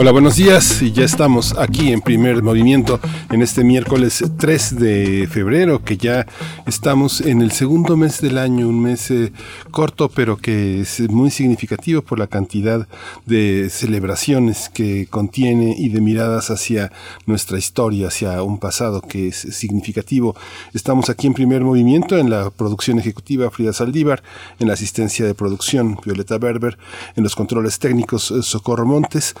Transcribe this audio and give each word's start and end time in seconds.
Hola, 0.00 0.12
buenos 0.12 0.36
días. 0.36 0.80
Y 0.80 0.92
ya 0.92 1.02
estamos 1.02 1.58
aquí 1.58 1.90
en 1.90 2.00
primer 2.00 2.40
movimiento 2.40 3.00
en 3.32 3.42
este 3.42 3.64
miércoles 3.64 4.22
3 4.38 4.78
de 4.78 5.28
febrero, 5.28 5.82
que 5.82 5.96
ya 5.96 6.24
estamos 6.66 7.20
en 7.20 7.42
el 7.42 7.50
segundo 7.50 7.96
mes 7.96 8.20
del 8.20 8.38
año, 8.38 8.68
un 8.68 8.80
mes 8.80 9.10
eh, 9.10 9.32
corto, 9.72 10.08
pero 10.08 10.36
que 10.36 10.82
es 10.82 11.00
muy 11.10 11.32
significativo 11.32 12.02
por 12.02 12.20
la 12.20 12.28
cantidad 12.28 12.86
de 13.26 13.70
celebraciones 13.70 14.68
que 14.68 15.08
contiene 15.10 15.74
y 15.76 15.88
de 15.88 16.00
miradas 16.00 16.52
hacia 16.52 16.92
nuestra 17.26 17.58
historia, 17.58 18.06
hacia 18.06 18.40
un 18.44 18.58
pasado 18.58 19.00
que 19.00 19.26
es 19.26 19.36
significativo. 19.36 20.36
Estamos 20.74 21.10
aquí 21.10 21.26
en 21.26 21.34
primer 21.34 21.62
movimiento 21.62 22.16
en 22.16 22.30
la 22.30 22.50
producción 22.50 23.00
ejecutiva 23.00 23.50
Frida 23.50 23.72
Saldívar, 23.72 24.22
en 24.60 24.68
la 24.68 24.74
asistencia 24.74 25.26
de 25.26 25.34
producción 25.34 25.98
Violeta 26.04 26.38
Berber, 26.38 26.78
en 27.16 27.24
los 27.24 27.34
controles 27.34 27.80
técnicos 27.80 28.30
eh, 28.30 28.44
Socorro 28.44 28.86
Montes. 28.86 29.34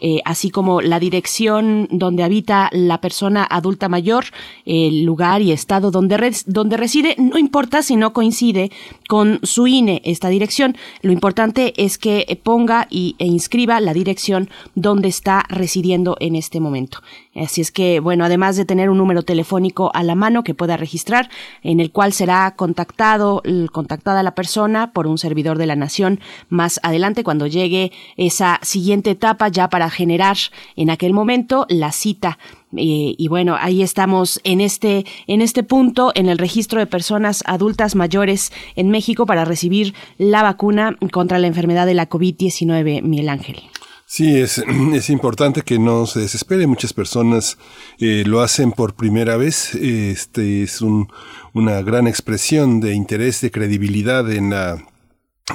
eh, 0.00 0.20
así 0.24 0.50
como 0.50 0.80
la 0.80 0.98
dirección 0.98 1.88
donde 1.90 2.22
habita 2.22 2.68
la 2.72 3.00
persona 3.00 3.46
adulta 3.48 3.88
mayor, 3.88 4.24
el 4.64 5.04
lugar 5.04 5.42
y 5.42 5.52
estado 5.52 5.90
donde, 5.90 6.34
donde 6.46 6.76
reside, 6.76 7.16
no 7.18 7.38
importa 7.38 7.82
si 7.82 7.96
no 7.96 8.12
coincide 8.12 8.70
con 9.08 9.40
su 9.42 9.66
INE 9.66 10.02
esta 10.04 10.28
dirección. 10.28 10.76
Lo 11.02 11.12
importante 11.12 11.74
es 11.76 11.98
que 11.98 12.40
ponga 12.42 12.86
y, 12.90 13.16
e 13.18 13.26
inscriba 13.26 13.80
la 13.80 13.92
dirección 13.92 14.48
donde 14.74 15.08
está 15.08 15.44
residiendo 15.48 16.16
en 16.20 16.36
este 16.36 16.60
momento. 16.60 17.00
Así 17.34 17.60
es 17.60 17.70
que, 17.70 18.00
bueno, 18.00 18.24
además 18.24 18.56
de 18.56 18.64
tener 18.64 18.90
un 18.90 18.98
número 18.98 19.22
telefónico 19.22 19.90
a 19.94 20.02
la 20.02 20.16
mano 20.16 20.42
que 20.42 20.54
pueda 20.54 20.76
registrar, 20.76 21.30
en 21.62 21.78
el 21.78 21.92
cual 21.92 22.12
será 22.12 22.54
contactado, 22.56 23.42
contactada 23.72 24.22
la 24.22 24.34
persona 24.34 24.92
por 24.92 25.06
un 25.06 25.16
servidor 25.16 25.56
de 25.56 25.66
la 25.66 25.76
nación 25.76 26.20
más 26.48 26.80
adelante 26.82 27.22
cuando 27.22 27.46
llegue 27.46 27.92
esa 28.16 28.58
siguiente 28.62 29.10
etapa 29.10 29.48
ya 29.48 29.68
para 29.68 29.90
generar 29.90 30.36
en 30.74 30.90
aquel 30.90 31.12
momento 31.12 31.66
la 31.68 31.92
cita 31.92 32.38
y 32.72 33.26
bueno, 33.28 33.56
ahí 33.58 33.82
estamos 33.82 34.40
en 34.44 34.60
este, 34.60 35.04
en 35.26 35.40
este 35.40 35.62
punto, 35.62 36.12
en 36.14 36.28
el 36.28 36.38
registro 36.38 36.78
de 36.78 36.86
personas 36.86 37.42
adultas 37.46 37.96
mayores 37.96 38.52
en 38.76 38.90
México 38.90 39.26
para 39.26 39.44
recibir 39.44 39.94
la 40.18 40.42
vacuna 40.42 40.96
contra 41.10 41.38
la 41.38 41.48
enfermedad 41.48 41.86
de 41.86 41.94
la 41.94 42.08
COVID-19, 42.08 43.02
Miguel 43.02 43.28
Ángel. 43.28 43.62
Sí, 44.12 44.40
es, 44.40 44.58
es 44.92 45.08
importante 45.08 45.62
que 45.62 45.78
no 45.78 46.04
se 46.04 46.18
desespere. 46.18 46.66
Muchas 46.66 46.92
personas 46.92 47.58
eh, 48.00 48.24
lo 48.26 48.40
hacen 48.40 48.72
por 48.72 48.94
primera 48.94 49.36
vez. 49.36 49.76
Este 49.76 50.64
es 50.64 50.82
un, 50.82 51.12
una 51.52 51.80
gran 51.82 52.08
expresión 52.08 52.80
de 52.80 52.92
interés, 52.92 53.40
de 53.40 53.52
credibilidad 53.52 54.28
en 54.32 54.50
la 54.50 54.84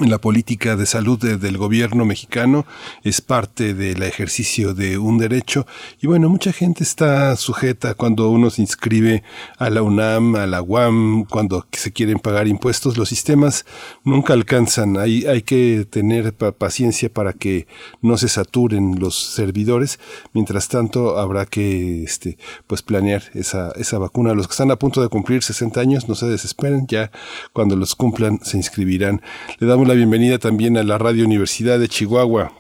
la 0.02 0.18
política 0.18 0.76
de 0.76 0.86
salud 0.86 1.18
del 1.20 1.58
gobierno 1.58 2.06
mexicano, 2.06 2.66
es 3.04 3.22
parte 3.22 3.74
del 3.74 4.04
ejercicio 4.04 4.74
de 4.74 4.98
un 4.98 5.18
derecho 5.18 5.66
y 6.02 6.08
bueno, 6.08 6.30
mucha 6.30 6.52
gente 6.52 6.84
está 6.84 7.36
sujeta 7.36 7.94
cuando 7.94 8.30
uno 8.30 8.50
se 8.50 8.62
inscribe 8.62 9.24
a 9.58 9.70
la 9.70 9.82
UNAM, 9.82 10.36
a 10.36 10.48
la 10.48 10.62
UAM, 10.62 11.26
cuando 11.26 11.66
se 11.72 11.92
quieren 11.92 12.20
pagar 12.20 12.48
impuestos, 12.48 12.98
los 12.98 13.10
sistemas 13.10 13.66
nunca 14.04 14.34
alcanzan, 14.34 14.98
hay, 14.98 15.26
hay 15.26 15.42
que 15.42 15.88
tener 15.90 16.34
paciencia 16.34 17.10
para 17.10 17.34
que 17.34 17.68
no 18.02 18.18
se 18.18 18.28
saturen 18.28 19.00
los 19.00 19.16
servidores, 19.16 20.00
mientras 20.34 20.68
tanto 20.68 21.18
habrá 21.20 21.46
que 21.46 22.04
este, 22.04 22.38
pues 22.68 22.82
planear 22.82 23.24
esa, 23.34 23.72
esa 23.76 23.98
vacuna. 23.98 24.34
Los 24.34 24.48
que 24.48 24.52
están 24.52 24.72
a 24.72 24.78
punto 24.78 25.02
de 25.02 25.10
cumplir 25.10 25.44
60 25.44 25.80
años, 25.80 26.10
no 26.10 26.16
se 26.16 26.28
desesperen, 26.28 26.86
ya 26.88 27.12
cuando 27.54 27.76
los 27.76 27.96
cumplan 27.96 28.40
se 28.44 28.58
inscribirán. 28.58 29.22
Le 29.60 29.68
damos 29.68 29.85
la 29.88 29.94
bienvenida 29.94 30.40
también 30.40 30.78
a 30.78 30.84
la 30.84 30.98
Radio 30.98 31.26
Universidad 31.26 31.78
de 31.78 31.88
Chihuahua 31.88 32.52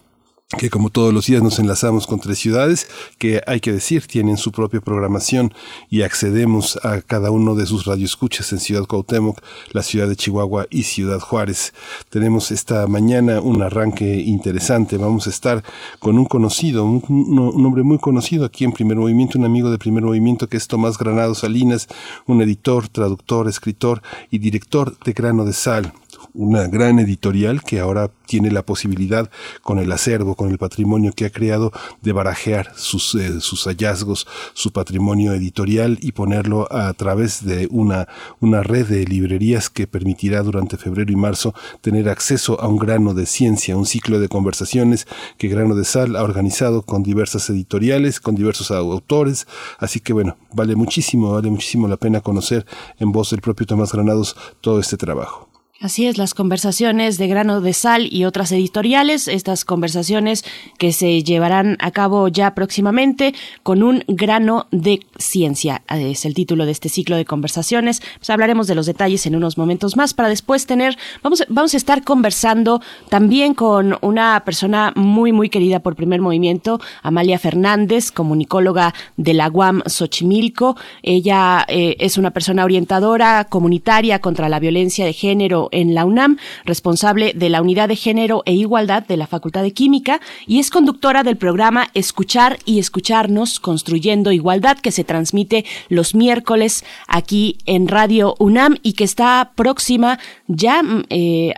que 0.60 0.70
como 0.70 0.92
todos 0.92 1.12
los 1.12 1.26
días 1.26 1.42
nos 1.42 1.58
enlazamos 1.58 2.06
con 2.06 2.20
tres 2.20 2.38
ciudades 2.38 2.88
que 3.18 3.42
hay 3.48 3.60
que 3.60 3.72
decir 3.72 4.06
tienen 4.06 4.38
su 4.38 4.52
propia 4.52 4.80
programación 4.80 5.52
y 5.90 6.04
accedemos 6.04 6.80
a 6.84 7.02
cada 7.02 7.32
uno 7.32 7.56
de 7.56 7.66
sus 7.66 7.86
radioescuchas 7.86 8.52
en 8.54 8.60
Ciudad 8.60 8.86
Cuauhtémoc, 8.86 9.42
la 9.72 9.82
ciudad 9.82 10.08
de 10.08 10.16
Chihuahua 10.16 10.68
y 10.70 10.84
Ciudad 10.84 11.20
Juárez. 11.20 11.74
Tenemos 12.10 12.52
esta 12.52 12.86
mañana 12.86 13.42
un 13.42 13.64
arranque 13.64 14.18
interesante. 14.18 14.98
Vamos 14.98 15.26
a 15.26 15.32
estar 15.32 15.64
con 15.98 16.20
un 16.20 16.26
conocido, 16.26 16.86
un, 16.86 17.04
un 17.08 17.66
hombre 17.66 17.82
muy 17.82 17.98
conocido 17.98 18.46
aquí 18.46 18.66
en 18.66 18.72
Primer 18.72 18.98
Movimiento, 18.98 19.40
un 19.40 19.46
amigo 19.46 19.72
de 19.72 19.80
Primer 19.80 20.04
Movimiento 20.04 20.48
que 20.48 20.58
es 20.58 20.68
Tomás 20.68 21.00
Granado 21.00 21.34
Salinas, 21.34 21.88
un 22.28 22.42
editor, 22.44 22.88
traductor, 22.88 23.48
escritor 23.48 24.04
y 24.30 24.38
director 24.38 24.96
de 25.00 25.14
Grano 25.14 25.44
de 25.44 25.54
Sal 25.54 25.92
una 26.36 26.68
gran 26.68 27.00
editorial 27.00 27.64
que 27.64 27.80
ahora 27.80 28.12
tiene 28.28 28.52
la 28.52 28.66
posibilidad 28.66 29.30
con 29.62 29.80
el 29.80 29.92
acervo, 29.92 30.36
con 30.36 30.50
el 30.50 30.58
patrimonio 30.58 31.14
que 31.14 31.26
ha 31.26 31.30
creado 31.30 31.72
de 32.02 32.12
barajear 32.12 32.72
sus, 32.76 33.16
eh, 33.16 33.40
sus 33.40 33.66
hallazgos, 33.66 34.28
su 34.54 34.72
patrimonio 34.72 35.34
editorial 35.34 35.98
y 36.02 36.12
ponerlo 36.12 36.68
a 36.72 36.94
través 36.94 37.46
de 37.46 37.68
una, 37.72 38.08
una 38.40 38.64
red 38.64 38.88
de 38.88 39.06
librerías 39.06 39.70
que 39.70 39.88
permitirá 39.88 40.44
durante 40.44 40.78
febrero 40.78 41.12
y 41.12 41.16
marzo 41.16 41.54
tener 41.82 42.10
acceso 42.10 42.60
a 42.60 42.68
un 42.68 42.78
grano 42.78 43.14
de 43.14 43.26
ciencia, 43.26 43.78
un 43.78 43.86
ciclo 43.86 44.20
de 44.20 44.28
conversaciones 44.28 45.08
que 45.38 45.48
Grano 45.48 45.76
de 45.76 45.86
Sal 45.86 46.16
ha 46.16 46.24
organizado 46.24 46.82
con 46.82 47.04
diversas 47.04 47.50
editoriales, 47.50 48.20
con 48.20 48.36
diversos 48.36 48.72
autores. 48.72 49.48
Así 49.80 50.00
que 50.00 50.14
bueno, 50.14 50.38
vale 50.54 50.76
muchísimo, 50.76 51.32
vale 51.32 51.50
muchísimo 51.50 51.88
la 51.88 51.98
pena 51.98 52.22
conocer 52.22 52.66
en 53.00 53.12
voz 53.12 53.32
del 53.32 53.42
propio 53.42 53.66
Tomás 53.66 53.94
Granados 53.94 54.36
todo 54.62 54.80
este 54.80 54.98
trabajo. 54.98 55.55
Así 55.82 56.08
es, 56.08 56.18
las 56.18 56.34
conversaciones 56.34 57.18
de 57.18 57.28
grano 57.28 57.60
de 57.60 57.74
sal 57.74 58.08
y 58.10 58.24
otras 58.24 58.50
editoriales, 58.54 59.28
estas 59.28 59.66
conversaciones 59.66 60.46
que 60.78 60.94
se 60.94 61.22
llevarán 61.22 61.76
a 61.82 61.92
cabo 61.92 62.30
ya 62.30 62.56
próximamente 62.56 63.36
con 63.62 63.84
un 63.84 64.02
grano 64.08 64.68
de 64.72 65.02
ciencia, 65.18 65.82
es 65.90 66.24
el 66.24 66.34
título 66.34 66.66
de 66.66 66.72
este 66.72 66.88
ciclo 66.88 67.18
de 67.18 67.26
conversaciones. 67.26 68.02
Pues 68.18 68.30
hablaremos 68.30 68.68
de 68.68 68.76
los 68.76 68.86
detalles 68.86 69.26
en 69.26 69.36
unos 69.36 69.58
momentos 69.58 69.98
más 69.98 70.14
para 70.14 70.30
después 70.30 70.66
tener, 70.66 70.98
vamos, 71.22 71.44
vamos 71.50 71.74
a 71.74 71.78
estar 71.78 72.06
conversando 72.06 72.82
también 73.10 73.54
con 73.54 73.98
una 74.00 74.44
persona 74.46 74.94
muy, 74.96 75.34
muy 75.34 75.50
querida 75.50 75.82
por 75.82 75.98
primer 75.98 76.22
movimiento, 76.22 76.80
Amalia 77.04 77.38
Fernández, 77.38 78.14
comunicóloga 78.14 78.94
de 79.18 79.34
la 79.34 79.50
UAM 79.50 79.84
Xochimilco. 79.86 80.78
Ella 81.04 81.66
eh, 81.68 81.98
es 82.00 82.18
una 82.18 82.32
persona 82.32 82.64
orientadora 82.64 83.44
comunitaria 83.50 84.20
contra 84.20 84.48
la 84.48 84.60
violencia 84.62 85.04
de 85.04 85.12
género 85.12 85.65
En 85.72 85.94
la 85.94 86.06
UNAM, 86.06 86.38
responsable 86.66 87.34
de 87.34 87.50
la 87.50 87.62
Unidad 87.62 87.88
de 87.88 87.96
Género 87.96 88.44
e 88.46 88.54
Igualdad 88.54 89.06
de 89.06 89.18
la 89.18 89.28
Facultad 89.28 89.64
de 89.64 89.74
Química 89.74 90.22
y 90.48 90.60
es 90.60 90.70
conductora 90.70 91.24
del 91.24 91.38
programa 91.38 91.90
Escuchar 91.94 92.60
y 92.66 92.80
Escucharnos, 92.80 93.60
Construyendo 93.60 94.32
Igualdad, 94.32 94.78
que 94.78 94.92
se 94.92 95.04
transmite 95.04 95.66
los 95.90 96.16
miércoles 96.16 96.84
aquí 97.08 97.58
en 97.66 97.88
Radio 97.88 98.36
UNAM 98.40 98.78
y 98.82 98.94
que 98.94 99.04
está 99.04 99.52
próxima 99.56 100.20
ya 100.48 100.84
mm, 100.84 101.04
eh, 101.10 101.54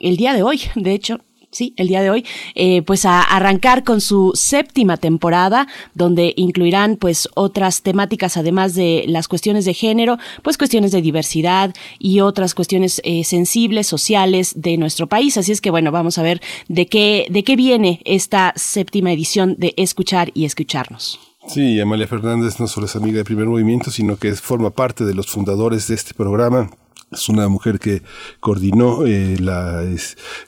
el 0.00 0.16
día 0.16 0.34
de 0.34 0.42
hoy, 0.42 0.62
de 0.74 0.92
hecho, 0.92 1.20
sí, 1.50 1.74
el 1.76 1.88
día 1.88 2.02
de 2.02 2.10
hoy, 2.10 2.24
eh, 2.54 2.82
pues 2.82 3.04
a 3.04 3.22
arrancar 3.22 3.84
con 3.84 4.00
su 4.00 4.32
séptima 4.34 4.96
temporada, 4.96 5.66
donde 5.94 6.34
incluirán 6.36 6.96
pues 6.96 7.28
otras 7.34 7.82
temáticas, 7.82 8.36
además 8.36 8.74
de 8.74 9.04
las 9.08 9.28
cuestiones 9.28 9.64
de 9.64 9.74
género, 9.74 10.18
pues 10.42 10.58
cuestiones 10.58 10.92
de 10.92 11.02
diversidad 11.02 11.74
y 11.98 12.20
otras 12.20 12.54
cuestiones 12.54 13.00
eh, 13.04 13.24
sensibles, 13.24 13.86
sociales 13.86 14.52
de 14.56 14.76
nuestro 14.76 15.06
país. 15.06 15.36
Así 15.36 15.52
es 15.52 15.60
que 15.60 15.70
bueno, 15.70 15.92
vamos 15.92 16.18
a 16.18 16.22
ver 16.22 16.40
de 16.68 16.86
qué, 16.86 17.26
de 17.30 17.44
qué 17.44 17.56
viene 17.56 18.00
esta 18.04 18.52
séptima 18.56 19.12
edición 19.12 19.56
de 19.58 19.74
Escuchar 19.76 20.30
y 20.34 20.44
Escucharnos. 20.44 21.18
Sí, 21.46 21.80
Amalia 21.80 22.06
Fernández 22.06 22.60
no 22.60 22.66
solo 22.66 22.86
es 22.86 22.94
amiga 22.94 23.18
de 23.18 23.24
primer 23.24 23.46
movimiento, 23.46 23.90
sino 23.90 24.16
que 24.16 24.34
forma 24.34 24.70
parte 24.70 25.04
de 25.04 25.14
los 25.14 25.28
fundadores 25.28 25.88
de 25.88 25.94
este 25.94 26.12
programa 26.12 26.70
es 27.10 27.28
una 27.28 27.48
mujer 27.48 27.78
que 27.78 28.02
coordinó, 28.40 29.06
eh, 29.06 29.36
la, 29.38 29.82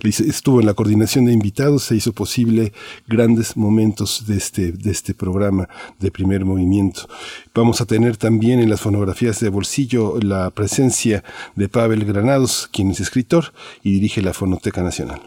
estuvo 0.02 0.60
en 0.60 0.66
la 0.66 0.74
coordinación 0.74 1.24
de 1.24 1.32
invitados, 1.32 1.84
se 1.84 1.96
hizo 1.96 2.12
posible 2.12 2.72
grandes 3.06 3.56
momentos 3.56 4.26
de 4.26 4.36
este, 4.36 4.72
de 4.72 4.90
este 4.90 5.14
programa 5.14 5.68
de 5.98 6.10
primer 6.10 6.44
movimiento. 6.44 7.08
Vamos 7.54 7.80
a 7.80 7.86
tener 7.86 8.16
también 8.16 8.60
en 8.60 8.70
las 8.70 8.80
fonografías 8.80 9.40
de 9.40 9.48
bolsillo 9.48 10.18
la 10.20 10.50
presencia 10.50 11.24
de 11.56 11.68
Pavel 11.68 12.04
Granados, 12.04 12.68
quien 12.72 12.90
es 12.90 13.00
escritor 13.00 13.52
y 13.82 13.92
dirige 13.92 14.22
la 14.22 14.34
Fonoteca 14.34 14.82
Nacional. 14.82 15.20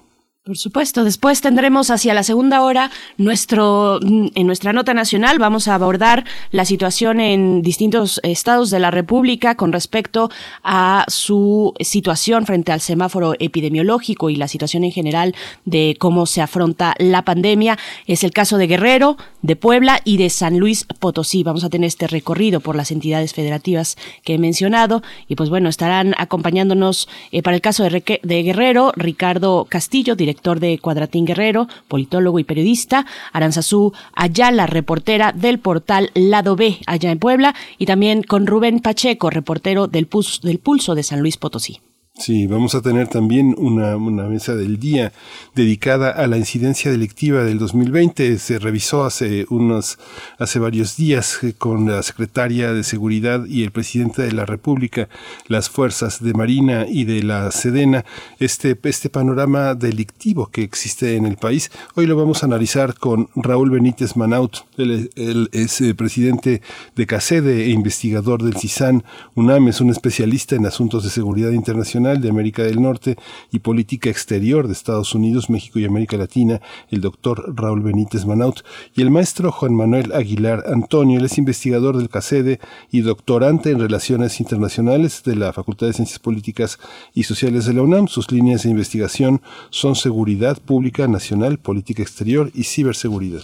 Por 0.45 0.57
supuesto, 0.57 1.06
después 1.06 1.40
tendremos 1.40 1.90
hacia 1.90 2.13
la 2.13 2.22
segunda 2.22 2.63
hora 2.63 2.92
nuestro 3.16 4.01
mm, 4.01 4.28
en 4.36 4.45
nuestra 4.45 4.74
nota 4.74 4.94
nacional 4.94 5.40
vamos 5.40 5.69
a 5.69 5.75
abordar 5.75 6.25
la 6.51 6.66
situación 6.66 7.22
en 7.22 7.62
distintos 7.62 8.19
estados 8.24 8.69
de 8.69 8.80
la 8.80 8.92
República 8.92 9.56
con 9.56 9.72
respecto 9.72 10.30
a 10.62 11.06
su 11.07 11.74
situación 11.80 12.45
frente 12.45 12.74
al 12.74 12.81
semáforo 12.81 13.36
epidemiológico 13.40 14.30
y 14.30 14.36
la 14.36 14.50
situación 14.50 14.84
en 14.84 14.92
general 14.92 15.34
de 15.63 15.95
cómo 15.98 16.25
se 16.25 16.42
afronta 16.42 16.94
la 16.98 17.22
pandemia. 17.22 17.80
Es 18.06 18.25
el 18.25 18.31
caso 18.31 18.57
de 18.57 18.68
Guerrero, 18.68 19.16
de 19.44 19.56
Puebla 19.56 20.01
y 20.04 20.18
de 20.18 20.30
San 20.30 20.60
Luis 20.60 20.86
Potosí. 21.00 21.44
Vamos 21.44 21.63
a 21.63 21.69
tener 21.69 21.88
este 21.88 22.07
recorrido 22.07 22.60
por 22.60 22.75
las 22.75 22.92
entidades 22.92 23.34
federativas 23.34 23.95
que 24.25 24.34
he 24.34 24.40
mencionado 24.40 25.04
y 25.30 25.36
pues 25.38 25.50
bueno, 25.50 25.69
estarán 25.69 26.16
acompañándonos 26.18 27.07
eh, 27.31 27.42
para 27.42 27.56
el 27.56 27.62
caso 27.62 27.86
de, 27.86 28.19
de 28.22 28.44
Guerrero 28.44 28.92
Ricardo 28.98 29.68
Castillo, 29.69 30.18
director 30.18 30.32
director 30.33 30.59
de 30.59 30.80
Cuadratín 30.80 31.25
Guerrero, 31.25 31.68
politólogo 31.88 32.39
y 32.39 32.44
periodista, 32.44 33.06
Aranzazú 33.33 33.94
Ayala, 34.15 34.65
reportera 34.65 35.31
del 35.31 35.59
portal 35.59 36.09
Lado 36.15 36.56
B, 36.56 36.80
allá 36.88 37.12
en 37.12 37.19
Puebla, 37.19 37.53
y 37.77 37.85
también 37.85 38.24
con 38.24 38.47
Rubén 38.47 38.80
Pacheco, 38.80 39.30
reportero 39.30 39.88
del, 39.88 40.07
del 40.41 40.59
Pulso 40.59 40.95
de 40.95 41.03
San 41.03 41.19
Luis 41.19 41.38
Potosí. 41.38 41.82
Sí, 42.15 42.45
vamos 42.45 42.75
a 42.75 42.81
tener 42.83 43.07
también 43.07 43.56
una, 43.57 43.98
una, 43.98 44.25
mesa 44.25 44.56
del 44.56 44.80
día 44.80 45.12
dedicada 45.56 46.12
a 46.12 46.27
la 46.27 46.38
incidencia 46.38 46.92
delictiva 46.92 47.44
del 47.44 47.57
2020. 47.57 48.38
Se 48.38 48.60
revisó 48.60 49.04
hace 49.04 49.48
unos, 49.50 49.98
hace 50.38 50.60
varios 50.60 50.95
días 50.95 51.39
eh, 51.44 51.56
con 51.57 51.89
la 51.89 52.04
secretaria 52.04 52.71
de 52.71 52.83
Seguridad 52.83 53.45
y 53.45 53.63
el 53.63 53.71
presidente 53.71 54.21
de 54.21 54.31
la 54.31 54.45
República, 54.45 55.10
las 55.48 55.71
fuerzas 55.71 56.21
de 56.21 56.33
Marina 56.36 56.86
y 56.88 57.06
de 57.06 57.24
la 57.24 57.50
Sedena, 57.50 58.06
este, 58.39 58.77
este 58.83 59.09
panorama 59.09 59.74
delictivo 59.74 60.51
que 60.51 60.62
existe 60.62 61.16
en 61.16 61.25
el 61.25 61.38
país. 61.38 61.71
Hoy 61.95 62.06
lo 62.06 62.16
vamos 62.16 62.44
a 62.44 62.45
analizar 62.45 62.94
con 62.94 63.30
Raúl 63.36 63.71
Benítez 63.71 64.16
Manaut. 64.16 64.57
Él, 64.77 65.09
es 65.51 65.81
eh, 65.81 65.95
presidente 65.95 66.62
de 66.95 67.07
CACEDE 67.07 67.66
e 67.66 67.69
investigador 67.69 68.44
del 68.44 68.56
CISAN. 68.56 69.04
UNAM 69.33 69.68
es 69.69 69.81
un 69.81 69.89
especialista 69.89 70.56
en 70.56 70.68
asuntos 70.68 71.04
de 71.04 71.09
seguridad 71.09 71.50
internacional 71.50 72.03
de 72.04 72.30
América 72.30 72.64
del 72.64 72.82
Norte 72.82 73.16
y 73.52 73.60
Política 73.60 74.10
Exterior 74.10 74.68
de 74.68 74.74
Estados 74.74 75.16
Unidos, 75.16 75.50
México 75.50 75.80
y 75.80 75.86
América 75.86 76.18
Latina, 76.18 76.62
el 76.90 77.00
doctor 77.00 77.54
Raúl 77.56 77.82
Benítez 77.82 78.26
Manaut, 78.26 78.60
y 78.94 79.02
el 79.02 79.10
maestro 79.10 79.52
Juan 79.52 79.74
Manuel 79.74 80.12
Aguilar 80.12 80.66
Antonio. 80.68 81.20
Él 81.20 81.26
es 81.26 81.38
investigador 81.38 81.98
del 81.98 82.10
CACEDE 82.10 82.60
y 82.92 83.02
doctorante 83.02 83.72
en 83.72 83.80
Relaciones 83.80 84.40
Internacionales 84.42 85.24
de 85.24 85.38
la 85.38 85.54
Facultad 85.54 85.88
de 85.88 85.94
Ciencias 85.94 86.20
Políticas 86.20 86.78
y 87.14 87.24
Sociales 87.24 87.66
de 87.66 87.74
la 87.74 87.84
UNAM. 87.84 88.10
Sus 88.10 88.32
líneas 88.32 88.64
de 88.64 88.70
investigación 88.70 89.42
son 89.70 89.96
seguridad 89.96 90.62
pública 90.62 91.08
nacional, 91.08 91.58
política 91.58 92.04
exterior 92.04 92.52
y 92.54 92.66
ciberseguridad. 92.66 93.44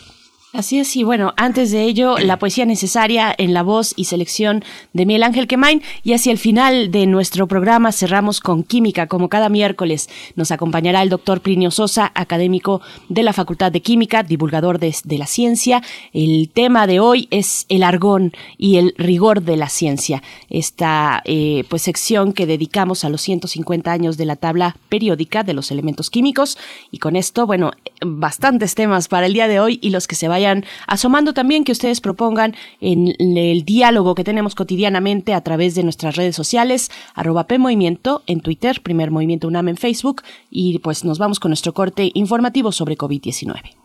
Así 0.51 0.79
es, 0.79 0.95
y 0.95 1.03
bueno, 1.03 1.35
antes 1.37 1.69
de 1.69 1.83
ello, 1.83 2.17
la 2.17 2.39
poesía 2.39 2.65
necesaria 2.65 3.35
en 3.37 3.53
la 3.53 3.61
voz 3.61 3.93
y 3.95 4.05
selección 4.05 4.63
de 4.93 5.05
Miguel 5.05 5.21
Ángel 5.21 5.45
Quemain, 5.45 5.83
y 6.03 6.13
hacia 6.13 6.31
el 6.31 6.39
final 6.39 6.89
de 6.89 7.05
nuestro 7.05 7.47
programa 7.47 7.91
cerramos 7.91 8.39
con 8.39 8.63
química, 8.63 9.05
como 9.05 9.29
cada 9.29 9.47
miércoles. 9.49 10.09
Nos 10.35 10.49
acompañará 10.49 11.03
el 11.03 11.09
doctor 11.09 11.41
Plinio 11.41 11.69
Sosa, 11.69 12.11
académico 12.15 12.81
de 13.09 13.21
la 13.21 13.31
Facultad 13.31 13.71
de 13.71 13.83
Química, 13.83 14.23
divulgador 14.23 14.79
de, 14.79 14.95
la 15.19 15.27
ciencia. 15.27 15.83
El 16.13 16.49
tema 16.51 16.87
de 16.87 16.99
hoy 16.99 17.27
es 17.29 17.67
el 17.69 17.83
argón 17.83 18.33
y 18.57 18.77
el 18.77 18.95
rigor 18.97 19.43
de 19.43 19.55
la 19.55 19.69
ciencia, 19.69 20.23
esta 20.49 21.21
eh, 21.25 21.63
pues 21.69 21.83
sección 21.83 22.33
que 22.33 22.47
dedicamos 22.47 23.05
a 23.05 23.09
los 23.09 23.21
150 23.21 23.91
años 23.91 24.17
de 24.17 24.25
la 24.25 24.35
tabla 24.35 24.77
periódica 24.89 25.43
de 25.43 25.53
los 25.53 25.69
elementos 25.69 26.09
químicos, 26.09 26.57
y 26.89 26.97
con 26.97 27.15
esto, 27.15 27.45
bueno, 27.45 27.71
bastantes 28.01 28.75
temas 28.75 29.07
para 29.07 29.25
el 29.25 29.33
día 29.33 29.47
de 29.47 29.59
hoy 29.59 29.79
y 29.81 29.89
los 29.89 30.07
que 30.07 30.15
se 30.15 30.27
vayan 30.27 30.65
asomando 30.87 31.33
también, 31.33 31.63
que 31.63 31.71
ustedes 31.71 32.01
propongan 32.01 32.55
en 32.81 33.37
el 33.37 33.63
diálogo 33.63 34.15
que 34.15 34.23
tenemos 34.23 34.55
cotidianamente 34.55 35.33
a 35.33 35.41
través 35.41 35.75
de 35.75 35.83
nuestras 35.83 36.15
redes 36.15 36.35
sociales, 36.35 36.91
arroba 37.13 37.47
PMovimiento 37.47 38.23
en 38.27 38.41
Twitter, 38.41 38.81
Primer 38.81 39.11
Movimiento 39.11 39.47
UNAM 39.47 39.69
en 39.69 39.77
Facebook, 39.77 40.23
y 40.49 40.79
pues 40.79 41.03
nos 41.03 41.19
vamos 41.19 41.39
con 41.39 41.49
nuestro 41.49 41.73
corte 41.73 42.11
informativo 42.13 42.71
sobre 42.71 42.97
COVID-19. 42.97 43.75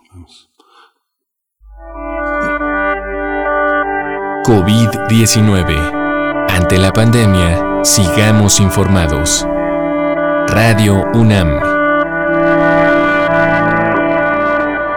COVID-19. 4.44 6.50
Ante 6.50 6.78
la 6.78 6.92
pandemia, 6.92 7.82
sigamos 7.82 8.60
informados. 8.60 9.46
Radio 10.48 11.02
UNAM. 11.14 11.73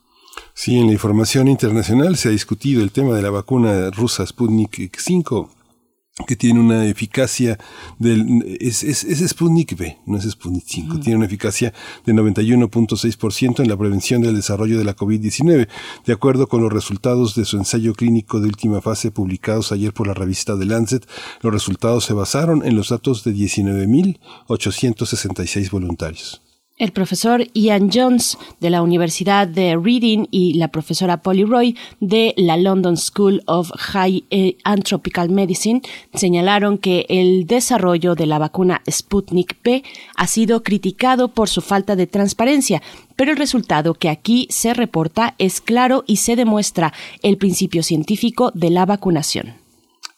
Sí, 0.55 0.77
en 0.77 0.87
la 0.87 0.93
información 0.93 1.47
internacional 1.47 2.15
se 2.15 2.29
ha 2.29 2.31
discutido 2.31 2.83
el 2.83 2.91
tema 2.91 3.15
de 3.15 3.23
la 3.23 3.31
vacuna 3.31 3.89
rusa 3.89 4.25
Sputnik 4.25 4.97
5 4.97 5.49
que 6.27 6.35
tiene 6.35 6.59
una 6.59 6.85
eficacia 6.85 7.57
del 7.97 8.43
es, 8.59 8.83
es, 8.83 9.03
es 9.03 9.27
Sputnik 9.27 9.73
V, 9.73 9.97
no 10.05 10.19
es 10.19 10.29
Sputnik 10.29 10.63
5, 10.63 10.99
tiene 10.99 11.17
una 11.17 11.25
eficacia 11.25 11.73
de 12.05 12.13
91.6% 12.13 13.61
en 13.61 13.67
la 13.67 13.75
prevención 13.75 14.21
del 14.21 14.35
desarrollo 14.35 14.77
de 14.77 14.83
la 14.83 14.95
COVID-19, 14.95 15.67
de 16.05 16.13
acuerdo 16.13 16.47
con 16.47 16.61
los 16.61 16.71
resultados 16.71 17.33
de 17.33 17.45
su 17.45 17.57
ensayo 17.57 17.95
clínico 17.95 18.39
de 18.39 18.45
última 18.45 18.79
fase 18.79 19.09
publicados 19.09 19.71
ayer 19.71 19.91
por 19.91 20.05
la 20.05 20.13
revista 20.13 20.55
The 20.57 20.65
Lancet. 20.65 21.09
Los 21.41 21.51
resultados 21.51 22.05
se 22.05 22.13
basaron 22.13 22.63
en 22.63 22.75
los 22.75 22.89
datos 22.89 23.23
de 23.23 23.33
19.866 23.33 25.71
voluntarios. 25.71 26.43
El 26.79 26.91
profesor 26.91 27.45
Ian 27.53 27.91
Jones 27.93 28.35
de 28.59 28.71
la 28.71 28.81
Universidad 28.81 29.47
de 29.47 29.77
Reading 29.77 30.25
y 30.31 30.55
la 30.55 30.69
profesora 30.69 31.21
Polly 31.21 31.43
Roy 31.43 31.77
de 31.99 32.33
la 32.35 32.57
London 32.57 32.97
School 32.97 33.43
of 33.45 33.69
High 33.77 34.23
eh, 34.31 34.57
Anthropical 34.63 35.29
Medicine 35.29 35.83
señalaron 36.15 36.79
que 36.79 37.05
el 37.09 37.45
desarrollo 37.45 38.15
de 38.15 38.25
la 38.25 38.39
vacuna 38.39 38.81
Sputnik 38.89 39.53
P 39.61 39.83
ha 40.15 40.25
sido 40.25 40.63
criticado 40.63 41.27
por 41.27 41.47
su 41.47 41.61
falta 41.61 41.95
de 41.95 42.07
transparencia, 42.07 42.81
pero 43.15 43.29
el 43.29 43.37
resultado 43.37 43.93
que 43.93 44.09
aquí 44.09 44.47
se 44.49 44.73
reporta 44.73 45.35
es 45.37 45.61
claro 45.61 46.03
y 46.07 46.17
se 46.17 46.35
demuestra 46.35 46.91
el 47.21 47.37
principio 47.37 47.83
científico 47.83 48.49
de 48.55 48.71
la 48.71 48.87
vacunación. 48.87 49.62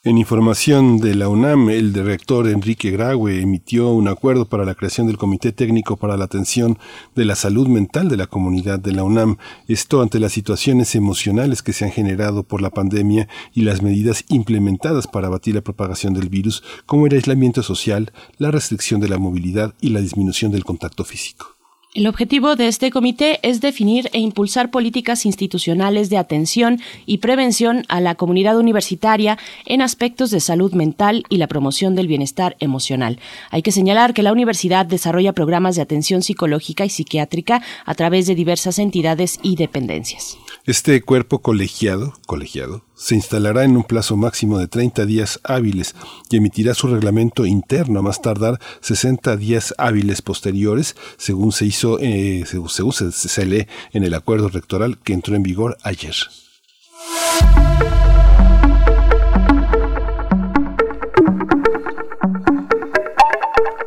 En 0.06 0.20
información 0.20 1.00
de 1.00 1.16
la 1.16 1.30
UNAM, 1.30 1.72
el 1.72 1.92
director 1.92 2.48
Enrique 2.48 2.92
Graue 2.92 3.42
emitió 3.42 3.90
un 3.90 4.08
acuerdo 4.08 4.46
para 4.48 4.64
la 4.64 4.76
creación 4.76 5.08
del 5.08 5.18
Comité 5.18 5.52
Técnico 5.52 5.98
para 5.98 6.16
la 6.16 6.26
Atención 6.26 6.78
de 7.16 7.26
la 7.26 7.34
Salud 7.34 7.68
Mental 7.68 8.08
de 8.08 8.16
la 8.16 8.28
comunidad 8.28 8.78
de 8.78 8.92
la 8.92 9.04
UNAM. 9.04 9.38
Esto 9.68 10.04
ante 10.04 10.20
las 10.20 10.32
situaciones 10.32 10.94
emocionales 10.94 11.64
que 11.64 11.74
se 11.74 11.86
han 11.86 11.92
generado 11.92 12.44
por 12.44 12.62
la 12.62 12.70
pandemia 12.70 13.28
y 13.52 13.64
las 13.64 13.82
medidas 13.82 14.26
implementadas 14.30 15.08
para 15.08 15.26
abatir 15.26 15.56
la 15.56 15.62
propagación 15.62 16.14
del 16.14 16.30
virus, 16.30 16.62
como 16.86 17.08
el 17.08 17.14
aislamiento 17.16 17.64
social, 17.64 18.14
la 18.38 18.52
restricción 18.52 19.02
de 19.02 19.10
la 19.10 19.18
movilidad 19.18 19.74
y 19.82 19.90
la 19.90 20.02
disminución 20.02 20.52
del 20.52 20.66
contacto 20.66 21.04
físico. 21.04 21.55
El 21.96 22.08
objetivo 22.08 22.58
de 22.58 22.68
este 22.68 22.92
comité 22.92 23.40
es 23.42 23.62
definir 23.62 24.10
e 24.12 24.20
impulsar 24.20 24.70
políticas 24.70 25.26
institucionales 25.26 26.10
de 26.10 26.18
atención 26.18 26.82
y 27.06 27.20
prevención 27.20 27.86
a 27.88 28.02
la 28.02 28.16
comunidad 28.16 28.60
universitaria 28.60 29.38
en 29.66 29.82
aspectos 29.82 30.30
de 30.30 30.42
salud 30.42 30.74
mental 30.74 31.24
y 31.30 31.38
la 31.38 31.48
promoción 31.48 31.96
del 31.96 32.08
bienestar 32.08 32.58
emocional. 32.60 33.18
Hay 33.50 33.62
que 33.62 33.72
señalar 33.72 34.14
que 34.14 34.24
la 34.24 34.34
universidad 34.34 34.86
desarrolla 34.86 35.32
programas 35.32 35.78
de 35.78 35.84
atención 35.84 36.22
psicológica 36.22 36.84
y 36.84 36.90
psiquiátrica 36.90 37.62
a 37.86 37.96
través 37.96 38.28
de 38.28 38.36
diversas 38.36 38.78
entidades 38.78 39.40
y 39.42 39.56
dependencias. 39.56 40.38
Este 40.68 41.00
cuerpo 41.04 41.44
colegiado, 41.44 42.14
colegiado 42.26 42.84
se 42.96 43.14
instalará 43.14 43.66
en 43.66 43.78
un 43.78 43.84
plazo 43.84 44.18
máximo 44.18 44.58
de 44.58 44.68
30 44.68 45.06
días 45.06 45.40
hábiles 45.44 45.94
y 46.32 46.38
emitirá 46.38 46.74
su 46.74 46.88
reglamento 46.88 47.46
interno 47.46 48.00
a 48.00 48.02
más 48.02 48.20
tardar 48.20 48.60
60 48.82 49.38
días 49.38 49.76
hábiles 49.78 50.24
posteriores, 50.24 50.96
según 51.18 51.52
se 51.52 51.68
hizo, 51.68 52.00
eh, 52.00 52.46
se 52.48 53.46
lee 53.46 53.68
en 53.94 54.06
el 54.06 54.16
acuerdo 54.16 54.50
rectoral 54.50 54.98
que 54.98 55.14
entró 55.14 55.36
en 55.36 55.44
vigor 55.44 55.78
ayer. 55.84 56.16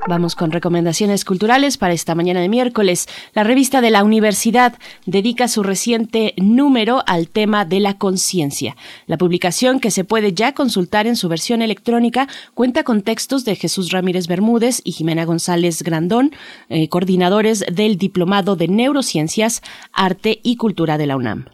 Vamos 0.09 0.35
con 0.37 0.53
recomendaciones 0.53 1.27
culturales 1.27 1.77
para 1.77 1.93
esta 1.93 2.15
mañana 2.15 2.41
de 2.41 2.49
miércoles. 2.49 3.07
La 3.35 3.45
revista 3.45 3.83
de 3.83 3.91
la 3.91 4.05
universidad 4.05 4.73
dedica 5.05 5.49
su 5.49 5.63
reciente 5.63 6.33
número 6.39 7.03
al 7.07 7.29
tema 7.29 7.67
de 7.67 7.79
la 7.81 7.99
conciencia. 7.99 8.75
La 9.07 9.19
publicación, 9.19 9.81
que 9.81 9.91
se 9.91 10.05
puede 10.05 10.33
ya 10.33 10.55
consultar 10.55 11.07
en 11.07 11.15
su 11.15 11.29
versión 11.29 11.61
electrónica, 11.61 12.27
cuenta 12.55 12.85
con 12.85 13.03
textos 13.03 13.45
de 13.45 13.55
Jesús 13.55 13.91
Ramírez 13.91 14.29
Bermúdez 14.29 14.81
y 14.83 14.93
Jimena 14.93 15.27
González 15.27 15.83
Grandón, 15.83 16.33
eh, 16.71 16.89
coordinadores 16.89 17.67
del 17.71 17.99
Diplomado 17.99 18.57
de 18.57 18.69
Neurociencias, 18.69 19.61
Arte 19.93 20.41
y 20.43 20.57
Cultura 20.57 20.97
de 20.97 21.07
la 21.07 21.19
UNAM. 21.19 21.45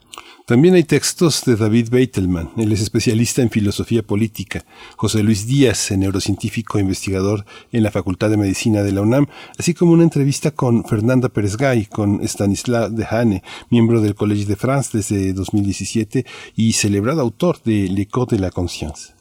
También 0.47 0.75
hay 0.75 0.85
textos 0.85 1.43
de 1.47 1.57
David 1.57 1.89
Beitelman, 1.89 2.51
él 2.59 2.71
es 2.71 2.83
especialista 2.83 3.41
en 3.41 3.49
filosofía 3.49 4.03
política, 4.03 4.67
José 4.95 5.23
Luis 5.23 5.47
Díaz, 5.47 5.91
neurocientífico 5.93 6.77
e 6.77 6.83
investigador 6.83 7.47
en 7.73 7.83
la 7.83 7.91
Facultad 7.91 8.29
de 8.29 8.37
Medicina 8.37 8.83
de 8.83 8.93
la 8.93 9.01
UNAM, 9.01 9.27
así 9.59 9.73
como 9.73 9.93
una 9.93 10.03
entrevista 10.03 10.51
con 10.51 10.85
Fernanda 10.85 11.31
Pérez 11.31 11.57
Gay, 11.57 11.87
con 11.87 12.21
Stanislas 12.29 12.95
Dehane, 12.95 13.43
miembro 13.71 14.03
del 14.03 14.15
Collège 14.15 14.45
de 14.45 14.57
France 14.57 14.91
desde 14.99 15.33
2017 15.33 16.27
y 16.57 16.75
celebrado 16.75 17.23
autor 17.23 17.63
de 17.63 17.89
L'Écho 17.89 18.27
de 18.27 18.39
la 18.39 18.51
Conscience. 18.51 19.15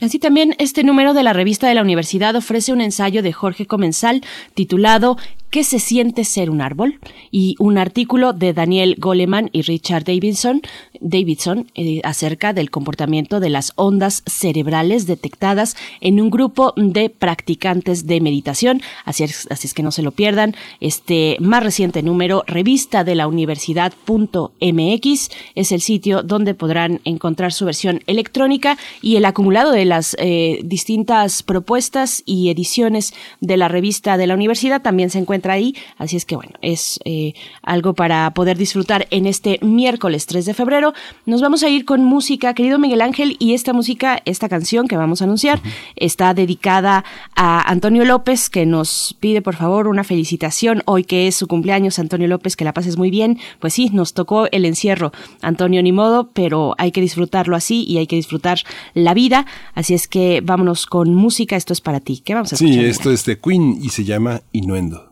Así 0.00 0.20
también, 0.20 0.54
este 0.58 0.84
número 0.84 1.12
de 1.12 1.24
la 1.24 1.32
revista 1.32 1.66
de 1.66 1.74
la 1.74 1.82
universidad 1.82 2.36
ofrece 2.36 2.72
un 2.72 2.80
ensayo 2.80 3.20
de 3.20 3.32
Jorge 3.32 3.66
Comensal 3.66 4.22
titulado 4.54 5.16
¿Qué 5.50 5.64
se 5.64 5.78
siente 5.78 6.24
ser 6.24 6.50
un 6.50 6.60
árbol? 6.60 6.98
y 7.30 7.56
un 7.58 7.78
artículo 7.78 8.32
de 8.32 8.52
Daniel 8.52 8.96
Goleman 8.98 9.50
y 9.52 9.62
Richard 9.62 10.04
Davidson, 10.04 10.62
Davidson 11.00 11.70
eh, 11.74 12.00
acerca 12.04 12.52
del 12.52 12.70
comportamiento 12.70 13.40
de 13.40 13.50
las 13.50 13.72
ondas 13.76 14.22
cerebrales 14.26 15.06
detectadas 15.06 15.76
en 16.00 16.20
un 16.20 16.30
grupo 16.30 16.72
de 16.76 17.10
practicantes 17.10 18.06
de 18.06 18.20
meditación. 18.20 18.80
Así 19.04 19.24
es, 19.24 19.46
así 19.50 19.66
es 19.66 19.74
que 19.74 19.82
no 19.82 19.90
se 19.90 20.02
lo 20.02 20.12
pierdan. 20.12 20.54
Este 20.80 21.36
más 21.40 21.62
reciente 21.62 22.02
número, 22.02 22.44
revista 22.46 23.04
de 23.04 23.14
la 23.14 23.28
universidad.mx, 23.28 25.30
es 25.54 25.72
el 25.72 25.80
sitio 25.80 26.22
donde 26.22 26.54
podrán 26.54 27.00
encontrar 27.04 27.52
su 27.52 27.64
versión 27.64 28.00
electrónica 28.06 28.78
y 29.02 29.16
el 29.16 29.24
acumulado 29.24 29.72
de 29.72 29.84
las 29.84 30.16
eh, 30.18 30.60
distintas 30.64 31.42
propuestas 31.42 32.22
y 32.26 32.50
ediciones 32.50 33.14
de 33.40 33.56
la 33.56 33.68
revista 33.68 34.16
de 34.16 34.26
la 34.26 34.34
universidad 34.34 34.82
también 34.82 35.10
se 35.10 35.18
encuentra 35.18 35.37
ahí. 35.46 35.74
Así 35.96 36.16
es 36.16 36.24
que 36.24 36.36
bueno, 36.36 36.52
es 36.62 37.00
eh, 37.04 37.34
algo 37.62 37.94
para 37.94 38.32
poder 38.34 38.56
disfrutar 38.56 39.06
en 39.10 39.26
este 39.26 39.58
miércoles 39.62 40.26
3 40.26 40.46
de 40.46 40.54
febrero. 40.54 40.92
Nos 41.26 41.40
vamos 41.40 41.62
a 41.62 41.68
ir 41.68 41.84
con 41.84 42.04
música, 42.04 42.54
querido 42.54 42.78
Miguel 42.78 43.00
Ángel, 43.00 43.36
y 43.38 43.54
esta 43.54 43.72
música, 43.72 44.20
esta 44.24 44.48
canción 44.48 44.88
que 44.88 44.96
vamos 44.96 45.20
a 45.20 45.24
anunciar, 45.24 45.60
está 45.96 46.34
dedicada 46.34 47.04
a 47.34 47.70
Antonio 47.70 48.04
López, 48.04 48.50
que 48.50 48.66
nos 48.66 49.16
pide 49.20 49.42
por 49.42 49.56
favor 49.56 49.88
una 49.88 50.04
felicitación 50.04 50.82
hoy 50.86 51.04
que 51.04 51.28
es 51.28 51.36
su 51.36 51.46
cumpleaños, 51.46 51.98
Antonio 51.98 52.28
López, 52.28 52.56
que 52.56 52.64
la 52.64 52.74
pases 52.74 52.96
muy 52.96 53.10
bien. 53.10 53.38
Pues 53.60 53.74
sí, 53.74 53.90
nos 53.92 54.14
tocó 54.14 54.46
el 54.50 54.64
encierro, 54.64 55.12
Antonio, 55.42 55.82
ni 55.82 55.92
modo, 55.92 56.30
pero 56.32 56.74
hay 56.78 56.92
que 56.92 57.00
disfrutarlo 57.00 57.56
así 57.56 57.84
y 57.84 57.98
hay 57.98 58.06
que 58.06 58.16
disfrutar 58.16 58.58
la 58.94 59.14
vida. 59.14 59.46
Así 59.74 59.94
es 59.94 60.08
que 60.08 60.40
vámonos 60.42 60.86
con 60.86 61.14
música, 61.14 61.56
esto 61.56 61.72
es 61.72 61.80
para 61.80 62.00
ti. 62.00 62.22
¿Qué 62.24 62.34
vamos 62.34 62.52
a 62.52 62.56
escuchar? 62.56 62.74
Sí, 62.74 62.84
esto 62.84 63.10
es 63.10 63.24
de 63.24 63.38
Queen 63.38 63.78
y 63.80 63.90
se 63.90 64.04
llama 64.04 64.42
Inuendo. 64.52 65.07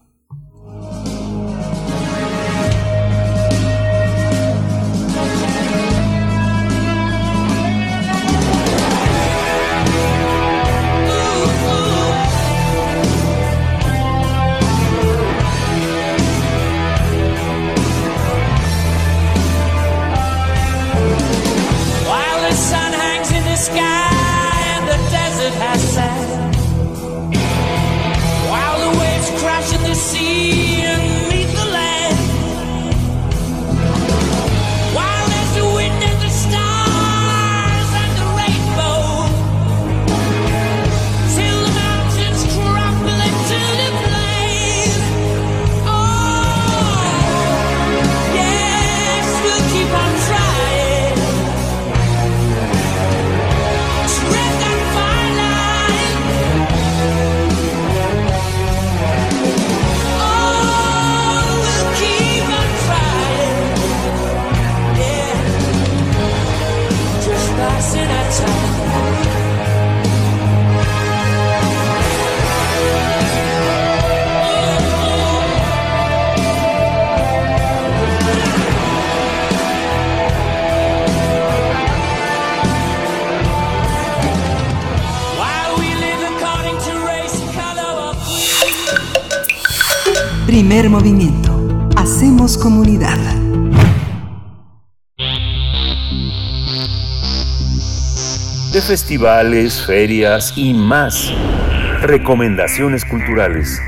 Primer 90.56 90.88
movimiento. 90.88 91.90
Hacemos 91.98 92.56
comunidad. 92.56 93.18
De 98.72 98.80
festivales, 98.80 99.84
ferias 99.84 100.54
y 100.56 100.72
más. 100.72 101.30
Recomendaciones 102.00 103.04
culturales. 103.04 103.78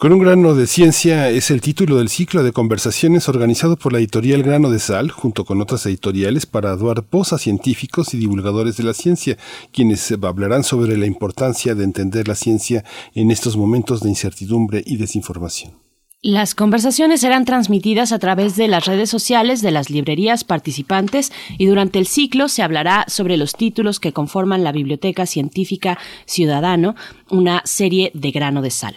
Con 0.00 0.14
un 0.14 0.18
grano 0.18 0.54
de 0.54 0.66
ciencia 0.66 1.28
es 1.28 1.50
el 1.50 1.60
título 1.60 1.98
del 1.98 2.08
ciclo 2.08 2.42
de 2.42 2.52
conversaciones 2.52 3.28
organizado 3.28 3.76
por 3.76 3.92
la 3.92 3.98
editorial 3.98 4.42
Grano 4.42 4.70
de 4.70 4.78
Sal, 4.78 5.10
junto 5.10 5.44
con 5.44 5.60
otras 5.60 5.84
editoriales, 5.84 6.46
para 6.46 6.74
dar 6.74 7.04
voz 7.10 7.34
a 7.34 7.38
científicos 7.38 8.14
y 8.14 8.16
divulgadores 8.16 8.78
de 8.78 8.84
la 8.84 8.94
ciencia, 8.94 9.36
quienes 9.74 10.10
hablarán 10.22 10.64
sobre 10.64 10.96
la 10.96 11.04
importancia 11.04 11.74
de 11.74 11.84
entender 11.84 12.28
la 12.28 12.34
ciencia 12.34 12.82
en 13.14 13.30
estos 13.30 13.58
momentos 13.58 14.00
de 14.00 14.08
incertidumbre 14.08 14.82
y 14.86 14.96
desinformación. 14.96 15.74
Las 16.22 16.54
conversaciones 16.54 17.20
serán 17.20 17.44
transmitidas 17.44 18.12
a 18.12 18.18
través 18.18 18.56
de 18.56 18.68
las 18.68 18.86
redes 18.86 19.10
sociales 19.10 19.60
de 19.60 19.70
las 19.70 19.90
librerías 19.90 20.44
participantes 20.44 21.30
y 21.58 21.66
durante 21.66 21.98
el 21.98 22.06
ciclo 22.06 22.48
se 22.48 22.62
hablará 22.62 23.04
sobre 23.06 23.36
los 23.36 23.52
títulos 23.52 24.00
que 24.00 24.14
conforman 24.14 24.64
la 24.64 24.72
Biblioteca 24.72 25.26
Científica 25.26 25.98
Ciudadano, 26.24 26.94
una 27.28 27.60
serie 27.66 28.10
de 28.14 28.30
grano 28.30 28.62
de 28.62 28.70
sal. 28.70 28.96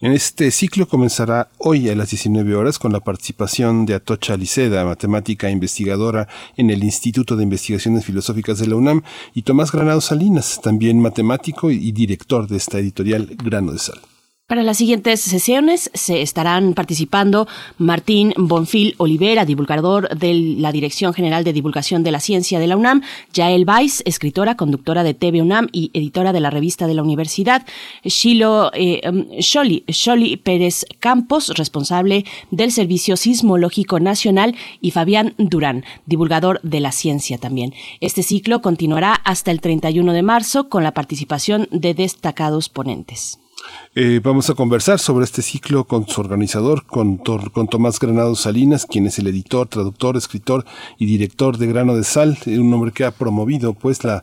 En 0.00 0.12
este 0.12 0.52
ciclo 0.52 0.86
comenzará 0.86 1.50
hoy 1.58 1.88
a 1.88 1.96
las 1.96 2.10
19 2.10 2.54
horas 2.54 2.78
con 2.78 2.92
la 2.92 3.00
participación 3.00 3.84
de 3.84 3.94
Atocha 3.94 4.36
Liceda, 4.36 4.84
matemática 4.84 5.48
e 5.48 5.50
investigadora 5.50 6.28
en 6.56 6.70
el 6.70 6.84
Instituto 6.84 7.34
de 7.34 7.42
Investigaciones 7.42 8.04
Filosóficas 8.04 8.60
de 8.60 8.68
la 8.68 8.76
UNAM, 8.76 9.02
y 9.34 9.42
Tomás 9.42 9.72
Granado 9.72 10.00
Salinas, 10.00 10.60
también 10.62 11.00
matemático 11.00 11.72
y 11.72 11.90
director 11.90 12.46
de 12.46 12.58
esta 12.58 12.78
editorial 12.78 13.34
Grano 13.42 13.72
de 13.72 13.78
Sal. 13.80 13.98
Para 14.48 14.62
las 14.62 14.78
siguientes 14.78 15.20
sesiones 15.20 15.90
se 15.92 16.22
estarán 16.22 16.72
participando 16.72 17.46
Martín 17.76 18.32
Bonfil 18.38 18.94
Olivera, 18.96 19.44
divulgador 19.44 20.08
de 20.16 20.32
la 20.32 20.72
Dirección 20.72 21.12
General 21.12 21.44
de 21.44 21.52
Divulgación 21.52 22.02
de 22.02 22.12
la 22.12 22.20
Ciencia 22.20 22.58
de 22.58 22.66
la 22.66 22.78
UNAM, 22.78 23.02
Yael 23.34 23.66
Weiss, 23.68 24.02
escritora, 24.06 24.56
conductora 24.56 25.04
de 25.04 25.12
TV 25.12 25.42
UNAM 25.42 25.68
y 25.70 25.90
editora 25.92 26.32
de 26.32 26.40
la 26.40 26.48
revista 26.48 26.86
de 26.86 26.94
la 26.94 27.02
Universidad, 27.02 27.66
Shilo 28.04 28.70
eh, 28.72 29.02
Sholi, 29.38 30.36
Pérez 30.38 30.86
Campos, 30.98 31.50
responsable 31.54 32.24
del 32.50 32.72
Servicio 32.72 33.18
Sismológico 33.18 34.00
Nacional, 34.00 34.56
y 34.80 34.92
Fabián 34.92 35.34
Durán, 35.36 35.84
divulgador 36.06 36.58
de 36.62 36.80
la 36.80 36.92
ciencia 36.92 37.36
también. 37.36 37.74
Este 38.00 38.22
ciclo 38.22 38.62
continuará 38.62 39.12
hasta 39.12 39.50
el 39.50 39.60
31 39.60 40.10
de 40.14 40.22
marzo 40.22 40.70
con 40.70 40.84
la 40.84 40.94
participación 40.94 41.68
de 41.70 41.92
destacados 41.92 42.70
ponentes. 42.70 43.38
Eh, 43.94 44.20
vamos 44.22 44.48
a 44.50 44.54
conversar 44.54 44.98
sobre 44.98 45.24
este 45.24 45.42
ciclo 45.42 45.84
con 45.84 46.06
su 46.06 46.20
organizador, 46.20 46.84
con, 46.86 47.16
con 47.16 47.68
Tomás 47.68 47.98
Granado 47.98 48.34
Salinas, 48.34 48.86
quien 48.86 49.06
es 49.06 49.18
el 49.18 49.26
editor, 49.26 49.66
traductor, 49.66 50.16
escritor 50.16 50.64
y 50.98 51.06
director 51.06 51.58
de 51.58 51.66
Grano 51.66 51.96
de 51.96 52.04
Sal, 52.04 52.38
eh, 52.46 52.58
un 52.58 52.72
hombre 52.72 52.92
que 52.92 53.04
ha 53.04 53.10
promovido 53.10 53.74
pues 53.74 54.04
la, 54.04 54.22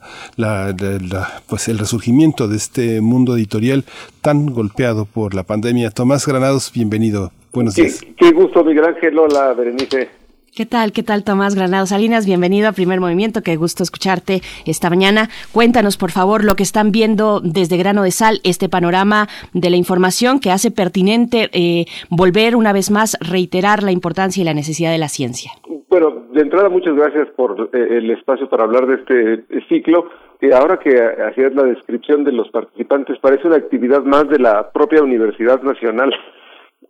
pues 1.48 1.68
el 1.68 1.78
resurgimiento 1.78 2.48
de 2.48 2.58
este 2.58 3.02
mundo 3.02 3.36
editorial 3.36 3.84
tan 4.22 4.46
golpeado 4.48 5.06
por 5.06 5.34
la 5.34 5.44
pandemia. 5.44 5.92
Tomás 5.92 6.26
Granados, 6.26 6.72
bienvenido. 6.74 7.32
Buenos 7.54 7.76
días. 7.76 8.02
Qué, 8.18 8.32
gusto, 8.32 8.64
Miguel 8.64 8.86
Ángel. 8.86 9.18
Hola, 9.18 9.54
Berenice. 9.54 10.10
¿Qué 10.56 10.66
tal? 10.66 10.94
¿Qué 10.94 11.04
tal, 11.04 11.26
Tomás 11.26 11.54
Granado 11.54 11.86
Salinas? 11.86 12.26
Bienvenido 12.26 12.70
a 12.70 12.72
Primer 12.72 13.02
Movimiento. 13.02 13.42
Qué 13.44 13.58
gusto 13.58 13.84
escucharte 13.84 14.40
esta 14.66 14.90
mañana. 14.90 15.28
Cuéntanos, 15.52 15.98
por 15.98 16.12
favor, 16.12 16.46
lo 16.46 16.56
que 16.56 16.64
están 16.64 16.94
viendo 16.94 17.42
desde 17.42 17.76
Grano 17.76 18.04
de 18.04 18.12
Sal, 18.12 18.40
este 18.46 18.70
panorama 18.70 19.28
de 19.52 19.70
la 19.70 19.76
información 19.76 20.40
que 20.40 20.52
hace 20.52 20.72
pertinente 20.72 21.50
eh, 21.52 21.88
volver 22.10 22.56
una 22.56 22.72
vez 22.72 22.90
más, 22.90 23.18
reiterar 23.20 23.84
la 23.84 23.92
importancia 23.92 24.40
y 24.40 24.46
la 24.46 24.54
necesidad 24.54 24.92
de 24.92 24.98
la 24.98 25.10
ciencia. 25.10 25.52
Bueno, 25.90 26.24
de 26.32 26.40
entrada, 26.40 26.70
muchas 26.70 26.96
gracias 26.96 27.28
por 27.36 27.70
eh, 27.74 27.98
el 27.98 28.10
espacio 28.12 28.48
para 28.48 28.64
hablar 28.64 28.88
de 28.88 28.96
este 28.96 29.34
eh, 29.34 29.66
ciclo. 29.68 30.08
ahora 30.54 30.80
que 30.80 30.96
hacías 30.98 31.54
la 31.54 31.64
descripción 31.64 32.24
de 32.24 32.32
los 32.32 32.48
participantes, 32.52 33.20
parece 33.20 33.46
una 33.46 33.58
actividad 33.58 34.04
más 34.04 34.30
de 34.30 34.40
la 34.40 34.72
propia 34.72 35.04
Universidad 35.04 35.62
Nacional, 35.64 36.14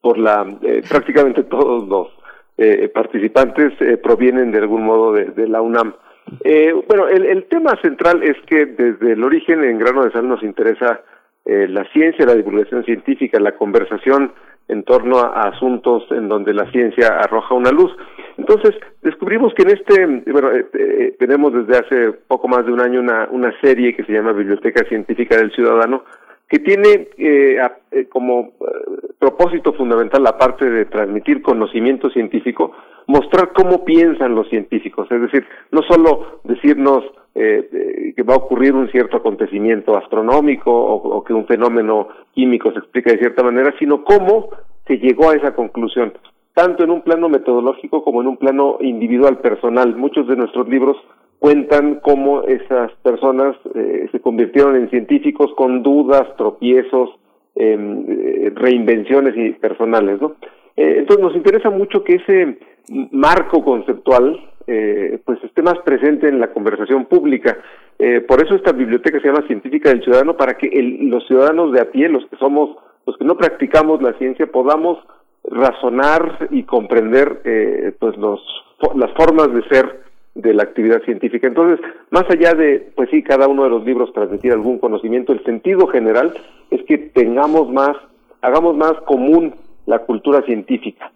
por 0.01 0.19
la 0.19 0.45
prácticamente 0.88 1.41
todos 1.45 1.88
los 1.88 2.25
eh, 2.57 2.89
participantes 2.93 3.74
eh, 3.81 3.97
provienen 3.97 4.51
de 4.51 4.59
algún 4.59 4.83
modo 4.83 5.13
de, 5.13 5.47
la 5.47 5.62
UNAM. 5.62 5.93
Eh, 6.43 6.74
bueno, 6.88 7.07
el, 7.07 7.45
tema 7.45 7.79
central 7.81 8.24
es 8.24 8.35
que 8.47 8.65
desde 8.65 9.12
el 9.13 9.24
origen 9.24 9.63
en 9.63 9.77
Grano 9.77 10.03
de 10.03 10.12
Sal 10.12 10.27
nos 10.27 10.41
interesa 10.41 11.01
eh, 11.45 11.67
la 11.69 11.83
ciencia, 11.91 12.25
la 12.25 12.33
divulgación 12.33 12.83
científica, 12.83 13.39
la 13.39 13.55
conversación 13.55 14.31
en 14.67 14.83
torno 14.83 15.19
a, 15.19 15.50
asuntos 15.50 16.03
en 16.09 16.27
donde 16.27 16.53
la 16.53 16.71
ciencia 16.71 17.19
arroja 17.19 17.53
una 17.53 17.71
luz. 17.71 17.91
Entonces, 18.38 18.74
descubrimos 19.03 19.53
que 19.53 19.62
en 19.62 19.69
este, 19.69 20.31
bueno, 20.31 20.50
tenemos 21.19 21.53
desde 21.53 21.77
hace 21.77 22.12
poco 22.27 22.47
más 22.47 22.65
de 22.65 22.71
un 22.71 22.81
año 22.81 23.00
una, 23.00 23.27
una 23.31 23.53
serie 23.62 23.95
que 23.95 24.03
se 24.03 24.13
llama 24.13 24.31
Biblioteca 24.31 24.83
Científica 24.89 25.38
del 25.38 25.51
Ciudadano, 25.51 26.03
que 26.48 26.60
tiene 26.60 27.08
eh, 27.18 27.58
eh, 27.92 28.06
como 28.08 28.40
eh, 28.42 29.14
propósito 29.18 29.74
fundamental 29.74 30.24
la 30.24 30.38
parte 30.38 30.70
de 30.70 30.86
transmitir 30.86 31.42
conocimiento 31.42 32.10
científico, 32.10 32.72
mostrar 33.08 33.51
cómo 33.53 33.84
piensan 33.84 34.36
los 34.36 34.48
científicos, 34.50 35.08
es 35.12 35.22
decir, 35.22 35.46
no 35.72 35.81
solo 35.84 36.40
decirnos 36.44 37.03
que 37.38 38.24
va 38.24 38.36
a 38.36 38.38
ocurrir 38.38 38.74
un 38.74 38.90
cierto 38.92 39.18
acontecimiento 39.18 39.98
astronómico 39.98 40.72
o, 40.72 41.22
que 41.22 41.34
un 41.34 41.46
fenómeno 41.46 42.08
químico 42.34 42.72
se 42.72 42.79
explica 42.79 43.12
de 43.12 43.18
cierta 43.18 43.44
manera, 43.44 43.74
sino 43.77 44.05
cómo 44.05 44.51
se 44.88 45.00
llegó 45.00 45.29
a 45.29 45.36
esa 45.36 45.53
conclusión, 45.53 46.14
tanto 46.53 46.86
en 46.86 46.92
un 46.92 47.01
plano 47.01 47.27
metodológico 47.27 48.05
como 48.05 48.22
en 48.22 48.29
un 48.29 48.38
plano 48.38 48.77
individual, 48.79 49.40
personal. 49.40 49.98
Muchos 49.98 50.29
de 50.29 50.38
nuestros 50.38 50.70
libros 50.70 50.96
cuentan 51.39 52.00
cómo 52.01 52.43
esas 52.43 52.91
personas 53.03 53.55
eh, 53.75 54.07
se 54.11 54.19
convirtieron 54.19 54.75
en 54.75 54.89
científicos 54.89 55.51
con 55.55 55.83
dudas, 55.83 56.24
tropiezos, 56.37 57.09
em, 57.55 58.05
eh, 58.07 58.51
reinvenciones 58.55 59.35
y 59.37 59.51
personales, 59.51 60.19
¿no? 60.21 60.35
Eh, 60.75 60.95
entonces 61.00 61.24
nos 61.24 61.35
interesa 61.35 61.69
mucho 61.69 62.03
que 62.03 62.15
ese 62.15 62.57
marco 63.11 63.63
conceptual 63.63 64.39
pues 65.25 65.43
esté 65.43 65.61
más 65.61 65.77
presente 65.85 66.27
en 66.27 66.39
la 66.39 66.51
conversación 66.51 67.05
pública. 67.05 67.55
por 68.27 68.43
eso 68.43 68.55
esta 68.55 68.71
biblioteca 68.71 69.19
se 69.19 69.27
llama 69.27 69.45
Científica 69.45 69.89
del 69.89 70.03
Ciudadano, 70.03 70.35
para 70.35 70.57
que 70.57 70.67
los 71.01 71.24
ciudadanos 71.27 71.71
de 71.71 71.81
a 71.81 71.91
pie, 71.91 72.09
los 72.09 72.25
que 72.25 72.35
somos, 72.37 72.75
los 73.05 73.15
que 73.15 73.25
no 73.25 73.37
practicamos 73.37 74.01
la 74.01 74.13
ciencia, 74.13 74.48
podamos 74.48 74.98
razonar 75.43 76.48
y 76.50 76.63
comprender 76.63 77.93
pues 78.00 78.17
los, 78.17 78.41
las 78.95 79.11
formas 79.13 79.53
de 79.53 79.61
ser 79.69 80.04
de 80.35 80.53
la 80.53 80.63
actividad 80.63 81.01
científica. 81.03 81.48
Entonces, 81.48 81.83
más 82.11 82.25
allá 82.29 82.53
de, 82.53 82.91
pues 82.95 83.09
sí, 83.09 83.24
cada 83.24 83.48
uno 83.48 83.63
de 83.63 83.69
los 83.69 83.85
libros 83.85 84.13
transmitir 84.13 84.51
algún 84.51 84.79
conocimiento, 84.79 85.31
el 85.31 85.43
sentido 85.43 85.87
general 85.87 86.33
es 86.69 86.83
que 86.83 86.98
tengamos 86.98 87.71
más, 87.71 87.95
hagamos 88.41 88.75
más 88.75 88.93
común 89.05 89.55
la 89.85 90.00
cultura 90.00 90.41
científica. 90.43 91.11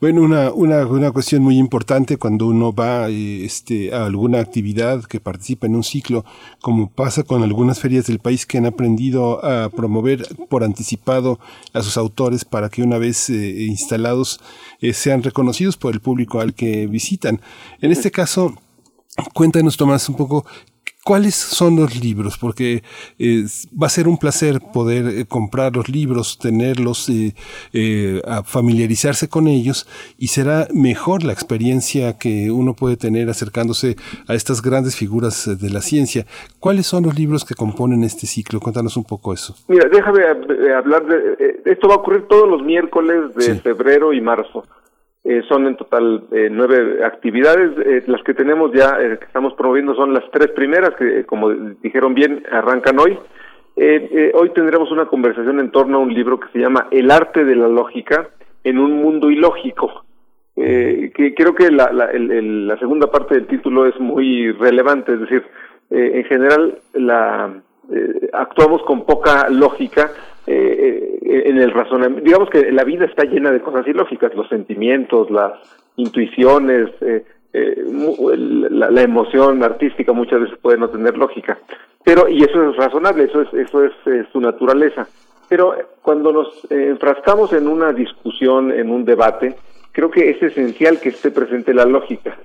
Bueno, 0.00 0.22
una, 0.22 0.52
una, 0.52 0.86
una 0.86 1.10
cuestión 1.10 1.42
muy 1.42 1.58
importante 1.58 2.18
cuando 2.18 2.46
uno 2.46 2.72
va 2.72 3.08
eh, 3.08 3.44
este, 3.44 3.92
a 3.92 4.06
alguna 4.06 4.38
actividad 4.38 5.02
que 5.02 5.18
participa 5.18 5.66
en 5.66 5.74
un 5.74 5.82
ciclo, 5.82 6.24
como 6.60 6.88
pasa 6.88 7.24
con 7.24 7.42
algunas 7.42 7.80
ferias 7.80 8.06
del 8.06 8.20
país 8.20 8.46
que 8.46 8.58
han 8.58 8.66
aprendido 8.66 9.44
a 9.44 9.70
promover 9.70 10.24
por 10.48 10.62
anticipado 10.62 11.40
a 11.72 11.82
sus 11.82 11.96
autores 11.96 12.44
para 12.44 12.68
que 12.68 12.84
una 12.84 12.98
vez 12.98 13.28
eh, 13.28 13.64
instalados 13.64 14.38
eh, 14.80 14.92
sean 14.92 15.24
reconocidos 15.24 15.76
por 15.76 15.92
el 15.92 16.00
público 16.00 16.40
al 16.40 16.54
que 16.54 16.86
visitan. 16.86 17.40
En 17.80 17.90
este 17.90 18.12
caso, 18.12 18.54
Cuéntanos, 19.34 19.76
Tomás, 19.76 20.08
un 20.08 20.14
poco 20.14 20.46
¿Cuáles 21.04 21.36
son 21.36 21.76
los 21.76 22.02
libros? 22.02 22.36
Porque 22.36 22.82
eh, 23.18 23.44
va 23.80 23.86
a 23.86 23.90
ser 23.90 24.08
un 24.08 24.18
placer 24.18 24.60
poder 24.74 25.06
eh, 25.06 25.24
comprar 25.26 25.74
los 25.74 25.88
libros, 25.88 26.38
tenerlos, 26.38 27.08
eh, 27.08 28.20
a 28.26 28.42
familiarizarse 28.42 29.28
con 29.28 29.46
ellos 29.48 29.86
y 30.18 30.26
será 30.26 30.66
mejor 30.74 31.22
la 31.22 31.32
experiencia 31.32 32.18
que 32.18 32.50
uno 32.50 32.74
puede 32.74 32.96
tener 32.96 33.30
acercándose 33.30 33.96
a 34.26 34.34
estas 34.34 34.60
grandes 34.60 34.96
figuras 34.96 35.58
de 35.58 35.70
la 35.70 35.80
ciencia. 35.80 36.26
¿Cuáles 36.60 36.86
son 36.86 37.04
los 37.04 37.18
libros 37.18 37.44
que 37.44 37.54
componen 37.54 38.04
este 38.04 38.26
ciclo? 38.26 38.60
Cuéntanos 38.60 38.96
un 38.96 39.04
poco 39.04 39.32
eso. 39.32 39.54
Mira, 39.68 39.88
déjame 39.88 40.24
hablar 40.76 41.06
de... 41.06 41.62
Esto 41.64 41.88
va 41.88 41.94
a 41.94 41.98
ocurrir 41.98 42.26
todos 42.28 42.48
los 42.48 42.62
miércoles 42.62 43.34
de 43.34 43.54
febrero 43.60 44.12
y 44.12 44.20
marzo. 44.20 44.64
Eh, 45.30 45.42
son 45.46 45.66
en 45.66 45.76
total 45.76 46.24
eh, 46.32 46.48
nueve 46.50 47.04
actividades. 47.04 47.72
Eh, 47.84 48.02
las 48.06 48.22
que 48.22 48.32
tenemos 48.32 48.72
ya, 48.72 48.96
que 48.96 49.26
estamos 49.26 49.52
promoviendo, 49.52 49.94
son 49.94 50.14
las 50.14 50.24
tres 50.30 50.48
primeras, 50.52 50.94
que 50.94 51.26
como 51.26 51.50
dijeron 51.50 52.14
bien, 52.14 52.42
arrancan 52.50 52.98
hoy. 52.98 53.18
hoy 54.32 54.50
tendremos 54.54 54.90
una 54.90 55.04
conversación 55.04 55.60
en 55.60 55.70
torno 55.70 55.98
a 55.98 56.00
un 56.00 56.14
libro 56.14 56.40
que 56.40 56.48
se 56.48 56.58
llama 56.58 56.88
El 56.90 57.10
arte 57.10 57.44
de 57.44 57.56
la 57.56 57.68
lógica 57.68 58.30
en 58.64 58.78
un 58.78 59.02
mundo 59.02 59.30
ilógico. 59.30 60.06
que 60.56 61.34
creo 61.36 61.54
que 61.54 61.70
la, 61.70 61.92
la, 61.92 62.08
la, 62.14 62.78
segunda 62.78 63.10
parte 63.10 63.34
del 63.34 63.46
título 63.46 63.84
es 63.84 64.00
muy 64.00 64.50
relevante, 64.52 65.12
es 65.12 65.20
decir, 65.20 65.44
en 65.90 66.24
general 66.24 66.78
la, 66.94 67.52
actuamos 68.32 68.82
con 68.84 69.04
poca 69.04 69.50
lógica 69.50 70.10
eh, 70.50 71.18
eh, 71.22 71.42
en 71.44 71.58
el 71.58 71.70
razonamiento. 71.72 72.24
Digamos 72.24 72.48
que 72.48 72.72
la 72.72 72.82
vida 72.82 73.04
está 73.04 73.24
llena 73.24 73.52
de 73.52 73.60
cosas 73.60 73.86
ilógicas, 73.86 74.34
los 74.34 74.48
sentimientos, 74.48 75.30
las 75.30 75.52
intuiciones, 75.96 76.88
eh, 77.02 77.22
eh 77.52 77.84
la, 78.70 79.02
emoción 79.02 79.62
artística 79.62 80.12
muchas 80.14 80.40
veces 80.40 80.58
puede 80.62 80.78
no 80.78 80.88
tener 80.88 81.18
lógica. 81.18 81.58
Pero, 82.02 82.28
y 82.30 82.42
eso 82.42 82.70
es 82.70 82.76
razonable, 82.76 83.24
eso 83.24 83.42
es, 83.42 83.52
eso 83.52 83.84
es 83.84 83.92
su 84.32 84.40
naturaleza. 84.40 85.06
Pero 85.50 85.74
cuando 86.00 86.32
nos 86.32 86.66
enfrascamos 86.70 87.52
en 87.52 87.68
una 87.68 87.92
discusión, 87.92 88.72
en 88.72 88.90
un 88.90 89.04
debate, 89.04 89.54
creo 89.92 90.10
que 90.10 90.30
es 90.30 90.42
esencial 90.42 90.98
que 90.98 91.10
esté 91.10 91.30
presente 91.30 91.74
la 91.74 91.84
lógica. 91.84 92.38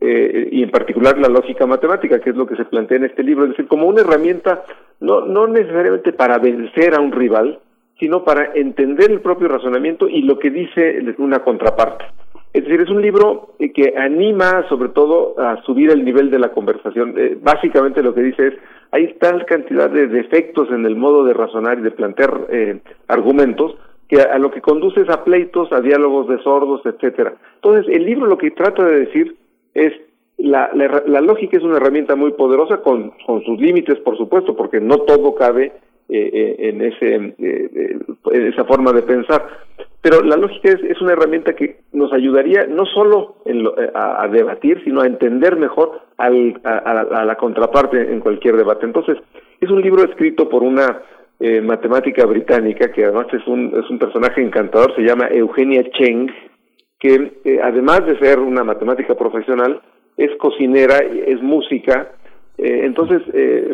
Eh, 0.00 0.48
y 0.52 0.62
en 0.62 0.70
particular 0.70 1.18
la 1.18 1.28
lógica 1.28 1.66
matemática, 1.66 2.20
que 2.20 2.30
es 2.30 2.36
lo 2.36 2.46
que 2.46 2.56
se 2.56 2.64
plantea 2.64 2.96
en 2.96 3.04
este 3.04 3.22
libro, 3.22 3.44
es 3.44 3.50
decir, 3.50 3.66
como 3.66 3.86
una 3.86 4.00
herramienta 4.00 4.64
no, 5.00 5.22
no 5.26 5.46
necesariamente 5.46 6.12
para 6.12 6.38
vencer 6.38 6.94
a 6.94 7.00
un 7.00 7.12
rival, 7.12 7.58
sino 7.98 8.24
para 8.24 8.52
entender 8.54 9.10
el 9.10 9.20
propio 9.20 9.48
razonamiento 9.48 10.08
y 10.08 10.22
lo 10.22 10.38
que 10.38 10.50
dice 10.50 11.14
una 11.18 11.40
contraparte. 11.40 12.06
Es 12.52 12.64
decir, 12.64 12.80
es 12.80 12.90
un 12.90 13.00
libro 13.00 13.54
eh, 13.60 13.72
que 13.72 13.94
anima 13.96 14.66
sobre 14.68 14.88
todo 14.88 15.38
a 15.38 15.62
subir 15.62 15.90
el 15.90 16.04
nivel 16.04 16.30
de 16.30 16.40
la 16.40 16.50
conversación. 16.50 17.14
Eh, 17.16 17.38
básicamente 17.40 18.02
lo 18.02 18.12
que 18.12 18.22
dice 18.22 18.48
es, 18.48 18.54
hay 18.90 19.14
tal 19.20 19.44
cantidad 19.44 19.88
de 19.88 20.08
defectos 20.08 20.68
en 20.72 20.84
el 20.84 20.96
modo 20.96 21.24
de 21.24 21.34
razonar 21.34 21.78
y 21.78 21.82
de 21.82 21.92
plantear 21.92 22.40
eh, 22.48 22.80
argumentos 23.06 23.76
que 24.08 24.20
a, 24.20 24.36
lo 24.38 24.50
que 24.50 24.60
conduce 24.60 25.02
es 25.02 25.08
a 25.08 25.22
pleitos, 25.22 25.70
a 25.72 25.80
diálogos 25.80 26.26
de 26.26 26.42
sordos, 26.42 26.80
etcétera. 26.84 27.34
Entonces, 27.56 27.94
el 27.94 28.04
libro 28.04 28.26
lo 28.26 28.38
que 28.38 28.50
trata 28.50 28.84
de 28.84 29.00
decir 29.00 29.36
es 29.86 29.92
la, 30.38 30.70
la, 30.74 31.20
lógica 31.20 31.58
es 31.58 31.62
una 31.62 31.76
herramienta 31.76 32.16
muy 32.16 32.32
poderosa 32.32 32.78
con, 32.78 33.12
con 33.26 33.42
sus 33.44 33.60
límites, 33.60 33.98
por 34.00 34.16
supuesto, 34.16 34.56
porque 34.56 34.80
no 34.80 34.98
todo 34.98 35.34
cabe 35.34 35.72
en 36.08 36.82
ese 36.82 37.14
en 37.14 38.46
esa 38.46 38.64
forma 38.64 38.92
de 38.92 39.02
pensar 39.02 39.46
pero 40.02 40.22
la 40.22 40.36
lógica 40.36 40.70
es, 40.70 40.82
es 40.82 41.00
una 41.02 41.12
herramienta 41.12 41.54
que 41.54 41.80
nos 41.92 42.12
ayudaría 42.12 42.66
no 42.66 42.86
solo 42.86 43.36
en 43.44 43.66
eh, 43.66 43.90
a, 43.94 44.26
debatir, 44.28 44.82
sino 44.84 45.02
a 45.02 45.06
entender 45.06 45.56
mejor 45.56 46.00
al, 46.16 46.58
a, 46.64 47.24
la 47.24 47.36
contraparte 47.36 48.10
en 48.10 48.20
cualquier 48.20 48.56
debate. 48.56 48.86
Entonces, 48.86 49.18
es 49.60 49.70
un 49.70 49.82
libro 49.82 50.04
escrito 50.04 50.48
por 50.48 50.62
una 50.62 51.02
eh, 51.38 51.60
matemática 51.60 52.24
británica, 52.24 52.90
que 52.92 53.04
además 53.04 53.26
es 53.32 53.46
un, 53.46 53.74
es 53.78 53.90
un 53.90 53.98
personaje 53.98 54.40
encantador, 54.40 54.94
se 54.94 55.02
llama 55.02 55.28
Eugenia 55.30 55.82
Cheng, 55.90 56.30
que 57.00 57.32
eh, 57.44 57.58
además 57.62 58.06
de 58.06 58.18
ser 58.18 58.38
una 58.38 58.62
matemática 58.62 59.14
profesional, 59.14 59.80
es 60.16 60.30
cocinera, 60.36 60.98
es 60.98 61.42
música. 61.42 62.12
entonces, 62.58 63.22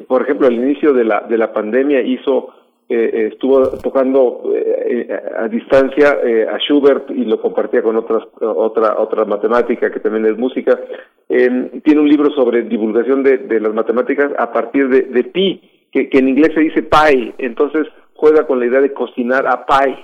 por 0.07 0.23
ejemplo, 0.23 0.47
al 0.47 0.55
inicio 0.55 0.93
de 0.93 1.05
la, 1.05 1.23
de 1.23 1.37
la 1.37 1.53
pandemia 1.53 2.01
hizo 2.03 2.55
eh, 2.89 3.31
estuvo 3.33 3.69
tocando 3.79 4.53
eh, 4.55 5.09
a 5.37 5.49
distancia 5.49 6.19
eh, 6.25 6.47
a 6.49 6.57
Schubert 6.59 7.11
y 7.11 7.25
lo 7.25 7.41
compartía 7.41 7.83
con 7.83 7.97
otras 7.97 8.23
otra 8.41 8.97
otra 9.01 9.25
matemática 9.25 9.91
que 9.91 9.99
también 9.99 10.27
es 10.27 10.39
música. 10.39 10.79
Tiene 11.27 12.01
un 12.01 12.09
libro 12.09 12.31
sobre 12.31 12.63
divulgación 12.63 13.25
de, 13.25 13.39
de 13.39 13.59
las 13.59 13.75
matemáticas 13.75 14.31
a 14.39 14.53
partir 14.53 14.89
de, 14.89 15.03
de 15.03 15.25
pi 15.25 15.61
que, 15.91 16.09
que, 16.09 16.19
en 16.19 16.29
inglés 16.29 16.53
se 16.55 16.61
dice 16.61 16.85
pi 16.85 17.35
entonces 17.39 17.89
juega 18.15 18.47
con 18.47 18.61
la 18.61 18.67
idea 18.67 18.81
de 18.81 18.93
cocinar 18.93 19.49
a 19.49 19.67
pi 19.67 19.97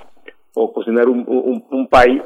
o 0.54 0.72
cocinar 0.72 1.08
un, 1.08 1.24
un, 1.26 1.64
un 1.70 1.88
pi 1.88 2.22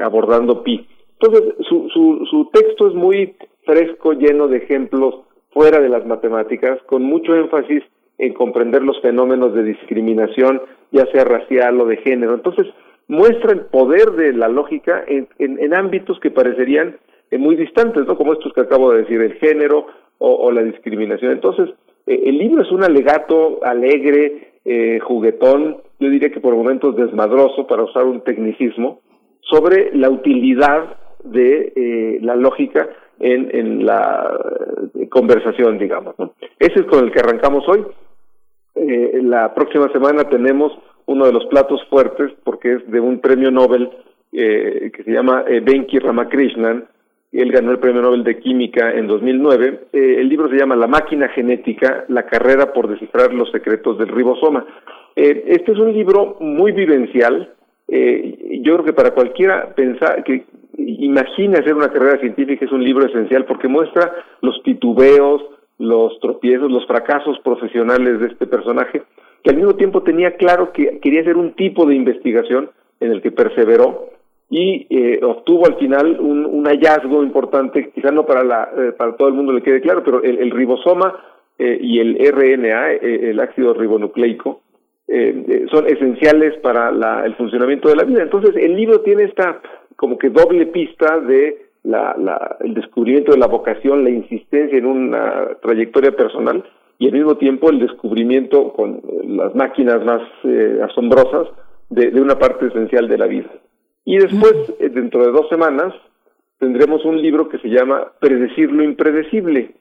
abordando 0.00 0.62
pi 0.62 0.86
entonces 1.22 1.54
su, 1.68 1.88
su, 1.90 2.26
su 2.26 2.50
texto 2.52 2.88
es 2.88 2.94
muy 2.94 3.36
fresco 3.64 4.12
lleno 4.12 4.48
de 4.48 4.58
ejemplos 4.58 5.20
fuera 5.52 5.80
de 5.80 5.88
las 5.88 6.04
matemáticas 6.04 6.80
con 6.86 7.02
mucho 7.04 7.34
énfasis 7.36 7.84
en 8.18 8.34
comprender 8.34 8.82
los 8.82 9.00
fenómenos 9.00 9.54
de 9.54 9.62
discriminación, 9.62 10.62
ya 10.90 11.06
sea 11.12 11.24
racial 11.24 11.80
o 11.80 11.86
de 11.86 11.96
género. 11.98 12.34
Entonces, 12.34 12.66
muestra 13.08 13.52
el 13.52 13.62
poder 13.62 14.12
de 14.12 14.32
la 14.32 14.48
lógica 14.48 15.04
en, 15.06 15.28
en, 15.38 15.74
ámbitos 15.74 16.18
que 16.20 16.30
parecerían 16.30 16.96
eh, 17.30 17.38
muy 17.38 17.56
distantes, 17.56 18.06
¿no? 18.06 18.16
Como 18.16 18.32
estos 18.32 18.52
que 18.52 18.60
acabo 18.60 18.92
de 18.92 19.02
decir, 19.02 19.20
el 19.20 19.34
género 19.34 19.86
o, 20.18 20.52
la 20.52 20.62
discriminación. 20.62 21.32
Entonces, 21.32 21.70
eh, 22.06 22.22
el 22.26 22.38
libro 22.38 22.62
es 22.62 22.70
un 22.70 22.84
alegato 22.84 23.58
alegre, 23.64 24.52
eh, 24.64 25.00
juguetón, 25.00 25.78
yo 26.02 26.10
diría 26.10 26.30
que 26.30 26.40
por 26.40 26.54
momentos 26.54 26.96
desmadroso, 26.96 27.66
para 27.66 27.84
usar 27.84 28.04
un 28.04 28.22
tecnicismo, 28.22 29.00
sobre 29.40 29.94
la 29.94 30.10
utilidad 30.10 30.96
de 31.24 32.18
la 32.22 32.36
lógica 32.36 32.88
en, 33.20 33.86
la 33.86 34.38
conversación, 35.10 35.78
digamos. 35.78 36.14
Ese 36.58 36.80
es 36.80 36.86
con 36.86 37.04
el 37.04 37.12
que 37.12 37.20
arrancamos 37.20 37.64
hoy. 37.68 37.84
Eh, 38.74 39.20
la 39.22 39.54
próxima 39.54 39.88
semana 39.92 40.24
tenemos 40.24 40.72
uno 41.06 41.26
de 41.26 41.32
los 41.32 41.46
platos 41.46 41.80
fuertes 41.88 42.32
porque 42.44 42.74
es 42.74 42.90
de 42.90 43.00
un 43.00 43.20
premio 43.20 43.50
Nobel 43.50 43.90
eh, 44.32 44.90
que 44.94 45.04
se 45.04 45.10
llama 45.10 45.44
eh, 45.46 45.60
Benki 45.60 45.98
Ramakrishnan. 45.98 46.86
Él 47.32 47.50
ganó 47.50 47.70
el 47.70 47.78
premio 47.78 48.02
Nobel 48.02 48.24
de 48.24 48.38
Química 48.38 48.92
en 48.92 49.06
2009. 49.06 49.88
Eh, 49.92 50.16
el 50.18 50.28
libro 50.28 50.48
se 50.48 50.56
llama 50.56 50.76
La 50.76 50.86
máquina 50.86 51.28
genética, 51.28 52.04
la 52.08 52.24
carrera 52.24 52.72
por 52.72 52.88
descifrar 52.88 53.32
los 53.32 53.50
secretos 53.50 53.98
del 53.98 54.08
ribosoma. 54.08 54.64
Eh, 55.16 55.44
este 55.48 55.72
es 55.72 55.78
un 55.78 55.92
libro 55.92 56.36
muy 56.40 56.72
vivencial. 56.72 57.54
yo 57.88 58.74
creo 58.74 58.84
que 58.84 58.92
para 58.92 59.10
cualquiera 59.10 59.74
que 60.24 60.44
imagina 60.78 61.58
hacer 61.58 61.74
una 61.74 61.92
carrera 61.92 62.18
científica 62.18 62.64
es 62.64 62.72
un 62.72 62.82
libro 62.82 63.06
esencial 63.06 63.44
porque 63.44 63.68
muestra 63.68 64.12
los 64.40 64.62
titubeos, 64.62 65.42
los 65.78 66.18
tropiezos, 66.20 66.70
los 66.70 66.86
fracasos 66.86 67.38
profesionales 67.40 68.20
de 68.20 68.28
este 68.28 68.46
personaje, 68.46 69.02
que 69.42 69.50
al 69.50 69.56
mismo 69.56 69.74
tiempo 69.74 70.02
tenía 70.02 70.36
claro 70.36 70.72
que 70.72 71.00
quería 71.00 71.20
hacer 71.20 71.36
un 71.36 71.52
tipo 71.54 71.84
de 71.86 71.94
investigación 71.94 72.70
en 73.00 73.12
el 73.12 73.20
que 73.20 73.32
perseveró 73.32 74.10
y 74.48 74.86
eh, 74.90 75.20
obtuvo 75.24 75.66
al 75.66 75.76
final 75.76 76.20
un, 76.20 76.64
hallazgo 76.64 77.22
importante, 77.22 77.90
quizá 77.90 78.10
no 78.10 78.24
para, 78.24 78.44
la, 78.44 78.70
eh, 78.76 78.92
para 78.92 79.16
todo 79.16 79.28
el 79.28 79.34
mundo 79.34 79.52
le 79.52 79.62
quede 79.62 79.80
claro, 79.80 80.02
pero 80.04 80.22
el, 80.22 80.50
ribosoma 80.50 81.14
eh, 81.58 81.78
y 81.80 81.98
el 81.98 82.16
RNA, 82.18 82.92
el 82.92 83.40
ácido 83.40 83.74
ribonucleico, 83.74 84.61
son 85.70 85.86
esenciales 85.86 86.56
para 86.62 86.90
la, 86.90 87.24
el 87.26 87.34
funcionamiento 87.36 87.88
de 87.88 87.96
la 87.96 88.04
vida. 88.04 88.22
Entonces 88.22 88.56
el 88.56 88.76
libro 88.76 89.00
tiene 89.00 89.24
esta 89.24 89.60
como 89.96 90.18
que 90.18 90.30
doble 90.30 90.66
pista 90.66 91.20
de 91.20 91.66
la, 91.84 92.14
la, 92.18 92.56
el 92.60 92.74
descubrimiento 92.74 93.32
de 93.32 93.38
la 93.38 93.46
vocación, 93.46 94.04
la 94.04 94.10
insistencia 94.10 94.78
en 94.78 94.86
una 94.86 95.48
trayectoria 95.60 96.12
personal 96.12 96.64
y 96.98 97.06
al 97.06 97.12
mismo 97.12 97.36
tiempo 97.36 97.70
el 97.70 97.80
descubrimiento 97.80 98.72
con 98.72 99.00
las 99.26 99.54
máquinas 99.54 100.04
más 100.04 100.22
eh, 100.44 100.78
asombrosas 100.82 101.48
de, 101.90 102.10
de, 102.10 102.20
una 102.20 102.38
parte 102.38 102.66
esencial 102.66 103.08
de 103.08 103.18
la 103.18 103.26
vida. 103.26 103.50
Y 104.04 104.18
después, 104.18 104.54
eh, 104.78 104.88
dentro 104.88 105.24
de 105.24 105.32
dos 105.32 105.48
semanas, 105.48 105.92
tendremos 106.58 107.04
un 107.04 107.20
libro 107.20 107.48
que 107.48 107.58
se 107.58 107.68
llama 107.68 108.12
Predecir 108.20 108.70
lo 108.70 108.84
impredecible, 108.84 109.72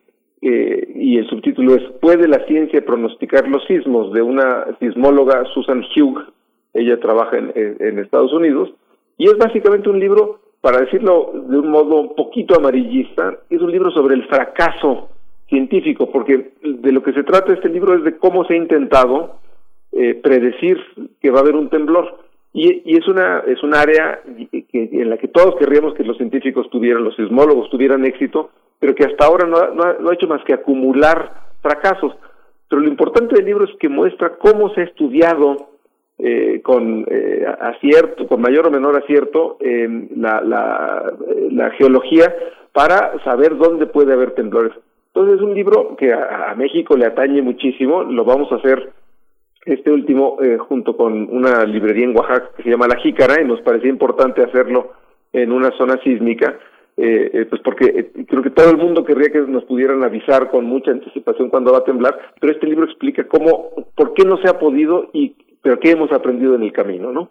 eh, 0.42 0.92
y 0.96 1.18
el 1.18 1.28
subtítulo 1.28 1.76
es 1.76 1.84
¿Puede 2.02 2.28
la 2.28 2.46
ciencia 2.48 2.84
pronosticar 2.84 3.48
los 3.48 3.64
sismos? 3.66 4.12
de 4.12 4.22
una 4.22 4.66
sismóloga 4.80 5.46
Susan 5.54 5.84
Hugh, 5.96 6.20
ella 6.74 7.00
trabaja 7.00 7.38
en, 7.38 8.00
Estados 8.00 8.34
Unidos, 8.34 8.72
y 9.18 9.26
es 9.26 9.38
básicamente 9.38 9.90
un 9.90 10.00
libro 10.00 10.40
para 10.62 10.80
decirlo 10.80 11.32
de 11.34 11.58
un 11.58 11.70
modo 11.70 12.02
un 12.02 12.16
poquito 12.16 12.56
amarillista, 12.56 13.38
es 13.50 13.62
un 13.62 13.72
libro 13.72 13.92
sobre 13.92 14.16
el 14.16 14.26
fracaso 14.28 15.10
científico, 15.48 16.10
porque 16.12 16.54
de 16.64 16.92
lo 16.92 17.04
que 17.04 17.14
se 17.14 17.24
trata 17.24 17.54
este 17.54 17.70
libro 17.70 17.96
es 17.96 18.04
de 18.04 18.18
cómo 18.18 18.46
se 18.46 18.54
ha 18.54 18.58
intentado 18.58 19.36
eh, 19.92 20.16
predecir 20.16 20.78
que 21.20 21.30
va 21.30 21.40
a 21.40 21.42
haber 21.42 21.56
un 21.56 21.70
temblor. 21.70 22.20
Y, 22.54 22.82
y 22.86 22.98
es 22.98 23.08
una 23.08 23.40
es 23.48 23.62
un 23.64 23.74
área 23.74 24.22
que, 24.50 24.90
en 24.92 25.10
la 25.10 25.18
que 25.18 25.28
todos 25.28 25.56
querríamos 25.58 25.94
que 25.94 26.04
los 26.04 26.18
científicos 26.18 26.70
tuvieran, 26.70 27.04
los 27.04 27.16
sismólogos 27.16 27.70
tuvieran 27.70 28.06
éxito, 28.06 28.52
pero 28.82 28.96
que 28.96 29.06
hasta 29.06 29.26
ahora 29.26 29.48
no 29.48 30.10
ha 30.10 30.14
hecho 30.14 30.28
más 30.28 30.44
que 30.44 30.56
acumular 30.56 31.32
fracasos. 31.62 32.14
Pero 32.68 32.82
lo 32.82 32.90
importante 32.90 33.36
del 33.36 33.46
libro 33.46 33.66
es 33.66 33.72
que 33.80 33.88
muestra 33.88 34.38
cómo 34.38 34.74
se 34.74 34.82
ha 34.82 34.84
estudiado 34.86 35.70
eh, 36.18 36.62
con 36.64 37.06
eh, 37.10 37.46
acierto, 37.62 38.28
con 38.28 38.42
mayor 38.42 38.68
o 38.68 38.72
menor 38.72 38.96
acierto, 38.96 39.58
la, 40.16 41.72
geología 41.78 42.34
para 42.74 43.24
saber 43.24 43.58
dónde 43.58 43.86
puede 43.88 44.14
haber 44.14 44.32
temblores. 44.32 44.74
Entonces 45.08 45.36
es 45.38 45.42
un 45.42 45.54
libro 45.54 45.96
que 45.96 46.14
a, 46.14 46.54
México 46.56 46.96
le 46.96 47.06
atañe 47.06 47.42
muchísimo, 47.42 48.04
lo 48.04 48.24
vamos 48.24 48.52
a 48.52 48.56
hacer 48.56 48.92
este 49.66 49.92
último 49.92 50.38
eh, 50.42 50.58
junto 50.58 50.98
con 50.98 51.28
una 51.30 51.66
librería 51.66 52.06
en 52.06 52.18
Oaxaca 52.18 52.50
que 52.58 52.64
se 52.64 52.70
llama 52.70 52.88
La 52.88 52.98
Jícara 53.00 53.42
y 53.42 53.46
nos 53.46 53.62
parecía 53.62 53.90
importante 53.90 54.44
hacerlo 54.44 54.94
en 55.34 55.52
una 55.52 55.72
zona 55.78 56.00
sísmica, 56.04 56.58
eh, 57.02 57.32
eh 57.34 57.46
pues 57.50 57.62
porque 57.64 58.12
creo 58.28 58.42
que 58.42 58.52
todo 58.52 58.70
el 58.72 58.78
mundo 58.78 59.04
querría 59.04 59.32
que 59.32 59.42
nos 59.42 59.64
pudieran 59.66 60.04
avisar 60.04 60.50
con 60.50 60.66
mucha 60.66 60.92
anticipación 60.92 61.50
cuando 61.50 61.72
va 61.72 61.80
a 61.80 61.84
temblar, 61.84 62.18
pero 62.40 62.54
este 62.54 62.68
libro 62.68 62.86
explica 62.86 63.28
cómo, 63.28 63.72
por 63.96 64.14
qué 64.14 64.24
no 64.24 64.38
se 64.38 64.50
ha 64.50 64.60
podido 64.60 65.10
y 65.14 65.36
pero 65.62 65.80
¿qué 65.80 65.92
hemos 65.92 66.12
aprendido 66.12 66.56
en 66.56 66.64
el 66.64 66.74
camino, 66.74 67.12
no? 67.12 67.30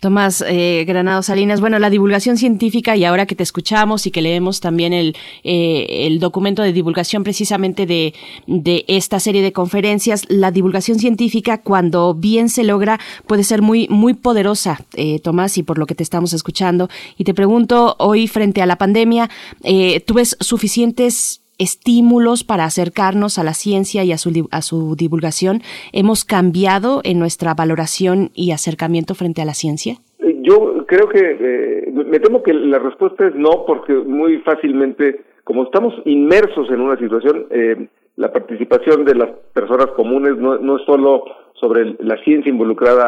Tomás 0.00 0.44
eh, 0.46 0.84
Granado 0.86 1.22
Salinas, 1.22 1.60
bueno, 1.60 1.78
la 1.78 1.88
divulgación 1.88 2.36
científica 2.36 2.94
y 2.94 3.04
ahora 3.04 3.24
que 3.24 3.34
te 3.34 3.42
escuchamos 3.42 4.06
y 4.06 4.10
que 4.10 4.20
leemos 4.20 4.60
también 4.60 4.92
el, 4.92 5.16
eh, 5.44 6.06
el 6.06 6.18
documento 6.20 6.62
de 6.62 6.74
divulgación 6.74 7.24
precisamente 7.24 7.86
de, 7.86 8.12
de 8.46 8.84
esta 8.86 9.20
serie 9.20 9.40
de 9.40 9.52
conferencias, 9.52 10.24
la 10.28 10.50
divulgación 10.50 10.98
científica 10.98 11.62
cuando 11.62 12.14
bien 12.14 12.50
se 12.50 12.64
logra 12.64 13.00
puede 13.26 13.44
ser 13.44 13.62
muy, 13.62 13.88
muy 13.88 14.12
poderosa, 14.12 14.84
eh, 14.94 15.20
Tomás, 15.20 15.56
y 15.56 15.62
por 15.62 15.78
lo 15.78 15.86
que 15.86 15.94
te 15.94 16.02
estamos 16.02 16.34
escuchando. 16.34 16.90
Y 17.16 17.24
te 17.24 17.32
pregunto, 17.32 17.96
hoy 17.98 18.28
frente 18.28 18.60
a 18.60 18.66
la 18.66 18.76
pandemia, 18.76 19.30
eh, 19.62 20.00
¿tú 20.00 20.14
ves 20.14 20.36
suficientes 20.40 21.43
estímulos 21.58 22.44
para 22.44 22.64
acercarnos 22.64 23.38
a 23.38 23.44
la 23.44 23.54
ciencia 23.54 24.04
y 24.04 24.12
a 24.12 24.18
su, 24.18 24.48
a 24.50 24.62
su 24.62 24.96
divulgación? 24.96 25.60
¿Hemos 25.92 26.24
cambiado 26.24 27.00
en 27.04 27.18
nuestra 27.18 27.54
valoración 27.54 28.30
y 28.34 28.52
acercamiento 28.52 29.14
frente 29.14 29.42
a 29.42 29.44
la 29.44 29.54
ciencia? 29.54 29.96
Eh, 30.18 30.36
yo 30.42 30.84
creo 30.86 31.08
que, 31.08 31.20
eh, 31.20 31.92
me 31.92 32.18
temo 32.20 32.42
que 32.42 32.52
la 32.52 32.78
respuesta 32.78 33.26
es 33.26 33.34
no, 33.34 33.64
porque 33.66 33.92
muy 33.92 34.38
fácilmente, 34.38 35.20
como 35.44 35.64
estamos 35.64 35.94
inmersos 36.04 36.70
en 36.70 36.80
una 36.80 36.98
situación, 36.98 37.46
eh, 37.50 37.88
la 38.16 38.32
participación 38.32 39.04
de 39.04 39.14
las 39.14 39.30
personas 39.52 39.86
comunes 39.96 40.36
no, 40.36 40.58
no 40.58 40.76
es 40.76 40.84
solo 40.84 41.24
sobre 41.54 41.96
la 42.00 42.16
ciencia 42.24 42.50
involucrada 42.50 43.06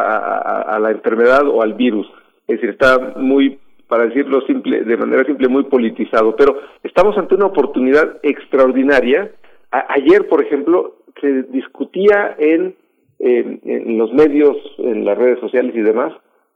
a, 0.61 0.79
la 0.79 0.91
enfermedad 0.91 1.47
o 1.47 1.61
al 1.61 1.73
virus. 1.73 2.07
Es 2.47 2.55
decir, 2.55 2.69
está 2.71 3.13
muy, 3.17 3.59
para 3.87 4.05
decirlo 4.05 4.41
simple, 4.41 4.83
de 4.83 4.97
manera 4.97 5.23
simple, 5.23 5.47
muy 5.47 5.63
politizado. 5.63 6.35
Pero 6.35 6.59
estamos 6.83 7.17
ante 7.17 7.35
una 7.35 7.47
oportunidad 7.47 8.17
extraordinaria. 8.23 9.31
ayer, 9.71 10.27
por 10.27 10.43
ejemplo, 10.43 10.97
se 11.21 11.43
discutía 11.43 12.35
en, 12.37 12.75
en, 13.19 13.97
los 13.97 14.13
medios, 14.13 14.57
en 14.77 15.05
las 15.05 15.17
redes 15.17 15.39
sociales 15.39 15.73
y 15.75 15.81
demás, 15.81 16.13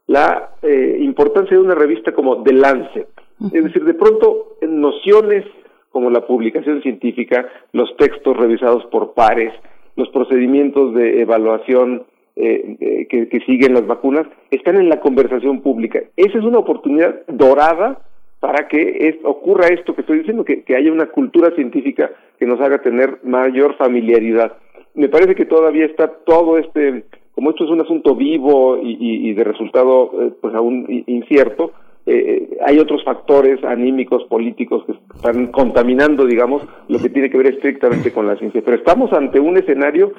la 0.08 0.52
eh, 0.62 0.98
importancia 1.00 1.56
de 1.56 1.64
una 1.64 1.76
revista 1.76 2.12
como 2.14 2.44
The 2.44 2.54
Lancet. 2.54 3.08
Es 3.54 3.64
decir, 3.64 3.84
de 3.86 3.96
pronto, 3.96 4.58
nociones 4.62 5.46
como 5.90 6.10
la 6.10 6.26
publicación 6.26 6.82
científica, 6.82 7.48
los 7.74 7.96
textos 7.98 8.38
revisados 8.38 8.86
por 8.86 9.14
pares, 9.14 9.54
los 9.96 10.10
procedimientos 10.10 10.94
de 10.94 11.22
evaluación 11.22 12.04
eh, 12.44 12.76
eh, 12.80 13.08
que, 13.08 13.40
siguen 13.42 13.76
las 13.76 13.86
vacunas, 13.86 14.26
están 14.50 14.76
en 14.78 14.90
la 14.90 15.00
conversación 15.00 15.62
pública. 15.62 16.00
Esa 16.18 16.40
es 16.40 16.44
una 16.44 16.58
oportunidad 16.58 17.22
dorada 17.28 18.02
para 18.40 18.68
que 18.68 19.20
ocurra 19.24 19.68
esto 19.68 19.94
que 19.94 20.02
estoy 20.02 20.20
diciendo, 20.20 20.44
que, 20.44 20.64
haya 20.76 20.92
una 20.92 21.06
cultura 21.06 21.52
científica 21.52 22.10
que 22.40 22.48
nos 22.48 22.60
haga 22.60 22.82
tener 22.82 23.20
mayor 23.24 23.78
familiaridad. 23.78 24.54
Me 24.96 25.08
parece 25.08 25.36
que 25.36 25.46
todavía 25.46 25.86
está 25.86 26.08
todo 26.08 26.58
este, 26.58 27.04
como 27.34 27.52
esto 27.52 27.66
es 27.66 27.70
un 27.70 27.82
asunto 27.82 28.16
vivo 28.16 28.80
y, 28.82 29.34
de 29.34 29.44
resultado 29.44 30.12
eh, 30.20 30.32
pues 30.42 30.56
aún 30.56 30.86
incierto, 31.06 31.74
eh, 32.08 32.58
hay 32.66 32.80
otros 32.80 33.04
factores 33.04 33.64
anímicos, 33.64 34.24
políticos 34.24 34.84
que 34.88 34.94
están 35.16 35.48
contaminando, 35.52 36.26
digamos, 36.26 36.64
lo 36.88 36.98
que 36.98 37.10
tiene 37.10 37.30
que 37.30 37.38
ver 37.38 37.54
estrictamente 37.54 38.12
con 38.12 38.26
la 38.26 38.36
ciencia. 38.38 38.62
Pero 38.66 38.78
estamos 38.78 39.14
ante 39.14 39.40
un 39.40 39.58
escenario 39.58 40.12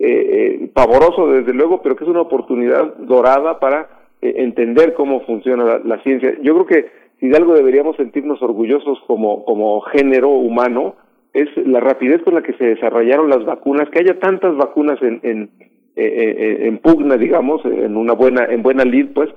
eh, 0.00 0.60
eh 0.62 0.70
pavoroso, 0.74 1.28
desde 1.28 1.54
luego, 1.54 1.82
pero 1.82 1.94
que 1.94 2.04
es 2.04 2.10
una 2.10 2.22
oportunidad 2.22 2.96
dorada 2.96 3.60
para 3.60 3.88
eh, 4.20 4.34
entender 4.38 4.94
cómo 4.94 5.20
funciona 5.20 5.80
la, 5.84 6.02
ciencia. 6.02 6.34
Yo 6.42 6.54
creo 6.54 6.66
que 6.66 6.90
si 7.20 7.28
de 7.28 7.36
algo 7.36 7.54
deberíamos 7.54 7.96
sentirnos 7.96 8.42
orgullosos 8.42 8.98
como, 9.06 9.44
como 9.44 9.80
género 9.82 10.30
humano, 10.30 10.96
es 11.32 11.48
la 11.64 11.78
rapidez 11.78 12.22
con 12.22 12.34
la 12.34 12.42
que 12.42 12.54
se 12.54 12.64
desarrollaron 12.64 13.30
las 13.30 13.44
vacunas, 13.44 13.88
que 13.90 14.00
haya 14.00 14.18
tantas 14.18 14.56
vacunas 14.56 15.00
en, 15.02 15.20
en, 15.22 15.50
en 15.94 16.78
pugna, 16.78 17.16
digamos, 17.16 17.64
en 17.64 17.96
una 17.96 18.14
buena, 18.14 18.46
en 18.46 18.62
buena 18.62 18.84
lid, 18.84 19.10
pues, 19.14 19.30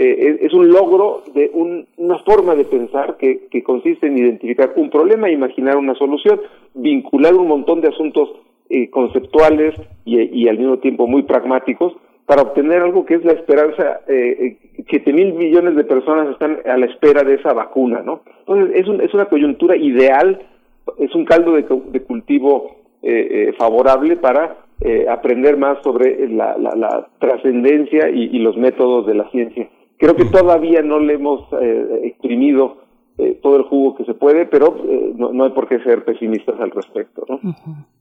eh, 0.00 0.38
es 0.42 0.52
un 0.52 0.68
logro 0.68 1.24
de 1.34 1.50
una 1.96 2.18
forma 2.18 2.54
de 2.54 2.64
pensar 2.64 3.16
que, 3.16 3.48
consiste 3.64 4.06
en 4.06 4.16
identificar 4.16 4.72
un 4.76 4.90
problema 4.90 5.26
e 5.26 5.32
imaginar 5.32 5.76
una 5.76 5.96
solución, 5.96 6.40
vincular 6.74 7.34
un 7.34 7.48
montón 7.48 7.80
de 7.80 7.88
asuntos 7.88 8.30
eh, 8.70 8.90
conceptuales 8.90 9.74
y, 10.04 10.48
al 10.48 10.58
mismo 10.58 10.78
tiempo 10.78 11.06
muy 11.06 11.22
pragmáticos 11.22 11.94
para 12.26 12.42
obtener 12.42 12.82
algo 12.82 13.06
que 13.06 13.14
es 13.14 13.24
la 13.24 13.32
esperanza. 13.32 14.00
Eh, 14.08 14.56
siete 14.88 15.12
mil 15.12 15.34
millones 15.34 15.76
de 15.76 15.84
personas 15.84 16.28
están 16.30 16.58
a 16.66 16.76
la 16.76 16.86
espera 16.86 17.22
de 17.22 17.34
esa 17.34 17.52
vacuna, 17.52 18.02
¿no? 18.02 18.22
Entonces 18.40 18.76
es, 18.76 19.00
es 19.00 19.14
una 19.14 19.26
coyuntura 19.26 19.76
ideal, 19.76 20.40
es 20.98 21.14
un 21.14 21.24
caldo 21.24 21.52
de, 21.52 21.64
cultivo 22.02 22.76
favorable 23.58 24.16
para 24.16 24.56
aprender 25.10 25.56
más 25.56 25.78
sobre 25.82 26.28
la, 26.28 27.06
trascendencia 27.18 28.08
y, 28.10 28.38
los 28.38 28.56
métodos 28.56 29.06
de 29.06 29.14
la 29.14 29.30
ciencia. 29.30 29.68
Creo 29.98 30.14
que 30.14 30.26
todavía 30.26 30.80
no 30.80 31.00
le 31.00 31.14
hemos 31.14 31.44
eh, 31.60 32.02
exprimido 32.04 32.87
eh, 33.20 33.36
todo 33.42 33.56
el 33.56 33.64
jugo 33.64 33.96
que 33.96 34.04
se 34.04 34.14
puede, 34.14 34.46
pero 34.46 34.76
eh, 34.88 35.12
no, 35.16 35.42
hay 35.42 35.50
por 35.50 35.66
qué 35.68 35.80
ser 35.80 36.04
pesimistas 36.04 36.54
al 36.60 36.70
respecto. 36.70 37.26
¿no? 37.28 37.40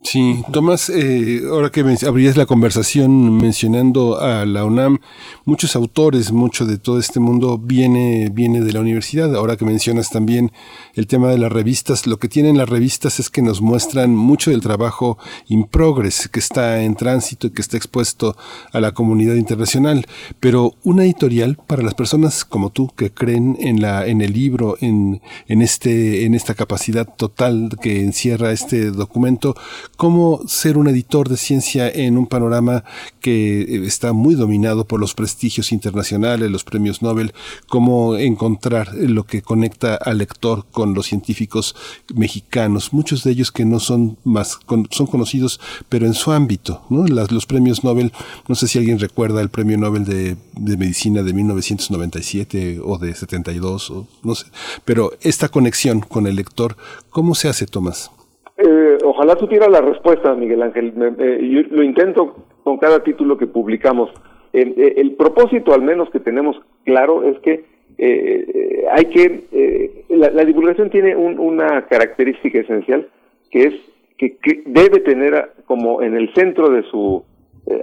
Sí, 0.02 0.44
Tomás, 0.54 0.92
eh, 0.92 1.42
ahora 1.50 1.72
que 1.72 1.84
abrías 2.08 2.38
la 2.38 2.46
conversación 2.46 3.36
mencionando 3.36 4.20
a 4.20 4.46
la 4.46 4.64
UNAM, 4.64 5.00
muchos 5.44 5.76
autores, 5.76 6.32
mucho 6.32 6.68
de 6.68 6.78
todo 6.78 7.00
este 7.00 7.20
mundo 7.20 7.58
viene, 7.58 8.30
viene 8.32 8.62
de 8.62 8.72
la 8.72 8.80
universidad. 8.80 9.36
Ahora 9.36 9.56
que 9.56 9.66
mencionas 9.66 10.12
también 10.12 10.52
el 10.94 11.08
tema 11.08 11.30
de 11.30 11.40
las 11.40 11.52
revistas, 11.52 12.06
lo 12.06 12.18
que 12.18 12.28
tienen 12.28 12.56
las 12.56 12.70
revistas 12.70 13.20
es 13.20 13.32
que 13.32 13.42
nos 13.42 13.60
muestran 13.60 14.16
mucho 14.16 14.52
del 14.52 14.62
trabajo 14.62 15.18
in 15.48 15.64
progress, 15.64 16.30
que 16.30 16.40
está 16.40 16.84
en 16.84 16.96
tránsito 16.96 17.48
y 17.48 17.50
que 17.50 17.62
está 17.62 17.76
expuesto 17.76 18.36
a 18.72 18.80
la 18.80 18.92
comunidad 18.92 19.34
internacional. 19.34 20.06
Pero 20.40 20.74
una 20.84 21.06
editorial 21.06 21.58
para 21.66 21.82
las 21.82 21.96
personas 21.96 22.46
como 22.46 22.70
tú 22.70 22.92
que 22.96 23.10
creen 23.10 23.58
en, 23.60 23.82
la, 23.82 24.06
en 24.06 24.22
el 24.22 24.34
libro, 24.34 24.76
en 24.80 25.07
en, 25.48 25.62
este, 25.62 26.26
en 26.26 26.36
esta 26.36 26.54
capacidad 26.54 27.08
total 27.16 27.70
que 27.82 28.02
encierra 28.02 28.52
este 28.52 28.92
documento, 28.92 29.56
cómo 29.96 30.42
ser 30.48 30.78
un 30.78 30.88
editor 30.88 31.30
de 31.30 31.38
ciencia 31.38 31.90
en 31.90 32.18
un 32.18 32.28
panorama 32.28 32.84
que 33.22 33.62
eh, 33.62 33.86
está 33.86 34.14
muy 34.14 34.36
dominado 34.36 34.86
por 34.86 35.00
los 35.00 35.14
prestigios 35.14 35.72
internacionales, 35.72 36.52
los 36.52 36.64
premios 36.64 37.02
Nobel, 37.02 37.34
cómo 37.68 38.18
encontrar 38.18 38.94
lo 38.94 39.26
que 39.26 39.42
conecta 39.42 39.96
al 39.96 40.20
lector 40.20 40.66
con 40.72 40.94
los 40.94 41.08
científicos 41.08 41.76
mexicanos, 42.14 42.94
muchos 42.94 43.24
de 43.24 43.32
ellos 43.32 43.52
que 43.52 43.66
no 43.66 43.80
son 43.80 44.18
más, 44.24 44.60
son 44.92 45.08
conocidos, 45.08 45.60
pero 45.90 46.06
en 46.06 46.14
su 46.14 46.32
ámbito, 46.32 46.84
¿no? 46.90 47.06
los 47.08 47.46
premios 47.46 47.84
Nobel, 47.84 48.12
no 48.48 48.56
sé 48.56 48.68
si 48.68 48.78
alguien 48.78 49.00
recuerda 49.00 49.42
el 49.42 49.50
premio 49.50 49.78
Nobel 49.78 50.06
de, 50.06 50.38
de 50.56 50.78
medicina 50.78 51.24
de 51.24 51.34
1997 51.34 52.80
o 52.84 52.98
de 52.98 53.14
72, 53.14 53.92
o 53.92 54.08
no 54.24 54.36
sé, 54.36 54.46
pero 54.86 54.97
pero 54.98 55.12
esta 55.22 55.48
conexión 55.50 56.00
con 56.00 56.26
el 56.26 56.38
lector, 56.38 56.72
¿cómo 57.12 57.36
se 57.36 57.48
hace, 57.48 57.68
Tomás? 57.68 58.10
Eh, 58.58 58.98
ojalá 59.04 59.36
tuviera 59.36 59.70
la 59.70 59.80
respuesta, 59.80 60.34
Miguel 60.34 60.64
Ángel. 60.64 60.92
yo 60.96 61.62
lo 61.70 61.84
intento 61.84 62.36
con 62.64 62.80
cada 62.80 63.04
título 63.04 63.38
que 63.38 63.46
publicamos. 63.46 64.10
Eh, 64.54 64.96
el 64.98 65.12
propósito, 65.12 65.76
al 65.76 65.84
menos 65.84 66.10
que 66.10 66.20
tenemos 66.20 66.56
claro, 66.84 67.22
es 67.30 67.38
que 67.42 67.64
eh, 68.00 68.86
hay 68.92 69.06
que 69.06 70.04
la, 70.10 70.44
divulgación 70.44 70.90
tiene 70.90 71.16
una 71.16 71.86
característica 71.86 72.58
esencial 72.60 73.08
que 73.52 73.66
es 73.66 73.74
que, 74.18 74.64
debe 74.66 75.02
tener 75.02 75.52
como 75.68 76.02
en 76.02 76.16
el 76.16 76.34
centro 76.34 76.72
de 76.72 76.82
su 76.90 77.24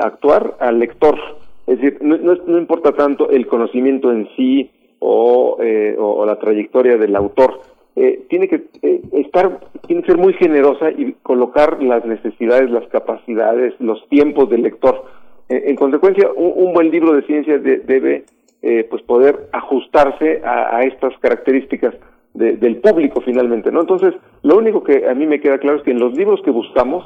actuar 0.00 0.56
al 0.58 0.80
lector. 0.80 1.16
Es 1.68 1.80
decir, 1.80 1.98
no 2.02 2.58
importa 2.58 2.90
tanto 2.90 3.30
el 3.30 3.46
conocimiento 3.46 4.10
en 4.10 4.28
sí, 4.34 4.72
eh, 5.60 5.96
o, 5.98 6.24
la 6.24 6.38
trayectoria 6.38 6.96
del 6.96 7.14
autor. 7.16 7.60
Eh, 7.96 8.24
tiene 8.28 8.48
que 8.48 8.64
eh, 8.82 9.02
estar, 9.12 9.60
tiene 9.86 10.02
que 10.02 10.12
ser 10.12 10.20
muy 10.20 10.32
generosa 10.34 10.90
y 10.90 11.12
colocar 11.22 11.82
las 11.82 12.04
necesidades, 12.04 12.70
las 12.70 12.86
capacidades, 12.88 13.74
los 13.78 14.08
tiempos 14.08 14.48
del 14.50 14.62
lector. 14.62 15.04
en 15.48 15.76
consecuencia, 15.76 16.30
un, 16.34 16.72
buen 16.72 16.90
libro 16.90 17.12
de 17.12 17.22
ciencia 17.22 17.58
debe 17.58 18.24
pues 18.88 19.02
poder 19.02 19.50
ajustarse 19.52 20.40
a, 20.42 20.80
estas 20.84 21.12
características 21.18 21.94
del 22.32 22.76
público 22.78 23.20
finalmente, 23.20 23.70
¿no? 23.70 23.80
Entonces, 23.82 24.14
lo 24.42 24.56
único 24.56 24.82
que 24.82 25.06
a 25.06 25.14
mí 25.14 25.26
me 25.26 25.38
queda 25.38 25.58
claro 25.58 25.76
es 25.76 25.84
que 25.84 25.90
en 25.90 26.00
los 26.00 26.16
libros 26.16 26.40
que 26.42 26.50
buscamos 26.50 27.04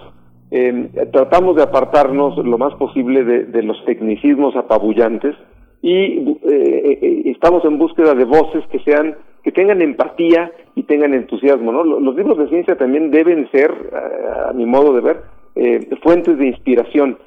tratamos 1.13 1.57
de 1.57 1.65
apartarnos 1.65 2.39
lo 2.39 2.59
más 2.59 2.75
posible 2.77 3.25
de 3.25 3.63
los 3.63 3.85
tecnicismos 3.85 4.55
apabullantes 4.55 5.35
y 5.83 5.93
eh, 5.93 6.99
eh, 7.03 7.23
estamos 7.27 7.65
en 7.65 7.79
búsqueda 7.79 8.15
de 8.15 8.25
voces 8.25 8.65
que 8.71 8.81
sean 8.81 9.17
que 9.45 9.53
tengan 9.53 9.81
empatía 9.81 10.51
y 10.75 10.83
tengan 10.83 11.15
entusiasmo 11.15 11.73
no 11.73 11.85
los 11.85 12.15
libros 12.17 12.39
de 12.39 12.49
ciencia 12.49 12.77
también 12.77 13.11
deben 13.11 13.49
ser 13.51 13.73
a 14.49 14.53
mi 14.53 14.67
modo 14.67 14.93
de 14.93 15.01
ver 15.01 15.23
eh, 15.55 15.89
fuentes 16.03 16.37
de 16.39 16.49
inspiración. 16.49 17.19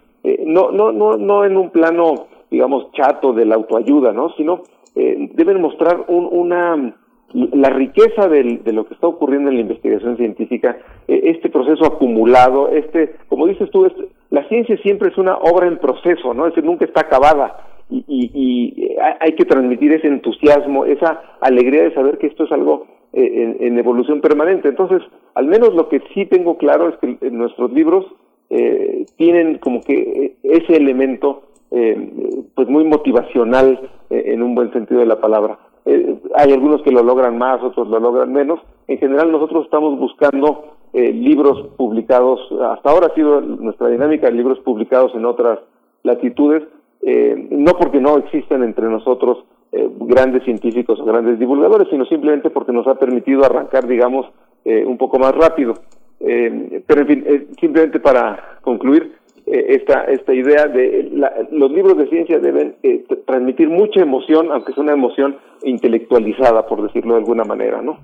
No 0.45 0.71
no 0.71 0.91
no 0.91 1.17
no 1.17 1.45
en 1.45 1.57
un 1.57 1.71
plano 1.71 2.27
digamos 2.51 2.91
chato 2.91 3.33
de 3.33 3.45
la 3.45 3.55
autoayuda 3.55 4.11
no 4.11 4.29
sino 4.37 4.61
deben 4.93 5.61
mostrar 5.61 6.03
un, 6.09 6.27
una 6.31 6.95
la 7.33 7.69
riqueza 7.69 8.27
de 8.27 8.73
lo 8.73 8.85
que 8.85 8.93
está 8.93 9.07
ocurriendo 9.07 9.49
en 9.49 9.55
la 9.55 9.61
investigación 9.61 10.17
científica, 10.17 10.77
este 11.07 11.49
proceso 11.49 11.85
acumulado, 11.85 12.67
este, 12.67 13.15
como 13.29 13.47
dices 13.47 13.71
tú, 13.71 13.89
la 14.31 14.45
ciencia 14.49 14.75
siempre 14.83 15.09
es 15.09 15.17
una 15.17 15.37
obra 15.37 15.67
en 15.67 15.77
proceso, 15.77 16.33
¿no? 16.33 16.45
Es 16.45 16.53
decir, 16.53 16.69
nunca 16.69 16.83
está 16.83 17.01
acabada 17.01 17.70
y, 17.91 18.97
hay 19.19 19.33
que 19.33 19.45
transmitir 19.45 19.93
ese 19.93 20.07
entusiasmo, 20.07 20.85
esa 20.85 21.21
alegría 21.41 21.83
de 21.83 21.93
saber 21.93 22.17
que 22.17 22.27
esto 22.27 22.45
es 22.45 22.51
algo 22.51 22.85
eh, 23.13 23.57
en, 23.59 23.77
evolución 23.77 24.21
permanente. 24.21 24.69
Entonces, 24.69 25.01
al 25.35 25.47
menos 25.47 25.73
lo 25.73 25.89
que 25.89 26.01
sí 26.13 26.25
tengo 26.25 26.57
claro 26.57 26.89
es 26.89 26.95
que 26.97 27.29
nuestros 27.29 27.71
libros 27.73 28.05
eh, 28.49 29.05
tienen 29.17 29.57
como 29.57 29.81
que 29.81 29.95
eh, 29.95 30.35
ese 30.43 30.77
elemento 30.77 31.43
pues 32.53 32.67
muy 32.67 32.83
motivacional 32.83 33.79
en 34.09 34.43
un 34.43 34.55
buen 34.55 34.73
sentido 34.73 34.99
de 34.99 35.05
la 35.05 35.21
palabra. 35.21 35.57
hay 35.85 36.51
algunos 36.51 36.81
que 36.81 36.91
lo 36.91 37.01
logran 37.01 37.37
más, 37.37 37.63
otros 37.63 37.87
lo 37.87 37.97
logran 37.97 38.33
menos. 38.33 38.59
En 38.89 38.97
general 38.97 39.31
nosotros 39.31 39.63
estamos 39.63 39.97
buscando 39.97 40.75
libros 40.91 41.69
publicados, 41.77 42.41
hasta 42.73 42.91
ahora 42.91 43.07
ha 43.07 43.15
sido 43.15 43.39
nuestra 43.39 43.87
dinámica, 43.87 44.29
libros 44.29 44.59
publicados 44.59 45.15
en 45.15 45.23
otras 45.23 45.59
latitudes, 46.03 46.63
eh, 47.03 47.47
no 47.49 47.73
porque 47.73 47.99
no 47.99 48.17
existan 48.17 48.63
entre 48.63 48.87
nosotros 48.87 49.43
eh, 49.71 49.89
grandes 50.01 50.43
científicos 50.43 50.99
o 50.99 51.05
grandes 51.05 51.39
divulgadores, 51.39 51.87
sino 51.89 52.05
simplemente 52.05 52.49
porque 52.49 52.71
nos 52.71 52.87
ha 52.87 52.95
permitido 52.95 53.43
arrancar, 53.43 53.87
digamos, 53.87 54.27
eh, 54.65 54.85
un 54.85 54.97
poco 54.97 55.17
más 55.17 55.33
rápido. 55.33 55.73
pero 56.19 57.01
en 57.01 57.07
fin, 57.07 57.47
simplemente 57.59 57.99
para 57.99 58.59
concluir, 58.61 59.13
esta, 59.47 60.03
esta 60.05 60.33
idea 60.33 60.67
de 60.67 61.09
los 61.51 61.71
libros 61.71 61.97
de 61.97 62.07
ciencia 62.07 62.39
deben 62.39 62.75
transmitir 63.25 63.69
mucha 63.69 64.01
emoción, 64.01 64.51
aunque 64.51 64.71
sea 64.73 64.83
una 64.83 64.93
emoción 64.93 65.35
intelectualizada, 65.63 66.67
por 66.67 66.83
decirlo 66.83 67.15
de 67.15 67.21
alguna 67.21 67.43
manera, 67.43 67.81
¿no? 67.81 67.97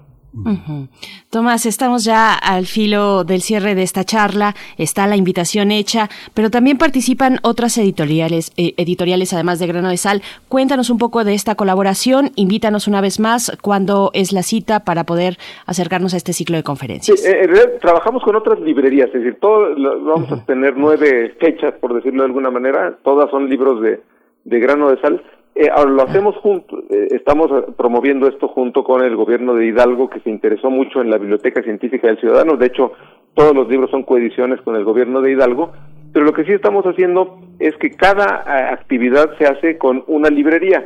Tomás, 1.29 1.65
estamos 1.65 2.03
ya 2.03 2.33
al 2.33 2.65
filo 2.65 3.23
del 3.23 3.41
cierre 3.41 3.75
de 3.75 3.83
esta 3.83 4.03
charla, 4.03 4.55
está 4.77 5.07
la 5.07 5.15
invitación 5.15 5.71
hecha, 5.71 6.09
pero 6.33 6.49
también 6.49 6.77
participan 6.77 7.39
otras 7.43 7.77
editoriales, 7.77 8.51
eh, 8.57 8.73
editoriales 8.77 9.33
además 9.33 9.59
de 9.59 9.67
Grano 9.67 9.89
de 9.89 9.97
Sal. 9.97 10.21
Cuéntanos 10.49 10.89
un 10.89 10.97
poco 10.97 11.23
de 11.23 11.33
esta 11.33 11.55
colaboración, 11.55 12.31
invítanos 12.35 12.87
una 12.87 13.01
vez 13.01 13.19
más 13.19 13.55
cuándo 13.61 14.11
es 14.13 14.31
la 14.31 14.43
cita 14.43 14.81
para 14.81 15.03
poder 15.03 15.37
acercarnos 15.65 16.13
a 16.13 16.17
este 16.17 16.33
ciclo 16.33 16.57
de 16.57 16.63
conferencias. 16.63 17.19
Sí, 17.19 17.27
en 17.27 17.49
realidad, 17.49 17.79
trabajamos 17.81 18.23
con 18.23 18.35
otras 18.35 18.59
librerías, 18.59 19.07
es 19.07 19.13
decir, 19.13 19.37
todo, 19.39 19.75
vamos 20.05 20.31
a 20.31 20.45
tener 20.45 20.75
nueve 20.77 21.35
fechas, 21.39 21.73
por 21.79 21.93
decirlo 21.93 22.21
de 22.21 22.27
alguna 22.27 22.51
manera, 22.51 22.97
todas 23.03 23.29
son 23.29 23.49
libros 23.49 23.81
de, 23.81 24.01
de 24.45 24.59
Grano 24.59 24.89
de 24.89 24.99
Sal 25.01 25.21
eh, 25.59 25.69
ahora 25.73 25.89
lo 25.89 26.03
hacemos 26.03 26.35
juntos, 26.37 26.83
eh, 26.91 27.07
estamos 27.11 27.49
promoviendo 27.75 28.27
esto 28.27 28.47
junto 28.47 28.83
con 28.83 29.03
el 29.03 29.15
gobierno 29.15 29.55
de 29.55 29.65
Hidalgo 29.65 30.07
que 30.07 30.19
se 30.19 30.29
interesó 30.29 30.69
mucho 30.69 31.01
en 31.01 31.09
la 31.09 31.17
Biblioteca 31.17 31.63
Científica 31.63 32.05
del 32.05 32.19
Ciudadano, 32.19 32.57
de 32.57 32.67
hecho 32.67 32.91
todos 33.33 33.55
los 33.55 33.67
libros 33.67 33.89
son 33.89 34.03
coediciones 34.03 34.61
con 34.61 34.75
el 34.75 34.83
gobierno 34.83 35.19
de 35.19 35.31
Hidalgo, 35.31 35.71
pero 36.13 36.25
lo 36.25 36.33
que 36.33 36.43
sí 36.43 36.51
estamos 36.51 36.85
haciendo 36.85 37.39
es 37.57 37.75
que 37.77 37.89
cada 37.89 38.43
eh, 38.45 38.73
actividad 38.73 39.35
se 39.39 39.45
hace 39.45 39.77
con 39.79 40.03
una 40.05 40.29
librería. 40.29 40.85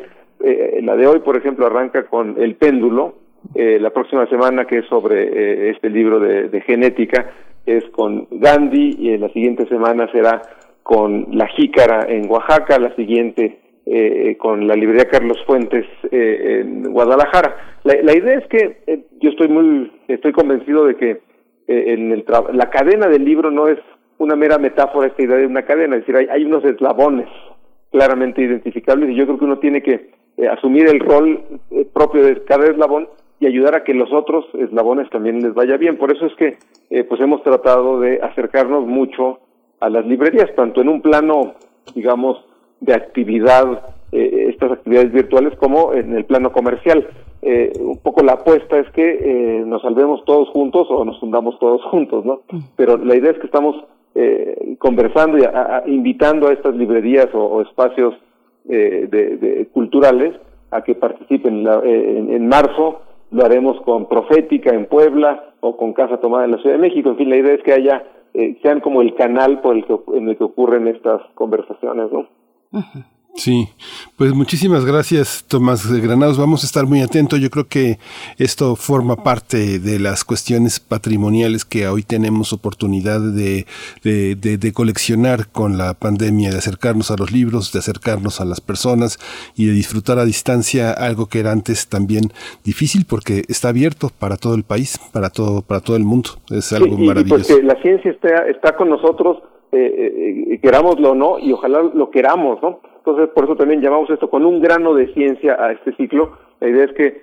la 0.82 0.96
de 0.96 1.06
hoy, 1.06 1.20
por 1.20 1.36
ejemplo, 1.36 1.66
arranca 1.66 2.06
con 2.06 2.42
El 2.42 2.56
Péndulo, 2.56 3.16
la 3.54 3.90
próxima 3.90 4.26
semana 4.28 4.66
que 4.66 4.80
es 4.80 4.86
sobre 4.88 5.70
este 5.70 5.90
libro 5.90 6.20
de, 6.20 6.50
de 6.50 6.62
genética 6.62 7.30
es 7.66 7.84
con 7.92 8.28
Gandhi. 8.32 8.96
Y 9.00 9.18
la 9.18 9.30
siguiente 9.30 9.68
semana 9.68 10.10
será 10.12 10.42
con 10.82 11.28
La 11.32 11.48
Jícara 11.48 12.06
en 12.08 12.30
Oaxaca, 12.30 12.80
la 12.80 12.96
siguiente 12.96 13.60
eh, 13.84 14.38
con 14.38 14.68
la 14.68 14.76
librería 14.76 15.10
Carlos 15.10 15.44
Fuentes 15.46 15.86
eh, 16.12 16.62
en 16.62 16.84
Guadalajara. 16.94 17.80
La, 17.84 18.16
idea 18.16 18.38
es 18.38 18.48
que 18.48 18.84
eh, 18.86 19.06
yo 19.20 19.32
estoy 19.32 19.48
muy, 19.48 19.92
estoy 20.08 20.32
convencido 20.34 20.86
de 20.86 20.96
que 20.96 21.22
en 21.68 22.12
el 22.12 22.24
la 22.54 22.70
cadena 22.70 23.08
del 23.08 23.26
libro 23.26 23.50
no 23.50 23.68
es 23.68 23.80
una 24.20 24.36
mera 24.36 24.60
metáfora 24.60 25.08
esta 25.08 25.24
idea 25.24 25.38
de 25.38 25.48
una 25.48 25.64
cadena, 25.64 25.96
es 25.96 26.02
decir, 26.02 26.16
hay, 26.16 26.28
hay 26.30 26.46
unos 26.46 26.64
eslabones 26.64 27.28
claramente 27.92 28.42
identificables 28.42 29.10
y 29.10 29.16
yo 29.16 29.26
creo 29.26 29.40
que 29.40 29.46
uno 29.46 29.60
tiene 29.60 29.82
que 29.82 30.12
asumir 30.52 30.88
el 30.88 31.00
rol 31.00 31.42
propio 31.94 32.24
de 32.24 32.44
cada 32.44 32.66
eslabón 32.66 33.08
y 33.40 33.48
ayudar 33.48 33.76
a 33.76 33.84
que 33.84 33.94
los 33.94 34.14
otros 34.14 34.46
eslabones 34.54 35.10
también 35.10 35.42
les 35.42 35.54
vaya 35.54 35.78
bien. 35.78 35.98
Por 35.98 36.12
eso 36.12 36.28
es 36.28 36.36
que 36.36 36.58
pues 37.04 37.20
hemos 37.20 37.42
tratado 37.42 38.00
de 38.00 38.20
acercarnos 38.22 38.86
mucho 38.86 39.40
a 39.80 39.90
las 39.90 40.06
librerías, 40.06 40.54
tanto 40.56 40.82
en 40.82 40.90
un 40.90 41.02
plano, 41.02 41.56
digamos, 41.96 42.46
de 42.82 42.94
actividad, 42.94 43.94
eh, 44.12 44.48
estas 44.50 44.72
actividades 44.72 45.14
virtuales, 45.14 45.54
como 45.58 45.94
en 45.94 46.14
el 46.16 46.26
plano 46.26 46.52
comercial. 46.52 47.08
Eh, 47.44 47.72
un 47.80 47.98
poco 48.00 48.24
la 48.24 48.34
apuesta 48.34 48.78
es 48.78 48.90
que 48.92 49.20
eh, 49.22 49.64
nos 49.66 49.82
salvemos 49.82 50.24
todos 50.26 50.50
juntos 50.50 50.88
o 50.90 51.06
nos 51.06 51.20
fundamos 51.20 51.58
todos 51.60 51.82
juntos, 51.92 52.26
¿no? 52.26 52.42
Mm. 52.52 52.60
Pero 52.76 52.98
la 52.98 53.16
idea 53.16 53.32
es 53.32 53.40
que 53.40 53.46
estamos 53.46 53.76
conversando 54.78 55.38
y 55.38 55.94
invitando 55.94 56.50
a 56.50 56.52
estas 56.52 56.76
librerías 56.76 57.30
o, 57.34 57.62
espacios 57.62 58.14
de, 58.66 59.70
culturales 59.72 60.36
a 60.70 60.82
que 60.82 60.96
participen. 60.96 61.66
en, 61.86 62.46
marzo 62.50 63.00
lo 63.32 63.46
haremos 63.46 63.80
con 63.84 64.10
Profética 64.10 64.76
en 64.76 64.88
Puebla 64.88 65.54
o 65.62 65.78
con 65.78 65.94
Casa 65.94 66.18
Tomada 66.18 66.44
en 66.44 66.52
la 66.52 66.58
Ciudad 66.58 66.76
de 66.76 66.82
México. 66.82 67.12
En 67.12 67.16
fin, 67.16 67.30
la 67.30 67.38
idea 67.38 67.54
es 67.54 67.64
que 67.64 67.72
haya, 67.72 68.04
sean 68.62 68.82
como 68.82 69.02
el 69.02 69.16
canal 69.16 69.62
por 69.62 69.78
el 69.78 69.86
que, 69.86 69.98
en 70.14 70.28
el 70.28 70.36
que 70.36 70.44
ocurren 70.44 70.90
estas 70.90 71.22
conversaciones, 71.36 72.12
¿no? 72.12 72.28
Sí, 73.34 73.70
pues 74.18 74.34
muchísimas 74.34 74.86
gracias 74.86 75.46
Tomás 75.48 75.90
Granados. 76.02 76.38
Vamos 76.38 76.64
a 76.64 76.68
estar 76.68 76.86
muy 76.86 77.02
atentos. 77.02 77.40
Yo 77.40 77.50
creo 77.50 77.66
que 77.68 77.98
esto 78.38 78.76
forma 78.76 79.24
parte 79.24 79.80
de 79.80 80.00
las 80.00 80.26
cuestiones 80.26 80.80
patrimoniales 80.80 81.64
que 81.64 81.88
hoy 81.88 82.04
tenemos 82.04 82.52
oportunidad 82.52 83.22
de, 83.22 83.66
de, 84.04 84.74
coleccionar 84.74 85.50
con 85.52 85.78
la 85.78 85.94
pandemia, 85.94 86.52
de 86.52 86.58
acercarnos 86.58 87.10
a 87.10 87.16
los 87.16 87.32
libros, 87.32 87.72
de 87.72 87.80
acercarnos 87.80 88.42
a 88.42 88.46
las 88.46 88.60
personas 88.60 89.18
y 89.56 89.66
de 89.66 89.74
disfrutar 89.74 90.20
a 90.20 90.26
distancia 90.26 90.92
algo 90.92 91.28
que 91.28 91.40
era 91.40 91.52
antes 91.52 91.88
también 91.88 92.34
difícil 92.66 93.06
porque 93.08 93.44
está 93.48 93.70
abierto 93.70 94.12
para 94.20 94.36
todo 94.36 94.56
el 94.56 94.64
país, 94.64 95.00
para 95.14 95.30
todo, 95.30 95.62
para 95.62 95.80
todo 95.80 95.96
el 95.96 96.04
mundo. 96.04 96.32
Es 96.50 96.74
algo 96.74 96.98
maravilloso. 96.98 97.58
Y 97.58 97.64
la 97.64 97.82
ciencia 97.82 98.12
está, 98.12 98.48
está 98.50 98.76
con 98.76 98.90
nosotros 98.90 99.38
eh, 99.72 100.48
eh, 100.52 100.60
querámoslo 100.62 101.12
o 101.12 101.16
no, 101.16 101.40
y 101.40 101.52
ojalá 101.52 101.82
lo 101.82 102.10
queramos, 102.10 102.62
¿no? 102.62 102.80
Entonces, 102.98 103.30
por 103.34 103.46
eso 103.46 103.56
también 103.56 103.82
llamamos 103.82 104.10
esto 104.10 104.30
con 104.30 104.46
un 104.46 104.62
grano 104.62 104.94
de 104.94 105.14
ciencia 105.14 105.56
a 105.60 105.72
este 105.72 105.96
ciclo. 105.96 106.38
La 106.60 106.70
idea 106.70 106.86
es 106.86 106.94
que, 106.94 107.22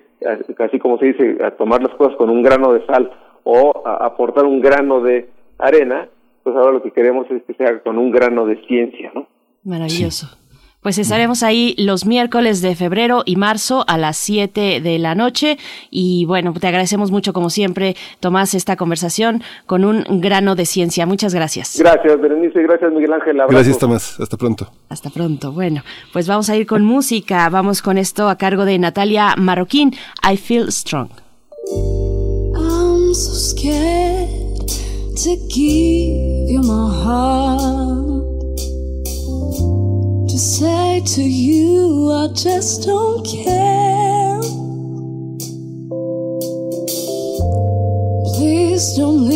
así 0.59 0.79
como 0.79 0.99
se 0.99 1.07
dice, 1.07 1.39
a 1.45 1.53
tomar 1.53 1.83
las 1.83 1.95
cosas 1.95 2.17
con 2.17 2.31
un 2.31 2.43
grano 2.43 2.73
de 2.73 2.85
sal 2.87 3.13
o 3.45 3.83
a 3.87 4.05
aportar 4.07 4.45
un 4.45 4.61
grano 4.61 5.01
de 5.01 5.29
arena, 5.59 6.09
pues 6.43 6.57
ahora 6.57 6.73
lo 6.73 6.83
que 6.83 6.91
queremos 6.91 7.31
es 7.31 7.43
que 7.45 7.55
sea 7.55 7.81
con 7.81 7.99
un 7.99 8.11
grano 8.11 8.47
de 8.47 8.57
ciencia, 8.67 9.13
¿no? 9.15 9.29
Maravilloso. 9.65 10.27
Pues 10.89 10.97
estaremos 10.97 11.43
ahí 11.43 11.75
los 11.77 12.07
miércoles 12.07 12.63
de 12.63 12.75
febrero 12.75 13.23
y 13.27 13.37
marzo 13.37 13.85
a 13.89 13.99
las 13.99 14.17
7 14.17 14.81
de 14.81 14.99
la 14.99 15.15
noche. 15.15 15.59
Y 15.91 16.25
bueno, 16.25 16.55
te 16.55 16.67
agradecemos 16.67 17.11
mucho, 17.11 17.35
como 17.35 17.51
siempre, 17.51 17.95
Tomás, 18.21 18.55
esta 18.55 18.77
conversación 18.77 19.43
con 19.67 19.85
un 19.85 20.23
grano 20.23 20.55
de 20.55 20.65
ciencia. 20.65 21.05
Muchas 21.05 21.35
gracias. 21.35 21.77
Gracias, 21.79 22.19
Berenice. 22.19 22.63
Gracias, 22.63 22.91
Miguel 22.91 23.13
Ángel. 23.13 23.37
Gracias, 23.51 23.77
Tomás. 23.77 24.19
Hasta 24.19 24.39
pronto. 24.39 24.73
Hasta 24.89 25.11
pronto. 25.11 25.53
Bueno, 25.53 25.83
pues 26.15 26.27
vamos 26.27 26.49
a 26.49 26.57
ir 26.57 26.67
con 26.67 26.85
música. 26.85 27.51
Vamos 27.51 27.83
con 27.83 27.99
esto 27.99 28.31
a 28.31 28.39
cargo 28.39 28.65
de 28.65 28.79
Natalia 28.79 29.35
Marroquín. 29.37 29.95
I 30.27 30.39
Feel 30.39 30.73
Strong. 30.73 31.11
I'm 32.57 33.13
so 33.13 33.35
scared 33.35 34.67
to 35.23 35.37
give 35.51 36.49
you 36.51 36.63
my 36.63 37.05
heart. 37.05 38.38
To 40.39 40.45
say 40.45 41.01
to 41.01 41.23
you, 41.23 42.13
I 42.13 42.29
just 42.33 42.85
don't 42.85 43.27
care. 43.27 44.41
Please 48.37 48.97
don't 48.97 49.28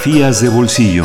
Fonografías 0.00 0.42
de 0.42 0.48
bolsillo. 0.48 1.04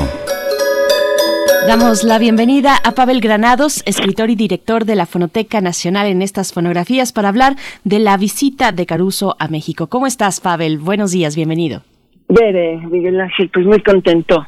Damos 1.67 2.05
la 2.05 2.17
bienvenida 2.17 2.77
a 2.81 2.91
Pavel 2.91 3.19
Granados, 3.19 3.83
escritor 3.85 4.29
y 4.29 4.35
director 4.35 4.85
de 4.85 4.95
la 4.95 5.05
Fonoteca 5.05 5.59
Nacional 5.59 6.07
en 6.07 6.21
estas 6.21 6.53
fonografías, 6.53 7.11
para 7.11 7.27
hablar 7.27 7.55
de 7.83 7.99
la 7.99 8.15
visita 8.15 8.71
de 8.71 8.85
Caruso 8.85 9.35
a 9.37 9.49
México. 9.49 9.87
¿Cómo 9.87 10.07
estás, 10.07 10.39
Pavel? 10.39 10.77
Buenos 10.77 11.11
días, 11.11 11.35
bienvenido. 11.35 11.81
Bere, 12.29 12.77
Miguel 12.77 13.19
Ángel, 13.19 13.49
pues 13.53 13.65
muy 13.65 13.81
contento 13.81 14.47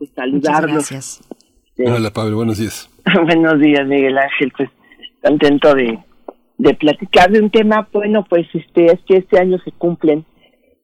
de 0.00 0.06
saludarlos. 0.06 0.72
gracias. 0.72 1.22
Hola, 1.76 2.10
Pavel, 2.10 2.36
buenos 2.36 2.56
días. 2.56 2.88
buenos 3.26 3.60
días, 3.60 3.86
Miguel 3.86 4.16
Ángel, 4.16 4.50
pues 4.56 4.70
contento 5.22 5.74
de, 5.74 5.98
de 6.56 6.72
platicar 6.72 7.30
de 7.30 7.40
un 7.40 7.50
tema, 7.50 7.86
bueno, 7.92 8.24
pues 8.30 8.46
este 8.54 8.86
es 8.86 9.00
que 9.06 9.18
este 9.18 9.38
año 9.38 9.58
se 9.62 9.72
cumplen 9.72 10.24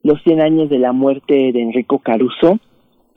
los 0.03 0.23
100 0.23 0.43
años 0.43 0.69
de 0.69 0.79
la 0.79 0.93
muerte 0.93 1.33
de 1.35 1.63
Enrico 1.63 1.99
Caruso 2.01 2.61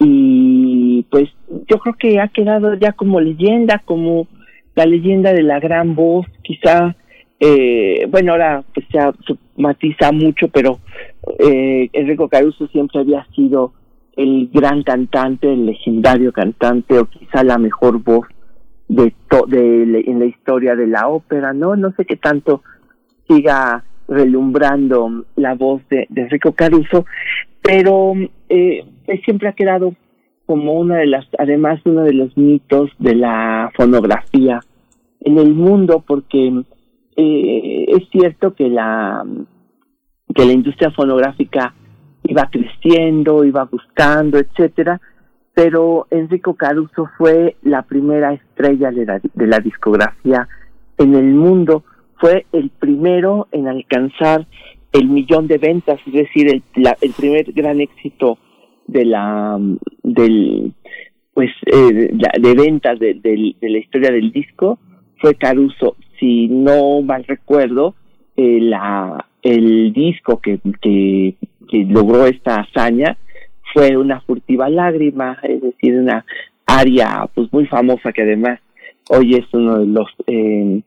y 0.04 1.06
pues 1.10 1.30
yo 1.68 1.80
creo 1.80 1.95
que 1.95 2.20
ha 2.20 2.28
quedado 2.28 2.76
ya 2.76 2.91
como 2.93 3.20
leyenda, 3.20 3.82
como 3.86 4.28
la 4.76 4.86
leyenda 4.86 5.34
de 5.34 5.43
la 5.43 5.60
gran 5.60 5.95
voz, 5.95 6.26
quizá, 6.41 6.95
eh, 7.39 8.08
bueno, 8.10 8.34
ahora 8.34 8.64
pues 8.74 8.86
se, 8.91 9.36
matiza 9.56 10.12
mucho, 10.12 10.47
pero 10.47 10.80
eh, 11.39 11.89
Enrico 11.93 12.28
Caruso 12.28 12.68
siempre 12.68 12.99
había 12.99 13.26
sido 13.36 13.74
el 14.16 14.49
gran 14.51 14.84
cantante, 14.84 15.51
el 15.51 15.66
legendario 15.66 16.32
cantante, 16.32 16.99
o 16.99 17.06
quizá 17.06 17.43
la 17.43 17.58
mejor 17.58 18.04
voz 18.04 18.28
de, 18.88 19.14
de 19.47 20.04
en 20.06 20.20
la 20.20 20.26
historia 20.26 20.76
de 20.76 20.88
la 20.88 21.08
ópera, 21.08 21.54
¿no? 21.54 21.76
No 21.76 21.91
sé 21.93 22.06
qué 22.06 22.18
tanto 22.18 22.62
siga 23.28 23.84
relumbrando 24.08 25.26
la 25.36 25.56
voz 25.56 25.82
de, 25.89 26.08
Enrico 26.16 26.54
Caruso, 26.54 27.06
pero 27.62 28.14
eh, 28.49 28.86
siempre 29.24 29.49
ha 29.49 29.54
quedado 29.54 29.95
como 30.45 30.74
una 30.74 30.97
de 30.97 31.08
las, 31.08 31.26
además 31.39 31.80
uno 31.86 32.01
de 32.01 32.14
los 32.14 32.36
mitos 32.38 32.91
de 32.99 33.16
la 33.16 33.72
fonografía 33.76 34.60
en 35.22 35.38
el 35.38 35.54
mundo, 35.54 36.04
porque 36.06 36.64
eh, 37.16 37.86
es 37.88 38.10
cierto 38.10 38.54
que 38.54 38.68
la 38.68 39.24
que 40.34 40.45
la 40.45 40.54
industria 40.54 40.91
fonográfica 40.91 41.74
iba 42.24 42.49
creciendo, 42.49 43.43
iba 43.43 43.66
buscando, 43.66 44.38
etcétera, 44.39 44.99
pero 45.54 46.08
Enrico 46.10 46.56
Caruso 46.56 47.10
fue 47.18 47.56
la 47.62 47.84
primera 47.84 48.34
estrella 48.34 48.91
de 48.91 49.06
la, 49.06 49.22
de 49.22 49.47
la 49.47 49.60
discografía 49.60 50.47
en 50.97 51.16
el 51.16 51.34
mundo, 51.34 51.84
fue 52.24 52.46
el 52.54 52.70
primero 52.70 53.50
en 53.52 53.68
alcanzar 53.68 54.48
el 54.94 55.10
millón 55.10 55.48
de 55.48 55.58
ventas, 55.58 56.00
es 56.08 56.14
decir, 56.14 56.48
el, 56.48 56.64
el 57.02 57.12
primer 57.12 57.52
gran 57.52 57.82
éxito 57.82 58.38
de 58.88 59.04
la 59.04 59.60
del 60.04 60.72
pues 61.34 61.50
eh, 61.66 62.12
de 62.14 62.54
ventas 62.54 62.98
de, 62.98 63.16
de, 63.16 63.56
la 63.60 63.78
historia 63.78 64.10
del 64.10 64.32
disco 64.32 64.80
fue 65.18 65.36
Caruso. 65.36 65.98
Si 66.18 66.48
no 66.48 67.02
mal 67.02 67.26
recuerdo, 67.26 67.94
eh, 68.38 68.60
la 68.62 69.26
el 69.42 69.92
disco 69.92 70.40
que, 70.40 70.60
que, 70.82 71.36
que 71.70 71.84
logró 71.90 72.26
esta 72.26 72.62
hazaña 72.62 73.18
fue 73.74 73.98
una 73.98 74.22
furtiva 74.22 74.70
lágrima, 74.70 75.40
es 75.44 75.62
decir, 75.62 75.96
una 75.96 76.24
aria 76.66 77.30
pues 77.36 77.52
muy 77.52 77.66
famosa 77.66 78.14
que 78.14 78.22
además 78.22 78.62
hoy 79.10 79.36
es 79.36 79.46
uno 79.54 79.80
de 79.80 79.88
los 79.88 80.08
eh, 80.28 80.82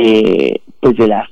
eh, 0.00 0.60
pues 0.80 0.96
de 0.96 1.08
las 1.08 1.28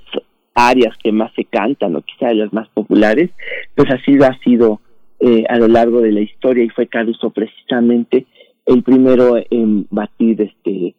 áreas 0.54 0.96
que 1.02 1.12
más 1.12 1.32
se 1.34 1.44
cantan 1.44 1.96
o 1.96 2.02
quizá 2.02 2.28
de 2.28 2.36
las 2.36 2.52
más 2.52 2.68
populares, 2.70 3.30
pues 3.74 3.88
así 3.92 4.16
ha 4.22 4.38
sido 4.42 4.80
eh, 5.20 5.44
a 5.48 5.58
lo 5.58 5.68
largo 5.68 6.00
de 6.00 6.12
la 6.12 6.20
historia 6.20 6.64
y 6.64 6.70
fue 6.70 6.86
Caruso 6.86 7.30
precisamente 7.30 8.26
el 8.64 8.82
primero 8.82 9.36
en 9.50 9.86
batir 9.90 10.40
este 10.42 10.94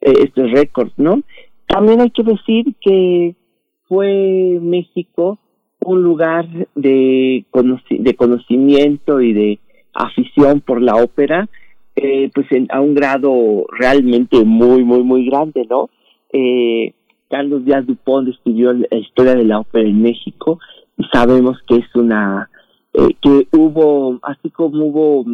eh, 0.00 0.14
este 0.24 0.46
récord, 0.46 0.90
¿no? 0.96 1.22
También 1.66 2.00
hay 2.00 2.10
que 2.10 2.22
decir 2.22 2.74
que 2.80 3.34
fue 3.88 4.58
México 4.60 5.38
un 5.80 6.02
lugar 6.02 6.46
de, 6.74 7.44
de 7.90 8.14
conocimiento 8.14 9.20
y 9.20 9.32
de 9.32 9.58
afición 9.94 10.60
por 10.60 10.82
la 10.82 10.96
ópera, 10.96 11.48
eh, 11.94 12.30
pues 12.34 12.46
a 12.70 12.80
un 12.80 12.94
grado 12.94 13.66
realmente 13.70 14.44
muy, 14.44 14.84
muy, 14.84 15.02
muy 15.02 15.26
grande, 15.26 15.66
¿no? 15.68 15.88
Eh, 16.32 16.92
Carlos 17.28 17.64
Díaz 17.64 17.86
Dupont 17.86 18.28
estudió 18.28 18.72
la 18.72 18.98
historia 18.98 19.34
de 19.34 19.44
la 19.44 19.60
ópera 19.60 19.88
en 19.88 20.02
México 20.02 20.58
y 20.96 21.04
sabemos 21.12 21.58
que 21.66 21.76
es 21.76 21.94
una, 21.94 22.48
eh, 22.94 23.14
que 23.20 23.48
hubo, 23.52 24.18
así 24.22 24.50
como 24.50 24.86
hubo 24.86 25.24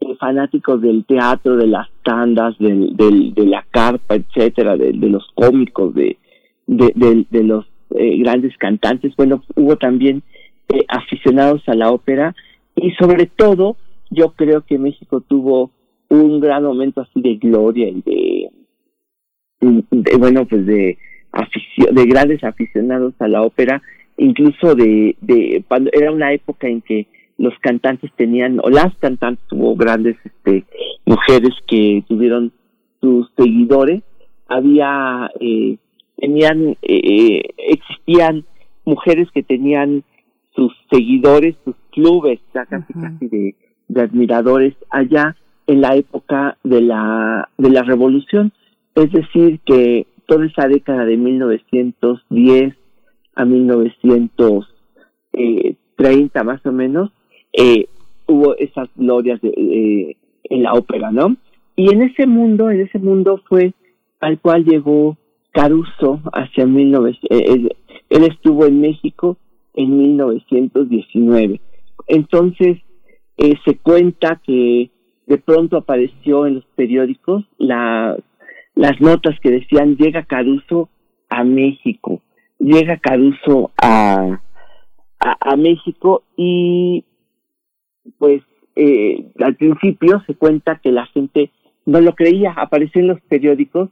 eh, 0.00 0.16
fanáticos 0.18 0.80
del 0.80 1.04
teatro, 1.04 1.56
de 1.56 1.66
las 1.66 1.88
tandas, 2.02 2.56
del, 2.58 2.96
de 2.96 3.46
la 3.46 3.64
carpa, 3.70 4.14
etcétera, 4.14 4.76
de, 4.76 4.92
los 4.92 5.26
cómicos, 5.34 5.94
de, 5.94 6.16
de, 6.66 7.44
los 7.44 7.66
eh, 7.94 8.18
grandes 8.18 8.56
cantantes, 8.56 9.14
bueno, 9.16 9.42
hubo 9.56 9.76
también 9.76 10.22
eh, 10.72 10.84
aficionados 10.88 11.62
a 11.68 11.74
la 11.74 11.90
ópera 11.90 12.34
y 12.74 12.92
sobre 12.92 13.26
todo 13.26 13.76
yo 14.10 14.30
creo 14.30 14.62
que 14.62 14.78
México 14.78 15.20
tuvo 15.20 15.70
un 16.08 16.40
gran 16.40 16.64
momento 16.64 17.02
así 17.02 17.20
de 17.20 17.36
gloria 17.36 17.88
y 17.88 18.02
de 18.02 18.50
bueno, 20.18 20.44
pues 20.46 20.66
de 20.66 20.98
de 21.90 22.06
grandes 22.06 22.42
aficionados 22.44 23.14
a 23.18 23.28
la 23.28 23.42
ópera, 23.42 23.82
incluso 24.16 24.74
de, 24.74 25.16
de 25.20 25.64
cuando 25.66 25.90
era 25.92 26.12
una 26.12 26.32
época 26.32 26.68
en 26.68 26.80
que 26.80 27.06
los 27.38 27.54
cantantes 27.60 28.10
tenían, 28.16 28.60
o 28.62 28.70
las 28.70 28.94
cantantes 28.98 29.44
hubo 29.50 29.74
grandes 29.74 30.16
este, 30.24 30.64
mujeres 31.04 31.52
que 31.66 32.04
tuvieron 32.06 32.52
sus 33.00 33.28
seguidores, 33.36 34.02
había, 34.46 35.30
eh, 35.40 35.76
tenían, 36.16 36.76
eh, 36.82 37.42
existían 37.58 38.44
mujeres 38.84 39.28
que 39.32 39.42
tenían 39.42 40.04
sus 40.54 40.72
seguidores, 40.90 41.56
sus 41.64 41.74
clubes, 41.90 42.38
casi 42.52 42.92
casi 42.92 43.26
de, 43.28 43.54
de 43.88 44.00
admiradores 44.00 44.74
allá 44.90 45.36
en 45.66 45.80
la 45.80 45.96
época 45.96 46.56
de 46.62 46.80
la, 46.82 47.48
de 47.58 47.70
la 47.70 47.82
revolución. 47.82 48.52
Es 48.94 49.10
decir, 49.10 49.58
que 49.66 50.06
toda 50.26 50.46
esa 50.46 50.68
década 50.68 51.04
de 51.04 51.16
1910 51.16 52.74
a 53.34 53.44
1930 53.44 56.44
más 56.44 56.64
o 56.66 56.72
menos, 56.72 57.10
eh, 57.52 57.86
hubo 58.26 58.56
esas 58.56 58.88
glorias 58.96 59.40
de, 59.40 59.48
eh, 59.48 60.16
en 60.44 60.62
la 60.62 60.74
ópera, 60.74 61.10
¿no? 61.10 61.36
Y 61.76 61.92
en 61.92 62.02
ese 62.02 62.26
mundo, 62.26 62.70
en 62.70 62.82
ese 62.82 62.98
mundo 62.98 63.40
fue 63.48 63.72
al 64.20 64.38
cual 64.40 64.64
llegó 64.64 65.16
Caruso 65.52 66.20
hacia 66.32 66.66
1900, 66.66 67.30
eh, 67.30 67.52
él, 67.52 67.76
él 68.10 68.24
estuvo 68.24 68.66
en 68.66 68.80
México 68.80 69.38
en 69.74 69.98
1919. 69.98 71.60
Entonces, 72.06 72.78
eh, 73.36 73.54
se 73.64 73.78
cuenta 73.78 74.40
que 74.44 74.90
de 75.26 75.38
pronto 75.38 75.76
apareció 75.76 76.46
en 76.46 76.56
los 76.56 76.64
periódicos 76.76 77.44
la 77.58 78.16
las 78.74 79.00
notas 79.00 79.38
que 79.40 79.50
decían 79.50 79.96
llega 79.96 80.24
Caruso 80.24 80.88
a 81.28 81.44
México, 81.44 82.20
llega 82.58 82.98
Caruso 82.98 83.70
a, 83.80 84.40
a, 85.18 85.56
México 85.56 86.22
y 86.36 87.04
pues 88.18 88.42
eh, 88.76 89.26
al 89.40 89.54
principio 89.56 90.22
se 90.26 90.34
cuenta 90.34 90.80
que 90.82 90.92
la 90.92 91.06
gente 91.06 91.50
no 91.86 92.00
lo 92.00 92.14
creía, 92.14 92.52
apareció 92.56 93.00
en 93.00 93.08
los 93.08 93.20
periódicos 93.22 93.90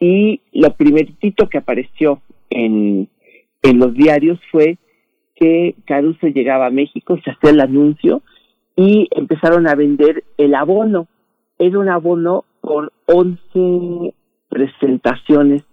y 0.00 0.40
lo 0.52 0.74
primerito 0.74 1.48
que 1.48 1.58
apareció 1.58 2.20
en, 2.50 3.08
en 3.62 3.78
los 3.78 3.94
diarios 3.94 4.40
fue 4.50 4.78
que 5.36 5.74
Caruso 5.86 6.26
llegaba 6.28 6.66
a 6.66 6.70
México, 6.70 7.18
se 7.24 7.30
hacía 7.30 7.50
el 7.50 7.60
anuncio 7.60 8.22
y 8.76 9.08
empezaron 9.10 9.68
a 9.68 9.74
vender 9.74 10.24
el 10.38 10.54
abono. 10.54 11.06
Era 11.58 11.78
un 11.78 11.88
abono 11.88 12.44
por 12.60 12.92
11 13.06 14.14
presentaciones 14.52 15.64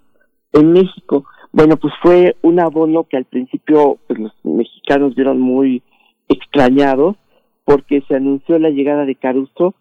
en 0.53 0.71
México. 0.71 1.25
Bueno, 1.51 1.75
pues 1.75 1.93
fue 2.01 2.38
un 2.41 2.59
abono 2.59 3.03
que 3.03 3.17
al 3.17 3.25
principio 3.25 3.97
pues, 4.07 4.19
los 4.19 4.34
mexicanos 4.43 5.15
vieron 5.15 5.41
muy 5.41 5.84
extrañados 6.30 7.17
porque 7.65 8.01
se 8.07 8.15
anunció 8.15 8.57
la 8.57 8.69
llegada 8.69 9.05
de 9.05 9.15
Caruso, 9.15 9.75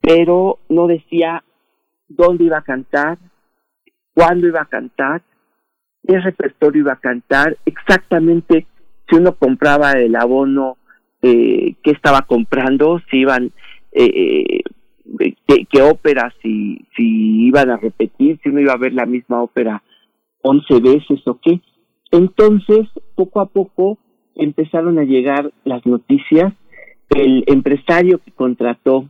pero 0.00 0.58
no 0.68 0.86
decía 0.86 1.44
dónde 2.08 2.44
iba 2.44 2.58
a 2.58 2.62
cantar, 2.62 3.18
cuándo 4.14 4.46
iba 4.46 4.62
a 4.62 4.68
cantar, 4.68 5.22
qué 6.06 6.18
repertorio 6.18 6.82
iba 6.82 6.94
a 6.94 7.00
cantar, 7.00 7.58
exactamente 7.66 8.66
si 9.08 9.16
uno 9.16 9.34
compraba 9.34 9.92
el 9.92 10.16
abono, 10.16 10.78
eh, 11.20 11.74
qué 11.82 11.90
estaba 11.90 12.22
comprando, 12.22 13.00
si 13.10 13.18
iban 13.18 13.52
eh, 13.92 14.04
eh 14.04 14.62
qué, 15.46 15.66
qué 15.70 15.82
ópera, 15.82 16.32
si, 16.42 16.86
si 16.96 17.46
iban 17.46 17.70
a 17.70 17.76
repetir, 17.76 18.38
si 18.42 18.48
uno 18.48 18.60
iba 18.60 18.72
a 18.72 18.78
ver 18.78 18.92
la 18.92 19.06
misma 19.06 19.42
ópera 19.42 19.82
once 20.42 20.80
veces 20.80 21.20
o 21.26 21.38
qué. 21.40 21.60
Entonces, 22.10 22.86
poco 23.14 23.40
a 23.40 23.46
poco 23.46 23.98
empezaron 24.34 24.98
a 24.98 25.04
llegar 25.04 25.52
las 25.64 25.84
noticias. 25.86 26.52
El 27.10 27.44
empresario 27.46 28.18
que 28.18 28.32
contrató 28.32 29.08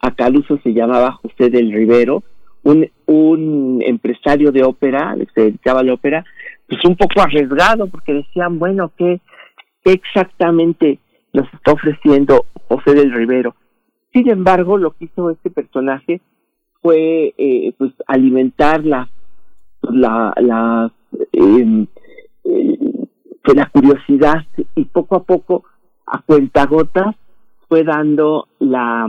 a 0.00 0.14
Caruso 0.14 0.58
se 0.62 0.72
llamaba 0.72 1.12
José 1.12 1.50
del 1.50 1.72
Rivero, 1.72 2.22
un, 2.62 2.88
un 3.06 3.82
empresario 3.84 4.52
de 4.52 4.62
ópera, 4.62 5.14
que 5.18 5.26
se 5.34 5.40
dedicaba 5.42 5.80
a 5.80 5.84
la 5.84 5.94
ópera, 5.94 6.24
pues 6.68 6.84
un 6.84 6.96
poco 6.96 7.20
arriesgado, 7.20 7.88
porque 7.88 8.14
decían, 8.14 8.58
bueno, 8.58 8.92
¿qué, 8.96 9.20
exactamente 9.84 10.98
nos 11.32 11.52
está 11.52 11.72
ofreciendo 11.72 12.44
José 12.68 12.94
del 12.94 13.12
Rivero? 13.12 13.54
Sin 14.12 14.28
embargo, 14.30 14.78
lo 14.78 14.92
que 14.92 15.06
hizo 15.06 15.30
este 15.30 15.50
personaje 15.50 16.20
fue 16.80 17.34
eh, 17.36 17.72
pues 17.76 17.92
alimentar 18.06 18.84
la 18.84 19.08
la 19.82 20.32
la, 20.36 20.92
em, 21.32 21.86
la 23.54 23.66
curiosidad 23.70 24.44
y 24.74 24.84
poco 24.84 25.16
a 25.16 25.22
poco 25.22 25.64
a 26.06 26.22
cuentagotas 26.22 27.16
fue 27.68 27.84
dando 27.84 28.48
la 28.58 29.08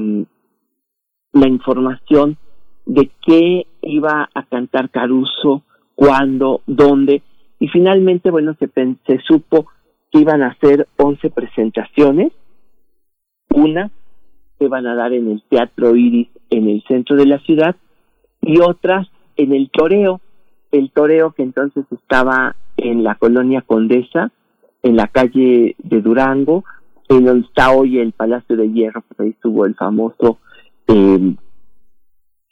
la 1.31 1.47
información 1.47 2.37
de 2.85 3.11
qué 3.25 3.67
iba 3.81 4.29
a 4.33 4.43
cantar 4.43 4.89
Caruso, 4.89 5.61
cuándo, 5.95 6.61
dónde, 6.65 7.21
y 7.59 7.67
finalmente, 7.67 8.31
bueno, 8.31 8.55
se, 8.57 8.69
se 9.05 9.19
supo 9.19 9.67
que 10.11 10.19
iban 10.19 10.41
a 10.41 10.47
hacer 10.47 10.87
11 10.97 11.29
presentaciones, 11.29 12.31
una 13.53 13.91
que 14.59 14.67
van 14.67 14.85
a 14.85 14.95
dar 14.95 15.13
en 15.13 15.31
el 15.31 15.41
Teatro 15.49 15.95
Iris 15.95 16.27
en 16.49 16.67
el 16.67 16.83
centro 16.83 17.15
de 17.15 17.25
la 17.25 17.39
ciudad 17.39 17.75
y 18.41 18.59
otras 18.59 19.07
en 19.37 19.53
el 19.53 19.69
Toreo, 19.69 20.19
el 20.71 20.91
Toreo 20.91 21.31
que 21.31 21.43
entonces 21.43 21.85
estaba 21.91 22.55
en 22.77 23.03
la 23.03 23.15
colonia 23.15 23.61
Condesa, 23.61 24.31
en 24.83 24.95
la 24.95 25.07
calle 25.07 25.75
de 25.77 26.01
Durango, 26.01 26.63
en 27.07 27.25
donde 27.25 27.47
está 27.47 27.71
hoy 27.71 27.99
el 27.99 28.11
Palacio 28.11 28.55
de 28.55 28.71
Hierro, 28.71 29.01
pues 29.01 29.19
ahí 29.19 29.29
estuvo 29.29 29.65
el 29.65 29.75
famoso 29.75 30.39
eh, 30.87 31.35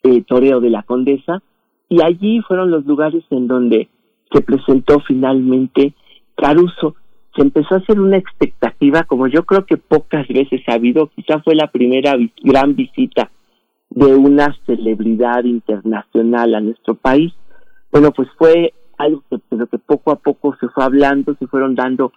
eh, 0.04 0.24
Toreo 0.24 0.60
de 0.60 0.70
la 0.70 0.84
Condesa, 0.84 1.42
y 1.90 2.02
allí 2.02 2.42
fueron 2.42 2.72
los 2.72 2.86
lugares 2.86 3.24
en 3.30 3.48
donde 3.48 3.88
se 4.32 4.42
presentó 4.42 5.00
finalmente 5.02 5.94
Caruso. 6.36 6.96
Se 7.38 7.44
empezó 7.44 7.76
a 7.76 7.78
hacer 7.78 8.00
una 8.00 8.18
expectativa, 8.18 9.04
como 9.04 9.28
yo 9.28 9.46
creo 9.46 9.64
que 9.64 9.78
pocas 9.78 10.28
veces 10.28 10.62
ha 10.68 10.74
habido, 10.74 11.06
quizá 11.16 11.40
fue 11.44 11.54
la 11.54 11.68
primera 11.68 12.16
gran 12.42 12.76
visita 12.76 13.30
de 13.92 14.16
una 14.16 14.58
celebridad 14.66 15.44
internacional 15.44 16.56
a 16.56 16.62
nuestro 16.62 16.96
país. 16.96 17.32
Bueno, 17.92 18.12
pues 18.12 18.28
fue 18.40 18.74
algo 18.98 19.24
que, 19.30 19.38
que 19.40 19.78
poco 19.78 20.12
a 20.12 20.16
poco 20.16 20.58
se 20.60 20.68
fue 20.70 20.84
hablando, 20.84 21.36
se 21.36 21.46
fueron 21.46 21.76
dando 21.76 22.12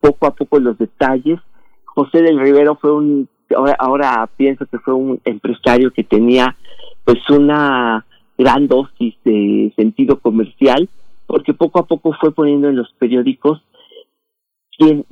poco 0.00 0.26
a 0.26 0.34
poco 0.34 0.58
los 0.58 0.78
detalles. 0.78 1.38
José 1.84 2.22
del 2.22 2.40
Rivero 2.40 2.76
fue 2.76 2.94
un, 2.94 3.28
ahora, 3.54 3.76
ahora 3.78 4.30
pienso 4.38 4.64
que 4.64 4.78
fue 4.78 4.94
un 4.94 5.20
empresario 5.26 5.90
que 5.90 6.02
tenía 6.02 6.56
pues 7.04 7.18
una 7.28 8.06
gran 8.38 8.68
dosis 8.68 9.14
de 9.22 9.70
sentido 9.76 10.18
comercial, 10.18 10.88
porque 11.26 11.52
poco 11.52 11.78
a 11.78 11.86
poco 11.86 12.14
fue 12.18 12.32
poniendo 12.32 12.70
en 12.70 12.76
los 12.76 12.90
periódicos 12.98 13.60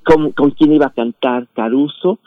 con, 0.05 0.51
quién 0.53 0.73
iba 0.73 0.87
a 0.87 0.93
cantar 0.93 1.49
Caruso, 1.55 2.19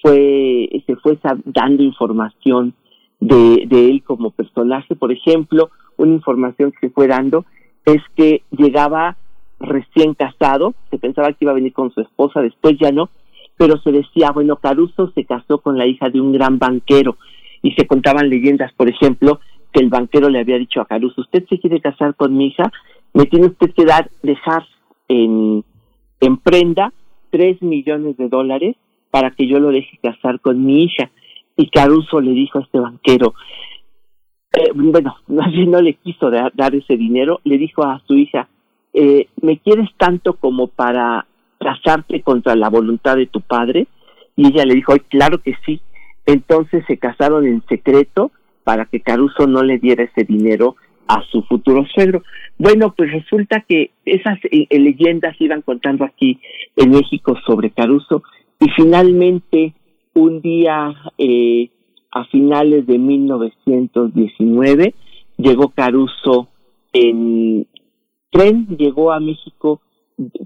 fue, 0.00 0.68
se 0.86 0.96
fue 0.96 1.18
dando 1.44 1.82
información 1.82 2.74
de, 3.20 3.66
de 3.66 3.90
él 3.90 4.02
como 4.02 4.30
personaje. 4.30 4.96
Por 4.96 5.12
ejemplo, 5.12 5.70
una 5.96 6.12
información 6.12 6.72
que 6.72 6.88
se 6.88 6.92
fue 6.92 7.06
dando 7.06 7.44
es 7.84 8.02
que 8.16 8.42
llegaba 8.50 9.16
recién 9.58 10.14
casado, 10.14 10.74
se 10.90 10.98
pensaba 10.98 11.32
que 11.32 11.44
iba 11.44 11.52
a 11.52 11.56
venir 11.56 11.72
con 11.72 11.92
su 11.92 12.00
esposa, 12.00 12.40
después 12.40 12.76
ya 12.80 12.90
no, 12.90 13.10
pero 13.56 13.78
se 13.78 13.92
decía, 13.92 14.30
bueno, 14.32 14.56
Caruso 14.56 15.12
se 15.14 15.24
casó 15.24 15.58
con 15.58 15.78
la 15.78 15.86
hija 15.86 16.10
de 16.10 16.20
un 16.20 16.32
gran 16.32 16.58
banquero 16.58 17.16
y 17.62 17.72
se 17.72 17.86
contaban 17.86 18.28
leyendas, 18.28 18.72
por 18.72 18.88
ejemplo, 18.88 19.40
que 19.72 19.80
el 19.80 19.88
banquero 19.88 20.28
le 20.28 20.40
había 20.40 20.58
dicho 20.58 20.80
a 20.80 20.86
Caruso, 20.86 21.20
usted 21.20 21.44
se 21.48 21.58
quiere 21.58 21.80
casar 21.80 22.14
con 22.16 22.36
mi 22.36 22.48
hija, 22.48 22.70
me 23.14 23.26
tiene 23.26 23.46
usted 23.46 23.72
que 23.72 23.84
dar, 23.84 24.10
dejar 24.22 24.66
en, 25.08 25.64
en 26.22 26.36
prenda 26.36 26.92
tres 27.30 27.60
millones 27.62 28.16
de 28.16 28.28
dólares 28.28 28.76
para 29.10 29.32
que 29.32 29.46
yo 29.46 29.58
lo 29.58 29.70
deje 29.70 29.98
casar 30.02 30.40
con 30.40 30.64
mi 30.64 30.84
hija. 30.84 31.10
Y 31.56 31.68
Caruso 31.68 32.20
le 32.20 32.30
dijo 32.30 32.58
a 32.58 32.62
este 32.62 32.78
banquero, 32.78 33.34
eh, 34.52 34.70
bueno, 34.74 35.16
no 35.26 35.82
le 35.82 35.94
quiso 35.94 36.30
dar, 36.30 36.74
ese 36.74 36.96
dinero, 36.96 37.40
le 37.44 37.58
dijo 37.58 37.84
a 37.84 38.00
su 38.06 38.14
hija, 38.14 38.48
eh, 38.94 39.26
¿me 39.40 39.58
quieres 39.58 39.90
tanto 39.98 40.34
como 40.34 40.68
para 40.68 41.26
casarte 41.58 42.22
contra 42.22 42.54
la 42.54 42.70
voluntad 42.70 43.16
de 43.16 43.26
tu 43.26 43.40
padre? 43.40 43.88
Y 44.36 44.46
ella 44.46 44.64
le 44.64 44.74
dijo, 44.74 44.94
claro 45.08 45.42
que 45.42 45.54
sí. 45.66 45.80
Entonces 46.24 46.84
se 46.86 46.98
casaron 46.98 47.46
en 47.46 47.64
secreto 47.68 48.30
para 48.62 48.84
que 48.84 49.00
Caruso 49.00 49.48
no 49.48 49.64
le 49.64 49.78
diera 49.78 50.04
ese 50.04 50.22
dinero 50.22 50.76
a 51.12 51.22
su 51.30 51.42
futuro 51.42 51.84
suegro. 51.94 52.22
Bueno, 52.58 52.94
pues 52.96 53.12
resulta 53.12 53.64
que 53.68 53.90
esas 54.04 54.38
eh, 54.44 54.66
eh, 54.70 54.78
leyendas 54.78 55.38
iban 55.40 55.60
contando 55.62 56.04
aquí 56.04 56.40
en 56.76 56.90
México 56.90 57.36
sobre 57.46 57.70
Caruso 57.70 58.22
y 58.58 58.70
finalmente 58.70 59.74
un 60.14 60.40
día 60.40 60.94
eh, 61.18 61.70
a 62.10 62.24
finales 62.26 62.86
de 62.86 62.98
1919 62.98 64.94
llegó 65.36 65.68
Caruso 65.68 66.48
en 66.92 67.66
tren, 68.30 68.66
llegó 68.78 69.12
a 69.12 69.20
México 69.20 69.82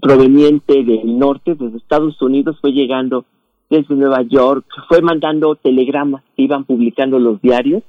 proveniente 0.01 0.83
del 0.83 1.17
norte, 1.17 1.55
desde 1.55 1.77
Estados 1.77 2.21
Unidos, 2.21 2.57
fue 2.59 2.71
llegando 2.71 3.25
desde 3.69 3.95
Nueva 3.95 4.21
York, 4.23 4.65
fue 4.87 5.01
mandando 5.01 5.55
telegramas 5.55 6.23
que 6.35 6.43
iban 6.43 6.65
publicando 6.65 7.19
los 7.19 7.41
diarios 7.41 7.83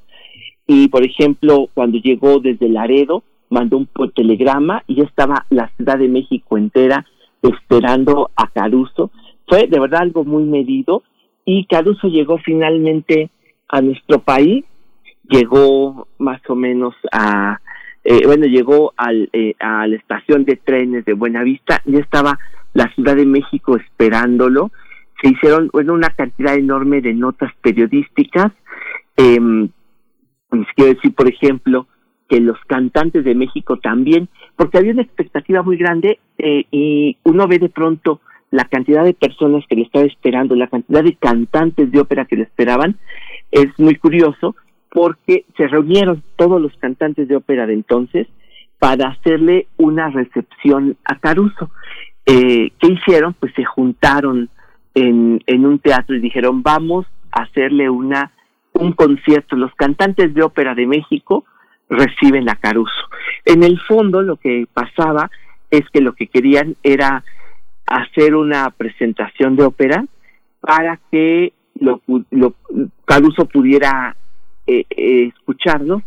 y, 0.68 0.88
por 0.88 1.02
ejemplo, 1.02 1.68
cuando 1.72 1.98
llegó 1.98 2.40
desde 2.40 2.68
Laredo, 2.68 3.24
mandó 3.48 3.78
un 3.78 3.88
telegrama 4.14 4.84
y 4.86 4.96
ya 4.96 5.04
estaba 5.04 5.46
la 5.48 5.70
Ciudad 5.76 5.98
de 5.98 6.08
México 6.08 6.58
entera 6.58 7.06
esperando 7.42 8.30
a 8.36 8.48
Caruso. 8.48 9.10
Fue 9.48 9.66
de 9.66 9.80
verdad 9.80 10.02
algo 10.02 10.24
muy 10.24 10.44
medido 10.44 11.02
y 11.46 11.64
Caruso 11.64 12.08
llegó 12.08 12.36
finalmente 12.36 13.30
a 13.68 13.80
nuestro 13.80 14.18
país, 14.18 14.66
llegó 15.30 16.06
más 16.18 16.42
o 16.48 16.54
menos 16.54 16.94
a, 17.12 17.60
eh, 18.04 18.26
bueno, 18.26 18.44
llegó 18.44 18.92
al, 18.98 19.30
eh, 19.32 19.54
a 19.58 19.86
la 19.86 19.96
estación 19.96 20.44
de 20.44 20.56
trenes 20.56 21.06
de 21.06 21.14
Buenavista, 21.14 21.80
ya 21.86 21.98
estaba 21.98 22.38
la 22.74 22.92
Ciudad 22.94 23.16
de 23.16 23.24
México 23.24 23.76
esperándolo 23.76 24.70
se 25.22 25.30
hicieron 25.30 25.68
bueno, 25.72 25.94
una 25.94 26.10
cantidad 26.10 26.54
enorme 26.54 27.00
de 27.00 27.12
notas 27.12 27.50
periodísticas. 27.60 28.52
Eh, 29.16 29.68
quiero 30.74 30.94
decir, 30.94 31.14
por 31.14 31.28
ejemplo, 31.28 31.86
que 32.28 32.40
los 32.40 32.58
cantantes 32.66 33.24
de 33.24 33.34
México 33.34 33.78
también, 33.78 34.28
porque 34.56 34.78
había 34.78 34.92
una 34.92 35.02
expectativa 35.02 35.62
muy 35.62 35.76
grande 35.76 36.18
eh, 36.38 36.64
y 36.70 37.16
uno 37.24 37.48
ve 37.48 37.58
de 37.58 37.70
pronto 37.70 38.20
la 38.50 38.64
cantidad 38.64 39.04
de 39.04 39.14
personas 39.14 39.64
que 39.68 39.76
le 39.76 39.82
estaba 39.82 40.04
esperando, 40.04 40.54
la 40.54 40.68
cantidad 40.68 41.02
de 41.02 41.14
cantantes 41.14 41.90
de 41.90 42.00
ópera 42.00 42.26
que 42.26 42.36
le 42.36 42.42
esperaban, 42.42 42.96
es 43.50 43.66
muy 43.78 43.94
curioso 43.96 44.56
porque 44.90 45.44
se 45.56 45.68
reunieron 45.68 46.22
todos 46.36 46.60
los 46.60 46.74
cantantes 46.76 47.28
de 47.28 47.36
ópera 47.36 47.66
de 47.66 47.74
entonces 47.74 48.26
para 48.78 49.08
hacerle 49.08 49.66
una 49.76 50.08
recepción 50.10 50.96
a 51.04 51.18
Caruso. 51.18 51.70
Eh, 52.24 52.70
¿Qué 52.78 52.88
hicieron? 52.88 53.34
Pues 53.34 53.52
se 53.54 53.64
juntaron 53.64 54.48
en, 54.94 55.42
en 55.46 55.66
un 55.66 55.78
teatro 55.78 56.14
y 56.14 56.20
dijeron 56.20 56.62
vamos 56.62 57.06
a 57.32 57.42
hacerle 57.42 57.90
una 57.90 58.32
un 58.78 58.92
concierto. 58.92 59.56
Los 59.56 59.74
cantantes 59.74 60.32
de 60.34 60.42
ópera 60.42 60.74
de 60.74 60.86
México 60.86 61.44
reciben 61.88 62.48
a 62.48 62.56
Caruso. 62.56 63.08
En 63.44 63.62
el 63.62 63.78
fondo 63.80 64.22
lo 64.22 64.36
que 64.36 64.66
pasaba 64.72 65.30
es 65.70 65.88
que 65.90 66.00
lo 66.00 66.12
que 66.14 66.28
querían 66.28 66.76
era 66.82 67.24
hacer 67.86 68.34
una 68.34 68.70
presentación 68.70 69.56
de 69.56 69.64
ópera 69.64 70.04
para 70.60 70.98
que 71.10 71.52
lo, 71.74 72.02
lo 72.30 72.54
Caruso 73.04 73.46
pudiera 73.46 74.16
eh, 74.66 74.84
eh, 74.90 75.32
escucharlo 75.34 76.02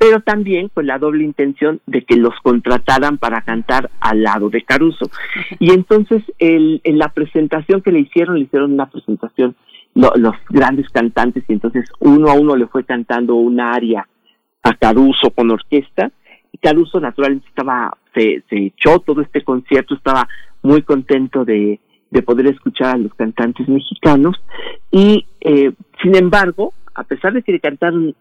pero 0.00 0.20
también 0.20 0.70
con 0.70 0.86
la 0.86 0.98
doble 0.98 1.24
intención 1.24 1.82
de 1.84 2.04
que 2.04 2.16
los 2.16 2.32
contrataran 2.42 3.18
para 3.18 3.42
cantar 3.42 3.90
al 4.00 4.22
lado 4.22 4.48
de 4.48 4.62
Caruso. 4.62 5.10
Y 5.58 5.72
entonces 5.72 6.22
el, 6.38 6.80
en 6.84 6.96
la 6.96 7.10
presentación 7.10 7.82
que 7.82 7.92
le 7.92 8.00
hicieron, 8.00 8.36
le 8.36 8.44
hicieron 8.44 8.72
una 8.72 8.88
presentación 8.88 9.56
los 9.94 10.34
grandes 10.48 10.88
cantantes 10.90 11.44
y 11.48 11.52
entonces 11.52 11.88
uno 11.98 12.30
a 12.30 12.34
uno 12.34 12.56
le 12.56 12.66
fue 12.66 12.84
cantando 12.84 13.34
un 13.34 13.60
aria 13.60 14.06
a 14.62 14.74
Caruso 14.74 15.30
con 15.30 15.50
orquesta 15.50 16.10
y 16.52 16.58
Caruso 16.58 17.00
naturalmente 17.00 17.48
estaba, 17.48 17.96
se, 18.14 18.42
se 18.48 18.66
echó 18.66 19.00
todo 19.00 19.20
este 19.20 19.42
concierto, 19.42 19.94
estaba 19.94 20.28
muy 20.62 20.82
contento 20.82 21.44
de, 21.44 21.80
de 22.10 22.22
poder 22.22 22.46
escuchar 22.46 22.94
a 22.94 22.98
los 22.98 23.14
cantantes 23.14 23.68
mexicanos 23.68 24.36
y 24.90 25.26
eh, 25.40 25.72
sin 26.02 26.16
embargo, 26.16 26.72
a 26.94 27.04
pesar 27.04 27.32
de 27.32 27.42
que 27.42 27.52
le 27.52 27.60
cantaron 27.60 28.14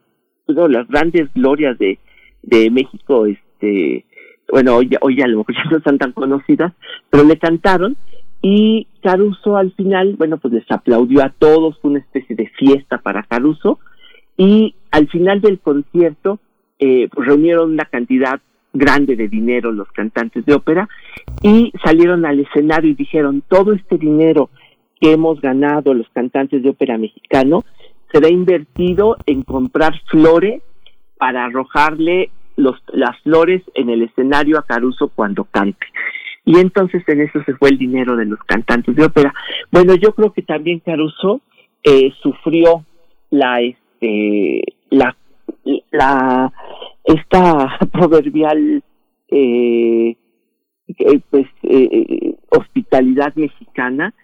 las 0.48 0.88
grandes 0.88 1.32
glorias 1.34 1.78
de, 1.78 2.00
de 2.42 2.70
México, 2.72 3.26
este, 3.26 4.06
bueno, 4.52 4.76
hoy, 4.78 4.90
hoy 5.02 5.22
a 5.22 5.28
lo 5.28 5.40
mejor 5.40 5.56
ya 5.56 5.70
no 5.70 5.78
están 5.78 5.98
tan 5.98 6.12
conocidas, 6.12 6.74
pero 7.10 7.24
le 7.24 7.38
cantaron 7.38 7.98
y 8.42 8.88
Caruso 9.02 9.58
al 9.58 9.72
final, 9.74 10.16
bueno, 10.18 10.38
pues 10.38 10.54
les 10.54 10.72
aplaudió 10.72 11.24
a 11.24 11.30
todos, 11.30 11.80
fue 11.80 11.92
una 11.92 12.00
especie 12.00 12.36
de 12.36 12.48
fiesta 12.50 12.98
para 13.00 13.24
Caruso 13.24 13.80
y 14.38 14.76
al 14.92 15.08
final 15.10 15.42
del 15.42 15.60
concierto 15.60 16.40
eh, 16.80 17.10
pues 17.12 17.28
reunieron 17.28 17.72
una 17.72 17.86
cantidad 17.86 18.40
grande 18.74 19.16
de 19.16 19.28
dinero 19.28 19.72
los 19.72 19.92
cantantes 19.92 20.46
de 20.46 20.54
ópera 20.54 20.88
y 21.42 21.74
salieron 21.84 22.26
al 22.26 22.40
escenario 22.40 22.92
y 22.92 22.96
dijeron 22.96 23.44
todo 23.48 23.74
este 23.74 23.98
dinero 23.98 24.50
que 25.02 25.14
hemos 25.14 25.42
ganado 25.42 25.94
los 25.94 26.08
cantantes 26.10 26.62
de 26.62 26.70
ópera 26.70 26.98
mexicano 26.98 27.64
será 28.12 28.30
invertido 28.30 29.18
en 29.26 29.44
comprar 29.44 30.00
flores 30.10 30.62
para 31.18 31.46
arrojarle 31.46 32.32
los, 32.56 32.76
las 32.94 33.20
flores 33.22 33.62
en 33.76 33.90
el 33.90 34.04
escenario 34.04 34.58
a 34.58 34.66
Caruso 34.66 35.10
cuando 35.10 35.46
cante. 35.46 35.86
Y 36.50 36.58
entonces 36.60 37.04
en 37.08 37.22
eso 37.22 37.44
se 37.46 37.54
fue 37.54 37.70
el 37.70 37.78
dinero 37.78 38.16
de 38.16 38.26
los 38.26 38.40
cantantes 38.40 38.96
de 38.96 39.06
ópera. 39.06 39.32
Bueno, 39.72 39.94
yo 39.94 40.16
creo 40.16 40.34
que 40.34 40.42
también 40.42 40.80
Caruso 40.80 41.42
eh, 41.84 42.12
sufrió 42.24 42.84
la, 43.30 43.62
este, 43.62 44.64
la, 44.90 45.16
la, 45.92 46.52
esta 47.04 47.78
proverbial, 47.94 48.82
eh, 49.28 50.16
eh 50.88 51.20
pues, 51.30 51.46
eh, 51.62 51.88
eh, 51.92 52.36
hospitalidad 52.50 53.36
mexicana 53.36 54.16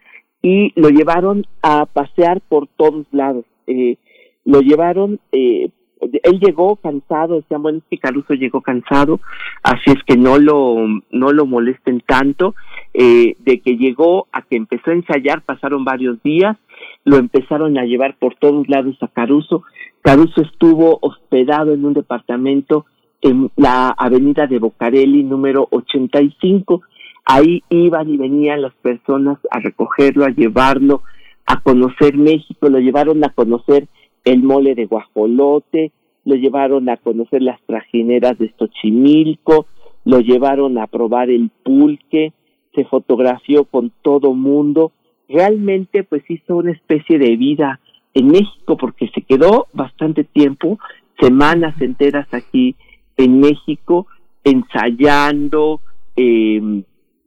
y 0.41 0.73
lo 0.75 0.89
llevaron 0.89 1.45
a 1.61 1.85
pasear 1.85 2.41
por 2.41 2.65
todos 2.75 3.05
lados. 3.11 3.45
Eh, 3.67 3.97
lo 4.45 4.61
llevaron 4.61 5.19
eh, 5.31 5.69
él 6.01 6.39
llegó 6.39 6.75
cansado, 6.75 7.35
decían, 7.35 7.61
bueno, 7.61 7.79
es 7.79 7.83
que 7.89 7.97
Caruso 7.97 8.33
llegó 8.33 8.61
cansado, 8.61 9.19
así 9.63 9.91
es 9.91 10.03
que 10.05 10.17
no 10.17 10.37
lo, 10.37 10.77
no 11.11 11.31
lo 11.31 11.45
molesten 11.45 12.01
tanto, 12.05 12.55
eh, 12.93 13.35
de 13.39 13.59
que 13.59 13.77
llegó 13.77 14.27
a 14.31 14.41
que 14.41 14.55
empezó 14.55 14.91
a 14.91 14.95
ensayar, 14.95 15.41
pasaron 15.41 15.85
varios 15.85 16.21
días, 16.23 16.57
lo 17.03 17.17
empezaron 17.17 17.77
a 17.77 17.85
llevar 17.85 18.15
por 18.17 18.35
todos 18.35 18.67
lados 18.67 18.95
a 19.01 19.07
Caruso, 19.07 19.63
Caruso 20.01 20.41
estuvo 20.41 20.99
hospedado 21.01 21.73
en 21.73 21.85
un 21.85 21.93
departamento 21.93 22.85
en 23.21 23.49
la 23.55 23.89
avenida 23.89 24.45
de 24.45 24.59
Bocarelli, 24.59 25.23
número 25.23 25.67
85, 25.71 26.81
ahí 27.25 27.63
iban 27.69 28.09
y 28.09 28.17
venían 28.17 28.61
las 28.61 28.73
personas 28.75 29.39
a 29.49 29.59
recogerlo, 29.59 30.25
a 30.25 30.29
llevarlo, 30.29 31.01
a 31.47 31.59
conocer 31.61 32.17
México, 32.17 32.69
lo 32.69 32.79
llevaron 32.79 33.23
a 33.23 33.29
conocer 33.29 33.87
el 34.25 34.43
mole 34.43 34.75
de 34.75 34.87
guajolote, 34.87 35.91
lo 36.25 36.35
llevaron 36.35 36.89
a 36.89 36.97
conocer 36.97 37.41
las 37.43 37.61
trajineras 37.61 38.37
de 38.39 38.51
Xochimilco, 38.57 39.67
lo 40.03 40.19
llevaron 40.19 40.77
a 40.79 40.87
probar 40.87 41.29
el 41.29 41.51
pulque, 41.63 42.33
se 42.73 42.85
fotografió 42.85 43.65
con 43.65 43.91
todo 44.01 44.33
mundo, 44.33 44.91
realmente 45.29 46.03
pues 46.03 46.23
hizo 46.29 46.57
una 46.57 46.71
especie 46.71 47.19
de 47.19 47.35
vida 47.37 47.79
en 48.13 48.27
México 48.27 48.75
porque 48.77 49.09
se 49.13 49.21
quedó 49.21 49.67
bastante 49.73 50.23
tiempo, 50.23 50.79
semanas 51.19 51.79
enteras 51.79 52.27
aquí 52.33 52.75
en 53.17 53.39
México, 53.39 54.07
ensayando, 54.43 55.81
eh, 56.15 56.83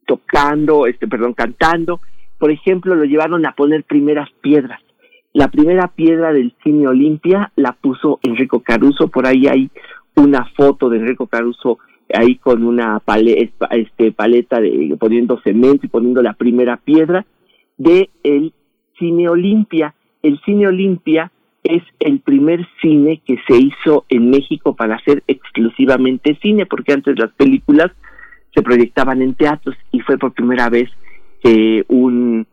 tocando, 0.07 0.87
este, 0.87 1.07
perdón, 1.07 1.35
cantando. 1.35 2.01
Por 2.39 2.51
ejemplo, 2.51 2.95
lo 2.95 3.05
llevaron 3.05 3.47
a 3.47 3.53
poner 3.53 3.85
primeras 3.85 4.29
piedras 4.41 4.81
la 5.33 5.49
primera 5.49 5.89
piedra 5.89 6.33
del 6.33 6.55
cine 6.63 6.89
Olimpia 6.89 7.53
la 7.57 7.73
puso 7.73 8.19
Enrico 8.23 8.61
Caruso, 8.61 9.09
por 9.09 9.27
ahí 9.27 9.47
hay 9.47 9.71
una 10.17 10.45
foto 10.57 10.89
de 10.89 10.99
Enrico 10.99 11.27
Caruso 11.27 11.79
ahí 12.15 12.37
con 12.37 12.65
una 12.65 13.03
este, 13.71 14.13
paleta 14.13 14.61
de, 14.61 14.97
poniendo 14.99 15.41
cemento 15.43 15.87
y 15.87 15.91
poniendo 15.91 16.23
la 16.23 16.33
primera 16.33 16.77
piedra 16.79 17.27
de 17.77 18.11
el 18.23 18.53
cine 18.99 19.29
Olimpia. 19.29 19.95
El 20.23 20.41
cine 20.41 20.67
Olimpia 20.67 21.31
es 21.63 21.83
el 22.01 22.21
primer 22.21 22.67
cine 22.81 23.21
que 23.25 23.37
se 23.47 23.57
hizo 23.57 24.05
en 24.09 24.31
México 24.31 24.75
para 24.75 24.97
hacer 24.97 25.23
exclusivamente 25.27 26.39
cine, 26.43 26.67
porque 26.67 26.95
antes 26.95 27.19
las 27.19 27.33
películas 27.33 27.93
se 28.55 28.63
proyectaban 28.63 29.23
en 29.23 29.35
teatros 29.35 29.77
y 29.93 30.01
fue 30.01 30.17
por 30.19 30.33
primera 30.33 30.71
vez 30.71 30.91
que 31.43 31.85
un 31.89 32.47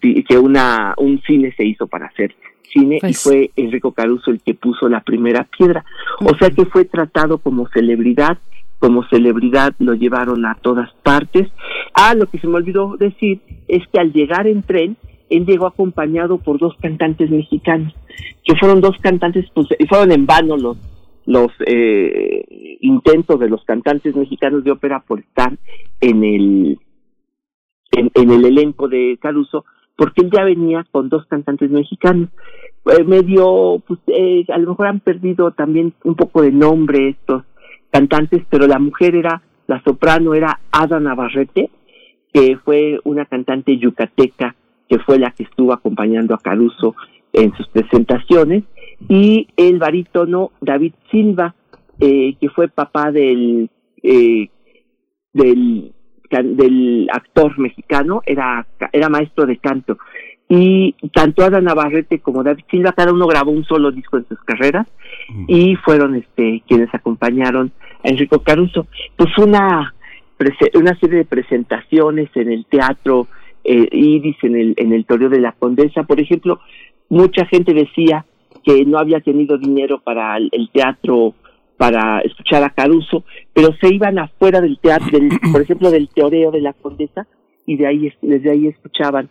que 0.00 0.38
una 0.38 0.94
un 0.96 1.20
cine 1.22 1.52
se 1.56 1.64
hizo 1.64 1.86
para 1.86 2.06
hacer 2.06 2.34
cine 2.72 2.96
y 2.96 3.00
pues 3.00 3.22
fue 3.22 3.50
Enrico 3.56 3.92
Caruso 3.92 4.30
el 4.30 4.40
que 4.40 4.54
puso 4.54 4.88
la 4.88 5.00
primera 5.00 5.46
piedra. 5.56 5.84
O 6.24 6.36
sea 6.36 6.50
que 6.50 6.66
fue 6.66 6.84
tratado 6.84 7.38
como 7.38 7.68
celebridad, 7.68 8.38
como 8.78 9.04
celebridad 9.08 9.74
lo 9.78 9.94
llevaron 9.94 10.46
a 10.46 10.56
todas 10.60 10.90
partes. 11.02 11.48
Ah, 11.94 12.14
lo 12.14 12.26
que 12.26 12.38
se 12.38 12.46
me 12.46 12.56
olvidó 12.56 12.96
decir 12.96 13.40
es 13.68 13.86
que 13.88 14.00
al 14.00 14.12
llegar 14.12 14.46
en 14.46 14.62
tren, 14.62 14.96
él 15.28 15.46
llegó 15.46 15.66
acompañado 15.66 16.38
por 16.38 16.58
dos 16.58 16.74
cantantes 16.80 17.30
mexicanos, 17.30 17.94
que 18.44 18.56
fueron 18.56 18.80
dos 18.80 18.96
cantantes, 19.00 19.46
pues, 19.54 19.68
y 19.78 19.86
fueron 19.86 20.12
en 20.12 20.26
vano 20.26 20.56
los 20.56 20.76
los 21.26 21.52
eh, 21.66 22.44
intentos 22.80 23.38
de 23.38 23.48
los 23.48 23.62
cantantes 23.64 24.16
mexicanos 24.16 24.64
de 24.64 24.72
ópera 24.72 25.00
por 25.00 25.20
estar 25.20 25.56
en 26.00 26.24
el 26.24 26.78
en, 27.92 28.30
el 28.30 28.44
elenco 28.44 28.88
de 28.88 29.18
Caruso, 29.20 29.64
porque 29.96 30.22
él 30.22 30.30
ya 30.32 30.44
venía 30.44 30.86
con 30.90 31.08
dos 31.08 31.26
cantantes 31.26 31.70
mexicanos. 31.70 32.30
Eh, 32.86 33.04
medio, 33.04 33.82
pues 33.86 34.00
eh, 34.06 34.44
a 34.48 34.58
lo 34.58 34.70
mejor 34.70 34.86
han 34.86 35.00
perdido 35.00 35.50
también 35.50 35.92
un 36.04 36.14
poco 36.14 36.42
de 36.42 36.52
nombre 36.52 37.10
estos 37.10 37.44
cantantes, 37.90 38.42
pero 38.48 38.66
la 38.66 38.78
mujer 38.78 39.14
era, 39.14 39.42
la 39.66 39.82
soprano 39.82 40.34
era 40.34 40.60
Ada 40.70 41.00
Navarrete, 41.00 41.70
que 42.32 42.56
fue 42.64 43.00
una 43.04 43.26
cantante 43.26 43.76
yucateca, 43.76 44.54
que 44.88 44.98
fue 45.00 45.18
la 45.18 45.30
que 45.32 45.44
estuvo 45.44 45.72
acompañando 45.72 46.34
a 46.34 46.38
Caruso 46.38 46.94
en 47.32 47.52
sus 47.54 47.68
presentaciones, 47.68 48.64
y 49.08 49.48
el 49.56 49.78
barítono 49.78 50.52
David 50.60 50.94
Silva, 51.10 51.54
eh, 52.00 52.34
que 52.40 52.48
fue 52.48 52.68
papá 52.68 53.12
del, 53.12 53.70
eh, 54.02 54.48
del 55.32 55.92
del 56.30 57.08
actor 57.12 57.58
mexicano, 57.58 58.22
era, 58.24 58.66
era 58.92 59.08
maestro 59.08 59.46
de 59.46 59.56
canto. 59.58 59.98
Y 60.48 60.96
tanto 61.12 61.44
Ada 61.44 61.60
Navarrete 61.60 62.18
como 62.18 62.42
David 62.42 62.64
Silva, 62.70 62.92
cada 62.92 63.12
uno 63.12 63.26
grabó 63.26 63.52
un 63.52 63.64
solo 63.64 63.92
disco 63.92 64.16
en 64.16 64.26
sus 64.26 64.40
carreras 64.40 64.86
y 65.46 65.76
fueron 65.76 66.16
este 66.16 66.62
quienes 66.66 66.92
acompañaron 66.92 67.70
a 68.04 68.08
Enrico 68.08 68.42
Caruso. 68.42 68.88
Pues 69.16 69.36
una, 69.38 69.94
una 70.74 70.98
serie 70.98 71.18
de 71.18 71.24
presentaciones 71.24 72.30
en 72.34 72.50
el 72.50 72.64
teatro 72.66 73.28
eh, 73.62 73.88
Iris, 73.92 74.42
en 74.42 74.56
el, 74.56 74.74
en 74.76 74.92
el 74.92 75.04
Toreo 75.04 75.28
de 75.28 75.40
la 75.40 75.52
Condesa, 75.52 76.02
por 76.02 76.18
ejemplo, 76.18 76.58
mucha 77.08 77.46
gente 77.46 77.72
decía 77.72 78.24
que 78.64 78.84
no 78.84 78.98
había 78.98 79.20
tenido 79.20 79.56
dinero 79.56 80.00
para 80.00 80.36
el 80.36 80.70
teatro 80.72 81.34
para 81.80 82.20
escuchar 82.20 82.62
a 82.62 82.68
Caruso, 82.68 83.24
pero 83.54 83.70
se 83.80 83.88
iban 83.88 84.18
afuera 84.18 84.60
del 84.60 84.78
teatro, 84.78 85.18
por 85.50 85.62
ejemplo, 85.62 85.90
del 85.90 86.10
teoreo 86.10 86.50
de 86.50 86.60
la 86.60 86.74
condesa, 86.74 87.26
y 87.64 87.78
de 87.78 87.86
ahí 87.86 88.12
desde 88.20 88.50
ahí 88.50 88.66
escuchaban 88.66 89.30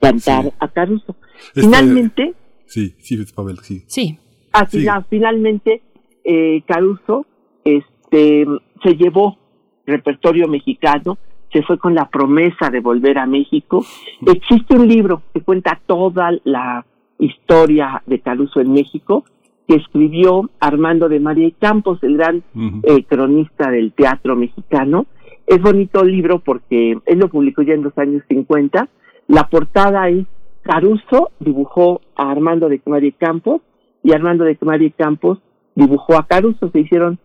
cantar 0.00 0.54
a 0.58 0.68
Caruso. 0.68 1.14
Este, 1.48 1.60
finalmente, 1.60 2.34
sí, 2.64 2.94
sí, 2.98 3.22
Pavel, 3.34 3.58
sí. 3.58 3.84
Sí. 3.88 4.18
Ah, 4.54 4.64
finalmente, 5.10 5.82
eh, 6.24 6.62
Caruso 6.66 7.26
este, 7.62 8.46
se 8.82 8.96
llevó 8.96 9.36
repertorio 9.84 10.48
mexicano, 10.48 11.18
se 11.52 11.62
fue 11.62 11.76
con 11.76 11.94
la 11.94 12.08
promesa 12.08 12.70
de 12.70 12.80
volver 12.80 13.18
a 13.18 13.26
México. 13.26 13.84
Existe 14.26 14.76
un 14.76 14.88
libro 14.88 15.20
que 15.34 15.42
cuenta 15.42 15.78
toda 15.86 16.30
la 16.44 16.86
historia 17.18 18.02
de 18.06 18.20
Caruso 18.20 18.62
en 18.62 18.72
México, 18.72 19.26
que 19.66 19.76
escribió 19.76 20.50
Armando 20.60 21.08
de 21.08 21.20
María 21.20 21.48
y 21.48 21.52
Campos, 21.52 21.98
el 22.02 22.16
gran 22.16 22.42
eh, 22.82 23.04
cronista 23.04 23.70
del 23.70 23.92
teatro 23.92 24.36
mexicano. 24.36 25.06
Es 25.46 25.60
bonito 25.60 26.02
el 26.02 26.12
libro 26.12 26.38
porque 26.40 26.98
él 27.04 27.18
lo 27.18 27.28
publicó 27.28 27.62
ya 27.62 27.74
en 27.74 27.82
los 27.82 27.96
años 27.96 28.22
50. 28.28 28.88
La 29.28 29.48
portada 29.48 30.08
es 30.08 30.26
Caruso 30.64 31.30
dibujó 31.40 32.00
a 32.16 32.30
Armando 32.30 32.68
de 32.68 32.80
María 32.86 33.10
y 33.10 33.12
Campos 33.12 33.60
y 34.02 34.12
Armando 34.12 34.44
de 34.44 34.56
María 34.62 34.88
y 34.88 34.92
Campos 34.92 35.38
dibujó 35.74 36.16
a 36.16 36.26
Caruso. 36.26 36.70
Se 36.70 36.80
hicieron 36.80 37.18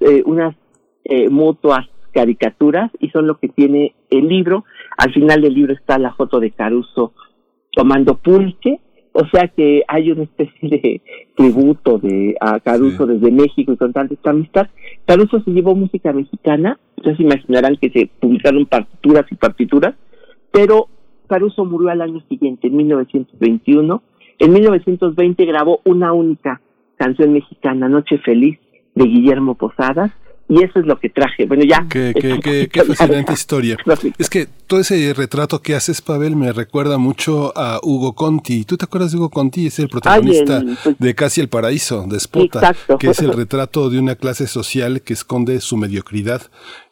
eh, 0.00 0.22
unas 0.24 0.56
eh, 1.04 1.28
mutuas 1.28 1.86
caricaturas 2.12 2.90
y 2.98 3.10
son 3.10 3.26
lo 3.26 3.38
que 3.38 3.48
tiene 3.48 3.94
el 4.08 4.28
libro. 4.28 4.64
Al 4.96 5.12
final 5.12 5.42
del 5.42 5.54
libro 5.54 5.74
está 5.74 5.98
la 5.98 6.14
foto 6.14 6.40
de 6.40 6.50
Caruso 6.50 7.12
tomando 7.72 8.16
pulque 8.16 8.80
o 9.12 9.26
sea 9.26 9.48
que 9.48 9.82
hay 9.88 10.10
una 10.12 10.22
especie 10.22 10.68
de 10.68 11.02
tributo 11.36 11.98
de 11.98 12.36
a 12.40 12.60
Caruso 12.60 13.06
desde 13.06 13.30
México 13.30 13.72
y 13.72 13.76
con 13.76 13.92
tanta 13.92 14.14
esta 14.14 14.30
amistad. 14.30 14.68
Caruso 15.04 15.40
se 15.40 15.50
llevó 15.50 15.74
música 15.74 16.12
mexicana, 16.12 16.78
ustedes 16.96 17.20
imaginarán 17.20 17.76
que 17.76 17.90
se 17.90 18.10
publicaron 18.20 18.66
partituras 18.66 19.26
y 19.30 19.34
partituras, 19.34 19.94
pero 20.52 20.88
Caruso 21.28 21.64
murió 21.64 21.90
al 21.90 22.02
año 22.02 22.20
siguiente, 22.28 22.68
en 22.68 22.76
1921. 22.76 24.02
En 24.38 24.52
1920 24.52 25.44
grabó 25.44 25.80
una 25.84 26.12
única 26.12 26.60
canción 26.96 27.32
mexicana, 27.32 27.88
Noche 27.88 28.18
Feliz, 28.18 28.58
de 28.94 29.04
Guillermo 29.04 29.54
Posadas, 29.54 30.12
y 30.50 30.64
eso 30.64 30.80
es 30.80 30.86
lo 30.86 30.98
que 30.98 31.08
traje. 31.08 31.46
Bueno, 31.46 31.64
ya. 31.64 31.86
Qué, 31.88 32.12
qué, 32.12 32.68
qué, 32.70 32.84
fascinante 32.84 33.32
historia. 33.32 33.76
Es 34.18 34.28
que 34.28 34.48
todo 34.66 34.80
ese 34.80 35.14
retrato 35.14 35.62
que 35.62 35.74
haces, 35.74 36.00
Pavel, 36.02 36.34
me 36.34 36.52
recuerda 36.52 36.98
mucho 36.98 37.52
a 37.56 37.80
Hugo 37.82 38.14
Conti. 38.14 38.64
¿Tú 38.64 38.76
te 38.76 38.84
acuerdas 38.84 39.12
de 39.12 39.18
Hugo 39.18 39.30
Conti? 39.30 39.66
Es 39.66 39.78
el 39.78 39.88
protagonista 39.88 40.62
pues 40.82 40.98
de 40.98 41.14
Casi 41.14 41.40
el 41.40 41.48
Paraíso, 41.48 42.04
de 42.08 42.18
Spota, 42.18 42.74
que 42.98 43.10
es 43.10 43.20
el 43.20 43.32
retrato 43.32 43.90
de 43.90 43.98
una 43.98 44.16
clase 44.16 44.46
social 44.46 45.02
que 45.02 45.12
esconde 45.12 45.60
su 45.60 45.76
mediocridad 45.76 46.42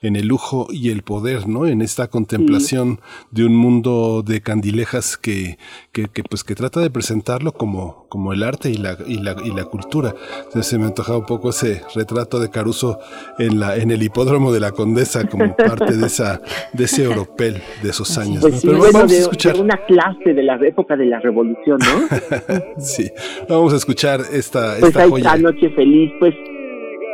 en 0.00 0.14
el 0.14 0.28
lujo 0.28 0.68
y 0.70 0.90
el 0.90 1.02
poder, 1.02 1.48
¿no? 1.48 1.66
En 1.66 1.82
esta 1.82 2.06
contemplación 2.06 3.00
de 3.32 3.44
un 3.44 3.56
mundo 3.56 4.22
de 4.24 4.40
candilejas 4.40 5.16
que, 5.16 5.58
que, 5.92 6.08
pues 6.28 6.44
que 6.44 6.54
trata 6.54 6.80
de 6.80 6.90
presentarlo 6.90 7.52
como, 7.52 8.06
como 8.08 8.32
el 8.32 8.44
arte 8.44 8.70
y 8.70 8.74
la, 8.74 8.96
y 9.06 9.18
la, 9.18 9.36
y 9.44 9.50
la 9.50 9.64
cultura. 9.64 10.14
Entonces 10.38 10.66
se 10.66 10.78
me 10.78 10.84
antojaba 10.84 11.18
un 11.18 11.26
poco 11.26 11.50
ese 11.50 11.82
retrato 11.94 12.38
de 12.38 12.48
Caruso 12.50 13.00
en 13.38 13.58
la, 13.58 13.76
en 13.76 13.90
el 13.90 14.02
hipódromo 14.02 14.52
de 14.52 14.60
la 14.60 14.70
Condesa 14.70 15.26
como 15.26 15.56
parte 15.56 15.96
de 15.96 16.06
esa, 16.06 16.40
de 16.72 16.84
ese 16.84 17.08
oropel 17.08 17.60
de 17.82 17.90
esos 17.90 18.16
años. 18.18 18.40
Pues 18.40 18.62
Pero 18.64 18.78
vamos 18.78 19.12
a 19.12 19.16
escuchar 19.16 19.60
una 19.60 19.78
clase 19.86 20.32
de 20.32 20.42
la 20.44 20.58
época 20.64 20.96
de 20.96 21.06
la 21.06 21.18
revolución, 21.18 21.78
¿no? 21.78 22.78
sí, 22.78 23.10
vamos 23.48 23.72
a 23.72 23.76
escuchar 23.76 24.20
esta, 24.32 24.76
pues 24.78 24.90
esta 24.90 25.08
joya. 25.08 25.36
noche 25.38 25.70
feliz, 25.70 26.12
pues 26.20 26.34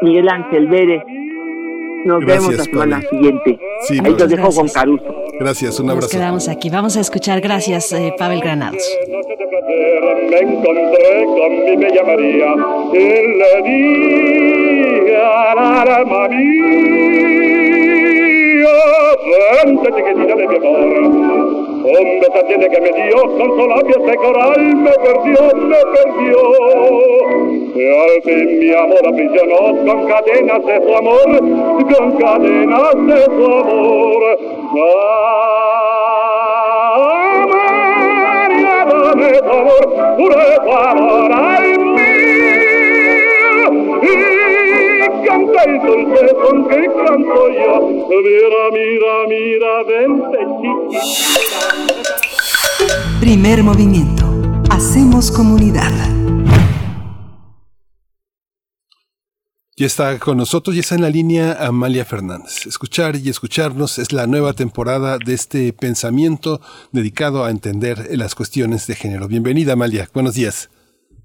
Miguel 0.03 0.29
Ángel 0.29 0.69
Vélez 0.69 1.03
nos 2.05 2.25
vemos 2.25 2.57
la 2.57 2.65
semana 2.65 3.01
siguiente. 3.01 3.59
Sí, 3.87 3.99
Ahí 4.05 4.15
te 4.15 4.27
dejo 4.27 4.51
con 4.51 4.69
Caruso. 4.69 5.05
Gracias, 5.41 5.81
un 5.81 5.91
abrazo. 5.91 6.07
Nos 6.07 6.13
quedamos 6.13 6.49
aquí. 6.49 6.71
Vamos 6.71 6.97
a 6.97 7.01
escuchar. 7.01 7.41
Gracias, 7.41 7.93
eh, 7.93 8.15
Pavel 8.19 8.41
Granados. 8.41 8.83
Me 10.31 10.39
encontré 10.39 11.25
con 11.25 11.65
mi 11.65 11.77
bella 11.77 12.03
María 12.05 12.55
y 12.93 12.99
le 13.39 13.63
di 13.65 15.13
alma 15.15 16.29
mía, 16.29 17.34
frente 19.25 19.89
chiquitita 19.93 20.35
de 20.35 20.45
mi 20.49 20.57
amor. 20.57 21.65
Beso 21.85 22.41
tiene 22.47 22.67
que 22.71 22.81
me 22.81 22.93
dio, 22.93 23.21
con 23.37 23.59
su 23.59 23.67
labio 23.69 23.97
ese 24.03 24.17
coral 24.17 24.75
me 24.77 24.91
perdió, 24.91 25.55
me 25.55 25.77
perdió. 25.93 26.39
Y 27.75 27.85
al 27.85 28.23
fin 28.23 28.59
mi 28.59 28.71
amor 28.73 29.07
aprisionó 29.07 29.59
con 29.85 30.07
cadenas 30.07 30.65
de 30.65 30.81
su 30.83 30.97
amor, 30.97 31.39
con 31.93 32.17
cadenas 32.17 32.95
de 33.07 33.25
su 33.25 33.45
amor. 33.45 34.23
Ah, 34.77 34.81
María, 37.53 38.77
dame 38.87 39.31
tu 39.41 39.51
amor, 39.51 39.85
pure 40.17 40.47
tu 40.65 40.73
amor 40.73 41.33
al 41.33 41.79
mío. 41.79 42.05
Y 45.25 45.27
canta 45.27 45.63
el 45.65 45.81
dulce 45.81 46.29
son 46.29 46.69
que 46.69 46.87
canto 46.87 47.49
yo. 47.49 47.89
Mira, 48.09 48.71
mira, 48.73 49.15
mira, 49.29 49.83
vente 49.85 50.39
chiquita. 50.61 51.61
Primer 53.21 53.63
movimiento. 53.63 54.25
Hacemos 54.71 55.31
comunidad. 55.31 55.93
Ya 59.77 59.87
está 59.87 60.19
con 60.19 60.37
nosotros, 60.37 60.77
ya 60.77 60.81
está 60.83 60.95
en 60.95 61.03
la 61.03 61.11
línea 61.11 61.57
Amalia 61.67 62.05
Fernández. 62.05 62.67
Escuchar 62.67 63.17
y 63.17 63.29
escucharnos 63.29 63.99
es 63.99 64.13
la 64.13 64.27
nueva 64.27 64.53
temporada 64.53 65.19
de 65.19 65.35
este 65.35 65.73
pensamiento 65.73 66.61
dedicado 66.93 67.45
a 67.45 67.51
entender 67.51 68.09
las 68.17 68.35
cuestiones 68.35 68.87
de 68.87 68.95
género. 68.95 69.27
Bienvenida 69.27 69.73
Amalia, 69.73 70.09
buenos 70.13 70.35
días. 70.35 70.71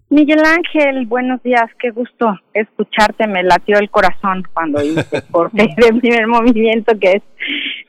Miguel 0.09 0.41
Ángel, 0.43 1.05
buenos 1.05 1.41
días, 1.43 1.69
qué 1.77 1.91
gusto 1.91 2.35
escucharte, 2.53 3.27
me 3.27 3.43
latió 3.43 3.77
el 3.77 3.91
corazón 3.91 4.43
cuando 4.53 4.83
hice 4.83 5.21
por 5.31 5.51
de 5.51 5.69
primer 5.99 6.25
movimiento, 6.25 6.97
que 6.99 7.11
es 7.11 7.23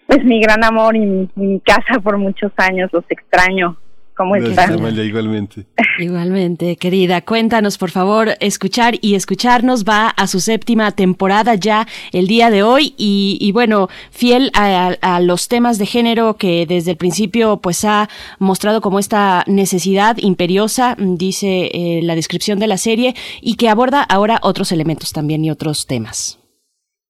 pues 0.07 0.23
mi 0.25 0.41
gran 0.41 0.63
amor 0.63 0.97
y 0.97 1.29
mi 1.35 1.61
casa 1.61 1.99
por 2.03 2.19
muchos 2.19 2.53
años, 2.59 2.91
los 2.93 3.05
extraño 3.09 3.79
¿Cómo 4.21 4.37
igualmente. 4.37 5.65
Igualmente, 5.99 6.77
querida. 6.77 7.23
Cuéntanos, 7.23 7.79
por 7.79 7.91
favor, 7.91 8.33
escuchar 8.41 8.97
y 9.01 9.15
escucharnos 9.15 9.87
va 9.87 10.09
a 10.09 10.27
su 10.27 10.41
séptima 10.41 10.93
temporada 10.93 11.55
ya 11.55 11.87
el 12.13 12.27
día 12.27 12.51
de 12.51 12.63
hoy 12.63 12.93
y, 12.99 13.51
bueno, 13.53 13.89
fiel 14.11 14.51
a, 14.53 15.21
los 15.23 15.49
temas 15.49 15.79
de 15.79 15.87
género 15.87 16.37
que 16.37 16.67
desde 16.67 16.91
el 16.91 16.99
principio 16.99 17.63
pues 17.63 17.83
ha 17.87 18.11
mostrado 18.39 18.83
como 18.83 18.99
esta 18.99 19.43
necesidad 19.47 20.19
imperiosa, 20.19 20.97
dice 20.99 21.71
eh, 21.73 22.01
la 22.03 22.15
descripción 22.15 22.59
de 22.59 22.67
la 22.67 22.77
serie, 22.77 23.15
y 23.41 23.55
que 23.55 23.71
aborda 23.71 24.03
ahora 24.03 24.39
otros 24.43 24.71
elementos 24.71 25.15
también 25.15 25.43
y 25.47 25.51
otros 25.51 25.87
temas. 25.87 26.39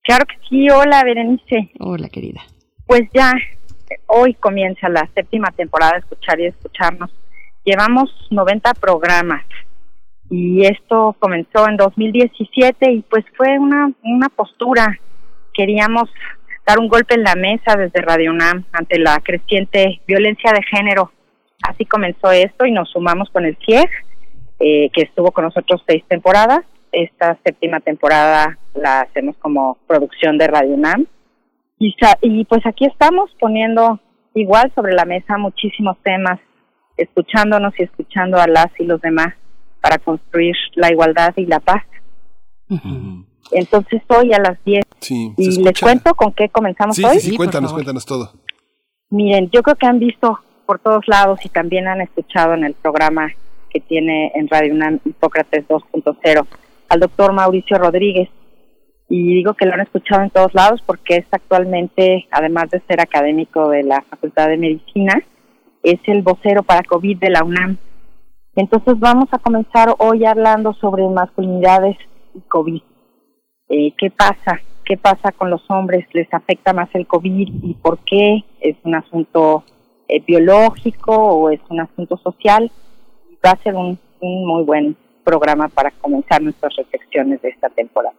Claro 0.05 0.27
que 0.27 0.37
sí. 0.49 0.69
Hola, 0.71 1.03
Berenice. 1.03 1.73
Hola, 1.81 2.09
querida. 2.09 2.43
Pues 2.87 3.03
ya 3.13 3.33
hoy 4.07 4.35
comienza 4.35 4.89
la 4.89 5.09
séptima 5.15 5.51
temporada 5.51 5.93
de 5.93 5.99
Escuchar 6.01 6.41
y 6.41 6.47
Escucharnos. 6.47 7.11
Llevamos 7.65 8.11
90 8.31 8.75
programas 8.75 9.45
y 10.31 10.65
esto 10.65 11.17
comenzó 11.19 11.69
en 11.69 11.77
2017 11.77 12.93
y 12.93 13.03
pues 13.03 13.25
fue 13.37 13.59
una, 13.59 13.93
una 14.03 14.29
postura. 14.29 14.99
Queríamos 15.53 16.09
dar 16.67 16.79
un 16.79 16.89
golpe 16.89 17.15
en 17.15 17.25
la 17.25 17.35
mesa 17.35 17.77
desde 17.77 18.01
Radio 18.01 18.31
UNAM 18.31 18.65
ante 18.73 18.99
la 18.99 19.19
creciente 19.21 20.01
violencia 20.07 20.53
de 20.53 20.63
género. 20.63 21.13
Así 21.63 21.85
comenzó 21.85 22.31
esto 22.31 22.65
y 22.65 22.73
nos 22.73 22.91
sumamos 22.91 23.29
con 23.31 23.45
el 23.45 23.59
CIEG, 23.67 23.91
eh, 24.61 24.91
que 24.93 25.03
estuvo 25.03 25.33
con 25.33 25.45
nosotros 25.45 25.83
seis 25.87 26.05
temporadas. 26.09 26.61
Esta 26.93 27.37
séptima 27.45 27.81
temporada 27.81 28.59
la 28.75 29.03
hacemos 29.03 29.37
como 29.39 29.79
producción 29.87 30.39
de 30.39 30.47
Radio 30.47 30.75
UNAM 30.75 31.07
y, 31.81 32.45
pues 32.45 32.65
aquí 32.67 32.85
estamos 32.85 33.31
poniendo 33.41 33.99
igual 34.35 34.71
sobre 34.75 34.93
la 34.93 35.07
mesa 35.07 35.39
muchísimos 35.39 35.97
temas, 36.05 36.39
escuchándonos 36.97 37.73
y 37.79 37.85
escuchando 37.85 38.39
a 38.39 38.47
las 38.47 38.69
y 38.79 38.85
los 38.85 39.01
demás 39.01 39.35
para 39.81 39.99
construir 39.99 40.55
la 40.75 40.91
igualdad 40.93 41.33
y 41.37 41.47
la 41.47 41.59
paz. 41.59 41.83
Entonces 43.51 44.03
hoy 44.09 44.33
a 44.35 44.39
las 44.39 44.63
10. 44.65 44.85
y 45.09 45.63
les 45.63 45.81
cuento 45.81 46.15
con 46.15 46.33
qué 46.33 46.51
comenzamos 46.51 46.99
hoy. 46.99 47.19
Sí, 47.19 47.31
sí, 47.31 47.37
cuéntanos, 47.37 47.73
cuéntanos 47.73 48.05
todo. 48.05 48.31
Miren, 49.09 49.51
yo 49.51 49.63
creo 49.63 49.77
que 49.77 49.87
han 49.87 49.99
visto 49.99 50.39
por 50.67 50.79
todos 50.79 51.09
lados 51.09 51.45
y 51.45 51.49
también 51.49 51.89
han 51.89 52.01
escuchado 52.03 52.55
en 52.55 52.65
el 52.65 52.75
programa 52.75 53.33
que 53.71 53.81
tiene 53.81 54.31
en 54.35 54.49
Radio 54.49 54.75
UNAM 54.75 55.01
Hipócrates 55.05 55.67
2.0 55.67 56.47
al 56.91 57.01
doctor 57.01 57.33
Mauricio 57.33 57.79
Rodríguez, 57.79 58.29
y 59.11 59.35
digo 59.35 59.55
que 59.55 59.67
lo 59.67 59.75
han 59.75 59.81
escuchado 59.81 60.23
en 60.23 60.31
todos 60.31 60.55
lados 60.55 60.81
porque 60.87 61.17
es 61.17 61.27
actualmente, 61.33 62.29
además 62.31 62.71
de 62.71 62.81
ser 62.89 63.01
académico 63.01 63.69
de 63.69 63.83
la 63.83 64.03
Facultad 64.03 64.49
de 64.49 64.57
Medicina, 64.57 65.21
es 65.83 65.99
el 66.07 66.23
vocero 66.23 66.63
para 66.63 66.85
COVID 66.85 67.19
de 67.19 67.31
la 67.31 67.43
UNAM. 67.43 67.77
Entonces 68.55 69.01
vamos 69.01 69.29
a 69.33 69.39
comenzar 69.39 69.93
hoy 69.99 70.25
hablando 70.25 70.75
sobre 70.75 71.09
masculinidades 71.09 71.97
y 72.35 72.41
COVID. 72.43 72.83
Eh, 73.71 73.93
¿Qué 73.99 74.13
pasa? 74.13 74.61
¿Qué 74.85 74.97
pasa 74.97 75.33
con 75.33 75.51
los 75.51 75.69
hombres? 75.69 76.07
¿Les 76.13 76.33
afecta 76.33 76.73
más 76.73 76.89
el 76.95 77.09
COVID 77.09 77.49
y 77.65 77.75
por 77.83 77.99
qué? 78.05 78.45
¿Es 78.61 78.77
un 78.85 78.95
asunto 78.95 79.65
eh, 80.07 80.23
biológico 80.25 81.13
o 81.17 81.51
es 81.51 81.61
un 81.69 81.81
asunto 81.81 82.17
social? 82.19 82.71
Va 83.45 83.51
a 83.51 83.63
ser 83.63 83.75
un, 83.75 83.99
un 84.21 84.47
muy 84.47 84.63
buen 84.63 84.97
programa 85.31 85.69
para 85.69 85.93
comenzar 85.93 86.43
nuestras 86.43 86.75
reflexiones 86.75 87.41
de 87.43 87.51
esta 87.51 87.69
temporada. 87.69 88.17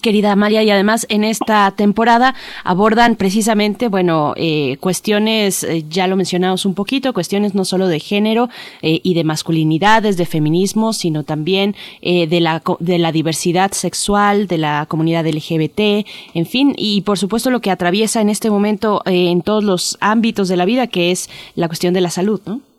Querida 0.00 0.34
María, 0.36 0.62
y 0.62 0.70
además 0.70 1.06
en 1.10 1.22
esta 1.22 1.70
temporada 1.72 2.34
abordan 2.64 3.14
precisamente, 3.14 3.88
bueno, 3.88 4.32
eh, 4.36 4.78
cuestiones, 4.78 5.62
eh, 5.64 5.84
ya 5.88 6.06
lo 6.06 6.16
mencionamos 6.16 6.64
un 6.64 6.74
poquito, 6.74 7.12
cuestiones 7.12 7.54
no 7.54 7.64
solo 7.64 7.86
de 7.88 8.00
género 8.00 8.48
eh, 8.80 9.00
y 9.02 9.14
de 9.14 9.22
masculinidades, 9.22 10.16
de 10.16 10.26
feminismo, 10.26 10.92
sino 10.92 11.24
también 11.24 11.76
de, 12.00 12.40
la, 12.40 12.62
de 12.80 12.98
la 12.98 13.12
diversidad 13.12 13.72
sexual, 13.72 14.46
de 14.46 14.58
la 14.58 14.86
comunidad 14.88 15.26
LGBT, 15.26 16.06
en 16.34 16.46
fin, 16.46 16.74
y 16.76 17.02
por 17.02 17.18
supuesto 17.18 17.50
lo 17.50 17.60
que 17.60 17.70
atraviesa 17.70 18.20
en 18.20 18.28
este 18.28 18.50
momento 18.50 19.02
en 19.04 19.42
todos 19.42 19.62
los 19.62 19.98
ámbitos 20.00 20.48
de 20.48 20.56
la 20.56 20.64
vida, 20.64 20.86
que 20.86 21.10
es 21.10 21.28
la 21.54 21.68
cuestión 21.68 21.94
de 21.94 22.00
la 22.00 22.10
salud, 22.10 22.40
¿no? 22.46 22.71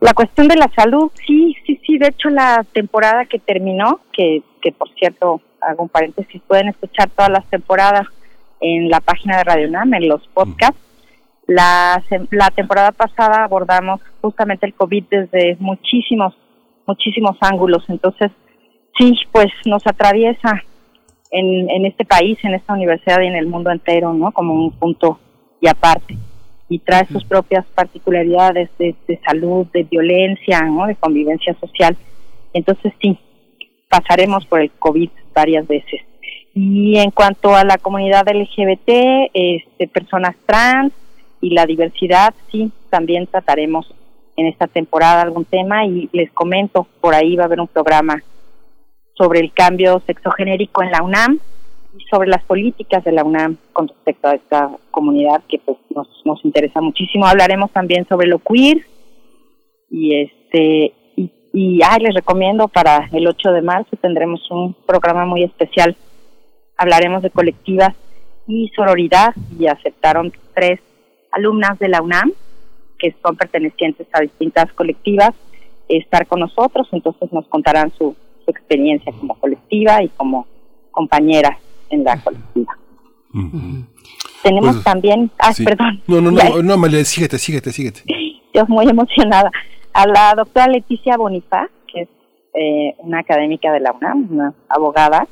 La 0.00 0.14
cuestión 0.14 0.48
de 0.48 0.56
la 0.56 0.70
salud, 0.74 1.10
sí, 1.26 1.54
sí, 1.66 1.78
sí. 1.86 1.98
De 1.98 2.08
hecho, 2.08 2.30
la 2.30 2.64
temporada 2.72 3.26
que 3.26 3.38
terminó, 3.38 4.00
que, 4.12 4.42
que 4.62 4.72
por 4.72 4.88
cierto, 4.94 5.42
hago 5.60 5.82
un 5.82 5.88
paréntesis, 5.90 6.40
pueden 6.46 6.68
escuchar 6.68 7.10
todas 7.10 7.30
las 7.30 7.44
temporadas 7.50 8.06
en 8.60 8.88
la 8.88 9.00
página 9.00 9.36
de 9.36 9.44
Radio 9.44 9.70
NAM, 9.70 9.92
en 9.94 10.08
los 10.08 10.26
podcasts. 10.28 10.80
La, 11.46 12.02
la 12.30 12.50
temporada 12.50 12.92
pasada 12.92 13.44
abordamos 13.44 14.00
justamente 14.22 14.66
el 14.66 14.74
COVID 14.74 15.04
desde 15.10 15.56
muchísimos, 15.60 16.34
muchísimos 16.86 17.36
ángulos. 17.40 17.84
Entonces, 17.88 18.30
sí, 18.98 19.14
pues 19.32 19.48
nos 19.66 19.86
atraviesa 19.86 20.62
en, 21.30 21.68
en 21.68 21.84
este 21.84 22.06
país, 22.06 22.38
en 22.42 22.54
esta 22.54 22.72
universidad 22.72 23.20
y 23.20 23.26
en 23.26 23.36
el 23.36 23.48
mundo 23.48 23.70
entero, 23.70 24.14
¿no? 24.14 24.32
Como 24.32 24.54
un 24.54 24.72
punto 24.72 25.18
y 25.60 25.68
aparte 25.68 26.16
y 26.70 26.78
trae 26.78 27.04
sus 27.06 27.24
propias 27.24 27.66
particularidades 27.74 28.70
de, 28.78 28.94
salud, 29.26 29.66
de 29.72 29.82
violencia, 29.82 30.60
¿no? 30.62 30.86
de 30.86 30.94
convivencia 30.94 31.52
social. 31.54 31.96
Entonces 32.54 32.92
sí, 33.02 33.18
pasaremos 33.88 34.46
por 34.46 34.60
el 34.60 34.70
COVID 34.70 35.10
varias 35.34 35.66
veces. 35.66 36.00
y 36.54 36.96
en 36.98 37.10
cuanto 37.10 37.54
a 37.54 37.64
la 37.64 37.76
comunidad 37.76 38.24
LGBT, 38.28 39.30
este, 39.34 39.88
personas 39.88 40.36
trans 40.46 40.92
y 41.40 41.50
la 41.50 41.66
diversidad, 41.66 42.34
sí, 42.52 42.70
también 42.88 43.26
trataremos 43.26 43.92
en 44.36 44.46
esta 44.46 44.68
temporada 44.68 45.22
algún 45.22 45.44
tema 45.44 45.84
y 45.84 46.08
les 46.12 46.30
comento, 46.30 46.86
por 47.00 47.14
ahí 47.14 47.34
va 47.34 47.44
a 47.44 47.46
haber 47.46 47.60
un 47.60 47.68
programa 47.68 48.22
sobre 49.14 49.40
el 49.40 49.52
cambio 49.52 50.02
sexogenérico 50.06 50.82
en 50.82 50.92
la 50.92 51.02
UNAM 51.02 51.40
sobre 52.10 52.28
las 52.28 52.42
políticas 52.44 53.04
de 53.04 53.12
la 53.12 53.24
UNAM 53.24 53.56
con 53.72 53.88
respecto 53.88 54.28
a 54.28 54.34
esta 54.34 54.70
comunidad 54.90 55.42
que 55.48 55.58
pues 55.58 55.78
nos, 55.94 56.08
nos 56.24 56.44
interesa 56.44 56.80
muchísimo. 56.80 57.26
Hablaremos 57.26 57.70
también 57.72 58.06
sobre 58.08 58.28
lo 58.28 58.38
queer 58.38 58.78
y 59.90 60.14
este 60.22 60.94
y, 61.52 61.80
ay, 61.82 62.00
les 62.00 62.14
recomiendo 62.14 62.68
para 62.68 63.08
el 63.12 63.26
8 63.26 63.50
de 63.50 63.62
marzo 63.62 63.96
tendremos 63.96 64.40
un 64.50 64.72
programa 64.86 65.24
muy 65.26 65.42
especial. 65.42 65.96
Hablaremos 66.76 67.22
de 67.22 67.30
colectivas 67.30 67.96
y 68.46 68.70
sororidad 68.74 69.34
y 69.58 69.66
aceptaron 69.66 70.32
tres 70.54 70.80
alumnas 71.32 71.78
de 71.80 71.88
la 71.88 72.02
UNAM 72.02 72.32
que 72.98 73.14
son 73.20 73.36
pertenecientes 73.36 74.06
a 74.12 74.20
distintas 74.20 74.72
colectivas 74.74 75.34
estar 75.88 76.26
con 76.26 76.38
nosotros, 76.38 76.86
entonces 76.92 77.32
nos 77.32 77.46
contarán 77.48 77.90
su, 77.98 78.14
su 78.44 78.50
experiencia 78.50 79.12
como 79.18 79.34
colectiva 79.34 80.04
y 80.04 80.08
como 80.08 80.46
compañeras 80.92 81.58
en 81.90 82.04
la 82.04 82.20
colectiva. 82.22 82.76
Tenemos 84.42 84.72
Pues, 84.76 84.84
también, 84.84 85.30
ah, 85.38 85.52
Sí. 85.52 85.64
perdón, 85.64 86.00
No, 86.06 86.20
no, 86.20 86.30
no, 86.30 86.62
no, 86.62 86.74
Amalia, 86.74 87.04
síguete, 87.04 87.38
síguete, 87.38 87.72
síguete. 87.72 88.02
yo 88.54 88.66
muy 88.66 88.88
emocionada, 88.88 89.50
a 89.92 90.06
la 90.06 90.34
doctora 90.36 90.66
Leticia 90.68 91.16
Bonifaz, 91.16 91.68
que 91.86 92.02
es 92.02 92.08
eh, 92.54 92.94
una 92.98 93.20
académica 93.20 93.70
de 93.72 93.80
la 93.80 93.92
UNAM, 93.92 94.28
una 94.30 94.54
abogada, 94.68 95.26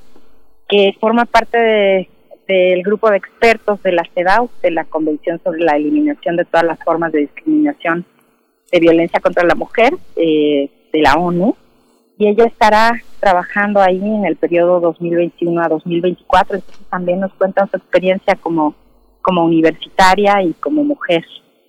que 0.69 0.95
forma 1.01 1.25
parte 1.25 1.59
de- 1.59 2.09
del 2.47 2.83
grupo 2.83 3.11
de 3.11 3.17
expertos 3.19 3.83
de 3.83 3.93
la 3.93 4.05
CEDAW, 4.15 4.49
de 4.63 4.71
la 4.71 4.85
Convención 4.85 5.41
sobre 5.45 5.61
la 5.61 5.77
Eliminación 5.77 6.37
de 6.37 6.45
todas 6.45 6.65
las 6.65 6.79
formas 6.83 7.13
de 7.13 7.21
discriminación 7.21 8.07
de 8.73 8.81
violencia 8.81 9.21
contra 9.21 9.45
la 9.45 9.55
mujer 9.55 9.95
eh, 10.17 10.71
de 10.93 11.01
la 11.01 11.15
ONU, 11.15 11.57
y 12.19 12.27
ella 12.29 12.45
estará 12.45 13.01
trabajando 13.21 13.81
ahí 13.81 14.01
en 14.03 14.25
el 14.25 14.37
periodo 14.37 14.81
2021 14.81 15.63
a 15.63 15.69
2024, 15.69 16.57
entonces 16.57 16.87
también 16.91 17.21
nos 17.21 17.33
cuenta 17.35 17.67
su 17.69 17.77
experiencia 17.77 18.35
como, 18.35 18.75
como 19.23 19.45
universitaria 19.45 20.43
y 20.43 20.53
como 20.55 20.83
mujer 20.83 21.25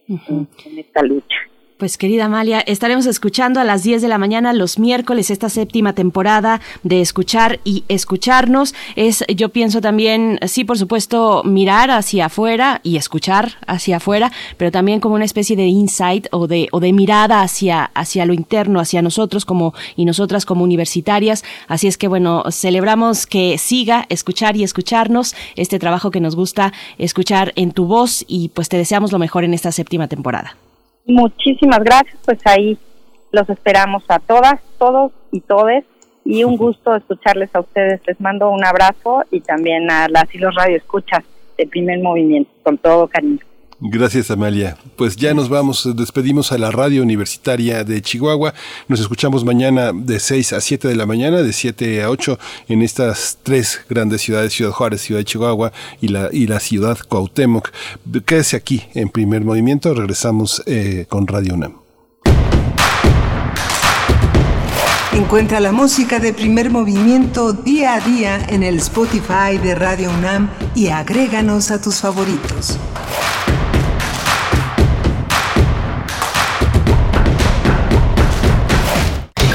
en, 0.07 0.47
en 0.65 0.79
esta 0.79 1.03
lucha. 1.03 1.37
Pues 1.79 1.97
querida 1.97 2.25
Amalia, 2.25 2.59
estaremos 2.59 3.05
escuchando 3.05 3.61
a 3.61 3.63
las 3.63 3.83
10 3.83 4.01
de 4.01 4.09
la 4.09 4.17
mañana 4.17 4.51
los 4.51 4.79
miércoles 4.79 5.31
esta 5.31 5.47
séptima 5.47 5.93
temporada 5.93 6.59
de 6.83 6.99
Escuchar 6.99 7.61
y 7.63 7.85
Escucharnos. 7.87 8.75
Es, 8.97 9.23
yo 9.33 9.47
pienso 9.47 9.79
también, 9.79 10.39
sí, 10.45 10.65
por 10.65 10.77
supuesto, 10.77 11.41
mirar 11.45 11.89
hacia 11.89 12.25
afuera 12.25 12.81
y 12.83 12.97
escuchar 12.97 13.53
hacia 13.65 13.95
afuera, 13.95 14.29
pero 14.57 14.71
también 14.71 14.99
como 14.99 15.15
una 15.15 15.23
especie 15.23 15.55
de 15.55 15.67
insight 15.67 16.27
o 16.31 16.47
de, 16.47 16.67
o 16.73 16.81
de 16.81 16.91
mirada 16.91 17.43
hacia, 17.43 17.85
hacia 17.93 18.25
lo 18.25 18.33
interno, 18.33 18.81
hacia 18.81 19.01
nosotros 19.01 19.45
como 19.45 19.73
y 19.95 20.03
nosotras 20.03 20.45
como 20.45 20.65
universitarias. 20.65 21.45
Así 21.69 21.87
es 21.87 21.97
que 21.97 22.09
bueno, 22.09 22.43
celebramos 22.51 23.25
que 23.25 23.57
siga 23.57 24.05
escuchar 24.09 24.57
y 24.57 24.63
escucharnos 24.63 25.33
este 25.55 25.79
trabajo 25.79 26.11
que 26.11 26.19
nos 26.19 26.35
gusta 26.35 26.73
escuchar 26.97 27.53
en 27.55 27.71
tu 27.71 27.85
voz 27.85 28.25
y 28.27 28.49
pues 28.49 28.67
te 28.67 28.75
deseamos 28.75 29.13
lo 29.13 29.17
mejor 29.17 29.45
en 29.45 29.53
esta 29.53 29.71
séptima 29.71 30.09
temporada. 30.09 30.57
Muchísimas 31.09 31.79
gracias, 31.79 32.17
pues 32.23 32.37
ahí 32.45 32.77
los 33.31 33.49
esperamos 33.49 34.03
a 34.09 34.19
todas, 34.19 34.61
todos 34.77 35.11
y 35.31 35.41
todes 35.41 35.83
y 36.23 36.43
un 36.43 36.55
gusto 36.55 36.95
escucharles 36.95 37.49
a 37.55 37.61
ustedes. 37.61 37.99
Les 38.05 38.21
mando 38.21 38.51
un 38.51 38.63
abrazo 38.63 39.23
y 39.31 39.41
también 39.41 39.89
a 39.89 40.07
las 40.07 40.33
y 40.35 40.37
los 40.37 40.53
radioescuchas 40.53 41.23
de 41.57 41.65
primer 41.65 41.97
movimiento, 41.99 42.51
con 42.61 42.77
todo 42.77 43.07
cariño. 43.07 43.39
Gracias, 43.81 44.29
Amalia. 44.29 44.77
Pues 44.97 45.15
ya 45.15 45.33
nos 45.33 45.47
vamos, 45.47 45.89
despedimos 45.95 46.51
a 46.51 46.57
la 46.57 46.69
radio 46.69 47.01
universitaria 47.01 47.85
de 47.85 48.01
Chihuahua. 48.01 48.53
Nos 48.89 48.99
escuchamos 48.99 49.45
mañana 49.45 49.93
de 49.93 50.19
6 50.19 50.51
a 50.51 50.59
7 50.59 50.89
de 50.89 50.95
la 50.97 51.05
mañana, 51.05 51.41
de 51.41 51.53
7 51.53 52.03
a 52.03 52.09
8 52.09 52.37
en 52.67 52.81
estas 52.81 53.37
tres 53.41 53.79
grandes 53.89 54.21
ciudades, 54.21 54.51
Ciudad 54.51 54.71
Juárez, 54.71 55.01
Ciudad 55.01 55.21
de 55.21 55.25
Chihuahua 55.25 55.71
y 56.01 56.09
la, 56.09 56.27
y 56.33 56.47
la 56.47 56.59
ciudad 56.59 56.97
Cuauhtémoc. 57.07 57.69
Quédese 58.25 58.57
aquí 58.57 58.83
en 58.95 59.07
primer 59.07 59.45
movimiento, 59.45 59.93
regresamos 59.93 60.61
eh, 60.65 61.05
con 61.07 61.25
Radio 61.25 61.53
UNAM. 61.53 61.75
Encuentra 65.13 65.61
la 65.61 65.71
música 65.71 66.19
de 66.19 66.33
primer 66.33 66.69
movimiento 66.69 67.53
día 67.53 67.95
a 67.95 68.01
día 68.01 68.45
en 68.49 68.63
el 68.63 68.75
Spotify 68.77 69.57
de 69.61 69.73
Radio 69.73 70.11
UNAM 70.11 70.49
y 70.75 70.87
agréganos 70.87 71.71
a 71.71 71.81
tus 71.81 72.01
favoritos. 72.01 72.77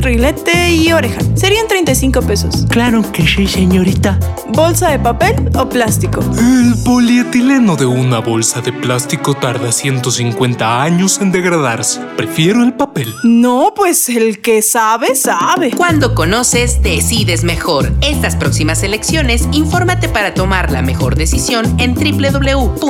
Rilete 0.00 0.72
y 0.72 0.92
oreja. 0.92 1.20
Serían 1.34 1.68
35 1.68 2.22
pesos. 2.22 2.66
Claro 2.68 3.02
que 3.12 3.26
sí, 3.26 3.46
señorita. 3.46 4.18
¿Bolsa 4.48 4.90
de 4.90 4.98
papel 4.98 5.48
o 5.54 5.68
plástico? 5.68 6.20
El 6.38 6.74
polietileno 6.84 7.76
de 7.76 7.86
una 7.86 8.18
bolsa 8.18 8.60
de 8.60 8.72
plástico 8.72 9.34
tarda 9.34 9.70
150 9.70 10.82
años 10.82 11.20
en 11.20 11.30
degradarse. 11.30 12.00
Prefiero 12.16 12.64
el 12.64 12.72
papel. 12.74 13.14
No, 13.22 13.72
pues 13.76 14.08
el 14.08 14.40
que 14.40 14.62
sabe, 14.62 15.14
sabe. 15.14 15.70
Cuando 15.70 16.14
conoces, 16.16 16.82
decides 16.82 17.44
mejor. 17.44 17.92
Estas 18.00 18.34
próximas 18.34 18.82
elecciones, 18.82 19.46
infórmate 19.52 20.08
para 20.08 20.34
tomar 20.34 20.72
la 20.72 20.82
mejor 20.82 21.14
decisión 21.14 21.76
en 21.78 21.94
www.ism.mx. 21.94 22.80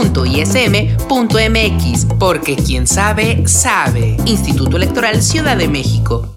Porque 2.18 2.56
quien 2.56 2.86
sabe, 2.86 3.46
sabe. 3.46 4.16
Instituto 4.24 4.78
Electoral 4.78 5.22
Ciudad 5.22 5.58
de 5.58 5.68
México. 5.68 6.36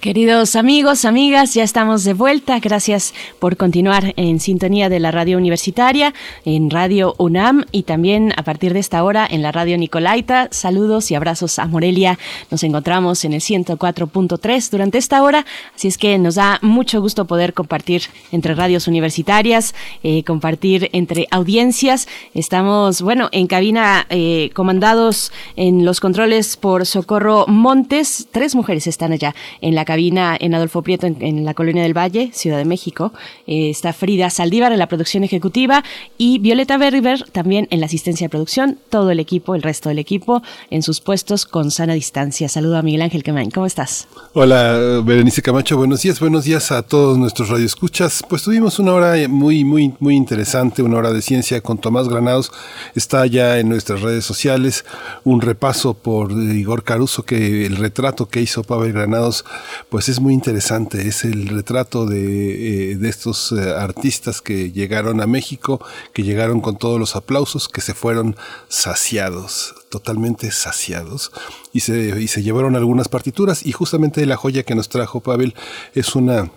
Queridos 0.00 0.56
amigos, 0.56 1.04
amigas, 1.04 1.52
ya 1.52 1.62
estamos 1.62 2.04
de 2.04 2.14
vuelta. 2.14 2.58
Gracias 2.58 3.12
por 3.38 3.58
continuar 3.58 4.14
en 4.16 4.40
sintonía 4.40 4.88
de 4.88 4.98
la 4.98 5.10
radio 5.10 5.36
universitaria, 5.36 6.14
en 6.46 6.70
Radio 6.70 7.14
UNAM 7.18 7.66
y 7.70 7.82
también 7.82 8.32
a 8.38 8.42
partir 8.42 8.72
de 8.72 8.78
esta 8.78 9.04
hora 9.04 9.28
en 9.30 9.42
la 9.42 9.52
radio 9.52 9.76
Nicolaita. 9.76 10.48
Saludos 10.52 11.10
y 11.10 11.16
abrazos 11.16 11.58
a 11.58 11.66
Morelia. 11.66 12.18
Nos 12.50 12.62
encontramos 12.62 13.26
en 13.26 13.34
el 13.34 13.42
104.3 13.42 14.70
durante 14.70 14.96
esta 14.96 15.22
hora, 15.22 15.44
así 15.76 15.88
es 15.88 15.98
que 15.98 16.16
nos 16.16 16.36
da 16.36 16.58
mucho 16.62 17.02
gusto 17.02 17.26
poder 17.26 17.52
compartir 17.52 18.04
entre 18.32 18.54
radios 18.54 18.88
universitarias, 18.88 19.74
eh, 20.02 20.24
compartir 20.24 20.88
entre 20.94 21.26
audiencias. 21.30 22.08
Estamos, 22.32 23.02
bueno, 23.02 23.28
en 23.32 23.46
cabina 23.46 24.06
eh, 24.08 24.48
comandados 24.54 25.30
en 25.56 25.84
los 25.84 26.00
controles 26.00 26.56
por 26.56 26.86
Socorro 26.86 27.44
Montes. 27.48 28.28
Tres 28.32 28.54
mujeres 28.54 28.86
están 28.86 29.12
allá 29.12 29.34
en 29.60 29.74
la 29.74 29.89
cabina 29.90 30.36
en 30.38 30.54
Adolfo 30.54 30.82
Prieto, 30.82 31.08
en, 31.08 31.44
la 31.44 31.52
Colonia 31.52 31.82
del 31.82 31.98
Valle, 31.98 32.30
Ciudad 32.32 32.58
de 32.58 32.64
México. 32.64 33.12
Eh, 33.48 33.70
está 33.70 33.92
Frida 33.92 34.30
Saldívar 34.30 34.70
en 34.70 34.78
la 34.78 34.86
producción 34.86 35.24
ejecutiva 35.24 35.82
y 36.16 36.38
Violeta 36.38 36.78
Berriber 36.78 37.24
también 37.32 37.66
en 37.72 37.80
la 37.80 37.86
asistencia 37.86 38.26
de 38.26 38.28
producción. 38.28 38.78
Todo 38.88 39.10
el 39.10 39.18
equipo, 39.18 39.56
el 39.56 39.62
resto 39.62 39.88
del 39.88 39.98
equipo, 39.98 40.44
en 40.70 40.84
sus 40.84 41.00
puestos 41.00 41.44
con 41.44 41.72
sana 41.72 41.94
distancia. 41.94 42.48
Saludo 42.48 42.76
a 42.76 42.82
Miguel 42.82 43.02
Ángel 43.02 43.24
Quemain. 43.24 43.50
¿Cómo 43.50 43.66
estás? 43.66 44.06
Hola, 44.32 45.02
Berenice 45.04 45.42
Camacho. 45.42 45.76
Buenos 45.76 46.02
días. 46.02 46.20
Buenos 46.20 46.44
días 46.44 46.70
a 46.70 46.82
todos 46.82 47.18
nuestros 47.18 47.48
radioescuchas. 47.48 48.22
Pues 48.28 48.44
tuvimos 48.44 48.78
una 48.78 48.92
hora 48.92 49.16
muy, 49.26 49.64
muy, 49.64 49.92
muy 49.98 50.14
interesante, 50.14 50.84
una 50.84 50.98
hora 50.98 51.12
de 51.12 51.20
ciencia 51.20 51.60
con 51.62 51.78
Tomás 51.78 52.08
Granados. 52.08 52.52
Está 52.94 53.26
ya 53.26 53.58
en 53.58 53.68
nuestras 53.68 54.02
redes 54.02 54.24
sociales 54.24 54.84
un 55.24 55.40
repaso 55.40 55.94
por 55.94 56.30
Igor 56.30 56.84
Caruso, 56.84 57.24
que 57.24 57.66
el 57.66 57.74
retrato 57.74 58.28
que 58.28 58.40
hizo 58.40 58.62
Pavel 58.62 58.92
Granados 58.92 59.44
pues 59.90 60.08
es 60.08 60.20
muy 60.20 60.32
interesante. 60.32 61.06
Es 61.06 61.24
el 61.24 61.48
retrato 61.48 62.06
de, 62.06 62.92
eh, 62.92 62.96
de 62.96 63.08
estos 63.08 63.52
eh, 63.52 63.74
artistas 63.76 64.40
que 64.40 64.70
llegaron 64.72 65.20
a 65.20 65.26
México, 65.26 65.84
que 66.12 66.22
llegaron 66.22 66.60
con 66.60 66.76
todos 66.76 66.98
los 66.98 67.16
aplausos, 67.16 67.68
que 67.68 67.80
se 67.80 67.92
fueron 67.92 68.36
saciados, 68.68 69.74
totalmente 69.90 70.52
saciados, 70.52 71.32
y 71.72 71.80
se, 71.80 72.20
y 72.20 72.28
se 72.28 72.42
llevaron 72.42 72.76
algunas 72.76 73.08
partituras. 73.08 73.66
Y 73.66 73.72
justamente 73.72 74.24
la 74.26 74.36
joya 74.36 74.62
que 74.62 74.76
nos 74.76 74.88
trajo 74.88 75.20
Pavel 75.20 75.54
es 75.94 76.14
una 76.14 76.50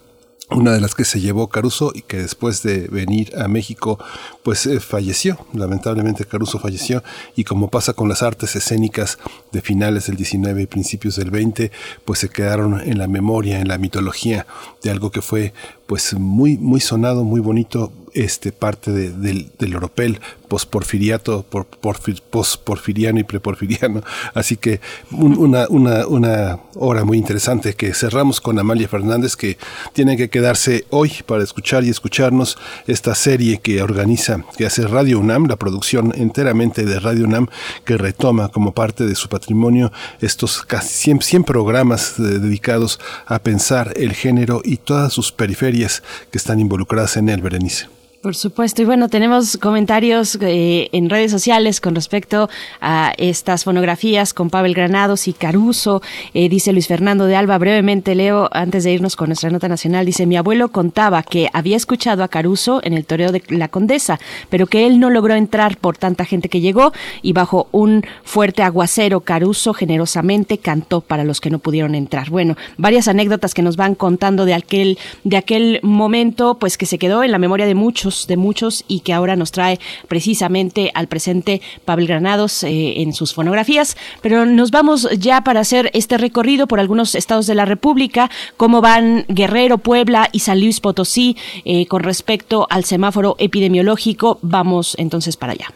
una 0.54 0.72
de 0.72 0.82
las 0.82 0.96
que 0.96 1.06
se 1.06 1.20
llevó 1.20 1.48
Caruso 1.48 1.92
y 1.94 2.02
que 2.02 2.18
después 2.18 2.64
de 2.64 2.88
venir 2.88 3.36
a 3.38 3.48
México 3.48 4.00
pues 4.44 4.66
eh, 4.66 4.80
falleció, 4.80 5.46
lamentablemente 5.54 6.26
Caruso 6.26 6.60
falleció 6.60 7.04
y 7.36 7.44
como 7.44 7.70
pasa 7.70 7.94
con 7.94 8.10
las 8.10 8.24
artes 8.24 8.56
escénicas 8.56 9.18
de 9.52 9.62
finales 9.62 10.08
del 10.08 10.16
19 10.16 10.64
y 10.64 10.66
principios 10.68 11.16
del 11.16 11.32
20 11.32 11.72
pues 12.06 12.20
se 12.20 12.30
quedaron 12.30 12.80
en 12.82 12.98
la 12.98 13.08
memoria, 13.08 13.60
en 13.60 13.68
la 13.68 13.78
mitología 13.78 14.46
de 14.82 14.92
algo 14.92 15.12
que 15.12 15.22
fue 15.22 15.54
pues 15.94 16.16
muy 16.16 16.58
muy 16.58 16.80
sonado, 16.80 17.24
muy 17.24 17.40
bonito, 17.40 17.92
este 18.16 18.52
parte 18.52 18.92
de, 18.92 19.12
del, 19.12 19.52
del 19.60 19.76
oropel 19.76 20.20
posporfiriato, 20.48 21.44
por, 21.50 21.66
porfir, 21.66 22.22
posporfiriano 22.30 23.20
y 23.20 23.24
preporfiriano. 23.24 24.04
Así 24.36 24.56
que 24.56 24.82
un, 25.12 25.36
una, 25.38 25.68
una, 25.68 26.06
una 26.06 26.60
hora 26.76 27.04
muy 27.06 27.18
interesante 27.18 27.74
que 27.74 27.92
cerramos 27.94 28.40
con 28.40 28.60
Amalia 28.60 28.88
Fernández 28.88 29.36
que 29.36 29.58
tiene 29.94 30.16
que 30.16 30.30
quedarse 30.30 30.86
hoy 30.92 31.12
para 31.26 31.44
escuchar 31.44 31.84
y 31.84 31.90
escucharnos 31.90 32.60
esta 32.86 33.16
serie 33.16 33.62
que 33.62 33.82
organiza, 33.82 34.46
que 34.56 34.68
hace 34.68 34.86
Radio 34.86 35.20
UNAM, 35.20 35.48
la 35.48 35.56
producción 35.56 36.14
enteramente 36.16 36.86
de 36.86 37.00
Radio 37.00 37.26
UNAM 37.26 37.48
que 37.84 37.98
retoma 37.98 38.50
como 38.50 38.76
parte 38.76 39.08
de 39.08 39.16
su 39.16 39.30
patrimonio 39.30 39.92
estos 40.22 40.62
casi 40.62 40.90
100, 40.90 41.22
100 41.22 41.44
programas 41.46 42.20
eh, 42.20 42.24
dedicados 42.24 43.00
a 43.26 43.40
pensar 43.40 43.94
el 43.96 44.14
género 44.14 44.62
y 44.64 44.78
todas 44.78 45.14
sus 45.14 45.32
periferias 45.32 45.83
que 46.32 46.38
están 46.38 46.60
involucradas 46.60 47.18
en 47.18 47.30
él, 47.30 47.42
Berenice. 47.42 47.88
Por 48.24 48.36
supuesto. 48.36 48.82
Y 48.82 48.86
bueno, 48.86 49.10
tenemos 49.10 49.58
comentarios 49.58 50.38
eh, 50.40 50.88
en 50.94 51.10
redes 51.10 51.30
sociales 51.30 51.82
con 51.82 51.94
respecto 51.94 52.50
a 52.80 53.12
estas 53.18 53.66
fonografías 53.66 54.34
con 54.34 54.50
Pavel 54.50 54.74
Granados 54.74 55.28
y 55.28 55.34
Caruso. 55.34 56.02
Eh, 56.34 56.48
dice 56.48 56.72
Luis 56.72 56.88
Fernando 56.88 57.26
de 57.26 57.36
Alba, 57.36 57.58
brevemente 57.58 58.16
leo, 58.16 58.48
antes 58.54 58.86
de 58.86 58.94
irnos 58.94 59.18
con 59.18 59.28
nuestra 59.28 59.50
nota 59.50 59.68
nacional, 59.68 60.06
dice, 60.06 60.26
mi 60.26 60.38
abuelo 60.38 60.70
contaba 60.70 61.22
que 61.22 61.50
había 61.52 61.76
escuchado 61.76 62.24
a 62.24 62.30
Caruso 62.30 62.80
en 62.86 62.94
el 62.94 63.04
toreo 63.04 63.34
de 63.34 63.44
la 63.50 63.68
Condesa, 63.68 64.22
pero 64.50 64.68
que 64.68 64.88
él 64.88 65.02
no 65.02 65.10
logró 65.10 65.36
entrar 65.36 65.76
por 65.76 65.98
tanta 65.98 66.24
gente 66.24 66.48
que 66.48 66.62
llegó 66.62 66.94
y 67.22 67.34
bajo 67.34 67.68
un 67.74 68.06
fuerte 68.24 68.64
aguacero, 68.64 69.20
Caruso 69.20 69.74
generosamente 69.74 70.60
cantó 70.60 71.02
para 71.02 71.26
los 71.26 71.42
que 71.42 71.50
no 71.50 71.60
pudieron 71.60 71.94
entrar. 71.94 72.30
Bueno, 72.30 72.56
varias 72.78 73.10
anécdotas 73.10 73.54
que 73.54 73.64
nos 73.64 73.76
van 73.76 73.96
contando 73.96 74.46
de 74.46 74.54
aquel, 74.54 74.98
de 75.26 75.36
aquel 75.36 75.82
momento, 75.84 76.58
pues 76.58 76.78
que 76.78 76.86
se 76.86 76.98
quedó 76.98 77.22
en 77.22 77.34
la 77.34 77.38
memoria 77.38 77.66
de 77.66 77.76
muchos 77.76 78.13
de 78.28 78.38
muchos 78.38 78.84
y 78.88 79.02
que 79.02 79.14
ahora 79.14 79.36
nos 79.36 79.52
trae 79.52 79.80
precisamente 80.08 80.92
al 80.94 81.08
presente 81.08 81.62
Pavel 81.86 82.08
Granados 82.08 82.64
eh, 82.64 83.02
en 83.02 83.14
sus 83.14 83.34
fonografías. 83.34 83.98
Pero 84.22 84.46
nos 84.46 84.72
vamos 84.72 85.08
ya 85.18 85.42
para 85.42 85.62
hacer 85.62 85.90
este 85.94 86.18
recorrido 86.18 86.68
por 86.68 86.80
algunos 86.80 87.16
estados 87.16 87.48
de 87.48 87.56
la 87.56 87.66
República, 87.66 88.30
cómo 88.58 88.82
van 88.82 89.26
Guerrero, 89.28 89.78
Puebla 89.78 90.30
y 90.32 90.40
San 90.40 90.60
Luis 90.60 90.80
Potosí 90.80 91.36
eh, 91.66 91.86
con 91.88 92.04
respecto 92.04 92.68
al 92.70 92.86
semáforo 92.86 93.36
epidemiológico. 93.40 94.40
Vamos 94.42 94.96
entonces 94.98 95.38
para 95.38 95.54
allá. 95.54 95.74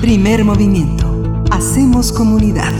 Primer 0.00 0.44
movimiento. 0.44 1.44
Hacemos 1.50 2.12
comunidad. 2.12 2.72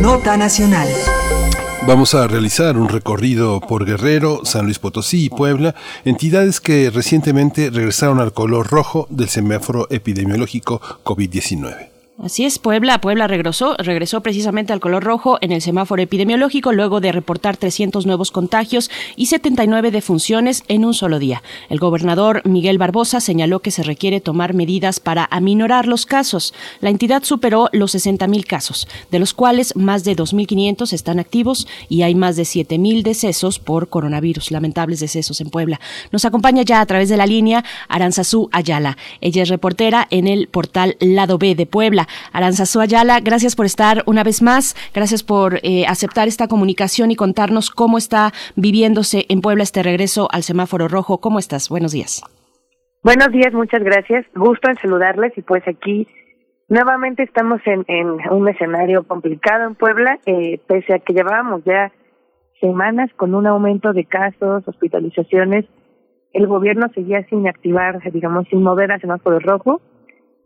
Nota 0.00 0.36
nacional. 0.36 0.88
Vamos 1.86 2.14
a 2.14 2.26
realizar 2.26 2.78
un 2.78 2.88
recorrido 2.88 3.60
por 3.60 3.84
Guerrero, 3.84 4.40
San 4.44 4.64
Luis 4.64 4.78
Potosí 4.78 5.26
y 5.26 5.28
Puebla, 5.28 5.74
entidades 6.06 6.58
que 6.58 6.88
recientemente 6.88 7.68
regresaron 7.68 8.20
al 8.20 8.32
color 8.32 8.68
rojo 8.68 9.06
del 9.10 9.28
semáforo 9.28 9.86
epidemiológico 9.90 10.80
COVID-19. 11.04 11.93
Así 12.22 12.44
es, 12.44 12.60
Puebla, 12.60 13.00
Puebla 13.00 13.26
regresó, 13.26 13.74
regresó 13.76 14.22
precisamente 14.22 14.72
al 14.72 14.78
color 14.78 15.02
rojo 15.02 15.36
en 15.40 15.50
el 15.50 15.60
semáforo 15.60 16.00
epidemiológico 16.00 16.72
luego 16.72 17.00
de 17.00 17.10
reportar 17.10 17.56
300 17.56 18.06
nuevos 18.06 18.30
contagios 18.30 18.88
y 19.16 19.26
79 19.26 19.90
defunciones 19.90 20.62
en 20.68 20.84
un 20.84 20.94
solo 20.94 21.18
día. 21.18 21.42
El 21.68 21.80
gobernador 21.80 22.40
Miguel 22.44 22.78
Barbosa 22.78 23.20
señaló 23.20 23.58
que 23.58 23.72
se 23.72 23.82
requiere 23.82 24.20
tomar 24.20 24.54
medidas 24.54 25.00
para 25.00 25.26
aminorar 25.28 25.88
los 25.88 26.06
casos. 26.06 26.54
La 26.80 26.90
entidad 26.90 27.24
superó 27.24 27.68
los 27.72 27.96
60.000 27.96 28.46
casos, 28.46 28.86
de 29.10 29.18
los 29.18 29.34
cuales 29.34 29.74
más 29.74 30.04
de 30.04 30.14
2.500 30.14 30.92
están 30.92 31.18
activos 31.18 31.66
y 31.88 32.02
hay 32.02 32.14
más 32.14 32.36
de 32.36 32.44
7.000 32.44 33.02
decesos 33.02 33.58
por 33.58 33.88
coronavirus, 33.88 34.52
lamentables 34.52 35.00
decesos 35.00 35.40
en 35.40 35.50
Puebla. 35.50 35.80
Nos 36.12 36.24
acompaña 36.24 36.62
ya 36.62 36.80
a 36.80 36.86
través 36.86 37.08
de 37.08 37.16
la 37.16 37.26
línea 37.26 37.64
Aranzazú 37.88 38.48
Ayala. 38.52 38.96
Ella 39.20 39.42
es 39.42 39.48
reportera 39.48 40.06
en 40.10 40.28
el 40.28 40.46
portal 40.46 40.96
Lado 41.00 41.38
B 41.38 41.56
de 41.56 41.66
Puebla. 41.66 42.03
Aranzazú 42.32 42.80
Ayala, 42.80 43.20
gracias 43.20 43.56
por 43.56 43.66
estar 43.66 44.02
una 44.06 44.24
vez 44.24 44.42
más, 44.42 44.74
gracias 44.94 45.22
por 45.22 45.60
eh, 45.62 45.86
aceptar 45.86 46.28
esta 46.28 46.48
comunicación 46.48 47.10
y 47.10 47.16
contarnos 47.16 47.70
cómo 47.70 47.98
está 47.98 48.32
viviéndose 48.56 49.26
en 49.28 49.40
Puebla 49.40 49.62
este 49.62 49.82
regreso 49.82 50.28
al 50.32 50.42
semáforo 50.42 50.88
rojo. 50.88 51.18
¿Cómo 51.18 51.38
estás? 51.38 51.68
Buenos 51.68 51.92
días. 51.92 52.22
Buenos 53.02 53.30
días, 53.32 53.52
muchas 53.52 53.82
gracias. 53.82 54.24
Gusto 54.34 54.70
en 54.70 54.76
saludarles 54.76 55.36
y 55.36 55.42
pues 55.42 55.62
aquí 55.68 56.08
nuevamente 56.68 57.22
estamos 57.22 57.60
en, 57.66 57.84
un 58.30 58.48
escenario 58.48 59.04
complicado 59.06 59.66
en 59.66 59.74
Puebla, 59.74 60.18
eh, 60.26 60.58
pese 60.66 60.94
a 60.94 60.98
que 60.98 61.12
llevábamos 61.12 61.62
ya 61.64 61.92
semanas 62.60 63.10
con 63.16 63.34
un 63.34 63.46
aumento 63.46 63.92
de 63.92 64.04
casos, 64.04 64.66
hospitalizaciones, 64.66 65.66
el 66.32 66.46
gobierno 66.48 66.88
seguía 66.94 67.24
sin 67.28 67.46
activar, 67.46 68.00
digamos, 68.10 68.46
sin 68.48 68.62
mover 68.62 68.90
a 68.90 68.98
semáforo 68.98 69.38
rojo, 69.38 69.80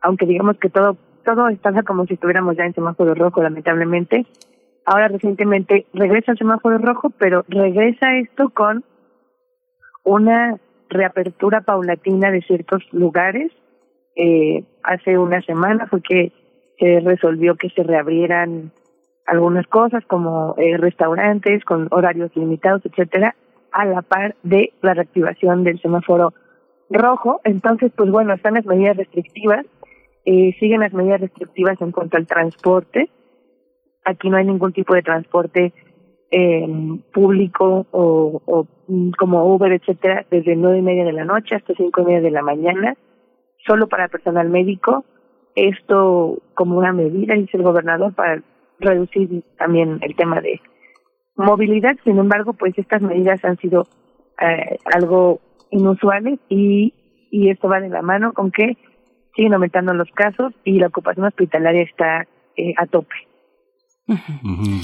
aunque 0.02 0.26
digamos 0.26 0.58
que 0.58 0.68
todo 0.68 0.96
todo 1.28 1.48
está 1.48 1.82
como 1.82 2.06
si 2.06 2.14
estuviéramos 2.14 2.56
ya 2.56 2.64
en 2.64 2.72
semáforo 2.72 3.14
rojo, 3.14 3.42
lamentablemente. 3.42 4.24
Ahora 4.86 5.08
recientemente 5.08 5.84
regresa 5.92 6.32
el 6.32 6.38
semáforo 6.38 6.78
rojo, 6.78 7.10
pero 7.18 7.44
regresa 7.48 8.16
esto 8.16 8.48
con 8.48 8.82
una 10.04 10.56
reapertura 10.88 11.60
paulatina 11.60 12.30
de 12.30 12.40
ciertos 12.40 12.82
lugares. 12.92 13.52
Eh, 14.16 14.64
hace 14.82 15.18
una 15.18 15.42
semana 15.42 15.86
fue 15.86 16.00
que 16.00 16.32
se 16.78 17.00
resolvió 17.00 17.56
que 17.56 17.68
se 17.68 17.82
reabrieran 17.82 18.72
algunas 19.26 19.66
cosas 19.66 20.02
como 20.06 20.54
eh, 20.56 20.78
restaurantes 20.78 21.62
con 21.64 21.88
horarios 21.90 22.34
limitados, 22.34 22.80
etcétera, 22.86 23.34
a 23.70 23.84
la 23.84 24.00
par 24.00 24.34
de 24.44 24.72
la 24.80 24.94
reactivación 24.94 25.62
del 25.62 25.78
semáforo 25.82 26.32
rojo. 26.88 27.42
Entonces, 27.44 27.92
pues 27.94 28.10
bueno, 28.10 28.32
están 28.32 28.54
las 28.54 28.64
medidas 28.64 28.96
restrictivas 28.96 29.66
eh, 30.30 30.54
siguen 30.60 30.80
las 30.80 30.92
medidas 30.92 31.22
restrictivas 31.22 31.80
en 31.80 31.90
cuanto 31.90 32.18
al 32.18 32.26
transporte. 32.26 33.08
Aquí 34.04 34.28
no 34.28 34.36
hay 34.36 34.44
ningún 34.44 34.74
tipo 34.74 34.92
de 34.92 35.00
transporte 35.00 35.72
eh, 36.30 36.66
público 37.14 37.86
o, 37.92 38.66
mm, 38.88 39.12
como 39.12 39.54
Uber, 39.54 39.72
etcétera, 39.72 40.26
desde 40.30 40.54
nueve 40.54 40.80
y 40.80 40.82
media 40.82 41.06
de 41.06 41.14
la 41.14 41.24
noche 41.24 41.54
hasta 41.54 41.72
cinco 41.72 42.02
y 42.02 42.04
media 42.04 42.20
de 42.20 42.30
la 42.30 42.42
mañana, 42.42 42.94
solo 43.66 43.88
para 43.88 44.08
personal 44.08 44.50
médico. 44.50 45.06
Esto 45.54 46.42
como 46.52 46.76
una 46.76 46.92
medida, 46.92 47.32
dice 47.32 47.56
el 47.56 47.62
gobernador, 47.62 48.14
para 48.14 48.42
reducir 48.80 49.42
también 49.56 49.98
el 50.02 50.14
tema 50.14 50.42
de 50.42 50.60
movilidad. 51.36 51.96
Sin 52.04 52.18
embargo, 52.18 52.52
pues 52.52 52.76
estas 52.76 53.00
medidas 53.00 53.42
han 53.46 53.56
sido 53.56 53.86
eh, 54.42 54.76
algo 54.92 55.40
inusuales 55.70 56.38
y, 56.50 56.92
y 57.30 57.48
esto 57.48 57.66
va 57.66 57.80
de 57.80 57.88
la 57.88 58.02
mano 58.02 58.34
con 58.34 58.50
que 58.50 58.76
siguen 59.38 59.54
aumentando 59.54 59.94
los 59.94 60.10
casos 60.10 60.52
y 60.64 60.80
la 60.80 60.88
ocupación 60.88 61.26
hospitalaria 61.26 61.82
está 61.82 62.26
eh, 62.56 62.74
a 62.76 62.86
tope. 62.86 63.14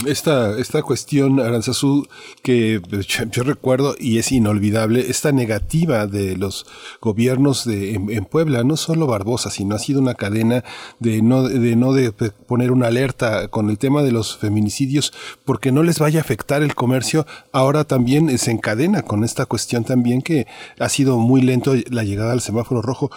Esta, 0.07 0.59
esta 0.59 0.83
cuestión, 0.83 1.41
Aranzazú, 1.41 2.07
que 2.43 2.83
yo, 3.31 3.43
recuerdo 3.43 3.95
y 3.99 4.19
es 4.19 4.31
inolvidable, 4.33 5.01
esta 5.01 5.33
negativa 5.33 6.07
de 6.07 6.37
los 6.37 6.67
gobiernos 7.01 7.65
de, 7.65 7.95
en, 7.95 8.25
Puebla, 8.27 8.65
no 8.65 8.77
solo 8.77 9.07
Barbosa, 9.07 9.49
sino 9.49 9.77
ha 9.77 9.79
sido 9.79 10.03
una 10.03 10.15
cadena 10.15 10.63
de 10.99 11.23
no, 11.23 11.49
de 11.49 11.75
no 11.75 11.95
de 11.95 12.13
poner 12.13 12.71
una 12.71 12.89
alerta 12.89 13.49
con 13.49 13.71
el 13.71 13.79
tema 13.79 14.03
de 14.03 14.13
los 14.13 14.37
feminicidios, 14.37 15.15
porque 15.47 15.73
no 15.73 15.83
les 15.83 15.99
vaya 15.99 16.21
a 16.21 16.23
afectar 16.23 16.63
el 16.63 16.75
comercio, 16.75 17.25
ahora 17.51 17.85
también 17.85 18.37
se 18.37 18.51
encadena 18.51 19.03
con 19.03 19.25
esta 19.25 19.47
cuestión 19.47 19.85
también 19.85 20.21
que 20.21 20.47
ha 20.79 20.91
sido 20.91 21.17
muy 21.17 21.41
lento 21.41 21.73
la 21.91 22.05
llegada 22.05 22.33
al 22.33 22.43
semáforo 22.43 22.83
rojo. 22.83 23.11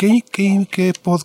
¿Qué, 0.00 0.20
qué, 0.32 0.64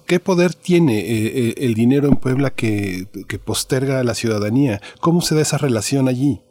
qué, 0.05 0.19
poder 0.19 0.49
tiene 0.53 0.99
eh, 0.99 1.31
eh, 1.33 1.53
el 1.59 1.75
dinero 1.75 2.09
en 2.09 2.17
Puebla 2.17 2.49
que, 2.49 3.05
que 3.29 3.39
posterga 3.39 4.01
a 4.01 4.03
la 4.03 4.13
ciudadanía? 4.13 4.79
¿Cómo 4.99 5.21
se 5.21 5.33
da 5.33 5.43
esa 5.43 5.57
relación 5.57 6.09
allí? 6.09 6.41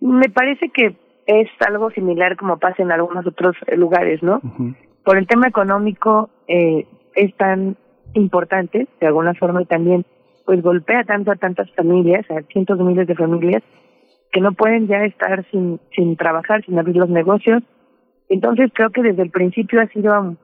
Me 0.00 0.30
parece 0.30 0.70
que 0.70 0.96
es 1.26 1.48
algo 1.60 1.90
similar 1.90 2.38
como 2.38 2.58
pasa 2.58 2.82
en 2.82 2.90
algunos 2.90 3.26
otros 3.26 3.54
lugares, 3.76 4.22
¿no? 4.22 4.40
Por 5.04 5.18
el 5.18 5.26
tema 5.26 5.46
económico 5.48 6.30
eh, 6.46 6.86
es 7.14 7.36
tan 7.36 7.76
importante, 8.14 8.88
de 8.98 9.06
alguna 9.06 9.34
forma, 9.34 9.60
y 9.60 9.66
también 9.66 10.06
pues 10.46 10.62
golpea 10.62 11.04
tanto 11.04 11.32
a 11.32 11.36
tantas 11.36 11.70
familias, 11.72 12.24
a 12.30 12.40
cientos 12.50 12.78
de 12.78 12.84
miles 12.84 13.06
de 13.06 13.14
familias, 13.14 13.62
que 14.32 14.40
no 14.40 14.52
pueden 14.52 14.86
ya 14.86 15.04
estar 15.04 15.44
sin, 15.50 15.80
sin 15.94 16.16
trabajar, 16.16 16.64
sin 16.64 16.78
abrir 16.78 16.96
los 16.96 17.10
negocios. 17.10 17.62
Entonces 18.30 18.70
creo 18.72 18.88
que 18.88 19.02
desde 19.02 19.20
el 19.20 19.30
principio 19.30 19.82
ha 19.82 19.86
sido 19.88 20.34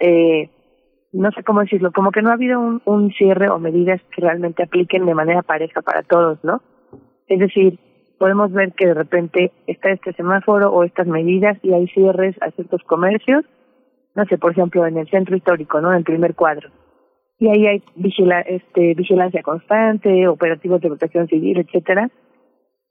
eh, 0.00 0.50
no 1.12 1.30
sé 1.32 1.42
cómo 1.42 1.60
decirlo, 1.60 1.92
como 1.92 2.10
que 2.10 2.22
no 2.22 2.30
ha 2.30 2.34
habido 2.34 2.60
un, 2.60 2.82
un 2.84 3.12
cierre 3.12 3.48
o 3.48 3.58
medidas 3.58 4.00
que 4.14 4.22
realmente 4.22 4.62
apliquen 4.62 5.06
de 5.06 5.14
manera 5.14 5.42
pareja 5.42 5.82
para 5.82 6.02
todos, 6.02 6.42
¿no? 6.44 6.62
Es 7.26 7.38
decir, 7.38 7.78
podemos 8.18 8.52
ver 8.52 8.72
que 8.72 8.86
de 8.86 8.94
repente 8.94 9.52
está 9.66 9.90
este 9.90 10.12
semáforo 10.12 10.70
o 10.70 10.84
estas 10.84 11.06
medidas 11.06 11.56
y 11.62 11.72
hay 11.72 11.86
cierres 11.88 12.36
a 12.42 12.50
ciertos 12.50 12.82
comercios, 12.82 13.44
no 14.14 14.24
sé, 14.26 14.36
por 14.36 14.52
ejemplo, 14.52 14.86
en 14.86 14.98
el 14.98 15.08
centro 15.08 15.36
histórico, 15.36 15.80
¿no? 15.80 15.90
En 15.90 15.98
el 15.98 16.04
primer 16.04 16.34
cuadro. 16.34 16.68
Y 17.38 17.48
ahí 17.48 17.66
hay 17.66 17.82
este, 18.46 18.94
vigilancia 18.94 19.42
constante, 19.42 20.28
operativos 20.28 20.82
de 20.82 20.88
protección 20.88 21.26
civil, 21.28 21.58
etcétera. 21.58 22.10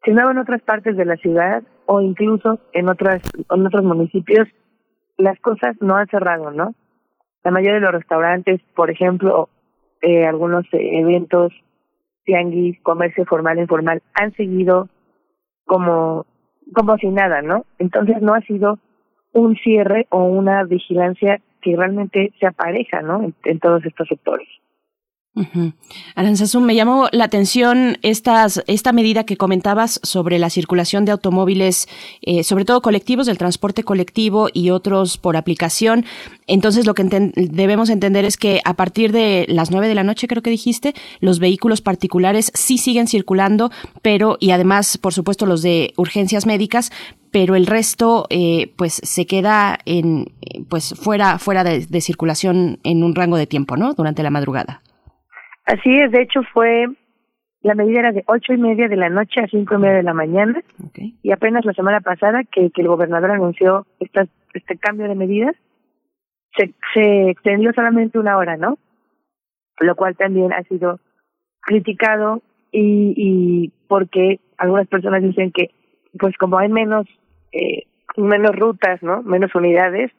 Sin 0.03 0.13
embargo, 0.13 0.31
en 0.31 0.37
otras 0.39 0.61
partes 0.63 0.97
de 0.97 1.05
la 1.05 1.17
ciudad 1.17 1.61
o 1.85 2.01
incluso 2.01 2.59
en 2.73 2.89
otras 2.89 3.21
en 3.51 3.65
otros 3.65 3.83
municipios, 3.83 4.47
las 5.17 5.39
cosas 5.41 5.75
no 5.81 5.95
han 5.95 6.07
cerrado, 6.07 6.49
¿no? 6.49 6.73
La 7.43 7.51
mayoría 7.51 7.75
de 7.75 7.81
los 7.81 7.93
restaurantes, 7.93 8.61
por 8.75 8.91
ejemplo, 8.91 9.49
eh, 10.01 10.25
algunos 10.25 10.65
eventos, 10.71 11.53
tianguis, 12.25 12.79
comercio 12.81 13.25
formal 13.25 13.57
e 13.57 13.61
informal, 13.61 14.01
han 14.13 14.33
seguido 14.33 14.89
como, 15.65 16.25
como 16.73 16.97
si 16.97 17.07
nada, 17.07 17.41
¿no? 17.41 17.65
Entonces 17.77 18.21
no 18.21 18.33
ha 18.33 18.41
sido 18.41 18.79
un 19.31 19.55
cierre 19.57 20.07
o 20.09 20.23
una 20.23 20.63
vigilancia 20.63 21.41
que 21.61 21.75
realmente 21.75 22.33
se 22.39 22.47
apareja, 22.47 23.01
¿no? 23.01 23.31
en 23.43 23.59
todos 23.59 23.85
estos 23.85 24.07
sectores. 24.07 24.47
Uh 25.35 25.71
me 26.61 26.75
llamó 26.75 27.07
la 27.11 27.25
atención 27.25 27.97
estas, 28.01 28.63
esta 28.67 28.91
medida 28.91 29.23
que 29.23 29.37
comentabas 29.37 29.99
sobre 30.03 30.39
la 30.39 30.49
circulación 30.49 31.05
de 31.05 31.11
automóviles, 31.11 31.87
eh, 32.21 32.43
sobre 32.43 32.65
todo 32.65 32.81
colectivos, 32.81 33.27
del 33.27 33.37
transporte 33.37 33.83
colectivo 33.83 34.49
y 34.53 34.71
otros 34.71 35.17
por 35.17 35.37
aplicación. 35.37 36.05
Entonces, 36.47 36.85
lo 36.85 36.93
que 36.93 37.03
debemos 37.35 37.89
entender 37.89 38.25
es 38.25 38.37
que 38.37 38.61
a 38.65 38.73
partir 38.73 39.11
de 39.11 39.45
las 39.47 39.71
nueve 39.71 39.87
de 39.87 39.95
la 39.95 40.03
noche, 40.03 40.27
creo 40.27 40.41
que 40.41 40.49
dijiste, 40.49 40.93
los 41.19 41.39
vehículos 41.39 41.81
particulares 41.81 42.51
sí 42.55 42.77
siguen 42.77 43.07
circulando, 43.07 43.71
pero, 44.01 44.37
y 44.39 44.51
además, 44.51 44.97
por 44.97 45.13
supuesto, 45.13 45.45
los 45.45 45.61
de 45.61 45.93
urgencias 45.95 46.45
médicas, 46.45 46.91
pero 47.31 47.55
el 47.55 47.67
resto 47.67 48.25
eh, 48.29 48.73
pues 48.75 48.99
se 49.03 49.25
queda 49.27 49.77
en 49.85 50.33
pues 50.67 50.95
fuera 50.99 51.37
fuera 51.37 51.63
de, 51.63 51.85
de 51.85 52.01
circulación 52.01 52.79
en 52.83 53.03
un 53.03 53.13
rango 53.13 53.37
de 53.37 53.45
tiempo 53.45 53.77
no 53.77 53.93
durante 53.93 54.23
la 54.23 54.31
madrugada 54.31 54.81
Así 55.69 55.99
es, 55.99 56.11
de 56.11 56.23
hecho 56.23 56.41
fue, 56.51 56.87
la 57.61 57.75
medida 57.75 57.99
era 57.99 58.11
de 58.11 58.23
ocho 58.25 58.53
y 58.53 58.57
media 58.57 58.87
de 58.87 58.95
la 58.95 59.09
noche 59.09 59.39
a 59.39 59.47
cinco 59.47 59.75
y 59.75 59.77
media 59.77 59.97
de 59.97 60.03
la 60.03 60.15
mañana 60.15 60.63
y 61.21 61.31
apenas 61.31 61.63
la 61.63 61.73
semana 61.73 62.01
pasada 62.01 62.43
que, 62.43 62.71
que 62.71 62.81
el 62.81 62.87
gobernador 62.87 63.29
anunció 63.29 63.85
esta, 63.99 64.25
este 64.55 64.77
cambio 64.79 65.07
de 65.07 65.13
medidas, 65.13 65.55
se, 66.57 66.73
se 66.95 67.29
extendió 67.29 67.71
solamente 67.73 68.17
una 68.17 68.35
hora, 68.37 68.57
¿no? 68.57 68.79
Lo 69.79 69.95
cual 69.95 70.17
también 70.17 70.53
ha 70.53 70.63
sido 70.63 70.99
criticado 71.61 72.41
y, 72.71 73.13
y 73.15 73.71
porque 73.87 74.39
algunas 74.57 74.87
personas 74.87 75.21
dicen 75.21 75.51
que 75.51 75.69
pues 76.17 76.35
como 76.37 76.57
hay 76.57 76.69
menos 76.69 77.05
eh, 77.51 77.83
menos 78.17 78.55
rutas, 78.55 79.03
¿no? 79.03 79.21
Menos 79.21 79.53
unidades, 79.53 80.11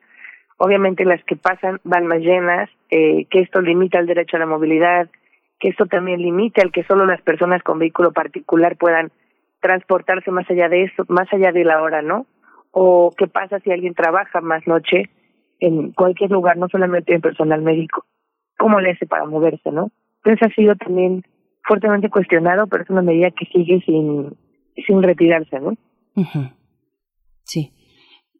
obviamente 0.59 1.05
las 1.05 1.25
que 1.25 1.35
pasan 1.35 1.81
van 1.83 2.07
más 2.07 2.21
llenas, 2.21 2.71
eh, 2.89 3.25
que 3.25 3.41
esto 3.41 3.61
limita 3.61 3.99
el 3.99 4.07
derecho 4.07 4.37
a 4.37 4.41
la 4.41 4.47
movilidad, 4.47 5.11
que 5.61 5.69
esto 5.69 5.87
también 5.87 6.21
limite 6.21 6.63
al 6.63 6.73
que 6.73 6.85
solo 6.85 7.07
las 7.07 7.21
personas 7.23 7.63
con 7.63 7.79
vehículo 7.79 8.13
particular 8.13 8.77
puedan 8.77 9.13
transportarse 9.61 10.31
más 10.31 10.51
allá 10.51 10.69
de 10.69 10.85
eso, 10.85 11.05
más 11.09 11.31
allá 11.33 11.53
de 11.53 11.65
la 11.65 11.83
hora, 11.83 12.03
¿no? 12.03 12.27
O 12.73 13.13
qué 13.17 13.27
pasa 13.27 13.61
si 13.61 13.71
alguien 13.71 13.95
trabaja 13.95 14.41
más 14.41 14.67
noche 14.67 15.11
en 15.61 15.93
cualquier 15.93 16.31
lugar, 16.31 16.57
no 16.57 16.69
solamente 16.69 17.15
en 17.15 17.21
personal 17.21 17.61
médico, 17.61 18.07
¿cómo 18.59 18.81
le 18.81 18.93
hace 18.93 19.07
para 19.07 19.27
moverse, 19.27 19.71
no? 19.71 19.91
Entonces 20.25 20.51
ha 20.51 20.55
sido 20.55 20.75
también 20.77 21.25
fuertemente 21.63 22.09
cuestionado, 22.09 22.67
pero 22.67 22.83
es 22.83 22.91
una 22.91 23.03
medida 23.03 23.31
que 23.31 23.45
sigue 23.47 23.81
sin, 23.85 24.35
sin 24.87 25.03
retirarse, 25.03 25.61
¿no? 25.61 25.75
Sí. 27.45 27.73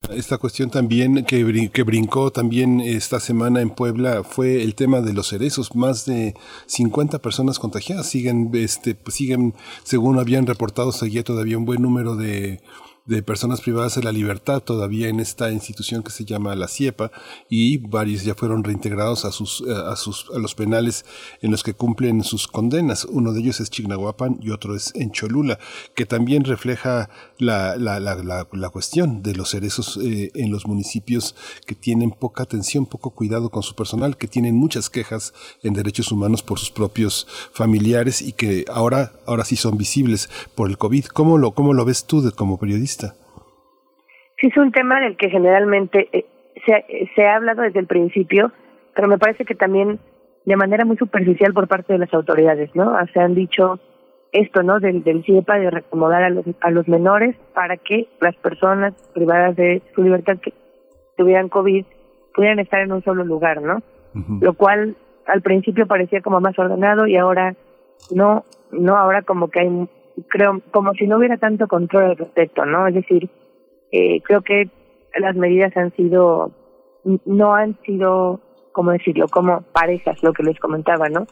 Esta 0.09 0.39
cuestión 0.39 0.71
también 0.71 1.27
que, 1.27 1.71
que 1.71 1.83
brincó 1.83 2.33
también 2.33 2.81
esta 2.81 3.21
semana 3.21 3.61
en 3.61 3.69
Puebla 3.69 4.25
fue 4.25 4.63
el 4.63 4.75
tema 4.75 5.03
de 5.03 5.13
los 5.13 5.29
cerezos. 5.29 5.77
Más 5.77 6.07
de 6.07 6.35
50 6.67 7.19
personas 7.19 7.59
contagiadas 7.59 8.09
siguen, 8.09 8.51
este, 8.55 8.97
siguen, 9.09 9.55
según 9.85 10.19
habían 10.19 10.47
reportado, 10.47 10.91
seguía 10.91 11.23
todavía 11.23 11.59
un 11.59 11.67
buen 11.67 11.83
número 11.83 12.17
de 12.17 12.63
de 13.11 13.25
personas 13.25 13.61
privadas 13.61 13.97
de 13.97 14.05
la 14.05 14.13
libertad 14.13 14.63
todavía 14.63 15.09
en 15.09 15.19
esta 15.19 15.51
institución 15.51 16.05
que 16.05 16.13
se 16.13 16.25
llama 16.25 16.55
la 16.55 16.69
CIEPA 16.69 17.11
y 17.49 17.79
varios 17.79 18.23
ya 18.23 18.37
fueron 18.37 18.63
reintegrados 18.63 19.25
a 19.25 19.33
sus 19.33 19.65
eh, 19.67 19.75
a 19.75 19.97
sus 19.97 20.27
a 20.33 20.39
los 20.39 20.55
penales 20.55 21.05
en 21.43 21.51
los 21.51 21.65
que 21.65 21.75
cumplen 21.75 22.23
sus 22.23 22.47
condenas. 22.47 23.05
Uno 23.07 23.33
de 23.33 23.41
ellos 23.41 23.59
es 23.59 23.69
Chignahuapan 23.69 24.39
y 24.41 24.51
otro 24.51 24.77
es 24.77 24.93
en 24.95 25.11
Cholula, 25.11 25.59
que 25.97 26.07
también 26.07 26.45
refleja 26.45 27.11
la, 27.39 27.77
la, 27.77 27.99
la, 27.99 28.15
la, 28.15 28.71
cuestión 28.71 29.25
de 29.25 29.35
los 29.35 29.51
cerezos 29.51 29.99
eh, 30.01 30.31
en 30.37 30.53
los 30.53 30.69
municipios 30.69 31.35
que 31.67 31.75
tienen 31.75 32.13
poca 32.13 32.45
atención, 32.45 32.87
poco 32.87 33.11
cuidado 33.11 33.51
con 33.51 33.65
su 33.65 33.75
personal, 33.75 34.17
que 34.19 34.29
tienen 34.29 34.55
muchas 34.55 34.89
quejas 34.89 35.35
en 35.65 35.75
derechos 35.75 36.13
humanos 36.13 36.45
por 36.45 36.61
sus 36.61 36.71
propios 36.71 37.27
familiares 37.53 38.23
y 38.23 38.33
que 38.35 38.67
ahora 38.73 39.13
ahora 39.27 39.45
sí 39.45 39.57
son 39.57 39.77
visibles 39.77 40.31
por 40.55 40.71
el 40.71 40.79
COVID. 40.79 41.07
¿Cómo 41.07 41.39
lo 41.39 41.55
cómo 41.55 41.75
lo 41.75 41.85
ves 41.85 42.05
tú 42.05 42.21
como 42.37 42.57
periodista? 42.57 43.00
Sí, 44.41 44.47
es 44.49 44.57
un 44.57 44.73
tema 44.73 45.01
del 45.01 45.17
que 45.17 45.29
generalmente 45.29 46.09
eh, 46.13 46.27
se, 46.67 47.09
se 47.15 47.27
ha 47.27 47.37
hablado 47.37 47.63
desde 47.63 47.81
el 47.81 47.87
principio, 47.87 48.53
pero 48.95 49.09
me 49.09 49.19
parece 49.19 49.45
que 49.45 49.55
también 49.55 49.99
de 50.47 50.57
manera 50.57 50.85
muy 50.85 50.97
superficial 50.97 51.53
por 51.53 51.69
parte 51.69 51.93
de 51.93 51.99
las 51.99 52.13
autoridades, 52.15 52.75
¿no? 52.75 52.95
se 53.13 53.21
han 53.21 53.35
dicho 53.35 53.79
esto, 54.33 54.63
¿no? 54.63 54.79
Del, 54.79 55.03
del 55.03 55.25
CIEPA 55.25 55.59
de 55.59 55.71
recomodar 55.71 56.23
a 56.23 56.31
los, 56.31 56.45
a 56.61 56.71
los 56.71 56.87
menores 56.89 57.37
para 57.53 57.77
que 57.77 58.09
las 58.21 58.37
personas 58.37 58.95
privadas 59.13 59.57
de 59.57 59.83
su 59.95 60.03
libertad 60.03 60.39
que 60.39 60.53
tuvieran 61.17 61.49
COVID 61.49 61.85
pudieran 62.35 62.61
estar 62.61 62.81
en 62.81 62.93
un 62.93 63.03
solo 63.03 63.25
lugar, 63.25 63.61
¿no? 63.61 63.83
Lo 64.41 64.55
cual 64.55 64.97
al 65.27 65.43
principio 65.43 65.87
parecía 65.87 66.21
como 66.21 66.41
más 66.41 66.59
ordenado 66.59 67.07
y 67.07 67.17
ahora 67.17 67.55
no, 68.13 68.45
no, 68.73 68.97
ahora 68.97 69.23
como 69.23 69.49
que 69.49 69.61
hay, 69.61 69.89
creo, 70.29 70.61
como 70.73 70.95
si 70.95 71.07
no 71.07 71.19
hubiera 71.19 71.37
tanto 71.37 71.69
control 71.69 72.05
al 72.05 72.17
respecto, 72.17 72.65
¿no? 72.65 72.89
Es 72.89 72.95
decir, 72.95 73.29
eh, 73.93 74.21
creo 74.23 74.43
que 74.43 74.69
las 75.19 75.37
medidas 75.37 75.77
han 75.77 75.93
sido, 75.97 76.53
no 77.25 77.55
han 77.55 77.77
sido, 77.83 78.41
¿cómo 78.73 78.93
decirlo?, 78.93 79.27
como 79.29 79.63
parejas, 79.73 80.23
lo 80.23 80.33
que 80.33 80.43
les 80.43 80.59
comentaba, 80.59 81.09
¿no? 81.09 81.27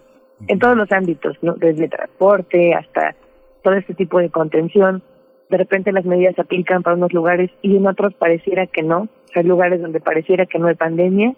En 0.47 0.59
todos 0.59 0.77
los 0.77 0.91
ámbitos, 0.93 1.37
¿no? 1.43 1.55
Desde 1.55 1.89
transporte 1.89 2.75
hasta 2.75 3.15
todo 3.63 3.75
este 3.75 3.95
tipo 3.95 4.19
de 4.19 4.31
contención. 4.31 5.03
De 5.51 5.57
repente 5.57 5.93
las 5.93 6.05
medidas 6.05 6.35
se 6.35 6.43
aplican 6.43 6.83
para 6.83 6.97
unos 6.97 7.13
lugares 7.13 7.51
y 7.63 7.77
en 7.77 7.87
otros 7.87 8.15
pareciera 8.15 8.67
que 8.67 8.83
no. 8.83 9.09
Hay 9.35 9.45
lugares 9.45 9.81
donde 9.81 10.01
pareciera 10.01 10.47
que 10.47 10.59
no 10.59 10.69
hay 10.69 10.75
pandemia 10.75 11.35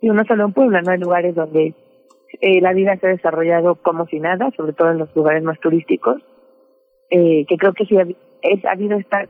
y 0.00 0.08
no 0.08 0.24
solo 0.24 0.44
en 0.44 0.52
Puebla, 0.52 0.82
no 0.82 0.92
hay 0.92 0.98
lugares 0.98 1.34
donde 1.34 1.74
eh, 2.40 2.60
la 2.60 2.72
vida 2.72 2.96
se 2.96 3.06
ha 3.06 3.10
desarrollado 3.10 3.76
como 3.76 4.06
si 4.06 4.20
nada, 4.20 4.50
sobre 4.56 4.72
todo 4.72 4.90
en 4.90 4.98
los 4.98 5.14
lugares 5.16 5.42
más 5.42 5.58
turísticos, 5.60 6.22
eh, 7.10 7.46
que 7.46 7.56
creo 7.56 7.72
que 7.72 7.86
sí 7.86 7.96
ha, 7.96 8.02
ha 8.02 8.72
habido 8.72 8.98
esta 8.98 9.26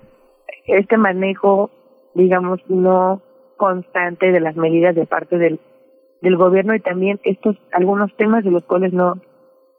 este 0.67 0.97
manejo, 0.97 1.71
digamos, 2.15 2.61
no 2.69 3.23
constante 3.57 4.33
de 4.33 4.41
las 4.41 4.57
medidas 4.57 4.95
de 4.95 5.07
parte 5.07 5.39
del, 5.39 5.61
del 6.21 6.37
gobierno 6.37 6.75
y 6.75 6.81
también 6.81 7.21
estos 7.25 7.57
algunos 7.73 8.15
temas 8.17 8.45
de 8.45 8.51
los 8.51 8.65
cuales 8.65 8.93
no 8.93 9.21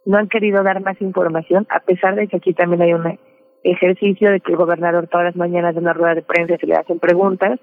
no 0.05 0.18
han 0.18 0.30
querido 0.30 0.64
dar 0.64 0.81
más 0.81 0.99
información, 1.01 1.68
a 1.69 1.81
pesar 1.81 2.15
de 2.15 2.27
que 2.30 2.38
aquí 2.38 2.53
también 2.53 2.81
hay 2.81 2.93
un 2.93 3.19
ejercicio 3.64 4.31
de 4.31 4.39
que 4.39 4.53
el 4.53 4.57
gobernador 4.57 5.07
todas 5.07 5.26
las 5.26 5.35
mañanas 5.35 5.76
de 5.76 5.81
una 5.81 5.91
rueda 5.91 6.15
de 6.15 6.22
prensa 6.22 6.55
se 6.57 6.65
le 6.65 6.76
hacen 6.76 6.99
preguntas, 6.99 7.59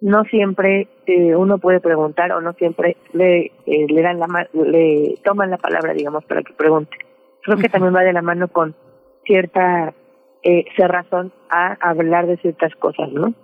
no 0.00 0.22
siempre 0.24 0.86
eh, 1.06 1.34
uno 1.34 1.58
puede 1.58 1.80
preguntar 1.80 2.30
o 2.32 2.40
no 2.40 2.52
siempre 2.52 2.96
le 3.12 3.46
eh, 3.66 3.86
le 3.88 4.02
dan 4.02 4.20
la 4.20 4.48
le 4.52 5.16
toman 5.24 5.50
la 5.50 5.58
palabra, 5.58 5.92
digamos, 5.92 6.24
para 6.24 6.42
que 6.42 6.52
pregunte. 6.52 6.96
Creo 7.42 7.58
que 7.58 7.68
también 7.68 7.94
va 7.94 8.02
de 8.02 8.12
la 8.12 8.22
mano 8.22 8.46
con 8.46 8.76
cierta 9.24 9.92
eh, 10.42 10.64
razón 10.88 11.32
a 11.50 11.76
hablar 11.80 12.26
de 12.26 12.36
ciertas 12.38 12.74
cosas, 12.76 13.10
¿no? 13.12 13.34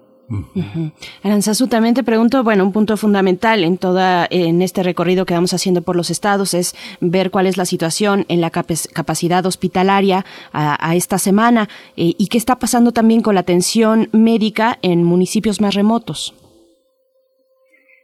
Aranzazu, 1.23 1.69
también 1.69 1.95
te 1.95 2.05
pregunto, 2.05 2.45
bueno, 2.45 2.65
un 2.65 2.73
punto 2.73 2.97
fundamental 2.99 3.65
en 3.65 3.79
toda 3.79 4.27
en 4.31 4.61
este 4.61 4.83
recorrido 4.83 5.25
que 5.25 5.33
vamos 5.33 5.55
haciendo 5.55 5.81
por 5.83 5.97
los 5.97 6.11
estados 6.11 6.53
es 6.53 6.75
ver 7.01 7.31
cuál 7.31 7.47
es 7.47 7.57
la 7.57 7.65
situación 7.65 8.27
en 8.29 8.43
la 8.43 8.51
capacidad 8.51 9.47
hospitalaria 9.47 10.25
a, 10.53 10.95
esta 10.95 11.16
semana 11.19 11.69
eh, 11.97 12.12
y 12.19 12.29
qué 12.29 12.37
está 12.37 12.57
pasando 12.57 12.93
también 12.93 13.23
con 13.23 13.35
la 13.35 13.41
atención 13.41 14.09
médica 14.12 14.77
en 14.83 15.03
municipios 15.03 15.61
más 15.62 15.75
remotos. 15.75 16.35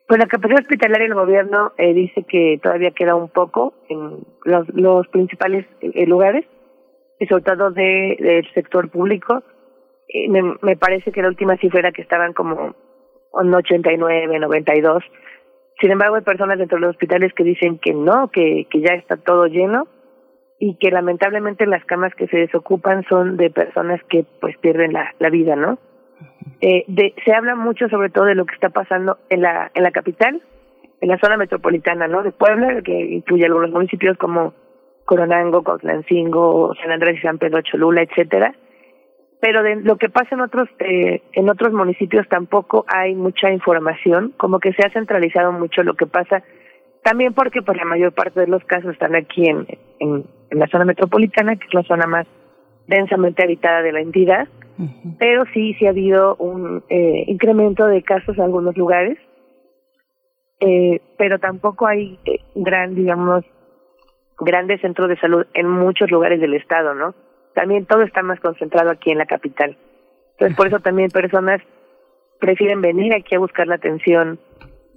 Pues 0.08 0.18
la 0.18 0.26
capacidad 0.26 0.60
hospitalaria 0.60 1.08
del 1.08 1.14
gobierno 1.14 1.72
eh, 1.76 1.92
dice 1.92 2.24
que 2.24 2.58
todavía 2.62 2.90
queda 2.90 3.14
un 3.14 3.28
poco 3.28 3.74
en 3.88 4.18
los, 4.44 4.68
los 4.74 5.08
principales 5.08 5.66
eh, 5.80 6.06
lugares 6.06 6.46
y 7.18 7.26
sobre 7.26 7.44
todo 7.44 7.70
de, 7.70 8.16
del 8.18 8.52
sector 8.52 8.90
público. 8.90 9.42
me, 10.28 10.42
me 10.62 10.76
parece 10.76 11.12
que 11.12 11.22
la 11.22 11.28
última 11.28 11.56
cifra 11.56 11.80
era 11.80 11.92
que 11.92 12.02
estaban 12.02 12.32
como 12.32 12.74
en 13.40 13.54
89, 13.54 14.38
92. 14.38 15.02
Sin 15.80 15.90
embargo, 15.90 16.16
hay 16.16 16.22
personas 16.22 16.58
dentro 16.58 16.76
de 16.76 16.82
los 16.82 16.90
hospitales 16.90 17.32
que 17.34 17.44
dicen 17.44 17.78
que 17.78 17.92
no, 17.92 18.28
que, 18.28 18.66
que 18.70 18.80
ya 18.80 18.94
está 18.94 19.16
todo 19.16 19.46
lleno 19.46 19.88
y 20.58 20.76
que 20.76 20.90
lamentablemente 20.90 21.66
las 21.66 21.84
camas 21.84 22.14
que 22.14 22.28
se 22.28 22.38
desocupan 22.38 23.04
son 23.08 23.36
de 23.36 23.50
personas 23.50 24.00
que 24.08 24.24
pues 24.40 24.56
pierden 24.58 24.92
la, 24.92 25.12
la 25.18 25.30
vida, 25.30 25.56
¿no? 25.56 25.78
Eh, 26.60 26.84
de, 26.86 27.14
se 27.24 27.32
habla 27.34 27.56
mucho 27.56 27.88
sobre 27.88 28.10
todo 28.10 28.24
de 28.26 28.36
lo 28.36 28.46
que 28.46 28.54
está 28.54 28.70
pasando 28.70 29.18
en 29.28 29.42
la 29.42 29.70
en 29.74 29.82
la 29.82 29.90
capital, 29.90 30.40
en 31.00 31.08
la 31.08 31.18
zona 31.18 31.36
metropolitana, 31.36 32.06
¿no? 32.06 32.22
De 32.22 32.30
Puebla, 32.30 32.80
que 32.82 32.92
incluye 32.92 33.44
algunos 33.44 33.70
municipios 33.70 34.16
como 34.16 34.54
Coronango, 35.04 35.62
Cotlancingo, 35.62 36.74
San 36.80 36.90
Andrés 36.90 37.18
y 37.18 37.22
San 37.22 37.38
Pedro 37.38 37.62
Cholula, 37.62 38.02
etcétera. 38.02 38.54
Pero 39.40 39.62
de 39.62 39.76
lo 39.76 39.96
que 39.96 40.08
pasa 40.08 40.34
en 40.34 40.40
otros 40.40 40.68
eh, 40.78 41.22
en 41.32 41.50
otros 41.50 41.72
municipios 41.72 42.26
tampoco 42.28 42.84
hay 42.88 43.14
mucha 43.14 43.50
información, 43.50 44.32
como 44.36 44.58
que 44.58 44.72
se 44.72 44.86
ha 44.86 44.90
centralizado 44.90 45.52
mucho 45.52 45.82
lo 45.82 45.94
que 45.94 46.06
pasa, 46.06 46.42
también 47.02 47.34
porque 47.34 47.60
pues 47.60 47.76
la 47.76 47.84
mayor 47.84 48.12
parte 48.12 48.40
de 48.40 48.46
los 48.46 48.64
casos 48.64 48.92
están 48.92 49.14
aquí 49.14 49.46
en, 49.46 49.66
en, 50.00 50.24
la 50.50 50.66
zona 50.68 50.86
metropolitana, 50.86 51.56
que 51.56 51.66
es 51.66 51.74
la 51.74 51.82
zona 51.82 52.06
más 52.06 52.26
densamente 52.86 53.42
habitada 53.42 53.82
de 53.82 53.92
la 53.92 54.00
entidad, 54.00 54.48
pero 55.18 55.44
sí, 55.52 55.74
sí 55.74 55.86
ha 55.86 55.90
habido 55.90 56.36
un 56.36 56.82
eh, 56.88 57.24
incremento 57.26 57.86
de 57.86 58.02
casos 58.02 58.36
en 58.36 58.44
algunos 58.44 58.76
lugares, 58.76 59.18
eh, 60.60 61.00
pero 61.18 61.38
tampoco 61.38 61.86
hay 61.86 62.18
eh, 62.24 62.40
gran, 62.54 62.94
digamos, 62.94 63.44
grandes 64.44 64.80
centros 64.80 65.08
de 65.08 65.18
salud 65.18 65.46
en 65.54 65.68
muchos 65.68 66.10
lugares 66.10 66.40
del 66.40 66.54
estado, 66.54 66.94
¿no? 66.94 67.14
También 67.54 67.86
todo 67.86 68.02
está 68.02 68.22
más 68.22 68.40
concentrado 68.40 68.90
aquí 68.90 69.10
en 69.10 69.18
la 69.18 69.26
capital. 69.26 69.76
Entonces, 70.32 70.56
por 70.56 70.66
eso 70.66 70.80
también 70.80 71.10
personas 71.10 71.60
prefieren 72.40 72.80
venir 72.80 73.14
aquí 73.14 73.34
a 73.34 73.38
buscar 73.38 73.66
la 73.66 73.76
atención, 73.76 74.38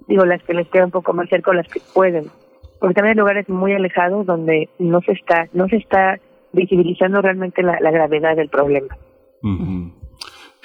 digo, 0.06 0.24
las 0.24 0.42
que 0.42 0.54
les 0.54 0.68
queda 0.68 0.84
un 0.84 0.90
poco 0.90 1.12
más 1.12 1.28
cerca 1.28 1.52
las 1.52 1.68
que 1.68 1.80
pueden. 1.94 2.24
Porque 2.80 2.94
también 2.94 3.16
hay 3.16 3.20
lugares 3.20 3.48
muy 3.48 3.72
alejados 3.72 4.26
donde 4.26 4.68
no 4.78 5.00
se 5.00 5.12
está, 5.12 5.48
no 5.52 5.68
se 5.68 5.76
está 5.76 6.18
visibilizando 6.52 7.22
realmente 7.22 7.62
la, 7.62 7.90
gravedad 7.90 8.36
del 8.36 8.48
problema. 8.48 8.96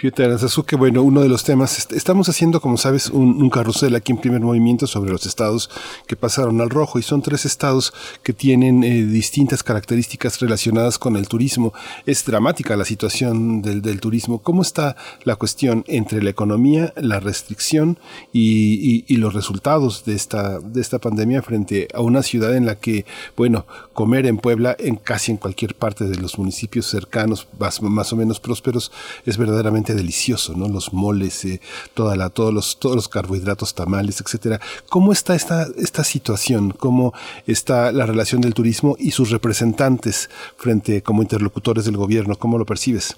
Fíjate, 0.04 0.28
que 0.68 0.76
bueno, 0.76 1.02
uno 1.02 1.22
de 1.22 1.30
los 1.30 1.46
temas, 1.46 1.88
estamos 1.92 2.28
haciendo, 2.28 2.60
como 2.60 2.76
sabes, 2.76 3.10
un, 3.10 3.50
carrusel 3.50 3.96
aquí 3.96 4.12
en 4.12 4.18
primer 4.18 4.42
movimiento 4.42 4.86
sobre 4.86 5.14
los 5.14 5.26
estados 5.26 5.70
que 6.08 6.18
pasaron 6.18 6.60
al 6.60 6.70
rojo 6.70 7.00
y 7.00 7.04
son 7.04 7.22
tres 7.22 7.46
estados 7.46 7.94
que 8.22 8.34
tienen 8.34 8.84
eh, 8.84 9.06
distintas 9.06 9.64
características 9.64 10.42
relacionadas 10.42 11.00
con 11.00 11.16
el 11.16 11.30
turismo. 11.30 11.72
Es 12.06 12.26
dramática 12.26 12.76
la 12.76 12.84
situación 12.84 13.62
del, 13.62 13.82
del, 13.82 14.02
turismo. 14.02 14.40
¿Cómo 14.40 14.62
está 14.62 14.98
la 15.24 15.38
cuestión 15.38 15.86
entre 15.88 16.22
la 16.22 16.32
economía, 16.32 16.92
la 16.98 17.22
restricción 17.22 17.98
y, 18.34 19.06
y, 19.08 19.16
los 19.16 19.34
resultados 19.34 20.04
de 20.04 20.16
esta, 20.16 20.60
de 20.60 20.82
esta 20.82 21.00
pandemia 21.00 21.42
frente 21.44 21.88
a 21.94 22.02
una 22.02 22.24
ciudad 22.24 22.58
en 22.58 22.66
la 22.66 22.76
que, 22.76 23.06
bueno, 23.38 23.66
comer 23.94 24.26
en 24.26 24.36
Puebla, 24.36 24.76
en 24.78 24.98
casi 24.98 25.32
en 25.32 25.38
cualquier 25.38 25.76
parte 25.76 26.04
de 26.04 26.18
los 26.18 26.38
municipios 26.38 26.88
cercanos, 26.88 27.48
más, 27.58 27.82
más 27.82 28.12
o 28.12 28.18
menos 28.18 28.42
prósperos, 28.42 28.92
es 29.26 29.38
verdaderamente 29.38 29.93
delicioso, 29.96 30.56
¿no? 30.56 30.68
Los 30.68 30.94
moles, 30.94 31.46
eh, 31.46 31.60
toda 31.94 32.16
la, 32.16 32.30
todos 32.30 32.54
los, 32.54 32.80
todos 32.80 32.96
los 32.96 33.10
carbohidratos, 33.10 33.76
tamales, 33.76 34.22
etcétera. 34.22 34.60
¿Cómo 34.90 35.12
está 35.12 35.36
esta, 35.36 35.68
esta 35.78 36.04
situación? 36.04 36.72
¿Cómo 36.72 37.14
está 37.48 37.92
la 37.92 38.06
relación 38.06 38.42
del 38.42 38.54
turismo 38.54 38.96
y 39.00 39.12
sus 39.12 39.32
representantes 39.32 40.30
frente 40.58 41.02
como 41.02 41.22
interlocutores 41.22 41.86
del 41.86 41.98
gobierno? 41.98 42.36
¿Cómo 42.36 42.58
lo 42.58 42.66
percibes? 42.66 43.18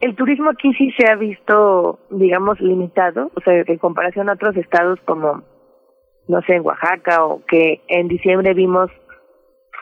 El 0.00 0.16
turismo 0.16 0.50
aquí 0.50 0.72
sí 0.74 0.90
se 0.98 1.08
ha 1.08 1.14
visto, 1.14 2.00
digamos, 2.10 2.60
limitado, 2.60 3.30
o 3.36 3.40
sea, 3.40 3.62
en 3.64 3.78
comparación 3.78 4.28
a 4.28 4.32
otros 4.32 4.56
estados 4.56 4.98
como, 5.04 5.44
no 6.26 6.42
sé, 6.42 6.56
en 6.56 6.66
Oaxaca 6.66 7.24
o 7.24 7.44
que 7.46 7.82
en 7.86 8.08
diciembre 8.08 8.52
vimos, 8.52 8.90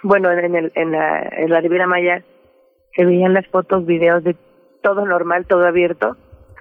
bueno, 0.02 0.30
en, 0.30 0.54
el, 0.54 0.72
en, 0.74 0.92
la, 0.92 1.22
en 1.22 1.48
la 1.48 1.60
Riviera 1.62 1.86
Maya 1.86 2.22
se 2.94 3.06
veían 3.06 3.32
las 3.32 3.46
fotos, 3.46 3.86
videos 3.86 4.22
de 4.22 4.36
todo 4.82 5.04
normal, 5.06 5.46
todo 5.46 5.66
abierto. 5.66 6.16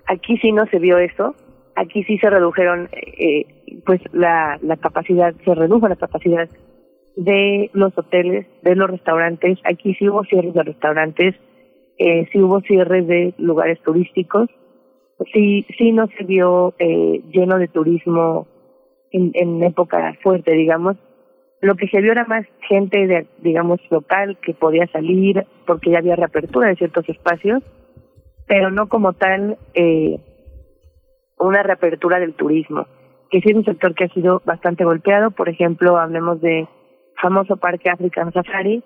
Aquí 0.05 0.37
sí 0.37 0.51
no 0.51 0.65
se 0.67 0.79
vio 0.79 0.97
eso. 0.97 1.35
Aquí 1.75 2.03
sí 2.03 2.17
se 2.17 2.29
redujeron, 2.29 2.89
eh, 2.91 3.45
pues 3.85 4.01
la, 4.11 4.59
capacidad, 4.81 5.33
se 5.45 5.55
redujo 5.55 5.87
la 5.87 5.95
capacidad 5.95 6.49
de 7.15 7.69
los 7.73 7.97
hoteles, 7.97 8.47
de 8.63 8.75
los 8.75 8.89
restaurantes. 8.89 9.59
Aquí 9.63 9.93
sí 9.95 10.09
hubo 10.09 10.23
cierres 10.25 10.53
de 10.53 10.63
restaurantes 10.63 11.35
eh, 11.99 12.29
sí 12.31 12.39
hubo 12.41 12.61
cierres 12.61 13.05
de 13.07 13.33
lugares 13.37 13.77
turísticos, 13.81 14.49
sí, 15.33 15.65
sí 15.77 15.91
no 15.91 16.07
se 16.17 16.23
vio 16.23 16.73
eh, 16.79 17.21
lleno 17.29 17.59
de 17.59 17.67
turismo 17.67 18.47
en, 19.11 19.31
en 19.33 19.61
época 19.63 20.15
fuerte, 20.23 20.53
digamos. 20.53 20.95
Lo 21.59 21.75
que 21.75 21.89
se 21.89 21.99
vio 21.99 22.13
era 22.13 22.23
más 22.23 22.45
gente, 22.69 23.05
de, 23.05 23.27
digamos, 23.39 23.81
local 23.91 24.37
que 24.41 24.53
podía 24.53 24.87
salir 24.87 25.45
porque 25.67 25.91
ya 25.91 25.97
había 25.97 26.15
reapertura 26.15 26.69
de 26.69 26.77
ciertos 26.77 27.07
espacios, 27.09 27.61
pero 28.49 28.71
no 28.71 28.89
como 28.89 29.13
tal 29.13 29.59
eh, 29.75 30.19
una 31.37 31.61
reapertura 31.61 32.19
del 32.19 32.33
turismo, 32.33 32.87
que 33.29 33.41
sí 33.41 33.51
es 33.51 33.55
un 33.55 33.63
sector 33.63 33.93
que 33.93 34.05
ha 34.05 34.09
sido 34.09 34.41
bastante 34.43 34.83
golpeado. 34.83 35.29
Por 35.29 35.49
ejemplo, 35.49 35.97
hablemos 35.97 36.41
de 36.41 36.67
famoso 37.21 37.57
Parque 37.57 37.91
African 37.91 38.33
Safari, 38.33 38.83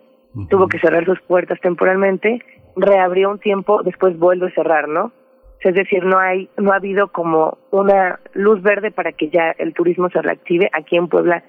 tuvo 0.49 0.68
que 0.68 0.80
cerrar 0.80 1.06
sus 1.06 1.22
puertas 1.22 1.61
temporalmente 1.61 2.41
reabrió 2.76 3.30
un 3.30 3.40
tiempo, 3.40 3.84
después 3.84 4.19
vuelve 4.19 4.48
a 4.48 4.53
cerrar, 4.53 4.90
¿no? 4.90 5.14
Es 5.61 5.76
decir, 5.76 6.03
no 6.03 6.19
hay, 6.19 6.49
no 6.57 6.73
ha 6.73 6.77
habido 6.77 7.07
como 7.07 7.57
una 7.72 8.19
luz 8.34 8.61
verde 8.61 8.91
para 8.91 9.14
que 9.14 9.30
ya 9.30 9.52
el 9.57 9.73
turismo 9.73 10.10
se 10.10 10.22
reactive. 10.22 10.69
Aquí 10.73 10.98
en 10.98 11.07
Puebla 11.07 11.41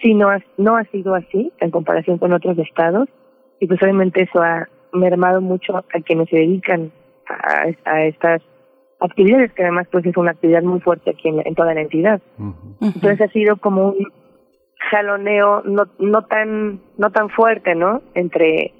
sí 0.00 0.14
no 0.14 0.28
ha, 0.28 0.38
no 0.58 0.76
ha 0.76 0.84
sido 0.84 1.16
así 1.16 1.52
en 1.58 1.72
comparación 1.72 2.18
con 2.18 2.32
otros 2.32 2.56
estados 2.58 3.08
y 3.58 3.66
pues 3.66 3.82
obviamente 3.82 4.22
eso 4.22 4.40
ha 4.40 4.68
mermado 4.92 5.40
mucho 5.40 5.76
a 5.76 6.00
quienes 6.04 6.28
se 6.28 6.36
dedican 6.36 6.92
a, 7.28 7.66
a 7.84 8.04
estas 8.04 8.42
actividades 9.00 9.52
que 9.52 9.62
además 9.62 9.88
pues 9.90 10.06
es 10.06 10.16
una 10.16 10.30
actividad 10.32 10.62
muy 10.62 10.80
fuerte 10.80 11.10
aquí 11.10 11.28
en, 11.28 11.54
toda 11.54 11.74
la 11.74 11.80
entidad. 11.80 12.20
Entonces 12.80 13.20
ha 13.20 13.28
sido 13.32 13.56
como 13.56 13.88
un 13.90 14.12
jaloneo 14.90 15.62
no 15.62 15.84
no 15.98 16.26
tan 16.26 16.80
no 16.98 17.10
tan 17.10 17.28
fuerte, 17.30 17.74
¿no? 17.74 18.02
Entre 18.14 18.72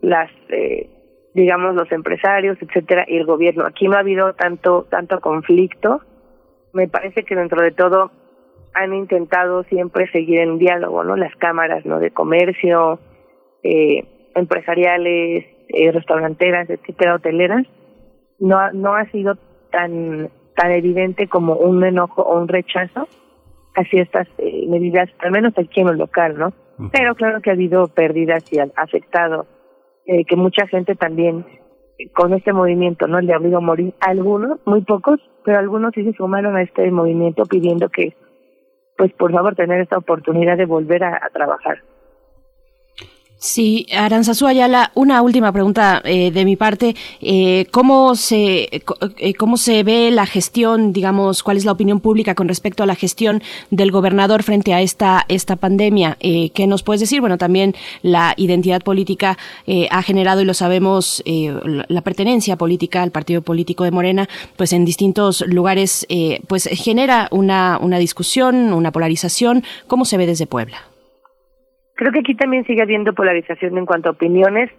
las 0.00 0.30
eh, 0.48 0.88
digamos, 1.34 1.74
los 1.74 1.90
empresarios, 1.92 2.58
etcétera, 2.60 3.04
y 3.06 3.16
el 3.16 3.24
gobierno. 3.24 3.66
Aquí 3.66 3.86
no 3.86 3.96
ha 3.96 4.00
habido 4.00 4.32
tanto, 4.34 4.86
tanto 4.90 5.20
conflicto. 5.20 6.00
Me 6.72 6.88
parece 6.88 7.24
que 7.24 7.36
dentro 7.36 7.62
de 7.62 7.72
todo 7.72 8.10
han 8.74 8.94
intentado 8.94 9.64
siempre 9.64 10.10
seguir 10.10 10.40
en 10.40 10.58
diálogo, 10.58 11.04
¿no? 11.04 11.16
Las 11.16 11.34
cámaras, 11.36 11.84
¿no? 11.84 11.98
De 11.98 12.10
comercio, 12.10 13.00
eh, 13.62 14.04
empresariales, 14.34 15.44
eh, 15.72 15.92
restauranteras, 15.92 16.68
etcétera, 16.68 17.16
hoteleras. 17.16 17.66
No, 18.38 18.58
ha, 18.58 18.72
no 18.72 18.94
ha 18.94 19.04
sido 19.10 19.36
tan, 19.70 20.30
tan 20.56 20.72
evidente 20.72 21.28
como 21.28 21.54
un 21.54 21.84
enojo 21.84 22.22
o 22.22 22.40
un 22.40 22.48
rechazo 22.48 23.08
hacia 23.74 24.02
estas 24.02 24.28
eh, 24.38 24.66
medidas, 24.68 25.08
al 25.18 25.30
menos 25.30 25.52
aquí 25.56 25.80
en 25.80 25.88
lo 25.88 25.92
local, 25.94 26.38
¿no? 26.38 26.52
Pero 26.92 27.14
claro 27.14 27.40
que 27.42 27.50
ha 27.50 27.52
habido 27.52 27.88
pérdidas 27.88 28.42
y 28.52 28.58
ha 28.58 28.68
afectado 28.76 29.46
eh, 30.06 30.24
que 30.24 30.36
mucha 30.36 30.66
gente 30.66 30.94
también 30.94 31.44
eh, 31.98 32.10
con 32.12 32.32
este 32.32 32.54
movimiento 32.54 33.06
no 33.06 33.20
le 33.20 33.32
ha 33.32 33.36
habido 33.36 33.60
morir 33.60 33.94
algunos 34.00 34.58
muy 34.64 34.80
pocos 34.82 35.20
pero 35.44 35.58
algunos 35.58 35.92
sí 35.94 36.04
se 36.04 36.12
sumaron 36.14 36.56
a 36.56 36.62
este 36.62 36.90
movimiento 36.90 37.44
pidiendo 37.44 37.90
que 37.90 38.16
pues 38.96 39.12
por 39.12 39.32
favor 39.32 39.54
tener 39.54 39.80
esta 39.80 39.98
oportunidad 39.98 40.56
de 40.56 40.66
volver 40.66 41.04
a 41.04 41.20
trabajar 41.32 41.82
Sí, 43.42 43.86
Aranzazú 43.96 44.46
Ayala, 44.46 44.92
una 44.94 45.22
última 45.22 45.50
pregunta 45.50 46.02
eh, 46.04 46.30
de 46.30 46.44
mi 46.44 46.56
parte. 46.56 46.94
Eh, 47.22 47.64
¿cómo, 47.70 48.14
se, 48.14 48.68
eh, 48.70 49.34
¿Cómo 49.38 49.56
se 49.56 49.82
ve 49.82 50.10
la 50.10 50.26
gestión, 50.26 50.92
digamos, 50.92 51.42
cuál 51.42 51.56
es 51.56 51.64
la 51.64 51.72
opinión 51.72 52.00
pública 52.00 52.34
con 52.34 52.48
respecto 52.48 52.82
a 52.82 52.86
la 52.86 52.94
gestión 52.94 53.42
del 53.70 53.92
gobernador 53.92 54.42
frente 54.42 54.74
a 54.74 54.82
esta, 54.82 55.24
esta 55.28 55.56
pandemia? 55.56 56.18
Eh, 56.20 56.50
¿Qué 56.50 56.66
nos 56.66 56.82
puedes 56.82 57.00
decir? 57.00 57.22
Bueno, 57.22 57.38
también 57.38 57.74
la 58.02 58.34
identidad 58.36 58.82
política 58.82 59.38
eh, 59.66 59.88
ha 59.90 60.02
generado, 60.02 60.42
y 60.42 60.44
lo 60.44 60.52
sabemos, 60.52 61.22
la 61.24 62.02
pertenencia 62.02 62.56
política 62.56 63.02
al 63.02 63.10
partido 63.10 63.40
político 63.40 63.84
de 63.84 63.90
Morena, 63.90 64.28
pues 64.56 64.74
en 64.74 64.84
distintos 64.84 65.42
lugares, 65.46 66.06
pues 66.46 66.68
genera 66.70 67.26
una, 67.30 67.78
una 67.80 67.96
discusión, 67.96 68.74
una 68.74 68.92
polarización. 68.92 69.64
¿Cómo 69.86 70.04
se 70.04 70.18
ve 70.18 70.26
desde 70.26 70.46
Puebla? 70.46 70.89
Creo 72.00 72.12
que 72.12 72.20
aquí 72.20 72.34
también 72.34 72.64
sigue 72.64 72.80
habiendo 72.80 73.12
polarización 73.12 73.76
en 73.76 73.84
cuanto 73.84 74.08
a 74.08 74.12
opiniones, 74.12 74.70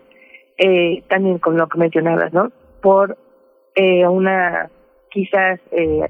eh, 0.57 1.03
también 1.07 1.38
con 1.38 1.56
lo 1.56 1.68
que 1.68 1.77
mencionabas, 1.77 2.34
¿no? 2.34 2.52
Por 2.81 3.15
eh, 3.76 4.07
una 4.07 4.72
quizás 5.11 5.60
eh, 5.69 6.10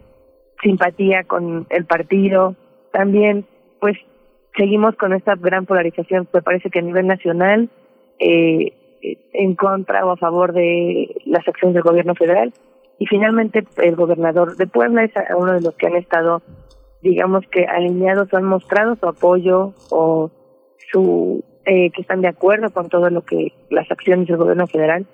simpatía 0.63 1.25
con 1.25 1.67
el 1.69 1.83
partido, 1.83 2.55
también 2.93 3.45
pues 3.81 3.97
seguimos 4.55 4.95
con 4.95 5.11
esta 5.11 5.35
gran 5.35 5.65
polarización, 5.65 6.29
me 6.31 6.41
parece 6.41 6.69
que 6.69 6.79
a 6.79 6.81
nivel 6.81 7.07
nacional, 7.07 7.67
eh, 8.17 8.71
en 9.33 9.55
contra 9.55 10.05
o 10.05 10.11
a 10.11 10.15
favor 10.15 10.53
de 10.53 11.13
las 11.25 11.45
acciones 11.45 11.73
del 11.73 11.83
gobierno 11.83 12.15
federal, 12.15 12.53
y 12.99 13.05
finalmente 13.07 13.65
el 13.83 13.97
gobernador 13.97 14.55
de 14.55 14.65
Puebla 14.65 15.03
es 15.03 15.11
uno 15.35 15.51
de 15.51 15.61
los 15.61 15.75
que 15.75 15.87
han 15.87 15.97
estado, 15.97 16.41
digamos 17.01 17.45
que 17.51 17.65
alineados 17.65 18.31
o 18.31 18.37
han 18.37 18.45
mostrado 18.45 18.95
su 18.95 19.09
apoyo 19.09 19.73
o 19.89 20.31
su 20.91 21.43
eh, 21.65 21.91
que 21.91 22.01
están 22.01 22.21
de 22.21 22.27
acuerdo 22.27 22.71
con 22.71 22.89
todo 22.89 23.09
lo 23.09 23.21
que 23.23 23.53
las 23.69 23.89
acciones 23.91 24.27
del 24.27 24.37
gobierno 24.37 24.67
federal. 24.67 25.05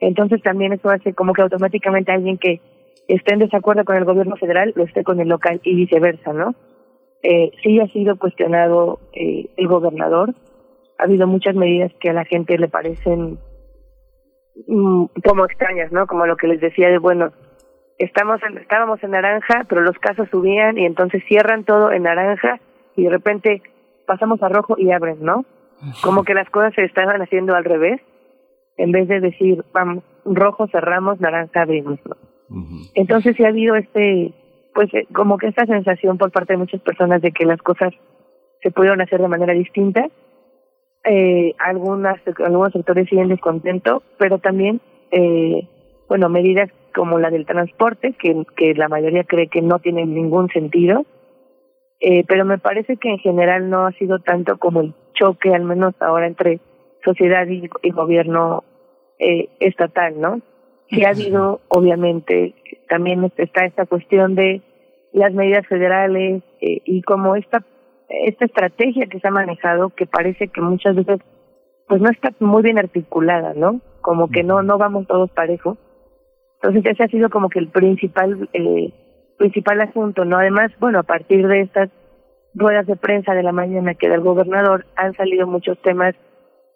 Entonces 0.00 0.42
también 0.42 0.72
eso 0.72 0.90
hace 0.90 1.14
como 1.14 1.32
que 1.32 1.42
automáticamente 1.42 2.12
alguien 2.12 2.36
que 2.36 2.60
esté 3.08 3.32
en 3.32 3.40
desacuerdo 3.40 3.84
con 3.84 3.96
el 3.96 4.04
gobierno 4.04 4.36
federal 4.36 4.72
lo 4.76 4.84
esté 4.84 5.02
con 5.02 5.20
el 5.20 5.28
local 5.28 5.60
y 5.62 5.74
viceversa, 5.74 6.32
¿no? 6.32 6.54
Eh, 7.22 7.52
sí 7.62 7.80
ha 7.80 7.86
sido 7.88 8.18
cuestionado 8.18 9.00
eh, 9.14 9.48
el 9.56 9.66
gobernador. 9.66 10.34
Ha 10.98 11.04
habido 11.04 11.26
muchas 11.26 11.54
medidas 11.54 11.90
que 12.00 12.10
a 12.10 12.12
la 12.12 12.26
gente 12.26 12.58
le 12.58 12.68
parecen 12.68 13.38
mm, 14.66 15.06
como 15.26 15.46
extrañas, 15.46 15.90
¿no? 15.90 16.06
Como 16.06 16.26
lo 16.26 16.36
que 16.36 16.48
les 16.48 16.60
decía 16.60 16.90
de, 16.90 16.98
bueno, 16.98 17.32
estamos 17.98 18.42
en, 18.42 18.58
estábamos 18.58 19.02
en 19.02 19.12
naranja, 19.12 19.64
pero 19.68 19.80
los 19.80 19.98
casos 19.98 20.28
subían 20.30 20.76
y 20.76 20.84
entonces 20.84 21.22
cierran 21.26 21.64
todo 21.64 21.92
en 21.92 22.02
naranja 22.02 22.60
y 22.94 23.04
de 23.04 23.10
repente 23.10 23.62
pasamos 24.06 24.42
a 24.42 24.48
rojo 24.48 24.76
y 24.78 24.90
abren, 24.90 25.18
¿no? 25.20 25.44
Como 26.02 26.24
que 26.24 26.34
las 26.34 26.48
cosas 26.50 26.74
se 26.74 26.84
estaban 26.84 27.20
haciendo 27.20 27.54
al 27.54 27.64
revés, 27.64 28.00
en 28.76 28.92
vez 28.92 29.08
de 29.08 29.20
decir, 29.20 29.64
vamos, 29.72 30.02
rojo 30.24 30.66
cerramos, 30.68 31.20
naranja 31.20 31.62
abrimos, 31.62 31.98
¿no? 32.06 32.16
Entonces 32.94 33.36
sí 33.36 33.44
ha 33.44 33.48
habido 33.48 33.74
este, 33.74 34.32
pues 34.74 34.92
eh, 34.94 35.06
como 35.12 35.38
que 35.38 35.48
esta 35.48 35.66
sensación 35.66 36.18
por 36.18 36.30
parte 36.30 36.52
de 36.52 36.58
muchas 36.58 36.80
personas 36.80 37.22
de 37.22 37.32
que 37.32 37.46
las 37.46 37.60
cosas 37.62 37.92
se 38.62 38.70
pudieron 38.70 39.00
hacer 39.00 39.20
de 39.20 39.28
manera 39.28 39.52
distinta. 39.52 40.06
Eh, 41.04 41.54
algunas, 41.58 42.20
algunos 42.38 42.72
sectores 42.72 43.08
siguen 43.08 43.28
descontento, 43.28 44.02
pero 44.18 44.38
también, 44.38 44.80
eh, 45.10 45.68
bueno, 46.08 46.28
medidas 46.28 46.70
como 46.94 47.18
la 47.18 47.30
del 47.30 47.46
transporte, 47.46 48.14
que, 48.18 48.44
que 48.56 48.74
la 48.74 48.88
mayoría 48.88 49.24
cree 49.24 49.48
que 49.48 49.60
no 49.60 49.80
tienen 49.80 50.14
ningún 50.14 50.48
sentido, 50.48 51.04
eh, 52.06 52.22
pero 52.28 52.44
me 52.44 52.58
parece 52.58 52.98
que 52.98 53.08
en 53.08 53.18
general 53.18 53.70
no 53.70 53.86
ha 53.86 53.92
sido 53.92 54.18
tanto 54.18 54.58
como 54.58 54.82
el 54.82 54.92
choque, 55.14 55.54
al 55.54 55.64
menos 55.64 55.94
ahora, 56.00 56.26
entre 56.26 56.60
sociedad 57.02 57.46
y, 57.46 57.70
y 57.82 57.90
gobierno 57.92 58.62
eh, 59.18 59.48
estatal, 59.58 60.20
¿no? 60.20 60.42
Sí 60.90 61.02
ha 61.02 61.10
habido, 61.10 61.62
obviamente, 61.68 62.54
también 62.90 63.32
está 63.38 63.64
esta 63.64 63.86
cuestión 63.86 64.34
de 64.34 64.60
las 65.14 65.32
medidas 65.32 65.66
federales 65.66 66.42
eh, 66.60 66.82
y 66.84 67.00
como 67.00 67.36
esta 67.36 67.64
esta 68.10 68.44
estrategia 68.44 69.06
que 69.06 69.18
se 69.18 69.26
ha 69.26 69.30
manejado 69.30 69.88
que 69.88 70.04
parece 70.04 70.48
que 70.48 70.60
muchas 70.60 70.96
veces 70.96 71.20
pues 71.88 72.02
no 72.02 72.10
está 72.10 72.34
muy 72.38 72.62
bien 72.62 72.78
articulada, 72.78 73.54
¿no? 73.54 73.80
Como 74.02 74.28
que 74.28 74.42
no 74.42 74.62
no 74.62 74.76
vamos 74.76 75.06
todos 75.06 75.30
parejos. 75.30 75.78
Entonces 76.56 76.84
ese 76.84 77.04
ha 77.04 77.08
sido 77.08 77.30
como 77.30 77.48
que 77.48 77.60
el 77.60 77.68
principal 77.68 78.50
eh, 78.52 78.92
principal 79.36 79.80
asunto, 79.80 80.24
¿no? 80.24 80.38
Además, 80.38 80.72
bueno, 80.78 80.98
a 80.98 81.02
partir 81.02 81.46
de 81.46 81.62
estas 81.62 81.90
ruedas 82.54 82.86
de 82.86 82.96
prensa 82.96 83.34
de 83.34 83.42
la 83.42 83.52
mañana 83.52 83.94
que 83.94 84.08
del 84.08 84.20
gobernador 84.20 84.86
han 84.96 85.14
salido 85.14 85.46
muchos 85.46 85.78
temas 85.82 86.14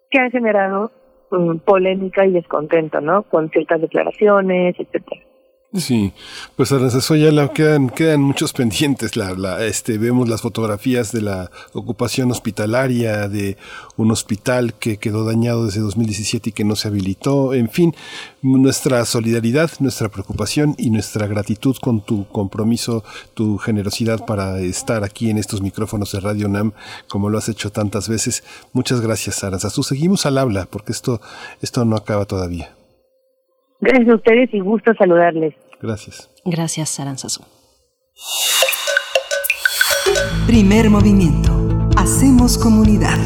que 0.09 0.19
han 0.19 0.31
generado 0.31 0.91
um, 1.31 1.59
polémica 1.59 2.25
y 2.25 2.31
descontento, 2.31 3.01
¿no? 3.01 3.23
Con 3.23 3.49
ciertas 3.49 3.81
declaraciones, 3.81 4.75
etcétera. 4.77 5.21
Sí, 5.71 6.13
pues 6.55 6.71
a 6.71 6.79
ya 6.79 7.31
la 7.31 7.53
quedan, 7.53 7.91
quedan 7.91 8.21
muchos 8.21 8.53
pendientes. 8.53 9.15
La, 9.15 9.35
la, 9.35 9.63
este, 9.63 9.99
vemos 9.99 10.27
las 10.27 10.41
fotografías 10.41 11.11
de 11.11 11.21
la 11.21 11.51
ocupación 11.73 12.31
hospitalaria 12.31 13.27
de 13.27 13.55
un 13.95 14.09
hospital 14.09 14.73
que 14.73 14.97
quedó 14.97 15.25
dañado 15.25 15.67
desde 15.67 15.81
2017 15.81 16.49
y 16.49 16.53
que 16.53 16.63
no 16.63 16.75
se 16.75 16.87
habilitó. 16.87 17.53
En 17.53 17.69
fin, 17.69 17.95
nuestra 18.41 19.05
solidaridad, 19.05 19.69
nuestra 19.77 20.09
preocupación 20.09 20.73
y 20.79 20.89
nuestra 20.89 21.27
gratitud 21.27 21.77
con 21.79 22.01
tu 22.01 22.27
compromiso, 22.29 23.03
tu 23.35 23.59
generosidad 23.59 24.25
para 24.25 24.59
estar 24.61 25.03
aquí 25.03 25.29
en 25.29 25.37
estos 25.37 25.61
micrófonos 25.61 26.11
de 26.13 26.19
Radio 26.19 26.47
NAM, 26.47 26.71
como 27.07 27.29
lo 27.29 27.37
has 27.37 27.47
hecho 27.47 27.71
tantas 27.71 28.09
veces. 28.09 28.43
Muchas 28.73 29.01
gracias, 29.01 29.43
Aranzazú. 29.43 29.83
Seguimos 29.83 30.25
al 30.25 30.39
habla, 30.39 30.65
porque 30.65 30.93
esto, 30.93 31.21
esto 31.61 31.85
no 31.85 31.95
acaba 31.95 32.25
todavía. 32.25 32.78
Gracias 33.79 34.09
a 34.09 34.15
ustedes 34.15 34.53
y 34.53 34.59
gusto 34.59 34.93
saludarles. 34.97 35.55
Gracias. 35.81 36.29
Gracias, 36.45 36.99
Aranzazu. 36.99 37.43
Primer 40.45 40.89
movimiento. 40.89 41.51
Hacemos 41.95 42.57
comunidad. 42.57 43.17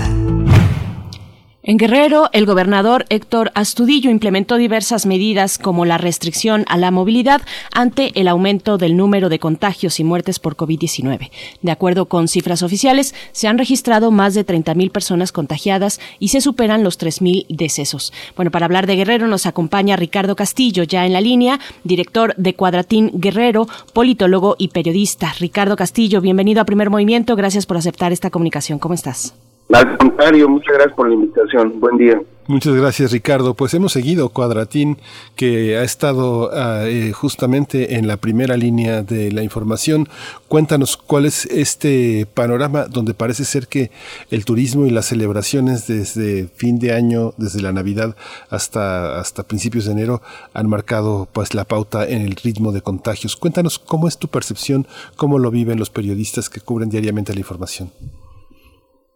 En 1.66 1.78
Guerrero, 1.78 2.30
el 2.34 2.46
gobernador 2.46 3.06
Héctor 3.08 3.54
Astudillo 3.56 4.12
implementó 4.12 4.58
diversas 4.58 5.06
medidas 5.06 5.58
como 5.58 5.86
la 5.86 5.98
restricción 5.98 6.66
a 6.68 6.76
la 6.76 6.92
movilidad 6.92 7.42
ante 7.74 8.20
el 8.20 8.28
aumento 8.28 8.78
del 8.78 8.98
número 8.98 9.30
de 9.30 9.40
contagios 9.40 10.02
y 10.02 10.04
muertes 10.04 10.40
por 10.40 10.58
COVID-19. 10.58 11.32
De 11.62 11.72
acuerdo 11.72 12.08
con 12.08 12.28
cifras 12.28 12.64
oficiales, 12.64 13.16
se 13.32 13.48
han 13.48 13.58
registrado 13.58 14.12
más 14.12 14.34
de 14.34 14.46
30.000 14.46 14.92
personas 14.92 15.32
contagiadas 15.32 16.02
y 16.20 16.28
se 16.28 16.42
superan 16.42 16.84
los 16.84 17.00
3.000 17.00 17.46
decesos. 17.48 18.12
Bueno, 18.36 18.52
para 18.52 18.66
hablar 18.66 18.86
de 18.86 18.98
Guerrero 18.98 19.28
nos 19.28 19.46
acompaña 19.46 19.96
Ricardo 19.96 20.36
Castillo, 20.36 20.84
ya 20.84 21.06
en 21.06 21.14
la 21.14 21.22
línea, 21.22 21.62
director 21.86 22.36
de 22.36 22.56
Cuadratín 22.56 23.10
Guerrero, 23.14 23.70
politólogo 23.94 24.58
y 24.60 24.68
periodista. 24.68 25.34
Ricardo 25.40 25.78
Castillo, 25.78 26.20
bienvenido 26.20 26.60
a 26.60 26.66
Primer 26.66 26.90
Movimiento. 26.90 27.38
Gracias 27.38 27.66
por 27.66 27.78
aceptar 27.78 28.12
esta 28.12 28.32
comunicación. 28.32 28.80
¿Cómo 28.80 28.96
estás? 28.96 29.34
Al 29.72 29.98
contrario, 29.98 30.50
muchas 30.50 30.74
gracias 30.74 30.96
por 30.96 31.08
la 31.08 31.16
invitación. 31.16 31.80
Buen 31.80 31.98
día. 31.98 32.22
Muchas 32.46 32.76
gracias, 32.76 33.14
Ricardo. 33.14 33.54
Pues 33.54 33.74
hemos 33.74 33.94
seguido 33.94 34.28
Cuadratín, 34.28 34.98
que 35.38 35.78
ha 35.78 35.84
estado 35.84 36.50
ah, 36.54 36.84
eh, 36.86 37.14
justamente 37.14 37.96
en 37.96 38.06
la 38.06 38.18
primera 38.18 38.58
línea 38.58 39.02
de 39.02 39.32
la 39.32 39.44
información. 39.44 40.10
Cuéntanos 40.50 40.98
cuál 40.98 41.26
es 41.26 41.46
este 41.46 42.28
panorama 42.34 42.86
donde 42.88 43.14
parece 43.14 43.46
ser 43.46 43.68
que 43.68 43.92
el 44.30 44.44
turismo 44.44 44.86
y 44.86 44.90
las 44.90 45.06
celebraciones 45.06 45.88
desde 45.88 46.48
fin 46.48 46.80
de 46.80 46.94
año, 46.94 47.34
desde 47.38 47.62
la 47.62 47.72
Navidad 47.72 48.18
hasta, 48.50 49.20
hasta 49.20 49.44
principios 49.44 49.86
de 49.86 49.94
enero, 49.94 50.22
han 50.54 50.68
marcado 50.68 51.30
pues 51.32 51.54
la 51.54 51.64
pauta 51.64 52.06
en 52.06 52.24
el 52.24 52.36
ritmo 52.36 52.74
de 52.74 52.82
contagios. 52.82 53.38
Cuéntanos 53.38 53.80
cómo 53.80 54.10
es 54.10 54.18
tu 54.18 54.28
percepción, 54.28 54.86
cómo 55.16 55.40
lo 55.40 55.50
viven 55.50 55.80
los 55.80 55.90
periodistas 55.90 56.50
que 56.50 56.60
cubren 56.60 56.90
diariamente 56.90 57.34
la 57.34 57.40
información. 57.40 57.90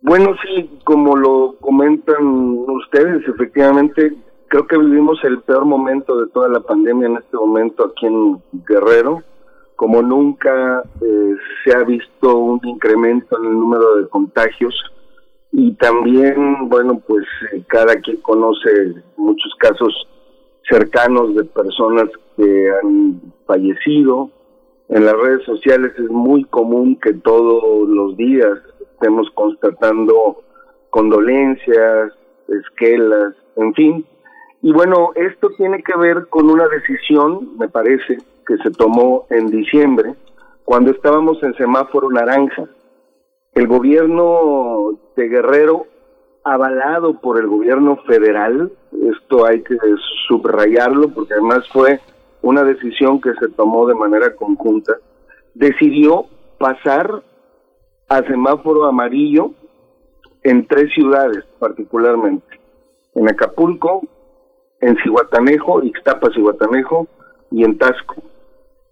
Bueno, 0.02 0.36
sí, 0.44 0.70
como 0.84 1.16
lo 1.16 1.56
comentan 1.60 2.24
ustedes, 2.68 3.28
efectivamente, 3.28 4.14
creo 4.48 4.68
que 4.68 4.78
vivimos 4.78 5.20
el 5.24 5.42
peor 5.42 5.66
momento 5.66 6.18
de 6.18 6.32
toda 6.32 6.50
la 6.50 6.60
pandemia 6.60 7.08
en 7.08 7.18
este 7.18 7.36
momento 7.36 7.86
aquí 7.86 8.06
en 8.06 8.42
Guerrero. 8.68 9.24
Como 9.76 10.02
nunca 10.02 10.84
eh, 11.02 11.36
se 11.64 11.76
ha 11.76 11.84
visto 11.84 12.38
un 12.38 12.60
incremento 12.64 13.38
en 13.38 13.46
el 13.46 13.54
número 13.54 13.96
de 13.98 14.08
contagios 14.08 14.74
y 15.52 15.74
también, 15.74 16.70
bueno, 16.70 17.02
pues 17.08 17.26
eh, 17.52 17.64
cada 17.68 17.96
quien 17.96 18.18
conoce 18.18 18.96
muchos 19.18 19.54
casos 19.60 20.08
cercanos 20.70 21.36
de 21.36 21.44
personas 21.44 22.10
que 22.36 22.70
han 22.82 23.22
fallecido. 23.46 24.30
En 24.90 25.06
las 25.06 25.16
redes 25.16 25.44
sociales 25.46 25.94
es 25.98 26.10
muy 26.10 26.44
común 26.46 26.98
que 27.02 27.14
todos 27.14 27.88
los 27.90 28.16
días 28.16 28.60
estemos 28.98 29.30
constatando 29.36 30.42
condolencias, 30.90 32.14
esquelas, 32.48 33.36
en 33.56 33.74
fin. 33.76 34.06
Y 34.64 34.72
bueno, 34.72 35.12
esto 35.16 35.50
tiene 35.56 35.84
que 35.84 35.96
ver 35.96 36.28
con 36.30 36.50
una 36.50 36.68
decisión, 36.68 37.58
me 37.60 37.70
parece, 37.70 38.18
que 38.48 38.58
se 38.58 38.72
tomó 38.72 39.28
en 39.30 39.48
diciembre, 39.48 40.16
cuando 40.66 40.92
estábamos 40.92 41.42
en 41.44 41.54
semáforo 41.56 42.10
naranja. 42.10 42.64
El 43.54 43.68
gobierno 43.68 44.98
de 45.16 45.28
Guerrero, 45.28 45.86
avalado 46.44 47.20
por 47.20 47.40
el 47.40 47.48
gobierno 47.48 47.98
federal, 48.08 48.72
esto 48.92 49.46
hay 49.46 49.62
que 49.62 49.78
subrayarlo 50.28 51.10
porque 51.10 51.34
además 51.34 51.68
fue 51.72 52.00
una 52.42 52.64
decisión 52.64 53.22
que 53.22 53.34
se 53.36 53.50
tomó 53.50 53.88
de 53.88 53.96
manera 53.96 54.36
conjunta, 54.36 54.94
decidió 55.54 56.26
pasar 56.58 57.22
a 58.10 58.24
semáforo 58.24 58.86
amarillo 58.86 59.52
en 60.44 60.66
tres 60.68 60.94
ciudades 60.94 61.44
particularmente, 61.60 62.60
en 63.16 63.30
Acapulco, 63.30 64.02
en 64.80 64.96
Cihuatanejo, 65.04 65.84
Ixtapa, 65.84 66.30
Cihuatanejo 66.34 67.08
y 67.52 67.64
en 67.64 67.78
Tasco. 67.78 68.16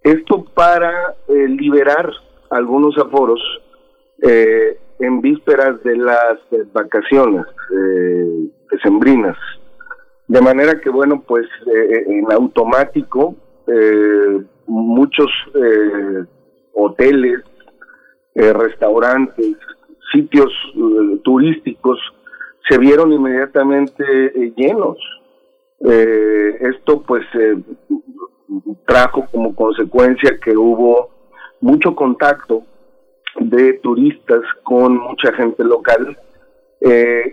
Esto 0.02 0.44
para 0.54 1.14
eh, 1.28 1.48
liberar 1.48 2.10
algunos 2.50 2.96
aforos 2.98 3.40
eh, 4.22 4.78
en 4.98 5.20
vísperas 5.20 5.82
de 5.82 5.96
las 5.96 6.38
eh, 6.50 6.64
vacaciones 6.72 7.44
eh, 7.70 8.48
decembrinas. 8.70 9.36
De 10.26 10.40
manera 10.40 10.80
que, 10.80 10.90
bueno, 10.90 11.22
pues 11.24 11.46
en 11.66 12.32
automático 12.32 13.36
muchos 14.66 15.30
hoteles, 16.72 17.42
eh, 18.38 18.52
restaurantes, 18.52 19.56
sitios 20.12 20.52
eh, 20.74 21.20
turísticos 21.24 21.98
se 22.68 22.76
vieron 22.76 23.10
inmediatamente 23.10 24.04
eh, 24.04 24.52
llenos. 24.54 24.98
esto 25.80 27.02
pues 27.02 27.24
trajo 28.86 29.26
como 29.32 29.54
consecuencia 29.54 30.38
que 30.42 30.56
hubo 30.56 31.10
mucho 31.60 31.94
contacto 31.94 32.62
de 33.40 33.74
turistas 33.82 34.42
con 34.62 34.98
mucha 34.98 35.32
gente 35.32 35.62
local 35.64 36.16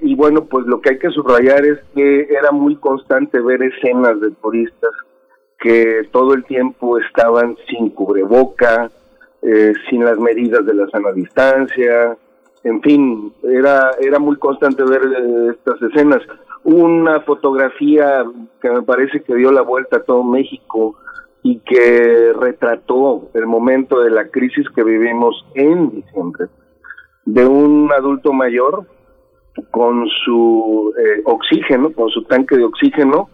y 0.01 0.15
bueno 0.15 0.45
pues 0.45 0.65
lo 0.65 0.81
que 0.81 0.91
hay 0.91 0.99
que 0.99 1.09
subrayar 1.09 1.65
es 1.65 1.79
que 1.95 2.27
era 2.29 2.51
muy 2.51 2.75
constante 2.75 3.39
ver 3.39 3.63
escenas 3.63 4.19
de 4.19 4.31
turistas 4.41 4.91
que 5.59 6.09
todo 6.11 6.33
el 6.33 6.43
tiempo 6.43 6.97
estaban 6.97 7.55
sin 7.69 7.89
cubreboca, 7.89 8.91
eh, 9.45 9.73
sin 9.89 10.05
las 10.05 10.17
medidas 10.17 10.65
de 10.65 10.73
la 10.73 10.87
sana 10.89 11.11
distancia, 11.11 12.17
en 12.63 12.81
fin, 12.81 13.33
era, 13.43 13.91
era 13.99 14.17
muy 14.17 14.37
constante 14.37 14.83
ver 14.83 15.01
eh, 15.03 15.47
estas 15.51 15.81
escenas. 15.81 16.21
Una 16.63 17.19
fotografía 17.21 18.23
que 18.61 18.69
me 18.69 18.83
parece 18.83 19.21
que 19.21 19.35
dio 19.35 19.51
la 19.51 19.61
vuelta 19.61 19.97
a 19.97 20.03
todo 20.03 20.23
México 20.23 20.95
y 21.41 21.59
que 21.59 22.31
retrató 22.39 23.29
el 23.33 23.45
momento 23.45 23.99
de 23.99 24.11
la 24.11 24.29
crisis 24.29 24.65
que 24.73 24.83
vivimos 24.83 25.45
en 25.55 25.91
diciembre, 25.91 26.47
de 27.25 27.45
un 27.45 27.91
adulto 27.91 28.31
mayor 28.31 28.85
con 29.71 30.07
su 30.23 30.93
eh, 30.97 31.21
oxígeno, 31.25 31.91
con 31.91 32.09
su 32.09 32.23
tanque 32.23 32.55
de 32.55 32.63
oxígeno 32.63 33.29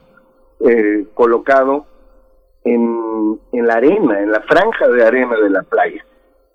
colocado 1.14 1.86
en, 2.64 3.40
la 3.52 3.76
arena, 3.76 4.20
en 4.20 4.32
la 4.32 4.42
franja 4.42 4.88
de 4.88 5.04
arena 5.04 5.36
de 5.38 5.50
la 5.50 5.64
playa, 5.64 6.04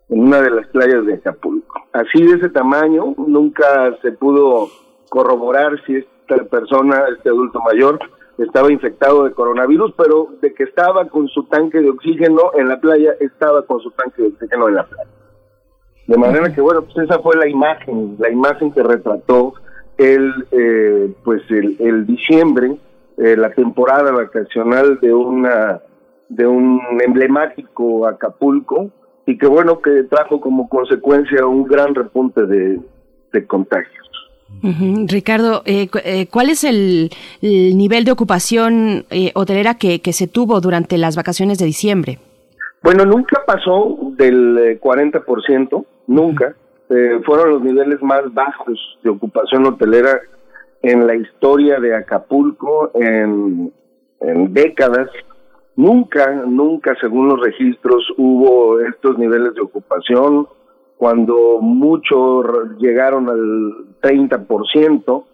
en 0.08 0.20
una 0.20 0.40
de 0.40 0.50
las 0.50 0.66
playas 0.68 1.04
de 1.06 1.14
Acapulco. 1.14 1.80
Así 1.92 2.22
de 2.22 2.36
ese 2.36 2.50
tamaño, 2.50 3.14
nunca 3.16 3.96
se 4.02 4.12
pudo 4.12 4.68
corroborar 5.08 5.80
si 5.86 5.96
esta 5.96 6.44
persona, 6.44 7.04
este 7.16 7.28
adulto 7.28 7.60
mayor, 7.60 7.98
estaba 8.38 8.72
infectado 8.72 9.24
de 9.24 9.32
coronavirus, 9.32 9.94
pero 9.96 10.28
de 10.40 10.52
que 10.54 10.64
estaba 10.64 11.06
con 11.08 11.28
su 11.28 11.44
tanque 11.44 11.80
de 11.80 11.90
oxígeno 11.90 12.50
en 12.54 12.68
la 12.68 12.80
playa, 12.80 13.12
estaba 13.20 13.64
con 13.64 13.80
su 13.80 13.90
tanque 13.92 14.22
de 14.22 14.28
oxígeno 14.28 14.68
en 14.68 14.74
la 14.74 14.84
playa. 14.84 15.10
De 16.06 16.18
manera 16.18 16.52
que, 16.52 16.60
bueno, 16.60 16.82
pues 16.82 16.96
esa 16.98 17.20
fue 17.20 17.36
la 17.36 17.48
imagen, 17.48 18.16
la 18.18 18.30
imagen 18.30 18.72
que 18.72 18.82
retrató 18.82 19.54
el, 19.96 20.46
eh, 20.50 21.14
pues 21.22 21.42
el, 21.50 21.76
el 21.78 22.06
diciembre, 22.06 22.76
eh, 23.16 23.36
la 23.36 23.50
temporada 23.50 24.10
vacacional 24.10 24.98
de 25.00 25.14
una 25.14 25.80
de 26.34 26.46
un 26.46 26.80
emblemático 27.04 28.06
Acapulco 28.06 28.90
y 29.26 29.38
que 29.38 29.46
bueno 29.46 29.80
que 29.80 30.04
trajo 30.04 30.40
como 30.40 30.68
consecuencia 30.68 31.46
un 31.46 31.64
gran 31.64 31.94
repunte 31.94 32.44
de, 32.46 32.80
contagios. 33.48 34.04
Ricardo, 35.08 35.62
eh, 35.64 35.88
eh, 36.04 36.28
¿cuál 36.30 36.48
es 36.48 36.62
el, 36.62 37.10
nivel 37.40 38.04
de 38.04 38.12
ocupación 38.12 39.04
eh, 39.10 39.32
hotelera 39.34 39.74
que, 39.74 40.00
que 40.00 40.12
se 40.12 40.28
tuvo 40.28 40.60
durante 40.60 40.98
las 40.98 41.16
vacaciones 41.16 41.58
de 41.58 41.66
diciembre? 41.66 42.18
Bueno, 42.80 43.04
nunca 43.04 43.42
pasó 43.44 43.98
del 44.16 44.78
40%, 44.80 45.84
nunca. 46.06 46.54
fueron 47.24 47.50
los 47.50 47.62
niveles 47.62 48.00
más 48.02 48.32
bajos 48.32 48.78
de 49.02 49.10
ocupación 49.10 49.66
hotelera 49.66 50.20
en 50.82 51.06
la 51.06 51.16
historia 51.16 51.80
de 51.80 51.96
Acapulco 51.96 52.92
en, 52.94 53.72
en 54.20 54.54
décadas 54.54 55.08
Nunca, 55.76 56.30
nunca, 56.46 56.94
según 57.00 57.28
los 57.28 57.40
registros, 57.40 58.06
hubo 58.16 58.80
estos 58.80 59.18
niveles 59.18 59.54
de 59.54 59.62
ocupación, 59.62 60.46
cuando 60.96 61.58
mucho 61.60 62.42
llegaron 62.78 63.28
al 63.28 63.98
30%, 64.00 65.24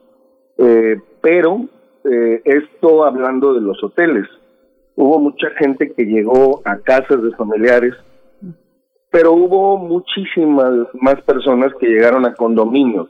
eh, 0.59 0.97
pero 1.21 1.61
eh, 2.05 2.41
esto 2.45 3.05
hablando 3.05 3.53
de 3.53 3.61
los 3.61 3.83
hoteles. 3.85 4.27
Hubo 4.97 5.19
mucha 5.19 5.51
gente 5.59 5.93
que 5.93 6.05
llegó 6.05 6.63
a 6.65 6.79
casas 6.79 7.23
de 7.23 7.31
familiares, 7.37 7.95
pero 9.11 9.33
hubo 9.33 9.77
muchísimas 9.77 10.73
más 10.95 11.21
personas 11.23 11.73
que 11.79 11.89
llegaron 11.89 12.27
a 12.27 12.35
condominios. 12.35 13.09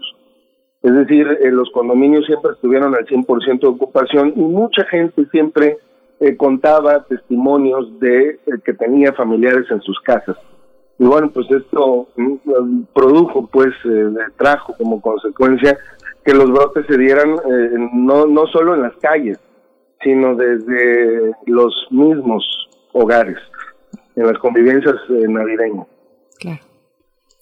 Es 0.83 0.95
decir, 0.95 1.27
eh, 1.41 1.51
los 1.51 1.71
condominios 1.71 2.27
siempre 2.27 2.53
estuvieron 2.53 2.95
al 2.95 3.07
100% 3.07 3.61
de 3.61 3.69
ocupación 3.69 4.33
y 4.35 4.41
mucha 4.41 4.85
gente 4.87 5.27
siempre 5.31 5.79
eh, 6.21 6.37
contaba 6.37 7.05
testimonios 7.05 7.99
de 7.99 8.29
eh, 8.29 8.39
que 8.65 8.75
tenía 8.75 9.13
familiares 9.13 9.67
en 9.71 9.81
sus 9.81 9.99
casas. 10.01 10.37
Y 10.99 11.05
bueno, 11.05 11.31
pues 11.31 11.51
esto 11.51 12.09
mm, 12.17 12.83
produjo, 12.95 13.49
pues, 13.51 13.75
trajo 14.37 14.75
como 14.77 15.01
consecuencia 15.01 15.79
que 16.25 16.35
los 16.35 16.51
brotes 16.51 16.85
se 16.87 16.99
dieran 16.99 17.37
no, 17.95 18.27
no 18.27 18.47
solo 18.49 18.75
en 18.75 18.83
las 18.83 18.95
calles, 18.97 19.41
sino 20.03 20.35
desde 20.35 21.33
los 21.47 21.75
mismos 21.91 22.45
hogares, 22.93 23.39
en 24.17 24.27
las 24.27 24.39
convivencias 24.39 24.97
navideñas. 25.09 25.87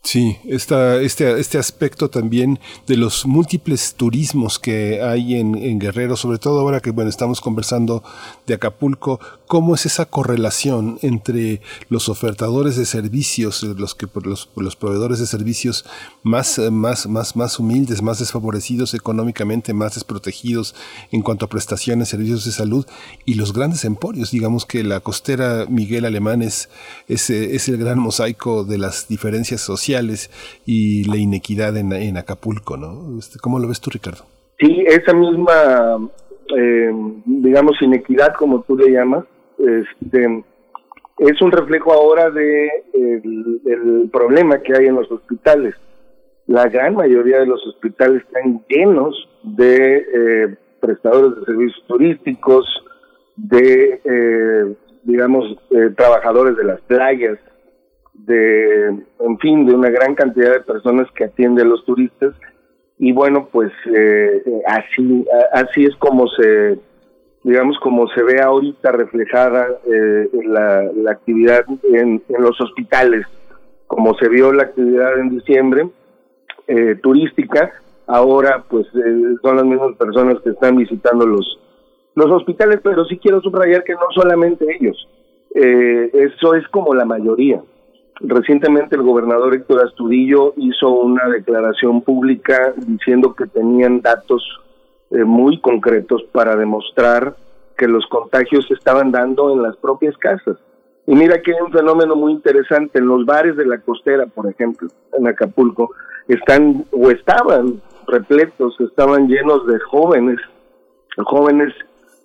Sí, 0.02 0.38
esta, 0.46 0.96
este, 1.02 1.38
este 1.38 1.58
aspecto 1.58 2.08
también 2.08 2.60
de 2.86 2.96
los 2.96 3.26
múltiples 3.26 3.94
turismos 3.94 4.58
que 4.58 5.02
hay 5.02 5.34
en, 5.34 5.54
en, 5.56 5.78
Guerrero, 5.78 6.16
sobre 6.16 6.38
todo 6.38 6.60
ahora 6.60 6.80
que 6.80 6.92
bueno, 6.92 7.10
estamos 7.10 7.40
conversando 7.42 8.02
de 8.46 8.54
Acapulco, 8.54 9.20
¿cómo 9.46 9.74
es 9.74 9.84
esa 9.86 10.06
correlación 10.06 10.98
entre 11.02 11.60
los 11.90 12.08
ofertadores 12.08 12.76
de 12.76 12.86
servicios, 12.86 13.62
los, 13.62 13.94
que, 13.94 14.06
los, 14.24 14.48
los 14.56 14.76
proveedores 14.76 15.18
de 15.18 15.26
servicios 15.26 15.84
más, 16.22 16.58
más, 16.70 17.06
más, 17.06 17.36
más 17.36 17.58
humildes, 17.58 18.00
más 18.00 18.20
desfavorecidos 18.20 18.94
económicamente, 18.94 19.74
más 19.74 19.96
desprotegidos 19.96 20.74
en 21.10 21.22
cuanto 21.22 21.44
a 21.44 21.50
prestaciones, 21.50 22.08
servicios 22.08 22.46
de 22.46 22.52
salud, 22.52 22.86
y 23.26 23.34
los 23.34 23.52
grandes 23.52 23.84
emporios? 23.84 24.30
Digamos 24.30 24.64
que 24.64 24.84
la 24.84 25.00
costera 25.00 25.66
Miguel 25.68 26.06
Alemán 26.06 26.40
es, 26.40 26.70
es, 27.08 27.28
es 27.28 27.68
el 27.68 27.76
gran 27.76 27.98
mosaico 27.98 28.64
de 28.64 28.78
las 28.78 29.08
diferencias 29.08 29.60
sociales 29.60 29.87
y 30.66 31.04
la 31.04 31.16
inequidad 31.16 31.76
en, 31.76 32.16
Acapulco, 32.16 32.76
¿no? 32.76 33.18
Este, 33.18 33.38
¿Cómo 33.38 33.58
lo 33.58 33.68
ves 33.68 33.80
tú, 33.80 33.90
Ricardo? 33.90 34.24
Sí, 34.58 34.84
esa 34.86 35.14
misma, 35.14 35.98
eh, 36.56 36.90
digamos, 37.24 37.80
inequidad, 37.80 38.34
como 38.34 38.62
tú 38.62 38.76
le 38.76 38.90
llamas, 38.90 39.24
este, 39.58 40.44
es 41.18 41.42
un 41.42 41.52
reflejo 41.52 41.92
ahora 41.92 42.30
de 42.30 42.68
el, 42.92 44.10
problema 44.12 44.60
que 44.60 44.74
hay 44.76 44.86
en 44.86 44.96
los 44.96 45.10
hospitales. 45.10 45.74
La 46.46 46.68
gran 46.68 46.94
mayoría 46.94 47.38
de 47.40 47.46
los 47.46 47.64
hospitales 47.66 48.22
están 48.22 48.64
llenos 48.68 49.14
de 49.42 49.96
eh, 49.98 50.56
prestadores 50.80 51.38
de 51.38 51.44
servicios 51.44 51.84
turísticos, 51.86 52.66
de, 53.36 54.00
eh, 54.04 54.74
digamos, 55.04 55.44
trabajadores 55.96 56.56
de 56.56 56.64
las 56.64 56.80
playas, 56.82 57.38
de, 58.26 58.88
en 59.20 59.38
fin, 59.38 59.66
de 59.66 59.74
una 59.74 59.90
gran 59.90 60.14
cantidad 60.14 60.52
de 60.52 60.60
personas 60.60 61.10
que 61.12 61.24
atiende 61.24 61.62
a 61.62 61.66
los 61.66 61.84
turistas 61.84 62.34
y 62.98 63.12
bueno, 63.12 63.48
pues 63.52 63.70
eh, 63.86 64.42
así, 64.66 65.24
así 65.52 65.84
es 65.84 65.94
como 65.96 66.26
se, 66.28 66.78
digamos, 67.44 67.78
como 67.80 68.08
se 68.08 68.22
ve 68.22 68.40
ahorita 68.40 68.90
reflejada 68.90 69.68
eh, 69.86 70.28
la, 70.44 70.82
la, 70.94 71.12
actividad 71.12 71.64
en, 71.92 72.22
los 72.38 72.60
hospitales, 72.60 73.24
como 73.86 74.14
se 74.14 74.28
vio 74.28 74.52
la 74.52 74.64
actividad 74.64 75.18
en 75.18 75.30
diciembre 75.30 75.88
eh, 76.66 76.96
turística, 76.96 77.72
ahora 78.08 78.64
pues 78.68 78.86
eh, 78.88 79.36
son 79.42 79.56
las 79.56 79.64
mismas 79.64 79.96
personas 79.96 80.40
que 80.42 80.50
están 80.50 80.76
visitando 80.76 81.24
los, 81.24 81.60
los 82.16 82.30
hospitales, 82.32 82.80
pero 82.82 83.04
sí 83.04 83.18
quiero 83.18 83.40
subrayar 83.40 83.84
que 83.84 83.94
no 83.94 84.06
solamente 84.12 84.66
ellos, 84.78 85.08
eh, 85.54 86.10
eso 86.12 86.54
es 86.54 86.66
como 86.68 86.94
la 86.94 87.04
mayoría. 87.04 87.62
Recientemente 88.20 88.96
el 88.96 89.02
gobernador 89.02 89.54
Héctor 89.54 89.84
Astudillo 89.84 90.52
hizo 90.56 90.88
una 90.90 91.28
declaración 91.28 92.02
pública 92.02 92.74
diciendo 92.76 93.34
que 93.34 93.46
tenían 93.46 94.00
datos 94.00 94.42
eh, 95.10 95.24
muy 95.24 95.60
concretos 95.60 96.24
para 96.32 96.56
demostrar 96.56 97.36
que 97.76 97.86
los 97.86 98.04
contagios 98.06 98.66
se 98.66 98.74
estaban 98.74 99.12
dando 99.12 99.52
en 99.52 99.62
las 99.62 99.76
propias 99.76 100.16
casas. 100.18 100.56
Y 101.06 101.14
mira 101.14 101.40
que 101.40 101.54
hay 101.54 101.60
un 101.64 101.72
fenómeno 101.72 102.16
muy 102.16 102.32
interesante. 102.32 102.98
En 102.98 103.06
los 103.06 103.24
bares 103.24 103.56
de 103.56 103.64
la 103.64 103.78
costera, 103.78 104.26
por 104.26 104.50
ejemplo, 104.50 104.88
en 105.16 105.26
Acapulco, 105.28 105.92
están 106.26 106.84
o 106.90 107.10
estaban 107.10 107.80
repletos, 108.06 108.78
estaban 108.80 109.28
llenos 109.28 109.66
de 109.66 109.78
jóvenes, 109.78 110.38
jóvenes, 111.16 111.72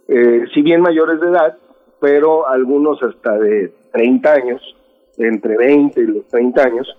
eh, 0.07 0.45
si 0.53 0.61
bien 0.61 0.81
mayores 0.81 1.21
de 1.21 1.27
edad, 1.27 1.57
pero 2.01 2.47
algunos 2.47 3.01
hasta 3.03 3.37
de 3.37 3.73
30 3.93 4.33
años, 4.33 4.75
entre 5.17 5.57
20 5.57 5.99
y 5.99 6.07
los 6.07 6.27
30 6.27 6.63
años, 6.63 6.97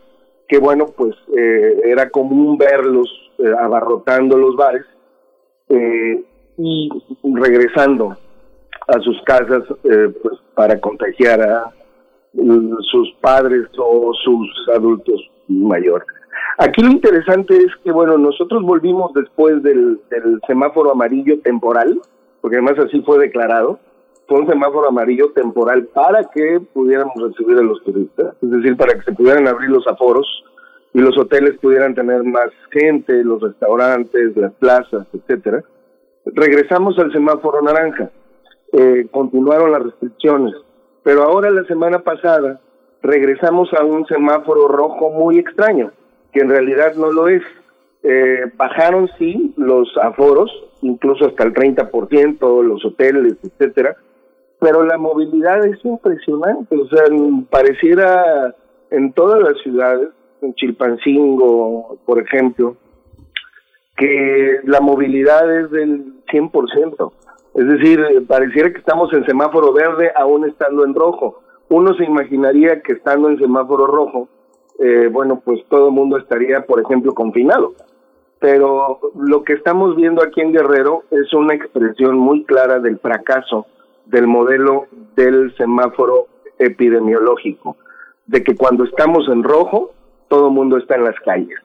que 0.49 0.59
bueno, 0.59 0.87
pues 0.97 1.15
eh, 1.37 1.81
era 1.85 2.11
común 2.11 2.59
verlos 2.59 3.09
eh, 3.39 3.53
abarrotando 3.59 4.37
los 4.37 4.57
bares 4.57 4.85
eh, 5.69 6.23
y 6.59 6.89
regresando 7.35 8.17
a 8.87 9.01
sus 9.01 9.21
casas 9.23 9.63
pues 9.83 10.39
para 10.55 10.79
contagiar 10.79 11.41
a 11.41 11.73
sus 12.33 13.13
padres 13.21 13.67
o 13.79 14.13
sus 14.23 14.69
adultos 14.75 15.21
mayores. 15.49 16.07
Aquí 16.59 16.83
lo 16.83 16.91
interesante 16.91 17.57
es 17.57 17.73
que, 17.83 17.91
bueno, 17.91 18.19
nosotros 18.19 18.63
volvimos 18.63 19.13
después 19.15 19.63
del 19.63 20.01
semáforo 20.47 20.93
amarillo 20.93 21.41
temporal, 21.41 22.01
porque 22.41 22.59
además 22.59 22.79
así 22.79 23.01
fue 23.03 23.19
declarado, 23.19 23.81
fue 24.27 24.41
un 24.41 24.47
semáforo 24.47 24.89
amarillo 24.89 25.33
temporal 25.33 25.87
para 25.93 26.25
que 26.25 26.61
pudiéramos 26.73 27.15
recibir 27.17 27.59
a 27.59 27.63
los 27.63 27.83
turistas, 27.85 28.35
es 28.41 28.51
decir, 28.51 28.77
para 28.77 28.95
que 28.95 29.03
se 29.03 29.13
pudieran 29.13 29.47
abrir 29.47 29.71
los 29.71 29.87
aforos 29.87 30.27
y 30.95 31.01
los 31.01 31.17
hoteles 31.19 31.59
pudieran 31.61 31.95
tener 31.95 32.23
más 32.23 32.51
gente, 32.71 33.25
los 33.25 33.43
restaurantes, 33.43 34.37
las 34.37 34.53
plazas, 34.55 35.07
etcétera. 35.13 35.63
Regresamos 36.25 36.99
al 36.99 37.13
semáforo 37.13 37.61
naranja, 37.61 38.11
eh, 38.73 39.07
continuaron 39.11 39.73
las 39.73 39.83
restricciones, 39.83 40.55
pero 41.03 41.25
ahora 41.25 41.51
la 41.51 41.65
semana 41.65 41.99
pasada 41.99 42.61
regresamos 43.03 43.69
a 43.75 43.85
un 43.85 44.07
semáforo 44.07 44.69
rojo 44.69 45.11
muy 45.11 45.39
extraño, 45.39 45.93
que 46.33 46.41
en 46.41 46.49
realidad 46.49 46.95
no 46.95 47.13
lo 47.13 47.29
es. 47.29 47.43
Eh, 48.03 48.51
bajaron 48.57 49.09
sí 49.19 49.53
los 49.57 49.89
aforos, 50.03 50.51
incluso 50.83 51.27
hasta 51.27 51.45
el 51.45 51.53
30%, 51.55 52.63
los 52.63 52.85
hoteles, 52.85 53.37
etcétera, 53.43 53.97
pero 54.65 54.83
la 54.83 54.97
movilidad 54.97 55.63
es 55.67 55.85
impresionante, 55.85 56.75
o 56.75 56.89
sea, 56.89 57.05
pareciera 57.51 58.55
en 58.91 59.13
todas 59.13 59.39
las 59.43 59.59
ciudades, 59.63 60.09
en 60.41 60.55
Chilpancingo, 60.55 61.99
por 62.07 62.19
ejemplo, 62.19 62.75
que 63.95 64.61
la 64.65 64.81
movilidad 64.81 65.55
es 65.55 65.71
del 65.71 66.25
100%. 66.33 67.13
Es 67.57 67.69
decir, 67.69 68.27
pareciera 68.27 68.73
que 68.73 68.79
estamos 68.79 69.13
en 69.13 69.27
semáforo 69.27 69.75
verde 69.75 70.11
aún 70.17 70.49
estando 70.49 70.83
en 70.87 70.95
rojo. 70.95 71.43
Uno 71.69 71.93
se 71.93 72.05
imaginaría 72.05 72.81
que 72.81 72.95
estando 72.95 73.29
en 73.29 73.39
semáforo 73.39 73.87
rojo, 73.87 74.31
eh, 74.79 75.11
bueno, 75.13 75.43
pues 75.45 75.61
todo 75.69 75.89
el 75.89 75.93
mundo 75.93 76.17
estaría, 76.17 76.65
por 76.65 76.81
ejemplo, 76.81 77.13
confinado. 77.13 77.75
Pero 78.39 78.99
lo 79.15 79.45
que 79.45 79.53
estamos 79.53 79.95
viendo 79.95 80.23
aquí 80.23 80.41
en 80.41 80.53
Guerrero 80.55 81.03
es 81.11 81.35
una 81.35 81.53
expresión 81.53 82.17
muy 82.17 82.45
clara 82.45 82.79
del 82.79 82.99
fracaso 82.99 83.67
del 84.07 84.27
modelo 84.27 84.87
del 85.17 85.55
semáforo 85.57 86.29
epidemiológico, 86.59 87.77
de 88.27 88.43
que 88.43 88.57
cuando 88.57 88.85
estamos 88.85 89.29
en 89.29 89.43
rojo, 89.43 89.93
todo 90.29 90.51
mundo 90.51 90.79
está 90.79 90.97
en 90.97 91.05
las 91.05 91.19
calles. 91.21 91.59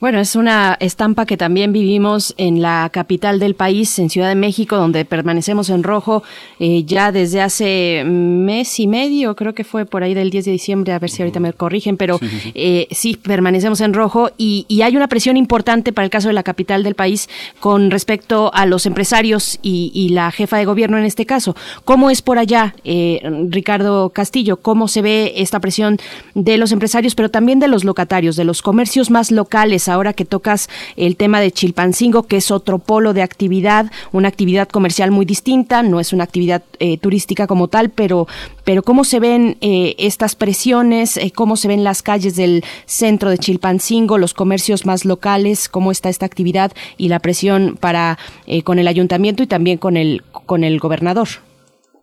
Bueno, 0.00 0.20
es 0.20 0.36
una 0.36 0.76
estampa 0.80 1.24
que 1.24 1.36
también 1.36 1.72
vivimos 1.72 2.34
en 2.36 2.60
la 2.60 2.90
capital 2.92 3.38
del 3.38 3.54
país, 3.54 3.98
en 3.98 4.10
Ciudad 4.10 4.28
de 4.28 4.34
México, 4.34 4.76
donde 4.76 5.04
permanecemos 5.04 5.70
en 5.70 5.82
rojo 5.82 6.22
eh, 6.58 6.84
ya 6.84 7.12
desde 7.12 7.40
hace 7.40 8.04
mes 8.04 8.78
y 8.78 8.86
medio, 8.86 9.34
creo 9.34 9.54
que 9.54 9.64
fue 9.64 9.86
por 9.86 10.02
ahí 10.02 10.14
del 10.14 10.30
10 10.30 10.44
de 10.44 10.50
diciembre, 10.52 10.92
a 10.92 10.98
ver 10.98 11.10
si 11.10 11.22
ahorita 11.22 11.40
me 11.40 11.52
corrigen, 11.52 11.96
pero 11.96 12.18
eh, 12.54 12.88
sí, 12.90 13.16
permanecemos 13.16 13.80
en 13.80 13.94
rojo 13.94 14.30
y, 14.36 14.66
hay 14.82 14.96
una 14.96 15.06
presión 15.06 15.36
importante 15.36 15.92
para 15.92 16.04
el 16.04 16.10
caso 16.10 16.26
de 16.26 16.34
la 16.34 16.42
capital 16.42 16.82
del 16.82 16.96
país 16.96 17.28
con 17.60 17.92
respecto 17.92 18.50
a 18.52 18.66
los 18.66 18.84
empresarios 18.84 19.60
y, 19.62 20.08
la 20.12 20.30
jefa 20.32 20.58
de 20.58 20.64
gobierno 20.64 20.98
en 20.98 21.04
este 21.04 21.24
caso. 21.24 21.54
¿Cómo 21.84 22.10
es 22.10 22.20
por 22.20 22.36
allá, 22.36 22.74
eh, 22.84 23.22
Ricardo 23.48 24.10
Castillo? 24.10 24.56
¿Cómo 24.56 24.88
se 24.88 25.00
ve 25.00 25.34
esta 25.36 25.60
presión 25.60 25.98
de 26.34 26.58
los 26.58 26.72
empresarios, 26.72 27.14
pero 27.14 27.30
también 27.30 27.60
de 27.60 27.68
los 27.68 27.84
locatarios, 27.84 28.36
de 28.36 28.44
los 28.44 28.60
comercios 28.60 29.10
más 29.10 29.21
locales, 29.30 29.88
ahora 29.88 30.12
que 30.12 30.24
tocas 30.24 30.68
el 30.96 31.16
tema 31.16 31.40
de 31.40 31.50
Chilpancingo, 31.50 32.24
que 32.24 32.38
es 32.38 32.50
otro 32.50 32.78
polo 32.78 33.12
de 33.12 33.22
actividad, 33.22 33.90
una 34.12 34.28
actividad 34.28 34.68
comercial 34.68 35.10
muy 35.10 35.24
distinta, 35.24 35.82
no 35.82 36.00
es 36.00 36.12
una 36.12 36.24
actividad 36.24 36.62
eh, 36.78 36.98
turística 36.98 37.46
como 37.46 37.68
tal, 37.68 37.90
pero, 37.90 38.26
pero 38.64 38.82
cómo 38.82 39.04
se 39.04 39.20
ven 39.20 39.56
eh, 39.60 39.94
estas 39.98 40.34
presiones, 40.34 41.16
eh, 41.16 41.32
cómo 41.34 41.56
se 41.56 41.68
ven 41.68 41.84
las 41.84 42.02
calles 42.02 42.36
del 42.36 42.64
centro 42.86 43.30
de 43.30 43.38
Chilpancingo, 43.38 44.18
los 44.18 44.34
comercios 44.34 44.86
más 44.86 45.04
locales, 45.04 45.68
cómo 45.68 45.92
está 45.92 46.08
esta 46.08 46.26
actividad 46.26 46.72
y 46.96 47.08
la 47.08 47.20
presión 47.20 47.76
para 47.78 48.18
con 48.64 48.78
el 48.78 48.88
ayuntamiento 48.88 49.42
y 49.42 49.46
también 49.46 49.78
con 49.78 49.96
el 49.96 50.22
con 50.46 50.64
el 50.64 50.78
gobernador. 50.78 51.28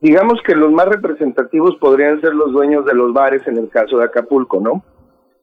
Digamos 0.02 0.40
que 0.46 0.56
los 0.56 0.72
más 0.72 0.88
representativos 0.88 1.76
podrían 1.76 2.22
ser 2.22 2.34
los 2.34 2.54
dueños 2.54 2.86
de 2.86 2.94
los 2.94 3.14
bares 3.14 3.46
en 3.48 3.58
el 3.58 3.70
caso 3.70 3.98
de 3.98 4.06
Acapulco, 4.06 4.60
¿no? 4.60 4.84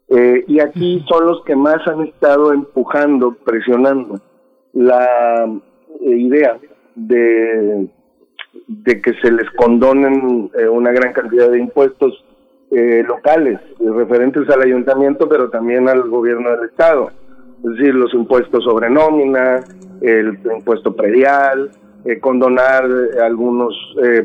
Y 0.09 0.61
aquí 0.61 1.05
son 1.09 1.27
los 1.27 1.43
que 1.45 1.57
más 1.57 1.87
han 1.89 2.03
estado 2.03 2.53
empujando, 2.53 3.37
presionando 3.45 4.21
la 4.73 5.51
idea 6.01 6.59
de 6.95 7.89
de 8.67 9.01
que 9.01 9.13
se 9.23 9.31
les 9.31 9.49
condonen 9.51 10.51
eh, 10.59 10.69
una 10.69 10.91
gran 10.93 11.13
cantidad 11.13 11.51
de 11.51 11.59
impuestos 11.59 12.25
eh, 12.71 13.05
locales 13.07 13.61
eh, 13.81 13.91
referentes 13.91 14.49
al 14.51 14.63
ayuntamiento, 14.63 15.29
pero 15.29 15.51
también 15.51 15.89
al 15.89 16.09
gobierno 16.09 16.51
del 16.51 16.71
estado. 16.71 17.11
Es 17.59 17.71
decir, 17.77 17.95
los 17.95 18.13
impuestos 18.15 18.65
sobre 18.65 18.91
nómina, 18.91 19.65
el 20.01 20.39
impuesto 20.57 20.95
predial, 20.95 21.71
condonar 22.21 22.85
algunos 23.21 23.75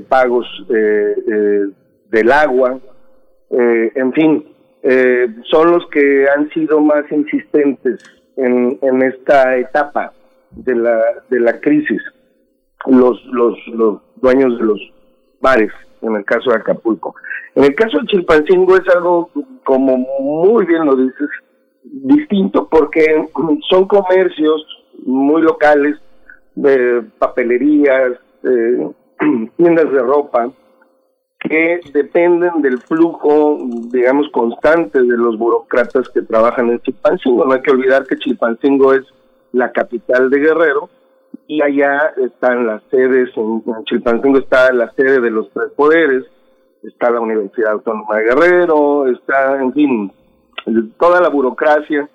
pagos 0.07 0.45
del 0.67 2.31
agua, 2.31 2.77
en 3.49 4.13
fin, 4.13 4.45
son 4.83 5.71
los 5.71 5.85
que 5.91 6.25
han 6.35 6.49
sido 6.49 6.79
más 6.81 7.09
insistentes 7.11 8.03
en, 8.37 8.77
en 8.81 9.01
esta 9.03 9.57
etapa 9.57 10.13
de 10.51 10.75
la, 10.75 10.99
de 11.29 11.39
la 11.39 11.59
crisis. 11.59 12.01
Los, 12.87 13.23
los, 13.25 13.55
los 13.67 14.01
dueños 14.21 14.57
de 14.57 14.65
los 14.65 14.81
bares, 15.39 15.71
en 16.01 16.15
el 16.15 16.25
caso 16.25 16.49
de 16.49 16.57
Acapulco. 16.57 17.13
En 17.55 17.63
el 17.65 17.75
caso 17.75 17.99
de 17.99 18.07
Chilpancingo 18.07 18.75
es 18.75 18.95
algo, 18.95 19.29
como 19.63 19.97
muy 19.97 20.65
bien 20.65 20.85
lo 20.85 20.95
dices, 20.95 21.29
distinto 21.83 22.67
porque 22.69 23.25
son 23.69 23.87
comercios 23.87 24.65
muy 25.05 25.41
locales, 25.41 25.97
de 26.55 27.03
papelerías, 27.17 28.13
tiendas 29.57 29.91
de 29.91 29.99
ropa, 29.99 30.51
que 31.41 31.81
dependen 31.91 32.61
del 32.61 32.79
flujo, 32.79 33.57
digamos, 33.91 34.29
constante 34.31 35.01
de 35.01 35.17
los 35.17 35.37
burócratas 35.37 36.07
que 36.09 36.21
trabajan 36.21 36.69
en 36.69 36.79
Chilpancingo. 36.81 37.45
No 37.45 37.53
hay 37.53 37.61
que 37.61 37.71
olvidar 37.71 38.05
que 38.05 38.17
Chilpancingo 38.17 38.93
es 38.93 39.03
la 39.51 39.71
capital 39.71 40.29
de 40.29 40.39
Guerrero, 40.39 40.89
y 41.47 41.61
allá 41.61 42.13
están 42.17 42.65
las 42.65 42.81
sedes, 42.89 43.29
en, 43.35 43.63
Chilpancingo 43.85 44.39
está 44.39 44.71
la 44.71 44.91
sede 44.93 45.19
de 45.19 45.31
los 45.31 45.49
tres 45.51 45.71
poderes, 45.75 46.25
está 46.83 47.11
la 47.11 47.19
Universidad 47.19 47.73
Autónoma 47.73 48.17
de 48.17 48.23
Guerrero, 48.23 49.07
está, 49.07 49.61
en 49.61 49.73
fin, 49.73 50.11
toda 50.97 51.19
la 51.21 51.29
burocracia 51.29 52.07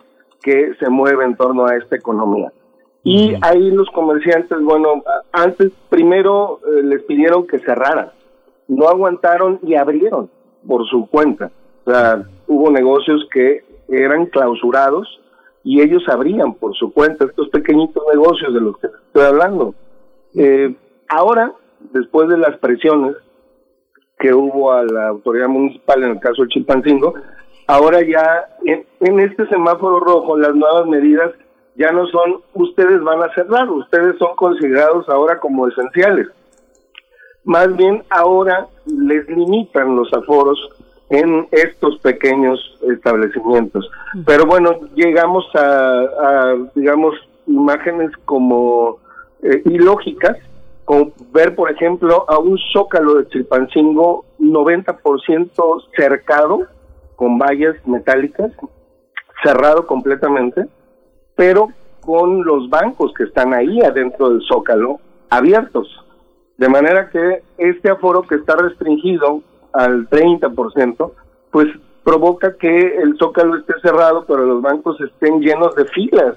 que 0.43 0.75
se 0.79 0.89
mueve 0.89 1.25
en 1.25 1.37
torno 1.37 1.67
a 1.67 1.77
esta 1.77 1.97
economía. 1.97 2.53
Y 3.03 3.35
ahí 3.43 3.71
los 3.71 3.89
comerciantes, 3.91 4.59
bueno, 4.63 5.03
antes 5.33 5.71
primero 5.91 6.61
eh, 6.67 6.83
les 6.83 7.03
pidieron 7.03 7.47
que 7.47 7.59
cerraran, 7.61 8.11
no 8.69 8.89
aguantaron 8.89 9.61
y 9.63 9.75
abrieron 9.75 10.31
por 10.67 10.87
su 10.87 11.07
cuenta. 11.07 11.51
O 11.85 11.91
sea, 11.91 12.25
hubo 12.47 12.71
negocios 12.71 13.27
que 13.33 13.65
eran 13.89 14.27
clausurados 14.27 15.21
y 15.63 15.81
ellos 15.81 16.05
abrían 16.09 16.55
por 16.55 16.75
su 16.77 16.93
cuenta 16.93 17.25
estos 17.25 17.49
pequeñitos 17.49 18.03
negocios 18.13 18.55
de 18.55 18.61
los 18.61 18.79
que 18.79 18.87
estoy 18.87 19.25
hablando. 19.25 19.75
Eh, 20.35 20.75
ahora, 21.09 21.53
después 21.93 22.29
de 22.29 22.39
las 22.39 22.57
presiones 22.59 23.17
que 24.19 24.33
hubo 24.33 24.73
a 24.73 24.85
la 24.85 25.09
autoridad 25.09 25.49
municipal 25.49 26.03
en 26.03 26.13
el 26.13 26.21
caso 26.21 26.43
de 26.43 26.49
Chilpancingo, 26.49 27.15
ahora 27.67 28.01
ya 28.03 28.47
en, 28.65 29.21
este 29.21 29.47
semáforo 29.49 30.01
rojo 30.01 30.39
las 30.39 30.55
nuevas 30.55 30.87
medidas 30.87 31.33
ya 31.75 31.91
no 31.93 32.07
son 32.07 32.41
ustedes 32.55 33.03
van 33.03 33.23
a 33.23 33.35
cerrar, 33.35 33.69
ustedes 33.69 34.17
son 34.19 34.35
considerados 34.37 35.09
ahora 35.09 35.39
como 35.39 35.69
esenciales. 35.69 36.29
Más 37.47 37.75
bien 37.77 38.03
ahora 38.11 38.67
les 38.87 39.27
limitan 39.29 39.95
los 39.95 40.13
aforos 40.13 40.59
en 41.11 41.47
estos 41.53 41.97
pequeños 42.01 42.59
establecimientos. 42.91 43.89
Pero 44.27 44.47
bueno, 44.47 44.73
llegamos 44.97 45.45
a, 45.55 46.57
digamos, 46.75 47.15
imágenes 47.47 48.11
como 48.25 48.99
eh, 49.43 49.63
ilógicas, 49.65 50.37
como 50.85 51.13
ver, 51.33 51.55
por 51.55 51.71
ejemplo, 51.71 52.25
a 52.29 52.39
un 52.39 52.59
zócalo 52.73 53.15
de 53.15 53.29
Chilpancingo 53.29 54.25
90% 54.41 55.85
cercado, 55.97 56.67
con 57.15 57.39
vallas 57.39 57.77
metálicas, 57.87 58.51
cerrado 59.45 59.87
completamente, 59.87 60.67
pero 61.37 61.69
con 62.01 62.45
los 62.45 62.69
bancos 62.69 63.13
que 63.15 63.23
están 63.23 63.55
ahí 63.55 63.81
adentro 63.83 64.31
del 64.31 64.43
zócalo 64.43 64.99
abiertos. 65.31 66.06
De 66.59 66.69
manera 66.69 67.11
que 67.11 67.43
este 67.59 67.91
aforo 67.91 68.23
que 68.23 68.37
está 68.37 68.57
restringido 68.57 69.43
al 69.73 70.09
30%, 70.09 71.13
pues 71.51 71.69
provoca 72.03 72.57
que 72.57 72.99
el 72.99 73.17
zócalo 73.19 73.57
esté 73.57 73.75
cerrado, 73.83 74.25
pero 74.27 74.47
los 74.47 74.63
bancos 74.63 74.99
estén 75.01 75.41
llenos 75.41 75.75
de 75.75 75.85
filas, 75.87 76.37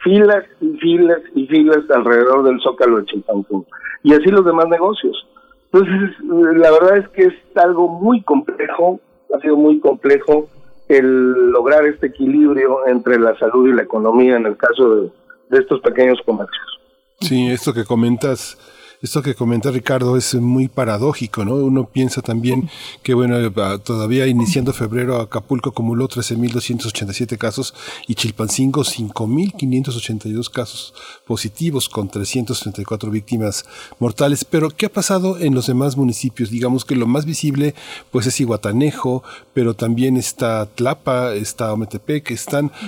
filas 0.00 0.44
y 0.60 0.76
filas 0.78 1.20
y 1.34 1.46
filas 1.46 1.88
alrededor 1.90 2.42
del 2.44 2.60
zócalo 2.60 2.98
de 2.98 3.06
Chilpancingo. 3.06 3.66
Y 4.02 4.12
así 4.12 4.26
los 4.26 4.44
demás 4.44 4.68
negocios. 4.68 5.26
Entonces, 5.72 6.18
la 6.20 6.70
verdad 6.70 6.98
es 6.98 7.08
que 7.08 7.22
es 7.22 7.34
algo 7.56 7.88
muy 7.88 8.22
complejo, 8.22 9.00
ha 9.34 9.40
sido 9.40 9.56
muy 9.56 9.80
complejo 9.80 10.48
el 10.88 11.50
lograr 11.50 11.86
este 11.86 12.08
equilibrio 12.08 12.86
entre 12.86 13.18
la 13.18 13.36
salud 13.38 13.68
y 13.68 13.72
la 13.72 13.82
economía 13.82 14.36
en 14.36 14.46
el 14.46 14.56
caso 14.56 14.96
de, 14.96 15.10
de 15.48 15.58
estos 15.58 15.80
pequeños 15.80 16.18
comercios. 16.26 16.80
Sí, 17.20 17.50
esto 17.50 17.72
que 17.72 17.84
comentas 17.84 18.58
esto 19.04 19.20
que 19.20 19.34
comenta 19.34 19.70
Ricardo 19.70 20.16
es 20.16 20.34
muy 20.34 20.68
paradójico, 20.68 21.44
¿no? 21.44 21.56
Uno 21.56 21.86
piensa 21.86 22.22
también 22.22 22.70
que, 23.02 23.12
bueno, 23.12 23.36
todavía 23.80 24.26
iniciando 24.26 24.72
febrero 24.72 25.20
Acapulco 25.20 25.68
acumuló 25.68 26.08
13.287 26.08 27.36
casos 27.36 27.74
y 28.08 28.14
Chilpancingo 28.14 28.82
5.582 28.82 30.50
casos 30.50 30.94
positivos 31.26 31.90
con 31.90 32.08
334 32.08 33.10
víctimas 33.10 33.66
mortales. 33.98 34.42
Pero, 34.46 34.70
¿qué 34.70 34.86
ha 34.86 34.92
pasado 34.92 35.38
en 35.38 35.54
los 35.54 35.66
demás 35.66 35.98
municipios? 35.98 36.48
Digamos 36.48 36.86
que 36.86 36.96
lo 36.96 37.06
más 37.06 37.26
visible, 37.26 37.74
pues, 38.10 38.26
es 38.26 38.40
Iguatanejo, 38.40 39.22
pero 39.52 39.74
también 39.74 40.16
está 40.16 40.64
Tlapa, 40.64 41.34
está 41.34 41.74
Ometepec, 41.74 42.34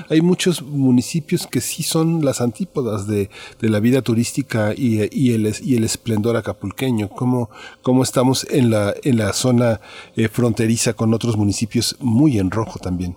hay 0.08 0.22
muchos 0.22 0.62
municipios 0.62 1.46
que 1.46 1.60
sí 1.60 1.82
son 1.82 2.24
las 2.24 2.40
antípodas 2.40 3.06
de, 3.06 3.28
la 3.60 3.80
vida 3.80 4.00
turística 4.00 4.72
y, 4.74 5.00
el, 5.00 5.54
y 5.62 5.76
el 5.76 5.84
esplendor 6.06 6.36
acapulqueño, 6.36 7.08
cómo, 7.08 7.50
cómo 7.82 8.04
estamos 8.04 8.46
en 8.52 8.70
la, 8.70 8.94
en 9.02 9.18
la 9.18 9.32
zona 9.32 9.80
eh, 10.16 10.28
fronteriza 10.28 10.94
con 10.94 11.12
otros 11.12 11.36
municipios 11.36 11.96
muy 12.00 12.38
en 12.38 12.52
rojo 12.52 12.78
también. 12.80 13.16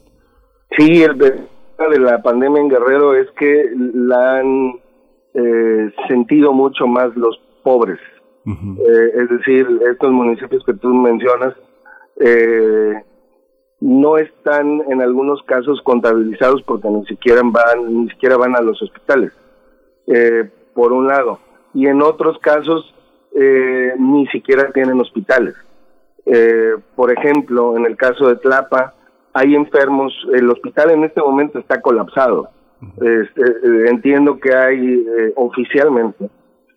Sí, 0.75 1.03
el 1.03 1.17
de 1.17 1.99
la 1.99 2.21
pandemia 2.21 2.61
en 2.61 2.69
Guerrero 2.69 3.13
es 3.13 3.27
que 3.37 3.71
la 3.75 4.39
han 4.39 4.73
eh, 5.35 5.91
sentido 6.07 6.51
mucho 6.51 6.87
más 6.87 7.15
los 7.15 7.39
pobres. 7.63 7.99
Eh, 8.45 9.11
es 9.15 9.29
decir, 9.29 9.67
estos 9.91 10.11
municipios 10.11 10.63
que 10.65 10.73
tú 10.73 10.87
mencionas 10.87 11.53
no 13.79 14.17
están 14.17 14.81
en 14.89 15.01
algunos 15.01 15.41
casos 15.43 15.79
contabilizados 15.83 16.63
porque 16.63 16.89
ni 16.89 17.05
siquiera 17.05 17.41
van 17.43 18.03
ni 18.03 18.09
siquiera 18.09 18.37
van 18.37 18.55
a 18.55 18.61
los 18.61 18.81
hospitales. 18.81 19.31
por 20.73 20.91
un 20.91 21.07
lado, 21.07 21.39
y 21.73 21.87
en 21.87 22.01
otros 22.01 22.37
casos 22.39 22.93
eh, 23.35 23.93
ni 23.97 24.27
siquiera 24.27 24.71
tienen 24.71 24.99
hospitales. 24.99 25.55
Eh, 26.25 26.73
por 26.95 27.11
ejemplo, 27.11 27.77
en 27.77 27.85
el 27.85 27.95
caso 27.95 28.27
de 28.27 28.37
Tlapa, 28.37 28.93
hay 29.33 29.55
enfermos, 29.55 30.13
el 30.33 30.49
hospital 30.49 30.91
en 30.91 31.03
este 31.03 31.21
momento 31.21 31.59
está 31.59 31.81
colapsado. 31.81 32.49
Este, 32.95 33.41
eh, 33.41 33.89
entiendo 33.89 34.39
que 34.39 34.55
hay 34.55 35.05
oficialmente, 35.35 36.29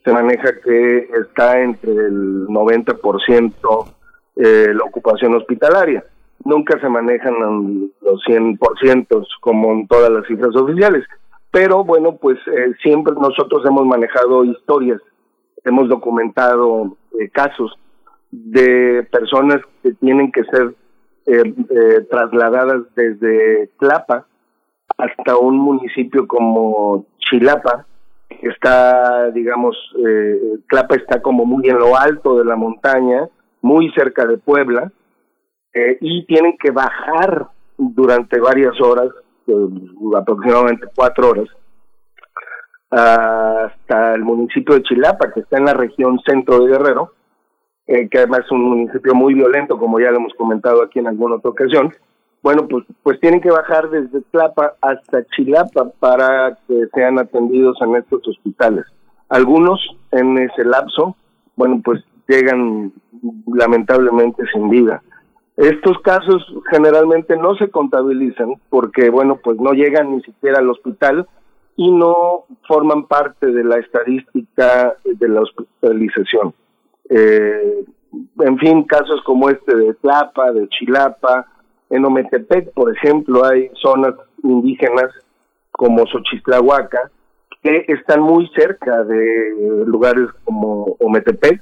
se 0.05 0.13
maneja 0.13 0.61
que 0.63 1.09
está 1.21 1.61
entre 1.61 1.93
el 1.93 2.47
90% 2.49 3.87
la 4.35 4.85
ocupación 4.85 5.35
hospitalaria. 5.35 6.05
Nunca 6.45 6.79
se 6.81 6.89
manejan 6.89 7.91
los 8.01 8.21
100% 8.27 9.27
como 9.41 9.73
en 9.73 9.87
todas 9.87 10.11
las 10.11 10.27
cifras 10.27 10.57
oficiales. 10.57 11.05
Pero 11.53 11.85
bueno, 11.85 12.17
pues 12.17 12.39
eh, 12.49 12.73
siempre 12.83 13.15
nosotros 13.15 13.63
hemos 13.67 13.87
manejado 13.87 14.45
historias, 14.45 15.01
hemos 15.65 15.89
documentado 15.89 16.97
eh, 17.21 17.29
casos 17.29 17.79
de 18.31 19.07
personas 19.13 19.61
que 19.83 19.93
tienen 19.93 20.33
que 20.33 20.43
ser 20.45 20.75
eh, 21.27 22.07
trasladadas 22.11 22.83
desde 22.97 23.69
Tlapa 23.79 24.27
hasta 24.97 25.37
un 25.37 25.59
municipio 25.59 26.27
como 26.27 27.07
Chilapa, 27.19 27.87
que 28.29 28.49
está, 28.49 29.31
digamos, 29.31 29.77
eh, 30.07 30.59
Tlapa 30.69 30.97
está 30.97 31.23
como 31.23 31.45
muy 31.45 31.69
en 31.69 31.79
lo 31.79 31.97
alto 31.97 32.39
de 32.39 32.45
la 32.45 32.57
montaña, 32.57 33.29
muy 33.61 33.91
cerca 33.93 34.27
de 34.27 34.39
Puebla, 34.39 34.91
eh, 35.75 35.99
y 36.01 36.27
tienen 36.27 36.57
que 36.59 36.71
bajar 36.71 37.49
durante 37.79 38.41
varias 38.41 38.81
horas, 38.81 39.09
eh, 39.09 39.22
aproximadamente 40.17 40.87
cuatro 40.95 41.31
horas, 41.31 41.49
hasta 42.91 44.15
el 44.15 44.23
municipio 44.23 44.75
de 44.75 44.83
Chilapa, 44.83 45.33
que 45.33 45.41
está 45.41 45.59
en 45.59 45.65
la 45.65 45.75
región 45.75 46.21
centro 46.27 46.61
de 46.61 46.73
Guerrero, 46.73 47.13
eh, 47.87 48.09
que 48.09 48.19
además 48.19 48.41
es 48.45 48.53
un 48.53 48.63
municipio 48.63 49.15
muy 49.15 49.35
violento, 49.35 49.79
como 49.79 49.99
ya 49.99 50.11
lo 50.11 50.19
hemos 50.19 50.35
comentado 50.35 50.83
aquí 50.83 50.99
en 50.99 51.09
alguna 51.09 51.37
otra 51.37 51.51
ocasión. 51.51 51.93
Bueno, 52.43 52.67
pues, 52.69 52.85
pues 53.03 53.21
tienen 53.21 53.41
que 53.41 53.51
bajar 53.51 53.89
desde 53.89 54.21
Tlapa 54.31 54.75
hasta 54.81 55.25
Chilapa 55.27 55.91
para 56.01 56.59
que 56.67 56.87
sean 56.93 57.19
atendidos 57.19 57.79
en 57.81 57.97
estos 57.97 58.27
hospitales. 58.29 58.85
Algunos 59.29 59.81
en 60.11 60.37
ese 60.39 60.65
lapso, 60.65 61.17
bueno, 61.57 61.81
pues 61.85 62.05
llegan 62.29 62.93
lamentablemente 63.47 64.43
sin 64.53 64.69
vida. 64.69 65.03
Estos 65.57 65.99
casos 66.01 66.43
generalmente 66.71 67.37
no 67.37 67.55
se 67.57 67.69
contabilizan 67.71 68.55
porque, 68.71 69.11
bueno, 69.11 69.39
pues 69.43 69.59
no 69.61 69.73
llegan 69.73 70.17
ni 70.17 70.23
siquiera 70.23 70.59
al 70.59 70.71
hospital 70.71 71.27
y 71.77 71.91
no 71.91 72.45
forman 72.67 73.07
parte 73.07 73.47
de 73.47 73.65
la 73.65 73.79
estadística 73.79 74.97
de 75.05 75.29
la 75.29 75.43
hospitalización. 75.43 76.55
Eh, 77.09 77.85
en 78.41 78.59
fin, 78.59 78.85
casos 78.85 79.21
como 79.25 79.51
este 79.51 79.77
de 79.77 79.95
Tlapa, 79.95 80.53
de 80.53 80.69
Chilapa, 80.69 81.47
en 81.91 82.05
Ometepec, 82.05 82.73
por 82.73 82.95
ejemplo, 82.95 83.45
hay 83.45 83.71
zonas 83.75 84.15
indígenas 84.43 85.11
como 85.71 86.07
Xochitlahuaca 86.07 87.11
que 87.63 87.85
están 87.89 88.21
muy 88.21 88.49
cerca 88.57 89.05
de 89.05 89.85
lugares 89.87 90.29
como 90.45 90.97
Ometepec 91.01 91.61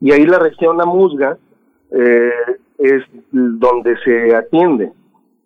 y 0.00 0.12
ahí 0.12 0.24
la 0.24 0.38
región 0.38 0.80
Amuzga 0.80 1.36
eh, 1.90 2.30
es 2.78 3.02
donde 3.30 3.96
se 4.04 4.34
atiende. 4.34 4.92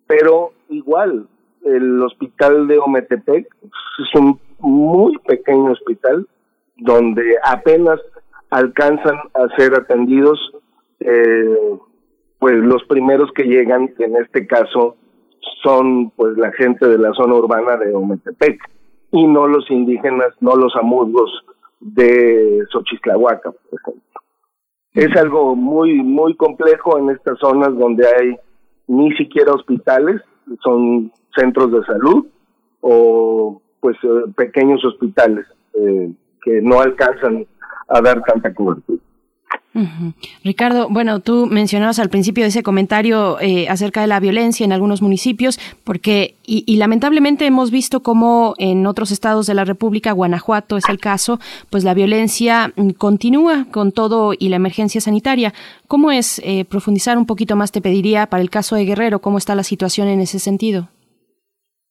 Pero 0.07 0.51
igual, 0.69 1.27
el 1.63 2.01
hospital 2.01 2.67
de 2.67 2.79
Ometepec 2.79 3.47
es 3.63 4.19
un 4.19 4.39
muy 4.59 5.17
pequeño 5.19 5.71
hospital 5.71 6.27
donde 6.77 7.35
apenas 7.43 7.99
alcanzan 8.49 9.15
a 9.33 9.55
ser 9.57 9.75
atendidos 9.75 10.39
eh, 10.99 11.77
pues 12.39 12.55
los 12.55 12.83
primeros 12.85 13.29
que 13.33 13.43
llegan, 13.43 13.89
que 13.89 14.05
en 14.05 14.15
este 14.17 14.47
caso 14.47 14.95
son 15.61 16.09
pues 16.11 16.37
la 16.37 16.51
gente 16.53 16.87
de 16.87 16.97
la 16.97 17.13
zona 17.13 17.35
urbana 17.35 17.77
de 17.77 17.93
Ometepec 17.93 18.59
y 19.11 19.25
no 19.27 19.47
los 19.47 19.69
indígenas, 19.69 20.29
no 20.39 20.55
los 20.55 20.75
amurgos 20.75 21.31
de 21.79 22.63
Xochitlahuaca, 22.71 23.51
por 23.51 23.79
ejemplo. 23.79 24.08
Es 24.93 25.15
algo 25.17 25.55
muy, 25.55 26.01
muy 26.01 26.35
complejo 26.35 26.97
en 26.97 27.11
estas 27.11 27.37
zonas 27.39 27.77
donde 27.77 28.05
hay 28.07 28.35
ni 28.87 29.11
siquiera 29.15 29.53
hospitales, 29.53 30.21
son 30.63 31.11
centros 31.35 31.71
de 31.71 31.83
salud 31.85 32.25
o 32.81 33.61
pues 33.79 33.95
eh, 34.03 34.31
pequeños 34.35 34.83
hospitales 34.83 35.45
eh, 35.73 36.11
que 36.41 36.61
no 36.61 36.81
alcanzan 36.81 37.45
a 37.87 38.01
dar 38.01 38.21
tanta 38.23 38.53
cobertura. 38.53 38.99
Ricardo, 40.43 40.87
bueno, 40.89 41.19
tú 41.19 41.45
mencionabas 41.45 41.99
al 41.99 42.09
principio 42.09 42.43
de 42.43 42.49
ese 42.49 42.63
comentario 42.63 43.39
eh, 43.39 43.67
acerca 43.69 44.01
de 44.01 44.07
la 44.07 44.19
violencia 44.19 44.65
en 44.65 44.71
algunos 44.71 45.01
municipios, 45.01 45.59
porque, 45.83 46.35
y, 46.43 46.77
lamentablemente 46.77 47.45
hemos 47.45 47.69
visto 47.69 48.01
cómo 48.01 48.55
en 48.57 48.87
otros 48.87 49.11
estados 49.11 49.45
de 49.45 49.53
la 49.53 49.65
República, 49.65 50.11
Guanajuato 50.11 50.75
es 50.75 50.89
el 50.89 50.99
caso, 50.99 51.39
pues 51.69 51.83
la 51.83 51.93
violencia 51.93 52.73
mm, 52.75 52.91
continúa 52.91 53.67
con 53.71 53.91
todo 53.91 54.33
y 54.37 54.49
la 54.49 54.55
emergencia 54.55 55.01
sanitaria. 55.01 55.53
¿Cómo 55.87 56.11
es 56.11 56.41
eh, 56.43 56.65
profundizar 56.65 57.17
un 57.17 57.27
poquito 57.27 57.55
más? 57.55 57.71
Te 57.71 57.81
pediría 57.81 58.25
para 58.25 58.41
el 58.41 58.49
caso 58.49 58.75
de 58.75 58.85
Guerrero, 58.85 59.19
¿cómo 59.19 59.37
está 59.37 59.53
la 59.53 59.63
situación 59.63 60.07
en 60.07 60.19
ese 60.19 60.39
sentido? 60.39 60.89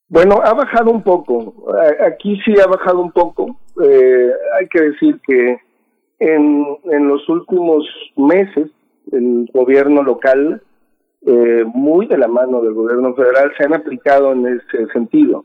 Bueno, 0.08 0.40
ha 0.42 0.54
bajado 0.54 0.90
un 0.90 1.02
poco. 1.02 1.66
Aquí 2.04 2.40
sí 2.44 2.54
ha 2.60 2.66
bajado 2.66 3.00
un 3.00 3.12
poco. 3.12 3.56
Eh, 3.84 4.30
hay 4.58 4.66
que 4.68 4.80
decir 4.80 5.20
que 5.26 5.58
en, 6.18 6.66
en 6.84 7.08
los 7.08 7.28
últimos 7.28 7.86
meses, 8.16 8.70
el 9.12 9.48
gobierno 9.52 10.02
local, 10.02 10.62
eh, 11.26 11.64
muy 11.74 12.06
de 12.06 12.18
la 12.18 12.28
mano 12.28 12.60
del 12.60 12.74
gobierno 12.74 13.14
federal, 13.14 13.52
se 13.56 13.64
han 13.64 13.74
aplicado 13.74 14.32
en 14.32 14.46
ese 14.46 14.86
sentido. 14.92 15.44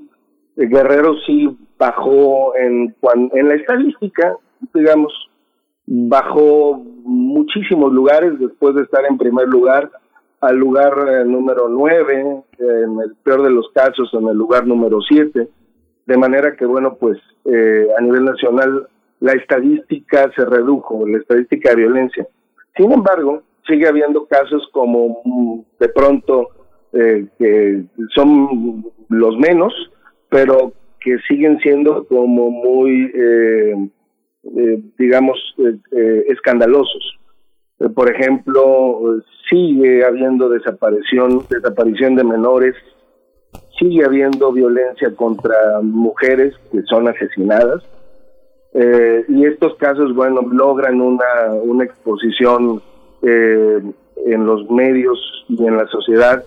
El 0.56 0.70
Guerrero 0.70 1.16
sí 1.26 1.58
bajó 1.78 2.56
en, 2.56 2.95
en 3.34 3.48
la 3.48 3.56
estadística, 3.56 4.36
digamos, 4.74 5.12
bajó 5.86 6.82
muchísimos 7.04 7.91
lugares 7.91 8.40
después 8.40 8.76
de 8.76 8.84
estar 8.84 9.06
en 9.06 9.18
primer 9.18 9.48
lugar 9.48 9.90
al 10.41 10.58
lugar 10.58 10.94
eh, 11.08 11.26
número 11.26 11.70
9, 11.70 12.44
en 12.60 13.00
el 13.00 13.16
peor 13.24 13.44
de 13.44 13.50
los 13.50 13.70
casos 13.74 14.10
en 14.14 14.28
el 14.28 14.36
lugar 14.36 14.68
número 14.68 15.00
7, 15.02 15.48
de 16.06 16.18
manera 16.18 16.56
que, 16.58 16.66
bueno, 16.66 16.98
pues 17.00 17.18
eh, 17.45 17.88
a 17.98 18.02
nivel 18.02 18.26
nacional 18.26 18.88
la 19.24 19.32
estadística 19.32 20.30
se 20.36 20.44
redujo, 20.44 21.08
la 21.08 21.20
estadística 21.20 21.70
de 21.70 21.78
violencia. 21.78 22.28
Sin 22.76 22.91
embargo, 22.91 23.41
sigue 23.66 23.88
habiendo 23.88 24.26
casos 24.26 24.68
como 24.74 25.22
mm, 25.24 25.62
de 25.80 25.88
pronto 25.88 26.50
eh, 26.91 27.28
que 27.40 27.84
son 28.14 28.84
los 29.08 29.38
menos, 29.38 29.74
pero 30.28 30.74
que 31.00 31.20
siguen 31.26 31.58
siendo 31.60 32.06
como 32.06 32.52
muy, 32.52 33.10
eh, 33.16 33.90
eh, 34.58 34.84
digamos, 35.00 35.38
escandalosos. 36.28 37.18
por 37.95 38.14
ejemplo, 38.14 39.22
sigue 39.50 40.04
habiendo 40.04 40.50
desaparición, 40.50 41.45
desaparición 41.50 42.16
de 42.16 42.26
menores, 42.26 42.76
sigue 43.80 44.04
habiendo 44.04 44.52
violencia 44.52 45.16
contra 45.16 45.80
mujeres 45.82 46.54
que 46.74 46.82
son 46.84 47.08
asesinadas, 47.08 47.84
eh, 48.74 49.26
y 49.28 49.45
estos 49.45 49.76
casos, 49.76 50.16
bueno, 50.16 50.41
logran 50.52 51.00
una, 51.00 51.54
una 51.62 51.84
exposición 51.84 52.82
eh, 53.22 53.82
en 54.26 54.45
los 54.45 54.70
medios 54.70 55.45
y 55.48 55.66
en 55.66 55.78
la 55.78 55.88
sociedad 55.88 56.44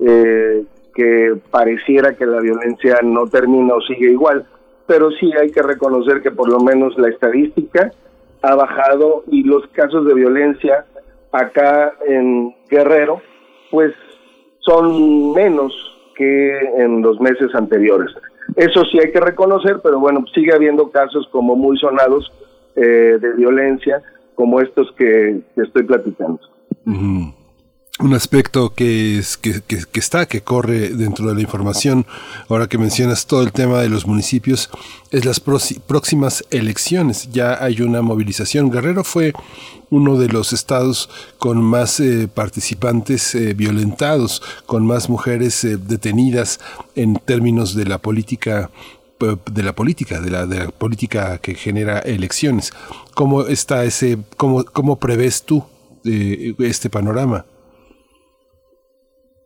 eh, 0.00 0.64
que 0.94 1.36
pareciera 1.50 2.14
que 2.14 2.26
la 2.26 2.40
violencia 2.40 3.00
no 3.02 3.26
termina 3.26 3.74
o 3.74 3.80
sigue 3.82 4.10
igual, 4.10 4.46
pero 4.86 5.10
sí 5.12 5.30
hay 5.38 5.50
que 5.50 5.62
reconocer 5.62 6.22
que 6.22 6.30
por 6.30 6.48
lo 6.48 6.60
menos 6.60 6.96
la 6.98 7.08
estadística 7.08 7.92
ha 8.42 8.54
bajado 8.54 9.24
y 9.26 9.42
los 9.42 9.66
casos 9.68 10.06
de 10.06 10.14
violencia 10.14 10.86
acá 11.32 11.92
en 12.06 12.54
Guerrero, 12.70 13.20
pues 13.70 13.92
son 14.60 15.34
menos 15.34 15.72
que 16.16 16.58
en 16.78 17.02
los 17.02 17.20
meses 17.20 17.54
anteriores. 17.54 18.10
Eso 18.56 18.84
sí 18.90 18.98
hay 18.98 19.12
que 19.12 19.20
reconocer, 19.20 19.80
pero 19.82 20.00
bueno, 20.00 20.24
sigue 20.34 20.54
habiendo 20.54 20.90
casos 20.90 21.28
como 21.30 21.54
muy 21.56 21.78
sonados 21.78 22.32
eh, 22.76 23.18
de 23.20 23.32
violencia, 23.34 24.02
como 24.34 24.60
estos 24.60 24.92
que, 24.96 25.40
estoy 25.56 25.82
platicando. 25.84 26.40
Un 28.00 28.14
aspecto 28.14 28.74
que, 28.74 29.18
es, 29.18 29.36
que, 29.36 29.60
que, 29.60 29.98
está, 29.98 30.26
que 30.26 30.42
corre 30.42 30.90
dentro 30.90 31.26
de 31.26 31.34
la 31.34 31.40
información, 31.40 32.06
ahora 32.48 32.68
que 32.68 32.78
mencionas 32.78 33.26
todo 33.26 33.42
el 33.42 33.50
tema 33.50 33.80
de 33.80 33.88
los 33.88 34.06
municipios, 34.06 34.70
es 35.10 35.24
las 35.24 35.40
próximas 35.40 36.44
elecciones. 36.50 37.28
Ya 37.32 37.60
hay 37.60 37.80
una 37.82 38.00
movilización. 38.00 38.70
Guerrero 38.70 39.02
fue 39.02 39.32
uno 39.90 40.16
de 40.16 40.28
los 40.28 40.52
estados 40.52 41.10
con 41.38 41.60
más 41.60 41.98
eh, 41.98 42.28
participantes 42.32 43.34
eh, 43.34 43.54
violentados, 43.54 44.42
con 44.66 44.86
más 44.86 45.08
mujeres 45.08 45.64
eh, 45.64 45.76
detenidas 45.76 46.60
en 46.94 47.16
términos 47.16 47.74
de 47.74 47.84
la 47.84 47.98
política 47.98 48.70
de 49.50 49.62
la 49.64 49.74
política, 49.74 50.20
de 50.20 50.30
la, 50.30 50.46
de 50.46 50.66
la 50.66 50.68
política 50.68 51.38
que 51.38 51.56
genera 51.56 51.98
elecciones. 51.98 52.72
¿Cómo 53.14 53.48
está 53.48 53.84
ese, 53.84 54.18
cómo, 54.36 54.64
cómo 54.64 55.00
prevés 55.00 55.42
tú 55.42 55.64
este 56.04 56.88
panorama? 56.88 57.44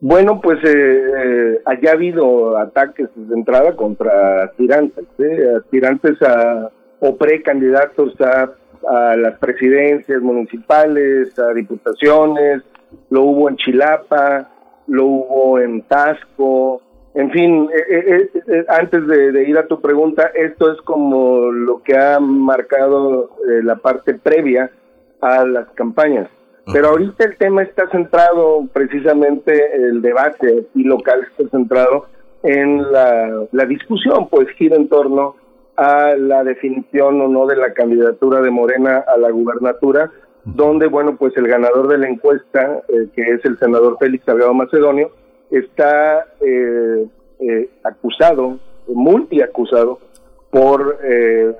Bueno, 0.05 0.41
pues 0.41 0.59
eh, 0.65 1.63
allá 1.65 1.91
ha 1.91 1.95
habido 1.95 2.59
ataques 2.59 3.09
de 3.15 3.37
entrada 3.37 3.77
contra 3.77 4.43
aspirantes, 4.43 5.05
¿eh? 5.21 5.55
aspirantes 5.57 6.21
a, 6.23 6.73
o 6.99 7.17
precandidatos 7.17 8.21
a, 8.21 8.51
a 8.89 9.17
las 9.17 9.39
presidencias 9.39 10.21
municipales, 10.21 11.39
a 11.39 11.55
diputaciones, 11.55 12.65
lo 13.11 13.23
hubo 13.23 13.49
en 13.49 13.55
Chilapa, 13.55 14.51
lo 14.89 15.07
hubo 15.07 15.61
en 15.61 15.83
Tasco, 15.83 16.83
en 17.15 17.31
fin, 17.31 17.69
eh, 17.73 18.29
eh, 18.49 18.65
antes 18.71 19.07
de, 19.07 19.49
ir 19.49 19.57
a 19.57 19.69
tu 19.69 19.81
pregunta, 19.81 20.33
esto 20.35 20.73
es 20.73 20.81
como 20.81 21.53
lo 21.53 21.81
que 21.81 21.97
ha 21.97 22.19
marcado 22.19 23.37
la 23.63 23.77
parte 23.77 24.15
previa 24.15 24.69
a 25.21 25.45
las 25.45 25.69
campañas. 25.75 26.29
Pero 26.73 26.89
ahorita 26.89 27.25
el 27.25 27.37
tema 27.37 27.63
está 27.63 27.89
centrado, 27.91 28.67
precisamente 28.73 29.75
el 29.75 30.01
debate 30.01 30.67
y 30.75 30.85
local 30.85 31.27
está 31.31 31.49
centrado 31.51 32.07
en 32.43 32.91
la, 32.93 33.47
la 33.51 33.65
discusión, 33.67 34.29
pues 34.29 34.49
gira 34.51 34.77
en 34.77 34.89
torno 34.89 35.37
a 35.77 36.15
la 36.17 36.45
definición 36.45 37.21
o 37.21 37.29
no 37.29 37.47
de 37.47 37.57
la 37.57 37.73
candidatura 37.73 38.41
de 38.41 38.51
Morena 38.51 39.05
a 39.07 39.17
la 39.17 39.31
gubernatura, 39.31 40.11
donde, 40.45 40.87
bueno, 40.87 41.17
pues 41.17 41.37
el 41.37 41.49
ganador 41.49 41.89
de 41.89 41.99
la 41.99 42.09
encuesta, 42.09 42.83
eh, 42.89 43.09
que 43.15 43.23
es 43.23 43.45
el 43.45 43.59
senador 43.59 43.97
Félix 43.99 44.25
Salgado 44.25 44.55
Macedonio, 44.55 45.11
está 45.51 46.27
eh, 46.41 47.07
eh, 47.41 47.71
acusado, 47.83 48.59
multiacusado, 48.89 49.99
por 50.53 50.99
eh, 51.03 51.51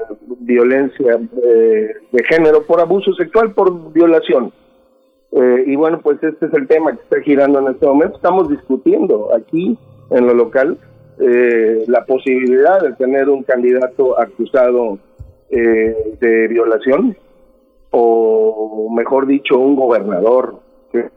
violencia 0.41 1.19
eh, 1.43 1.95
de 2.13 2.25
género, 2.25 2.63
por 2.65 2.79
abuso 2.79 3.15
sexual, 3.15 3.55
por 3.55 3.91
violación. 3.91 4.53
Eh, 5.33 5.65
y 5.67 5.77
bueno, 5.77 6.01
pues 6.03 6.23
este 6.23 6.47
es 6.47 6.55
el 6.55 6.69
tema 6.69 6.93
que 6.93 7.03
está 7.03 7.21
girando 7.23 7.59
en 7.61 7.69
este 7.69 7.87
momento. 7.87 8.17
Estamos 8.17 8.49
discutiendo 8.51 9.35
aquí 9.35 9.79
en 10.11 10.27
lo 10.27 10.35
local 10.35 10.79
eh, 11.19 11.85
la 11.87 12.05
posibilidad 12.05 12.81
de 12.81 12.93
tener 12.95 13.29
un 13.29 13.43
candidato 13.43 14.19
acusado 14.19 14.99
eh, 15.51 16.17
de 16.21 16.49
violación 16.49 17.17
o 17.91 18.89
mejor 18.95 19.27
dicho 19.27 19.59
un 19.59 19.77
gobernador 19.77 20.61
que 20.91 21.11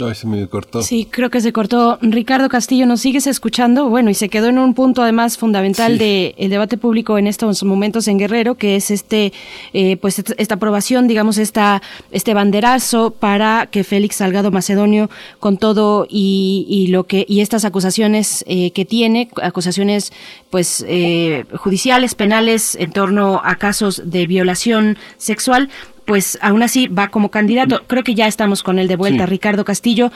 No, 0.00 0.14
se 0.14 0.26
me 0.26 0.46
cortó. 0.48 0.82
Sí, 0.82 1.06
creo 1.10 1.30
que 1.30 1.40
se 1.40 1.52
cortó. 1.52 1.98
Ricardo 2.00 2.48
Castillo, 2.48 2.86
¿nos 2.86 3.00
sigues 3.00 3.26
escuchando? 3.26 3.88
Bueno, 3.88 4.10
y 4.10 4.14
se 4.14 4.28
quedó 4.28 4.48
en 4.48 4.58
un 4.58 4.74
punto 4.74 5.02
además 5.02 5.38
fundamental 5.38 5.98
del 5.98 6.34
de 6.36 6.48
debate 6.48 6.76
público 6.76 7.18
en 7.18 7.26
estos 7.26 7.62
momentos 7.62 8.08
en 8.08 8.18
Guerrero, 8.18 8.56
que 8.56 8.76
es 8.76 8.90
este, 8.90 9.32
eh, 9.72 9.96
pues 9.96 10.22
esta 10.36 10.54
aprobación, 10.54 11.06
digamos, 11.06 11.38
esta, 11.38 11.82
este 12.10 12.34
banderazo 12.34 13.10
para 13.10 13.66
que 13.66 13.84
Félix 13.84 14.16
Salgado 14.16 14.50
Macedonio, 14.50 15.10
con 15.38 15.58
todo 15.58 16.06
y, 16.08 16.66
y 16.68 16.88
lo 16.88 17.04
que 17.04 17.26
y 17.28 17.40
estas 17.40 17.64
acusaciones 17.64 18.44
eh, 18.46 18.70
que 18.72 18.84
tiene, 18.84 19.30
acusaciones, 19.42 20.12
pues 20.50 20.84
eh, 20.88 21.44
judiciales, 21.56 22.14
penales 22.14 22.74
en 22.74 22.92
torno 22.92 23.40
a 23.44 23.56
casos 23.56 24.02
de 24.04 24.26
violación 24.26 24.98
sexual, 25.18 25.68
pues 26.10 26.40
aún 26.42 26.60
así 26.64 26.88
va 26.88 27.06
como 27.06 27.30
candidato. 27.30 27.82
Creo 27.86 28.02
que 28.02 28.16
ya 28.16 28.26
estamos 28.26 28.64
con 28.64 28.80
él 28.80 28.88
de 28.88 28.96
vuelta, 28.96 29.26
Sí. 29.26 29.30
Ricardo 29.30 29.64
Castillo. 29.64 30.10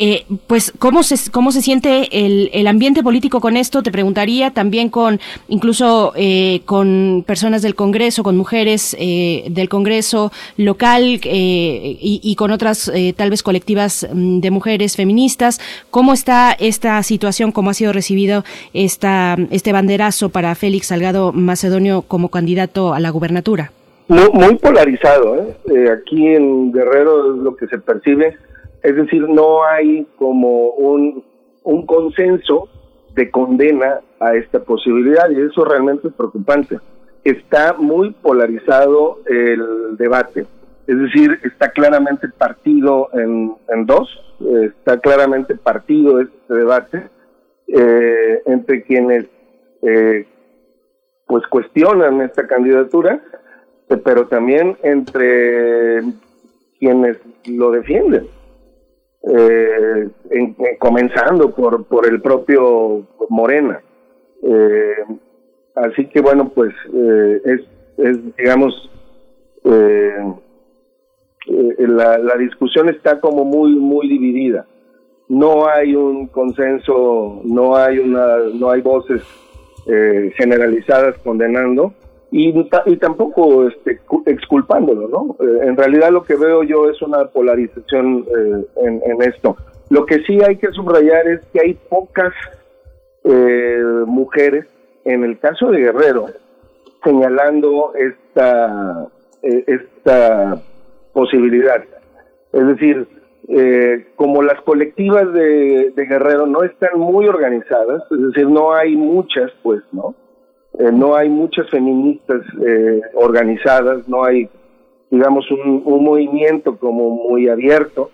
Eh, 0.00 0.26
pues 0.46 0.72
cómo 0.78 1.02
se 1.02 1.16
cómo 1.32 1.50
se 1.52 1.60
siente 1.60 2.24
el, 2.24 2.50
el 2.52 2.68
ambiente 2.68 3.02
político 3.02 3.40
con 3.40 3.56
esto 3.56 3.82
te 3.82 3.90
preguntaría 3.90 4.52
también 4.52 4.90
con 4.90 5.18
incluso 5.48 6.12
eh, 6.14 6.60
con 6.66 7.24
personas 7.26 7.62
del 7.62 7.74
Congreso 7.74 8.22
con 8.22 8.36
mujeres 8.36 8.94
eh, 9.00 9.46
del 9.50 9.68
Congreso 9.68 10.30
local 10.56 11.18
eh, 11.24 11.98
y, 12.00 12.20
y 12.22 12.36
con 12.36 12.52
otras 12.52 12.92
eh, 12.94 13.12
tal 13.12 13.30
vez 13.30 13.42
colectivas 13.42 14.06
mm, 14.14 14.38
de 14.38 14.50
mujeres 14.52 14.94
feministas 14.94 15.60
cómo 15.90 16.12
está 16.12 16.52
esta 16.52 17.02
situación 17.02 17.50
cómo 17.50 17.70
ha 17.70 17.74
sido 17.74 17.92
recibido 17.92 18.44
esta 18.74 19.36
este 19.50 19.72
banderazo 19.72 20.28
para 20.28 20.54
Félix 20.54 20.86
Salgado 20.88 21.32
Macedonio 21.32 22.02
como 22.02 22.28
candidato 22.28 22.94
a 22.94 23.00
la 23.00 23.10
gubernatura 23.10 23.72
muy, 24.08 24.30
muy 24.32 24.56
polarizado. 24.56 25.36
¿eh? 25.36 25.56
Eh, 25.70 25.90
aquí 25.90 26.26
en 26.26 26.72
Guerrero 26.72 27.34
es 27.34 27.42
lo 27.42 27.56
que 27.56 27.66
se 27.68 27.78
percibe, 27.78 28.36
es 28.82 28.96
decir, 28.96 29.28
no 29.28 29.64
hay 29.64 30.06
como 30.16 30.70
un, 30.70 31.24
un 31.62 31.86
consenso 31.86 32.68
de 33.14 33.30
condena 33.30 34.00
a 34.20 34.34
esta 34.34 34.60
posibilidad 34.60 35.30
y 35.30 35.40
eso 35.40 35.64
realmente 35.64 36.08
es 36.08 36.14
preocupante. 36.14 36.78
Está 37.24 37.74
muy 37.74 38.10
polarizado 38.10 39.18
el 39.26 39.96
debate, 39.96 40.46
es 40.86 40.98
decir, 40.98 41.38
está 41.44 41.70
claramente 41.70 42.28
partido 42.28 43.10
en, 43.12 43.54
en 43.68 43.86
dos, 43.86 44.08
eh, 44.40 44.70
está 44.78 44.98
claramente 44.98 45.54
partido 45.56 46.20
este 46.20 46.54
debate 46.54 47.10
eh, 47.66 48.42
entre 48.46 48.82
quienes 48.82 49.26
eh, 49.82 50.26
pues 51.26 51.46
cuestionan 51.48 52.22
esta 52.22 52.46
candidatura 52.46 53.20
pero 53.96 54.26
también 54.26 54.76
entre 54.82 56.02
quienes 56.78 57.16
lo 57.46 57.70
defienden, 57.70 58.26
eh, 59.36 60.08
en- 60.30 60.56
en- 60.58 60.76
comenzando 60.78 61.50
por, 61.54 61.84
por 61.86 62.06
el 62.06 62.20
propio 62.20 63.06
Morena. 63.30 63.80
Eh, 64.42 64.94
así 65.74 66.06
que 66.06 66.20
bueno, 66.20 66.50
pues 66.54 66.72
eh, 66.92 67.40
es, 67.44 67.60
es, 67.98 68.36
digamos, 68.36 68.90
eh, 69.64 70.34
eh, 71.48 71.74
la, 71.88 72.18
la 72.18 72.36
discusión 72.36 72.88
está 72.88 73.20
como 73.20 73.44
muy, 73.44 73.74
muy 73.74 74.08
dividida. 74.08 74.66
No 75.28 75.68
hay 75.68 75.94
un 75.94 76.26
consenso, 76.28 77.42
no 77.44 77.76
hay 77.76 77.98
una, 77.98 78.38
no 78.54 78.70
hay 78.70 78.80
voces 78.80 79.22
eh, 79.86 80.32
generalizadas 80.36 81.18
condenando 81.18 81.92
y, 82.30 82.68
ta- 82.68 82.82
y 82.86 82.96
tampoco 82.96 83.66
este, 83.68 83.98
cu- 83.98 84.22
exculpándolo, 84.26 85.08
¿no? 85.08 85.36
Eh, 85.46 85.60
en 85.66 85.76
realidad 85.76 86.10
lo 86.10 86.22
que 86.24 86.36
veo 86.36 86.62
yo 86.62 86.88
es 86.90 87.00
una 87.02 87.24
polarización 87.26 88.26
eh, 88.28 88.64
en, 88.82 89.02
en 89.04 89.22
esto. 89.22 89.56
Lo 89.90 90.04
que 90.04 90.20
sí 90.24 90.38
hay 90.46 90.56
que 90.56 90.70
subrayar 90.72 91.26
es 91.26 91.40
que 91.52 91.60
hay 91.60 91.74
pocas 91.88 92.32
eh, 93.24 93.82
mujeres, 94.06 94.66
en 95.04 95.24
el 95.24 95.38
caso 95.38 95.70
de 95.70 95.80
Guerrero, 95.80 96.26
señalando 97.02 97.92
esta, 97.94 99.06
eh, 99.42 99.64
esta 99.66 100.60
posibilidad. 101.12 101.82
Es 102.52 102.66
decir, 102.66 103.06
como 104.16 104.42
las 104.42 104.60
colectivas 104.60 105.32
de 105.32 105.92
Guerrero 105.96 106.46
no 106.46 106.64
están 106.64 106.98
muy 106.98 107.26
organizadas, 107.26 108.02
es 108.10 108.20
decir, 108.26 108.46
no 108.46 108.74
hay 108.74 108.94
muchas, 108.94 109.50
pues, 109.62 109.80
¿no? 109.92 110.14
Eh, 110.78 110.92
no 110.92 111.16
hay 111.16 111.28
muchas 111.28 111.68
feministas 111.70 112.42
eh, 112.66 113.00
organizadas, 113.14 114.08
no 114.08 114.24
hay, 114.24 114.48
digamos, 115.10 115.50
un, 115.50 115.82
movimiento 115.84 116.78
como 116.78 117.10
muy 117.10 117.48
abierto. 117.48 118.10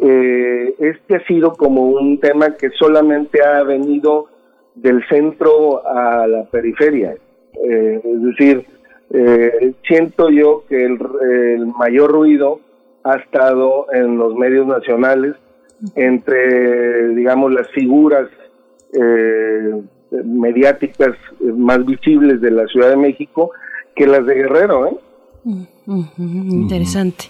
Eh, 0.00 0.74
este 0.78 1.16
ha 1.16 1.26
sido 1.26 1.52
como 1.52 1.88
un 1.88 2.20
tema 2.20 2.56
que 2.56 2.70
solamente 2.70 3.42
ha 3.42 3.62
venido 3.62 4.26
del 4.74 5.02
centro 5.08 5.86
a 5.86 6.26
la 6.26 6.44
periferia. 6.44 7.16
Eh, 7.64 8.00
es 8.04 8.22
decir, 8.22 8.66
siento 9.86 10.30
yo 10.30 10.64
que 10.68 10.84
el, 10.84 10.98
el 11.30 11.66
mayor 11.66 12.10
ruido 12.10 12.60
ha 13.04 13.16
estado 13.16 13.86
en 13.92 14.18
los 14.18 14.34
medios 14.34 14.66
nacionales 14.66 15.36
entre, 15.94 17.08
digamos, 17.08 17.52
las 17.52 17.68
figuras 17.70 18.28
eh, 18.92 19.82
mediáticas 20.10 21.16
eh, 21.40 21.52
más 21.52 21.84
visibles 21.84 22.40
de 22.40 22.50
la 22.50 22.66
Ciudad 22.66 22.90
de 22.90 22.96
México 22.96 23.50
que 23.94 24.06
las 24.06 24.26
de 24.26 24.34
Guerrero, 24.34 24.86
¿eh? 24.86 24.96
Ujú, 25.86 26.06
Interesante. 26.18 27.26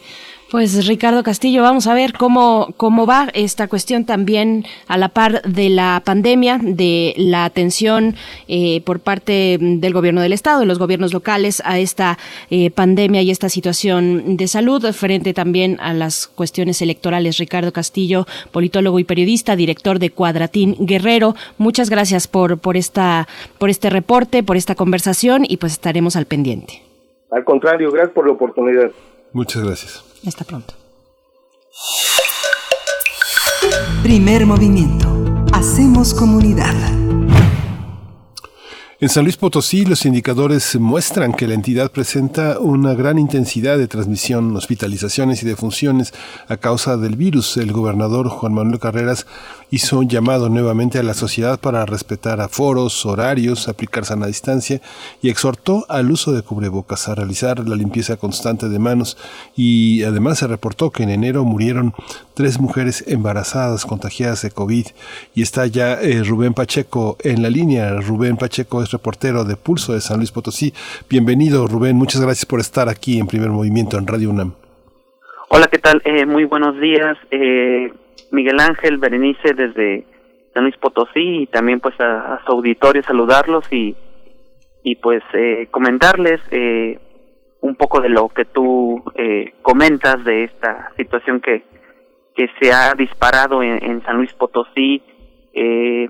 Pues 0.48 0.86
Ricardo 0.86 1.24
Castillo, 1.24 1.62
vamos 1.62 1.89
a 1.89 1.94
ver 1.94 2.12
cómo, 2.12 2.68
cómo 2.77 3.05
va 3.05 3.31
esta 3.35 3.66
cuestión 3.66 4.05
también 4.05 4.64
a 4.86 4.97
la 4.97 5.09
par 5.09 5.43
de 5.43 5.68
la 5.70 6.01
pandemia, 6.05 6.60
de 6.62 7.14
la 7.16 7.44
atención 7.44 8.14
eh, 8.47 8.81
por 8.82 9.01
parte 9.01 9.59
del 9.60 9.93
gobierno 9.93 10.20
del 10.20 10.32
Estado, 10.32 10.60
de 10.60 10.66
los 10.66 10.78
gobiernos 10.78 11.12
locales 11.12 11.60
a 11.64 11.81
esta 11.81 12.16
eh, 12.48 12.70
pandemia 12.70 13.23
y 13.23 13.32
esta 13.32 13.48
situación 13.48 14.36
de 14.36 14.47
salud, 14.47 14.86
frente 14.93 15.35
también 15.35 15.78
a 15.81 15.93
las 15.93 16.28
cuestiones 16.28 16.81
electorales. 16.81 17.39
Ricardo 17.39 17.73
Castillo, 17.73 18.27
politólogo 18.52 19.01
y 19.01 19.05
periodista, 19.05 19.56
director 19.56 19.98
de 19.98 20.10
Cuadratín 20.10 20.77
Guerrero, 20.78 21.35
muchas 21.59 21.90
gracias 21.90 22.28
por, 22.28 22.59
por, 22.59 22.77
esta, 22.77 23.27
por 23.59 23.68
este 23.68 23.90
reporte, 23.90 24.44
por 24.44 24.56
esta 24.56 24.77
conversación 24.77 25.44
y 25.44 25.56
pues 25.56 25.73
estaremos 25.73 26.14
al 26.14 26.27
pendiente. 26.27 26.82
Al 27.32 27.43
contrario, 27.43 27.90
gracias 27.90 28.14
por 28.14 28.27
la 28.27 28.35
oportunidad. 28.35 28.93
Muchas 29.37 29.63
gracias. 29.65 30.03
Hasta 30.27 30.45
pronto. 30.45 30.73
Primer 34.03 34.47
movimiento. 34.47 35.45
Hacemos 35.53 36.15
comunidad. 36.15 36.75
En 38.98 39.10
San 39.10 39.24
Luis 39.24 39.36
Potosí, 39.36 39.85
los 39.85 40.06
indicadores 40.06 40.74
muestran 40.81 41.35
que 41.35 41.47
la 41.47 41.52
entidad 41.52 41.90
presenta 41.93 42.59
una 42.59 42.94
gran 42.94 43.18
intensidad 43.18 43.77
de 43.77 43.89
transmisión, 43.89 44.56
hospitalizaciones 44.56 45.43
y 45.43 45.47
defunciones 45.47 46.14
a 46.48 46.56
causa 46.56 46.97
del 46.97 47.14
virus. 47.14 47.59
El 47.59 47.73
gobernador 47.73 48.31
Juan 48.31 48.55
Manuel 48.55 48.78
Carreras 48.78 49.27
hizo 49.70 49.98
un 49.98 50.09
llamado 50.09 50.48
nuevamente 50.48 50.98
a 50.98 51.02
la 51.02 51.12
sociedad 51.12 51.60
para 51.60 51.85
respetar 51.85 52.40
aforos, 52.40 53.05
horarios, 53.05 53.68
aplicar 53.68 54.06
sana 54.06 54.28
distancia 54.28 54.81
y 55.20 55.28
exhortó 55.28 55.85
al 55.90 56.10
uso 56.10 56.32
de 56.32 56.40
cubrebocas, 56.40 57.09
a 57.09 57.14
realizar 57.14 57.68
la 57.68 57.77
limpieza 57.77 58.16
constante 58.16 58.70
de 58.70 58.78
manos 58.78 59.18
y 59.56 60.05
además 60.05 60.39
se 60.39 60.47
reportó 60.47 60.90
que 60.90 61.02
en 61.02 61.10
enero 61.10 61.44
murieron 61.44 61.93
tres 62.35 62.60
mujeres 62.60 63.05
embarazadas 63.06 63.85
contagiadas 63.85 64.43
de 64.43 64.51
COVID 64.51 64.86
y 65.35 65.43
está 65.43 65.66
ya 65.66 66.01
eh, 66.01 66.23
Rubén 66.23 66.55
Pacheco 66.55 67.16
en 67.23 67.43
la 67.43 67.51
línea. 67.51 67.93
Rubén 68.01 68.36
Pacheco 68.36 68.82
reportero 68.91 69.45
de 69.45 69.57
Pulso 69.57 69.93
de 69.93 70.01
San 70.01 70.19
Luis 70.19 70.33
Potosí. 70.33 70.73
Bienvenido 71.09 71.67
Rubén, 71.67 71.97
muchas 71.97 72.21
gracias 72.21 72.47
por 72.47 72.61
estar 72.61 72.89
aquí 72.89 73.19
en 73.19 73.27
primer 73.27 73.51
movimiento 73.51 73.99
en 73.99 74.07
Radio 74.07 74.31
UNAM. 74.31 74.55
Hola, 75.49 75.69
¿qué 75.71 75.79
tal? 75.79 76.03
Eh, 76.05 76.27
muy 76.27 76.45
buenos 76.45 76.81
días. 76.81 77.17
Eh, 77.31 77.93
Miguel 78.33 78.61
Ángel, 78.61 78.99
Berenice, 78.99 79.55
desde 79.55 80.05
San 80.53 80.65
Luis 80.65 80.77
Potosí 80.79 81.43
y 81.43 81.47
también 81.47 81.81
pues 81.81 81.95
a, 82.01 82.41
su 82.45 82.53
auditorio 82.53 83.03
saludarlos 83.03 83.71
y, 83.71 83.95
y 84.83 84.97
pues 84.97 85.23
eh, 85.35 85.69
comentarles 85.71 86.41
eh, 86.51 86.99
un 87.61 87.77
poco 87.77 88.01
de 88.01 88.09
lo 88.09 88.29
que 88.29 88.45
tú 88.45 89.03
eh, 89.15 89.53
comentas 89.63 90.25
de 90.25 90.45
esta 90.45 90.93
situación 90.97 91.41
que, 91.41 91.65
que 92.35 92.49
se 92.61 92.73
ha 92.73 92.95
disparado 92.95 93.63
en, 93.63 93.83
en 93.85 94.03
San 94.03 94.17
Luis 94.17 94.33
Potosí, 94.35 95.03
eh, 95.53 96.09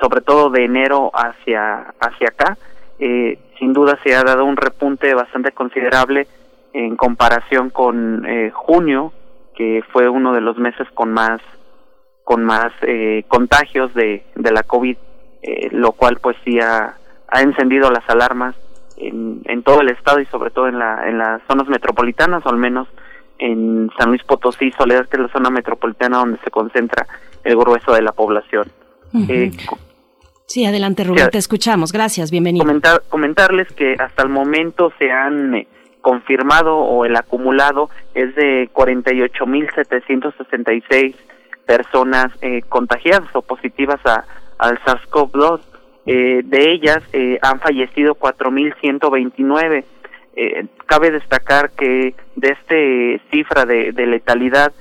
sobre 0.00 0.20
todo 0.20 0.50
de 0.50 0.64
enero 0.64 1.10
hacia, 1.14 1.94
hacia 2.00 2.28
acá. 2.28 2.58
Eh, 2.98 3.38
sin 3.58 3.72
duda 3.72 3.98
se 4.02 4.14
ha 4.14 4.22
dado 4.22 4.44
un 4.44 4.56
repunte 4.56 5.14
bastante 5.14 5.52
considerable 5.52 6.26
en 6.72 6.96
comparación 6.96 7.70
con 7.70 8.24
eh, 8.26 8.50
junio, 8.52 9.12
que 9.54 9.82
fue 9.92 10.08
uno 10.08 10.32
de 10.34 10.40
los 10.42 10.58
meses 10.58 10.86
con 10.94 11.12
más 11.12 11.40
con 12.24 12.44
más 12.44 12.72
eh, 12.82 13.24
contagios 13.28 13.94
de, 13.94 14.24
de 14.34 14.50
la 14.50 14.64
COVID, 14.64 14.96
eh, 15.42 15.68
lo 15.70 15.92
cual 15.92 16.18
pues 16.20 16.36
sí 16.44 16.58
ha, 16.58 16.96
ha 17.28 17.40
encendido 17.40 17.88
las 17.90 18.02
alarmas 18.10 18.56
en, 18.96 19.42
en 19.44 19.62
todo 19.62 19.80
el 19.80 19.90
estado 19.90 20.18
y 20.18 20.26
sobre 20.26 20.50
todo 20.50 20.66
en, 20.66 20.76
la, 20.76 21.08
en 21.08 21.18
las 21.18 21.40
zonas 21.48 21.68
metropolitanas, 21.68 22.44
o 22.44 22.48
al 22.48 22.56
menos 22.56 22.88
en 23.38 23.90
San 23.96 24.08
Luis 24.08 24.24
Potosí, 24.24 24.72
Soledad, 24.72 25.06
que 25.06 25.18
es 25.18 25.22
la 25.22 25.28
zona 25.28 25.50
metropolitana 25.50 26.18
donde 26.18 26.38
se 26.42 26.50
concentra 26.50 27.06
el 27.44 27.56
grueso 27.56 27.92
de 27.92 28.02
la 28.02 28.10
población. 28.12 28.66
Sí, 30.46 30.64
adelante 30.64 31.04
Rubén, 31.04 31.28
te 31.30 31.38
escuchamos. 31.38 31.92
Gracias, 31.92 32.30
bienvenido. 32.30 32.64
Comentar, 32.64 33.02
comentarles 33.08 33.66
que 33.72 33.96
hasta 33.98 34.22
el 34.22 34.28
momento 34.28 34.92
se 34.98 35.10
han 35.10 35.56
eh, 35.56 35.66
confirmado 36.00 36.76
o 36.76 37.04
el 37.04 37.16
acumulado 37.16 37.90
es 38.14 38.32
de 38.36 38.70
48.766 38.72 41.16
personas 41.66 42.28
eh, 42.42 42.62
contagiadas 42.68 43.28
o 43.34 43.42
positivas 43.42 43.98
a, 44.06 44.24
al 44.58 44.78
SARS-CoV-2. 44.84 45.60
Eh, 46.06 46.42
de 46.44 46.72
ellas 46.72 47.02
eh, 47.12 47.40
han 47.42 47.58
fallecido 47.58 48.14
4.129. 48.14 49.84
Eh, 50.36 50.66
cabe 50.86 51.10
destacar 51.10 51.72
que 51.72 52.14
de 52.36 52.48
este 52.48 53.20
cifra 53.32 53.64
de, 53.64 53.90
de 53.90 54.06
letalidad, 54.06 54.72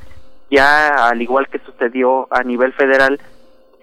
ya 0.52 1.10
al 1.10 1.24
igual 1.24 1.48
que 1.48 1.58
sucedió 1.58 2.28
a 2.30 2.44
nivel 2.44 2.72
federal, 2.74 3.20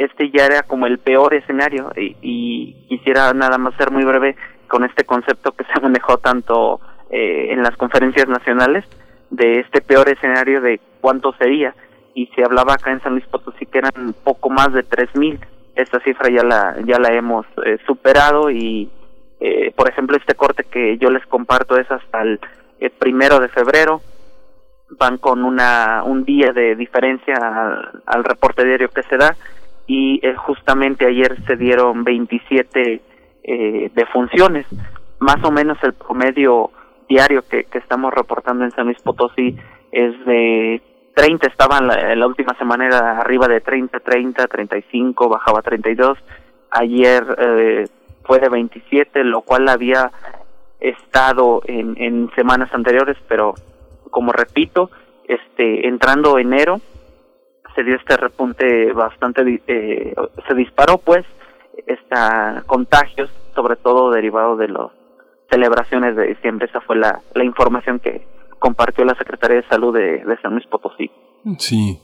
este 0.03 0.31
ya 0.31 0.47
era 0.47 0.62
como 0.62 0.87
el 0.87 0.99
peor 0.99 1.35
escenario 1.35 1.93
y, 1.97 2.87
quisiera 2.89 3.33
nada 3.33 3.59
más 3.59 3.74
ser 3.77 3.91
muy 3.91 4.05
breve 4.05 4.37
con 4.69 4.85
este 4.85 5.05
concepto 5.05 5.53
que 5.53 5.65
se 5.65 5.81
manejó 5.83 6.19
tanto 6.19 6.81
eh, 7.11 7.49
en 7.51 7.62
las 7.62 7.77
conferencias 7.77 8.29
nacionales 8.29 8.85
de 9.31 9.61
este 9.61 9.81
peor 9.81 10.09
escenario 10.09 10.61
de 10.61 10.81
cuánto 11.01 11.33
sería. 11.35 11.74
Y 12.15 12.27
se 12.35 12.45
hablaba 12.45 12.74
acá 12.74 12.93
en 12.93 13.01
San 13.01 13.12
Luis 13.12 13.27
Potosí 13.27 13.65
que 13.66 13.79
eran 13.79 14.15
poco 14.23 14.51
más 14.51 14.73
de 14.73 14.83
tres 14.83 15.15
mil. 15.16 15.41
Esta 15.74 16.01
cifra 16.01 16.29
ya 16.31 16.43
la 16.43 16.77
ya 16.85 16.99
la 16.99 17.12
hemos 17.15 17.47
eh, 17.65 17.79
superado 17.87 18.51
y 18.51 18.91
eh, 19.41 19.73
por 19.74 19.89
ejemplo 19.89 20.19
este 20.19 20.35
corte 20.35 20.65
que 20.65 20.99
yo 20.99 21.11
les 21.11 21.24
comparto 21.27 21.79
es 21.79 21.91
hasta 21.91 22.20
el, 22.20 22.39
el 22.81 22.91
primero 22.91 23.41
de 23.41 23.49
febrero. 23.49 24.03
Van 24.99 25.16
con 25.16 25.43
una 25.45 26.03
un 26.05 26.24
día 26.24 26.53
de 26.53 26.77
diferencia 26.77 27.35
al 28.05 28.24
reporte 28.24 28.62
diario 28.66 28.91
que 28.91 29.03
se 29.05 29.16
da 29.16 29.35
y 29.86 30.20
eh, 30.22 30.34
justamente 30.36 31.06
ayer 31.06 31.36
se 31.46 31.56
dieron 31.56 32.04
27 32.04 33.02
eh, 33.44 33.90
defunciones 33.94 34.66
más 35.18 35.42
o 35.44 35.50
menos 35.50 35.78
el 35.82 35.92
promedio 35.94 36.70
diario 37.09 37.42
que, 37.42 37.64
que 37.64 37.78
estamos 37.78 38.12
reportando 38.12 38.64
en 38.64 38.70
San 38.72 38.86
Luis 38.86 39.00
Potosí 39.02 39.56
es 39.92 40.24
de 40.24 40.82
30 41.14 41.46
estaban 41.46 41.86
la, 41.86 42.14
la 42.14 42.26
última 42.26 42.56
semana 42.59 42.86
era 42.86 43.18
arriba 43.18 43.46
de 43.46 43.60
30, 43.60 44.00
30, 44.00 44.46
35, 44.46 45.28
bajaba 45.28 45.60
a 45.60 45.62
32. 45.62 46.18
Ayer 46.70 47.24
eh, 47.38 47.84
fue 48.24 48.38
de 48.38 48.48
27, 48.48 49.24
lo 49.24 49.42
cual 49.42 49.68
había 49.68 50.10
estado 50.80 51.60
en, 51.66 51.94
en 51.98 52.30
semanas 52.34 52.70
anteriores, 52.72 53.16
pero 53.28 53.54
como 54.10 54.32
repito, 54.32 54.90
este 55.24 55.86
entrando 55.86 56.38
enero 56.38 56.80
se 57.74 57.85
dio 57.85 57.97
este 57.97 58.16
repunte 58.16 58.93
bastante 58.93 59.62
eh, 59.66 60.15
se 60.47 60.55
disparó 60.55 60.99
pues 60.99 61.24
esta 61.86 62.62
contagios 62.66 63.31
sobre 63.55 63.77
todo 63.77 64.11
derivado 64.11 64.57
de 64.57 64.69
las 64.69 64.90
celebraciones 65.51 66.16
de 66.16 66.28
diciembre 66.28 66.66
esa 66.69 66.81
fue 66.81 66.97
la, 66.97 67.20
la 67.35 67.44
información 67.44 67.99
que 67.99 68.27
compartió 68.59 69.05
la 69.05 69.16
Secretaría 69.16 69.57
de 69.57 69.69
Salud 69.69 69.93
de, 69.93 70.24
de 70.24 70.40
San 70.40 70.53
Luis 70.53 70.66
Potosí. 70.69 71.11
Sí. 71.59 71.99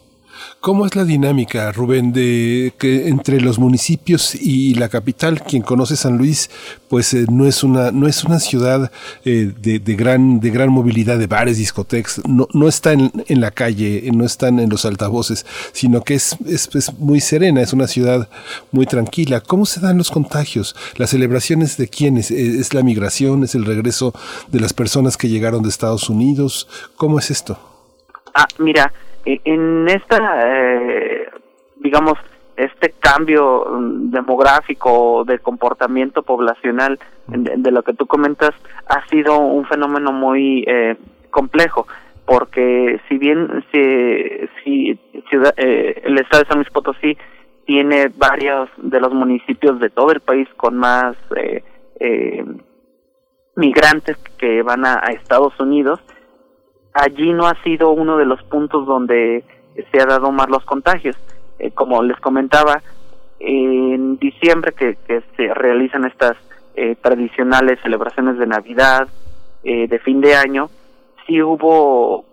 ¿Cómo 0.60 0.86
es 0.86 0.96
la 0.96 1.04
dinámica, 1.04 1.70
Rubén, 1.72 2.12
de 2.12 2.74
que 2.78 3.08
entre 3.08 3.40
los 3.40 3.58
municipios 3.58 4.34
y 4.34 4.74
la 4.74 4.88
capital, 4.88 5.42
quien 5.42 5.62
conoce 5.62 5.96
San 5.96 6.18
Luis, 6.18 6.50
pues 6.88 7.14
eh, 7.14 7.26
no 7.30 7.46
es 7.46 7.62
una 7.62 7.92
no 7.92 8.08
es 8.08 8.24
una 8.24 8.40
ciudad 8.40 8.90
eh, 9.24 9.52
de, 9.56 9.78
gran 9.94 10.40
de 10.40 10.50
gran 10.50 10.70
movilidad 10.70 11.18
de 11.18 11.26
bares, 11.26 11.58
discotecas, 11.58 12.20
no 12.26 12.48
no 12.52 12.68
está 12.68 12.92
en, 12.92 13.12
la 13.28 13.50
calle, 13.50 14.10
no 14.12 14.24
están 14.24 14.58
en 14.58 14.68
los 14.68 14.84
altavoces, 14.84 15.46
sino 15.72 16.02
que 16.02 16.14
es, 16.14 16.36
es, 16.46 16.68
es 16.74 16.92
muy 16.98 17.20
serena, 17.20 17.62
es 17.62 17.72
una 17.72 17.86
ciudad 17.86 18.28
muy 18.72 18.86
tranquila. 18.86 19.40
¿Cómo 19.40 19.66
se 19.66 19.80
dan 19.80 19.98
los 19.98 20.10
contagios? 20.10 20.74
Las 20.96 21.10
celebraciones 21.10 21.76
de 21.76 21.88
quiénes? 21.88 22.30
¿Es 22.30 22.74
la 22.74 22.82
migración? 22.82 23.44
¿Es 23.44 23.54
el 23.54 23.64
regreso 23.64 24.12
de 24.48 24.60
las 24.60 24.72
personas 24.72 25.16
que 25.16 25.28
llegaron 25.28 25.62
de 25.62 25.68
Estados 25.68 26.08
Unidos? 26.08 26.68
¿Cómo 26.96 27.18
es 27.18 27.30
esto? 27.30 27.58
Ah, 28.34 28.46
mira, 28.58 28.92
en 29.44 29.88
esta, 29.88 30.18
eh, 30.46 31.28
digamos, 31.76 32.14
este 32.56 32.94
cambio 32.98 33.66
demográfico 34.10 35.24
de 35.24 35.38
comportamiento 35.38 36.22
poblacional 36.22 36.98
de, 37.28 37.70
lo 37.70 37.82
que 37.82 37.92
tú 37.92 38.06
comentas 38.06 38.50
ha 38.88 39.06
sido 39.08 39.38
un 39.38 39.64
fenómeno 39.66 40.12
muy 40.12 40.64
eh, 40.66 40.96
complejo 41.30 41.86
porque 42.28 43.00
si 43.08 43.16
bien 43.16 43.64
si, 43.72 44.48
si 44.62 45.00
ciudad, 45.30 45.54
eh, 45.56 46.02
el 46.04 46.18
estado 46.18 46.42
de 46.42 46.48
San 46.48 46.58
Luis 46.58 46.70
Potosí 46.70 47.16
tiene 47.64 48.08
varios 48.08 48.68
de 48.76 49.00
los 49.00 49.14
municipios 49.14 49.80
de 49.80 49.88
todo 49.88 50.12
el 50.12 50.20
país 50.20 50.46
con 50.56 50.76
más 50.76 51.16
eh, 51.36 51.64
eh, 52.00 52.44
migrantes 53.56 54.18
que 54.36 54.62
van 54.62 54.84
a 54.84 54.96
Estados 55.10 55.58
Unidos, 55.58 56.00
allí 56.94 57.32
no 57.32 57.46
ha 57.46 57.54
sido 57.62 57.90
uno 57.90 58.16
de 58.16 58.26
los 58.26 58.42
puntos 58.44 58.86
donde 58.86 59.44
se 59.90 60.00
ha 60.00 60.06
dado 60.06 60.32
más 60.32 60.48
los 60.48 60.64
contagios. 60.64 61.16
Eh, 61.58 61.70
como 61.72 62.02
les 62.02 62.18
comentaba, 62.20 62.82
en 63.40 64.18
diciembre 64.18 64.72
que, 64.72 64.96
que 65.06 65.22
se 65.36 65.54
realizan 65.54 66.04
estas 66.04 66.36
eh, 66.74 66.96
tradicionales 67.00 67.80
celebraciones 67.82 68.38
de 68.38 68.46
Navidad, 68.46 69.08
eh, 69.64 69.88
de 69.88 69.98
fin 69.98 70.20
de 70.20 70.34
año, 70.34 70.70
sí 71.26 71.42
hubo 71.42 72.24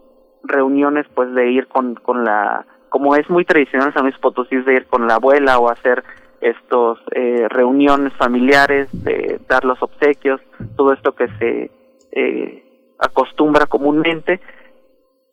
reuniones 0.43 1.05
pues 1.13 1.33
de 1.33 1.51
ir 1.51 1.67
con, 1.67 1.95
con 1.95 2.23
la, 2.23 2.65
como 2.89 3.15
es 3.15 3.29
muy 3.29 3.45
tradicional 3.45 3.93
San 3.93 4.03
Luis 4.03 4.17
Potosí, 4.19 4.55
de 4.57 4.73
ir 4.73 4.85
con 4.85 5.07
la 5.07 5.15
abuela 5.15 5.57
o 5.59 5.69
hacer 5.69 6.03
estos 6.41 6.99
eh, 7.11 7.47
reuniones 7.49 8.13
familiares, 8.13 8.87
de 8.91 9.39
dar 9.47 9.65
los 9.65 9.81
obsequios, 9.81 10.39
todo 10.75 10.93
esto 10.93 11.13
que 11.13 11.27
se 11.39 11.71
eh, 12.11 12.64
acostumbra 12.99 13.65
comúnmente, 13.65 14.39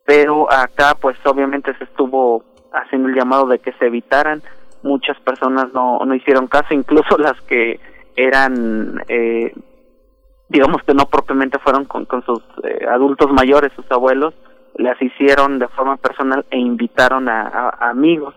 pero 0.05 0.51
acá 0.51 0.95
pues 0.99 1.17
obviamente 1.25 1.75
se 1.77 1.85
estuvo 1.85 2.43
haciendo 2.73 3.09
el 3.09 3.15
llamado 3.15 3.47
de 3.47 3.59
que 3.59 3.73
se 3.73 3.87
evitaran, 3.87 4.41
muchas 4.81 5.19
personas 5.21 5.73
no, 5.73 5.99
no 6.05 6.15
hicieron 6.15 6.47
caso, 6.47 6.73
incluso 6.73 7.17
las 7.19 7.39
que 7.41 7.79
eran, 8.15 9.01
eh, 9.07 9.53
digamos 10.49 10.83
que 10.83 10.93
no 10.93 11.05
propiamente 11.05 11.59
fueron 11.59 11.85
con, 11.85 12.05
con 12.05 12.23
sus 12.23 12.43
eh, 12.63 12.85
adultos 12.89 13.31
mayores, 13.31 13.71
sus 13.73 13.89
abuelos, 13.91 14.33
las 14.75 14.99
hicieron 15.01 15.59
de 15.59 15.67
forma 15.69 15.97
personal 15.97 16.45
e 16.49 16.57
invitaron 16.57 17.29
a, 17.29 17.69
amigos, 17.79 18.35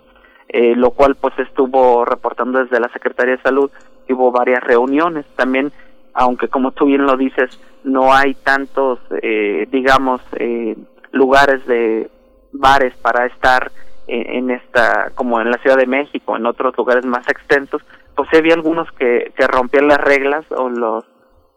eh, 0.48 0.74
lo 0.76 0.90
cual 0.90 1.16
pues 1.16 1.36
estuvo 1.38 2.04
reportando 2.04 2.58
desde 2.58 2.80
la 2.80 2.88
Secretaría 2.92 3.36
de 3.36 3.42
Salud, 3.42 3.70
hubo 4.08 4.30
varias 4.30 4.62
reuniones, 4.62 5.26
también 5.34 5.72
aunque 6.16 6.48
como 6.48 6.72
tú 6.72 6.86
bien 6.86 7.06
lo 7.06 7.16
dices, 7.16 7.60
no 7.84 8.12
hay 8.12 8.34
tantos, 8.34 8.98
eh, 9.22 9.68
digamos, 9.70 10.20
eh, 10.38 10.76
lugares 11.12 11.64
de 11.66 12.10
bares 12.52 12.94
para 12.96 13.26
estar 13.26 13.70
en, 14.08 14.50
esta, 14.50 15.10
como 15.14 15.40
en 15.40 15.50
la 15.50 15.58
Ciudad 15.58 15.76
de 15.76 15.86
México, 15.86 16.36
en 16.36 16.46
otros 16.46 16.76
lugares 16.76 17.04
más 17.04 17.26
extensos, 17.28 17.82
pues 18.14 18.28
había 18.32 18.54
algunos 18.54 18.90
que, 18.92 19.32
que 19.36 19.46
rompían 19.46 19.88
las 19.88 19.98
reglas 19.98 20.44
o 20.52 20.70
las 20.70 21.04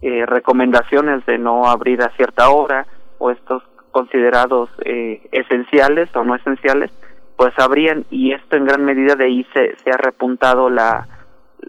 eh, 0.02 0.26
recomendaciones 0.26 1.26
de 1.26 1.38
no 1.38 1.68
abrir 1.68 2.02
a 2.02 2.10
cierta 2.16 2.50
hora 2.50 2.88
o 3.18 3.32
estos 3.32 3.64
considerados 3.92 4.70
eh, 4.84 5.22
esenciales 5.32 6.14
o 6.16 6.24
no 6.24 6.36
esenciales, 6.36 6.92
pues 7.38 7.54
abrían 7.58 8.06
y 8.10 8.34
esto 8.34 8.58
en 8.58 8.66
gran 8.66 8.84
medida 8.84 9.16
de 9.16 9.26
ahí 9.26 9.46
se, 9.54 9.76
se 9.78 9.92
ha 9.92 9.98
repuntado 9.98 10.70
la, 10.70 11.08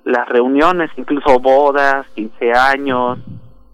las 0.05 0.29
reuniones, 0.29 0.91
incluso 0.97 1.39
bodas, 1.39 2.07
15 2.15 2.53
años, 2.53 3.19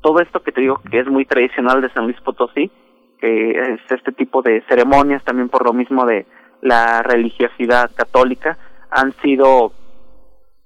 todo 0.01 0.20
esto 0.20 0.40
que 0.40 0.52
te 0.52 0.60
digo 0.60 0.80
que 0.90 1.01
es 1.01 1.06
muy 1.09 1.24
tradicional 1.24 1.80
de 1.80 1.90
San 1.90 2.05
Luis 2.05 2.20
Potosí, 2.20 2.70
que 3.18 3.51
es 3.51 3.80
este 3.90 4.12
tipo 4.12 4.43
de 4.43 4.62
ceremonias, 4.68 5.24
también 5.24 5.48
por 5.48 5.64
lo 5.64 5.72
mismo 5.72 6.05
de 6.06 6.26
la 6.62 7.02
religiosidad 7.02 7.90
católica, 7.94 8.56
han 8.90 9.12
sido 9.22 9.72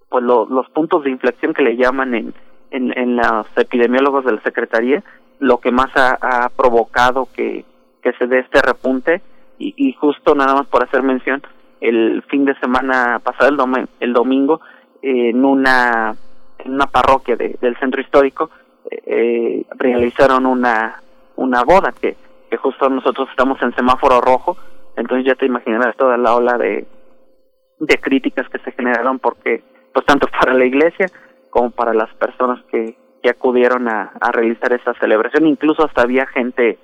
pues 0.08 0.24
los 0.24 0.68
puntos 0.70 1.04
de 1.04 1.10
inflexión 1.10 1.54
que 1.54 1.62
le 1.62 1.76
llaman 1.76 2.14
en, 2.14 2.34
en, 2.70 2.96
en 2.98 3.16
los 3.16 3.46
epidemiólogos 3.56 4.24
de 4.24 4.32
la 4.32 4.42
Secretaría, 4.42 5.02
lo 5.38 5.58
que 5.58 5.70
más 5.70 5.90
ha, 5.94 6.50
provocado 6.56 7.28
que, 7.34 7.64
que 8.02 8.12
se 8.14 8.26
dé 8.26 8.40
este 8.40 8.60
repunte. 8.60 9.22
Y, 9.58 9.74
y, 9.76 9.92
justo 9.92 10.34
nada 10.34 10.54
más 10.54 10.66
por 10.66 10.82
hacer 10.82 11.02
mención, 11.02 11.42
el 11.80 12.22
fin 12.28 12.44
de 12.44 12.58
semana 12.60 13.20
pasado, 13.22 13.50
el, 13.50 13.88
el 14.00 14.12
domingo, 14.12 14.60
en 15.02 15.44
una 15.44 16.14
en 16.58 16.74
una 16.74 16.86
parroquia 16.86 17.36
de, 17.36 17.56
del 17.60 17.76
centro 17.78 18.00
histórico, 18.00 18.50
eh, 18.90 19.64
realizaron 19.76 20.46
una 20.46 21.00
una 21.36 21.62
boda 21.64 21.92
que, 21.98 22.16
que 22.50 22.56
justo 22.56 22.88
nosotros 22.90 23.28
estamos 23.30 23.60
en 23.62 23.74
semáforo 23.74 24.20
rojo, 24.20 24.56
entonces 24.96 25.26
ya 25.26 25.34
te 25.34 25.46
imaginarás 25.46 25.96
toda 25.96 26.16
la 26.18 26.34
ola 26.34 26.58
de, 26.58 26.86
de 27.78 27.98
críticas 27.98 28.48
que 28.48 28.58
se 28.58 28.72
generaron 28.72 29.18
porque 29.18 29.62
pues 29.92 30.04
tanto 30.04 30.26
para 30.28 30.52
la 30.54 30.64
iglesia 30.64 31.06
como 31.48 31.70
para 31.70 31.94
las 31.94 32.12
personas 32.14 32.62
que, 32.70 32.96
que 33.22 33.30
acudieron 33.30 33.88
a, 33.88 34.12
a 34.20 34.32
realizar 34.32 34.72
esa 34.72 34.94
celebración, 34.94 35.46
incluso 35.46 35.84
hasta 35.84 36.02
había 36.02 36.26
gente 36.26 36.78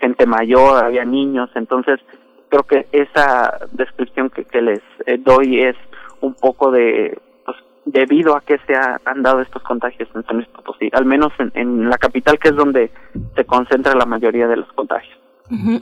gente 0.00 0.26
mayor, 0.26 0.84
había 0.84 1.04
niños, 1.04 1.48
entonces 1.54 2.00
creo 2.48 2.64
que 2.64 2.86
esa 2.90 3.60
descripción 3.70 4.30
que, 4.30 4.44
que 4.44 4.60
les 4.60 4.80
eh, 5.06 5.16
doy 5.18 5.62
es 5.62 5.76
un 6.20 6.34
poco 6.34 6.72
de 6.72 7.18
debido 7.84 8.36
a 8.36 8.40
que 8.40 8.58
se 8.66 8.74
ha, 8.74 9.00
han 9.04 9.22
dado 9.22 9.40
estos 9.40 9.62
contagios 9.62 10.08
en 10.14 10.24
San 10.24 10.36
Luis 10.36 10.48
Potosí, 10.48 10.88
al 10.92 11.04
menos 11.04 11.32
en, 11.38 11.50
en 11.54 11.88
la 11.88 11.98
capital 11.98 12.38
que 12.38 12.48
es 12.48 12.56
donde 12.56 12.90
se 13.34 13.44
concentra 13.44 13.94
la 13.94 14.06
mayoría 14.06 14.46
de 14.46 14.56
los 14.56 14.72
contagios. 14.72 15.18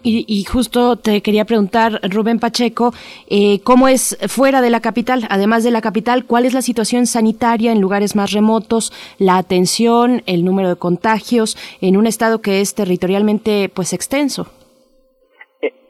Y, 0.02 0.24
y, 0.26 0.42
justo 0.44 0.96
te 0.96 1.22
quería 1.22 1.44
preguntar, 1.44 2.00
Rubén 2.02 2.40
Pacheco, 2.40 2.92
eh, 3.28 3.60
¿cómo 3.62 3.86
es 3.86 4.18
fuera 4.26 4.62
de 4.62 4.70
la 4.70 4.80
capital? 4.80 5.28
Además 5.30 5.62
de 5.62 5.70
la 5.70 5.80
capital, 5.80 6.24
¿cuál 6.24 6.44
es 6.44 6.54
la 6.54 6.62
situación 6.62 7.06
sanitaria 7.06 7.70
en 7.70 7.80
lugares 7.80 8.16
más 8.16 8.32
remotos, 8.32 8.92
la 9.18 9.36
atención, 9.36 10.22
el 10.26 10.44
número 10.44 10.70
de 10.70 10.76
contagios 10.76 11.56
en 11.80 11.96
un 11.96 12.08
estado 12.08 12.40
que 12.40 12.60
es 12.60 12.74
territorialmente 12.74 13.70
pues 13.72 13.92
extenso? 13.92 14.48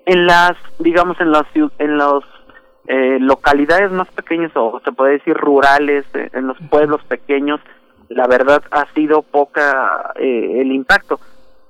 En 0.05 0.27
las, 0.27 0.57
digamos, 0.79 1.19
en 1.21 1.33
las 1.33 1.47
en 1.79 1.97
los 1.97 2.25
eh, 2.87 3.19
localidades 3.21 3.91
más 3.93 4.09
pequeñas 4.09 4.53
o 4.55 4.81
se 4.85 4.93
puede 4.93 5.13
decir 5.13 5.35
rurales, 5.35 6.05
eh, 6.15 6.31
en 6.33 6.47
los 6.47 6.59
pueblos 6.71 7.03
pequeños, 7.05 7.61
la 8.11 8.27
verdad 8.27 8.63
ha 8.71 8.87
sido 8.93 9.23
poca 9.23 10.13
eh, 10.17 10.61
el 10.61 10.73
impacto. 10.73 11.19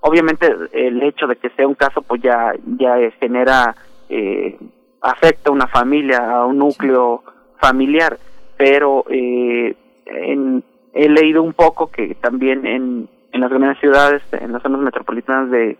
Obviamente 0.01 0.51
el 0.73 1.03
hecho 1.03 1.27
de 1.27 1.37
que 1.37 1.51
sea 1.51 1.69
un 1.69 1.75
caso 1.75 2.03
pues 2.03 2.23
ya 2.23 2.55
ya 2.79 2.97
genera 3.21 3.77
eh, 4.09 4.59
afecta 5.03 5.51
a 5.51 5.53
una 5.53 5.67
familia 5.67 6.19
a 6.19 6.47
un 6.47 6.59
núcleo 6.59 7.23
familiar. 7.61 8.19
Pero 8.57 9.05
eh, 9.11 9.77
en, 10.07 10.65
he 10.95 11.09
leído 11.09 11.43
un 11.43 11.53
poco 11.53 11.91
que 11.91 12.15
también 12.17 12.67
en 12.67 13.09
en 13.33 13.41
las 13.41 13.51
grandes 13.51 13.79
ciudades 13.79 14.23
en 14.33 14.53
las 14.53 14.63
zonas 14.63 14.81
metropolitanas 14.81 15.51
de 15.51 15.77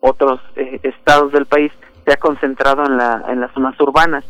otros 0.00 0.40
estados 0.54 1.32
del 1.32 1.46
país 1.46 1.70
se 2.06 2.12
ha 2.12 2.16
concentrado 2.16 2.86
en 2.86 2.96
la 2.96 3.24
en 3.28 3.40
las 3.40 3.52
zonas 3.52 3.78
urbanas 3.80 4.24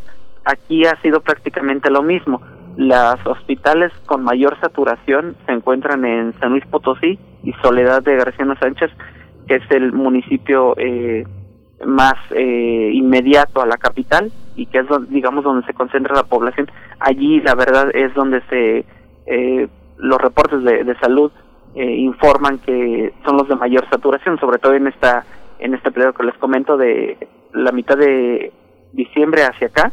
aquí 0.44 0.84
ha 0.86 1.00
sido 1.02 1.20
prácticamente 1.20 1.90
lo 1.90 2.02
mismo. 2.02 2.40
Las 2.76 3.24
hospitales 3.26 3.92
con 4.06 4.24
mayor 4.24 4.58
saturación 4.60 5.36
se 5.46 5.52
encuentran 5.52 6.04
en 6.04 6.32
San 6.40 6.50
Luis 6.50 6.66
Potosí 6.66 7.18
y 7.42 7.52
Soledad 7.62 8.02
de 8.02 8.16
García 8.16 8.46
Sánchez 8.58 8.90
que 9.46 9.56
es 9.56 9.70
el 9.70 9.92
municipio 9.92 10.74
eh, 10.76 11.24
más 11.84 12.14
eh, 12.30 12.90
inmediato 12.92 13.60
a 13.60 13.66
la 13.66 13.76
capital 13.76 14.32
y 14.56 14.66
que 14.66 14.78
es 14.78 14.86
digamos 15.08 15.44
donde 15.44 15.66
se 15.66 15.74
concentra 15.74 16.14
la 16.14 16.24
población. 16.24 16.70
Allí 16.98 17.40
la 17.40 17.54
verdad 17.54 17.90
es 17.94 18.14
donde 18.14 18.40
se 18.48 18.84
eh, 19.26 19.68
los 19.98 20.20
reportes 20.20 20.62
de, 20.62 20.84
de 20.84 20.96
salud 20.98 21.30
eh, 21.74 21.96
informan 21.96 22.58
que 22.58 23.12
son 23.24 23.36
los 23.36 23.48
de 23.48 23.56
mayor 23.56 23.88
saturación 23.90 24.38
sobre 24.38 24.58
todo 24.58 24.74
en 24.74 24.86
esta 24.86 25.24
en 25.58 25.74
este 25.74 25.90
periodo 25.90 26.12
que 26.12 26.24
les 26.24 26.36
comento 26.36 26.76
de 26.76 27.16
la 27.52 27.72
mitad 27.72 27.96
de 27.96 28.52
diciembre 28.92 29.42
hacia 29.42 29.68
acá 29.68 29.92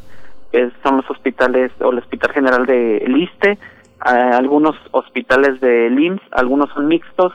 que 0.51 0.71
son 0.83 0.97
los 0.97 1.09
hospitales 1.09 1.71
o 1.81 1.91
el 1.91 1.99
hospital 1.99 2.31
general 2.33 2.65
de 2.65 3.03
Liste 3.07 3.57
algunos 3.99 4.75
hospitales 4.91 5.61
de 5.61 5.89
LIMS 5.89 6.21
algunos 6.31 6.69
son 6.71 6.87
mixtos 6.87 7.33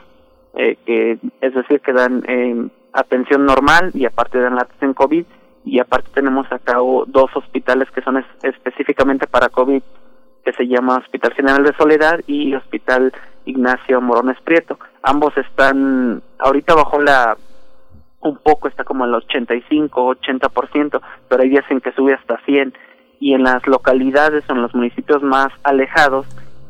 eh, 0.55 0.77
que 0.85 1.17
es 1.41 1.53
decir 1.53 1.81
que 1.81 1.93
dan 1.93 2.23
eh, 2.27 2.67
atención 2.93 3.45
normal 3.45 3.91
y 3.93 4.05
aparte 4.05 4.39
dan 4.39 4.55
la 4.55 4.63
atención 4.63 4.93
COVID 4.93 5.25
y 5.65 5.79
aparte 5.79 6.09
tenemos 6.13 6.51
acá 6.51 6.77
dos 7.07 7.35
hospitales 7.35 7.89
que 7.91 8.01
son 8.01 8.23
específicamente 8.43 9.27
para 9.27 9.49
COVID 9.49 9.81
que 10.43 10.53
se 10.53 10.67
llama 10.67 10.97
Hospital 10.97 11.33
General 11.33 11.63
de 11.63 11.75
Soledad 11.75 12.21
y 12.25 12.55
Hospital 12.55 13.11
Ignacio 13.43 13.99
Morones 13.99 14.39
Prieto. 14.45 14.79
Ambos 15.03 15.35
están 15.37 16.21
ahorita 16.39 16.73
bajo 16.73 17.01
la 17.01 17.35
un 18.21 18.37
poco 18.37 18.67
está 18.67 18.83
como 18.83 19.05
el 19.05 19.13
85, 19.13 20.15
80%, 20.15 21.01
pero 21.27 21.43
hay 21.43 21.49
días 21.49 21.65
en 21.69 21.81
que 21.81 21.91
sube 21.91 22.13
hasta 22.13 22.37
100 22.45 22.73
y 23.19 23.33
en 23.33 23.43
las 23.43 23.65
localidades 23.67 24.43
o 24.49 24.53
en 24.53 24.61
los 24.61 24.73
municipios 24.75 25.23
más 25.23 25.49
alejados 25.63 26.27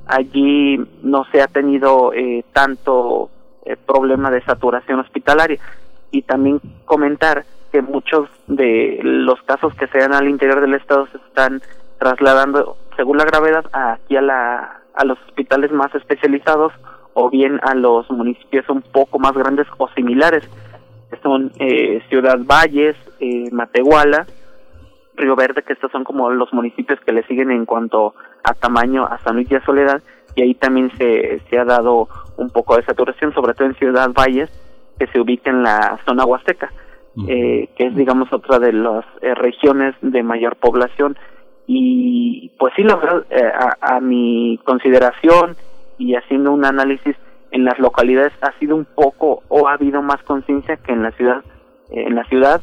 allí 0.07 0.80
no 1.03 1.26
se 1.32 1.41
ha 1.41 1.48
tenido 1.48 2.14
eh, 2.14 2.44
tanto 2.53 3.30
eh, 3.65 3.76
problema 3.76 4.32
de 4.32 4.41
saturación 4.44 4.99
hospitalaria. 4.99 5.60
Y 6.11 6.22
también 6.22 6.61
comentar 6.86 7.44
que 7.72 7.82
muchos 7.82 8.30
de 8.48 8.99
los 9.03 9.41
casos 9.44 9.74
que 9.76 9.88
se 9.88 9.99
dan 9.99 10.14
al 10.14 10.30
interior 10.30 10.61
del 10.61 10.76
estado 10.76 11.07
se 11.07 11.18
están 11.18 11.61
trasladando, 11.99 12.78
según 12.95 13.18
la 13.18 13.26
gravedad, 13.26 13.65
aquí 13.74 14.15
a, 14.15 14.22
la, 14.22 14.82
a 14.94 15.03
los 15.03 15.19
hospitales 15.28 15.72
más 15.72 15.94
especializados 15.94 16.72
o 17.14 17.30
bien 17.30 17.60
a 17.64 17.76
los 17.76 18.10
municipios 18.10 18.69
un 18.69 18.82
poco 18.82 19.19
más 19.19 19.34
grandes 19.34 19.68
o 19.78 19.90
similares, 19.90 20.48
son 21.24 21.52
eh, 21.60 22.02
Ciudad 22.10 22.38
Valles, 22.40 22.95
eh, 23.19 23.49
Matehuala, 23.52 24.28
Río 25.18 25.35
Verde, 25.35 25.64
que 25.64 25.73
estos 25.73 25.91
son 25.91 26.03
como 26.03 26.30
los 26.30 26.53
municipios 26.53 26.99
que 27.02 27.11
le 27.11 27.23
siguen 27.23 27.52
en 27.52 27.65
cuanto 27.65 28.14
a 28.44 28.53
tamaño 28.53 29.06
a 29.06 29.18
San 29.19 29.35
Luis 29.35 29.52
y 29.52 29.56
a 29.56 29.65
Soledad, 29.65 30.02
y 30.35 30.44
ahí 30.44 30.53
también 30.53 30.91
se, 30.98 31.39
se 31.49 31.57
ha 31.57 31.65
dado 31.65 32.07
un 32.38 32.49
poco 32.49 32.77
de 32.77 32.84
saturación, 32.84 33.34
sobre 33.34 33.53
todo 33.53 33.68
en 33.68 33.76
Ciudad 33.76 34.11
Valles, 34.14 34.49
que 34.99 35.07
se 35.07 35.19
ubica 35.19 35.49
en 35.49 35.64
la 35.64 35.99
zona 36.06 36.26
huasteca, 36.26 36.72
eh, 37.27 37.69
que 37.76 37.88
es, 37.88 37.95
digamos, 37.95 38.31
otra 38.31 38.60
de 38.60 38.72
las 38.73 39.03
eh, 39.22 39.34
regiones 39.34 39.95
de 40.02 40.22
mayor 40.22 40.56
población. 40.57 41.18
Y 41.65 42.52
pues 42.60 42.73
sí, 42.76 42.84
la 42.84 42.95
verdad, 42.95 43.26
eh, 43.31 43.44
a, 43.44 43.95
a, 43.95 43.99
mi 43.99 44.60
consideración 44.64 45.56
y 45.98 46.15
haciendo 46.15 46.52
un 46.52 46.64
análisis 46.64 47.15
en 47.52 47.65
las 47.65 47.80
localidades 47.80 48.34
ha 48.41 48.52
sido 48.60 48.76
un 48.76 48.85
poco 48.85 49.41
o 49.48 49.68
ha 49.68 49.73
habido 49.73 50.02
más 50.02 50.22
conciencia 50.23 50.77
que 50.77 50.94
en 50.94 51.02
la 51.02 51.11
ciudad 51.11 51.44
en 51.89 52.15
la 52.15 52.23
ciudad 52.26 52.61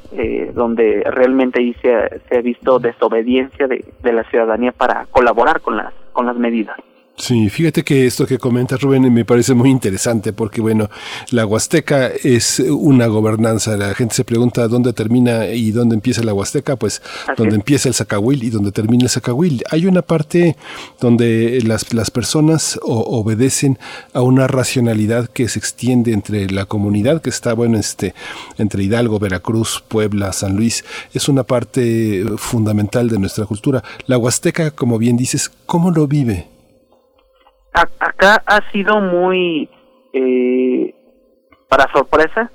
donde 0.53 1.03
realmente 1.07 1.61
ahí 1.61 1.75
se, 1.81 2.21
se 2.29 2.39
ha 2.39 2.43
visto 2.43 2.79
desobediencia 2.79 3.67
de, 3.67 3.85
de 4.03 4.13
la 4.13 4.25
ciudadanía 4.25 4.73
para 4.73 5.07
colaborar 5.11 5.61
con 5.61 5.77
las 5.77 5.93
con 6.13 6.27
las 6.27 6.37
medidas 6.37 6.77
Sí, 7.17 7.49
fíjate 7.49 7.85
que 7.85 8.07
esto 8.07 8.27
que 8.27 8.39
comenta 8.39 8.77
Rubén 8.77 9.13
me 9.15 9.25
parece 9.25 9.55
muy 9.55 9.71
interesante 9.71 10.33
porque, 10.33 10.61
bueno, 10.61 10.91
la 11.31 11.47
Huasteca 11.47 12.09
es 12.09 12.59
una 12.59 13.07
gobernanza. 13.07 13.77
La 13.77 13.95
gente 13.95 14.17
se 14.17 14.25
pregunta 14.25 14.67
dónde 14.67 14.93
termina 14.93 15.47
y 15.47 15.71
dónde 15.71 15.95
empieza 15.95 16.25
la 16.25 16.35
Huasteca, 16.35 16.75
pues 16.75 17.03
donde 17.37 17.55
empieza 17.55 17.89
el 17.89 17.95
Zacahuil 17.95 18.43
y 18.43 18.51
donde 18.51 18.73
termina 18.73 19.05
el 19.05 19.11
Zacahuil. 19.11 19.63
Hay 19.71 19.87
una 19.87 20.03
parte 20.03 20.57
donde 21.01 21.61
las, 21.65 21.95
las 21.95 22.11
personas 22.11 22.81
obedecen 22.83 23.79
a 24.13 24.21
una 24.21 24.49
racionalidad 24.49 25.29
que 25.29 25.49
se 25.49 25.61
extiende 25.61 26.13
entre 26.13 26.51
la 26.51 26.67
comunidad 26.67 27.23
que 27.23 27.31
está, 27.31 27.55
bueno, 27.55 27.79
este, 27.79 28.13
entre 28.59 28.83
Hidalgo, 28.83 29.21
Veracruz, 29.21 29.85
Puebla, 29.87 30.33
San 30.33 30.57
Luis. 30.57 30.85
Es 31.13 31.29
una 31.29 31.45
parte 31.45 32.25
fundamental 32.39 33.09
de 33.09 33.21
nuestra 33.21 33.47
cultura. 33.47 33.85
La 34.09 34.19
Huasteca, 34.19 34.73
como 34.73 34.99
bien 34.99 35.17
dices, 35.17 35.53
¿cómo 35.65 35.93
lo 35.93 36.09
vive? 36.09 36.54
Acá 37.75 38.43
ha 38.47 38.71
sido 38.71 39.01
muy 39.01 39.69
eh, 40.13 40.95
para 41.69 41.91
sorpresa 41.93 42.51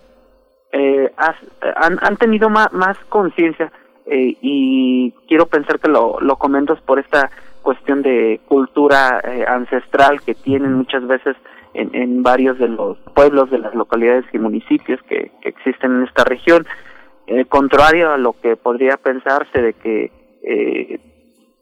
eh, 0.72 1.12
han, 1.18 1.98
han 2.02 2.18
tenido 2.18 2.50
más, 2.50 2.72
más 2.72 2.98
conciencia 3.10 3.72
eh, 4.06 4.38
y 4.42 5.12
quiero 5.28 5.46
pensar 5.48 5.80
que 5.80 5.90
lo, 5.90 6.20
lo 6.20 6.36
comentas 6.38 6.80
por 6.82 7.00
esta 7.00 7.30
cuestión 7.62 8.02
de 8.02 8.40
cultura 8.48 9.20
eh, 9.24 9.46
ancestral 9.48 10.22
que 10.22 10.36
tienen 10.36 10.74
muchas 10.74 11.06
veces 11.06 11.36
en, 11.74 11.94
en 11.94 12.24
varios 12.24 12.58
de 12.58 12.70
los 12.70 12.98
pueblos 13.14 13.52
de 13.52 13.60
las 13.60 13.76
localidades 13.76 14.26
y 14.34 14.40
municipios 14.40 15.00
que, 15.04 15.32
existen 15.44 15.98
en 15.98 16.04
esta 16.06 16.24
región. 16.24 16.66
Eh, 17.28 17.46
contrario 17.46 18.12
a 18.12 18.18
lo 18.18 18.34
que 18.34 18.56
podría 18.56 18.98
pensarse 18.98 19.62
de 19.62 19.74
que 19.74 20.12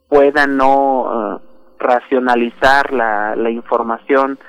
puedan 0.07 0.55
no 0.55 1.01
uh, 1.01 1.39
racionalizar 1.79 2.93
la, 2.93 3.35
la 3.35 3.49
información 3.49 4.39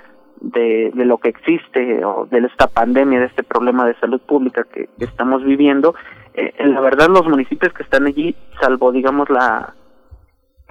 de, 0.40 0.90
de 0.94 1.05
lo 1.05 1.18
que 1.18 1.28
existe 1.28 2.05
o 2.05 2.26
de 2.26 2.38
esta 2.38 2.68
pandemia, 2.68 3.20
de 3.20 3.26
este 3.26 3.42
problema 3.42 3.86
de 3.86 3.98
salud 3.98 4.20
pública 4.20 4.64
que, 4.64 4.88
estamos 4.98 5.44
viviendo, 5.44 5.94
eh, 6.34 6.52
la 6.64 6.80
verdad 6.80 7.09
los 7.09 7.26
municipios 7.26 7.72
que 7.72 7.82
están 7.82 8.06
allí, 8.06 8.36
salvo 8.60 8.92
digamos 8.92 9.28
la 9.30 9.74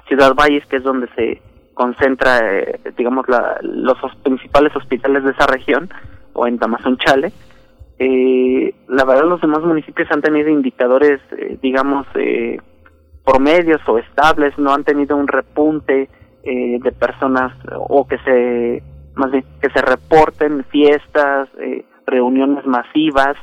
Ciudad 0.07 0.33
Valles, 0.35 0.65
que 0.67 0.77
es 0.77 0.83
donde 0.83 1.07
se 1.15 1.41
concentra, 1.73 2.39
eh, 2.39 2.79
digamos, 2.97 3.27
la, 3.27 3.59
los 3.61 3.97
principales 4.23 4.75
hospitales 4.75 5.23
de 5.23 5.31
esa 5.31 5.45
región, 5.45 5.89
o 6.33 6.47
en 6.47 6.57
Tamazunchale, 6.57 7.31
eh, 7.99 8.75
la 8.87 9.05
verdad 9.05 9.25
los 9.25 9.41
demás 9.41 9.63
municipios 9.63 10.09
han 10.11 10.21
tenido 10.21 10.49
indicadores, 10.49 11.19
eh, 11.31 11.57
digamos, 11.61 12.05
eh, 12.15 12.59
promedios 13.25 13.81
o 13.87 13.97
estables, 13.97 14.57
no 14.57 14.71
han 14.71 14.83
tenido 14.83 15.17
un 15.17 15.27
repunte 15.27 16.09
eh, 16.49 16.79
de 16.81 16.91
personas 16.93 17.51
o 17.75 18.07
que 18.07 18.17
se 18.19 18.81
más 19.15 19.31
bien 19.31 19.43
que 19.61 19.69
se 19.69 19.81
reporten 19.81 20.63
fiestas, 20.65 21.49
eh, 21.59 21.83
reuniones 22.05 22.65
masivas, 22.65 23.35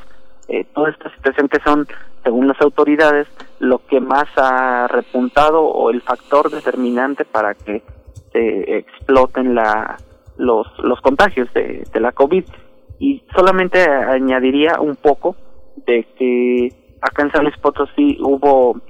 eh, 0.48 0.64
toda 0.74 0.88
esta 0.88 1.14
situación 1.14 1.48
que 1.48 1.60
son, 1.60 1.86
según 2.22 2.48
las 2.48 2.58
autoridades, 2.62 3.26
lo 3.58 3.84
que 3.86 4.00
más 4.00 4.24
ha 4.36 4.86
repuntado 4.88 5.64
o 5.64 5.90
el 5.90 6.00
factor 6.00 6.50
determinante 6.50 7.26
para 7.26 7.52
que 7.52 7.82
se 8.32 8.78
exploten 8.78 9.54
la, 9.54 9.98
los, 10.38 10.66
los 10.78 10.98
contagios 11.02 11.52
de, 11.52 11.84
de 11.92 12.00
la 12.00 12.12
COVID. 12.12 12.44
Y 13.00 13.22
solamente 13.36 13.84
añadiría 13.84 14.80
un 14.80 14.96
poco 14.96 15.36
de 15.86 16.06
que 16.16 16.96
acá 17.02 17.24
en 17.24 17.32
San 17.32 17.44
Luis 17.44 17.58
Potosí 17.58 18.16
hubo 18.22 18.80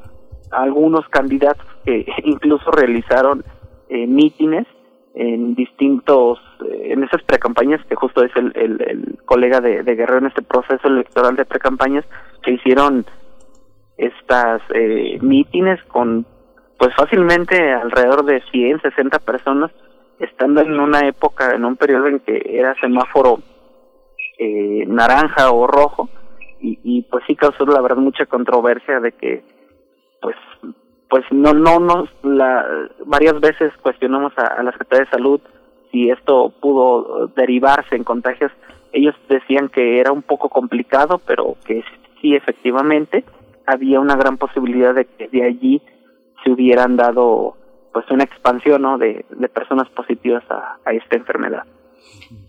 algunos 0.53 1.09
candidatos 1.09 1.67
que 1.85 2.07
incluso 2.25 2.71
realizaron 2.71 3.43
eh, 3.89 4.07
mítines 4.07 4.67
en 5.15 5.55
distintos, 5.55 6.41
eh, 6.65 6.93
en 6.93 7.05
esas 7.05 7.23
precampañas, 7.23 7.85
que 7.87 7.95
justo 7.95 8.25
es 8.25 8.35
el, 8.37 8.53
el, 8.57 9.19
colega 9.25 9.61
de, 9.61 9.83
Guerrero 9.83 10.19
en 10.19 10.27
este 10.27 10.43
proceso 10.43 10.89
electoral 10.89 11.37
de 11.37 11.45
precampañas, 11.45 12.05
que 12.43 12.53
hicieron 12.53 13.07
estas 13.97 14.61
eh, 14.75 15.19
mítines 15.23 15.83
con, 15.85 16.27
pues 16.79 16.95
fácilmente 16.97 17.73
alrededor 17.73 18.25
de 18.25 18.43
100, 18.51 18.83
60 18.83 19.19
personas, 19.21 19.71
estando 20.19 20.61
en 20.63 20.79
una 20.79 21.07
época, 21.07 21.55
en 21.55 21.65
un 21.65 21.77
periodo 21.77 22.09
en 22.09 22.21
que 22.21 22.43
era 22.49 22.75
semáforo 22.81 23.39
eh, 24.39 24.85
naranja 24.87 25.53
o 25.53 25.67
rojo, 25.67 26.09
y, 26.61 26.81
y 26.83 27.03
pues 27.03 27.23
sí 27.27 27.37
causó 27.37 27.65
la 27.67 27.81
verdad 27.81 27.99
mucha 27.99 28.27
controversia 28.27 28.99
de 28.99 29.13
que 29.13 29.45
pues 30.21 30.37
pues 31.15 31.25
no 31.31 31.55
no 31.55 31.79
nos 31.79 32.09
la 32.25 32.67
varias 33.07 33.39
veces 33.39 33.73
cuestionamos 33.83 34.33
a, 34.37 34.61
la 34.65 34.73
Secretaría 34.73 35.05
de 35.05 35.11
Salud 35.13 35.41
si 35.93 36.11
esto 36.11 36.53
pudo 36.61 37.29
derivarse 37.37 37.95
en 37.95 38.03
contagios 38.03 38.51
ellos 38.93 39.15
decían 39.29 39.69
que 39.69 40.01
era 40.01 40.11
un 40.11 40.23
poco 40.23 40.49
complicado 40.49 41.21
pero 41.25 41.55
que 41.65 41.85
sí 42.21 42.35
efectivamente 42.35 43.25
había 43.65 44.01
una 44.01 44.17
gran 44.17 44.39
posibilidad 44.39 44.93
de 44.93 45.05
que 45.05 45.29
de 45.29 45.45
allí 45.45 45.81
se 46.43 46.51
hubieran 46.51 46.97
dado 46.97 47.55
pues 47.93 48.11
una 48.11 48.25
expansión 48.25 48.83
¿no? 48.83 48.99
de, 48.99 49.25
de 49.31 49.49
personas 49.49 49.89
positivas 49.91 50.43
a 50.51 50.93
esta 50.93 51.15
enfermedad 51.15 51.63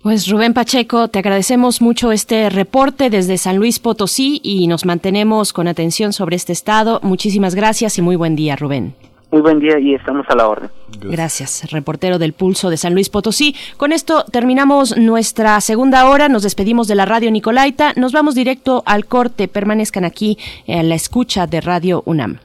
pues 0.01 0.29
Rubén 0.29 0.53
Pacheco, 0.53 1.07
te 1.07 1.19
agradecemos 1.19 1.81
mucho 1.81 2.11
este 2.11 2.49
reporte 2.51 3.09
desde 3.09 3.39
San 3.39 3.57
Luis 3.57 3.79
Potosí 3.79 4.39
y 4.43 4.67
nos 4.67 4.85
mantenemos 4.85 5.51
con 5.51 5.67
atención 5.67 6.13
sobre 6.13 6.35
este 6.35 6.53
estado. 6.53 6.99
Muchísimas 7.01 7.55
gracias 7.55 7.97
y 7.97 8.03
muy 8.03 8.15
buen 8.15 8.35
día, 8.35 8.55
Rubén. 8.55 8.93
Muy 9.31 9.41
buen 9.41 9.59
día 9.59 9.79
y 9.79 9.95
estamos 9.95 10.25
a 10.29 10.35
la 10.35 10.47
orden. 10.47 10.69
Gracias, 11.01 11.71
reportero 11.71 12.19
del 12.19 12.33
Pulso 12.33 12.69
de 12.69 12.77
San 12.77 12.93
Luis 12.93 13.09
Potosí. 13.09 13.55
Con 13.77 13.91
esto 13.91 14.23
terminamos 14.31 14.95
nuestra 14.95 15.59
segunda 15.59 16.07
hora, 16.07 16.29
nos 16.29 16.43
despedimos 16.43 16.87
de 16.87 16.95
la 16.95 17.05
radio 17.05 17.31
Nicolaita, 17.31 17.93
nos 17.95 18.11
vamos 18.11 18.35
directo 18.35 18.83
al 18.85 19.07
corte, 19.07 19.47
permanezcan 19.47 20.05
aquí 20.05 20.37
en 20.67 20.87
la 20.87 20.95
escucha 20.95 21.47
de 21.47 21.61
Radio 21.61 22.03
UNAM. 22.05 22.44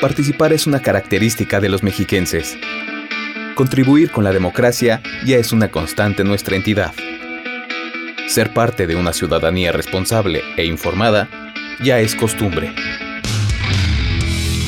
Participar 0.00 0.52
es 0.52 0.66
una 0.66 0.80
característica 0.80 1.58
de 1.58 1.70
los 1.70 1.82
mexiquenses. 1.82 2.58
Contribuir 3.54 4.10
con 4.10 4.24
la 4.24 4.32
democracia 4.32 5.00
ya 5.24 5.38
es 5.38 5.52
una 5.52 5.70
constante 5.70 6.20
en 6.20 6.28
nuestra 6.28 6.54
entidad. 6.54 6.92
Ser 8.28 8.52
parte 8.52 8.86
de 8.86 8.94
una 8.94 9.14
ciudadanía 9.14 9.72
responsable 9.72 10.42
e 10.58 10.66
informada 10.66 11.30
ya 11.82 11.98
es 12.00 12.14
costumbre. 12.14 12.74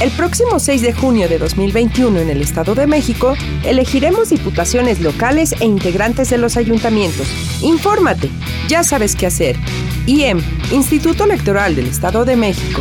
El 0.01 0.11
próximo 0.13 0.59
6 0.59 0.81
de 0.81 0.93
junio 0.95 1.29
de 1.29 1.39
2021 1.39 2.21
en 2.21 2.31
el 2.31 2.41
Estado 2.41 2.75
de 2.75 2.87
México, 2.87 3.37
elegiremos 3.65 4.31
diputaciones 4.31 5.01
locales 5.01 5.55
e 5.61 5.67
integrantes 5.67 6.31
de 6.31 6.39
los 6.39 6.57
ayuntamientos. 6.57 7.29
Infórmate, 7.61 8.31
ya 8.69 8.83
sabes 8.83 9.15
qué 9.15 9.27
hacer. 9.27 9.57
IEM, 10.07 10.41
Instituto 10.73 11.25
Electoral 11.25 11.77
del 11.77 11.89
Estado 11.89 12.25
de 12.25 12.37
México. 12.37 12.81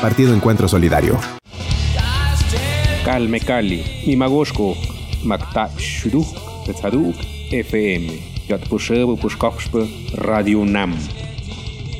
Partido 0.00 0.32
Encuentro 0.34 0.66
Solidario. 0.66 1.18
Calme 3.04 3.40
Cali, 3.40 3.84
Imagoshko, 4.06 4.74
Makta 5.24 5.68
Shuduk, 5.76 6.64
Tetzaduk, 6.64 7.14
FM, 7.50 8.46
Yatpushebo 8.48 9.16
Pushkoxpe, 9.16 10.12
Radio 10.14 10.64
Nam. 10.64 10.96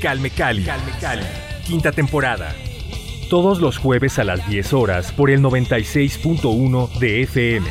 Calme 0.00 0.30
Cali, 0.30 0.64
Calme 0.64 0.92
Cali, 0.98 1.26
quinta 1.66 1.92
temporada. 1.92 2.54
Todos 3.28 3.60
los 3.60 3.76
jueves 3.76 4.18
a 4.18 4.24
las 4.24 4.48
10 4.48 4.72
horas 4.72 5.12
por 5.12 5.30
el 5.30 5.42
96.1 5.42 6.98
de 6.98 7.22
FM. 7.22 7.68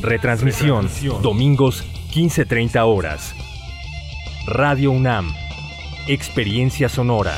Retransmisión, 0.00 0.88
domingos 1.22 1.84
15.30 2.14 2.82
horas. 2.86 3.34
Radio 4.46 4.90
UNAM. 4.90 5.32
Experiencia 6.08 6.88
sonora. 6.88 7.36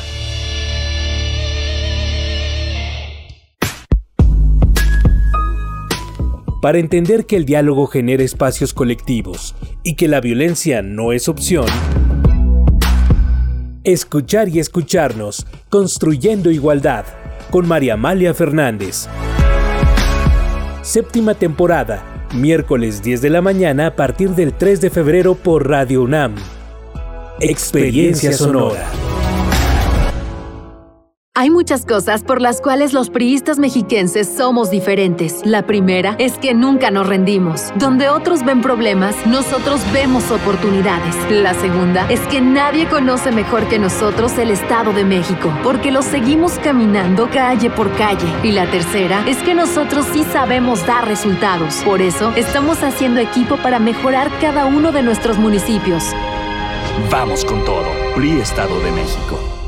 Para 6.62 6.78
entender 6.78 7.26
que 7.26 7.34
el 7.34 7.44
diálogo 7.44 7.88
genera 7.88 8.22
espacios 8.22 8.72
colectivos 8.72 9.56
y 9.82 9.96
que 9.96 10.06
la 10.06 10.20
violencia 10.20 10.80
no 10.80 11.12
es 11.12 11.28
opción, 11.28 11.66
escuchar 13.82 14.48
y 14.48 14.60
escucharnos, 14.60 15.44
construyendo 15.68 16.52
igualdad, 16.52 17.04
con 17.50 17.66
María 17.66 17.94
Amalia 17.94 18.32
Fernández. 18.32 19.08
Séptima 20.82 21.34
temporada, 21.34 22.28
miércoles 22.32 23.02
10 23.02 23.22
de 23.22 23.30
la 23.30 23.42
mañana 23.42 23.88
a 23.88 23.96
partir 23.96 24.30
del 24.30 24.52
3 24.52 24.80
de 24.82 24.90
febrero 24.90 25.34
por 25.34 25.68
Radio 25.68 26.04
UNAM. 26.04 26.36
Experiencia 27.40 28.32
Sonora. 28.34 28.88
Hay 31.34 31.48
muchas 31.48 31.86
cosas 31.86 32.22
por 32.22 32.42
las 32.42 32.60
cuales 32.60 32.92
los 32.92 33.08
priistas 33.08 33.58
mexiquenses 33.58 34.28
somos 34.28 34.70
diferentes. 34.70 35.40
La 35.46 35.66
primera 35.66 36.14
es 36.18 36.34
que 36.34 36.52
nunca 36.52 36.90
nos 36.90 37.06
rendimos. 37.06 37.72
Donde 37.76 38.10
otros 38.10 38.44
ven 38.44 38.60
problemas, 38.60 39.16
nosotros 39.26 39.80
vemos 39.94 40.30
oportunidades. 40.30 41.16
La 41.30 41.54
segunda 41.54 42.06
es 42.10 42.20
que 42.26 42.42
nadie 42.42 42.86
conoce 42.86 43.32
mejor 43.32 43.66
que 43.68 43.78
nosotros 43.78 44.36
el 44.36 44.50
Estado 44.50 44.92
de 44.92 45.06
México, 45.06 45.50
porque 45.62 45.90
lo 45.90 46.02
seguimos 46.02 46.58
caminando 46.58 47.30
calle 47.30 47.70
por 47.70 47.90
calle. 47.96 48.28
Y 48.42 48.52
la 48.52 48.70
tercera 48.70 49.24
es 49.26 49.38
que 49.38 49.54
nosotros 49.54 50.04
sí 50.12 50.24
sabemos 50.24 50.86
dar 50.86 51.08
resultados. 51.08 51.76
Por 51.76 52.02
eso, 52.02 52.30
estamos 52.36 52.82
haciendo 52.82 53.20
equipo 53.20 53.56
para 53.56 53.78
mejorar 53.78 54.30
cada 54.38 54.66
uno 54.66 54.92
de 54.92 55.02
nuestros 55.02 55.38
municipios. 55.38 56.04
Vamos 57.10 57.42
con 57.46 57.64
todo. 57.64 57.88
PRI 58.16 58.32
Estado 58.32 58.78
de 58.80 58.92
México. 58.92 59.51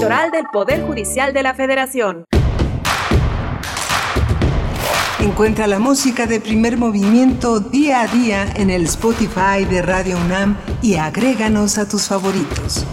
Electoral 0.00 0.30
del 0.30 0.46
Poder 0.50 0.82
Judicial 0.86 1.34
de 1.34 1.42
la 1.42 1.52
Federación. 1.52 2.24
Encuentra 5.18 5.66
la 5.66 5.78
música 5.78 6.26
de 6.26 6.40
primer 6.40 6.78
movimiento 6.78 7.60
día 7.60 8.00
a 8.00 8.06
día 8.06 8.50
en 8.56 8.70
el 8.70 8.84
Spotify 8.84 9.66
de 9.68 9.82
Radio 9.82 10.16
UNAM 10.16 10.56
y 10.80 10.94
agréganos 10.94 11.76
a 11.76 11.86
tus 11.86 12.08
favoritos. 12.08 12.86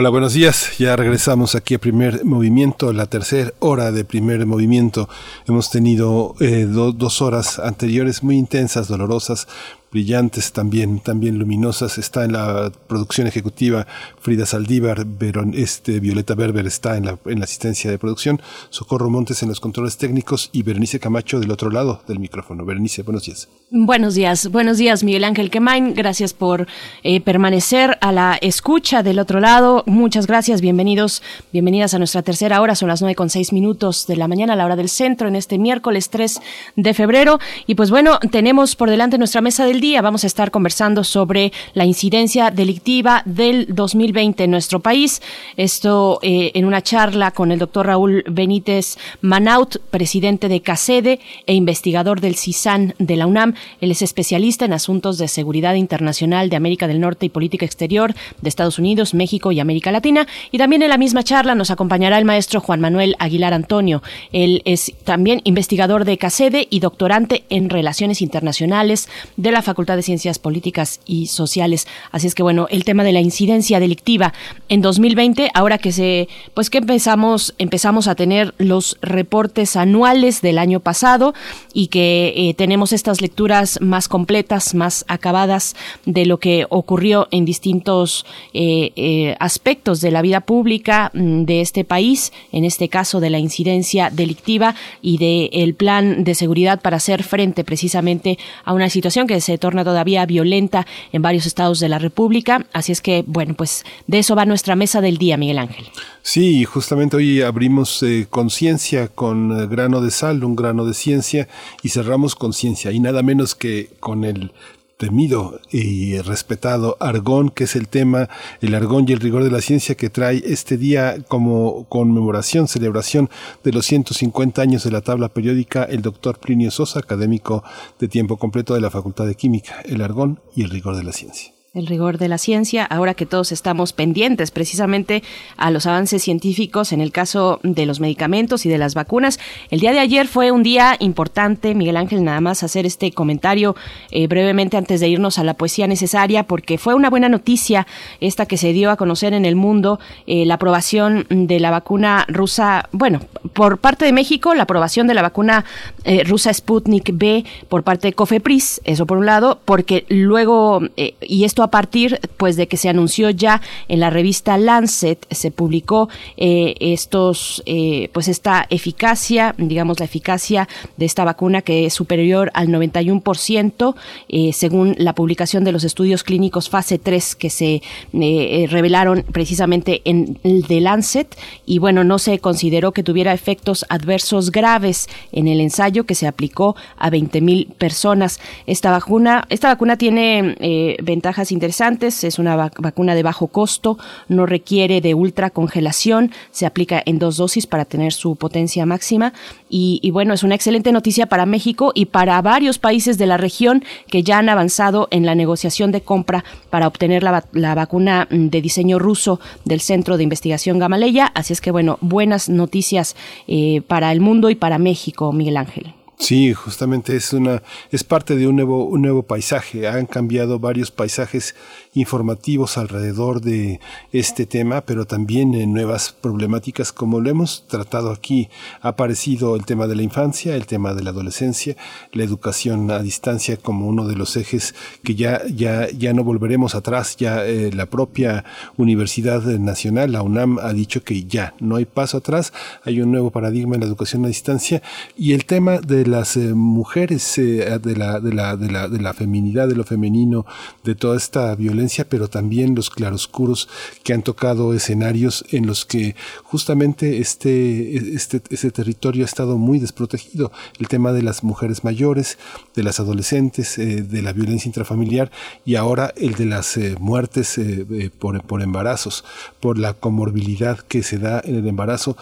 Hola, 0.00 0.10
buenos 0.10 0.34
días. 0.34 0.78
Ya 0.78 0.94
regresamos 0.94 1.56
aquí 1.56 1.74
a 1.74 1.80
primer 1.80 2.24
movimiento, 2.24 2.92
la 2.92 3.06
tercera 3.06 3.52
hora 3.58 3.90
de 3.90 4.04
primer 4.04 4.46
movimiento. 4.46 5.08
Hemos 5.48 5.70
tenido 5.70 6.36
eh, 6.38 6.66
dos 6.68 7.20
horas 7.20 7.58
anteriores 7.58 8.22
muy 8.22 8.36
intensas, 8.36 8.86
dolorosas, 8.86 9.48
brillantes 9.90 10.52
también, 10.52 11.00
también 11.00 11.38
luminosas. 11.38 11.98
Está 11.98 12.24
en 12.24 12.32
la 12.32 12.70
producción 12.86 13.26
ejecutiva 13.26 13.86
Frida 14.20 14.46
Saldívar, 14.46 15.04
Veron, 15.06 15.54
este, 15.54 16.00
Violeta 16.00 16.34
Berber 16.34 16.66
está 16.66 16.96
en 16.96 17.06
la, 17.06 17.18
en 17.26 17.38
la 17.38 17.44
asistencia 17.44 17.90
de 17.90 17.98
producción, 17.98 18.40
Socorro 18.70 19.10
Montes 19.10 19.42
en 19.42 19.48
los 19.48 19.60
controles 19.60 19.96
técnicos 19.96 20.50
y 20.52 20.62
Berenice 20.62 21.00
Camacho 21.00 21.40
del 21.40 21.50
otro 21.50 21.70
lado 21.70 22.02
del 22.06 22.18
micrófono. 22.18 22.64
Berenice, 22.64 23.02
buenos 23.02 23.24
días. 23.24 23.48
Buenos 23.70 24.14
días, 24.14 24.48
buenos 24.50 24.78
días 24.78 25.04
Miguel 25.04 25.24
Ángel 25.24 25.50
Quemain, 25.50 25.94
gracias 25.94 26.32
por 26.32 26.66
eh, 27.02 27.20
permanecer 27.20 27.98
a 28.00 28.12
la 28.12 28.38
escucha 28.40 29.02
del 29.02 29.18
otro 29.18 29.40
lado, 29.40 29.84
muchas 29.86 30.26
gracias, 30.26 30.60
bienvenidos, 30.62 31.22
bienvenidas 31.52 31.92
a 31.92 31.98
nuestra 31.98 32.22
tercera 32.22 32.62
hora, 32.62 32.74
son 32.74 32.88
las 32.88 33.02
nueve 33.02 33.14
con 33.14 33.28
seis 33.28 33.52
minutos 33.52 34.06
de 34.06 34.16
la 34.16 34.26
mañana 34.26 34.54
a 34.54 34.56
la 34.56 34.64
hora 34.64 34.76
del 34.76 34.88
centro 34.88 35.28
en 35.28 35.36
este 35.36 35.58
miércoles 35.58 36.08
3 36.08 36.40
de 36.76 36.94
febrero 36.94 37.38
y 37.66 37.74
pues 37.74 37.90
bueno, 37.90 38.18
tenemos 38.30 38.74
por 38.74 38.88
delante 38.88 39.18
nuestra 39.18 39.40
mesa 39.40 39.66
del 39.66 39.77
día, 39.80 40.02
vamos 40.02 40.24
a 40.24 40.26
estar 40.26 40.50
conversando 40.50 41.04
sobre 41.04 41.52
la 41.74 41.84
incidencia 41.84 42.50
delictiva 42.50 43.22
del 43.24 43.66
2020 43.74 44.44
en 44.44 44.50
nuestro 44.50 44.80
país, 44.80 45.22
esto 45.56 46.18
eh, 46.22 46.52
en 46.54 46.64
una 46.64 46.82
charla 46.82 47.30
con 47.30 47.52
el 47.52 47.58
doctor 47.58 47.86
Raúl 47.86 48.24
Benítez 48.28 48.98
Manaut, 49.20 49.78
presidente 49.90 50.48
de 50.48 50.60
CACEDE 50.60 51.20
e 51.46 51.54
investigador 51.54 52.20
del 52.20 52.36
CISAN 52.36 52.94
de 52.98 53.16
la 53.16 53.26
UNAM, 53.26 53.54
él 53.80 53.90
es 53.90 54.02
especialista 54.02 54.64
en 54.64 54.72
asuntos 54.72 55.18
de 55.18 55.28
seguridad 55.28 55.74
internacional 55.74 56.50
de 56.50 56.56
América 56.56 56.86
del 56.86 57.00
Norte 57.00 57.26
y 57.26 57.28
política 57.28 57.64
exterior 57.64 58.14
de 58.40 58.48
Estados 58.48 58.78
Unidos, 58.78 59.14
México 59.14 59.52
y 59.52 59.60
América 59.60 59.92
Latina. 59.92 60.26
Y 60.50 60.58
también 60.58 60.82
en 60.82 60.88
la 60.88 60.98
misma 60.98 61.22
charla 61.22 61.54
nos 61.54 61.70
acompañará 61.70 62.18
el 62.18 62.24
maestro 62.24 62.60
Juan 62.60 62.80
Manuel 62.80 63.16
Aguilar 63.18 63.54
Antonio. 63.54 64.02
Él 64.32 64.62
es 64.64 64.92
también 65.04 65.40
investigador 65.44 66.04
de 66.04 66.18
CACEDE 66.18 66.66
y 66.70 66.80
doctorante 66.80 67.44
en 67.48 67.70
Relaciones 67.70 68.22
Internacionales 68.22 69.08
de 69.36 69.52
la 69.52 69.62
Facultad 69.68 69.96
de 69.96 70.02
Ciencias 70.02 70.38
Políticas 70.38 71.00
y 71.04 71.26
Sociales. 71.26 71.86
Así 72.10 72.26
es 72.26 72.34
que 72.34 72.42
bueno, 72.42 72.68
el 72.70 72.84
tema 72.84 73.04
de 73.04 73.12
la 73.12 73.20
incidencia 73.20 73.80
delictiva 73.80 74.32
en 74.70 74.80
2020, 74.80 75.50
ahora 75.52 75.76
que 75.76 75.92
se, 75.92 76.26
pues 76.54 76.70
que 76.70 76.78
empezamos, 76.78 77.54
empezamos 77.58 78.08
a 78.08 78.14
tener 78.14 78.54
los 78.56 78.96
reportes 79.02 79.76
anuales 79.76 80.40
del 80.40 80.58
año 80.58 80.80
pasado 80.80 81.34
y 81.74 81.88
que 81.88 82.32
eh, 82.34 82.54
tenemos 82.54 82.94
estas 82.94 83.20
lecturas 83.20 83.78
más 83.82 84.08
completas, 84.08 84.74
más 84.74 85.04
acabadas 85.06 85.76
de 86.06 86.24
lo 86.24 86.38
que 86.38 86.66
ocurrió 86.70 87.28
en 87.30 87.44
distintos 87.44 88.24
eh, 88.54 88.92
eh, 88.96 89.36
aspectos 89.38 90.00
de 90.00 90.10
la 90.10 90.22
vida 90.22 90.40
pública 90.40 91.10
mm, 91.12 91.42
de 91.42 91.60
este 91.60 91.84
país, 91.84 92.32
en 92.52 92.64
este 92.64 92.88
caso 92.88 93.20
de 93.20 93.28
la 93.28 93.38
incidencia 93.38 94.08
delictiva 94.08 94.74
y 95.02 95.18
del 95.18 95.74
plan 95.74 96.24
de 96.24 96.34
seguridad 96.34 96.80
para 96.80 96.96
hacer 96.96 97.22
frente 97.22 97.64
precisamente 97.64 98.38
a 98.64 98.72
una 98.72 98.88
situación 98.88 99.26
que 99.26 99.40
se 99.40 99.57
torna 99.58 99.84
todavía 99.84 100.24
violenta 100.26 100.86
en 101.12 101.22
varios 101.22 101.46
estados 101.46 101.80
de 101.80 101.88
la 101.88 101.98
República. 101.98 102.66
Así 102.72 102.92
es 102.92 103.00
que, 103.00 103.24
bueno, 103.26 103.54
pues 103.54 103.84
de 104.06 104.18
eso 104.18 104.34
va 104.34 104.46
nuestra 104.46 104.76
mesa 104.76 105.00
del 105.00 105.18
día, 105.18 105.36
Miguel 105.36 105.58
Ángel. 105.58 105.86
Sí, 106.22 106.64
justamente 106.64 107.16
hoy 107.16 107.42
abrimos 107.42 108.02
eh, 108.02 108.26
conciencia 108.28 109.08
con 109.08 109.68
grano 109.68 110.00
de 110.00 110.10
sal, 110.10 110.44
un 110.44 110.56
grano 110.56 110.84
de 110.84 110.94
ciencia, 110.94 111.48
y 111.82 111.90
cerramos 111.90 112.34
conciencia, 112.34 112.92
y 112.92 113.00
nada 113.00 113.22
menos 113.22 113.54
que 113.54 113.90
con 114.00 114.24
el 114.24 114.52
temido 114.98 115.60
y 115.70 116.20
respetado 116.20 116.96
argón, 117.00 117.48
que 117.48 117.64
es 117.64 117.76
el 117.76 117.88
tema, 117.88 118.28
el 118.60 118.74
argón 118.74 119.06
y 119.08 119.12
el 119.12 119.20
rigor 119.20 119.44
de 119.44 119.50
la 119.50 119.62
ciencia 119.62 119.94
que 119.94 120.10
trae 120.10 120.42
este 120.44 120.76
día 120.76 121.16
como 121.28 121.84
conmemoración, 121.88 122.68
celebración 122.68 123.30
de 123.64 123.72
los 123.72 123.86
150 123.86 124.60
años 124.60 124.84
de 124.84 124.90
la 124.90 125.00
tabla 125.00 125.28
periódica, 125.28 125.84
el 125.84 126.02
doctor 126.02 126.38
Plinio 126.38 126.70
Sosa, 126.70 126.98
académico 126.98 127.64
de 127.98 128.08
tiempo 128.08 128.36
completo 128.36 128.74
de 128.74 128.80
la 128.80 128.90
Facultad 128.90 129.26
de 129.26 129.36
Química, 129.36 129.80
el 129.86 130.02
argón 130.02 130.40
y 130.54 130.64
el 130.64 130.70
rigor 130.70 130.96
de 130.96 131.04
la 131.04 131.12
ciencia 131.12 131.57
el 131.74 131.86
rigor 131.86 132.16
de 132.16 132.28
la 132.28 132.38
ciencia, 132.38 132.84
ahora 132.84 133.12
que 133.12 133.26
todos 133.26 133.52
estamos 133.52 133.92
pendientes 133.92 134.50
precisamente 134.50 135.22
a 135.58 135.70
los 135.70 135.84
avances 135.84 136.22
científicos 136.22 136.92
en 136.92 137.02
el 137.02 137.12
caso 137.12 137.60
de 137.62 137.84
los 137.84 138.00
medicamentos 138.00 138.64
y 138.64 138.70
de 138.70 138.78
las 138.78 138.94
vacunas. 138.94 139.38
El 139.70 139.80
día 139.80 139.92
de 139.92 139.98
ayer 139.98 140.26
fue 140.28 140.50
un 140.50 140.62
día 140.62 140.96
importante, 140.98 141.74
Miguel 141.74 141.98
Ángel, 141.98 142.24
nada 142.24 142.40
más 142.40 142.62
hacer 142.62 142.86
este 142.86 143.12
comentario 143.12 143.76
eh, 144.10 144.26
brevemente 144.28 144.78
antes 144.78 145.00
de 145.00 145.08
irnos 145.08 145.38
a 145.38 145.44
la 145.44 145.54
poesía 145.54 145.86
necesaria, 145.86 146.44
porque 146.44 146.78
fue 146.78 146.94
una 146.94 147.10
buena 147.10 147.28
noticia 147.28 147.86
esta 148.20 148.46
que 148.46 148.56
se 148.56 148.72
dio 148.72 148.90
a 148.90 148.96
conocer 148.96 149.34
en 149.34 149.44
el 149.44 149.54
mundo, 149.54 150.00
eh, 150.26 150.46
la 150.46 150.54
aprobación 150.54 151.26
de 151.28 151.60
la 151.60 151.70
vacuna 151.70 152.24
rusa, 152.28 152.88
bueno, 152.92 153.20
por 153.52 153.76
parte 153.76 154.06
de 154.06 154.12
México, 154.14 154.54
la 154.54 154.62
aprobación 154.62 155.06
de 155.06 155.14
la 155.14 155.22
vacuna 155.22 155.66
eh, 156.04 156.24
rusa 156.24 156.52
Sputnik 156.52 157.10
B 157.12 157.44
por 157.68 157.82
parte 157.82 158.08
de 158.08 158.14
COFEPRIS, 158.14 158.80
eso 158.84 159.06
por 159.06 159.18
un 159.18 159.26
lado, 159.26 159.60
porque 159.66 160.06
luego, 160.08 160.80
y 160.96 161.44
esto 161.44 161.57
a 161.62 161.70
partir 161.70 162.20
pues 162.36 162.56
de 162.56 162.68
que 162.68 162.76
se 162.76 162.88
anunció 162.88 163.30
ya 163.30 163.60
en 163.88 164.00
la 164.00 164.10
revista 164.10 164.56
Lancet 164.58 165.26
se 165.30 165.50
publicó 165.50 166.08
eh, 166.36 166.74
estos 166.80 167.62
eh, 167.66 168.10
pues 168.12 168.28
esta 168.28 168.66
eficacia 168.70 169.54
digamos 169.58 169.98
la 169.98 170.06
eficacia 170.06 170.68
de 170.96 171.06
esta 171.06 171.24
vacuna 171.24 171.62
que 171.62 171.86
es 171.86 171.94
superior 171.94 172.50
al 172.54 172.68
91% 172.68 173.94
eh, 174.28 174.52
según 174.52 174.94
la 174.98 175.14
publicación 175.14 175.64
de 175.64 175.72
los 175.72 175.84
estudios 175.84 176.22
clínicos 176.22 176.68
fase 176.68 176.98
3 176.98 177.34
que 177.34 177.50
se 177.50 177.82
revelaron 178.12 179.24
precisamente 179.32 180.02
en 180.04 180.38
el 180.42 180.62
de 180.62 180.80
Lancet. 180.80 181.36
Y 181.66 181.78
bueno 181.78 182.04
no 182.04 182.18
se 182.18 182.38
consideró 182.38 182.92
que 182.92 183.02
tuviera 183.02 183.32
efectos 183.32 183.84
adversos 183.88 184.50
graves 184.50 185.08
en 185.32 185.48
el 185.48 185.60
ensayo 185.60 186.04
que 186.04 186.14
se 186.14 186.26
aplicó 186.26 186.76
a 186.96 187.10
20.000 187.10 187.72
personas. 187.74 188.40
Esta 188.66 188.90
vacuna 188.90 189.46
esta 189.48 189.68
vacuna 189.68 189.96
tiene 189.96 190.96
ventajas 191.02 191.47
interesantes. 191.52 192.24
Es 192.24 192.38
una 192.38 192.56
vacuna 192.56 193.14
de 193.14 193.22
bajo 193.22 193.48
costo, 193.48 193.98
no 194.28 194.46
requiere 194.46 195.00
de 195.00 195.14
ultracongelación, 195.14 196.32
se 196.50 196.66
aplica 196.66 197.02
en 197.04 197.18
dos 197.18 197.36
dosis 197.36 197.66
para 197.66 197.84
tener 197.84 198.12
su 198.12 198.36
potencia 198.36 198.86
máxima. 198.86 199.32
Y, 199.70 200.10
bueno, 200.10 200.32
es 200.34 200.42
una 200.42 200.54
excelente 200.54 200.92
noticia 200.92 201.26
para 201.26 201.46
México 201.46 201.92
y 201.94 202.06
para 202.06 202.40
varios 202.40 202.78
países 202.78 203.18
de 203.18 203.26
la 203.26 203.36
región 203.36 203.84
que 204.08 204.22
ya 204.22 204.38
han 204.38 204.48
avanzado 204.48 205.08
en 205.10 205.26
la 205.26 205.34
negociación 205.34 205.92
de 205.92 206.00
compra 206.00 206.44
para 206.70 206.86
obtener 206.86 207.22
la, 207.22 207.44
la 207.52 207.74
vacuna 207.74 208.26
de 208.30 208.60
diseño 208.62 208.98
ruso 208.98 209.40
del 209.64 209.80
Centro 209.80 210.16
de 210.16 210.22
Investigación 210.24 210.78
Gamaleya. 210.78 211.26
Así 211.34 211.52
es 211.52 211.60
que 211.60 211.70
bueno, 211.70 211.98
buenas 212.00 212.48
noticias 212.48 213.16
eh, 213.46 213.82
para 213.86 214.10
el 214.12 214.20
mundo 214.20 214.50
y 214.50 214.54
para 214.54 214.78
México, 214.78 215.32
Miguel 215.32 215.56
Ángel. 215.56 215.94
Sí, 216.18 216.52
justamente 216.52 217.14
es 217.14 217.32
una 217.32 217.62
es 217.92 218.02
parte 218.02 218.34
de 218.34 218.48
un 218.48 218.56
nuevo 218.56 218.84
un 218.84 219.02
nuevo 219.02 219.22
paisaje. 219.22 219.86
Han 219.86 220.06
cambiado 220.06 220.58
varios 220.58 220.90
paisajes 220.90 221.54
informativos 221.94 222.78
alrededor 222.78 223.40
de 223.40 223.80
este 224.12 224.46
tema, 224.46 224.82
pero 224.82 225.06
también 225.06 225.54
en 225.54 225.72
nuevas 225.72 226.12
problemáticas 226.12 226.92
como 226.92 227.20
lo 227.20 227.30
hemos 227.30 227.66
tratado 227.66 228.10
aquí. 228.10 228.48
Ha 228.80 228.88
aparecido 228.88 229.56
el 229.56 229.64
tema 229.64 229.86
de 229.86 229.96
la 229.96 230.02
infancia, 230.02 230.54
el 230.54 230.66
tema 230.66 230.94
de 230.94 231.02
la 231.02 231.10
adolescencia, 231.10 231.76
la 232.12 232.24
educación 232.24 232.90
a 232.90 233.00
distancia 233.00 233.56
como 233.56 233.88
uno 233.88 234.06
de 234.06 234.16
los 234.16 234.36
ejes 234.36 234.74
que 235.02 235.14
ya, 235.14 235.42
ya, 235.48 235.88
ya 235.90 236.12
no 236.12 236.24
volveremos 236.24 236.74
atrás. 236.74 237.16
Ya 237.16 237.44
eh, 237.44 237.70
la 237.72 237.86
propia 237.86 238.44
Universidad 238.76 239.42
Nacional, 239.42 240.12
la 240.12 240.22
UNAM, 240.22 240.58
ha 240.58 240.72
dicho 240.72 241.02
que 241.02 241.24
ya 241.24 241.54
no 241.60 241.76
hay 241.76 241.84
paso 241.84 242.18
atrás, 242.18 242.52
hay 242.84 243.00
un 243.00 243.10
nuevo 243.10 243.30
paradigma 243.30 243.74
en 243.74 243.80
la 243.80 243.86
educación 243.86 244.24
a 244.24 244.28
distancia 244.28 244.82
y 245.16 245.32
el 245.32 245.44
tema 245.44 245.78
de 245.78 246.06
las 246.06 246.36
eh, 246.36 246.54
mujeres, 246.54 247.38
eh, 247.38 247.78
de, 247.82 247.96
la, 247.96 248.20
de, 248.20 248.34
la, 248.34 248.56
de, 248.56 248.70
la, 248.70 248.88
de 248.88 249.00
la 249.00 249.14
feminidad, 249.14 249.68
de 249.68 249.74
lo 249.74 249.84
femenino, 249.84 250.46
de 250.84 250.94
toda 250.94 251.16
esta 251.16 251.54
violencia 251.54 251.87
pero 252.08 252.28
también 252.28 252.74
los 252.74 252.90
claroscuros 252.90 253.68
que 254.02 254.12
han 254.12 254.22
tocado 254.22 254.74
escenarios 254.74 255.44
en 255.50 255.66
los 255.66 255.84
que 255.84 256.14
justamente 256.42 257.18
este, 257.18 258.14
este, 258.14 258.42
este 258.50 258.70
territorio 258.70 259.24
ha 259.24 259.26
estado 259.26 259.58
muy 259.58 259.78
desprotegido. 259.78 260.52
El 260.78 260.88
tema 260.88 261.12
de 261.12 261.22
las 261.22 261.42
mujeres 261.42 261.84
mayores, 261.84 262.38
de 262.74 262.82
las 262.82 263.00
adolescentes, 263.00 263.78
eh, 263.78 264.02
de 264.02 264.22
la 264.22 264.32
violencia 264.32 264.68
intrafamiliar 264.68 265.30
y 265.64 265.76
ahora 265.76 266.12
el 266.16 266.34
de 266.34 266.46
las 266.46 266.76
eh, 266.76 266.96
muertes 266.98 267.58
eh, 267.58 268.10
por, 268.18 268.42
por 268.42 268.62
embarazos, 268.62 269.24
por 269.60 269.78
la 269.78 269.94
comorbilidad 269.94 270.78
que 270.78 271.02
se 271.02 271.18
da 271.18 271.40
en 271.44 271.56
el 271.56 271.66
embarazo 271.66 272.16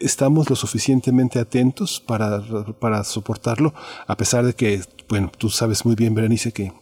estamos 0.00 0.48
lo 0.48 0.56
suficientemente 0.56 1.38
atentos 1.38 2.00
para, 2.00 2.42
para 2.78 3.04
soportarlo, 3.04 3.74
a 4.06 4.16
pesar 4.16 4.44
de 4.46 4.54
que, 4.54 4.80
bueno, 5.08 5.30
tú 5.36 5.50
sabes 5.50 5.84
muy 5.84 5.94
bien, 5.94 6.14
Berenice, 6.14 6.52
que 6.52 6.72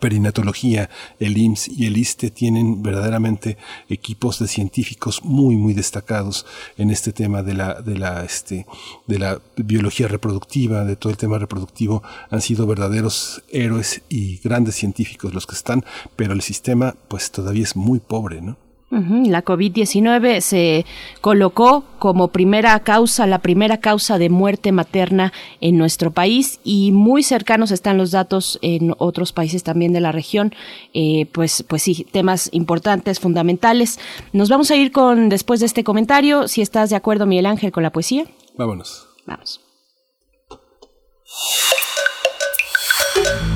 perinatología, 0.00 0.90
el 1.20 1.38
IMSS 1.38 1.68
y 1.68 1.86
el 1.86 1.96
ISTE 1.96 2.30
tienen 2.30 2.82
verdaderamente 2.82 3.56
equipos 3.88 4.40
de 4.40 4.48
científicos 4.48 5.24
muy 5.24 5.56
muy 5.56 5.74
destacados 5.74 6.44
en 6.76 6.90
este 6.90 7.12
tema 7.12 7.42
de 7.42 7.54
la 7.54 7.80
de 7.80 7.96
la 7.96 8.24
este 8.24 8.66
de 9.06 9.18
la 9.18 9.40
biología 9.56 10.08
reproductiva, 10.08 10.84
de 10.84 10.96
todo 10.96 11.10
el 11.10 11.16
tema 11.16 11.38
reproductivo, 11.38 12.02
han 12.30 12.42
sido 12.42 12.66
verdaderos 12.66 13.42
héroes 13.50 14.02
y 14.08 14.38
grandes 14.38 14.74
científicos 14.74 15.32
los 15.32 15.46
que 15.46 15.54
están, 15.54 15.84
pero 16.16 16.32
el 16.32 16.42
sistema 16.42 16.96
pues 17.08 17.30
todavía 17.30 17.62
es 17.62 17.76
muy 17.76 18.00
pobre, 18.00 18.40
¿no? 18.40 18.65
La 18.88 19.44
COVID-19 19.44 20.40
se 20.40 20.86
colocó 21.20 21.84
como 21.98 22.28
primera 22.28 22.78
causa, 22.80 23.26
la 23.26 23.40
primera 23.40 23.78
causa 23.78 24.16
de 24.16 24.30
muerte 24.30 24.70
materna 24.70 25.32
en 25.60 25.76
nuestro 25.76 26.12
país 26.12 26.60
y 26.62 26.92
muy 26.92 27.24
cercanos 27.24 27.72
están 27.72 27.98
los 27.98 28.12
datos 28.12 28.60
en 28.62 28.94
otros 28.98 29.32
países 29.32 29.64
también 29.64 29.92
de 29.92 30.00
la 30.00 30.12
región. 30.12 30.54
Eh, 30.94 31.26
pues, 31.32 31.64
pues 31.68 31.82
sí, 31.82 32.06
temas 32.12 32.48
importantes, 32.52 33.18
fundamentales. 33.18 33.98
Nos 34.32 34.48
vamos 34.48 34.70
a 34.70 34.76
ir 34.76 34.92
con, 34.92 35.30
después 35.30 35.58
de 35.60 35.66
este 35.66 35.82
comentario, 35.82 36.46
si 36.46 36.62
estás 36.62 36.88
de 36.88 36.96
acuerdo, 36.96 37.26
Miguel 37.26 37.46
Ángel, 37.46 37.72
con 37.72 37.82
la 37.82 37.90
poesía. 37.90 38.24
Vámonos. 38.56 39.08
Vamos. 39.26 39.60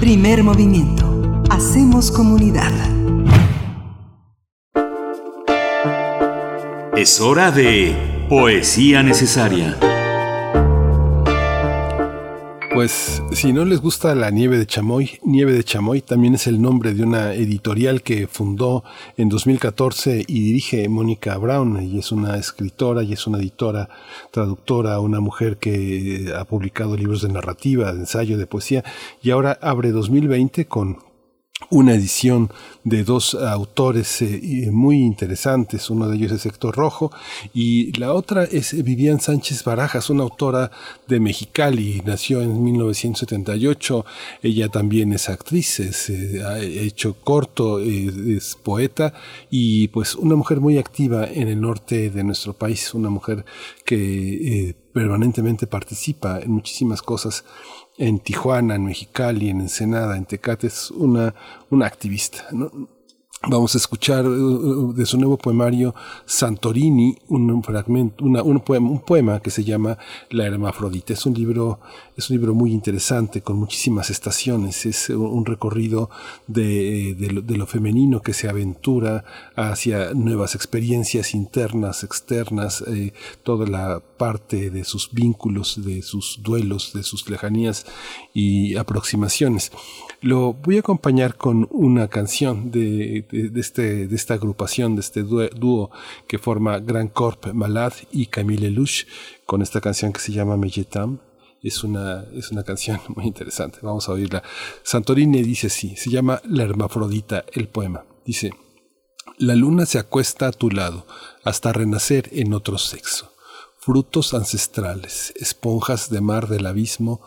Primer 0.01 0.43
movimiento. 0.43 1.45
Hacemos 1.51 2.11
comunidad. 2.11 2.73
Es 6.97 7.21
hora 7.21 7.53
de 7.53 8.27
Poesía 8.29 9.05
Necesaria. 9.05 9.79
Pues 12.75 13.23
si 13.31 13.53
no 13.53 13.65
les 13.65 13.81
gusta 13.81 14.15
la 14.17 14.31
nieve 14.31 14.59
de 14.59 14.67
chamoy, 14.67 15.19
Nieve 15.23 15.53
de 15.53 15.63
chamoy 15.63 16.03
también 16.03 16.35
es 16.35 16.49
el 16.49 16.61
nombre 16.61 16.93
de 16.93 17.05
una 17.05 17.33
editorial 17.35 18.03
que 18.03 18.27
fundó 18.27 18.83
en 19.17 19.29
2014 19.29 20.25
y 20.27 20.43
dirige 20.43 20.89
Mónica 20.89 21.39
Brown 21.39 21.81
y 21.81 21.99
es 21.99 22.11
una 22.11 22.37
escritora 22.37 23.05
y 23.05 23.13
es 23.13 23.25
una 23.27 23.39
editora, 23.39 23.89
traductora, 24.33 24.99
una 24.99 25.21
mujer 25.21 25.59
que 25.59 26.35
ha 26.37 26.45
publicado 26.45 26.97
libros 26.97 27.23
de 27.23 27.29
narrativa, 27.29 27.93
de 27.93 28.01
ensayo, 28.01 28.37
de 28.37 28.47
poesía 28.47 28.85
y 29.23 29.31
ahora 29.31 29.57
abre 29.63 29.93
2020 29.93 30.67
con 30.67 31.10
una 31.69 31.95
edición 31.95 32.51
de 32.85 33.05
dos 33.05 33.35
autores 33.35 34.23
eh, 34.23 34.71
muy 34.73 34.99
interesantes, 34.99 35.91
uno 35.91 36.09
de 36.09 36.17
ellos 36.17 36.33
es 36.33 36.47
Héctor 36.47 36.75
Rojo 36.75 37.13
y 37.53 37.93
la 37.99 38.15
otra 38.15 38.45
es 38.45 38.83
Vivian 38.83 39.21
Sánchez 39.21 39.63
Barajas, 39.65 40.09
una 40.09 40.23
autora 40.23 40.71
de 41.07 41.21
Mexicali, 41.21 42.03
nació 42.05 42.41
en 42.41 42.63
1978, 42.65 44.07
ella 44.43 44.69
también 44.69 45.13
es 45.13 45.29
actriz, 45.29 45.81
eh, 45.81 46.43
ha 46.43 46.59
hecho 46.59 47.17
corto, 47.23 47.79
es 47.79 48.57
poeta 48.57 49.13
y 49.51 49.89
pues 49.89 50.15
una 50.15 50.37
mujer 50.37 50.61
muy 50.61 50.79
activa 50.79 51.27
en 51.27 51.49
el 51.49 51.61
norte 51.61 52.11
de 52.11 52.25
nuestro 52.25 52.55
país, 52.55 52.95
una 52.95 53.11
mujer 53.11 53.45
que 53.85 54.69
eh, 54.69 54.75
permanentemente 54.93 55.67
participa 55.67 56.41
en 56.41 56.53
muchísimas 56.53 57.03
cosas 57.03 57.45
en 58.01 58.19
Tijuana, 58.19 58.77
en 58.77 58.87
Mexicali, 58.87 59.51
en 59.51 59.61
Ensenada, 59.61 60.17
en 60.17 60.25
Tecate, 60.25 60.67
es 60.69 60.91
una, 60.91 61.35
una 61.69 61.87
activista. 61.87 62.47
¿no? 62.51 62.71
Vamos 63.47 63.75
a 63.75 63.79
escuchar 63.79 64.27
uh, 64.27 64.31
uh, 64.31 64.93
de 64.95 65.05
su 65.05 65.19
nuevo 65.19 65.37
poemario 65.37 65.95
Santorini 66.25 67.17
un, 67.29 67.63
fragmento, 67.63 68.25
un, 68.25 68.61
poema, 68.61 68.91
un 68.91 69.01
poema 69.01 69.41
que 69.41 69.51
se 69.51 69.65
llama 69.65 69.99
La 70.31 70.47
Hermafrodita. 70.47 71.13
Es 71.13 71.27
un 71.27 71.35
libro, 71.35 71.81
es 72.21 72.29
un 72.29 72.37
libro 72.37 72.55
muy 72.55 72.73
interesante 72.73 73.41
con 73.41 73.57
muchísimas 73.57 74.11
estaciones. 74.11 74.85
Es 74.85 75.09
un 75.09 75.47
recorrido 75.47 76.11
de, 76.47 77.15
de, 77.15 77.57
lo, 77.57 77.67
femenino 77.67 78.21
que 78.21 78.35
se 78.35 78.49
aventura 78.49 79.25
hacia 79.57 80.13
nuevas 80.13 80.55
experiencias 80.55 81.35
internas, 81.35 82.05
externas, 82.05 82.85
eh, 82.87 83.15
toda 83.43 83.67
la 83.67 84.01
parte 84.01 84.71
de 84.71 84.85
sus 84.85 85.13
vínculos, 85.13 85.83
de 85.83 86.03
sus 86.03 86.41
duelos, 86.43 86.93
de 86.93 87.03
sus 87.03 87.29
lejanías 87.31 87.87
y 88.35 88.77
aproximaciones. 88.77 89.73
Lo 90.21 90.53
voy 90.53 90.77
a 90.77 90.81
acompañar 90.81 91.37
con 91.37 91.69
una 91.71 92.09
canción 92.09 92.71
de, 92.71 93.25
este, 93.57 94.15
esta 94.15 94.35
agrupación, 94.35 94.95
de 94.95 95.01
este 95.01 95.23
dúo 95.23 95.91
que 96.29 96.39
forma 96.39 96.81
Grand 96.81 97.13
Corp 97.13 97.47
Malad 97.55 97.95
y 98.13 98.27
Camille 98.27 98.69
Lelouch, 98.69 99.07
con 99.47 99.63
esta 99.63 99.81
canción 99.81 100.13
que 100.13 100.21
se 100.21 100.33
llama 100.33 100.59
Mejetam. 100.59 101.19
Es 101.63 101.85
una, 101.85 102.25
es 102.33 102.51
una 102.51 102.65
canción 102.65 103.01
muy 103.09 103.27
interesante. 103.27 103.79
Vamos 103.83 104.09
a 104.09 104.13
oírla. 104.13 104.43
Santorini 104.83 105.43
dice 105.43 105.67
así, 105.69 105.97
se 105.97 106.11
llama 106.11 106.41
La 106.45 106.65
Hermafrodita, 106.65 107.45
el 107.53 107.69
poema. 107.69 108.05
Dice, 108.25 108.53
la 109.39 109.55
luna 109.55 109.87
se 109.87 109.99
acuesta 109.99 110.49
a 110.49 110.53
tu 110.53 110.71
lado 110.71 111.07
hasta 111.45 111.73
renacer 111.73 112.29
en 112.33 112.53
otro 112.53 112.79
sexo. 112.79 113.33
Frutos 113.79 114.35
ancestrales, 114.35 115.33
esponjas 115.37 116.11
de 116.11 116.21
mar 116.21 116.49
del 116.49 116.67
abismo, 116.67 117.23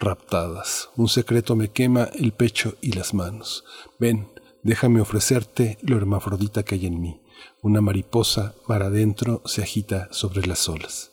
raptadas. 0.00 0.88
Un 0.96 1.08
secreto 1.08 1.54
me 1.56 1.68
quema 1.70 2.04
el 2.14 2.32
pecho 2.32 2.76
y 2.80 2.92
las 2.92 3.12
manos. 3.12 3.64
Ven, 3.98 4.28
déjame 4.62 5.02
ofrecerte 5.02 5.76
lo 5.82 5.98
hermafrodita 5.98 6.62
que 6.62 6.76
hay 6.76 6.86
en 6.86 7.00
mí. 7.02 7.20
Una 7.60 7.82
mariposa 7.82 8.54
mar 8.66 8.82
adentro 8.82 9.42
se 9.44 9.62
agita 9.62 10.08
sobre 10.10 10.46
las 10.46 10.66
olas. 10.70 11.12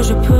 que 0.00 0.06
je 0.06 0.14
peux. 0.14 0.34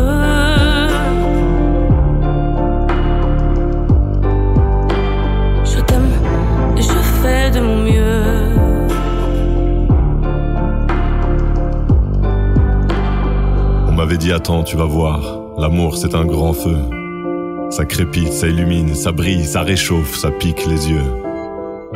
Je 5.64 5.80
t'aime 5.80 6.10
et 6.76 6.82
je 6.82 6.98
fais 7.22 7.50
de 7.50 7.60
mon 7.60 7.78
mieux. 7.82 8.22
On 13.88 13.92
m'avait 13.92 14.16
dit 14.16 14.32
attends, 14.32 14.62
tu 14.62 14.76
vas 14.76 14.84
voir, 14.84 15.40
l'amour 15.58 15.96
c'est 15.96 16.14
un 16.14 16.24
grand 16.24 16.52
feu. 16.52 16.78
Ça 17.70 17.84
crépite, 17.84 18.32
ça 18.32 18.48
illumine, 18.48 18.94
ça 18.94 19.12
brille, 19.12 19.44
ça 19.44 19.62
réchauffe, 19.62 20.16
ça 20.16 20.30
pique 20.30 20.66
les 20.66 20.90
yeux. 20.90 21.04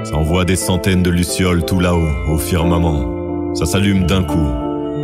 Ça 0.04 0.16
envoie 0.16 0.44
des 0.44 0.56
centaines 0.56 1.02
de 1.02 1.10
lucioles 1.10 1.64
tout 1.64 1.80
là-haut, 1.80 2.12
au 2.30 2.38
firmament. 2.38 3.54
Ça 3.54 3.64
s'allume 3.64 4.04
d'un 4.04 4.22
coup, 4.22 4.50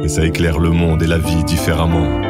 et 0.05 0.09
ça 0.09 0.25
éclaire 0.25 0.59
le 0.59 0.71
monde 0.71 1.03
et 1.03 1.07
la 1.07 1.19
vie 1.19 1.43
différemment. 1.45 2.30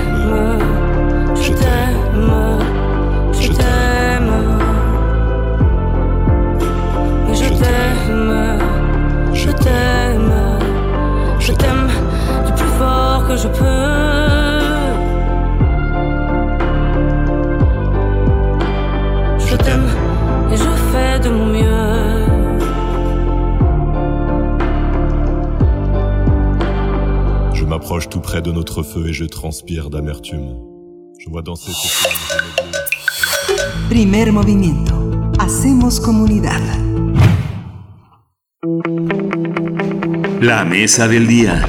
Que 13.31 13.37
je 13.37 13.47
peux. 13.47 13.65
Je 19.49 19.55
t'aime 19.55 19.89
et 20.51 20.57
je 20.57 20.71
fais 20.91 21.19
de 21.19 21.29
mon 21.29 21.45
mieux. 21.45 21.87
Je 27.53 27.65
m'approche 27.65 28.09
tout 28.09 28.19
près 28.19 28.41
de 28.41 28.51
notre 28.51 28.83
feu 28.83 29.07
et 29.07 29.13
je 29.13 29.25
transpire 29.25 29.89
d'amertume. 29.89 30.55
Je 31.19 31.29
vois 31.29 31.41
danser 31.41 31.71
ces 31.71 31.87
flammes 31.87 32.73
Primer 33.89 34.31
movimiento. 34.31 34.93
Hacemos 35.39 35.99
comunidad. 35.99 36.61
La 40.41 40.65
mesa 40.65 41.07
del 41.07 41.27
día. 41.27 41.61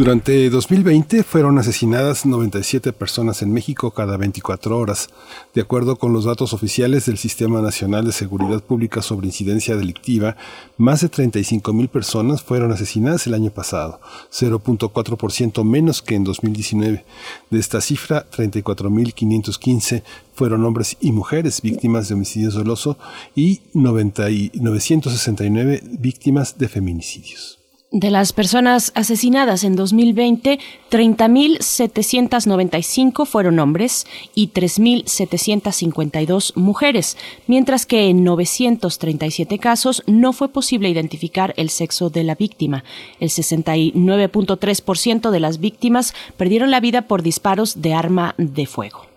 Durante 0.00 0.48
2020 0.48 1.22
fueron 1.24 1.58
asesinadas 1.58 2.24
97 2.24 2.94
personas 2.94 3.42
en 3.42 3.52
México 3.52 3.90
cada 3.90 4.16
24 4.16 4.78
horas. 4.78 5.10
De 5.52 5.60
acuerdo 5.60 5.96
con 5.96 6.14
los 6.14 6.24
datos 6.24 6.54
oficiales 6.54 7.04
del 7.04 7.18
Sistema 7.18 7.60
Nacional 7.60 8.06
de 8.06 8.12
Seguridad 8.12 8.62
Pública 8.62 9.02
sobre 9.02 9.26
incidencia 9.26 9.76
delictiva, 9.76 10.38
más 10.78 11.02
de 11.02 11.10
35 11.10 11.74
mil 11.74 11.88
personas 11.88 12.40
fueron 12.40 12.72
asesinadas 12.72 13.26
el 13.26 13.34
año 13.34 13.50
pasado, 13.50 14.00
0.4% 14.32 15.64
menos 15.64 16.00
que 16.00 16.14
en 16.14 16.24
2019. 16.24 17.04
De 17.50 17.60
esta 17.60 17.82
cifra, 17.82 18.24
34.515 18.30 20.02
fueron 20.32 20.64
hombres 20.64 20.96
y 21.02 21.12
mujeres 21.12 21.60
víctimas 21.60 22.08
de 22.08 22.14
homicidio 22.14 22.50
doloso 22.50 22.96
y 23.36 23.60
90 23.74 24.30
y 24.30 24.50
969 24.54 25.82
víctimas 25.98 26.56
de 26.56 26.68
feminicidios. 26.70 27.59
De 27.92 28.12
las 28.12 28.32
personas 28.32 28.92
asesinadas 28.94 29.64
en 29.64 29.74
2020, 29.74 30.60
30.795 30.92 33.26
fueron 33.26 33.58
hombres 33.58 34.06
y 34.32 34.50
3.752 34.50 36.54
mujeres, 36.54 37.16
mientras 37.48 37.86
que 37.86 38.08
en 38.08 38.22
937 38.22 39.58
casos 39.58 40.04
no 40.06 40.32
fue 40.32 40.50
posible 40.50 40.88
identificar 40.88 41.52
el 41.56 41.68
sexo 41.68 42.10
de 42.10 42.22
la 42.22 42.36
víctima. 42.36 42.84
El 43.18 43.30
69.3% 43.30 45.30
de 45.30 45.40
las 45.40 45.58
víctimas 45.58 46.14
perdieron 46.36 46.70
la 46.70 46.78
vida 46.78 47.08
por 47.08 47.24
disparos 47.24 47.82
de 47.82 47.94
arma 47.94 48.36
de 48.38 48.66
fuego. 48.66 49.09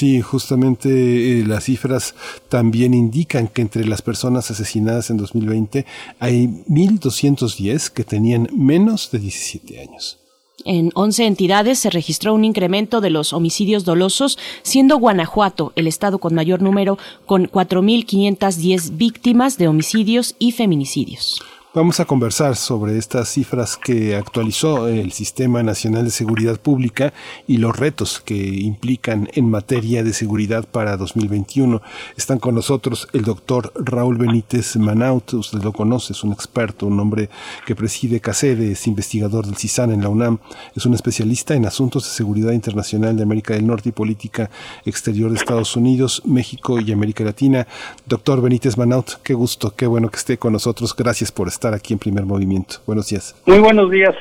Sí, 0.00 0.22
justamente 0.22 0.88
eh, 0.88 1.44
las 1.46 1.64
cifras 1.64 2.14
también 2.48 2.94
indican 2.94 3.48
que 3.48 3.60
entre 3.60 3.84
las 3.84 4.00
personas 4.00 4.50
asesinadas 4.50 5.10
en 5.10 5.18
2020 5.18 5.84
hay 6.18 6.46
1.210 6.46 7.90
que 7.90 8.02
tenían 8.04 8.48
menos 8.50 9.10
de 9.10 9.18
17 9.18 9.78
años. 9.78 10.18
En 10.64 10.90
11 10.94 11.26
entidades 11.26 11.80
se 11.80 11.90
registró 11.90 12.32
un 12.32 12.46
incremento 12.46 13.02
de 13.02 13.10
los 13.10 13.34
homicidios 13.34 13.84
dolosos, 13.84 14.38
siendo 14.62 14.96
Guanajuato 14.96 15.74
el 15.76 15.86
estado 15.86 16.18
con 16.18 16.34
mayor 16.34 16.62
número, 16.62 16.96
con 17.26 17.46
4.510 17.50 18.96
víctimas 18.96 19.58
de 19.58 19.68
homicidios 19.68 20.34
y 20.38 20.52
feminicidios. 20.52 21.42
Vamos 21.72 22.00
a 22.00 22.04
conversar 22.04 22.56
sobre 22.56 22.98
estas 22.98 23.28
cifras 23.28 23.76
que 23.76 24.16
actualizó 24.16 24.88
el 24.88 25.12
Sistema 25.12 25.62
Nacional 25.62 26.04
de 26.04 26.10
Seguridad 26.10 26.58
Pública 26.60 27.12
y 27.46 27.58
los 27.58 27.76
retos 27.76 28.20
que 28.20 28.34
implican 28.34 29.28
en 29.34 29.48
materia 29.48 30.02
de 30.02 30.12
seguridad 30.12 30.64
para 30.64 30.96
2021. 30.96 31.80
Están 32.16 32.40
con 32.40 32.56
nosotros 32.56 33.06
el 33.12 33.22
doctor 33.22 33.72
Raúl 33.76 34.18
Benítez 34.18 34.74
Manaut, 34.78 35.32
usted 35.34 35.62
lo 35.62 35.72
conoce, 35.72 36.12
es 36.12 36.24
un 36.24 36.32
experto, 36.32 36.88
un 36.88 36.98
hombre 36.98 37.30
que 37.64 37.76
preside 37.76 38.18
CACEDE, 38.18 38.72
es 38.72 38.88
investigador 38.88 39.46
del 39.46 39.56
CISAN 39.56 39.92
en 39.92 40.02
la 40.02 40.08
UNAM, 40.08 40.40
es 40.74 40.86
un 40.86 40.94
especialista 40.94 41.54
en 41.54 41.66
asuntos 41.66 42.02
de 42.02 42.10
seguridad 42.10 42.50
internacional 42.50 43.16
de 43.16 43.22
América 43.22 43.54
del 43.54 43.68
Norte 43.68 43.90
y 43.90 43.92
política 43.92 44.50
exterior 44.84 45.30
de 45.30 45.36
Estados 45.36 45.76
Unidos, 45.76 46.22
México 46.24 46.80
y 46.80 46.90
América 46.90 47.22
Latina. 47.22 47.68
Doctor 48.06 48.42
Benítez 48.42 48.76
Manaut, 48.76 49.22
qué 49.22 49.34
gusto, 49.34 49.72
qué 49.76 49.86
bueno 49.86 50.10
que 50.10 50.18
esté 50.18 50.36
con 50.36 50.52
nosotros. 50.52 50.96
Gracias 50.96 51.30
por 51.30 51.46
estar 51.46 51.59
estar 51.60 51.74
aquí 51.74 51.92
en 51.92 51.98
Primer 51.98 52.24
Movimiento. 52.24 52.76
Buenos 52.86 53.10
días. 53.10 53.36
Muy 53.46 53.58
buenos 53.58 53.90
días. 53.90 54.14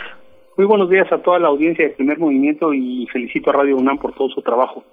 Muy 0.58 0.66
buenos 0.68 0.90
días 0.90 1.10
a 1.10 1.20
toda 1.20 1.40
la 1.40 1.48
audiencia 1.48 1.88
de 1.88 1.92
Primer 1.92 2.20
Movimiento 2.20 2.74
y 2.74 3.08
felicito 3.14 3.50
a 3.50 3.54
Radio 3.54 3.78
UNAM 3.78 3.98
por 3.98 4.14
todo 4.14 4.28
su 4.28 4.42
trabajo. 4.42 4.84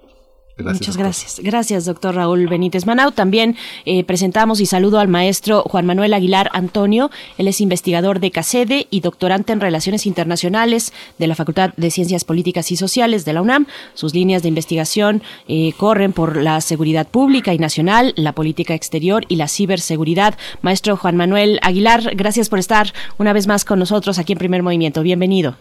Gracias, 0.57 0.81
Muchas 0.81 0.97
gracias. 0.97 1.39
Gracias, 1.43 1.85
doctor 1.85 2.15
Raúl 2.15 2.47
Benítez 2.47 2.87
Manau. 2.87 3.11
También 3.11 3.55
eh, 3.85 4.03
presentamos 4.03 4.59
y 4.59 4.65
saludo 4.65 4.99
al 4.99 5.07
maestro 5.07 5.61
Juan 5.61 5.85
Manuel 5.85 6.15
Aguilar 6.15 6.49
Antonio. 6.51 7.11
Él 7.37 7.47
es 7.47 7.61
investigador 7.61 8.19
de 8.19 8.31
CACEDE 8.31 8.87
y 8.89 9.01
doctorante 9.01 9.53
en 9.53 9.61
Relaciones 9.61 10.07
Internacionales 10.07 10.93
de 11.19 11.27
la 11.27 11.35
Facultad 11.35 11.75
de 11.77 11.91
Ciencias 11.91 12.23
Políticas 12.23 12.71
y 12.71 12.75
Sociales 12.75 13.23
de 13.23 13.33
la 13.33 13.43
UNAM. 13.43 13.67
Sus 13.93 14.15
líneas 14.15 14.41
de 14.41 14.49
investigación 14.49 15.21
eh, 15.47 15.73
corren 15.77 16.11
por 16.11 16.37
la 16.37 16.59
seguridad 16.61 17.07
pública 17.07 17.53
y 17.53 17.59
nacional, 17.59 18.13
la 18.15 18.33
política 18.33 18.73
exterior 18.73 19.25
y 19.27 19.35
la 19.35 19.47
ciberseguridad. 19.47 20.39
Maestro 20.61 20.97
Juan 20.97 21.17
Manuel 21.17 21.59
Aguilar, 21.61 22.15
gracias 22.15 22.49
por 22.49 22.57
estar 22.57 22.87
una 23.19 23.31
vez 23.31 23.47
más 23.47 23.63
con 23.63 23.77
nosotros 23.77 24.17
aquí 24.17 24.33
en 24.33 24.39
Primer 24.39 24.63
Movimiento. 24.63 25.03
Bienvenido. 25.03 25.55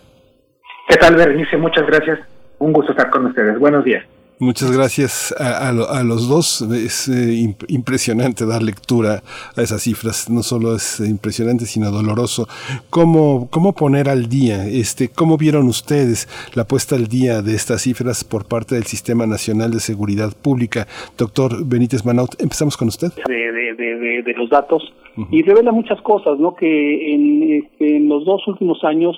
¿Qué 0.89 0.97
tal, 0.97 1.17
Bernice? 1.17 1.59
Muchas 1.59 1.87
gracias. 1.87 2.21
Un 2.59 2.73
gusto 2.73 2.93
estar 2.93 3.11
con 3.11 3.27
ustedes. 3.27 3.59
Buenos 3.59 3.85
días. 3.85 4.03
Muchas 4.39 4.71
gracias 4.71 5.35
a, 5.39 5.69
a, 5.69 6.01
a, 6.01 6.05
los 6.05 6.29
dos. 6.29 6.61
Es 6.61 7.09
eh, 7.09 7.55
impresionante 7.69 8.45
dar 8.45 8.63
lectura 8.63 9.23
a 9.57 9.63
esas 9.63 9.83
cifras. 9.83 10.29
No 10.29 10.43
solo 10.43 10.77
es 10.77 11.01
impresionante, 11.01 11.65
sino 11.65 11.91
doloroso. 11.91 12.47
¿Cómo, 12.91 13.49
cómo 13.51 13.73
poner 13.73 14.11
al 14.11 14.29
día? 14.29 14.67
Este, 14.69 15.09
¿Cómo 15.09 15.39
vieron 15.39 15.69
ustedes 15.69 16.29
la 16.55 16.65
puesta 16.65 16.97
al 16.97 17.07
día 17.07 17.41
de 17.41 17.55
estas 17.55 17.83
cifras 17.83 18.25
por 18.25 18.47
parte 18.47 18.75
del 18.75 18.85
Sistema 18.85 19.27
Nacional 19.27 19.71
de 19.71 19.81
Seguridad 19.81 20.33
Pública? 20.37 20.87
Doctor 21.17 21.65
Benítez 21.65 22.05
Manaut, 22.05 22.39
empezamos 22.39 22.77
con 22.77 22.89
usted. 22.89 23.09
De, 23.27 23.53
de, 23.53 23.75
de, 23.75 24.23
de 24.23 24.33
los 24.35 24.51
datos. 24.51 24.83
Uh 25.17 25.23
-huh. 25.23 25.29
Y 25.31 25.43
revela 25.45 25.73
muchas 25.73 26.01
cosas, 26.03 26.39
¿no? 26.39 26.55
Que 26.55 27.15
en, 27.15 27.65
este, 27.65 27.97
en 27.97 28.09
los 28.11 28.27
dos 28.27 28.47
últimos 28.47 28.85
años 28.85 29.17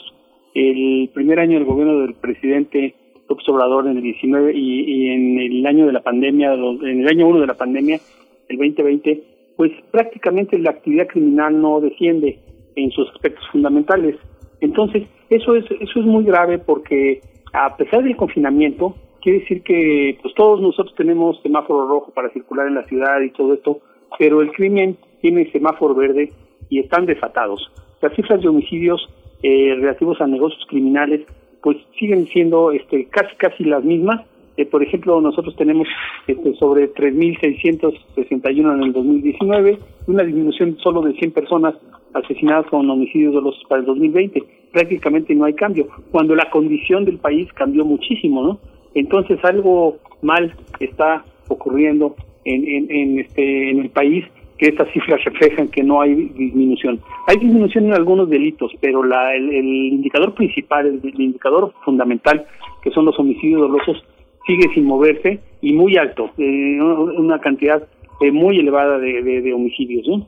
el 0.55 1.11
primer 1.13 1.41
año 1.41 1.55
del 1.59 1.65
gobierno 1.65 2.01
del 2.01 2.15
presidente 2.15 2.95
López 3.29 3.49
Obrador 3.49 3.87
en 3.87 3.97
el 3.97 4.03
19 4.03 4.53
y, 4.55 5.09
en 5.09 5.39
el 5.39 5.67
año 5.67 5.87
de 5.87 5.93
la 5.93 6.03
pandemia, 6.03 6.55
en 6.55 7.01
el 7.01 7.09
año 7.09 7.29
1 7.29 7.41
de 7.41 7.47
la 7.47 7.55
pandemia, 7.55 8.01
el 8.49 8.57
2020, 8.57 9.23
pues 9.57 9.73
prácticamente 9.91 10.59
la 10.59 10.71
actividad 10.71 11.09
criminal 11.09 11.61
no 11.61 11.81
desciende 11.81 12.39
en 12.77 12.91
sus 12.91 13.09
aspectos 13.11 13.45
fundamentales. 13.53 14.17
Entonces, 14.61 15.07
eso 15.31 15.55
es 15.57 15.65
eso 15.71 16.01
es 16.01 16.07
muy 16.07 16.25
grave 16.25 16.59
porque 16.59 17.21
a 17.53 17.77
pesar 17.77 18.03
del 18.03 18.17
confinamiento, 18.17 18.95
quiere 19.21 19.41
decir 19.41 19.63
que 19.63 20.19
pues 20.23 20.35
todos 20.35 20.61
nosotros 20.61 20.95
tenemos 20.97 21.41
semáforo 21.43 21.87
rojo 21.87 22.13
para 22.13 22.31
circular 22.31 22.67
en 22.67 22.75
la 22.75 22.85
ciudad 22.85 23.21
y 23.21 23.31
todo 23.31 23.55
esto, 23.55 23.81
pero 24.19 24.41
el 24.41 24.53
crimen 24.53 24.97
tiene 25.21 25.51
semáforo 25.51 25.95
verde 25.95 26.31
y 26.69 26.81
están 26.81 27.07
desatados. 27.07 27.71
Las 28.01 28.15
cifras 28.15 28.41
de 28.41 28.49
homicidios 28.49 29.09
eh, 29.43 29.75
relativos 29.77 30.21
a 30.21 30.27
negocios 30.27 30.65
criminales 30.69 31.27
pues 31.63 31.77
siguen 31.99 32.27
siendo 32.29 32.73
este 32.73 33.07
casi 33.07 33.35
casi 33.37 33.65
las 33.65 33.85
mismas. 33.85 34.27
Eh, 34.57 34.67
por 34.67 34.83
ejemplo, 34.83 35.21
nosotros 35.21 35.55
tenemos 35.57 35.87
este, 36.27 36.55
sobre 36.55 36.93
3.661 36.93 38.75
en 38.75 38.83
el 38.83 38.93
2019, 38.93 39.79
una 40.09 40.25
disminución 40.25 40.77
solo 40.79 41.01
de 41.03 41.13
100 41.13 41.31
personas 41.31 41.75
asesinadas 42.13 42.67
con 42.67 42.91
homicidios 42.91 43.35
dolosos 43.35 43.63
para 43.69 43.81
el 43.81 43.87
2020. 43.87 44.43
Prácticamente 44.73 45.35
no 45.35 45.45
hay 45.45 45.55
cambio, 45.55 45.87
cuando 46.11 46.35
la 46.35 46.51
condición 46.51 47.05
del 47.05 47.19
país 47.19 47.49
cambió 47.53 47.85
muchísimo, 47.85 48.43
¿no? 48.43 48.59
Entonces 48.95 49.39
algo 49.45 49.99
mal 50.23 50.53
está 50.81 51.25
ocurriendo 51.49 52.17
en, 52.45 52.67
en, 52.67 52.91
en, 52.91 53.19
este, 53.21 53.71
en 53.71 53.79
el 53.79 53.91
país 53.91 54.25
que 54.59 54.69
estas 54.69 54.91
cifras 54.93 55.23
reflejan 55.25 55.69
que 55.69 55.83
no 55.83 56.01
hay 56.01 56.15
disminución. 56.15 57.01
Hay 57.27 57.37
disminución 57.37 57.87
en 57.87 57.95
algunos 57.95 58.29
delitos, 58.29 58.73
pero 58.81 59.05
la, 59.05 59.35
el, 59.35 59.65
indicador 59.65 60.35
principal, 60.35 60.87
el, 60.87 61.21
indicador 61.21 61.73
fundamental, 61.85 62.47
que 62.83 62.91
son 62.91 63.05
los 63.05 63.19
homicidios 63.19 63.61
dolosos, 63.61 64.05
sigue 64.47 64.69
sin 64.75 64.85
moverse 64.85 65.41
y 65.61 65.73
muy 65.73 65.97
alto, 65.97 66.31
eh, 66.39 66.81
una 66.81 67.39
cantidad 67.41 67.87
eh, 68.21 68.33
muy 68.33 68.59
elevada 68.59 68.99
de, 68.99 69.23
de, 69.23 69.43
de 69.43 69.53
homicidios. 69.53 70.07
¿no? 70.09 70.27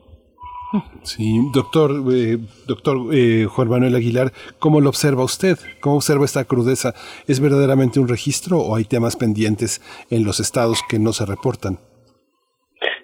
Sí, 1.03 1.41
doctor, 1.53 1.91
eh, 2.13 2.37
doctor 2.65 3.13
eh, 3.13 3.45
Juan 3.49 3.69
Manuel 3.69 3.95
Aguilar, 3.95 4.31
¿cómo 4.59 4.79
lo 4.79 4.89
observa 4.89 5.23
usted? 5.23 5.57
¿Cómo 5.81 5.97
observa 5.97 6.23
esta 6.23 6.45
crudeza? 6.45 6.93
¿Es 7.27 7.39
verdaderamente 7.39 7.99
un 7.99 8.07
registro 8.07 8.59
o 8.59 8.75
hay 8.75 8.85
temas 8.85 9.17
pendientes 9.17 9.81
en 10.09 10.23
los 10.23 10.39
estados 10.39 10.81
que 10.87 10.99
no 10.99 11.11
se 11.11 11.25
reportan? 11.25 11.79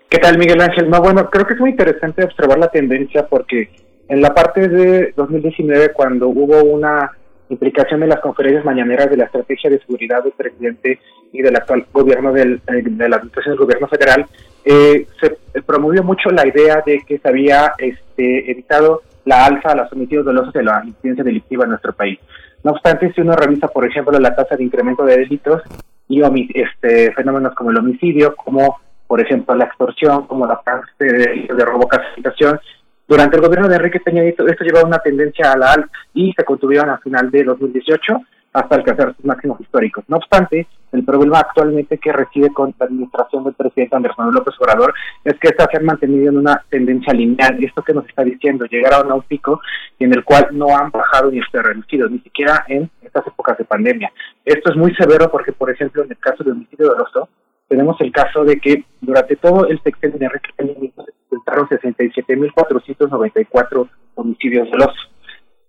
¿Qué 0.10 0.20
tal, 0.20 0.38
Miguel 0.38 0.62
Ángel? 0.62 0.90
No, 0.90 1.02
bueno, 1.02 1.30
creo 1.30 1.46
que 1.46 1.54
es 1.54 1.60
muy 1.60 1.72
interesante 1.72 2.24
observar 2.24 2.58
la 2.58 2.70
tendencia 2.70 3.28
porque 3.28 3.70
en 4.08 4.22
la 4.22 4.34
parte 4.34 4.70
de 4.70 5.14
2019, 5.18 5.92
cuando 5.92 6.30
hubo 6.30 6.64
una 6.64 7.12
implicación 7.50 8.00
de 8.00 8.08
las 8.08 8.22
conferencias 8.22 8.64
mañaneras 8.64 9.10
de 9.10 9.18
la 9.18 9.26
estrategia 9.26 9.70
de 9.70 9.80
seguridad 9.80 10.24
del 10.24 10.32
presidente 10.32 11.00
y 11.34 11.42
del 11.42 11.58
actual 11.58 11.86
gobierno 11.92 12.32
del, 12.32 12.62
eh, 12.68 12.84
de 12.84 13.10
la 13.10 13.18
administración 13.18 13.56
del 13.56 13.66
gobierno 13.66 13.88
federal, 13.88 14.26
eh, 14.64 15.08
se 15.20 15.62
promovió 15.62 16.04
mucho 16.04 16.30
la 16.30 16.48
idea 16.48 16.82
de 16.86 17.02
que 17.06 17.18
se 17.20 17.28
había 17.28 17.74
este, 17.78 18.50
evitado 18.50 19.02
la 19.26 19.46
alza 19.46 19.72
a 19.72 19.76
los 19.76 19.92
homicidios 19.92 20.26
dolosos 20.26 20.54
de 20.54 20.64
la 20.64 20.84
incidencia 20.86 21.24
delictiva 21.26 21.66
en 21.66 21.72
nuestro 21.72 21.92
país. 21.92 22.18
No 22.64 22.72
obstante, 22.72 23.12
si 23.14 23.22
uno 23.22 23.34
revisa, 23.34 23.68
por 23.68 23.86
ejemplo, 23.86 24.18
la 24.20 24.36
tasa 24.36 24.56
de 24.56 24.64
incremento 24.64 25.04
de 25.04 25.18
delitos 25.18 25.62
y 26.08 26.22
este, 26.58 27.12
fenómenos 27.12 27.54
como 27.54 27.72
el 27.72 27.78
homicidio, 27.78 28.34
como 28.36 28.78
por 29.08 29.22
ejemplo 29.22 29.56
la 29.56 29.66
extorsión, 29.66 30.28
como 30.28 30.46
la 30.46 30.62
parte 30.62 31.06
de, 31.06 31.48
de 31.54 31.66
robo 31.66 31.88
capacitación, 31.88 32.60
durante 33.08 33.38
el 33.38 33.42
gobierno 33.42 33.70
de 33.70 33.76
Enrique 33.78 34.02
Peña 34.02 34.22
Nieto 34.22 34.46
esto 34.48 34.66
llevaba 34.66 34.86
una 34.86 35.00
tendencia 35.00 35.54
a 35.54 35.58
la 35.58 35.72
alta 35.72 35.90
y 36.14 36.34
se 36.34 36.44
contuvieron 36.44 36.90
a 36.90 36.98
final 36.98 37.32
de 37.32 37.46
2018 37.46 38.22
hasta 38.52 38.76
alcanzar 38.76 39.16
sus 39.16 39.24
máximos 39.24 39.62
históricos. 39.62 40.04
No 40.08 40.18
obstante, 40.18 40.68
el 40.92 41.06
problema 41.06 41.40
actualmente 41.40 41.98
que 42.00 42.12
reside 42.12 42.52
con 42.52 42.74
la 42.80 42.86
administración 42.86 43.44
del 43.44 43.54
presidente 43.54 43.96
Andrés 43.96 44.16
Manuel 44.18 44.36
López 44.36 44.56
Obrador 44.60 44.94
es 45.24 45.36
que 45.40 45.50
estas 45.50 45.68
se 45.72 45.78
han 45.78 45.86
mantenido 45.86 46.30
en 46.30 46.38
una 46.38 46.64
tendencia 46.70 47.14
lineal. 47.14 47.64
Esto 47.64 47.84
que 47.84 47.94
nos 47.94 48.08
está 48.08 48.24
diciendo, 48.24 48.66
llegaron 48.66 49.12
a 49.12 49.16
un 49.16 49.22
pico 49.22 49.62
en 50.00 50.14
el 50.14 50.24
cual 50.24 50.48
no 50.52 50.76
han 50.76 50.92
bajado 50.92 51.30
ni 51.30 51.40
se 51.52 51.62
reducido, 51.62 52.10
ni 52.10 52.20
siquiera 52.20 52.66
en 52.68 52.90
estas 53.02 53.28
épocas 53.28 53.58
de 53.58 53.66
pandemia. 53.66 54.12
Esto 54.44 54.72
es 54.72 54.78
muy 54.78 54.94
severo 54.96 55.30
porque, 55.30 55.52
por 55.52 55.70
ejemplo, 55.70 56.04
en 56.04 56.12
el 56.12 56.18
caso 56.18 56.44
de 56.44 56.52
homicidio 56.52 56.88
doloso, 56.88 57.30
tenemos 57.68 58.00
el 58.02 58.12
caso 58.12 58.44
de 58.44 58.60
que 58.60 58.84
durante 59.02 59.36
todo 59.36 59.68
el 59.68 59.80
sexenio 59.82 60.18
de 60.18 60.26
Enrique 60.26 60.50
Peña 60.56 60.74
Nieto 60.80 61.04
se 61.04 61.12
presentaron 61.30 61.70
67.494 61.70 63.88
homicidios 64.16 64.72
dolosos. 64.72 65.12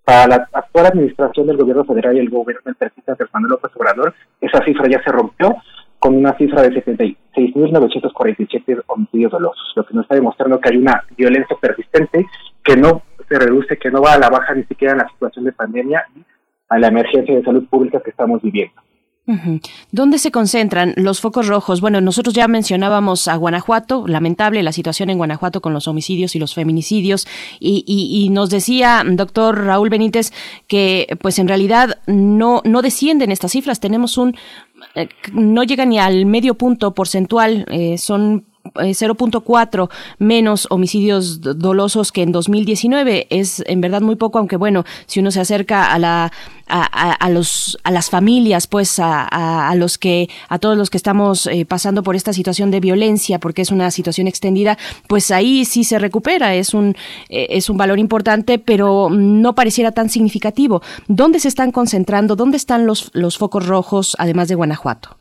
Para 0.04 0.28
la 0.28 0.48
actual 0.52 0.86
administración 0.86 1.46
del 1.46 1.58
gobierno 1.58 1.84
federal 1.84 2.16
y 2.16 2.20
el 2.20 2.30
gobierno 2.30 2.62
del 2.64 2.76
presidente 2.76 3.12
Andrés 3.12 3.28
Manuel 3.32 3.50
López 3.52 3.70
Obrador, 3.76 4.14
esa 4.40 4.64
cifra 4.64 4.88
ya 4.88 5.02
se 5.02 5.12
rompió 5.12 5.54
con 5.98 6.14
una 6.14 6.34
cifra 6.38 6.62
de 6.62 6.82
76.947 6.82 8.84
homicidios 8.86 9.32
dolosos, 9.32 9.72
lo 9.74 9.84
que 9.84 9.92
nos 9.94 10.04
está 10.04 10.14
demostrando 10.14 10.58
que 10.60 10.70
hay 10.70 10.78
una 10.78 11.04
violencia 11.16 11.56
persistente 11.60 12.24
que 12.62 12.76
no 12.76 13.02
se 13.28 13.36
reduce, 13.38 13.76
que 13.76 13.90
no 13.90 14.00
va 14.00 14.14
a 14.14 14.18
la 14.18 14.30
baja 14.30 14.54
ni 14.54 14.64
siquiera 14.64 14.92
en 14.92 14.98
la 14.98 15.08
situación 15.08 15.44
de 15.44 15.52
pandemia 15.52 16.06
a 16.68 16.78
la 16.78 16.86
emergencia 16.88 17.34
de 17.34 17.42
salud 17.42 17.66
pública 17.68 18.00
que 18.00 18.10
estamos 18.10 18.40
viviendo. 18.42 18.80
¿Dónde 19.92 20.18
se 20.18 20.30
concentran 20.30 20.94
los 20.96 21.20
focos 21.20 21.48
rojos? 21.48 21.82
Bueno, 21.82 22.00
nosotros 22.00 22.34
ya 22.34 22.48
mencionábamos 22.48 23.28
a 23.28 23.36
Guanajuato, 23.36 24.06
lamentable 24.06 24.62
la 24.62 24.72
situación 24.72 25.10
en 25.10 25.18
Guanajuato 25.18 25.60
con 25.60 25.74
los 25.74 25.86
homicidios 25.86 26.34
y 26.34 26.38
los 26.38 26.54
feminicidios, 26.54 27.26
y, 27.60 27.84
y, 27.86 28.24
y 28.24 28.30
nos 28.30 28.48
decía 28.48 29.04
doctor 29.06 29.64
Raúl 29.64 29.90
Benítez 29.90 30.32
que 30.66 31.06
pues 31.20 31.38
en 31.38 31.48
realidad 31.48 31.98
no, 32.06 32.62
no 32.64 32.80
descienden 32.80 33.30
estas 33.30 33.52
cifras, 33.52 33.80
tenemos 33.80 34.16
un, 34.16 34.34
eh, 34.94 35.08
no 35.32 35.62
llega 35.62 35.84
ni 35.84 35.98
al 35.98 36.24
medio 36.24 36.54
punto 36.54 36.94
porcentual, 36.94 37.66
eh, 37.70 37.98
son 37.98 38.46
0.4 38.74 39.88
menos 40.18 40.66
homicidios 40.70 41.40
dolosos 41.40 42.12
que 42.12 42.22
en 42.22 42.32
2019. 42.32 43.26
Es 43.30 43.62
en 43.66 43.80
verdad 43.80 44.00
muy 44.00 44.16
poco, 44.16 44.38
aunque 44.38 44.56
bueno, 44.56 44.84
si 45.06 45.20
uno 45.20 45.30
se 45.30 45.40
acerca 45.40 45.92
a 45.92 45.98
la 45.98 46.32
a, 46.70 46.82
a, 46.82 47.12
a 47.12 47.30
los 47.30 47.78
a 47.82 47.90
las 47.90 48.10
familias, 48.10 48.66
pues 48.66 48.98
a, 48.98 49.68
a, 49.68 49.74
los 49.74 49.98
que 49.98 50.28
a 50.48 50.58
todos 50.58 50.76
los 50.76 50.90
que 50.90 50.98
estamos 50.98 51.46
eh, 51.46 51.64
pasando 51.64 52.02
por 52.02 52.14
esta 52.14 52.32
situación 52.32 52.70
de 52.70 52.80
violencia, 52.80 53.38
porque 53.40 53.62
es 53.62 53.70
una 53.70 53.90
situación 53.90 54.28
extendida, 54.28 54.76
pues 55.06 55.30
ahí 55.30 55.64
sí 55.64 55.84
se 55.84 55.98
recupera. 55.98 56.54
Es 56.54 56.74
un 56.74 56.96
eh, 57.28 57.46
es 57.50 57.70
un 57.70 57.76
valor 57.76 57.98
importante, 57.98 58.58
pero 58.58 59.08
no 59.10 59.54
pareciera 59.54 59.92
tan 59.92 60.10
significativo. 60.10 60.82
¿Dónde 61.06 61.40
se 61.40 61.48
están 61.48 61.72
concentrando? 61.72 62.36
¿Dónde 62.36 62.56
están 62.56 62.86
los 62.86 63.10
los 63.14 63.38
focos 63.38 63.66
rojos, 63.66 64.16
además 64.18 64.48
de 64.48 64.54
Guanajuato? 64.54 65.17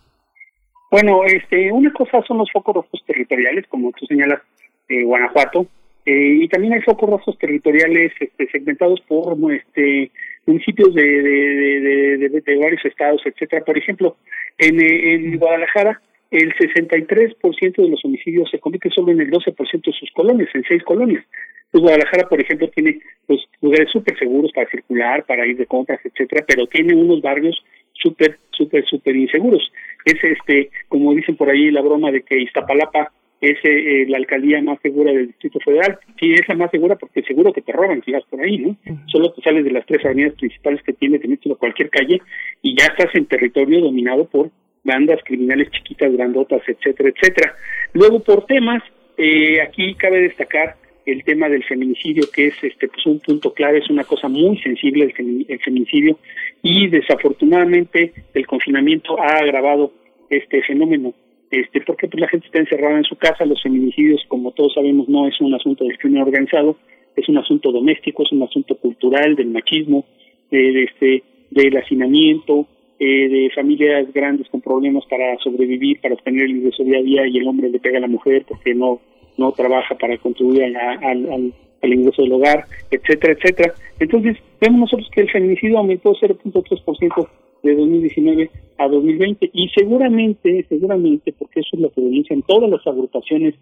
Bueno, 0.90 1.24
este, 1.26 1.72
una 1.72 1.92
cosa 1.92 2.22
son 2.28 2.38
los 2.38 2.52
focos 2.52 2.76
rojos 2.76 3.04
territoriales, 3.06 3.66
como 3.68 3.92
tú 3.92 4.06
señalas, 4.06 4.42
eh, 4.88 5.04
Guanajuato, 5.04 5.68
eh, 6.06 6.40
y 6.42 6.48
también 6.48 6.74
hay 6.74 6.82
focos 6.82 7.10
rojos 7.10 7.38
territoriales 7.38 8.14
este, 8.20 8.48
segmentados 8.50 9.02
por 9.02 9.36
este, 9.52 10.10
municipios 10.46 10.94
de, 10.94 11.04
de, 11.04 12.18
de, 12.18 12.42
de, 12.42 12.58
varios 12.58 12.84
estados, 12.86 13.22
etcétera. 13.26 13.66
Por 13.66 13.78
ejemplo, 13.78 14.16
en, 14.58 14.80
en 14.82 15.38
Guadalajara, 15.38 16.02
el 16.32 16.54
63% 16.56 17.76
de 17.76 17.90
los 17.90 18.04
homicidios 18.06 18.50
se 18.50 18.60
cometen 18.60 18.92
solo 18.92 19.12
en 19.12 19.22
el 19.22 19.30
12% 19.30 19.86
de 19.86 19.92
sus 19.92 20.12
colonias, 20.12 20.50
en 20.54 20.64
seis 20.64 20.84
colonias. 20.84 21.26
Pues 21.72 21.82
Guadalajara, 21.82 22.30
por 22.30 22.40
ejemplo, 22.40 22.70
tiene 22.70 23.00
pues, 23.26 23.42
lugares 23.62 23.90
súper 23.92 24.18
seguros 24.18 24.52
para 24.54 24.70
circular, 24.70 25.26
para 25.26 25.46
ir 25.46 25.58
de 25.58 25.66
compras, 25.66 26.00
etcétera, 26.04 26.46
pero 26.48 26.66
tiene 26.68 26.96
unos 26.96 27.22
barrios 27.22 27.62
súper, 27.94 28.38
súper, 28.52 28.86
súper 28.86 29.16
inseguros. 29.16 29.72
Es, 30.08 30.24
este, 30.24 30.70
como 30.88 31.14
dicen 31.14 31.36
por 31.36 31.50
ahí, 31.50 31.70
la 31.70 31.82
broma 31.82 32.12
de 32.12 32.22
que 32.22 32.40
Iztapalapa 32.42 33.12
es 33.42 33.58
eh, 33.64 34.06
la 34.08 34.18
alcaldía 34.18 34.62
más 34.62 34.80
segura 34.82 35.12
del 35.12 35.28
Distrito 35.28 35.60
Federal. 35.60 36.00
Sí, 36.20 36.34
es 36.34 36.48
la 36.48 36.56
más 36.56 36.72
segura 36.72 36.96
porque 36.96 37.22
seguro 37.24 37.52
que 37.54 37.62
te 37.62 37.72
roban 37.72 38.02
si 38.04 38.12
vas 38.12 38.24
por 38.30 38.42
ahí, 38.42 38.58
¿no? 38.58 38.76
Solo 39.08 39.32
te 39.34 39.42
sales 39.42 39.64
de 39.64 39.72
las 39.72 39.86
tres 39.86 40.04
avenidas 40.06 40.34
principales 40.36 40.82
que 40.84 40.94
tiene, 40.94 41.20
te 41.20 41.28
metes 41.28 41.52
a 41.52 41.56
cualquier 41.56 41.90
calle 41.90 42.22
y 42.62 42.76
ya 42.76 42.86
estás 42.88 43.14
en 43.16 43.26
territorio 43.26 43.82
dominado 43.82 44.28
por 44.28 44.50
bandas 44.84 45.20
criminales 45.26 45.70
chiquitas, 45.72 46.12
grandotas, 46.14 46.62
etcétera, 46.66 47.10
etcétera. 47.10 47.56
Luego, 47.94 48.24
por 48.24 48.46
temas, 48.46 48.82
eh, 49.18 49.62
aquí 49.62 49.94
cabe 49.96 50.22
destacar 50.22 50.76
el 51.08 51.24
tema 51.24 51.48
del 51.48 51.64
feminicidio, 51.64 52.26
que 52.34 52.48
es 52.48 52.56
este 52.62 52.90
pues 52.90 53.06
un 53.06 53.20
punto 53.20 53.54
clave, 53.54 53.80
es 53.80 53.90
una 53.90 54.04
cosa 54.04 54.28
muy 54.28 54.58
sensible 54.58 55.06
el, 55.06 55.14
femi 55.14 55.46
el 55.48 55.60
feminicidio 55.60 56.20
y 56.62 56.88
desafortunadamente 56.90 58.12
el 58.34 58.46
confinamiento 58.46 59.18
ha 59.20 59.38
agravado 59.38 59.94
este 60.30 60.62
fenómeno. 60.64 61.14
Este 61.50 61.80
porque 61.80 62.10
pues 62.10 62.20
la 62.20 62.28
gente 62.28 62.48
está 62.48 62.60
encerrada 62.60 62.98
en 62.98 63.06
su 63.06 63.16
casa 63.16 63.46
los 63.46 63.64
feminicidios 63.64 64.22
como 64.28 64.52
todos 64.52 64.74
sabemos 64.74 65.08
no 65.08 65.30
es 65.30 65.40
un 65.40 65.54
asunto 65.54 65.86
del 65.86 65.98
crimen 65.98 66.24
organizado 66.24 66.76
es 67.16 67.30
un 67.30 67.38
asunto 67.38 67.72
doméstico 67.72 68.24
es 68.24 68.34
un 68.34 68.44
asunto 68.44 68.76
cultural 68.76 69.38
del 69.38 69.48
machismo 69.48 70.04
de, 70.52 70.58
de 70.58 70.84
este 70.84 71.24
del 71.52 71.78
hacinamiento 71.78 72.68
eh, 73.00 73.30
de 73.30 73.50
familias 73.56 74.12
grandes 74.12 74.50
con 74.50 74.60
problemas 74.60 75.06
para 75.06 75.38
sobrevivir 75.38 76.02
para 76.02 76.16
obtener 76.16 76.44
el 76.44 76.58
ingreso 76.58 76.84
día 76.84 77.00
a 77.00 77.04
día 77.04 77.28
y 77.28 77.38
el 77.38 77.48
hombre 77.48 77.70
le 77.70 77.80
pega 77.80 78.00
a 78.00 78.02
la 78.02 78.08
mujer 78.08 78.44
porque 78.46 78.76
no 78.76 79.00
no 79.38 79.52
trabaja 79.52 79.96
para 79.96 80.18
contribuir 80.18 80.76
a, 80.76 80.94
a, 80.94 81.12
al, 81.12 81.54
al 81.82 81.94
ingreso 81.94 82.22
del 82.22 82.34
hogar, 82.34 82.66
etcétera, 82.92 83.34
etcétera. 83.34 83.74
Entonces, 84.00 84.38
vemos 84.60 84.82
nosotros 84.82 85.10
que 85.14 85.22
el 85.22 85.32
feminicidio 85.32 85.78
aumentó 85.78 86.14
0.3% 86.14 87.30
de 87.64 87.76
2019 87.76 88.50
a 88.78 88.88
2020 88.88 89.50
y 89.54 89.70
seguramente, 89.70 90.66
seguramente, 90.70 91.34
porque 91.38 91.62
eso 91.62 91.70
es 91.74 91.80
lo 91.80 91.90
que 91.92 92.02
denuncian 92.02 92.42
todas 92.44 92.70
las 92.70 92.86
agrupaciones 92.86 93.56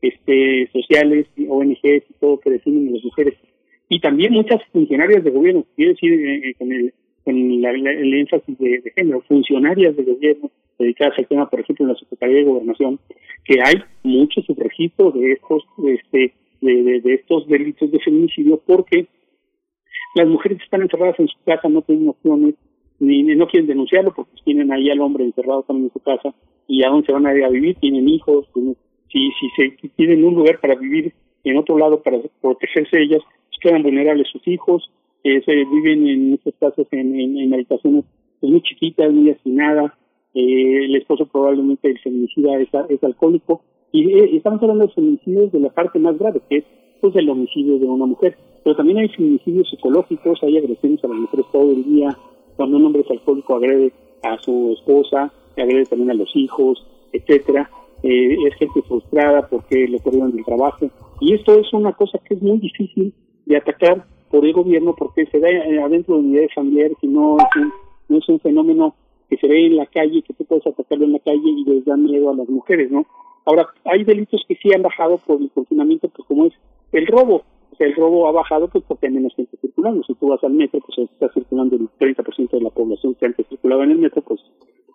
este, 0.00 0.68
sociales, 0.72 1.26
ONGs 1.48 1.82
y 1.84 2.14
todo 2.20 2.40
que 2.40 2.50
definen 2.50 2.92
las 2.92 3.04
mujeres, 3.04 3.34
y 3.88 4.00
también 4.00 4.32
muchas 4.32 4.60
funcionarias 4.72 5.22
de 5.22 5.30
gobierno, 5.30 5.66
quiero 5.76 5.92
decir, 5.92 6.12
eh, 6.12 6.48
eh, 6.48 6.54
con 6.58 6.72
el 6.72 6.92
con 7.24 7.36
el 7.36 8.14
énfasis 8.14 8.58
de, 8.58 8.82
género, 8.96 9.20
funcionarias 9.28 9.96
de 9.96 10.02
gobierno 10.02 10.50
dedicadas 10.78 11.18
al 11.18 11.26
tema, 11.26 11.48
por 11.48 11.60
ejemplo, 11.60 11.84
en 11.84 11.92
la 11.92 11.98
Secretaría 11.98 12.36
de 12.36 12.44
Gobernación, 12.44 12.98
que 13.44 13.58
hay 13.64 13.82
mucho 14.02 14.42
subregistro 14.42 15.10
de 15.10 15.32
estos, 15.32 15.64
este, 15.84 16.34
de, 16.60 17.00
de, 17.00 17.14
estos 17.14 17.46
delitos 17.48 17.90
de 17.90 18.00
feminicidio, 18.00 18.60
porque 18.66 19.06
las 20.14 20.28
mujeres 20.28 20.60
están 20.62 20.82
encerradas 20.82 21.18
en 21.18 21.28
su 21.28 21.38
casa, 21.44 21.68
no 21.68 21.82
tienen 21.82 22.08
opciones, 22.08 22.54
ni, 22.98 23.22
no 23.22 23.46
quieren 23.48 23.66
denunciarlo 23.66 24.14
porque 24.14 24.32
tienen 24.44 24.72
ahí 24.72 24.90
al 24.90 25.00
hombre 25.00 25.24
encerrado 25.24 25.62
también 25.64 25.86
en 25.86 25.92
su 25.92 26.00
casa 26.00 26.34
y 26.68 26.84
a 26.84 26.88
dónde 26.88 27.06
se 27.06 27.12
van 27.12 27.26
a 27.26 27.34
ir 27.34 27.44
a 27.44 27.48
vivir, 27.48 27.76
tienen 27.76 28.08
hijos, 28.08 28.46
si, 29.10 29.30
si 29.40 29.48
se 29.56 29.88
tienen 29.96 30.24
un 30.24 30.34
lugar 30.34 30.60
para 30.60 30.74
vivir 30.74 31.12
en 31.44 31.56
otro 31.56 31.76
lado 31.76 32.02
para 32.02 32.18
protegerse 32.40 33.02
ellas, 33.02 33.20
pues 33.48 33.58
quedan 33.60 33.82
vulnerables 33.82 34.28
sus 34.28 34.46
hijos, 34.46 34.90
eh, 35.24 35.42
se 35.44 35.52
viven 35.52 36.08
en 36.08 36.30
muchos 36.30 36.54
casos 36.58 36.86
en, 36.90 37.18
en, 37.18 37.54
habitaciones 37.54 38.04
pues, 38.40 38.52
muy 38.52 38.62
chiquitas, 38.62 39.12
muy 39.12 39.30
hacinadas, 39.30 39.92
eh, 40.34 40.84
el 40.84 40.96
esposo 40.96 41.26
probablemente 41.26 41.90
el 41.90 41.98
feminicida 42.00 42.58
es, 42.58 42.68
es 42.88 43.02
alcohólico, 43.04 43.62
y 43.92 44.10
eh, 44.10 44.36
estamos 44.36 44.62
hablando 44.62 44.86
de 44.86 44.92
feminicidios 44.92 45.52
de 45.52 45.60
la 45.60 45.70
parte 45.70 45.98
más 45.98 46.18
grave, 46.18 46.40
que 46.48 46.58
es 46.58 46.64
pues 47.00 47.14
el 47.16 47.28
homicidio 47.28 47.78
de 47.78 47.86
una 47.86 48.06
mujer, 48.06 48.36
pero 48.64 48.76
también 48.76 48.98
hay 48.98 49.08
feminicidios 49.08 49.68
psicológicos, 49.68 50.42
hay 50.42 50.56
agresiones 50.56 51.02
a 51.04 51.08
las 51.08 51.16
mujeres 51.16 51.46
todo 51.52 51.70
el 51.70 51.84
día, 51.84 52.16
cuando 52.56 52.76
un 52.76 52.86
hombre 52.86 53.02
es 53.02 53.10
alcohólico 53.10 53.56
agrede 53.56 53.92
a 54.22 54.38
su 54.38 54.74
esposa, 54.78 55.32
agrede 55.56 55.84
también 55.86 56.12
a 56.12 56.14
los 56.14 56.30
hijos, 56.34 56.86
etcétera, 57.12 57.68
eh, 58.02 58.36
es 58.46 58.54
gente 58.54 58.82
frustrada 58.82 59.48
porque 59.48 59.86
le 59.88 60.00
corrieron 60.00 60.34
del 60.34 60.44
trabajo, 60.44 60.88
y 61.20 61.34
esto 61.34 61.58
es 61.58 61.72
una 61.72 61.92
cosa 61.92 62.18
que 62.26 62.34
es 62.34 62.42
muy 62.42 62.58
difícil 62.58 63.12
de 63.46 63.56
atacar 63.56 64.06
por 64.30 64.46
el 64.46 64.52
gobierno 64.54 64.94
porque 64.96 65.26
se 65.26 65.38
da 65.38 65.48
eh, 65.50 65.80
adentro 65.80 66.14
de 66.14 66.22
unidades 66.22 66.54
familiares 66.54 66.96
y 67.02 67.06
no 67.06 67.36
es 67.36 67.56
un, 67.56 67.72
no 68.08 68.18
es 68.18 68.28
un 68.28 68.40
fenómeno 68.40 68.94
que 69.32 69.38
se 69.38 69.48
ve 69.48 69.64
en 69.64 69.76
la 69.78 69.86
calle, 69.86 70.20
que 70.20 70.34
tú 70.34 70.44
puedes 70.44 70.66
atacarlo 70.66 71.06
en 71.06 71.14
la 71.14 71.18
calle 71.20 71.40
y 71.42 71.64
les 71.64 71.86
da 71.86 71.96
miedo 71.96 72.30
a 72.30 72.34
las 72.34 72.46
mujeres, 72.50 72.90
¿no? 72.90 73.06
Ahora, 73.46 73.66
hay 73.86 74.04
delitos 74.04 74.44
que 74.46 74.56
sí 74.56 74.68
han 74.74 74.82
bajado 74.82 75.16
por 75.16 75.40
el 75.40 75.50
confinamiento, 75.50 76.10
pues 76.10 76.28
como 76.28 76.44
es 76.44 76.52
el 76.92 77.06
robo. 77.06 77.36
O 77.72 77.76
sea, 77.76 77.86
el 77.86 77.96
robo 77.96 78.28
ha 78.28 78.32
bajado 78.32 78.68
pues 78.68 78.84
porque 78.86 79.06
hay 79.06 79.14
menos 79.14 79.34
gente 79.34 79.56
circulando. 79.56 80.02
Si 80.04 80.12
tú 80.16 80.28
vas 80.28 80.44
al 80.44 80.52
metro, 80.52 80.80
pues 80.80 81.10
está 81.10 81.32
circulando 81.32 81.76
el 81.76 81.88
30% 81.98 82.50
de 82.50 82.60
la 82.60 82.68
población 82.68 83.14
que 83.14 83.24
antes 83.24 83.46
circulaba 83.48 83.84
en 83.84 83.92
el 83.92 83.98
metro, 84.00 84.20
pues 84.20 84.38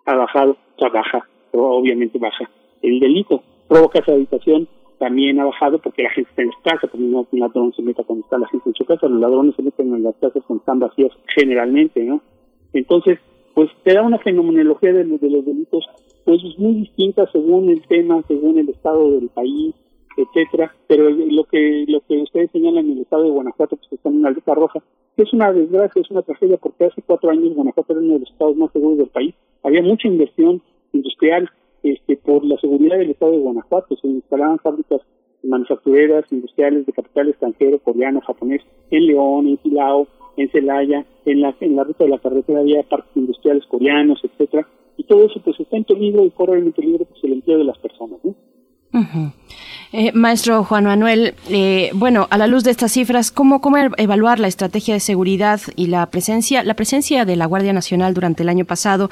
ha 0.06 0.14
bajado, 0.14 0.52
o 0.52 0.78
sea, 0.78 0.88
baja, 0.88 1.28
pero 1.50 1.70
obviamente 1.70 2.20
baja 2.20 2.48
el 2.82 3.00
delito. 3.00 3.42
Robo 3.68 3.88
casa 3.88 4.12
de 4.12 4.18
habitación, 4.18 4.68
también 5.00 5.40
ha 5.40 5.46
bajado 5.46 5.80
porque 5.80 6.04
la 6.04 6.10
gente 6.10 6.30
está 6.30 6.42
en 6.42 6.52
su 6.52 6.62
casa, 6.62 6.86
porque 6.86 6.98
no 6.98 7.26
un 7.28 7.40
ladrón 7.40 7.72
se 7.74 7.82
meta 7.82 8.04
cuando 8.04 8.24
está 8.24 8.38
la 8.38 8.46
gente 8.46 8.68
en 8.68 8.74
su 8.76 8.84
casa, 8.84 9.08
los 9.08 9.20
ladrones 9.20 9.56
se 9.56 9.62
meten 9.62 9.92
en 9.92 10.04
las 10.04 10.14
casas 10.14 10.44
cuando 10.46 10.62
están 10.62 10.78
vacías 10.78 11.10
generalmente, 11.34 12.04
¿no? 12.04 12.20
Entonces, 12.72 13.18
pues 13.58 13.72
te 13.82 13.92
da 13.92 14.02
una 14.02 14.20
fenomenología 14.20 14.92
de, 14.92 15.02
los, 15.02 15.20
de 15.20 15.30
los 15.30 15.44
delitos 15.44 15.84
pues 16.24 16.40
muy 16.58 16.74
distinta 16.74 17.28
según 17.32 17.68
el 17.68 17.84
tema, 17.88 18.22
según 18.28 18.56
el 18.56 18.68
estado 18.68 19.10
del 19.10 19.30
país, 19.30 19.74
etcétera, 20.16 20.72
pero 20.86 21.10
lo 21.10 21.42
que 21.42 21.84
lo 21.88 22.00
que 22.06 22.18
ustedes 22.18 22.52
señalan 22.52 22.86
en 22.86 22.92
el 22.92 23.00
estado 23.00 23.24
de 23.24 23.30
Guanajuato, 23.30 23.74
pues 23.74 23.92
está 23.94 24.10
en 24.10 24.18
una 24.18 24.28
alerta 24.28 24.54
roja, 24.54 24.80
es 25.16 25.32
una 25.32 25.52
desgracia, 25.52 26.00
es 26.00 26.08
una 26.08 26.22
tragedia, 26.22 26.56
porque 26.56 26.84
hace 26.84 27.02
cuatro 27.02 27.30
años 27.30 27.52
Guanajuato 27.52 27.94
era 27.94 28.00
uno 28.00 28.12
de 28.12 28.20
los 28.20 28.30
estados 28.30 28.56
más 28.56 28.70
seguros 28.70 28.98
del 28.98 29.08
país, 29.08 29.34
había 29.64 29.82
mucha 29.82 30.06
inversión 30.06 30.62
industrial, 30.92 31.50
este, 31.82 32.16
por 32.16 32.44
la 32.44 32.58
seguridad 32.58 32.96
del 32.98 33.10
estado 33.10 33.32
de 33.32 33.38
Guanajuato. 33.38 33.96
Se 33.96 34.06
instalaban 34.06 34.60
fábricas 34.60 35.00
manufactureras, 35.42 36.30
industriales 36.30 36.86
de 36.86 36.92
capital 36.92 37.30
extranjero, 37.30 37.80
coreano, 37.80 38.20
japonés, 38.20 38.62
en 38.92 39.04
León, 39.04 39.48
en 39.48 39.58
Silao, 39.64 40.06
en 40.38 40.50
Celaya, 40.50 41.04
en 41.24 41.40
la, 41.40 41.54
en 41.60 41.76
la 41.76 41.84
ruta 41.84 42.04
de 42.04 42.10
la 42.10 42.18
carretera 42.18 42.60
había 42.60 42.82
parques 42.82 43.16
industriales 43.16 43.64
coreanos, 43.66 44.20
etcétera, 44.22 44.66
y 44.96 45.04
todo 45.04 45.26
eso 45.26 45.40
pues 45.44 45.58
está 45.60 45.76
en 45.76 45.84
y 46.24 46.30
corre 46.30 46.58
en 46.58 46.72
peligro 46.72 47.04
pues 47.04 47.22
el 47.24 47.34
empleo 47.34 47.58
de 47.58 47.64
las 47.64 47.78
personas. 47.78 48.18
¿no? 48.24 48.34
Eh, 49.90 50.12
maestro 50.12 50.64
Juan 50.64 50.84
Manuel, 50.84 51.34
eh, 51.48 51.90
bueno, 51.94 52.26
a 52.28 52.36
la 52.36 52.46
luz 52.46 52.62
de 52.62 52.70
estas 52.70 52.92
cifras, 52.92 53.30
¿cómo, 53.30 53.62
¿cómo 53.62 53.78
evaluar 53.96 54.38
la 54.38 54.46
estrategia 54.46 54.92
de 54.92 55.00
seguridad 55.00 55.62
y 55.76 55.86
la 55.86 56.04
presencia, 56.10 56.62
la 56.62 56.74
presencia 56.74 57.24
de 57.24 57.36
la 57.36 57.46
Guardia 57.46 57.72
Nacional 57.72 58.12
durante 58.12 58.42
el 58.42 58.50
año 58.50 58.66
pasado 58.66 59.08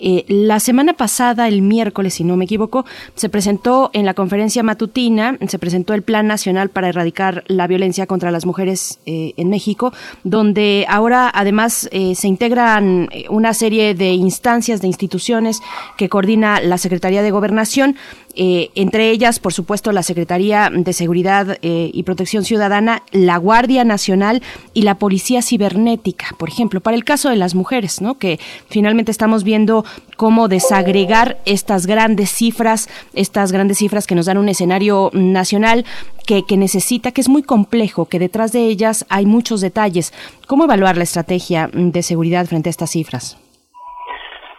eh, 0.00 0.24
la 0.28 0.60
semana 0.60 0.92
pasada, 0.92 1.48
el 1.48 1.60
miércoles, 1.60 2.14
si 2.14 2.24
no 2.24 2.36
me 2.36 2.44
equivoco, 2.44 2.84
se 3.16 3.28
presentó 3.28 3.90
en 3.94 4.04
la 4.04 4.14
conferencia 4.14 4.62
matutina, 4.62 5.36
se 5.48 5.58
presentó 5.58 5.92
el 5.92 6.02
Plan 6.02 6.28
Nacional 6.28 6.68
para 6.68 6.90
Erradicar 6.90 7.42
la 7.48 7.66
Violencia 7.66 8.06
contra 8.06 8.30
las 8.30 8.46
Mujeres 8.46 9.00
en 9.06 9.50
México, 9.50 9.92
donde 10.22 10.86
ahora 10.88 11.28
además 11.34 11.90
se 11.90 12.28
integran 12.28 13.08
una 13.28 13.54
serie 13.54 13.94
de 13.94 14.12
instancias, 14.12 14.80
de 14.80 14.86
instituciones 14.86 15.62
que 15.96 16.08
coordina 16.08 16.60
la 16.60 16.78
Secretaría 16.78 17.22
de 17.22 17.32
Gobernación, 17.32 17.96
entre 18.40 19.10
ellas, 19.10 19.40
por 19.40 19.52
supuesto, 19.52 19.90
la 19.90 20.04
Secretaría 20.04 20.70
de 20.72 20.92
Seguridad 20.92 21.58
y 21.60 22.02
Protección 22.04 22.44
Ciudadana, 22.44 23.02
la 23.10 23.36
Guardia 23.36 23.82
Nacional 23.84 24.42
y 24.74 24.82
la 24.82 24.94
Policía 24.94 25.42
Cibernética, 25.42 26.28
por 26.38 26.48
ejemplo, 26.48 26.80
para 26.80 26.96
el 26.96 27.04
caso 27.04 27.30
de 27.30 27.36
las 27.36 27.56
mujeres, 27.56 28.00
¿no? 28.00 28.16
Que 28.16 28.38
finalmente 28.68 29.10
estamos 29.10 29.42
viendo 29.42 29.84
cómo 30.16 30.46
desagregar 30.46 31.38
estas 31.46 31.86
grandes 31.86 32.30
cifras, 32.30 32.88
estas 33.12 33.50
grandes 33.50 33.78
cifras 33.78 34.06
que 34.06 34.14
nos 34.14 34.26
dan 34.26 34.38
un 34.38 34.48
escenario 34.48 35.10
nacional 35.12 35.84
que, 36.26 36.44
que, 36.44 36.56
necesita, 36.56 37.10
que 37.10 37.20
es 37.20 37.28
muy 37.28 37.42
complejo, 37.42 38.06
que 38.06 38.18
detrás 38.18 38.52
de 38.52 38.66
ellas 38.66 39.04
hay 39.08 39.26
muchos 39.26 39.60
detalles. 39.60 40.12
¿Cómo 40.46 40.64
evaluar 40.64 40.96
la 40.96 41.04
estrategia 41.04 41.70
de 41.72 42.02
seguridad 42.02 42.46
frente 42.46 42.68
a 42.68 42.70
estas 42.70 42.90
cifras? 42.90 43.36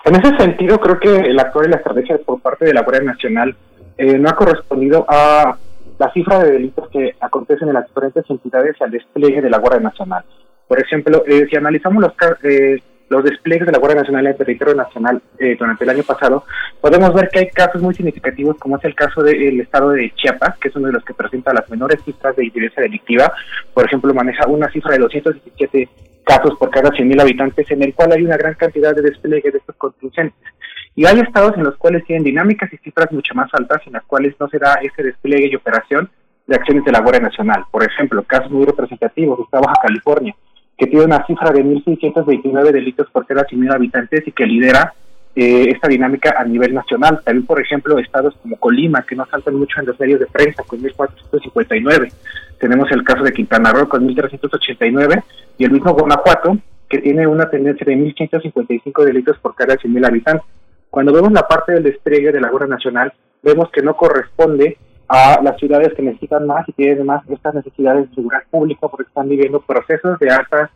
En 0.06 0.16
ese 0.16 0.36
sentido, 0.38 0.80
creo 0.80 1.00
que 1.00 1.30
el 1.30 1.40
actual 1.40 1.68
y 1.68 1.70
la 1.70 1.78
estrategia 1.78 2.18
por 2.26 2.42
parte 2.42 2.66
de 2.66 2.74
la 2.74 2.82
Guardia 2.82 3.04
Nacional 3.04 3.56
eh, 4.00 4.18
no 4.18 4.30
ha 4.30 4.36
correspondido 4.36 5.06
a 5.08 5.58
la 6.00 6.12
cifra 6.14 6.40
de 6.40 6.54
delitos 6.54 6.90
que 6.90 7.14
acontecen 7.20 7.68
en 7.68 7.74
las 7.74 7.86
diferentes 7.86 8.24
entidades 8.30 8.78
y 8.80 8.84
al 8.84 8.92
despliegue 8.92 9.42
de 9.42 9.50
la 9.50 9.60
Guardia 9.60 9.82
Nacional. 9.82 10.24
Por 10.68 10.80
ejemplo, 10.80 11.24
eh, 11.28 11.46
si 11.50 11.58
analizamos 11.58 12.02
los, 12.02 12.14
eh, 12.44 12.82
los 13.10 13.24
despliegues 13.24 13.66
de 13.66 13.74
la 13.74 13.80
Guardia 13.80 14.02
Nacional 14.02 14.26
en 14.26 14.32
el 14.32 14.38
territorio 14.38 14.76
nacional 14.76 15.22
eh, 15.38 15.58
durante 15.60 15.84
el 15.84 15.90
año 15.90 16.04
pasado, 16.04 16.46
podemos 16.80 17.14
ver 17.14 17.28
que 17.28 17.40
hay 17.40 17.50
casos 17.50 17.82
muy 17.82 17.94
significativos, 17.94 18.56
como 18.58 18.78
es 18.78 18.86
el 18.86 18.96
caso 18.96 19.22
del 19.22 19.60
estado 19.60 19.90
de 19.90 20.14
Chiapas, 20.16 20.58
que 20.60 20.70
es 20.70 20.76
uno 20.78 20.88
de 20.88 20.94
los 20.94 21.04
que 21.04 21.14
presenta 21.14 21.54
las 21.54 21.70
menores 21.70 22.02
cifras 22.06 22.36
de 22.38 22.46
incidencia 22.46 22.82
delictiva. 22.82 23.34
Por 23.74 23.86
ejemplo, 23.86 24.14
maneja 24.14 24.48
una 24.48 24.72
cifra 24.72 24.94
de 24.94 25.00
217 25.00 25.90
casos 26.24 26.54
por 26.58 26.70
cada 26.70 26.92
100.000 26.92 27.22
habitantes, 27.22 27.70
en 27.72 27.84
el 27.84 27.94
cual 27.94 28.14
hay 28.14 28.24
una 28.24 28.38
gran 28.38 28.54
cantidad 28.54 28.96
de 28.96 29.02
despliegues 29.02 29.52
de 29.52 29.60
estos 29.60 29.76
contingentes. 29.76 30.54
Y 31.00 31.06
hay 31.06 31.18
estados 31.22 31.56
en 31.56 31.64
los 31.64 31.78
cuales 31.78 32.04
tienen 32.04 32.26
dinámicas 32.26 32.74
y 32.74 32.78
cifras 32.80 33.10
mucho 33.14 33.34
más 33.34 33.50
altas, 33.54 33.82
en 33.88 33.94
las 33.94 34.04
cuales 34.04 34.36
no 34.38 34.50
se 34.50 34.60
da 34.60 34.74
ese 34.82 35.02
despliegue 35.02 35.48
y 35.48 35.56
operación 35.56 36.10
de 36.46 36.58
acciones 36.58 36.84
de 36.84 36.92
la 36.92 37.00
Guardia 37.00 37.22
Nacional. 37.22 37.64
Por 37.72 37.86
ejemplo, 37.86 38.22
casos 38.24 38.52
muy 38.52 38.66
representativos, 38.66 39.40
está 39.40 39.62
Baja 39.62 39.80
California, 39.82 40.36
que 40.78 40.88
tiene 40.88 41.06
una 41.06 41.26
cifra 41.26 41.52
de 41.52 41.64
1.629 41.64 42.72
delitos 42.74 43.10
por 43.12 43.26
cada 43.26 43.48
100.000 43.48 43.74
habitantes 43.74 44.28
y 44.28 44.34
que 44.34 44.46
lidera 44.46 44.94
eh, 45.38 45.70
esta 45.70 45.88
dinámica 45.88 46.36
a 46.38 46.44
nivel 46.44 46.74
nacional. 46.74 47.22
También, 47.24 47.46
por 47.46 47.62
ejemplo, 47.62 47.98
estados 47.98 48.36
como 48.42 48.58
Colima, 48.58 49.02
que 49.04 49.16
no 49.16 49.26
saltan 49.28 49.56
mucho 49.56 49.80
en 49.80 49.86
los 49.86 49.98
medios 50.02 50.20
de 50.20 50.26
prensa, 50.26 50.64
con 50.64 50.82
1.459. 50.82 52.12
Tenemos 52.60 52.92
el 52.92 53.06
caso 53.06 53.24
de 53.24 53.32
Quintana 53.32 53.72
Roo 53.72 53.88
con 53.88 54.06
1.389 54.06 55.24
y 55.60 55.64
el 55.64 55.72
mismo 55.72 55.94
Guanajuato, 55.94 56.58
que 56.90 56.98
tiene 56.98 57.26
una 57.26 57.50
tendencia 57.50 57.86
de 57.86 57.96
1.155 57.96 59.06
delitos 59.06 59.40
por 59.40 59.56
cada 59.56 59.76
100.000 59.76 60.06
habitantes. 60.06 60.59
Cuando 60.90 61.14
vemos 61.14 61.32
la 61.32 61.48
parte 61.48 61.74
del 61.74 61.84
despliegue 61.84 62.32
de 62.32 62.42
la 62.42 62.50
Guardia 62.50 62.76
Nacional, 62.76 63.14
vemos 63.44 63.70
que 63.72 63.82
no 63.82 63.96
corresponde 63.96 64.78
a 65.08 65.40
las 65.42 65.58
ciudades 65.58 65.94
que 65.96 66.04
necesitan 66.04 66.46
más 66.46 66.68
y 66.68 66.74
tienen 66.74 67.06
más 67.06 67.28
estas 67.30 67.56
necesidades 67.56 68.10
de 68.10 68.16
seguridad 68.16 68.44
pública 68.50 68.88
porque 68.88 69.08
están 69.08 69.28
viviendo 69.28 69.62
procesos 69.62 70.20
de 70.20 70.30
altas 70.30 70.70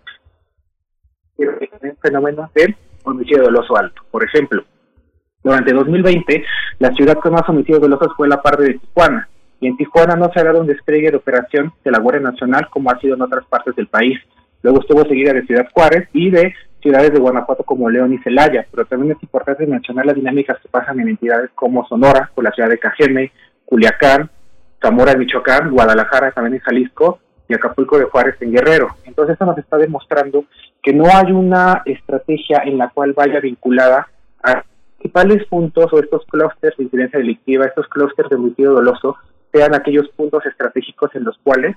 fenómenos 2.02 2.54
del 2.54 2.76
homicidio 3.04 3.44
doloso 3.44 3.76
alto. 3.78 4.02
Por 4.12 4.24
ejemplo, 4.24 4.64
durante 5.44 5.74
2020, 5.74 6.44
la 6.80 6.92
ciudad 6.94 7.18
con 7.18 7.34
más 7.34 7.48
homicidios 7.48 7.82
dolosos 7.82 8.14
fue 8.16 8.28
la 8.28 8.42
parte 8.42 8.64
de 8.64 8.80
Tijuana, 8.80 9.28
y 9.60 9.68
en 9.68 9.78
Tijuana 9.78 10.16
no 10.16 10.32
se 10.34 10.40
ha 10.40 10.44
dado 10.44 10.62
un 10.62 10.68
despliegue 10.68 11.12
de 11.12 11.18
operación 11.18 11.72
de 11.84 11.92
la 11.92 12.00
Guardia 12.00 12.22
Nacional 12.22 12.68
como 12.70 12.92
ha 12.92 13.00
sido 13.00 13.16
en 13.16 13.22
otras 13.22 13.46
partes 13.46 13.76
del 13.76 13.88
país. 13.88 14.20
Luego 14.62 14.82
estuvo 14.82 15.04
seguida 15.06 15.34
de 15.34 15.46
Ciudad 15.46 15.68
Juárez 15.74 16.08
y 16.14 16.30
de 16.30 16.54
ciudades 16.84 17.12
de 17.12 17.20
Guanajuato 17.20 17.64
como 17.64 17.90
León 17.90 18.14
y 18.14 18.20
Celaya, 18.20 18.68
pero 18.70 18.86
también 18.86 19.14
es 19.14 19.24
importante 19.24 19.66
mencionar 19.66 20.06
las 20.06 20.16
dinámicas 20.16 20.60
que 20.62 20.70
pasan 20.70 21.00
en 21.00 21.10
entidades 21.10 21.50
como 21.56 21.88
Sonora, 21.88 22.30
con 22.36 22.44
la 22.44 22.52
ciudad 22.52 22.70
de 22.70 22.78
Cajeme, 22.78 23.32
Culiacán, 23.66 24.30
Zamora, 24.82 25.16
Michoacán, 25.16 25.72
Guadalajara, 25.72 26.32
también 26.32 26.56
en 26.56 26.60
Jalisco, 26.60 27.20
y 27.48 27.54
Acapulco 27.54 27.98
de 27.98 28.06
Juárez 28.06 28.36
en 28.42 28.52
Guerrero. 28.52 28.90
Entonces 29.06 29.36
eso 29.36 29.46
nos 29.46 29.58
está 29.58 29.78
demostrando 29.78 30.46
que 30.82 30.94
no 30.94 31.06
hay 31.06 31.32
una 31.32 31.82
estrategia 31.86 32.62
en 32.66 32.78
la 32.78 32.90
cual 32.90 33.14
vaya 33.14 33.40
vinculada 33.40 34.08
a 34.44 34.64
principales 34.98 35.46
puntos 35.48 35.92
o 35.92 36.00
estos 36.00 36.26
clústeres 36.26 36.78
de 36.78 36.84
incidencia 36.84 37.20
delictiva, 37.20 37.66
estos 37.66 37.88
clústeres 37.88 38.30
de 38.30 38.38
homicidio 38.38 38.72
doloso, 38.72 39.18
sean 39.52 39.74
aquellos 39.74 40.10
puntos 40.10 40.46
estratégicos 40.46 41.14
en 41.16 41.24
los 41.24 41.38
cuales 41.44 41.76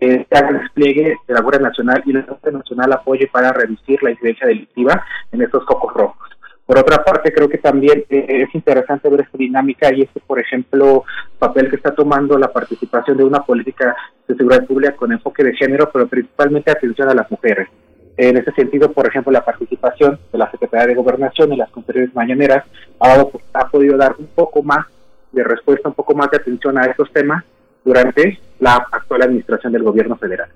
el 0.00 0.26
despliegue 0.60 1.16
de 1.26 1.34
la 1.34 1.40
Guardia 1.40 1.68
Nacional 1.68 2.02
y 2.04 2.12
la 2.12 2.22
Guardia 2.22 2.52
Nacional 2.52 2.92
apoye 2.92 3.28
para 3.28 3.52
reducir 3.52 4.02
la 4.02 4.10
incidencia 4.10 4.46
delictiva 4.46 5.04
en 5.32 5.42
estos 5.42 5.64
focos 5.66 5.92
rojos. 5.94 6.28
Por 6.66 6.78
otra 6.78 7.04
parte, 7.04 7.32
creo 7.32 7.48
que 7.48 7.58
también 7.58 8.04
eh, 8.10 8.26
es 8.28 8.54
interesante 8.54 9.08
ver 9.08 9.20
esta 9.20 9.38
dinámica 9.38 9.94
y 9.94 10.02
este, 10.02 10.18
por 10.18 10.40
ejemplo, 10.40 11.04
papel 11.38 11.70
que 11.70 11.76
está 11.76 11.94
tomando 11.94 12.36
la 12.36 12.52
participación 12.52 13.16
de 13.16 13.24
una 13.24 13.40
política 13.40 13.94
de 14.26 14.34
seguridad 14.34 14.66
pública 14.66 14.96
con 14.96 15.12
enfoque 15.12 15.44
de 15.44 15.54
género, 15.54 15.88
pero 15.92 16.08
principalmente 16.08 16.72
atención 16.72 17.08
a 17.08 17.14
las 17.14 17.30
mujeres. 17.30 17.68
En 18.16 18.36
ese 18.36 18.50
sentido, 18.52 18.90
por 18.90 19.06
ejemplo, 19.06 19.30
la 19.30 19.44
participación 19.44 20.18
de 20.32 20.38
la 20.38 20.50
Secretaría 20.50 20.86
de 20.88 20.94
Gobernación 20.94 21.52
en 21.52 21.58
las 21.58 21.70
conferencias 21.70 22.16
mañaneras 22.16 22.64
ha, 22.98 23.24
ha 23.52 23.68
podido 23.68 23.96
dar 23.96 24.16
un 24.18 24.26
poco 24.34 24.62
más 24.62 24.86
de 25.30 25.44
respuesta, 25.44 25.88
un 25.88 25.94
poco 25.94 26.14
más 26.14 26.30
de 26.30 26.38
atención 26.38 26.78
a 26.78 26.86
estos 26.86 27.12
temas 27.12 27.44
durante 27.86 28.40
la 28.58 28.74
actual 28.90 29.22
administración 29.22 29.72
del 29.72 29.84
gobierno 29.84 30.16
federal. 30.16 30.48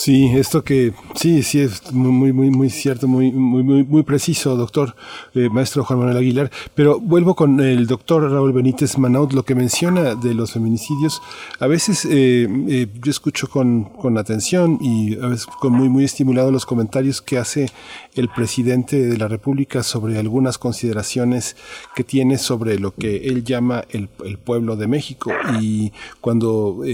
Sí, 0.00 0.30
esto 0.32 0.62
que 0.62 0.92
sí, 1.16 1.42
sí 1.42 1.58
es 1.58 1.92
muy, 1.92 2.32
muy, 2.32 2.50
muy 2.50 2.70
cierto, 2.70 3.08
muy, 3.08 3.32
muy, 3.32 3.64
muy, 3.64 3.82
muy 3.82 4.04
preciso, 4.04 4.54
doctor, 4.54 4.94
eh, 5.34 5.48
maestro 5.50 5.82
Juan 5.82 5.98
Manuel 5.98 6.18
Aguilar. 6.18 6.52
Pero 6.76 7.00
vuelvo 7.00 7.34
con 7.34 7.58
el 7.58 7.88
doctor 7.88 8.30
Raúl 8.30 8.52
Benítez 8.52 8.96
Manaut, 8.96 9.32
lo 9.32 9.44
que 9.44 9.56
menciona 9.56 10.14
de 10.14 10.34
los 10.34 10.52
feminicidios. 10.52 11.20
A 11.58 11.66
veces 11.66 12.04
eh, 12.04 12.46
eh, 12.68 12.86
yo 13.02 13.10
escucho 13.10 13.48
con, 13.48 13.86
con 13.86 14.18
atención 14.18 14.78
y 14.80 15.16
a 15.16 15.26
veces 15.26 15.46
con 15.46 15.72
muy, 15.72 15.88
muy 15.88 16.04
estimulado 16.04 16.52
los 16.52 16.64
comentarios 16.64 17.20
que 17.20 17.36
hace 17.36 17.68
el 18.14 18.28
presidente 18.28 19.04
de 19.04 19.18
la 19.18 19.26
República 19.26 19.82
sobre 19.82 20.16
algunas 20.16 20.58
consideraciones 20.58 21.56
que 21.96 22.04
tiene 22.04 22.38
sobre 22.38 22.78
lo 22.78 22.94
que 22.94 23.26
él 23.26 23.42
llama 23.42 23.82
el, 23.90 24.08
el 24.24 24.38
pueblo 24.38 24.76
de 24.76 24.86
México. 24.86 25.32
Y 25.60 25.92
cuando 26.20 26.84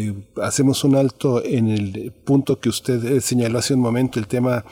hacemos 0.42 0.84
un 0.84 0.96
alto 0.96 1.44
en 1.44 1.68
el 1.68 2.10
punto 2.24 2.58
que 2.58 2.70
usted 2.70 2.93
eh, 2.94 3.20
señaló 3.20 3.58
hace 3.58 3.74
un 3.74 3.80
momento, 3.80 4.18
el 4.18 4.26
tema 4.26 4.64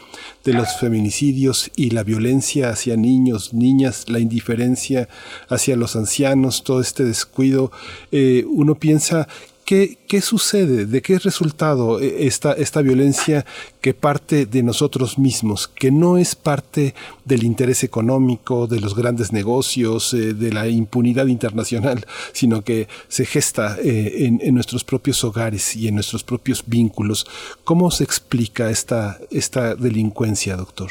de 0.44 0.52
los 0.52 0.76
feminicidios 0.78 1.70
y 1.76 1.90
la 1.90 2.02
violencia 2.02 2.70
hacia 2.70 2.96
niños, 2.96 3.54
niñas, 3.54 4.08
la 4.08 4.18
indiferencia 4.18 5.08
hacia 5.48 5.76
los 5.76 5.96
ancianos, 5.96 6.64
todo 6.64 6.80
este 6.80 7.04
descuido, 7.04 7.72
eh, 8.10 8.44
uno 8.48 8.74
piensa 8.74 9.28
¿Qué, 9.64 9.96
¿Qué, 10.08 10.20
sucede? 10.20 10.86
¿De 10.86 11.02
qué 11.02 11.14
es 11.14 11.22
resultado 11.22 12.00
eh, 12.00 12.26
esta, 12.26 12.52
esta 12.52 12.82
violencia 12.82 13.44
que 13.80 13.94
parte 13.94 14.44
de 14.44 14.62
nosotros 14.62 15.18
mismos, 15.18 15.68
que 15.68 15.92
no 15.92 16.18
es 16.18 16.34
parte 16.34 16.94
del 17.24 17.44
interés 17.44 17.84
económico, 17.84 18.66
de 18.66 18.80
los 18.80 18.96
grandes 18.96 19.32
negocios, 19.32 20.14
eh, 20.14 20.34
de 20.34 20.52
la 20.52 20.66
impunidad 20.66 21.26
internacional, 21.26 22.00
sino 22.32 22.62
que 22.62 22.88
se 23.06 23.24
gesta 23.24 23.76
eh, 23.82 24.26
en, 24.26 24.40
en, 24.42 24.54
nuestros 24.54 24.82
propios 24.82 25.22
hogares 25.22 25.76
y 25.76 25.86
en 25.86 25.94
nuestros 25.94 26.24
propios 26.24 26.64
vínculos? 26.66 27.24
¿Cómo 27.62 27.90
se 27.92 28.02
explica 28.02 28.68
esta, 28.68 29.18
esta 29.30 29.76
delincuencia, 29.76 30.56
doctor? 30.56 30.90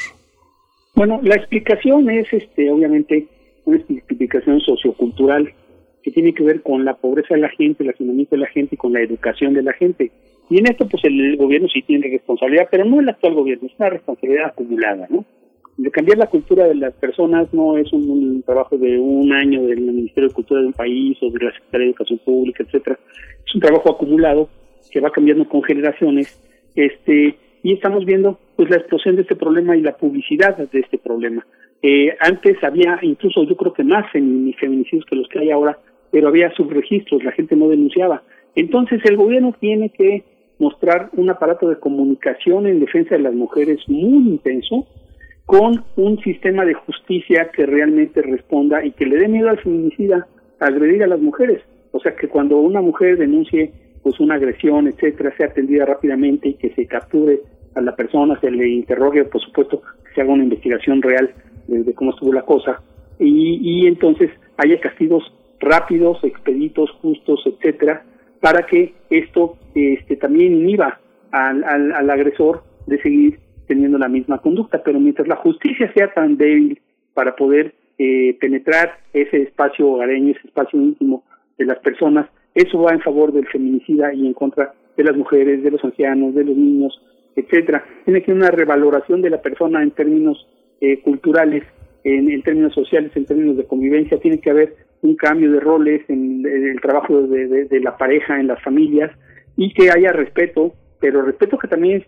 Bueno, 0.94 1.20
la 1.22 1.36
explicación 1.36 2.08
es, 2.10 2.26
este, 2.32 2.70
obviamente, 2.70 3.26
una 3.64 3.76
explicación 3.76 4.60
sociocultural 4.60 5.52
que 6.02 6.10
tiene 6.10 6.34
que 6.34 6.42
ver 6.42 6.62
con 6.62 6.84
la 6.84 6.94
pobreza 6.94 7.34
de 7.34 7.40
la 7.40 7.48
gente, 7.50 7.82
el 7.82 7.90
hacinamiento 7.90 8.36
de 8.36 8.42
la 8.42 8.48
gente 8.48 8.74
y 8.74 8.78
con 8.78 8.92
la 8.92 9.00
educación 9.00 9.54
de 9.54 9.62
la 9.62 9.72
gente. 9.72 10.10
Y 10.50 10.58
en 10.58 10.66
esto, 10.66 10.86
pues 10.88 11.04
el 11.04 11.36
gobierno 11.36 11.68
sí 11.68 11.82
tiene 11.82 12.08
responsabilidad, 12.08 12.68
pero 12.70 12.84
no 12.84 13.00
el 13.00 13.08
actual 13.08 13.34
gobierno, 13.34 13.68
es 13.68 13.74
una 13.78 13.90
responsabilidad 13.90 14.46
acumulada, 14.46 15.06
¿no? 15.08 15.24
De 15.76 15.90
cambiar 15.90 16.18
la 16.18 16.26
cultura 16.26 16.66
de 16.66 16.74
las 16.74 16.92
personas 16.94 17.52
no 17.54 17.78
es 17.78 17.90
un, 17.92 18.42
trabajo 18.42 18.76
de 18.76 18.98
un 18.98 19.32
año 19.32 19.62
del 19.62 19.80
Ministerio 19.80 20.28
de 20.28 20.34
Cultura 20.34 20.60
de 20.60 20.66
un 20.66 20.72
país 20.74 21.16
o 21.22 21.30
de 21.30 21.44
la 21.44 21.52
Secretaría 21.52 21.86
de 21.86 21.90
Educación 21.90 22.20
Pública, 22.24 22.62
etcétera. 22.62 22.98
Es 23.46 23.54
un 23.54 23.60
trabajo 23.60 23.90
acumulado 23.90 24.48
que 24.90 25.00
va 25.00 25.10
cambiando 25.10 25.48
con 25.48 25.62
generaciones, 25.62 26.38
este, 26.74 27.36
y 27.62 27.72
estamos 27.72 28.04
viendo 28.04 28.38
pues 28.56 28.68
la 28.68 28.76
explosión 28.76 29.16
de 29.16 29.22
este 29.22 29.36
problema 29.36 29.76
y 29.76 29.80
la 29.80 29.96
publicidad 29.96 30.56
de 30.56 30.80
este 30.80 30.98
problema. 30.98 31.46
Eh, 31.80 32.14
antes 32.20 32.62
había 32.62 32.98
incluso 33.02 33.44
yo 33.44 33.56
creo 33.56 33.72
que 33.72 33.82
más 33.82 34.10
feminicidios 34.12 35.04
que 35.04 35.16
los 35.16 35.28
que 35.28 35.40
hay 35.40 35.50
ahora, 35.50 35.78
pero 36.12 36.28
había 36.28 36.52
subregistros, 36.52 37.24
la 37.24 37.32
gente 37.32 37.56
no 37.56 37.68
denunciaba. 37.68 38.22
Entonces 38.54 39.00
el 39.04 39.16
gobierno 39.16 39.54
tiene 39.58 39.90
que 39.90 40.22
mostrar 40.58 41.10
un 41.14 41.28
aparato 41.30 41.68
de 41.68 41.80
comunicación 41.80 42.66
en 42.66 42.78
defensa 42.78 43.16
de 43.16 43.22
las 43.22 43.34
mujeres 43.34 43.80
muy 43.88 44.28
intenso, 44.28 44.86
con 45.46 45.84
un 45.96 46.18
sistema 46.20 46.64
de 46.64 46.74
justicia 46.74 47.50
que 47.50 47.66
realmente 47.66 48.22
responda 48.22 48.84
y 48.84 48.92
que 48.92 49.06
le 49.06 49.16
dé 49.16 49.26
miedo 49.26 49.48
al 49.48 49.58
feminicida 49.58 50.28
a 50.60 50.66
agredir 50.66 51.02
a 51.02 51.08
las 51.08 51.20
mujeres. 51.20 51.62
O 51.90 51.98
sea, 51.98 52.14
que 52.14 52.28
cuando 52.28 52.58
una 52.58 52.80
mujer 52.80 53.18
denuncie 53.18 53.72
pues 54.02 54.20
una 54.20 54.34
agresión, 54.34 54.86
etcétera, 54.88 55.34
sea 55.36 55.46
atendida 55.46 55.84
rápidamente 55.84 56.50
y 56.50 56.54
que 56.54 56.70
se 56.74 56.86
capture 56.86 57.40
a 57.74 57.80
la 57.80 57.96
persona, 57.96 58.38
se 58.40 58.50
le 58.50 58.68
interrogue, 58.68 59.24
por 59.24 59.40
supuesto, 59.40 59.80
que 59.80 60.14
se 60.14 60.20
haga 60.20 60.32
una 60.32 60.44
investigación 60.44 61.00
real 61.02 61.32
de, 61.68 61.94
cómo 61.94 62.10
estuvo 62.10 62.32
la 62.32 62.42
cosa 62.42 62.82
y, 63.18 63.58
y 63.62 63.86
entonces 63.86 64.30
haya 64.58 64.78
castigos 64.80 65.24
rápidos, 65.62 66.22
expeditos, 66.22 66.90
justos, 67.00 67.40
etcétera, 67.46 68.04
para 68.40 68.66
que 68.66 68.94
esto 69.08 69.56
este, 69.74 70.16
también 70.16 70.54
inhiba 70.54 71.00
al, 71.30 71.64
al, 71.64 72.10
agresor 72.10 72.64
de 72.86 73.00
seguir 73.00 73.38
teniendo 73.66 73.96
la 73.98 74.08
misma 74.08 74.38
conducta. 74.38 74.82
Pero 74.82 75.00
mientras 75.00 75.28
la 75.28 75.36
justicia 75.36 75.90
sea 75.94 76.12
tan 76.12 76.36
débil 76.36 76.80
para 77.14 77.34
poder 77.36 77.74
eh, 77.98 78.36
penetrar 78.40 78.98
ese 79.12 79.42
espacio 79.42 79.88
hogareño, 79.88 80.32
ese 80.32 80.48
espacio 80.48 80.80
íntimo 80.80 81.24
de 81.56 81.66
las 81.66 81.78
personas, 81.78 82.26
eso 82.54 82.82
va 82.82 82.92
en 82.92 83.00
favor 83.00 83.32
del 83.32 83.46
feminicida 83.46 84.12
y 84.12 84.26
en 84.26 84.34
contra 84.34 84.74
de 84.96 85.04
las 85.04 85.16
mujeres, 85.16 85.62
de 85.62 85.70
los 85.70 85.82
ancianos, 85.84 86.34
de 86.34 86.44
los 86.44 86.56
niños, 86.56 87.00
etcétera. 87.36 87.84
Tiene 88.04 88.22
que 88.22 88.32
una 88.32 88.50
revaloración 88.50 89.22
de 89.22 89.30
la 89.30 89.40
persona 89.40 89.82
en 89.82 89.92
términos 89.92 90.46
eh, 90.80 91.00
culturales, 91.00 91.64
en, 92.04 92.42
términos 92.42 92.74
sociales, 92.74 93.12
en 93.14 93.24
términos 93.24 93.56
de 93.56 93.64
convivencia. 93.64 94.18
Tiene 94.18 94.38
que 94.38 94.50
haber 94.50 94.74
un 95.02 95.16
cambio 95.16 95.52
de 95.52 95.60
roles 95.60 96.02
en, 96.08 96.44
el 96.46 96.80
trabajo 96.80 97.22
de, 97.22 97.66
de, 97.66 97.80
la 97.80 97.96
pareja, 97.96 98.40
en 98.40 98.46
las 98.46 98.62
familias, 98.62 99.10
y 99.56 99.72
que 99.74 99.90
haya 99.90 100.12
respeto, 100.12 100.72
pero 101.00 101.22
respeto 101.22 101.58
que 101.58 101.68
también 101.68 102.04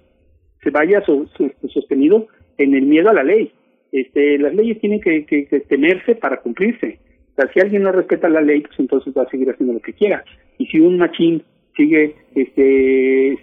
se 0.63 0.71
vaya 0.71 1.03
sostenido 1.05 2.29
en 2.57 2.75
el 2.75 2.87
miedo 2.87 3.11
a 3.11 3.15
la 3.15 3.25
ley. 3.25 3.53
Este, 3.93 4.39
las 4.39 4.55
leyes 4.55 4.81
tienen 4.81 5.01
que, 5.01 5.27
que, 5.27 5.45
temerse 5.69 6.15
para 6.15 6.41
cumplirse. 6.41 6.99
Si 7.53 7.61
alguien 7.61 7.83
no 7.83 7.93
respeta 7.93 8.29
la 8.29 8.41
ley, 8.41 8.61
pues 8.61 8.79
entonces 8.79 9.13
va 9.17 9.23
a 9.23 9.29
seguir 9.29 9.51
haciendo 9.51 9.75
lo 9.75 9.81
que 9.81 9.93
quiera. 9.93 10.25
Y 10.59 10.67
si 10.67 10.79
un 10.79 10.99
machín 10.99 11.43
sigue, 11.77 12.15
este, 12.35 13.37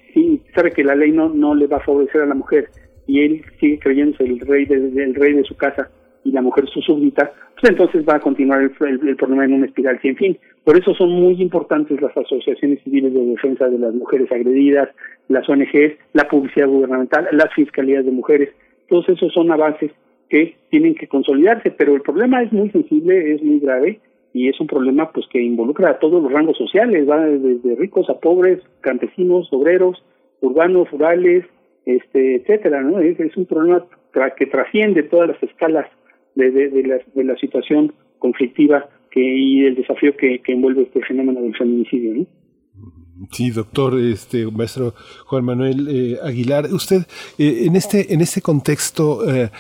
sabe 0.56 0.72
que 0.72 0.84
la 0.84 0.96
ley 0.96 1.12
no, 1.12 1.30
no 1.30 1.54
le 1.54 1.68
va 1.68 1.78
a 1.78 1.86
favorecer 1.86 2.22
a 2.22 2.26
la 2.26 2.36
mujer 2.36 2.70
y 3.08 3.22
él 3.22 3.44
sigue 3.60 3.80
creyéndose 3.80 4.24
el 4.24 4.40
rey 4.40 4.66
de, 4.66 4.76
el 4.76 5.16
rey 5.16 5.34
de 5.34 5.44
su 5.44 5.56
casa 5.58 5.90
y 6.24 6.32
la 6.32 6.42
mujer 6.42 6.68
su 6.70 6.82
súbdita, 6.82 7.32
pues 7.60 7.72
entonces 7.72 8.06
va 8.08 8.16
a 8.16 8.20
continuar 8.20 8.62
el, 8.62 9.16
problema 9.16 9.46
en 9.46 9.54
una 9.54 9.66
espiral 9.66 10.00
sin 10.02 10.16
fin. 10.16 10.38
Por 10.64 10.78
eso 10.78 10.94
son 10.94 11.10
muy 11.10 11.42
importantes 11.42 12.02
las 12.02 12.16
asociaciones 12.16 12.82
civiles 12.84 13.14
de 13.14 13.26
defensa 13.26 13.68
de 13.68 13.80
las 13.80 13.94
mujeres 13.94 14.32
agredidas, 14.32 14.90
las 15.28 15.48
ONGs, 15.50 15.98
la 16.14 16.28
publicidad 16.28 16.68
gubernamental, 16.68 17.28
las 17.32 17.54
fiscalías 17.54 18.06
de 18.06 18.12
mujeres. 18.12 18.50
Todos 18.90 19.10
esos 19.10 19.34
son 19.34 19.52
avances 19.52 19.92
que 20.30 20.56
tienen 20.70 20.96
que 20.96 21.08
consolidarse, 21.08 21.72
pero 21.72 21.96
el 21.96 22.02
problema 22.02 22.42
es 22.42 22.52
muy 22.52 22.70
sensible, 22.70 23.34
es 23.34 23.44
muy 23.44 23.60
grave 23.60 24.00
y 24.34 24.48
es 24.48 24.60
un 24.60 24.68
problema 24.68 25.12
pues 25.12 25.26
que 25.28 25.42
involucra 25.42 25.90
a 25.90 26.00
todos 26.00 26.24
los 26.24 26.32
rangos 26.32 26.58
sociales, 26.58 27.10
va 27.10 27.26
desde 27.26 27.76
ricos 27.76 28.10
a 28.10 28.20
pobres, 28.20 28.62
campesinos, 28.82 29.52
obreros, 29.52 30.04
urbanos, 30.40 30.90
rurales, 30.92 31.46
este, 31.86 32.36
etcétera, 32.36 32.82
¿no? 32.82 33.00
Es, 33.00 33.20
es 33.20 33.36
un 33.36 33.46
problema 33.46 33.86
que 34.38 34.46
trasciende 34.46 35.04
todas 35.04 35.30
las 35.30 35.44
escalas 35.44 35.88
de, 36.36 36.52
de, 36.52 36.84
la, 36.84 37.00
de 37.14 37.24
la 37.24 37.36
situación 37.38 37.94
conflictiva 38.20 38.90
que, 39.12 39.22
y 39.22 39.66
el 39.66 39.76
desafío 39.76 40.16
que, 40.16 40.40
que 40.40 40.54
envuelve 40.54 40.84
este 40.84 41.02
fenómeno 41.02 41.42
del 41.42 41.56
feminicidio. 41.56 42.26
Sí, 43.32 43.52
doctor, 43.52 44.00
este 44.00 44.50
maestro 44.50 44.96
Juan 45.26 45.46
Manuel 45.46 45.88
eh, 45.90 46.18
Aguilar, 46.24 46.66
usted 46.74 47.04
eh, 47.38 47.66
en 47.66 47.76
este 47.76 48.14
en 48.14 48.22
este 48.22 48.42
contexto 48.42 49.30
eh, 49.32 49.52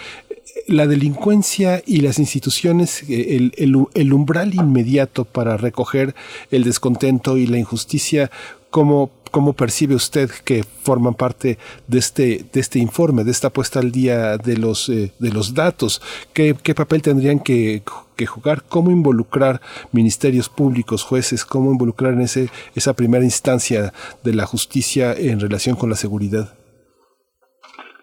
la 0.68 0.88
delincuencia 0.88 1.82
y 1.86 2.02
las 2.02 2.20
instituciones, 2.20 3.04
el, 3.10 3.54
el, 3.58 4.14
umbral 4.14 4.54
inmediato 4.54 5.26
para 5.26 5.58
recoger 5.58 6.16
el 6.50 6.64
descontento 6.64 7.38
y 7.38 7.48
la 7.48 7.58
injusticia, 7.58 8.32
¿cómo, 8.70 9.12
percibe 9.56 9.96
usted 9.96 10.30
que 10.44 10.64
forman 10.64 11.14
parte 11.14 11.58
de 11.88 12.00
este, 12.00 12.46
de 12.52 12.60
este 12.60 12.80
informe, 12.80 13.24
de 13.24 13.32
esta 13.32 13.50
puesta 13.50 13.80
al 13.80 13.92
día 13.92 14.38
de 14.38 14.58
los, 14.58 14.90
eh, 14.90 15.14
de 15.20 15.32
los 15.32 15.54
datos? 15.54 16.02
¿Qué, 16.34 16.56
¿Qué 16.62 16.74
papel 16.76 17.02
tendrían 17.02 17.40
que, 17.40 17.84
que 18.16 18.26
jugar? 18.26 18.64
¿Cómo 18.68 18.92
involucrar 18.92 19.62
ministerios 19.92 20.50
públicos, 20.50 21.04
jueces? 21.04 21.46
¿Cómo 21.46 21.72
involucrar 21.72 22.14
en 22.14 22.22
ese, 22.22 22.50
esa 22.76 22.94
primera 22.94 23.24
instancia 23.24 23.94
de 24.24 24.34
la 24.34 24.46
justicia 24.46 25.14
en 25.14 25.40
relación 25.40 25.76
con 25.76 25.90
la 25.90 25.96
seguridad? 25.96 26.54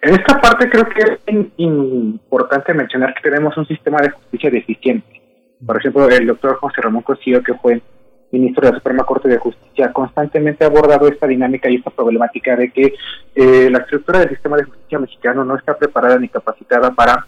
En 0.00 0.14
esta 0.14 0.40
parte 0.40 0.70
creo 0.70 0.88
que 0.88 1.18
es 1.26 1.44
importante 1.56 2.72
mencionar 2.72 3.14
que 3.14 3.28
tenemos 3.28 3.56
un 3.56 3.66
sistema 3.66 3.98
de 4.00 4.10
justicia 4.10 4.50
deficiente. 4.50 5.20
Por 5.64 5.76
ejemplo, 5.76 6.08
el 6.08 6.26
doctor 6.26 6.56
José 6.56 6.80
Ramón 6.80 7.02
Cosío, 7.02 7.42
que 7.42 7.54
fue 7.54 7.82
ministro 8.30 8.66
de 8.66 8.72
la 8.72 8.78
Suprema 8.78 9.04
Corte 9.04 9.28
de 9.28 9.38
Justicia, 9.38 9.92
constantemente 9.92 10.64
ha 10.64 10.68
abordado 10.68 11.08
esta 11.08 11.26
dinámica 11.26 11.68
y 11.68 11.76
esta 11.76 11.90
problemática 11.90 12.54
de 12.54 12.70
que 12.70 12.94
eh, 13.34 13.68
la 13.70 13.78
estructura 13.78 14.20
del 14.20 14.28
sistema 14.28 14.56
de 14.56 14.64
justicia 14.64 14.98
mexicano 15.00 15.44
no 15.44 15.56
está 15.56 15.76
preparada 15.76 16.18
ni 16.18 16.28
capacitada 16.28 16.92
para 16.92 17.26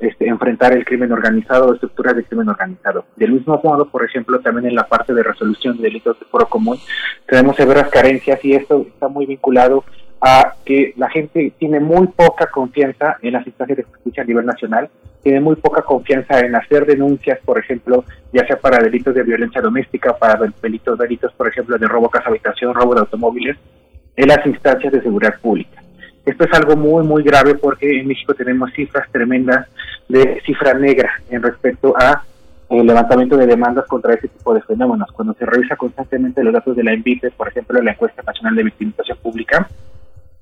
este, 0.00 0.26
enfrentar 0.26 0.72
el 0.72 0.84
crimen 0.84 1.12
organizado 1.12 1.68
o 1.68 1.74
estructuras 1.74 2.16
de 2.16 2.24
crimen 2.24 2.48
organizado. 2.48 3.04
Del 3.14 3.32
mismo 3.32 3.60
modo, 3.62 3.88
por 3.88 4.04
ejemplo, 4.04 4.40
también 4.40 4.66
en 4.66 4.74
la 4.74 4.88
parte 4.88 5.14
de 5.14 5.22
resolución 5.22 5.76
de 5.76 5.84
delitos 5.84 6.18
de 6.18 6.26
foro 6.26 6.46
común, 6.46 6.78
tenemos 7.26 7.54
severas 7.54 7.88
carencias 7.90 8.44
y 8.44 8.54
esto 8.54 8.86
está 8.88 9.06
muy 9.06 9.26
vinculado 9.26 9.84
a 10.20 10.54
que 10.64 10.94
la 10.96 11.08
gente 11.10 11.52
tiene 11.58 11.80
muy 11.80 12.08
poca 12.08 12.46
confianza 12.46 13.16
en 13.22 13.34
las 13.34 13.46
instancias 13.46 13.78
de 13.78 13.84
justicia 13.84 14.22
a 14.22 14.26
nivel 14.26 14.46
nacional, 14.46 14.90
tiene 15.22 15.40
muy 15.40 15.56
poca 15.56 15.82
confianza 15.82 16.40
en 16.40 16.54
hacer 16.54 16.86
denuncias, 16.86 17.38
por 17.44 17.58
ejemplo, 17.58 18.04
ya 18.32 18.46
sea 18.46 18.58
para 18.58 18.82
delitos 18.82 19.14
de 19.14 19.22
violencia 19.22 19.60
doméstica, 19.60 20.16
para 20.16 20.38
delitos, 20.62 20.98
delitos 20.98 21.32
por 21.34 21.48
ejemplo, 21.48 21.78
de 21.78 21.86
robo 21.86 22.08
casa 22.08 22.28
habitación, 22.28 22.74
robo 22.74 22.94
de 22.94 23.00
automóviles, 23.00 23.56
en 24.16 24.28
las 24.28 24.44
instancias 24.46 24.92
de 24.92 25.02
seguridad 25.02 25.34
pública. 25.40 25.82
Esto 26.24 26.44
es 26.44 26.52
algo 26.52 26.76
muy, 26.76 27.06
muy 27.06 27.22
grave 27.22 27.54
porque 27.54 28.00
en 28.00 28.08
México 28.08 28.34
tenemos 28.34 28.72
cifras 28.72 29.08
tremendas 29.10 29.66
de 30.08 30.40
cifra 30.44 30.74
negra 30.74 31.10
en 31.30 31.42
respecto 31.42 31.94
a 31.96 32.22
el 32.68 32.86
levantamiento 32.86 33.36
de 33.36 33.46
demandas 33.46 33.86
contra 33.86 34.14
ese 34.14 34.28
tipo 34.28 34.52
de 34.52 34.60
fenómenos. 34.62 35.10
Cuando 35.12 35.32
se 35.34 35.46
revisa 35.46 35.76
constantemente 35.76 36.44
los 36.44 36.52
datos 36.52 36.76
de 36.76 36.84
la 36.84 36.92
ENVITE, 36.92 37.30
por 37.30 37.48
ejemplo, 37.48 37.80
la 37.80 37.92
encuesta 37.92 38.22
nacional 38.22 38.56
de 38.56 38.64
victimización 38.64 39.16
pública, 39.18 39.68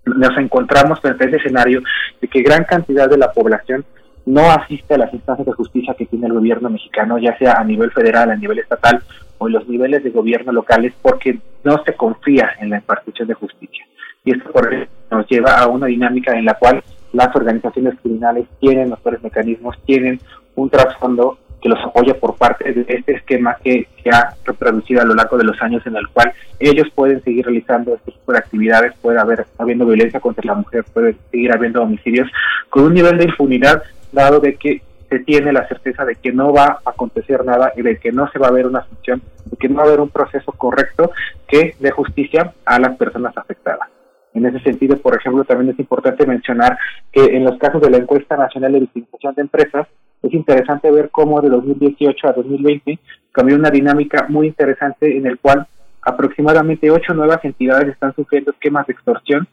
nos 0.07 0.37
encontramos 0.39 1.01
frente 1.01 1.25
a 1.25 1.27
ese 1.29 1.37
escenario 1.37 1.83
de 2.21 2.29
que 2.29 2.43
gran 2.43 2.65
cantidad 2.65 3.09
de 3.09 3.19
la 3.19 3.33
población 3.33 3.85
no 4.25 4.51
asiste 4.51 4.95
a 4.95 4.99
las 4.99 5.13
instancias 5.13 5.47
de 5.47 5.53
justicia 5.53 5.95
que 5.95 6.07
tiene 6.07 6.27
el 6.27 6.33
gobierno 6.33 6.69
mexicano, 6.69 7.19
ya 7.19 7.37
sea 7.39 7.55
a 7.59 7.65
nivel 7.65 7.93
federal, 7.93 8.31
a 8.31 8.37
nivel 8.37 8.59
estatal 8.59 9.03
o 9.39 9.47
en 9.47 9.53
los 9.53 9.69
niveles 9.69 10.03
de 10.03 10.11
gobierno 10.11 10.51
locales, 10.53 10.95
porque 11.01 11.39
no 11.63 11.83
se 11.85 11.95
confía 11.95 12.51
en 12.61 12.71
la 12.71 12.79
impartición 12.79 13.29
de 13.29 13.35
justicia. 13.35 13.87
Y 14.25 14.33
esto 14.33 14.51
por 14.51 14.69
nos 15.11 15.29
lleva 15.29 15.59
a 15.59 15.69
una 15.69 15.87
dinámica 15.87 16.37
en 16.37 16.45
la 16.45 16.55
cual 16.55 16.83
las 17.13 17.35
organizaciones 17.37 17.95
criminales 18.01 18.47
tienen 18.61 18.91
mejores 18.91 19.23
mecanismos, 19.23 19.77
tienen 19.85 20.21
un 20.57 20.69
trasfondo 20.71 21.39
que 21.61 21.69
los 21.69 21.79
apoya 21.85 22.15
por 22.15 22.37
parte 22.37 22.73
de 22.73 22.85
este 22.89 23.15
esquema 23.15 23.57
que 23.63 23.89
se 24.03 24.11
ha 24.11 24.35
reproducido 24.45 25.01
a 25.01 25.05
lo 25.05 25.15
largo 25.15 25.37
de 25.39 25.45
los 25.45 25.61
años 25.63 25.87
en 25.87 25.97
el 25.97 26.09
cual 26.09 26.33
ellos 26.61 26.89
pueden 26.95 27.23
seguir 27.23 27.45
realizando 27.47 27.95
este 27.95 28.13
tipo 28.13 28.33
de 28.33 28.39
actividades, 28.39 28.95
puede 29.01 29.19
haber 29.19 29.47
habiendo 29.59 29.87
violencia 29.87 30.21
contra 30.21 30.45
la 30.45 30.55
mujer, 30.55 30.85
puede 30.93 31.17
seguir 31.31 31.53
habiendo 31.53 31.83
homicidios 31.83 32.29
con 32.69 32.85
un 32.85 32.95
nivel 32.95 33.19
de 33.19 33.25
impunidad 33.25 33.83
dado 34.13 34.41
de 34.41 34.55
que 34.55 34.83
se 35.09 35.21
tiene 35.21 35.53
la 35.53 35.67
certeza 35.69 36.05
de 36.05 36.17
que 36.17 36.33
no 36.33 36.53
va 36.53 36.81
a 36.85 36.91
acontecer 36.91 37.45
nada 37.45 37.73
y 37.77 37.83
de 37.83 37.99
que 37.99 38.13
no 38.13 38.29
se 38.31 38.39
va 38.39 38.49
a 38.49 38.53
ver 38.53 38.67
una 38.67 38.85
sanción, 38.87 39.23
de 39.45 39.57
que 39.57 39.69
no 39.69 39.77
va 39.77 39.83
a 39.83 39.87
haber 39.87 40.01
un 40.01 40.11
proceso 40.11 40.53
correcto 40.53 41.13
que 41.47 41.77
dé 41.79 41.91
justicia 41.91 42.53
a 42.65 42.79
las 42.79 42.97
personas 42.97 43.37
afectadas. 43.37 43.89
En 44.35 44.45
ese 44.45 44.61
sentido, 44.61 44.99
por 44.99 45.17
ejemplo, 45.17 45.45
también 45.45 45.71
es 45.71 45.79
importante 45.79 46.27
mencionar 46.27 46.77
que 47.13 47.25
en 47.25 47.45
los 47.45 47.57
casos 47.59 47.81
de 47.81 47.91
la 47.91 47.97
encuesta 47.99 48.37
nacional 48.37 48.73
de 48.73 48.81
victimización 48.81 49.35
de 49.35 49.43
empresas, 49.43 49.87
es 50.23 50.35
interesante 50.35 50.91
ver 50.91 51.11
cómo 51.11 51.41
de 51.41 51.51
2018 51.51 52.29
a 52.29 52.33
2020 52.33 52.99
cambió 53.33 53.57
una 53.57 53.71
dinámica 53.71 54.27
muy 54.29 54.49
interesante 54.49 55.17
en 55.17 55.27
el 55.27 55.39
cual 55.39 55.67
aproximadamente 56.03 56.91
ocho 56.91 57.15
nuevas 57.15 57.45
entidades 57.45 57.89
están 57.89 58.15
sufriendo 58.15 58.53
esquemas 58.53 58.87
de 58.87 58.93
extorsión 58.93 59.49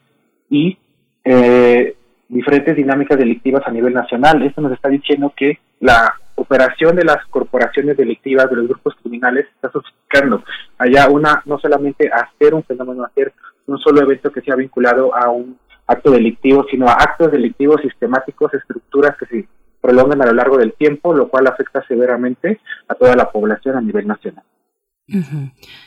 y 0.49 0.77
eh, 1.23 1.95
diferentes 2.27 2.75
dinámicas 2.75 3.17
delictivas 3.17 3.63
a 3.65 3.71
nivel 3.71 3.93
nacional. 3.93 4.41
Esto 4.43 4.61
nos 4.61 4.71
está 4.71 4.89
diciendo 4.89 5.33
que 5.35 5.59
la 5.79 6.13
operación 6.35 6.95
de 6.95 7.05
las 7.05 7.25
corporaciones 7.27 7.97
delictivas, 7.97 8.49
de 8.49 8.55
los 8.55 8.67
grupos 8.67 8.95
criminales, 9.01 9.45
está 9.55 9.71
sofisticando. 9.71 10.43
Allá 10.77 11.07
una, 11.09 11.41
no 11.45 11.59
solamente 11.59 12.09
hacer 12.11 12.53
un 12.53 12.63
fenómeno, 12.63 13.03
hacer 13.03 13.33
un 13.67 13.77
solo 13.79 14.01
evento 14.01 14.31
que 14.31 14.41
sea 14.41 14.55
vinculado 14.55 15.15
a 15.15 15.29
un 15.29 15.57
acto 15.87 16.11
delictivo, 16.11 16.65
sino 16.69 16.87
a 16.87 16.93
actos 16.93 17.31
delictivos 17.31 17.81
sistemáticos, 17.81 18.53
estructuras 18.53 19.15
que 19.17 19.25
se 19.25 19.47
prolongan 19.83 20.21
a 20.21 20.27
lo 20.27 20.33
largo 20.33 20.57
del 20.57 20.73
tiempo, 20.73 21.13
lo 21.13 21.27
cual 21.27 21.45
afecta 21.45 21.85
severamente 21.85 22.61
a 22.87 22.95
toda 22.95 23.17
la 23.17 23.29
población 23.29 23.75
a 23.75 23.81
nivel 23.81 24.07
nacional. 24.07 24.45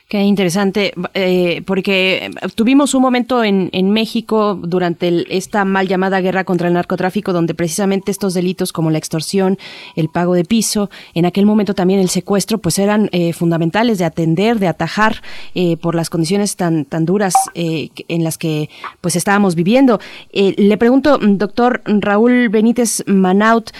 Qué 0.08 0.20
interesante, 0.20 0.92
eh, 1.14 1.62
porque 1.64 2.30
tuvimos 2.54 2.92
un 2.92 3.00
momento 3.00 3.42
en, 3.42 3.90
México 3.90 4.58
durante 4.62 5.34
esta 5.34 5.64
mal 5.64 5.88
llamada 5.88 6.20
guerra 6.20 6.44
contra 6.44 6.68
el 6.68 6.74
narcotráfico, 6.74 7.32
donde 7.32 7.54
precisamente 7.54 8.10
estos 8.10 8.34
delitos 8.34 8.74
como 8.74 8.90
la 8.90 8.98
extorsión, 8.98 9.58
el 9.94 10.10
pago 10.10 10.34
de 10.34 10.44
piso, 10.44 10.90
en 11.14 11.24
aquel 11.24 11.46
momento 11.46 11.74
también 11.74 11.98
el 11.98 12.10
secuestro, 12.10 12.58
pues 12.58 12.78
eran 12.78 13.08
eh, 13.12 13.32
fundamentales 13.32 13.96
de 13.96 14.04
atender, 14.04 14.58
de 14.58 14.68
atajar 14.68 15.22
eh, 15.54 15.78
por 15.78 15.94
las 15.94 16.10
condiciones 16.10 16.56
tan 16.56 16.84
tan 16.84 17.06
duras 17.06 17.34
en 17.54 18.22
las 18.22 18.36
que 18.36 18.68
pues 19.00 19.16
estábamos 19.16 19.54
viviendo. 19.54 19.98
le 20.32 20.76
pregunto, 20.76 21.18
doctor 21.18 21.80
Raúl 21.86 22.50
Benítez 22.50 23.02
Manaut, 23.06 23.70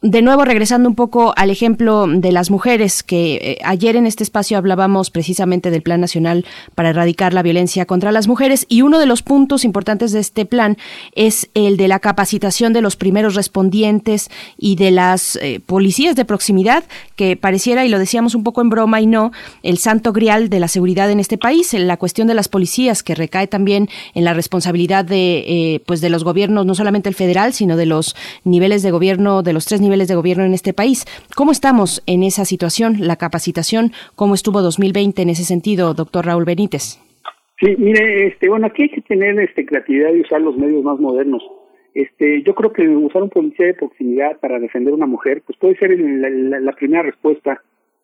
de 0.00 0.22
nuevo, 0.22 0.44
regresando 0.44 0.88
un 0.88 0.94
poco 0.94 1.32
al 1.36 1.50
ejemplo 1.50 2.06
de 2.06 2.30
las 2.30 2.52
mujeres, 2.52 3.02
que 3.02 3.34
eh, 3.34 3.58
ayer 3.64 3.96
en 3.96 4.06
este 4.06 4.22
espacio 4.22 4.56
hablábamos 4.56 5.10
precisamente 5.10 5.72
del 5.72 5.82
Plan 5.82 6.00
Nacional 6.00 6.46
para 6.76 6.90
erradicar 6.90 7.34
la 7.34 7.42
violencia 7.42 7.84
contra 7.84 8.12
las 8.12 8.28
mujeres 8.28 8.64
y 8.68 8.82
uno 8.82 9.00
de 9.00 9.06
los 9.06 9.22
puntos 9.22 9.64
importantes 9.64 10.12
de 10.12 10.20
este 10.20 10.46
plan 10.46 10.76
es 11.16 11.50
el 11.54 11.76
de 11.76 11.88
la 11.88 11.98
capacitación 11.98 12.72
de 12.72 12.80
los 12.80 12.94
primeros 12.94 13.34
respondientes 13.34 14.30
y 14.56 14.76
de 14.76 14.92
las 14.92 15.34
eh, 15.34 15.60
policías 15.66 16.14
de 16.14 16.24
proximidad, 16.24 16.84
que 17.16 17.36
pareciera, 17.36 17.84
y 17.84 17.88
lo 17.88 17.98
decíamos 17.98 18.36
un 18.36 18.44
poco 18.44 18.60
en 18.60 18.70
broma 18.70 19.00
y 19.00 19.06
no, 19.06 19.32
el 19.64 19.78
santo 19.78 20.12
grial 20.12 20.48
de 20.48 20.60
la 20.60 20.68
seguridad 20.68 21.10
en 21.10 21.18
este 21.18 21.38
país, 21.38 21.74
en 21.74 21.88
la 21.88 21.96
cuestión 21.96 22.28
de 22.28 22.34
las 22.34 22.46
policías, 22.46 23.02
que 23.02 23.16
recae 23.16 23.48
también 23.48 23.88
en 24.14 24.22
la 24.22 24.32
responsabilidad 24.32 25.04
de, 25.04 25.38
eh, 25.38 25.82
pues 25.86 26.00
de 26.00 26.08
los 26.08 26.22
gobiernos, 26.22 26.66
no 26.66 26.76
solamente 26.76 27.08
el 27.08 27.16
federal, 27.16 27.52
sino 27.52 27.76
de 27.76 27.86
los 27.86 28.14
niveles 28.44 28.84
de 28.84 28.92
gobierno, 28.92 29.42
de 29.42 29.52
los 29.52 29.64
tres 29.64 29.80
niveles 29.80 29.87
niveles 29.88 30.08
de 30.08 30.14
gobierno 30.14 30.44
en 30.44 30.54
este 30.54 30.72
país. 30.72 31.04
¿Cómo 31.34 31.52
estamos 31.52 32.02
en 32.06 32.22
esa 32.22 32.44
situación? 32.44 32.96
La 33.00 33.16
capacitación, 33.16 33.92
¿cómo 34.14 34.34
estuvo 34.34 34.62
2020 34.62 35.22
en 35.22 35.30
ese 35.30 35.44
sentido, 35.44 35.94
doctor 35.94 36.26
Raúl 36.26 36.44
Benítez? 36.44 37.00
Sí, 37.60 37.74
mire, 37.76 38.28
este, 38.28 38.48
bueno, 38.48 38.66
aquí 38.66 38.82
hay 38.82 38.88
que 38.90 39.00
tener 39.00 39.38
este, 39.40 39.66
creatividad 39.66 40.14
y 40.14 40.20
usar 40.20 40.40
los 40.40 40.56
medios 40.56 40.84
más 40.84 41.00
modernos. 41.00 41.42
Este, 41.94 42.42
yo 42.42 42.54
creo 42.54 42.72
que 42.72 42.86
usar 42.88 43.22
un 43.22 43.30
policía 43.30 43.66
de 43.66 43.74
proximidad 43.74 44.38
para 44.38 44.60
defender 44.60 44.92
a 44.92 44.96
una 44.96 45.06
mujer, 45.06 45.42
pues 45.44 45.58
puede 45.58 45.76
ser 45.76 45.98
la, 45.98 46.72
primera 46.72 47.02
respuesta 47.02 47.60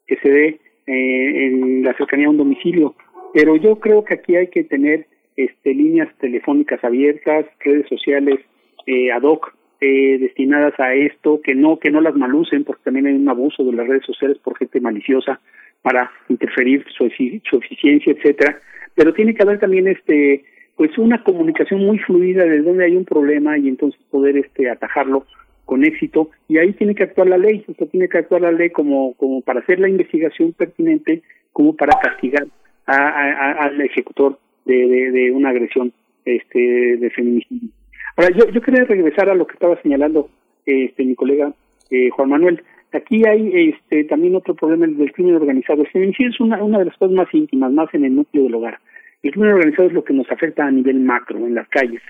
que 0.06 0.16
se 0.16 0.28
dé 0.28 0.46
eh, 0.86 1.46
en 1.46 1.84
la 1.84 1.94
cercanía 1.96 2.26
a 2.26 2.30
un 2.30 2.38
domicilio. 2.38 2.94
Pero 3.32 3.54
yo 3.54 3.78
creo 3.78 4.04
que 4.04 4.14
aquí 4.14 4.34
hay 4.34 4.48
que 4.48 4.64
tener 4.64 5.06
este, 5.36 5.74
líneas 5.74 6.08
telefónicas 6.18 6.82
abiertas, 6.82 7.46
redes 7.60 7.88
sociales 7.88 8.40
eh, 8.86 9.12
ad 9.12 9.22
hoc 9.22 9.54
eh, 9.84 10.18
destinadas 10.18 10.78
a 10.80 10.94
esto, 10.94 11.40
que 11.42 11.54
no 11.54 11.78
que 11.78 11.90
no 11.90 12.00
las 12.00 12.14
malucen, 12.14 12.64
porque 12.64 12.84
también 12.84 13.06
hay 13.06 13.14
un 13.14 13.28
abuso 13.28 13.62
de 13.64 13.72
las 13.72 13.86
redes 13.86 14.06
sociales 14.06 14.38
por 14.38 14.56
gente 14.56 14.80
maliciosa 14.80 15.40
para 15.82 16.10
interferir 16.30 16.84
su, 16.96 17.10
su 17.44 17.56
eficiencia, 17.58 18.12
etcétera. 18.12 18.58
Pero 18.94 19.12
tiene 19.12 19.34
que 19.34 19.42
haber 19.42 19.58
también 19.58 19.86
este 19.88 20.44
pues 20.76 20.96
una 20.96 21.22
comunicación 21.22 21.84
muy 21.84 21.98
fluida 21.98 22.44
de 22.44 22.62
donde 22.62 22.86
hay 22.86 22.96
un 22.96 23.04
problema 23.04 23.58
y 23.58 23.68
entonces 23.68 24.00
poder 24.10 24.38
este 24.38 24.70
atajarlo 24.70 25.26
con 25.66 25.84
éxito 25.84 26.30
y 26.48 26.58
ahí 26.58 26.72
tiene 26.72 26.94
que 26.94 27.04
actuar 27.04 27.28
la 27.28 27.38
ley, 27.38 27.64
o 27.78 27.86
tiene 27.86 28.08
que 28.08 28.18
actuar 28.18 28.40
la 28.40 28.52
ley 28.52 28.70
como 28.70 29.14
como 29.14 29.42
para 29.42 29.60
hacer 29.60 29.78
la 29.80 29.88
investigación 29.88 30.52
pertinente, 30.52 31.22
como 31.52 31.76
para 31.76 31.92
castigar 32.02 32.46
a, 32.86 33.64
al 33.64 33.80
ejecutor 33.82 34.38
de, 34.64 34.88
de, 34.88 35.10
de 35.10 35.30
una 35.30 35.50
agresión 35.50 35.92
este 36.24 36.96
de 36.96 37.10
feminicidio. 37.10 37.68
Ahora, 38.16 38.30
yo, 38.36 38.48
yo 38.50 38.60
quería 38.60 38.84
regresar 38.84 39.28
a 39.28 39.34
lo 39.34 39.46
que 39.46 39.54
estaba 39.54 39.80
señalando 39.82 40.28
este 40.66 41.04
mi 41.04 41.14
colega 41.14 41.52
eh, 41.90 42.10
Juan 42.10 42.28
Manuel. 42.28 42.62
Aquí 42.92 43.26
hay 43.26 43.70
este 43.70 44.04
también 44.04 44.36
otro 44.36 44.54
problema 44.54 44.86
del 44.86 45.12
crimen 45.12 45.34
organizado. 45.34 45.82
El 45.82 45.88
feminicidio 45.88 46.30
es 46.30 46.40
una, 46.40 46.62
una 46.62 46.78
de 46.78 46.84
las 46.86 46.96
cosas 46.96 47.14
más 47.14 47.32
íntimas, 47.34 47.72
más 47.72 47.92
en 47.92 48.04
el 48.04 48.14
núcleo 48.14 48.44
del 48.44 48.54
hogar. 48.54 48.78
El 49.22 49.32
crimen 49.32 49.52
organizado 49.52 49.88
es 49.88 49.94
lo 49.94 50.04
que 50.04 50.12
nos 50.12 50.30
afecta 50.30 50.64
a 50.64 50.70
nivel 50.70 51.00
macro, 51.00 51.38
en 51.38 51.54
las 51.54 51.68
calles. 51.68 52.02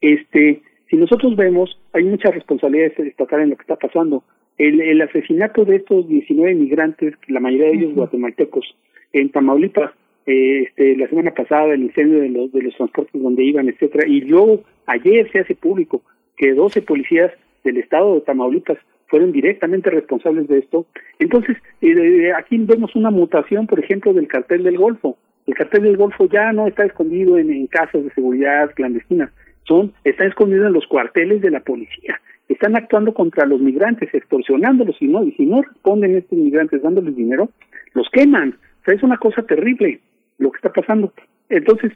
Este, 0.00 0.60
si 0.90 0.96
nosotros 0.96 1.36
vemos, 1.36 1.80
hay 1.94 2.04
muchas 2.04 2.34
responsabilidades 2.34 2.96
de 2.98 3.04
destacar 3.04 3.40
en 3.40 3.50
lo 3.50 3.56
que 3.56 3.62
está 3.62 3.76
pasando. 3.76 4.24
El, 4.58 4.80
el 4.80 5.00
asesinato 5.00 5.64
de 5.64 5.76
estos 5.76 6.06
19 6.06 6.54
migrantes, 6.54 7.14
la 7.28 7.40
mayoría 7.40 7.68
de 7.68 7.76
ellos 7.76 7.94
guatemaltecos, 7.94 8.76
en 9.12 9.30
Tamaulipas, 9.30 9.92
este, 10.26 10.96
la 10.96 11.08
semana 11.08 11.30
pasada 11.32 11.72
el 11.72 11.84
incendio 11.84 12.20
de 12.20 12.28
los, 12.28 12.52
de 12.52 12.62
los 12.62 12.76
transportes 12.76 13.22
donde 13.22 13.44
iban, 13.44 13.68
etcétera, 13.68 14.06
y 14.08 14.22
luego 14.22 14.64
ayer 14.86 15.30
se 15.30 15.38
hace 15.38 15.54
público 15.54 16.02
que 16.36 16.52
12 16.52 16.82
policías 16.82 17.32
del 17.64 17.78
estado 17.78 18.14
de 18.14 18.20
Tamaulipas 18.22 18.78
fueron 19.08 19.30
directamente 19.30 19.88
responsables 19.88 20.48
de 20.48 20.58
esto. 20.58 20.86
Entonces, 21.20 21.56
eh, 21.80 22.32
aquí 22.36 22.58
vemos 22.58 22.94
una 22.96 23.10
mutación, 23.10 23.66
por 23.68 23.78
ejemplo, 23.78 24.12
del 24.12 24.26
cartel 24.26 24.64
del 24.64 24.78
Golfo. 24.78 25.16
El 25.46 25.54
cartel 25.54 25.84
del 25.84 25.96
Golfo 25.96 26.26
ya 26.26 26.52
no 26.52 26.66
está 26.66 26.84
escondido 26.84 27.38
en, 27.38 27.52
en 27.52 27.68
casas 27.68 28.02
de 28.02 28.10
seguridad 28.10 28.72
clandestinas, 28.74 29.30
son 29.62 29.92
está 30.02 30.24
escondido 30.24 30.66
en 30.66 30.72
los 30.72 30.86
cuarteles 30.88 31.40
de 31.40 31.50
la 31.50 31.60
policía. 31.60 32.20
Están 32.48 32.76
actuando 32.76 33.14
contra 33.14 33.46
los 33.46 33.60
migrantes, 33.60 34.12
extorsionándolos 34.12 34.96
y 35.00 35.06
no 35.06 35.24
y 35.24 35.32
si 35.32 35.46
no 35.46 35.62
responden 35.62 36.16
estos 36.16 36.38
migrantes 36.38 36.82
dándoles 36.82 37.14
dinero, 37.14 37.50
los 37.94 38.08
queman. 38.10 38.56
O 38.80 38.84
sea, 38.84 38.94
es 38.94 39.02
una 39.02 39.18
cosa 39.18 39.42
terrible 39.42 40.00
lo 40.38 40.50
que 40.50 40.56
está 40.56 40.72
pasando. 40.72 41.12
Entonces, 41.48 41.92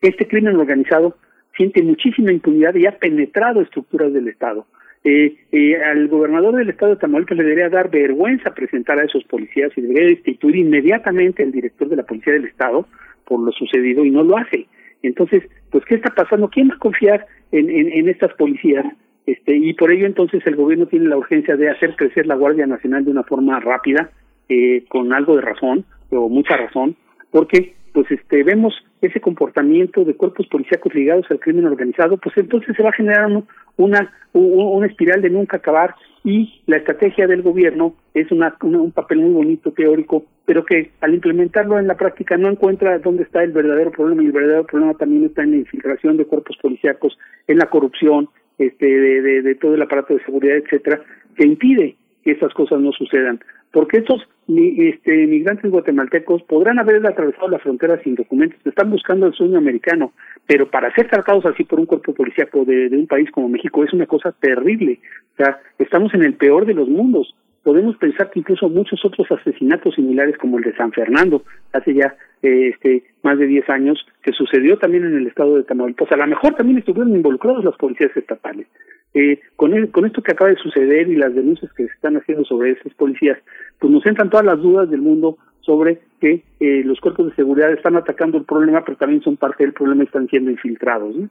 este 0.00 0.26
crimen 0.26 0.56
organizado 0.56 1.16
siente 1.56 1.82
muchísima 1.82 2.32
impunidad 2.32 2.74
y 2.74 2.86
ha 2.86 2.98
penetrado 2.98 3.60
estructuras 3.60 4.12
del 4.12 4.28
Estado. 4.28 4.66
Eh, 5.04 5.36
eh, 5.52 5.76
al 5.82 6.08
gobernador 6.08 6.56
del 6.56 6.70
estado 6.70 6.94
de 6.94 7.00
Tamaulipas 7.00 7.36
le 7.36 7.44
debería 7.44 7.68
dar 7.68 7.90
vergüenza 7.90 8.54
presentar 8.54 8.98
a 8.98 9.04
esos 9.04 9.22
policías 9.24 9.70
y 9.76 9.82
debería 9.82 10.08
destituir 10.08 10.56
inmediatamente 10.56 11.42
al 11.42 11.52
director 11.52 11.90
de 11.90 11.96
la 11.96 12.04
policía 12.04 12.32
del 12.32 12.46
estado 12.46 12.88
por 13.26 13.38
lo 13.40 13.52
sucedido 13.52 14.02
y 14.06 14.10
no 14.10 14.22
lo 14.22 14.38
hace. 14.38 14.66
Entonces, 15.02 15.42
pues, 15.70 15.84
¿qué 15.84 15.96
está 15.96 16.14
pasando? 16.14 16.48
¿Quién 16.48 16.70
va 16.70 16.76
a 16.76 16.78
confiar 16.78 17.26
en, 17.52 17.68
en, 17.68 17.92
en 17.92 18.08
estas 18.08 18.32
policías? 18.34 18.86
Este, 19.26 19.56
y 19.56 19.72
por 19.74 19.90
ello 19.90 20.06
entonces 20.06 20.46
el 20.46 20.56
gobierno 20.56 20.86
tiene 20.86 21.08
la 21.08 21.16
urgencia 21.16 21.56
de 21.56 21.70
hacer 21.70 21.96
crecer 21.96 22.26
la 22.26 22.34
Guardia 22.34 22.66
Nacional 22.66 23.04
de 23.04 23.10
una 23.10 23.22
forma 23.22 23.58
rápida, 23.60 24.10
eh, 24.48 24.84
con 24.88 25.12
algo 25.12 25.36
de 25.36 25.42
razón, 25.42 25.84
o 26.10 26.28
mucha 26.28 26.56
razón, 26.56 26.96
porque 27.34 27.74
pues 27.92 28.08
este 28.12 28.44
vemos 28.44 28.72
ese 29.00 29.20
comportamiento 29.20 30.04
de 30.04 30.14
cuerpos 30.14 30.46
policíacos 30.46 30.94
ligados 30.94 31.26
al 31.30 31.40
crimen 31.40 31.66
organizado, 31.66 32.16
pues 32.16 32.36
entonces 32.36 32.76
se 32.76 32.82
va 32.84 32.90
a 32.90 32.92
generar 33.00 33.28
una, 33.76 34.12
una 34.32 34.86
espiral 34.86 35.20
de 35.20 35.30
nunca 35.30 35.56
acabar 35.56 35.96
y 36.22 36.62
la 36.66 36.76
estrategia 36.76 37.26
del 37.26 37.42
gobierno 37.42 37.96
es 38.14 38.30
una, 38.30 38.56
un 38.62 38.92
papel 38.92 39.18
muy 39.18 39.32
bonito 39.32 39.72
teórico, 39.72 40.26
pero 40.46 40.64
que 40.64 40.92
al 41.00 41.12
implementarlo 41.12 41.76
en 41.80 41.88
la 41.88 41.96
práctica 41.96 42.36
no 42.36 42.48
encuentra 42.48 43.00
dónde 43.00 43.24
está 43.24 43.42
el 43.42 43.50
verdadero 43.50 43.90
problema 43.90 44.22
y 44.22 44.26
el 44.26 44.32
verdadero 44.32 44.64
problema 44.64 44.94
también 44.94 45.24
está 45.24 45.42
en 45.42 45.50
la 45.50 45.56
infiltración 45.56 46.16
de 46.16 46.26
cuerpos 46.26 46.56
policíacos, 46.62 47.18
en 47.48 47.58
la 47.58 47.68
corrupción, 47.68 48.28
este, 48.58 48.86
de, 48.86 49.22
de, 49.22 49.42
de 49.42 49.54
todo 49.56 49.74
el 49.74 49.82
aparato 49.82 50.14
de 50.14 50.24
seguridad, 50.24 50.56
etcétera, 50.56 51.00
que 51.36 51.44
impide 51.44 51.96
que 52.22 52.30
esas 52.30 52.54
cosas 52.54 52.80
no 52.80 52.92
sucedan 52.92 53.40
porque 53.74 53.98
estos 53.98 54.22
este, 54.46 55.26
migrantes 55.26 55.68
guatemaltecos 55.68 56.44
podrán 56.44 56.78
haber 56.78 57.04
atravesado 57.04 57.48
la 57.48 57.58
frontera 57.58 58.00
sin 58.04 58.14
documentos, 58.14 58.58
están 58.64 58.88
buscando 58.88 59.26
el 59.26 59.34
sueño 59.34 59.58
americano, 59.58 60.12
pero 60.46 60.70
para 60.70 60.94
ser 60.94 61.08
tratados 61.08 61.44
así 61.44 61.64
por 61.64 61.80
un 61.80 61.86
cuerpo 61.86 62.14
policíaco 62.14 62.64
de, 62.64 62.88
un 62.92 63.08
país 63.08 63.28
como 63.32 63.48
México 63.48 63.82
es 63.82 63.92
una 63.92 64.06
cosa 64.06 64.30
terrible. 64.30 65.00
O 65.32 65.36
sea, 65.42 65.58
estamos 65.78 66.14
en 66.14 66.22
el 66.22 66.34
peor 66.34 66.66
de 66.66 66.74
los 66.74 66.88
mundos. 66.88 67.34
Podemos 67.64 67.96
pensar 67.96 68.30
que 68.30 68.38
incluso 68.38 68.68
muchos 68.68 69.04
otros 69.04 69.26
asesinatos 69.32 69.96
similares 69.96 70.38
como 70.38 70.58
el 70.58 70.64
de 70.64 70.76
San 70.76 70.92
Fernando, 70.92 71.42
hace 71.72 71.94
ya 71.94 72.14
eh, 72.42 72.68
este 72.74 73.02
más 73.24 73.38
de 73.38 73.46
10 73.46 73.68
años, 73.70 74.06
que 74.22 74.32
sucedió 74.32 74.78
también 74.78 75.04
en 75.04 75.16
el 75.16 75.26
estado 75.26 75.56
de 75.56 75.64
Tamaulipas, 75.64 76.12
a 76.12 76.16
lo 76.16 76.26
mejor 76.28 76.54
también 76.54 76.78
estuvieron 76.78 77.16
involucrados 77.16 77.64
las 77.64 77.74
policías 77.76 78.16
estatales. 78.16 78.68
Eh, 79.14 79.40
con, 79.54 79.72
el, 79.74 79.90
con 79.90 80.04
esto 80.04 80.22
que 80.22 80.32
acaba 80.32 80.50
de 80.50 80.56
suceder 80.56 81.08
y 81.08 81.16
las 81.16 81.34
denuncias 81.34 81.72
que 81.72 81.86
se 81.86 81.92
están 81.92 82.16
haciendo 82.16 82.44
sobre 82.44 82.72
esas 82.72 82.92
policías, 82.94 83.38
pues 83.78 83.92
nos 83.92 84.04
entran 84.06 84.28
todas 84.28 84.44
las 84.44 84.58
dudas 84.60 84.90
del 84.90 85.02
mundo 85.02 85.38
sobre 85.60 86.00
que 86.20 86.42
eh, 86.60 86.82
los 86.84 87.00
cuerpos 87.00 87.26
de 87.26 87.34
seguridad 87.34 87.72
están 87.72 87.96
atacando 87.96 88.38
el 88.38 88.44
problema, 88.44 88.84
pero 88.84 88.96
también 88.96 89.22
son 89.22 89.36
parte 89.36 89.64
del 89.64 89.72
problema 89.72 90.02
y 90.02 90.06
están 90.06 90.28
siendo 90.28 90.50
infiltrados. 90.50 91.14
¿no? 91.14 91.30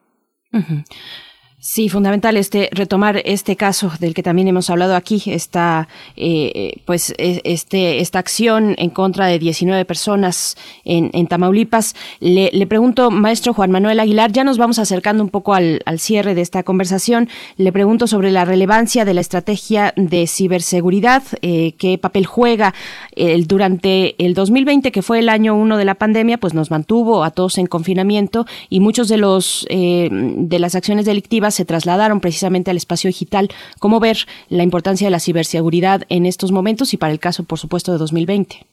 Sí, 1.66 1.88
fundamental 1.88 2.35
este 2.35 2.67
retomar 2.74 3.22
este 3.24 3.56
caso 3.56 3.90
del 4.01 4.14
que 4.14 4.22
también 4.22 4.50
hemos 4.50 4.69
hablado 4.69 4.98
aquí, 4.98 5.24
esta 5.27 5.88
eh, 6.17 6.82
pues 6.83 7.16
e, 7.17 7.40
este 7.45 8.01
esta 8.01 8.19
acción 8.19 8.75
en 8.77 8.90
contra 8.90 9.27
de 9.27 9.40
19 9.40 9.85
personas 9.85 10.58
en, 10.83 11.09
en 11.14 11.25
Tamaulipas. 11.27 11.95
Le, 12.19 12.50
le, 12.51 12.67
pregunto, 12.67 13.11
maestro 13.11 13.53
Juan 13.53 13.72
Manuel 13.72 14.01
Aguilar, 14.01 14.33
ya 14.33 14.43
nos 14.43 14.58
vamos 14.58 14.77
acercando 14.77 15.24
un 15.24 15.30
poco 15.30 15.53
al, 15.53 15.82
al, 15.85 16.00
cierre 16.00 16.35
de 16.35 16.42
esta 16.42 16.64
conversación. 16.64 17.30
Le 17.56 17.72
pregunto 17.72 18.08
sobre 18.08 18.32
la 18.32 18.43
relevancia 18.43 19.06
de 19.06 19.14
la 19.14 19.22
estrategia 19.22 19.93
de 19.95 20.27
ciberseguridad, 20.27 21.24
eh, 21.42 21.75
qué 21.77 21.98
papel 21.98 22.25
juega 22.25 22.74
el, 23.16 23.48
durante 23.48 24.22
el 24.22 24.33
2020, 24.33 24.92
que 24.92 25.01
fue 25.01 25.19
el 25.19 25.30
año 25.30 25.56
uno 25.56 25.77
de 25.77 25.85
la 25.85 25.95
pandemia, 25.95 26.38
pues 26.40 26.53
nos 26.53 26.72
mantuvo 26.72 27.24
a 27.24 27.32
todos 27.32 27.58
en 27.58 27.67
confinamiento 27.67 28.45
y 28.69 28.82
muchos 28.82 29.08
de 29.08 29.16
los 29.16 29.66
eh, 29.69 30.09
de 30.11 30.59
las 30.59 30.75
acciones 30.75 31.06
delictivas 31.06 31.52
se 31.53 31.65
trasladaron 31.65 32.19
precisamente 32.19 32.72
al 32.72 32.77
espacio 32.77 33.07
digital. 33.07 33.49
¿Cómo 33.80 33.99
ver 33.99 34.17
la 34.49 34.64
importancia 34.64 35.07
de 35.07 35.11
la 35.11 35.19
ciberseguridad 35.19 36.03
en 36.09 36.25
estos 36.25 36.51
momentos 36.51 36.93
y 36.93 36.98
para 36.98 37.14
el 37.14 37.19
caso, 37.19 37.43
por 37.45 37.59
supuesto, 37.59 37.91
de 37.91 37.98
2020? 37.98 38.65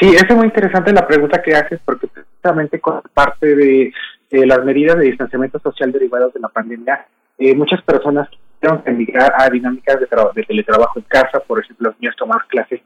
Sí, 0.00 0.14
es 0.14 0.36
muy 0.36 0.46
interesante 0.46 0.92
la 0.92 1.06
pregunta 1.06 1.42
que 1.42 1.54
haces 1.54 1.80
porque 1.84 2.06
precisamente 2.06 2.78
con 2.80 3.02
parte 3.14 3.56
de, 3.56 3.92
de 4.30 4.46
las 4.46 4.64
medidas 4.64 4.96
de 4.96 5.06
distanciamiento 5.06 5.58
social 5.58 5.90
derivadas 5.90 6.32
de 6.32 6.40
la 6.40 6.48
pandemia, 6.48 7.06
eh, 7.38 7.54
muchas 7.54 7.82
personas 7.82 8.28
tuvieron 8.60 8.82
que 8.82 8.90
emigrar 8.90 9.32
a 9.36 9.48
dinámicas 9.50 9.98
de, 9.98 10.06
de, 10.34 10.42
teletrabajo 10.44 10.98
en 10.98 11.04
casa, 11.08 11.40
por 11.40 11.60
ejemplo, 11.60 11.90
los 11.90 12.00
niños 12.00 12.16
tomar 12.16 12.46
clases 12.48 12.80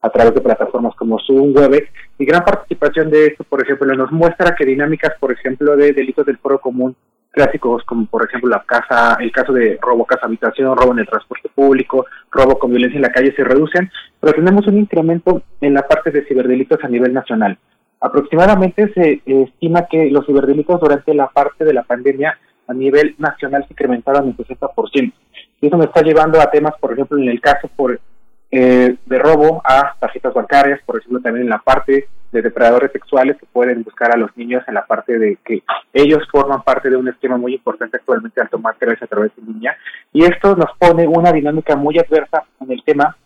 a 0.00 0.10
través 0.10 0.34
de 0.34 0.40
plataformas 0.40 0.94
como 0.94 1.18
Zoom, 1.20 1.56
Webex, 1.56 1.88
y 2.18 2.24
gran 2.24 2.44
participación 2.44 3.10
de 3.10 3.26
esto, 3.26 3.44
por 3.44 3.62
ejemplo, 3.62 3.92
nos 3.94 4.12
muestra 4.12 4.54
que 4.54 4.64
dinámicas, 4.64 5.12
por 5.18 5.32
ejemplo, 5.32 5.76
de 5.76 5.92
delitos 5.92 6.26
del 6.26 6.38
foro 6.38 6.60
común 6.60 6.94
clásicos 7.36 7.84
como 7.84 8.06
por 8.06 8.24
ejemplo 8.24 8.48
la 8.48 8.64
casa, 8.64 9.18
el 9.20 9.30
caso 9.30 9.52
de 9.52 9.78
robo 9.80 10.06
casa 10.06 10.24
habitación, 10.24 10.74
robo 10.74 10.92
en 10.92 11.00
el 11.00 11.06
transporte 11.06 11.50
público, 11.54 12.06
robo 12.30 12.58
con 12.58 12.70
violencia 12.70 12.96
en 12.96 13.02
la 13.02 13.12
calle 13.12 13.34
se 13.36 13.44
reducen, 13.44 13.90
pero 14.18 14.32
tenemos 14.32 14.66
un 14.66 14.78
incremento 14.78 15.42
en 15.60 15.74
la 15.74 15.86
parte 15.86 16.10
de 16.10 16.24
ciberdelitos 16.24 16.82
a 16.82 16.88
nivel 16.88 17.12
nacional. 17.12 17.58
Aproximadamente 18.00 18.90
se 18.94 19.20
estima 19.26 19.86
que 19.86 20.10
los 20.10 20.24
ciberdelitos 20.24 20.80
durante 20.80 21.12
la 21.12 21.28
parte 21.28 21.66
de 21.66 21.74
la 21.74 21.82
pandemia 21.82 22.38
a 22.68 22.72
nivel 22.72 23.14
nacional 23.18 23.64
se 23.66 23.74
incrementaron 23.74 24.28
en 24.28 24.36
60%. 24.36 25.12
Y 25.60 25.66
eso 25.66 25.76
me 25.76 25.84
está 25.84 26.00
llevando 26.02 26.40
a 26.40 26.50
temas, 26.50 26.74
por 26.80 26.94
ejemplo, 26.94 27.18
en 27.18 27.28
el 27.28 27.40
caso 27.40 27.68
por 27.76 28.00
eh, 28.50 28.96
de 29.04 29.18
robo 29.18 29.60
a 29.64 29.94
tarjetas 29.98 30.32
bancarias, 30.32 30.80
por 30.86 30.98
ejemplo, 30.98 31.20
también 31.20 31.44
en 31.44 31.50
la 31.50 31.58
parte 31.58 32.08
de 32.32 32.42
depredadores 32.42 32.92
sexuales 32.92 33.36
que 33.38 33.46
pueden 33.46 33.82
buscar 33.82 34.14
a 34.14 34.18
los 34.18 34.36
niños 34.36 34.62
en 34.66 34.74
la 34.74 34.84
parte 34.84 35.18
de 35.18 35.38
que 35.44 35.62
ellos 35.92 36.22
forman 36.30 36.62
parte 36.62 36.90
de 36.90 36.96
un 36.96 37.08
esquema 37.08 37.36
muy 37.36 37.54
importante 37.54 37.96
actualmente 37.96 38.40
al 38.40 38.50
tomar 38.50 38.76
clases 38.76 39.02
a 39.02 39.06
través 39.06 39.34
de 39.36 39.42
línea. 39.42 39.76
Y 40.12 40.24
esto 40.24 40.54
nos 40.54 40.70
pone 40.78 41.06
una 41.06 41.32
dinámica 41.32 41.76
muy 41.76 41.98
adversa 41.98 42.44
en 42.60 42.72
el 42.72 42.82
tema 42.84 43.16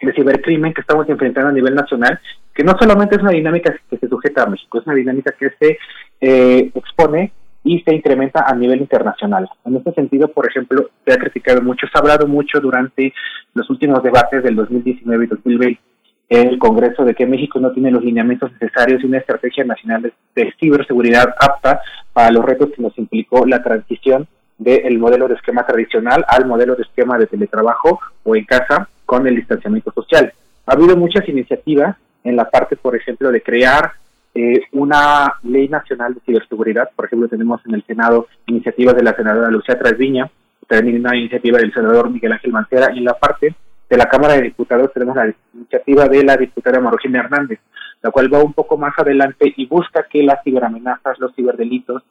de 0.00 0.12
cibercrimen 0.12 0.74
que 0.74 0.82
estamos 0.82 1.08
enfrentando 1.08 1.50
a 1.50 1.52
nivel 1.52 1.74
nacional, 1.74 2.20
que 2.54 2.62
no 2.62 2.76
solamente 2.78 3.16
es 3.16 3.22
una 3.22 3.32
dinámica 3.32 3.74
que 3.88 3.96
se 3.96 4.08
sujeta 4.08 4.42
a 4.42 4.46
México, 4.46 4.78
es 4.78 4.86
una 4.86 4.96
dinámica 4.96 5.32
que 5.38 5.50
se 5.58 5.78
eh, 6.20 6.70
expone 6.74 7.32
y 7.66 7.80
se 7.80 7.94
incrementa 7.94 8.44
a 8.46 8.54
nivel 8.54 8.80
internacional. 8.80 9.48
En 9.64 9.76
este 9.76 9.92
sentido, 9.92 10.28
por 10.28 10.48
ejemplo, 10.48 10.88
se 11.04 11.12
ha 11.12 11.18
criticado 11.18 11.60
mucho, 11.60 11.86
se 11.86 11.98
ha 11.98 12.00
hablado 12.00 12.26
mucho 12.28 12.60
durante 12.60 13.12
los 13.54 13.68
últimos 13.68 14.02
debates 14.02 14.42
del 14.42 14.54
2019 14.54 15.24
y 15.24 15.28
2020 15.28 15.80
el 16.28 16.58
Congreso 16.58 17.04
de 17.04 17.14
que 17.14 17.26
México 17.26 17.60
no 17.60 17.72
tiene 17.72 17.90
los 17.90 18.02
lineamientos 18.02 18.50
necesarios 18.52 19.02
y 19.02 19.06
una 19.06 19.18
estrategia 19.18 19.64
nacional 19.64 20.12
de, 20.34 20.52
ciberseguridad 20.58 21.34
apta 21.38 21.80
para 22.12 22.32
los 22.32 22.44
retos 22.44 22.70
que 22.74 22.82
nos 22.82 22.96
implicó 22.98 23.46
la 23.46 23.62
transición 23.62 24.26
del 24.58 24.98
modelo 24.98 25.28
de 25.28 25.34
esquema 25.34 25.64
tradicional 25.64 26.24
al 26.28 26.46
modelo 26.46 26.74
de 26.74 26.82
esquema 26.82 27.18
de 27.18 27.26
teletrabajo 27.26 28.00
o 28.24 28.34
en 28.34 28.44
casa 28.44 28.88
con 29.04 29.26
el 29.26 29.36
distanciamiento 29.36 29.92
social. 29.92 30.32
Ha 30.66 30.72
habido 30.72 30.96
muchas 30.96 31.28
iniciativas 31.28 31.96
en 32.24 32.34
la 32.34 32.50
parte, 32.50 32.74
por 32.74 32.96
ejemplo, 32.96 33.30
de 33.30 33.42
crear 33.42 33.92
eh, 34.38 34.64
una 34.72 35.32
ley 35.44 35.66
nacional 35.66 36.12
de 36.12 36.20
ciberseguridad. 36.20 36.90
Por 36.94 37.06
ejemplo, 37.06 37.26
tenemos 37.26 37.64
en 37.64 37.74
el 37.74 37.84
Senado 37.86 38.26
iniciativas 38.46 38.94
de 38.94 39.02
la 39.02 39.16
senadora 39.16 39.50
Lucía 39.50 39.78
Trasviña, 39.78 40.30
también 40.68 41.00
una 41.00 41.16
iniciativa 41.16 41.58
del 41.58 41.72
senador 41.72 42.10
Miguel 42.10 42.32
Ángel 42.32 42.52
Mancera, 42.52 42.92
y 42.92 42.98
en 42.98 43.04
la 43.04 43.14
parte 43.14 43.54
de 43.88 43.96
la 43.96 44.04
Cámara 44.10 44.34
de 44.34 44.42
Diputados 44.42 44.92
tenemos 44.92 45.16
la 45.16 45.32
iniciativa 45.54 46.06
de 46.06 46.22
la 46.22 46.36
diputada 46.36 46.80
Marogina 46.80 47.20
Hernández, 47.20 47.60
la 48.02 48.10
cual 48.10 48.32
va 48.32 48.42
un 48.42 48.52
poco 48.52 48.76
más 48.76 48.92
adelante 48.98 49.54
y 49.56 49.64
busca 49.64 50.02
que 50.02 50.22
las 50.22 50.42
ciberamenazas, 50.44 51.18
los 51.18 51.34
ciberdelitos 51.34 52.02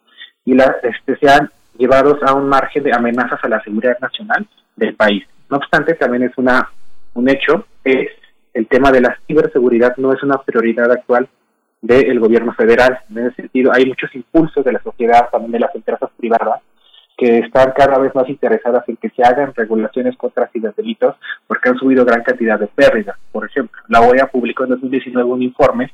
y 0.44 0.54
las 0.54 0.82
este, 0.82 1.16
sean 1.18 1.48
llevados 1.78 2.18
a 2.24 2.34
un 2.34 2.48
margen 2.48 2.82
de 2.82 2.92
amenazas 2.92 3.38
a 3.44 3.48
la 3.48 3.62
seguridad 3.62 3.98
nacional 4.00 4.48
del 4.74 4.96
país. 4.96 5.24
No 5.48 5.58
obstante, 5.58 5.94
también 5.94 6.24
es 6.24 6.36
una 6.36 6.70
un 7.14 7.28
hecho 7.28 7.66
es 7.84 8.08
el 8.52 8.66
tema 8.66 8.90
de 8.90 9.00
la 9.00 9.16
ciberseguridad 9.26 9.96
no 9.96 10.12
es 10.12 10.22
una 10.22 10.38
prioridad 10.42 10.90
actual 10.90 11.28
del 11.86 12.20
gobierno 12.20 12.52
federal. 12.54 12.98
En 13.10 13.18
ese 13.18 13.36
sentido, 13.36 13.72
hay 13.72 13.86
muchos 13.86 14.14
impulsos 14.14 14.64
de 14.64 14.72
la 14.72 14.82
sociedad, 14.82 15.28
también 15.30 15.52
de 15.52 15.60
las 15.60 15.74
empresas 15.74 16.10
privadas, 16.16 16.60
que 17.16 17.38
están 17.38 17.72
cada 17.76 17.98
vez 17.98 18.14
más 18.14 18.28
interesadas 18.28 18.86
en 18.88 18.96
que 18.96 19.08
se 19.10 19.22
hagan 19.22 19.54
regulaciones 19.54 20.16
contra 20.16 20.50
delitos 20.76 21.16
porque 21.46 21.70
han 21.70 21.78
subido 21.78 22.04
gran 22.04 22.22
cantidad 22.22 22.58
de 22.58 22.66
pérdidas. 22.66 23.16
Por 23.32 23.46
ejemplo, 23.46 23.80
la 23.88 24.00
OEA 24.00 24.26
publicó 24.26 24.64
en 24.64 24.70
2019 24.70 25.30
un 25.30 25.42
informe 25.42 25.90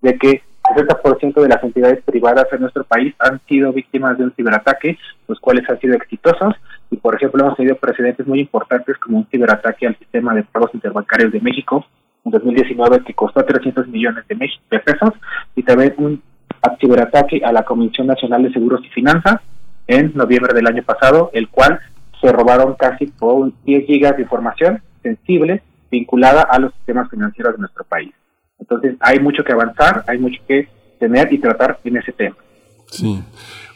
de 0.00 0.18
que 0.18 0.30
el 0.30 0.86
60% 0.86 1.42
de 1.42 1.48
las 1.48 1.62
entidades 1.62 2.02
privadas 2.04 2.46
en 2.52 2.60
nuestro 2.62 2.84
país 2.84 3.14
han 3.18 3.40
sido 3.46 3.72
víctimas 3.72 4.16
de 4.18 4.24
un 4.24 4.32
ciberataque, 4.32 4.98
los 5.28 5.38
cuales 5.38 5.68
han 5.68 5.78
sido 5.78 5.94
exitosos. 5.94 6.54
Y, 6.90 6.96
por 6.96 7.14
ejemplo, 7.14 7.44
hemos 7.44 7.56
tenido 7.56 7.76
precedentes 7.76 8.26
muy 8.26 8.40
importantes 8.40 8.96
como 8.98 9.18
un 9.18 9.26
ciberataque 9.26 9.86
al 9.86 9.98
sistema 9.98 10.34
de 10.34 10.42
pagos 10.42 10.70
interbancarios 10.74 11.32
de 11.32 11.40
México 11.40 11.84
en 12.24 12.30
2019 12.30 13.04
que 13.04 13.14
costó 13.14 13.44
300 13.44 13.88
millones 13.88 14.24
de, 14.28 14.78
pesos 14.78 15.12
y 15.54 15.62
también 15.62 15.94
un 15.98 16.22
ciberataque 16.80 17.42
a 17.44 17.52
la 17.52 17.64
Comisión 17.64 18.06
Nacional 18.06 18.42
de 18.42 18.52
Seguros 18.52 18.80
y 18.84 18.88
Finanzas 18.88 19.40
en 19.86 20.12
noviembre 20.14 20.54
del 20.54 20.66
año 20.66 20.82
pasado, 20.82 21.30
el 21.34 21.48
cual 21.48 21.78
se 22.20 22.32
robaron 22.32 22.74
casi 22.74 23.06
por 23.06 23.52
10 23.64 23.86
gigas 23.86 24.16
de 24.16 24.22
información 24.22 24.82
sensible 25.02 25.62
vinculada 25.90 26.42
a 26.42 26.58
los 26.58 26.72
sistemas 26.74 27.10
financieros 27.10 27.54
de 27.54 27.60
nuestro 27.60 27.84
país. 27.84 28.12
Entonces 28.58 28.96
hay 29.00 29.20
mucho 29.20 29.44
que 29.44 29.52
avanzar, 29.52 30.04
hay 30.06 30.18
mucho 30.18 30.40
que 30.48 30.68
tener 30.98 31.32
y 31.32 31.38
tratar 31.38 31.78
en 31.84 31.96
ese 31.98 32.12
tema. 32.12 32.36
Sí. 32.86 33.22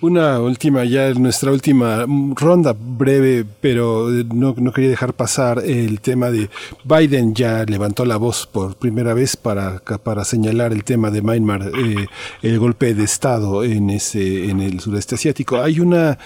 Una 0.01 0.39
última, 0.39 0.85
ya 0.85 1.12
nuestra 1.15 1.51
última 1.51 2.07
ronda 2.36 2.73
breve, 2.73 3.44
pero 3.60 4.09
no, 4.33 4.55
no, 4.57 4.73
quería 4.73 4.91
dejar 4.91 5.12
pasar 5.12 5.60
el 5.65 6.01
tema 6.01 6.31
de 6.31 6.49
Biden 6.85 7.35
ya 7.35 7.65
levantó 7.65 8.05
la 8.05 8.17
voz 8.17 8.47
por 8.47 8.77
primera 8.77 9.12
vez 9.12 9.36
para, 9.36 9.81
para 9.81 10.25
señalar 10.25 10.73
el 10.73 10.85
tema 10.85 11.10
de 11.10 11.20
Myanmar, 11.20 11.73
eh, 11.77 12.07
el 12.43 12.59
golpe 12.60 12.94
de 12.94 13.02
Estado 13.02 13.65
en, 13.65 13.91
ese, 13.91 14.49
en 14.49 14.60
el 14.60 14.78
sureste 14.78 15.17
asiático. 15.17 15.60
Hay 15.60 15.81
una, 15.81 16.17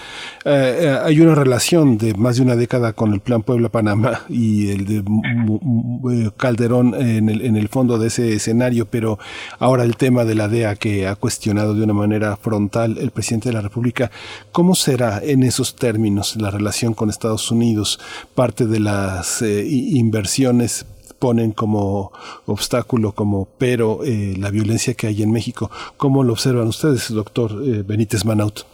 eh, 0.45 0.95
hay 1.03 1.19
una 1.19 1.33
relación 1.33 1.97
de 1.97 2.13
más 2.13 2.35
de 2.35 2.43
una 2.43 2.55
década 2.55 2.93
con 2.93 3.11
el 3.11 3.21
Plan 3.21 3.41
Puebla-Panamá 3.41 4.21
y 4.29 4.69
el 4.69 4.85
de 4.85 6.31
Calderón 6.37 6.93
en 6.93 7.27
el, 7.27 7.41
en 7.41 7.55
el 7.57 7.69
fondo 7.69 7.97
de 7.97 8.09
ese 8.09 8.33
escenario, 8.33 8.85
pero 8.85 9.17
ahora 9.57 9.83
el 9.83 9.95
tema 9.97 10.25
de 10.25 10.35
la 10.35 10.47
DEA 10.47 10.75
que 10.75 11.07
ha 11.07 11.15
cuestionado 11.15 11.73
de 11.73 11.83
una 11.83 11.93
manera 11.93 12.37
frontal 12.37 12.99
el 12.99 13.09
presidente 13.09 13.49
de 13.49 13.53
la 13.53 13.62
República. 13.63 14.11
¿Cómo 14.51 14.75
será 14.75 15.21
en 15.23 15.43
esos 15.43 15.75
términos 15.75 16.35
la 16.39 16.51
relación 16.51 16.93
con 16.93 17.09
Estados 17.09 17.51
Unidos? 17.51 17.99
Parte 18.35 18.65
de 18.65 18.79
las 18.79 19.41
eh, 19.41 19.65
inversiones 19.67 20.85
ponen 21.19 21.51
como 21.51 22.11
obstáculo, 22.47 23.13
como 23.13 23.47
pero 23.57 24.03
eh, 24.03 24.33
la 24.37 24.51
violencia 24.51 24.93
que 24.93 25.07
hay 25.07 25.23
en 25.23 25.31
México. 25.31 25.71
¿Cómo 25.95 26.21
lo 26.21 26.33
observan 26.33 26.67
ustedes, 26.67 27.09
doctor 27.13 27.51
eh, 27.63 27.81
Benítez 27.87 28.25
Manaut? 28.25 28.67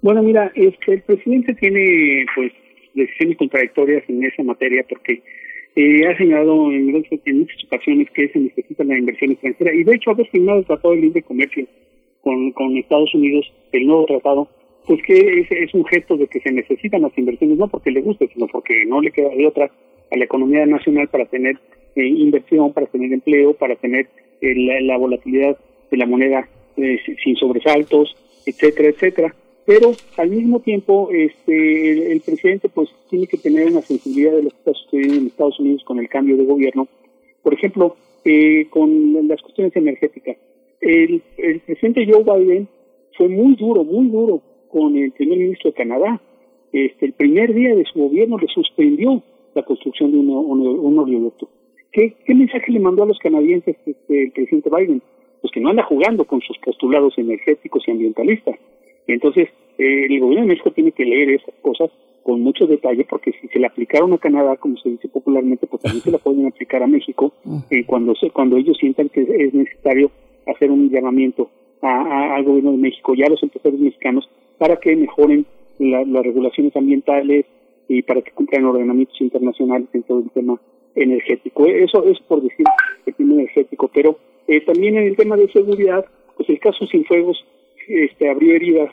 Bueno, 0.00 0.22
mira, 0.22 0.52
es 0.54 0.74
que 0.78 0.92
el 0.94 1.02
presidente 1.02 1.54
tiene 1.54 2.24
pues 2.36 2.52
decisiones 2.94 3.36
contradictorias 3.36 4.04
en 4.08 4.22
esa 4.22 4.44
materia 4.44 4.84
porque 4.88 5.22
eh, 5.74 6.06
ha 6.06 6.16
señalado 6.16 6.70
en, 6.70 6.88
en, 7.24 7.38
muchas 7.40 7.64
ocasiones 7.64 8.08
que 8.14 8.28
se 8.28 8.38
necesita 8.38 8.84
la 8.84 8.96
inversión 8.96 9.32
extranjera 9.32 9.74
y 9.74 9.82
de 9.82 9.96
hecho 9.96 10.12
ha 10.12 10.16
firmado 10.16 10.60
el 10.60 10.66
Tratado 10.66 10.94
de 10.94 11.00
Libre 11.00 11.22
Comercio 11.22 11.66
con, 12.26 12.50
con 12.50 12.76
Estados 12.76 13.14
Unidos, 13.14 13.46
el 13.70 13.86
nuevo 13.86 14.04
tratado, 14.04 14.48
pues 14.84 15.00
que 15.06 15.46
es, 15.48 15.72
un 15.74 15.84
gesto 15.84 16.16
de 16.16 16.26
que 16.26 16.40
se 16.40 16.50
necesitan 16.50 17.02
las 17.02 17.16
inversiones, 17.16 17.56
no 17.56 17.68
porque 17.68 17.92
le 17.92 18.00
guste, 18.00 18.26
sino 18.34 18.48
porque 18.48 18.84
no 18.84 19.00
le 19.00 19.12
queda 19.12 19.28
de 19.28 19.46
otra 19.46 19.70
a 20.10 20.16
la 20.16 20.24
economía 20.24 20.66
nacional 20.66 21.06
para 21.06 21.26
tener 21.26 21.56
eh, 21.94 22.04
inversión, 22.04 22.72
para 22.72 22.88
tener 22.88 23.12
empleo, 23.12 23.54
para 23.54 23.76
tener 23.76 24.08
eh, 24.40 24.80
la, 24.82 24.96
volatilidad 24.96 25.56
de 25.88 25.96
la 25.96 26.04
moneda 26.04 26.48
eh, 26.76 26.98
sin 27.22 27.36
sobresaltos, 27.36 28.16
etcétera, 28.44 28.88
etcétera. 28.88 29.34
Pero 29.64 29.92
al 30.16 30.30
mismo 30.30 30.58
tiempo, 30.58 31.10
este, 31.12 32.10
el, 32.10 32.20
presidente 32.22 32.68
pues 32.68 32.88
tiene 33.08 33.28
que 33.28 33.36
tener 33.36 33.68
una 33.68 33.82
sensibilidad 33.82 34.32
de 34.32 34.42
lo 34.42 34.50
que 34.50 34.56
está 34.56 34.72
sucediendo 34.72 35.14
en 35.14 35.26
Estados 35.28 35.60
Unidos 35.60 35.84
con 35.84 36.00
el 36.00 36.08
cambio 36.08 36.36
de 36.36 36.44
gobierno. 36.44 36.88
Por 37.44 37.54
ejemplo, 37.54 37.94
con 38.70 39.28
las 39.28 39.40
cuestiones 39.40 39.76
energéticas 39.76 40.36
el, 40.80 41.22
el 41.38 41.60
presidente 41.60 42.06
Joe 42.10 42.24
Biden 42.24 42.68
fue 43.16 43.28
muy 43.28 43.54
duro, 43.56 43.84
muy 43.84 44.08
duro 44.08 44.42
con 44.68 44.96
el 44.96 45.12
primer 45.12 45.38
ministro 45.38 45.70
de 45.70 45.76
Canadá. 45.76 46.20
Este, 46.72 47.06
el 47.06 47.12
primer 47.12 47.54
día 47.54 47.74
de 47.74 47.84
su 47.84 47.98
gobierno 47.98 48.38
le 48.38 48.46
suspendió 48.48 49.22
la 49.54 49.62
construcción 49.62 50.12
de 50.12 50.18
un, 50.18 50.30
un, 50.30 50.98
oleoducto. 50.98 51.48
¿Qué, 51.92 52.14
¿Qué, 52.24 52.34
mensaje 52.34 52.70
le 52.70 52.80
mandó 52.80 53.04
a 53.04 53.06
los 53.06 53.18
canadienses 53.18 53.76
este, 53.86 54.24
el 54.24 54.32
presidente 54.32 54.68
Biden? 54.68 55.00
Pues 55.40 55.50
que 55.52 55.60
no 55.60 55.70
anda 55.70 55.84
jugando 55.84 56.24
con 56.24 56.40
sus 56.42 56.58
postulados 56.58 57.16
energéticos 57.16 57.82
y 57.86 57.92
ambientalistas. 57.92 58.56
Entonces, 59.06 59.48
eh, 59.78 60.06
el 60.10 60.20
gobierno 60.20 60.42
de 60.42 60.48
México 60.48 60.70
tiene 60.72 60.92
que 60.92 61.04
leer 61.04 61.30
esas 61.30 61.54
cosas 61.62 61.90
con 62.22 62.40
mucho 62.40 62.66
detalle, 62.66 63.06
porque 63.08 63.32
si 63.40 63.46
se 63.48 63.58
le 63.58 63.66
aplicaron 63.66 64.12
a 64.12 64.18
Canadá, 64.18 64.56
como 64.56 64.76
se 64.78 64.90
dice 64.90 65.08
popularmente, 65.08 65.66
pues 65.68 65.80
también 65.80 66.02
se 66.02 66.10
la 66.10 66.18
pueden 66.18 66.46
aplicar 66.46 66.82
a 66.82 66.86
México 66.88 67.32
eh, 67.70 67.84
cuando, 67.86 68.14
se, 68.16 68.30
cuando 68.30 68.56
ellos 68.56 68.76
sientan 68.78 69.08
que 69.08 69.22
es 69.22 69.54
necesario 69.54 70.10
hacer 70.46 70.70
un 70.70 70.90
llamamiento 70.90 71.50
a, 71.82 72.34
al 72.34 72.44
gobierno 72.44 72.72
de 72.72 72.78
México 72.78 73.14
y 73.14 73.22
a 73.22 73.28
los 73.28 73.42
empresarios 73.42 73.80
mexicanos 73.80 74.28
para 74.58 74.76
que 74.76 74.96
mejoren 74.96 75.46
las 75.78 76.24
regulaciones 76.24 76.74
ambientales 76.74 77.44
y 77.88 78.02
para 78.02 78.22
que 78.22 78.32
cumplan 78.32 78.64
ordenamientos 78.64 79.20
internacionales 79.20 79.88
en 79.92 80.02
todo 80.02 80.20
el 80.20 80.30
tema 80.30 80.60
energético. 80.94 81.66
Eso 81.66 82.04
es 82.04 82.18
por 82.20 82.42
decir 82.42 82.66
el 83.04 83.14
tema 83.14 83.34
energético, 83.34 83.88
pero 83.92 84.18
eh, 84.48 84.60
también 84.62 84.96
en 84.96 85.04
el 85.04 85.16
tema 85.16 85.36
de 85.36 85.50
seguridad, 85.52 86.04
pues 86.36 86.48
el 86.48 86.58
caso 86.58 86.86
Cienfuegos 86.86 87.44
este, 87.88 88.28
abrió 88.28 88.54
heridas 88.54 88.92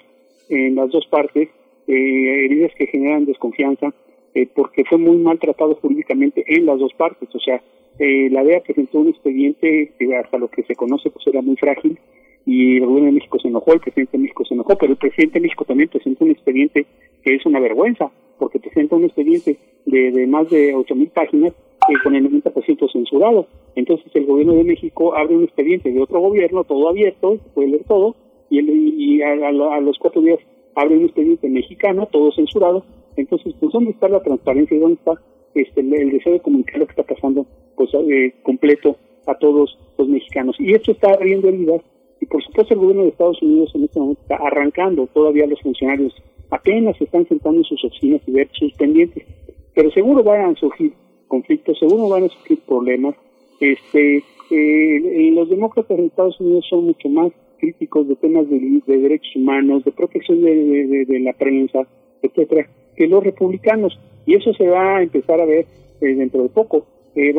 en 0.49 0.75
las 0.75 0.91
dos 0.91 1.07
partes, 1.07 1.49
eh, 1.87 2.45
heridas 2.45 2.71
que 2.77 2.87
generan 2.87 3.25
desconfianza, 3.25 3.93
eh, 4.33 4.47
porque 4.53 4.83
fue 4.85 4.97
muy 4.97 5.17
maltratado 5.17 5.75
jurídicamente 5.75 6.43
en 6.47 6.65
las 6.65 6.79
dos 6.79 6.93
partes, 6.93 7.29
o 7.33 7.39
sea, 7.39 7.61
eh, 7.99 8.29
la 8.31 8.43
DEA 8.43 8.61
presentó 8.61 8.99
un 8.99 9.09
expediente 9.09 9.93
que 9.97 10.15
hasta 10.15 10.37
lo 10.37 10.47
que 10.49 10.63
se 10.63 10.75
conoce 10.75 11.09
pues 11.09 11.25
era 11.27 11.41
muy 11.41 11.55
frágil 11.57 11.99
y 12.45 12.77
el 12.77 12.85
gobierno 12.85 13.07
de 13.07 13.13
México 13.13 13.39
se 13.39 13.47
enojó, 13.47 13.73
el 13.73 13.79
presidente 13.79 14.17
de 14.17 14.23
México 14.23 14.43
se 14.45 14.53
enojó, 14.53 14.75
pero 14.77 14.91
el 14.91 14.97
presidente 14.97 15.39
de 15.39 15.43
México 15.43 15.65
también 15.65 15.89
presentó 15.89 16.25
un 16.25 16.31
expediente 16.31 16.85
que 17.23 17.35
es 17.35 17.45
una 17.45 17.59
vergüenza, 17.59 18.11
porque 18.37 18.59
presenta 18.59 18.95
un 18.95 19.05
expediente 19.05 19.57
de, 19.85 20.11
de 20.11 20.27
más 20.27 20.49
de 20.49 20.75
ocho 20.75 20.95
mil 20.95 21.07
páginas 21.09 21.53
eh, 21.89 21.93
con 22.03 22.15
el 22.15 22.29
90% 22.29 22.91
censurado. 22.91 23.47
Entonces 23.75 24.13
el 24.15 24.25
gobierno 24.25 24.53
de 24.55 24.63
México 24.63 25.15
abre 25.15 25.37
un 25.37 25.43
expediente 25.43 25.91
de 25.91 26.01
otro 26.01 26.19
gobierno, 26.19 26.63
todo 26.63 26.89
abierto, 26.89 27.37
se 27.37 27.49
puede 27.51 27.69
leer 27.69 27.83
todo, 27.85 28.15
y, 28.49 28.59
el, 28.59 28.69
y 28.69 29.21
a, 29.21 29.31
a, 29.31 29.79
los 29.79 29.97
cuatro 29.99 30.21
días 30.21 30.39
abre 30.75 30.97
un 30.97 31.05
expediente 31.05 31.47
mexicano, 31.47 32.07
todo 32.11 32.31
censurado. 32.33 32.83
Entonces, 33.15 33.53
pues, 33.59 33.71
¿dónde 33.71 33.91
está 33.91 34.09
la 34.09 34.21
transparencia 34.21 34.75
y 34.75 34.79
dónde 34.79 34.95
está 34.95 35.13
este, 35.55 35.81
el 35.81 36.11
deseo 36.11 36.33
de 36.33 36.39
comunicar 36.39 36.77
lo 36.77 36.87
que 36.87 36.91
está 36.91 37.03
pasando 37.03 37.45
pues 37.75 37.89
eh, 37.93 38.33
completo 38.43 38.97
a 39.25 39.35
todos 39.35 39.77
los 39.97 40.07
mexicanos. 40.07 40.55
Y 40.59 40.73
esto 40.73 40.91
está 40.91 41.11
abriendo 41.11 41.47
heridas 41.47 41.81
y 42.19 42.25
por 42.25 42.43
supuesto 42.43 42.73
el 42.73 42.79
gobierno 42.79 43.03
de 43.03 43.09
Estados 43.09 43.41
Unidos 43.41 43.71
en 43.75 43.83
este 43.83 43.99
momento 43.99 44.21
está 44.21 44.35
arrancando 44.35 45.07
todavía 45.07 45.47
los 45.47 45.61
funcionarios 45.61 46.13
apenas 46.53 46.99
están 47.01 47.27
sentando 47.27 47.59
en 47.59 47.63
sus 47.65 47.83
oficinas 47.83 48.21
y 48.27 48.31
ver 48.31 48.47
sus 48.53 48.71
pendientes, 48.73 49.25
pero 49.73 49.89
seguro 49.91 50.23
van 50.23 50.51
a 50.51 50.55
surgir 50.55 50.93
conflictos, 51.27 51.79
seguro 51.79 52.09
van 52.09 52.25
a 52.25 52.29
surgir 52.29 52.59
problemas. 52.59 53.15
Este, 53.59 54.23
eh, 54.51 55.31
los 55.33 55.49
demócratas 55.49 55.97
en 55.97 56.05
Estados 56.05 56.39
Unidos 56.39 56.65
son 56.69 56.85
mucho 56.85 57.09
más 57.09 57.31
críticos 57.57 58.07
de 58.07 58.15
temas 58.17 58.47
de, 58.49 58.81
derechos 58.85 59.35
humanos, 59.35 59.83
de 59.83 59.91
protección 59.91 60.41
de, 60.43 61.05
de 61.07 61.19
la 61.21 61.33
prensa, 61.33 61.87
etcétera, 62.21 62.69
que 62.95 63.07
los 63.07 63.23
republicanos. 63.23 63.99
Y 64.25 64.35
eso 64.35 64.53
se 64.53 64.67
va 64.67 64.97
a 64.97 65.01
empezar 65.01 65.41
a 65.41 65.45
ver 65.45 65.65
eh, 66.01 66.13
dentro 66.15 66.43
de 66.43 66.49
poco. 66.49 66.85
Eh, 67.15 67.33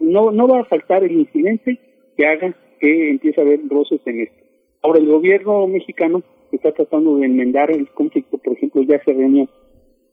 no, 0.00 0.30
no 0.30 0.48
va 0.48 0.60
a 0.60 0.64
faltar 0.64 1.04
el 1.04 1.12
incidente 1.12 1.78
que 2.16 2.26
haga 2.26 2.54
que 2.80 3.10
empiece 3.10 3.40
a 3.40 3.44
haber 3.44 3.60
roces 3.68 4.00
en 4.06 4.20
esto. 4.20 4.44
Ahora, 4.82 5.00
el 5.00 5.06
gobierno 5.06 5.66
mexicano 5.66 6.22
está 6.52 6.72
tratando 6.72 7.16
de 7.16 7.26
enmendar 7.26 7.70
el 7.70 7.88
conflicto. 7.88 8.38
Por 8.38 8.54
ejemplo, 8.54 8.82
ya 8.82 9.02
se 9.04 9.12
reunió 9.12 9.48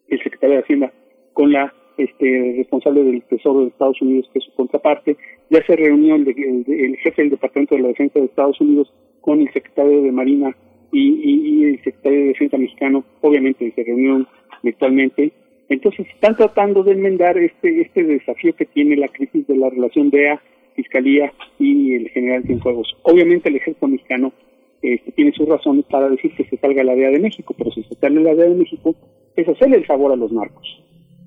el 0.07 0.23
secretario 0.23 0.55
de 0.55 0.61
Hacienda 0.63 0.93
con 1.33 1.51
la 1.51 1.73
este, 1.97 2.55
responsable 2.57 3.03
del 3.03 3.23
Tesoro 3.23 3.61
de 3.61 3.67
Estados 3.67 4.01
Unidos, 4.01 4.29
que 4.33 4.39
es 4.39 4.45
su 4.45 4.53
contraparte. 4.53 5.17
Ya 5.49 5.63
se 5.65 5.75
reunió 5.75 6.15
el, 6.15 6.27
el, 6.27 6.97
jefe 6.97 7.21
del 7.21 7.31
Departamento 7.31 7.75
de 7.75 7.81
la 7.81 7.87
Defensa 7.89 8.19
de 8.19 8.25
Estados 8.25 8.59
Unidos 8.59 8.91
con 9.21 9.41
el 9.41 9.51
secretario 9.53 10.01
de 10.01 10.11
Marina 10.11 10.55
y, 10.91 11.63
el 11.65 11.83
secretario 11.83 12.19
de 12.19 12.27
Defensa 12.27 12.57
mexicano. 12.57 13.03
Obviamente 13.21 13.71
se 13.73 13.83
reunió 13.83 14.25
virtualmente 14.63 15.31
entonces 15.69 16.07
están 16.13 16.35
tratando 16.35 16.83
de 16.83 16.91
enmendar 16.91 17.37
este 17.37 17.81
este 17.81 18.03
desafío 18.03 18.55
que 18.55 18.65
tiene 18.65 18.95
la 18.95 19.07
crisis 19.07 19.47
de 19.47 19.57
la 19.57 19.69
relación 19.69 20.09
DEA, 20.09 20.41
Fiscalía 20.75 21.33
y 21.59 21.95
el 21.95 22.09
general 22.09 22.43
Cienfuegos. 22.43 22.95
Obviamente 23.03 23.49
el 23.49 23.55
ejército 23.55 23.87
mexicano 23.87 24.33
este, 24.81 25.11
tiene 25.11 25.31
sus 25.31 25.47
razones 25.47 25.85
para 25.85 26.09
decir 26.09 26.31
que 26.35 26.43
se 26.45 26.57
salga 26.57 26.83
la 26.83 26.95
DEA 26.95 27.11
de 27.11 27.19
México, 27.19 27.55
pero 27.57 27.71
si 27.71 27.83
se 27.83 27.95
sale 27.95 28.21
la 28.21 28.35
DEA 28.35 28.49
de 28.49 28.55
México 28.55 28.95
es 29.35 29.47
hacerle 29.47 29.77
el 29.77 29.85
favor 29.85 30.11
a 30.11 30.15
los 30.15 30.31
narcos. 30.31 30.83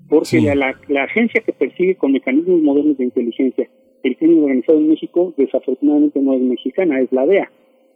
Porque 0.09 0.41
la, 0.55 0.75
la, 0.89 1.05
agencia 1.05 1.43
que 1.43 1.53
persigue 1.53 1.97
con 1.97 2.13
mecanismos 2.13 2.63
modernos 2.63 2.97
de 2.97 3.05
inteligencia 3.05 3.69
el 4.03 4.17
crimen 4.17 4.45
organizado 4.45 4.79
en 4.79 4.89
México 4.89 5.35
desafortunadamente 5.37 6.21
no 6.21 6.35
es 6.35 6.41
mexicana, 6.41 7.01
es 7.01 7.13
la 7.13 7.27
DEA. 7.27 7.51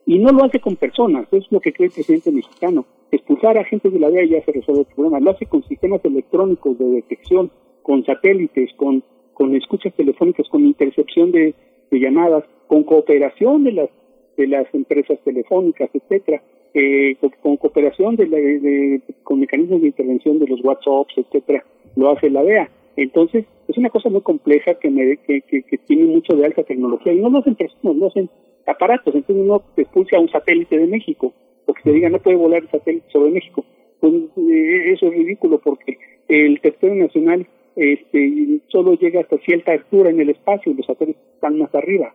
Y 0.07 0.19
no 0.19 0.33
lo 0.33 0.45
hace 0.45 0.61
con 0.61 0.77
personas, 0.77 1.27
es 1.33 1.51
lo 1.51 1.61
que 1.61 1.73
cree 1.73 1.87
el 1.87 1.95
presidente 1.95 2.33
mexicano. 2.33 2.85
Expulsar 3.11 3.57
a 3.57 3.61
agentes 3.61 3.93
de 3.93 4.01
la 4.01 4.11
DEA 4.11 4.25
ya 4.25 4.45
se 4.45 4.53
resuelve 4.53 4.81
el 4.83 4.95
problema. 4.95 5.21
Lo 5.21 5.31
hace 5.31 5.47
con 5.47 5.63
sistemas 5.65 6.05
electrónicos 6.05 6.79
de 6.79 6.87
detección, 6.87 7.51
con 7.83 8.05
satélites, 8.05 8.71
con, 8.77 9.03
con 9.33 9.55
escuchas 9.55 9.95
telefónicas, 9.95 10.49
con 10.49 10.65
intercepción 10.65 11.31
de, 11.31 11.55
llamadas, 11.91 12.45
con 12.67 12.85
cooperación 12.85 13.65
de 13.65 13.73
las 13.73 13.91
de 14.35 14.47
las 14.47 14.67
empresas 14.73 15.19
telefónicas, 15.25 15.91
etcétera, 15.93 16.43
eh, 16.73 17.17
con, 17.43 17.59
cooperación 17.59 18.17
de, 18.17 18.25
de, 18.25 19.03
con 19.25 19.41
mecanismos 19.41 19.83
de 19.83 19.89
intervención 19.89 20.39
de 20.39 20.47
los 20.47 20.65
WhatsApps, 20.65 21.19
etcétera, 21.19 21.63
lo 21.97 22.11
hace 22.11 22.31
la 22.31 22.43
DEA. 22.43 22.71
Entonces, 22.97 23.45
es 23.69 23.79
una 23.79 23.91
cosa 23.91 24.09
muy 24.09 24.21
compleja 24.23 24.75
que, 24.75 24.91
me, 24.91 25.17
que, 25.19 25.43
que, 25.43 25.79
tiene 25.87 26.05
mucho 26.05 26.35
de 26.35 26.45
alta 26.45 26.63
tecnología 26.63 27.13
y 27.13 27.21
no 27.21 27.31
lo 27.31 27.39
hacen 27.39 27.55
personas, 27.55 27.97
lo 27.97 28.07
hacen 28.07 28.31
aparatos. 28.67 29.15
Entonces, 29.15 29.45
uno 29.45 29.63
expulsa 29.77 30.19
un 30.19 30.31
satélite 30.31 30.79
de 30.79 30.87
México, 30.87 31.33
porque 31.67 31.83
se 31.83 31.93
diga 31.93 32.09
no 32.09 32.19
puede 32.19 32.37
volar 32.37 32.63
el 32.63 32.71
satélite 32.71 33.07
sobre 33.13 33.31
México. 33.31 33.65
Pues 34.01 34.13
eh, 34.15 34.93
eso 34.93 35.07
es 35.07 35.13
ridículo 35.13 35.59
porque 35.59 35.97
el 36.29 36.61
territorio 36.61 37.05
nacional 37.05 37.47
este, 37.77 38.61
solo 38.69 38.95
llega 38.95 39.21
hasta 39.21 39.39
cierta 39.39 39.73
altura 39.73 40.11
en 40.11 40.21
el 40.21 40.31
espacio 40.31 40.73
y 40.73 40.75
los 40.75 40.87
satélites 40.87 41.23
están 41.35 41.59
más 41.59 41.75
arriba. 41.75 42.13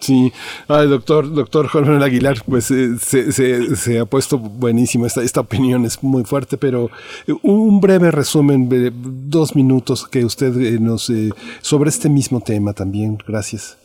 Sí, 0.00 0.32
Ay, 0.68 0.88
doctor, 0.88 1.30
doctor 1.30 1.68
Juan 1.68 1.84
Manuel 1.84 2.02
Aguilar, 2.02 2.38
pues 2.48 2.70
eh, 2.70 2.96
se, 2.98 3.30
se, 3.30 3.98
ha 3.98 4.06
puesto 4.06 4.38
buenísimo, 4.38 5.04
esta, 5.04 5.22
esta 5.22 5.40
opinión 5.40 5.84
es 5.84 6.02
muy 6.02 6.24
fuerte, 6.24 6.56
pero 6.56 6.88
eh, 7.26 7.34
un 7.42 7.78
breve 7.78 8.10
resumen, 8.10 8.70
dos 9.28 9.54
minutos 9.54 10.08
que 10.08 10.24
usted 10.24 10.80
nos, 10.80 11.12
sobre 11.60 11.90
este 11.90 12.08
mismo 12.08 12.40
tema 12.40 12.72
también, 12.72 13.18
gracias. 13.26 13.83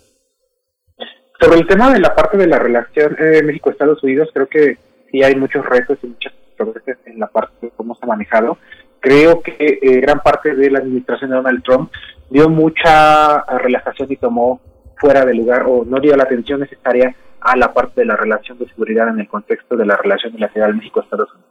Sobre 1.39 1.59
el 1.59 1.67
tema 1.67 1.93
de 1.93 1.99
la 1.99 2.13
parte 2.13 2.37
de 2.37 2.47
la 2.47 2.59
relación 2.59 3.15
México-Estados 3.45 4.03
Unidos, 4.03 4.29
creo 4.33 4.47
que 4.47 4.77
sí 5.09 5.23
hay 5.23 5.35
muchos 5.35 5.65
retos 5.65 5.97
y 6.03 6.07
muchas 6.07 6.33
progresos 6.57 6.97
en 7.05 7.19
la 7.19 7.27
parte 7.27 7.53
de 7.61 7.71
cómo 7.75 7.95
se 7.95 8.05
ha 8.05 8.07
manejado. 8.07 8.57
Creo 8.99 9.41
que 9.41 9.79
gran 10.01 10.19
parte 10.19 10.53
de 10.53 10.69
la 10.69 10.79
administración 10.79 11.29
de 11.29 11.37
Donald 11.37 11.63
Trump 11.63 11.91
dio 12.29 12.49
mucha 12.49 13.41
relajación 13.57 14.11
y 14.11 14.17
tomó 14.17 14.59
fuera 14.97 15.23
de 15.25 15.33
lugar 15.33 15.63
o 15.65 15.85
no 15.85 15.99
dio 16.01 16.15
la 16.17 16.23
atención 16.23 16.59
necesaria 16.59 17.15
a 17.39 17.55
la 17.55 17.73
parte 17.73 18.01
de 18.01 18.05
la 18.05 18.17
relación 18.17 18.57
de 18.57 18.67
seguridad 18.67 19.07
en 19.07 19.21
el 19.21 19.29
contexto 19.29 19.77
de 19.77 19.85
la 19.85 19.95
relación 19.95 20.33
bilateral 20.33 20.75
México-Estados 20.75 21.29
Unidos. 21.33 21.48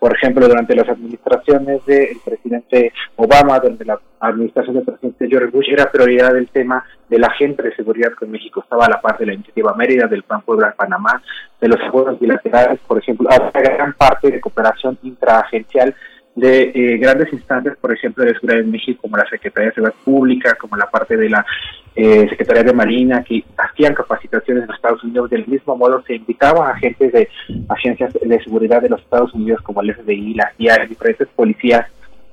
Por 0.00 0.16
ejemplo, 0.16 0.48
durante 0.48 0.74
las 0.74 0.88
administraciones 0.88 1.84
del 1.84 2.16
presidente 2.24 2.92
Obama, 3.16 3.60
durante 3.60 3.84
la 3.84 4.00
administración 4.18 4.76
del 4.76 4.84
presidente 4.84 5.28
George 5.28 5.50
Bush, 5.50 5.68
era 5.68 5.92
prioridad 5.92 6.34
el 6.36 6.48
tema 6.48 6.82
de 7.06 7.18
la 7.18 7.26
agente 7.26 7.62
de 7.62 7.76
seguridad 7.76 8.12
con 8.18 8.30
México. 8.30 8.60
Estaba 8.62 8.86
a 8.86 8.90
la 8.90 9.00
parte 9.00 9.24
de 9.24 9.26
la 9.26 9.34
iniciativa 9.34 9.74
Mérida, 9.74 10.06
del 10.06 10.22
Plan 10.22 10.40
Puebla-Panamá, 10.40 11.22
de 11.60 11.68
los 11.68 11.78
acuerdos 11.86 12.18
bilaterales, 12.18 12.80
por 12.86 12.98
ejemplo, 12.98 13.28
había 13.30 13.74
gran 13.76 13.92
parte 13.92 14.30
de 14.30 14.40
cooperación 14.40 14.98
intraagencial 15.02 15.94
de 16.34 16.70
eh, 16.74 16.98
grandes 16.98 17.32
instancias, 17.32 17.76
por 17.78 17.92
ejemplo, 17.92 18.24
de 18.24 18.34
seguridad 18.34 18.60
en 18.60 18.70
México, 18.70 19.02
como 19.02 19.16
la 19.16 19.28
Secretaría 19.28 19.68
de 19.68 19.74
Seguridad 19.74 19.98
Pública, 20.04 20.54
como 20.54 20.76
la 20.76 20.86
parte 20.86 21.16
de 21.16 21.28
la 21.28 21.44
eh, 21.96 22.28
Secretaría 22.28 22.62
de 22.62 22.72
Marina, 22.72 23.24
que 23.24 23.44
hacían 23.56 23.94
capacitaciones 23.94 24.64
en 24.64 24.74
Estados 24.74 25.02
Unidos. 25.02 25.30
Del 25.30 25.46
mismo 25.46 25.76
modo, 25.76 26.02
se 26.06 26.14
invitaba 26.14 26.68
a 26.68 26.72
agentes 26.72 27.12
de 27.12 27.28
agencias 27.68 28.12
de 28.14 28.42
seguridad 28.42 28.80
de 28.80 28.88
los 28.88 29.00
Estados 29.00 29.34
Unidos, 29.34 29.60
como 29.62 29.82
el 29.82 29.94
FBI, 29.94 30.34
la 30.34 30.52
CIA, 30.56 30.86
diferentes 30.88 31.28
policías 31.28 31.86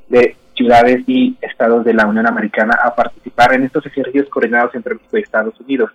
de 0.10 0.36
ciudades 0.56 1.04
y 1.08 1.38
estados 1.42 1.86
de 1.86 1.94
la 1.94 2.08
Unión 2.08 2.28
Americana 2.28 2.78
a 2.84 2.96
participar 2.96 3.54
en 3.54 3.64
estos 3.64 3.86
ejercicios 3.86 4.28
coordinados 4.30 4.74
entre 4.76 4.96
México 4.96 5.18
y 5.18 5.22
Estados 5.22 5.60
Unidos. 5.60 5.92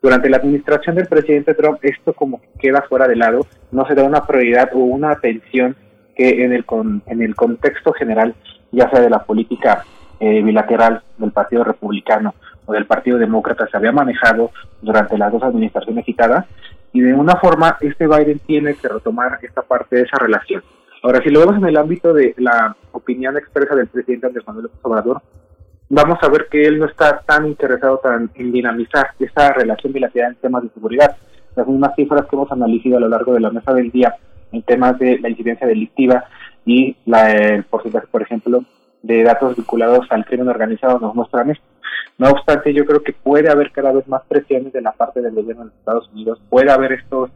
Durante 0.00 0.28
la 0.28 0.36
administración 0.36 0.96
del 0.96 1.06
presidente 1.06 1.54
Trump, 1.54 1.78
esto 1.82 2.12
como 2.12 2.40
queda 2.58 2.82
fuera 2.82 3.08
de 3.08 3.16
lado, 3.16 3.46
no 3.72 3.86
se 3.86 3.94
da 3.94 4.02
una 4.04 4.26
prioridad 4.26 4.70
o 4.74 4.78
una 4.78 5.10
atención 5.10 5.76
que 6.14 6.44
en 6.44 6.52
el, 6.52 6.64
en 7.06 7.22
el 7.22 7.34
contexto 7.34 7.92
general, 7.92 8.34
ya 8.72 8.88
sea 8.90 9.00
de 9.00 9.10
la 9.10 9.24
política 9.24 9.84
eh, 10.20 10.42
bilateral 10.42 11.02
del 11.18 11.32
Partido 11.32 11.64
Republicano 11.64 12.34
o 12.66 12.72
del 12.72 12.86
Partido 12.86 13.18
Demócrata, 13.18 13.66
se 13.66 13.76
había 13.76 13.92
manejado 13.92 14.50
durante 14.80 15.18
las 15.18 15.32
dos 15.32 15.42
administraciones 15.42 16.04
citadas, 16.04 16.46
y 16.92 17.00
de 17.00 17.12
una 17.12 17.36
forma 17.36 17.76
este 17.80 18.06
Biden 18.06 18.38
tiene 18.38 18.74
que 18.74 18.88
retomar 18.88 19.38
esta 19.42 19.62
parte 19.62 19.96
de 19.96 20.02
esa 20.02 20.16
relación. 20.16 20.62
Ahora, 21.02 21.20
si 21.22 21.28
lo 21.28 21.40
vemos 21.40 21.56
en 21.56 21.66
el 21.66 21.76
ámbito 21.76 22.14
de 22.14 22.34
la 22.38 22.74
opinión 22.92 23.36
expresa 23.36 23.74
del 23.74 23.88
presidente 23.88 24.28
Andrés 24.28 24.46
Manuel 24.46 24.64
López 24.64 24.80
Obrador, 24.82 25.20
vamos 25.90 26.18
a 26.22 26.28
ver 26.28 26.46
que 26.50 26.64
él 26.64 26.78
no 26.78 26.86
está 26.86 27.20
tan 27.26 27.46
interesado 27.46 27.98
tan 27.98 28.30
en 28.36 28.52
dinamizar 28.52 29.08
esa 29.18 29.52
relación 29.52 29.92
bilateral 29.92 30.32
en 30.32 30.38
temas 30.38 30.62
de 30.62 30.70
seguridad. 30.70 31.16
Las 31.56 31.66
mismas 31.66 31.94
cifras 31.94 32.26
que 32.26 32.36
hemos 32.36 32.50
analizado 32.50 32.96
a 32.96 33.00
lo 33.00 33.08
largo 33.08 33.34
de 33.34 33.40
la 33.40 33.50
mesa 33.50 33.74
del 33.74 33.90
día 33.90 34.14
en 34.54 34.62
temas 34.62 34.98
de 34.98 35.18
la 35.18 35.28
incidencia 35.28 35.66
delictiva 35.66 36.24
y 36.64 36.96
la, 37.06 37.32
el 37.32 37.64
porcentaje, 37.64 38.06
por 38.06 38.22
ejemplo, 38.22 38.64
de 39.02 39.22
datos 39.22 39.56
vinculados 39.56 40.06
al 40.10 40.24
crimen 40.24 40.48
organizado 40.48 40.98
nos 40.98 41.14
muestran 41.14 41.50
esto. 41.50 41.64
No 42.16 42.30
obstante, 42.30 42.72
yo 42.72 42.86
creo 42.86 43.02
que 43.02 43.12
puede 43.12 43.50
haber 43.50 43.70
cada 43.72 43.92
vez 43.92 44.06
más 44.08 44.22
presiones 44.26 44.72
de 44.72 44.80
la 44.80 44.92
parte 44.92 45.20
del 45.20 45.34
gobierno 45.34 45.64
de 45.64 45.70
los 45.70 45.78
Estados 45.78 46.10
Unidos, 46.12 46.40
puede 46.48 46.70
haber 46.70 46.92
estos 46.92 47.30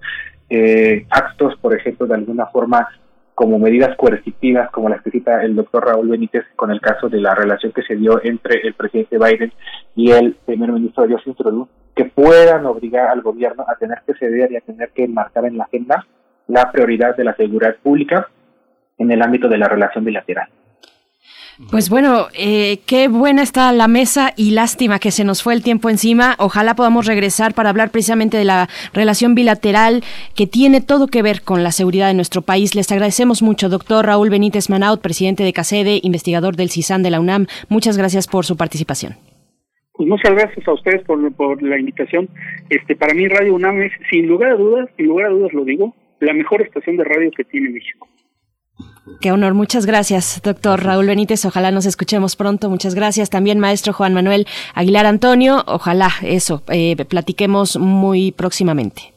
eh, 0.49 1.07
actos, 1.11 1.57
por 1.61 1.75
ejemplo, 1.75 2.07
de 2.07 2.15
alguna 2.15 2.47
forma 2.47 2.89
como 3.35 3.59
medidas 3.59 3.97
coercitivas, 3.97 4.71
como 4.71 4.89
las 4.89 5.03
que 5.03 5.13
cita 5.13 5.43
el 5.43 5.55
doctor 5.55 5.87
Raúl 5.87 6.09
Benítez 6.09 6.45
con 6.57 6.73
el 6.73 6.81
caso 6.81 7.09
de 7.09 7.21
la 7.21 7.35
relación 7.35 7.71
que 7.71 7.83
se 7.83 7.95
dio 7.95 8.21
entre 8.25 8.67
el 8.67 8.75
presidente 8.75 9.17
Biden 9.17 9.53
y 9.95 10.11
el 10.11 10.35
primer 10.45 10.73
ministro 10.73 11.07
Justin 11.09 11.35
Trudeau, 11.35 11.69
que 11.95 12.07
puedan 12.07 12.67
obligar 12.67 13.09
al 13.09 13.23
gobierno 13.23 13.65
a 13.69 13.77
tener 13.77 13.99
que 14.07 14.15
ceder 14.15 14.51
y 14.51 14.57
a 14.57 14.61
tener 14.61 14.91
que 14.91 15.07
marcar 15.07 15.45
en 15.45 15.57
la 15.57 15.65
agenda 15.65 16.05
la 16.49 16.73
prioridad 16.73 17.17
de 17.17 17.25
la 17.25 17.37
seguridad 17.37 17.77
pública 17.83 18.29
en 18.99 19.13
el 19.13 19.23
ámbito 19.23 19.49
de 19.49 19.59
la 19.59 19.69
relación 19.69 20.05
bilateral. 20.05 20.49
Pues 21.73 21.91
bueno, 21.91 22.29
eh, 22.39 22.79
qué 22.87 23.09
buena 23.09 23.43
está 23.43 23.73
la 23.73 23.89
mesa 23.89 24.33
y 24.37 24.53
lástima 24.53 25.01
que 25.01 25.11
se 25.11 25.25
nos 25.25 25.43
fue 25.43 25.55
el 25.55 25.65
tiempo 25.65 25.91
encima. 25.91 26.37
Ojalá 26.39 26.77
podamos 26.77 27.07
regresar 27.07 27.53
para 27.53 27.71
hablar 27.71 27.91
precisamente 27.91 28.37
de 28.37 28.45
la 28.45 28.69
relación 28.95 29.35
bilateral 29.35 30.05
que 30.37 30.47
tiene 30.47 30.81
todo 30.81 31.09
que 31.09 31.21
ver 31.21 31.43
con 31.43 31.65
la 31.65 31.73
seguridad 31.73 32.07
de 32.07 32.15
nuestro 32.15 32.43
país. 32.43 32.77
Les 32.77 32.93
agradecemos 32.93 33.43
mucho, 33.43 33.69
doctor 33.69 34.07
Raúl 34.07 34.31
Benítez 34.31 34.71
Manaut, 34.71 35.01
presidente 35.01 35.43
de 35.43 35.53
CACEDE, 35.53 35.99
investigador 36.05 36.55
del 36.55 36.71
CISAN 36.71 37.03
de 37.03 37.11
la 37.11 37.19
UNAM. 37.19 37.47
Muchas 37.69 37.99
gracias 37.99 38.29
por 38.29 38.45
su 38.45 38.57
participación. 38.57 39.15
Pues 39.95 40.09
muchas 40.09 40.31
gracias 40.31 40.69
a 40.69 40.73
ustedes 40.73 41.03
por, 41.03 41.33
por 41.35 41.61
la 41.61 41.77
invitación. 41.77 42.29
Este, 42.71 42.95
para 42.95 43.15
mí 43.15 43.27
Radio 43.27 43.57
UNAM 43.57 43.83
es, 43.83 43.93
sin 44.11 44.29
lugar 44.29 44.53
a 44.53 44.57
dudas, 44.57 44.89
sin 44.97 45.07
lugar 45.07 45.27
a 45.27 45.31
dudas 45.31 45.53
lo 45.53 45.65
digo, 45.65 45.93
la 46.21 46.33
mejor 46.33 46.63
estación 46.63 46.97
de 46.97 47.05
radio 47.05 47.31
que 47.37 47.45
tiene 47.45 47.71
México. 47.71 48.09
Qué 49.21 49.33
honor, 49.33 49.55
muchas 49.55 49.87
gracias, 49.87 50.41
doctor 50.43 50.85
Raúl 50.85 51.07
Benítez. 51.07 51.45
Ojalá 51.45 51.71
nos 51.71 51.87
escuchemos 51.87 52.37
pronto. 52.37 52.71
Muchas 52.71 52.95
gracias. 52.95 53.31
También, 53.31 53.59
maestro 53.59 53.93
Juan 53.93 54.15
Manuel 54.15 54.47
Aguilar 54.75 55.07
Antonio. 55.07 55.65
Ojalá 55.67 56.11
eso, 56.23 56.63
eh, 56.71 56.95
platiquemos 57.09 57.79
muy 57.79 58.33
próximamente. 58.33 59.13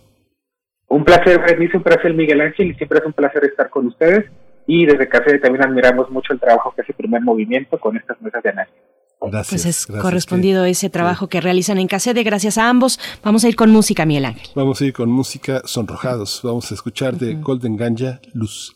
Un 0.88 1.06
placer, 1.06 1.40
Bernice, 1.40 1.78
un 1.78 1.84
placer, 1.84 2.14
Miguel 2.14 2.42
Ángel, 2.42 2.72
y 2.72 2.74
siempre 2.76 3.00
es 3.00 3.06
un 3.06 3.14
placer 3.14 3.46
estar 3.46 3.70
con 3.70 3.88
ustedes. 3.88 4.26
Y 4.66 4.86
desde 4.86 5.08
Café 5.08 5.38
también 5.40 5.66
admiramos 5.66 6.10
mucho 6.10 6.34
el 6.34 6.40
trabajo 6.40 6.74
que 6.76 6.82
hace 6.82 6.94
Primer 6.94 7.22
Movimiento 7.22 7.80
con 7.80 7.96
estas 7.96 8.22
mesas 8.22 8.42
de 8.44 8.50
análisis. 8.50 8.80
Gracias, 9.22 9.64
pues 9.64 9.66
es 9.66 10.02
correspondido 10.02 10.66
ese 10.66 10.90
trabajo 10.90 11.28
que 11.28 11.42
realizan 11.42 11.78
en 11.78 11.88
Casede. 11.88 12.24
Gracias 12.24 12.58
a 12.58 12.70
ambos. 12.70 13.00
Vamos 13.24 13.44
a 13.44 13.50
ir 13.50 13.56
con 13.56 13.70
música, 13.70 14.06
Miguel 14.06 14.26
Ángel. 14.26 14.50
Vamos 14.56 14.82
a 14.82 14.86
ir 14.86 14.94
con 14.94 15.10
música 15.10 15.62
sonrojados. 15.66 16.42
Vamos 16.44 16.72
a 16.72 16.74
escuchar 16.74 17.18
de 17.18 17.36
Golden 17.36 17.78
Ganja, 17.78 18.20
Luz. 18.34 18.76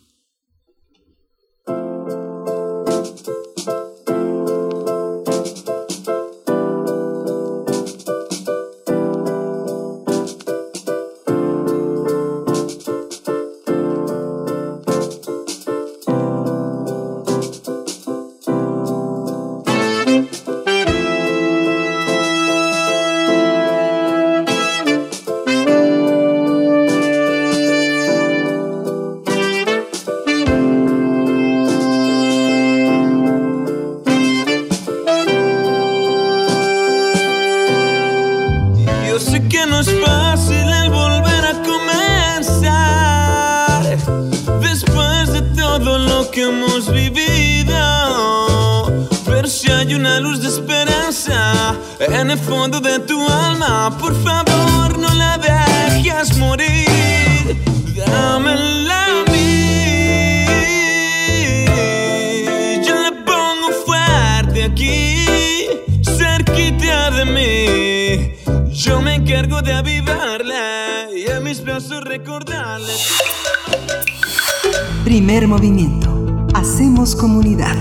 Primer 75.46 75.62
movimiento. 75.62 76.10
Hacemos 76.56 77.16
comunidad. 77.16 77.76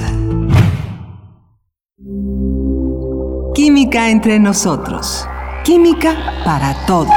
Química 3.54 4.10
entre 4.10 4.38
nosotros. 4.38 5.26
Química 5.64 6.14
para 6.44 6.74
todos. 6.86 7.08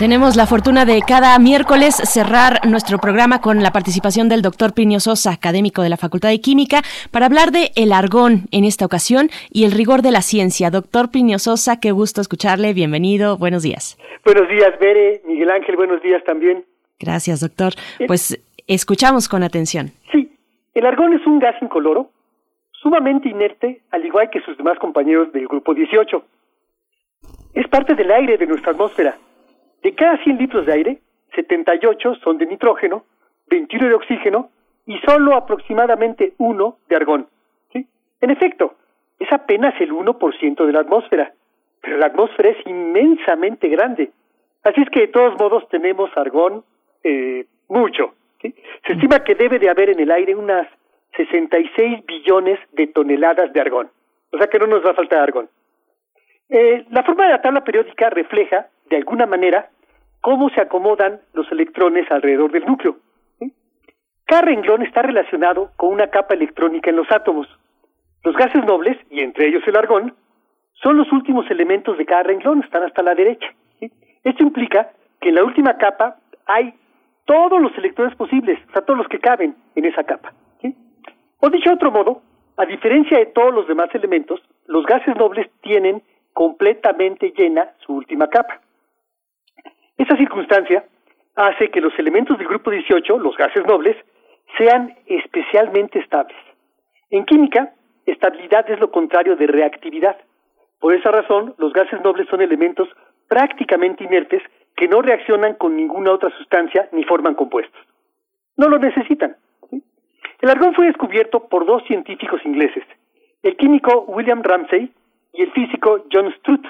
Tenemos 0.00 0.34
la 0.34 0.48
fortuna 0.48 0.84
de 0.84 1.00
cada 1.06 1.38
miércoles 1.38 1.94
cerrar 1.94 2.66
nuestro 2.66 2.98
programa 2.98 3.40
con 3.40 3.62
la 3.62 3.70
participación 3.70 4.28
del 4.28 4.42
doctor 4.42 4.74
Plinio 4.74 4.98
Sosa, 4.98 5.30
académico 5.30 5.82
de 5.82 5.90
la 5.90 5.96
Facultad 5.96 6.30
de 6.30 6.40
Química, 6.40 6.82
para 7.12 7.26
hablar 7.26 7.52
de 7.52 7.70
el 7.76 7.92
argón 7.92 8.48
en 8.50 8.64
esta 8.64 8.84
ocasión 8.84 9.30
y 9.52 9.64
el 9.64 9.70
rigor 9.70 10.02
de 10.02 10.10
la 10.10 10.22
ciencia. 10.22 10.70
Doctor 10.70 11.12
Plinio 11.12 11.38
Sosa, 11.38 11.78
qué 11.78 11.92
gusto 11.92 12.20
escucharle. 12.20 12.72
Bienvenido. 12.72 13.38
Buenos 13.38 13.62
días. 13.62 13.96
Buenos 14.24 14.48
días, 14.48 14.76
Bere. 14.80 15.22
Miguel 15.24 15.52
Ángel, 15.52 15.76
buenos 15.76 16.02
días 16.02 16.20
también. 16.24 16.64
Gracias, 16.98 17.40
doctor. 17.40 17.74
Pues 18.06 18.38
escuchamos 18.66 19.28
con 19.28 19.42
atención. 19.42 19.92
Sí, 20.12 20.36
el 20.74 20.86
argón 20.86 21.12
es 21.14 21.26
un 21.26 21.38
gas 21.38 21.56
incoloro, 21.60 22.10
sumamente 22.72 23.28
inerte, 23.28 23.82
al 23.90 24.04
igual 24.04 24.30
que 24.30 24.40
sus 24.40 24.56
demás 24.56 24.78
compañeros 24.78 25.32
del 25.32 25.46
grupo 25.48 25.74
18. 25.74 26.24
Es 27.54 27.68
parte 27.68 27.94
del 27.94 28.10
aire 28.10 28.36
de 28.36 28.46
nuestra 28.46 28.72
atmósfera 28.72 29.16
de 29.84 29.94
cada 29.94 30.16
100 30.24 30.38
litros 30.38 30.66
de 30.66 30.72
aire, 30.72 30.98
78 31.36 32.14
son 32.24 32.38
de 32.38 32.46
nitrógeno, 32.46 33.04
21 33.48 33.88
de 33.88 33.94
oxígeno 33.94 34.50
y 34.86 34.98
solo 35.06 35.36
aproximadamente 35.36 36.32
1 36.38 36.78
de 36.88 36.96
argón. 36.96 37.28
¿sí? 37.72 37.86
En 38.22 38.30
efecto, 38.30 38.74
es 39.18 39.30
apenas 39.30 39.78
el 39.80 39.92
1% 39.92 40.64
de 40.64 40.72
la 40.72 40.80
atmósfera, 40.80 41.32
pero 41.82 41.98
la 41.98 42.06
atmósfera 42.06 42.48
es 42.48 42.66
inmensamente 42.66 43.68
grande. 43.68 44.10
Así 44.62 44.80
es 44.80 44.88
que 44.88 45.00
de 45.00 45.08
todos 45.08 45.38
modos 45.38 45.68
tenemos 45.68 46.10
argón 46.16 46.64
eh, 47.02 47.44
mucho. 47.68 48.14
Se 48.86 48.92
estima 48.92 49.24
que 49.24 49.34
debe 49.34 49.58
de 49.58 49.70
haber 49.70 49.90
en 49.90 50.00
el 50.00 50.10
aire 50.10 50.34
unas 50.34 50.66
66 51.16 52.04
billones 52.06 52.58
de 52.72 52.86
toneladas 52.88 53.52
de 53.52 53.60
argón. 53.60 53.90
O 54.32 54.38
sea 54.38 54.48
que 54.48 54.58
no 54.58 54.66
nos 54.66 54.84
va 54.84 54.90
a 54.90 54.94
faltar 54.94 55.20
argón. 55.20 55.48
Eh, 56.48 56.84
la 56.90 57.02
forma 57.04 57.24
de 57.24 57.32
la 57.32 57.42
tabla 57.42 57.64
periódica 57.64 58.10
refleja, 58.10 58.66
de 58.90 58.96
alguna 58.96 59.26
manera, 59.26 59.70
cómo 60.20 60.50
se 60.50 60.60
acomodan 60.60 61.20
los 61.32 61.50
electrones 61.52 62.10
alrededor 62.10 62.52
del 62.52 62.66
núcleo. 62.66 62.96
Cada 64.26 64.42
renglón 64.42 64.82
está 64.82 65.02
relacionado 65.02 65.70
con 65.76 65.92
una 65.92 66.08
capa 66.08 66.34
electrónica 66.34 66.90
en 66.90 66.96
los 66.96 67.10
átomos. 67.10 67.46
Los 68.22 68.34
gases 68.36 68.64
nobles, 68.64 68.96
y 69.10 69.20
entre 69.20 69.48
ellos 69.48 69.62
el 69.66 69.76
argón, 69.76 70.14
son 70.72 70.96
los 70.96 71.10
últimos 71.12 71.50
elementos 71.50 71.96
de 71.98 72.06
cada 72.06 72.24
renglón, 72.24 72.62
están 72.64 72.82
hasta 72.82 73.02
la 73.02 73.14
derecha. 73.14 73.46
Esto 74.24 74.42
implica 74.42 74.90
que 75.20 75.28
en 75.28 75.34
la 75.36 75.44
última 75.44 75.76
capa 75.76 76.16
hay 76.46 76.74
todos 77.24 77.60
los 77.60 77.76
electrones 77.78 78.14
posibles, 78.16 78.58
o 78.68 78.72
sea, 78.72 78.82
todos 78.82 78.98
los 78.98 79.08
que 79.08 79.18
caben 79.18 79.56
en 79.74 79.84
esa 79.84 80.04
capa. 80.04 80.32
O 81.40 81.50
dicho 81.50 81.68
de 81.68 81.76
otro 81.76 81.90
modo, 81.90 82.22
a 82.56 82.64
diferencia 82.64 83.18
de 83.18 83.26
todos 83.26 83.52
los 83.52 83.68
demás 83.68 83.94
elementos, 83.94 84.40
los 84.66 84.86
gases 84.86 85.14
nobles 85.16 85.50
tienen 85.60 86.02
completamente 86.32 87.32
llena 87.36 87.70
su 87.84 87.94
última 87.94 88.28
capa. 88.28 88.60
Esta 89.98 90.16
circunstancia 90.16 90.84
hace 91.36 91.70
que 91.70 91.80
los 91.80 91.92
elementos 91.98 92.38
del 92.38 92.48
grupo 92.48 92.70
18, 92.70 93.18
los 93.18 93.36
gases 93.36 93.66
nobles, 93.66 93.96
sean 94.56 94.94
especialmente 95.06 95.98
estables. 95.98 96.36
En 97.10 97.24
química, 97.24 97.74
estabilidad 98.06 98.68
es 98.70 98.80
lo 98.80 98.90
contrario 98.90 99.36
de 99.36 99.46
reactividad. 99.46 100.16
Por 100.80 100.94
esa 100.94 101.10
razón, 101.10 101.54
los 101.58 101.72
gases 101.72 102.00
nobles 102.02 102.28
son 102.28 102.40
elementos 102.40 102.88
prácticamente 103.28 104.04
inertes 104.04 104.42
que 104.76 104.88
no 104.88 105.02
reaccionan 105.02 105.54
con 105.54 105.76
ninguna 105.76 106.12
otra 106.12 106.30
sustancia 106.36 106.88
ni 106.92 107.04
forman 107.04 107.34
compuestos. 107.34 107.80
No 108.56 108.68
lo 108.68 108.78
necesitan. 108.78 109.36
El 110.40 110.50
argón 110.50 110.74
fue 110.74 110.86
descubierto 110.86 111.48
por 111.48 111.64
dos 111.64 111.82
científicos 111.84 112.40
ingleses, 112.44 112.84
el 113.42 113.56
químico 113.56 114.04
William 114.08 114.42
Ramsay 114.42 114.92
y 115.32 115.42
el 115.42 115.52
físico 115.52 116.04
John 116.12 116.32
Strutt. 116.38 116.66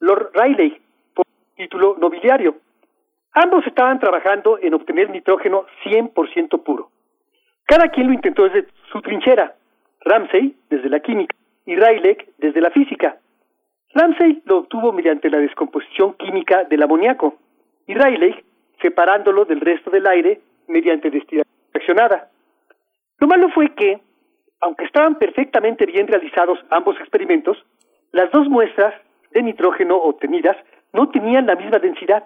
Lord 0.00 0.30
Rayleigh 0.34 0.80
título 1.56 1.96
nobiliario. 1.98 2.56
Ambos 3.32 3.66
estaban 3.66 3.98
trabajando 3.98 4.58
en 4.60 4.74
obtener 4.74 5.10
nitrógeno 5.10 5.66
100% 5.84 6.62
puro. 6.62 6.90
Cada 7.64 7.88
quien 7.88 8.08
lo 8.08 8.12
intentó 8.12 8.44
desde 8.44 8.68
su 8.92 9.00
trinchera. 9.00 9.54
Ramsey 10.00 10.54
desde 10.68 10.90
la 10.90 11.00
química 11.00 11.34
y 11.64 11.76
Rayleigh 11.76 12.18
desde 12.38 12.60
la 12.60 12.70
física. 12.70 13.16
Ramsey 13.94 14.42
lo 14.44 14.58
obtuvo 14.58 14.92
mediante 14.92 15.30
la 15.30 15.38
descomposición 15.38 16.14
química 16.14 16.64
del 16.64 16.82
amoníaco 16.82 17.36
y 17.86 17.94
Rayleigh 17.94 18.44
separándolo 18.82 19.44
del 19.44 19.60
resto 19.60 19.90
del 19.90 20.06
aire 20.06 20.40
mediante 20.66 21.10
destilación 21.10 21.54
reaccionada. 21.72 22.28
Lo 23.18 23.28
malo 23.28 23.48
fue 23.50 23.72
que, 23.74 24.00
aunque 24.60 24.84
estaban 24.84 25.14
perfectamente 25.16 25.86
bien 25.86 26.08
realizados 26.08 26.58
ambos 26.70 26.98
experimentos, 26.98 27.56
las 28.10 28.30
dos 28.32 28.48
muestras 28.48 28.94
de 29.30 29.42
nitrógeno 29.42 29.96
obtenidas 29.96 30.56
no 30.92 31.08
tenían 31.10 31.46
la 31.46 31.54
misma 31.54 31.78
densidad. 31.78 32.24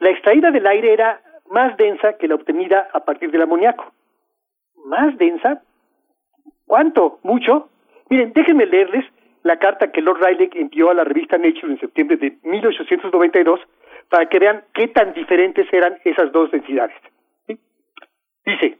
La 0.00 0.10
extraída 0.10 0.50
del 0.50 0.66
aire 0.66 0.92
era 0.92 1.20
más 1.50 1.76
densa 1.76 2.14
que 2.14 2.28
la 2.28 2.34
obtenida 2.34 2.88
a 2.92 3.00
partir 3.00 3.30
del 3.30 3.42
amoníaco. 3.42 3.92
¿Más 4.86 5.16
densa? 5.18 5.62
¿Cuánto? 6.66 7.20
¿Mucho? 7.22 7.68
Miren, 8.08 8.32
déjenme 8.32 8.66
leerles 8.66 9.04
la 9.42 9.58
carta 9.58 9.90
que 9.90 10.02
Lord 10.02 10.20
Rayleigh 10.20 10.50
envió 10.54 10.90
a 10.90 10.94
la 10.94 11.04
revista 11.04 11.38
Nature 11.38 11.72
en 11.72 11.80
septiembre 11.80 12.16
de 12.16 12.36
1892 12.42 13.60
para 14.08 14.26
que 14.26 14.38
vean 14.38 14.64
qué 14.74 14.88
tan 14.88 15.12
diferentes 15.14 15.66
eran 15.72 15.96
esas 16.04 16.32
dos 16.32 16.50
densidades. 16.50 16.96
Dice, 18.44 18.78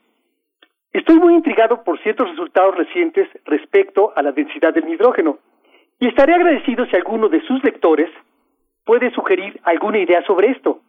estoy 0.92 1.18
muy 1.18 1.34
intrigado 1.34 1.84
por 1.84 2.00
ciertos 2.02 2.28
resultados 2.30 2.76
recientes 2.76 3.28
respecto 3.44 4.12
a 4.16 4.22
la 4.22 4.32
densidad 4.32 4.74
del 4.74 4.86
nitrógeno 4.86 5.39
y 5.98 6.08
estaré 6.08 6.34
agradecido 6.34 6.86
si 6.86 6.97
alguno 6.97 7.28
de 7.28 7.40
sus 7.42 7.62
lectores 7.62 8.10
puede 8.84 9.10
sugerir 9.12 9.60
alguna 9.64 9.98
idea 9.98 10.22
sobre 10.26 10.50
esto. 10.50 10.80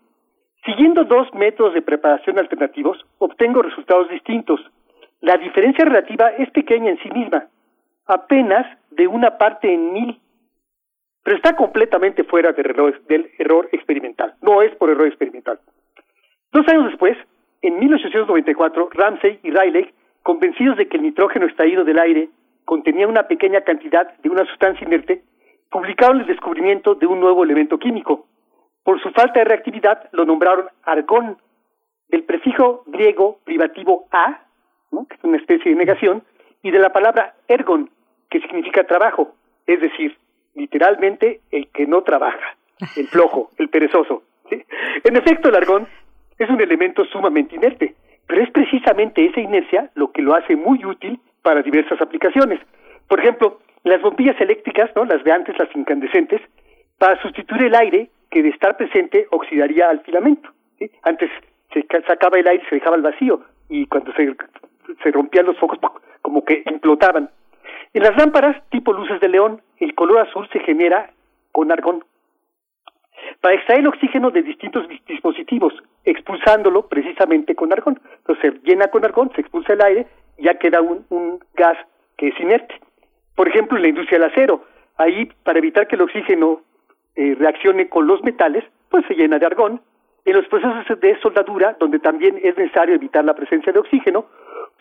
Siguiendo 0.65 1.03
dos 1.03 1.33
métodos 1.33 1.73
de 1.73 1.81
preparación 1.81 2.39
alternativos, 2.39 2.97
obtengo 3.17 3.61
resultados 3.61 4.09
distintos. 4.09 4.59
La 5.19 5.37
diferencia 5.37 5.85
relativa 5.85 6.29
es 6.37 6.49
pequeña 6.51 6.91
en 6.91 6.99
sí 6.99 7.09
misma, 7.11 7.47
apenas 8.05 8.65
de 8.91 9.07
una 9.07 9.37
parte 9.37 9.73
en 9.73 9.93
mil, 9.93 10.19
pero 11.23 11.37
está 11.37 11.55
completamente 11.55 12.23
fuera 12.23 12.51
del 12.51 12.67
error, 12.67 13.01
del 13.07 13.31
error 13.37 13.69
experimental. 13.71 14.35
No 14.41 14.61
es 14.61 14.75
por 14.75 14.89
error 14.89 15.07
experimental. 15.07 15.59
Dos 16.51 16.67
años 16.67 16.85
después, 16.89 17.17
en 17.61 17.79
1894, 17.79 18.89
Ramsey 18.91 19.39
y 19.43 19.51
Rayleigh, 19.51 19.93
convencidos 20.23 20.77
de 20.77 20.87
que 20.87 20.97
el 20.97 21.03
nitrógeno 21.03 21.45
extraído 21.45 21.83
del 21.83 21.99
aire 21.99 22.29
contenía 22.65 23.07
una 23.07 23.27
pequeña 23.27 23.61
cantidad 23.61 24.15
de 24.17 24.29
una 24.29 24.45
sustancia 24.45 24.85
inerte, 24.85 25.23
publicaron 25.69 26.21
el 26.21 26.27
descubrimiento 26.27 26.95
de 26.95 27.07
un 27.07 27.19
nuevo 27.19 27.43
elemento 27.43 27.77
químico. 27.77 28.27
Por 28.83 29.01
su 29.01 29.09
falta 29.11 29.39
de 29.39 29.45
reactividad 29.45 30.09
lo 30.11 30.25
nombraron 30.25 30.67
argón, 30.83 31.37
del 32.09 32.23
prefijo 32.23 32.83
griego 32.87 33.39
privativo 33.45 34.07
a, 34.11 34.41
que 35.07 35.15
es 35.15 35.23
una 35.23 35.37
especie 35.37 35.71
de 35.71 35.77
negación, 35.77 36.23
y 36.63 36.71
de 36.71 36.79
la 36.79 36.91
palabra 36.91 37.35
ergon, 37.47 37.89
que 38.29 38.39
significa 38.41 38.83
trabajo, 38.85 39.35
es 39.67 39.81
decir, 39.81 40.17
literalmente 40.55 41.41
el 41.51 41.67
que 41.69 41.85
no 41.85 42.03
trabaja, 42.03 42.55
el 42.97 43.07
flojo, 43.07 43.51
el 43.57 43.69
perezoso. 43.69 44.23
En 45.03 45.15
efecto, 45.15 45.49
el 45.49 45.55
argón 45.55 45.87
es 46.37 46.49
un 46.49 46.61
elemento 46.61 47.05
sumamente 47.05 47.55
inerte, 47.55 47.95
pero 48.27 48.43
es 48.43 48.51
precisamente 48.51 49.25
esa 49.25 49.39
inercia 49.39 49.89
lo 49.95 50.11
que 50.11 50.21
lo 50.21 50.33
hace 50.35 50.55
muy 50.55 50.83
útil 50.85 51.19
para 51.41 51.61
diversas 51.61 52.01
aplicaciones. 52.01 52.59
Por 53.07 53.19
ejemplo, 53.19 53.59
las 53.83 54.01
bombillas 54.01 54.39
eléctricas, 54.39 54.89
¿no? 54.95 55.05
las 55.05 55.23
de 55.23 55.31
antes, 55.31 55.57
las 55.57 55.73
incandescentes, 55.75 56.41
para 56.97 57.21
sustituir 57.21 57.63
el 57.63 57.75
aire 57.75 58.09
que 58.29 58.43
de 58.43 58.49
estar 58.49 58.77
presente 58.77 59.27
oxidaría 59.31 59.89
al 59.89 60.01
filamento. 60.01 60.49
Antes 61.03 61.29
se 61.73 61.85
sacaba 62.07 62.39
el 62.39 62.47
aire, 62.47 62.63
se 62.69 62.75
dejaba 62.75 62.95
el 62.95 63.01
vacío 63.01 63.41
y 63.69 63.85
cuando 63.87 64.11
se, 64.13 64.35
se 65.03 65.11
rompían 65.11 65.45
los 65.45 65.57
focos 65.57 65.79
como 66.21 66.43
que 66.45 66.63
implotaban. 66.65 67.29
En 67.93 68.03
las 68.03 68.15
lámparas 68.17 68.61
tipo 68.69 68.93
luces 68.93 69.19
de 69.19 69.29
león, 69.29 69.61
el 69.77 69.93
color 69.95 70.19
azul 70.19 70.47
se 70.51 70.59
genera 70.61 71.11
con 71.51 71.71
argón. 71.71 72.03
Para 73.39 73.55
extraer 73.55 73.87
oxígeno 73.87 74.31
de 74.31 74.41
distintos 74.41 74.87
dispositivos, 75.07 75.73
expulsándolo 76.05 76.87
precisamente 76.87 77.55
con 77.55 77.71
argón. 77.71 77.99
Entonces 78.17 78.53
se 78.53 78.59
llena 78.67 78.87
con 78.87 79.05
argón, 79.05 79.31
se 79.35 79.41
expulsa 79.41 79.73
el 79.73 79.81
aire 79.81 80.07
y 80.37 80.43
ya 80.43 80.55
queda 80.55 80.81
un, 80.81 81.05
un 81.09 81.39
gas 81.53 81.77
que 82.17 82.29
es 82.29 82.39
inerte. 82.39 82.79
Por 83.35 83.47
ejemplo, 83.47 83.77
en 83.77 83.83
la 83.83 83.89
industria 83.89 84.19
del 84.19 84.31
acero, 84.31 84.65
ahí 84.97 85.29
para 85.43 85.59
evitar 85.59 85.87
que 85.87 85.95
el 85.95 86.03
oxígeno 86.03 86.61
eh, 87.15 87.35
reaccione 87.37 87.89
con 87.89 88.07
los 88.07 88.23
metales, 88.23 88.63
pues 88.89 89.05
se 89.07 89.15
llena 89.15 89.39
de 89.39 89.45
argón. 89.45 89.81
En 90.23 90.35
los 90.35 90.47
procesos 90.47 90.99
de 90.99 91.19
soldadura, 91.19 91.75
donde 91.79 91.99
también 91.99 92.39
es 92.43 92.55
necesario 92.55 92.95
evitar 92.95 93.25
la 93.25 93.33
presencia 93.33 93.73
de 93.73 93.79
oxígeno, 93.79 94.27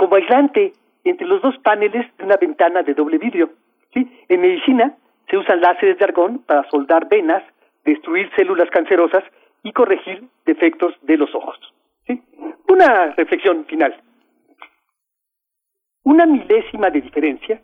como 0.01 0.15
aislante 0.17 0.73
entre 1.05 1.27
los 1.27 1.43
dos 1.43 1.59
paneles 1.59 2.07
de 2.17 2.25
una 2.25 2.39
ventana 2.39 2.83
de 2.83 2.95
doble 2.95 3.19
vidrio. 3.19 3.51
¿sí? 3.93 4.11
En 4.31 4.41
medicina 4.41 4.97
se 5.29 5.37
usan 5.37 5.61
láseres 5.61 5.99
de 5.99 6.05
argón 6.07 6.39
para 6.39 6.67
soldar 6.71 7.07
venas, 7.07 7.43
destruir 7.85 8.31
células 8.35 8.71
cancerosas 8.71 9.23
y 9.63 9.73
corregir 9.73 10.25
defectos 10.47 10.95
de 11.03 11.19
los 11.19 11.35
ojos. 11.35 11.59
¿sí? 12.07 12.23
Una 12.67 13.13
reflexión 13.15 13.67
final. 13.67 13.95
Una 16.05 16.25
milésima 16.25 16.89
de 16.89 17.03
diferencia, 17.03 17.61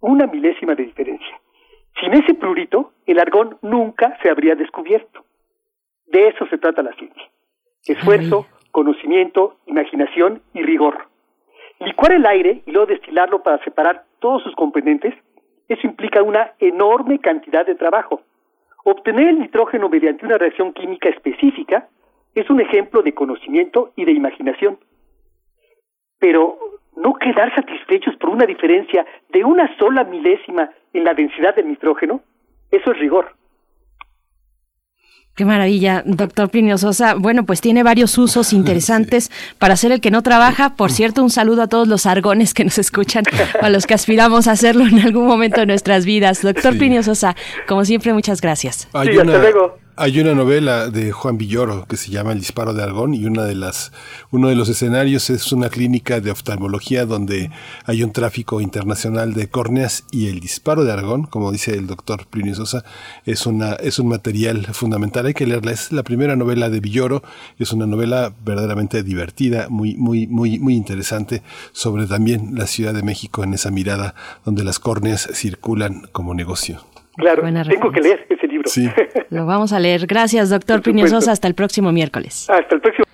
una 0.00 0.26
milésima 0.26 0.74
de 0.74 0.82
diferencia. 0.82 1.40
Sin 2.00 2.12
ese 2.12 2.34
prurito, 2.34 2.94
el 3.06 3.20
argón 3.20 3.56
nunca 3.62 4.18
se 4.20 4.30
habría 4.30 4.56
descubierto. 4.56 5.24
De 6.06 6.26
eso 6.26 6.44
se 6.48 6.58
trata 6.58 6.82
la 6.82 6.92
ciencia. 6.94 7.30
Esfuerzo, 7.86 8.48
conocimiento, 8.74 9.54
imaginación 9.66 10.42
y 10.52 10.62
rigor. 10.62 11.06
Licuar 11.78 12.10
el 12.10 12.26
aire 12.26 12.62
y 12.66 12.72
luego 12.72 12.88
destilarlo 12.88 13.40
para 13.40 13.62
separar 13.62 14.02
todos 14.18 14.42
sus 14.42 14.52
componentes, 14.56 15.14
eso 15.68 15.86
implica 15.86 16.24
una 16.24 16.54
enorme 16.58 17.20
cantidad 17.20 17.64
de 17.64 17.76
trabajo. 17.76 18.22
Obtener 18.82 19.28
el 19.28 19.38
nitrógeno 19.38 19.88
mediante 19.88 20.26
una 20.26 20.38
reacción 20.38 20.72
química 20.72 21.08
específica 21.08 21.88
es 22.34 22.50
un 22.50 22.60
ejemplo 22.60 23.02
de 23.02 23.14
conocimiento 23.14 23.92
y 23.94 24.04
de 24.06 24.10
imaginación. 24.10 24.76
Pero 26.18 26.58
no 26.96 27.14
quedar 27.14 27.54
satisfechos 27.54 28.16
por 28.16 28.30
una 28.30 28.44
diferencia 28.44 29.06
de 29.28 29.44
una 29.44 29.70
sola 29.78 30.02
milésima 30.02 30.68
en 30.92 31.04
la 31.04 31.14
densidad 31.14 31.54
del 31.54 31.68
nitrógeno, 31.68 32.22
eso 32.72 32.90
es 32.90 32.98
rigor. 32.98 33.36
Qué 35.34 35.44
maravilla, 35.44 36.04
doctor 36.06 36.48
Plinio 36.48 36.78
Sosa. 36.78 37.14
Bueno, 37.14 37.44
pues 37.44 37.60
tiene 37.60 37.82
varios 37.82 38.16
usos 38.18 38.52
interesantes 38.52 39.32
para 39.58 39.76
ser 39.76 39.90
el 39.90 40.00
que 40.00 40.10
no 40.12 40.22
trabaja. 40.22 40.76
Por 40.76 40.92
cierto, 40.92 41.22
un 41.22 41.30
saludo 41.30 41.62
a 41.62 41.66
todos 41.66 41.88
los 41.88 42.06
argones 42.06 42.54
que 42.54 42.64
nos 42.64 42.78
escuchan, 42.78 43.24
a 43.60 43.68
los 43.68 43.86
que 43.86 43.94
aspiramos 43.94 44.46
a 44.46 44.52
hacerlo 44.52 44.86
en 44.86 45.00
algún 45.00 45.26
momento 45.26 45.60
de 45.60 45.66
nuestras 45.66 46.04
vidas. 46.04 46.42
Doctor 46.42 46.78
Plinio 46.78 47.02
Sosa, 47.02 47.34
como 47.66 47.84
siempre, 47.84 48.12
muchas 48.12 48.40
gracias. 48.40 48.88
Hay 48.92 49.08
Sí, 49.08 49.18
hasta 49.18 49.38
luego. 49.38 49.83
Hay 49.96 50.18
una 50.18 50.34
novela 50.34 50.90
de 50.90 51.12
Juan 51.12 51.38
Villoro 51.38 51.86
que 51.86 51.96
se 51.96 52.10
llama 52.10 52.32
El 52.32 52.40
disparo 52.40 52.74
de 52.74 52.82
Argón 52.82 53.14
y 53.14 53.26
una 53.26 53.44
de 53.44 53.54
las 53.54 53.92
uno 54.32 54.48
de 54.48 54.56
los 54.56 54.68
escenarios 54.68 55.30
es 55.30 55.52
una 55.52 55.68
clínica 55.68 56.20
de 56.20 56.32
oftalmología 56.32 57.06
donde 57.06 57.52
hay 57.84 58.02
un 58.02 58.10
tráfico 58.10 58.60
internacional 58.60 59.34
de 59.34 59.48
córneas 59.48 60.02
y 60.10 60.26
el 60.26 60.40
disparo 60.40 60.84
de 60.84 60.90
Argón, 60.90 61.26
como 61.26 61.52
dice 61.52 61.74
el 61.74 61.86
doctor 61.86 62.26
Plinio 62.26 62.54
es 63.24 63.46
una 63.46 63.74
es 63.74 64.00
un 64.00 64.08
material 64.08 64.66
fundamental. 64.72 65.26
Hay 65.26 65.34
que 65.34 65.46
leerla. 65.46 65.70
Es 65.70 65.92
la 65.92 66.02
primera 66.02 66.34
novela 66.34 66.70
de 66.70 66.80
Villoro. 66.80 67.22
Es 67.60 67.72
una 67.72 67.86
novela 67.86 68.34
verdaderamente 68.44 69.04
divertida, 69.04 69.68
muy 69.68 69.94
muy 69.94 70.26
muy 70.26 70.58
muy 70.58 70.74
interesante 70.74 71.44
sobre 71.72 72.08
también 72.08 72.56
la 72.56 72.66
Ciudad 72.66 72.94
de 72.94 73.04
México 73.04 73.44
en 73.44 73.54
esa 73.54 73.70
mirada 73.70 74.16
donde 74.44 74.64
las 74.64 74.80
córneas 74.80 75.28
circulan 75.32 76.08
como 76.10 76.34
negocio. 76.34 76.93
Claro, 77.16 77.42
Buena 77.42 77.64
tengo 77.64 77.92
que 77.92 78.00
leer 78.00 78.26
ese 78.28 78.46
libro. 78.46 78.68
Sí. 78.68 78.88
Lo 79.30 79.46
vamos 79.46 79.72
a 79.72 79.78
leer. 79.78 80.06
Gracias, 80.06 80.50
doctor 80.50 80.82
Plinio 80.82 81.06
Sosa. 81.08 81.32
Hasta 81.32 81.48
el 81.48 81.54
próximo 81.54 81.92
miércoles. 81.92 82.48
Hasta 82.50 82.74
el 82.74 82.80
próximo. 82.80 83.04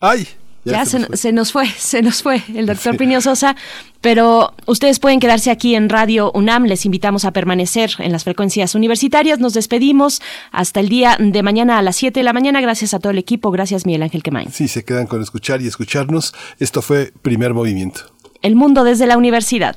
¡Ay! 0.00 0.26
Ya, 0.64 0.84
se, 0.84 1.16
se 1.16 1.32
nos 1.32 1.52
fue, 1.52 1.66
se 1.76 2.02
nos 2.02 2.22
fue 2.22 2.40
el 2.54 2.66
doctor 2.66 2.96
Plinio 2.96 3.20
Sosa, 3.20 3.56
pero 4.00 4.54
ustedes 4.66 5.00
pueden 5.00 5.18
quedarse 5.18 5.50
aquí 5.50 5.74
en 5.74 5.88
Radio 5.88 6.30
UNAM, 6.34 6.64
les 6.64 6.86
invitamos 6.86 7.24
a 7.24 7.32
permanecer 7.32 7.90
en 7.98 8.12
las 8.12 8.24
frecuencias 8.24 8.74
universitarias, 8.74 9.40
nos 9.40 9.54
despedimos 9.54 10.22
hasta 10.52 10.80
el 10.80 10.88
día 10.88 11.16
de 11.18 11.42
mañana 11.42 11.78
a 11.78 11.82
las 11.82 11.96
7 11.96 12.20
de 12.20 12.24
la 12.24 12.32
mañana, 12.32 12.60
gracias 12.60 12.94
a 12.94 13.00
todo 13.00 13.10
el 13.10 13.18
equipo, 13.18 13.50
gracias 13.50 13.86
Miguel 13.86 14.04
Ángel 14.04 14.22
Quemain. 14.22 14.52
Sí, 14.52 14.68
se 14.68 14.84
quedan 14.84 15.06
con 15.06 15.20
escuchar 15.20 15.60
y 15.62 15.66
escucharnos. 15.66 16.32
Esto 16.60 16.80
fue 16.80 17.12
Primer 17.22 17.54
Movimiento. 17.54 18.02
El 18.40 18.54
mundo 18.54 18.84
desde 18.84 19.06
la 19.06 19.16
universidad. 19.16 19.76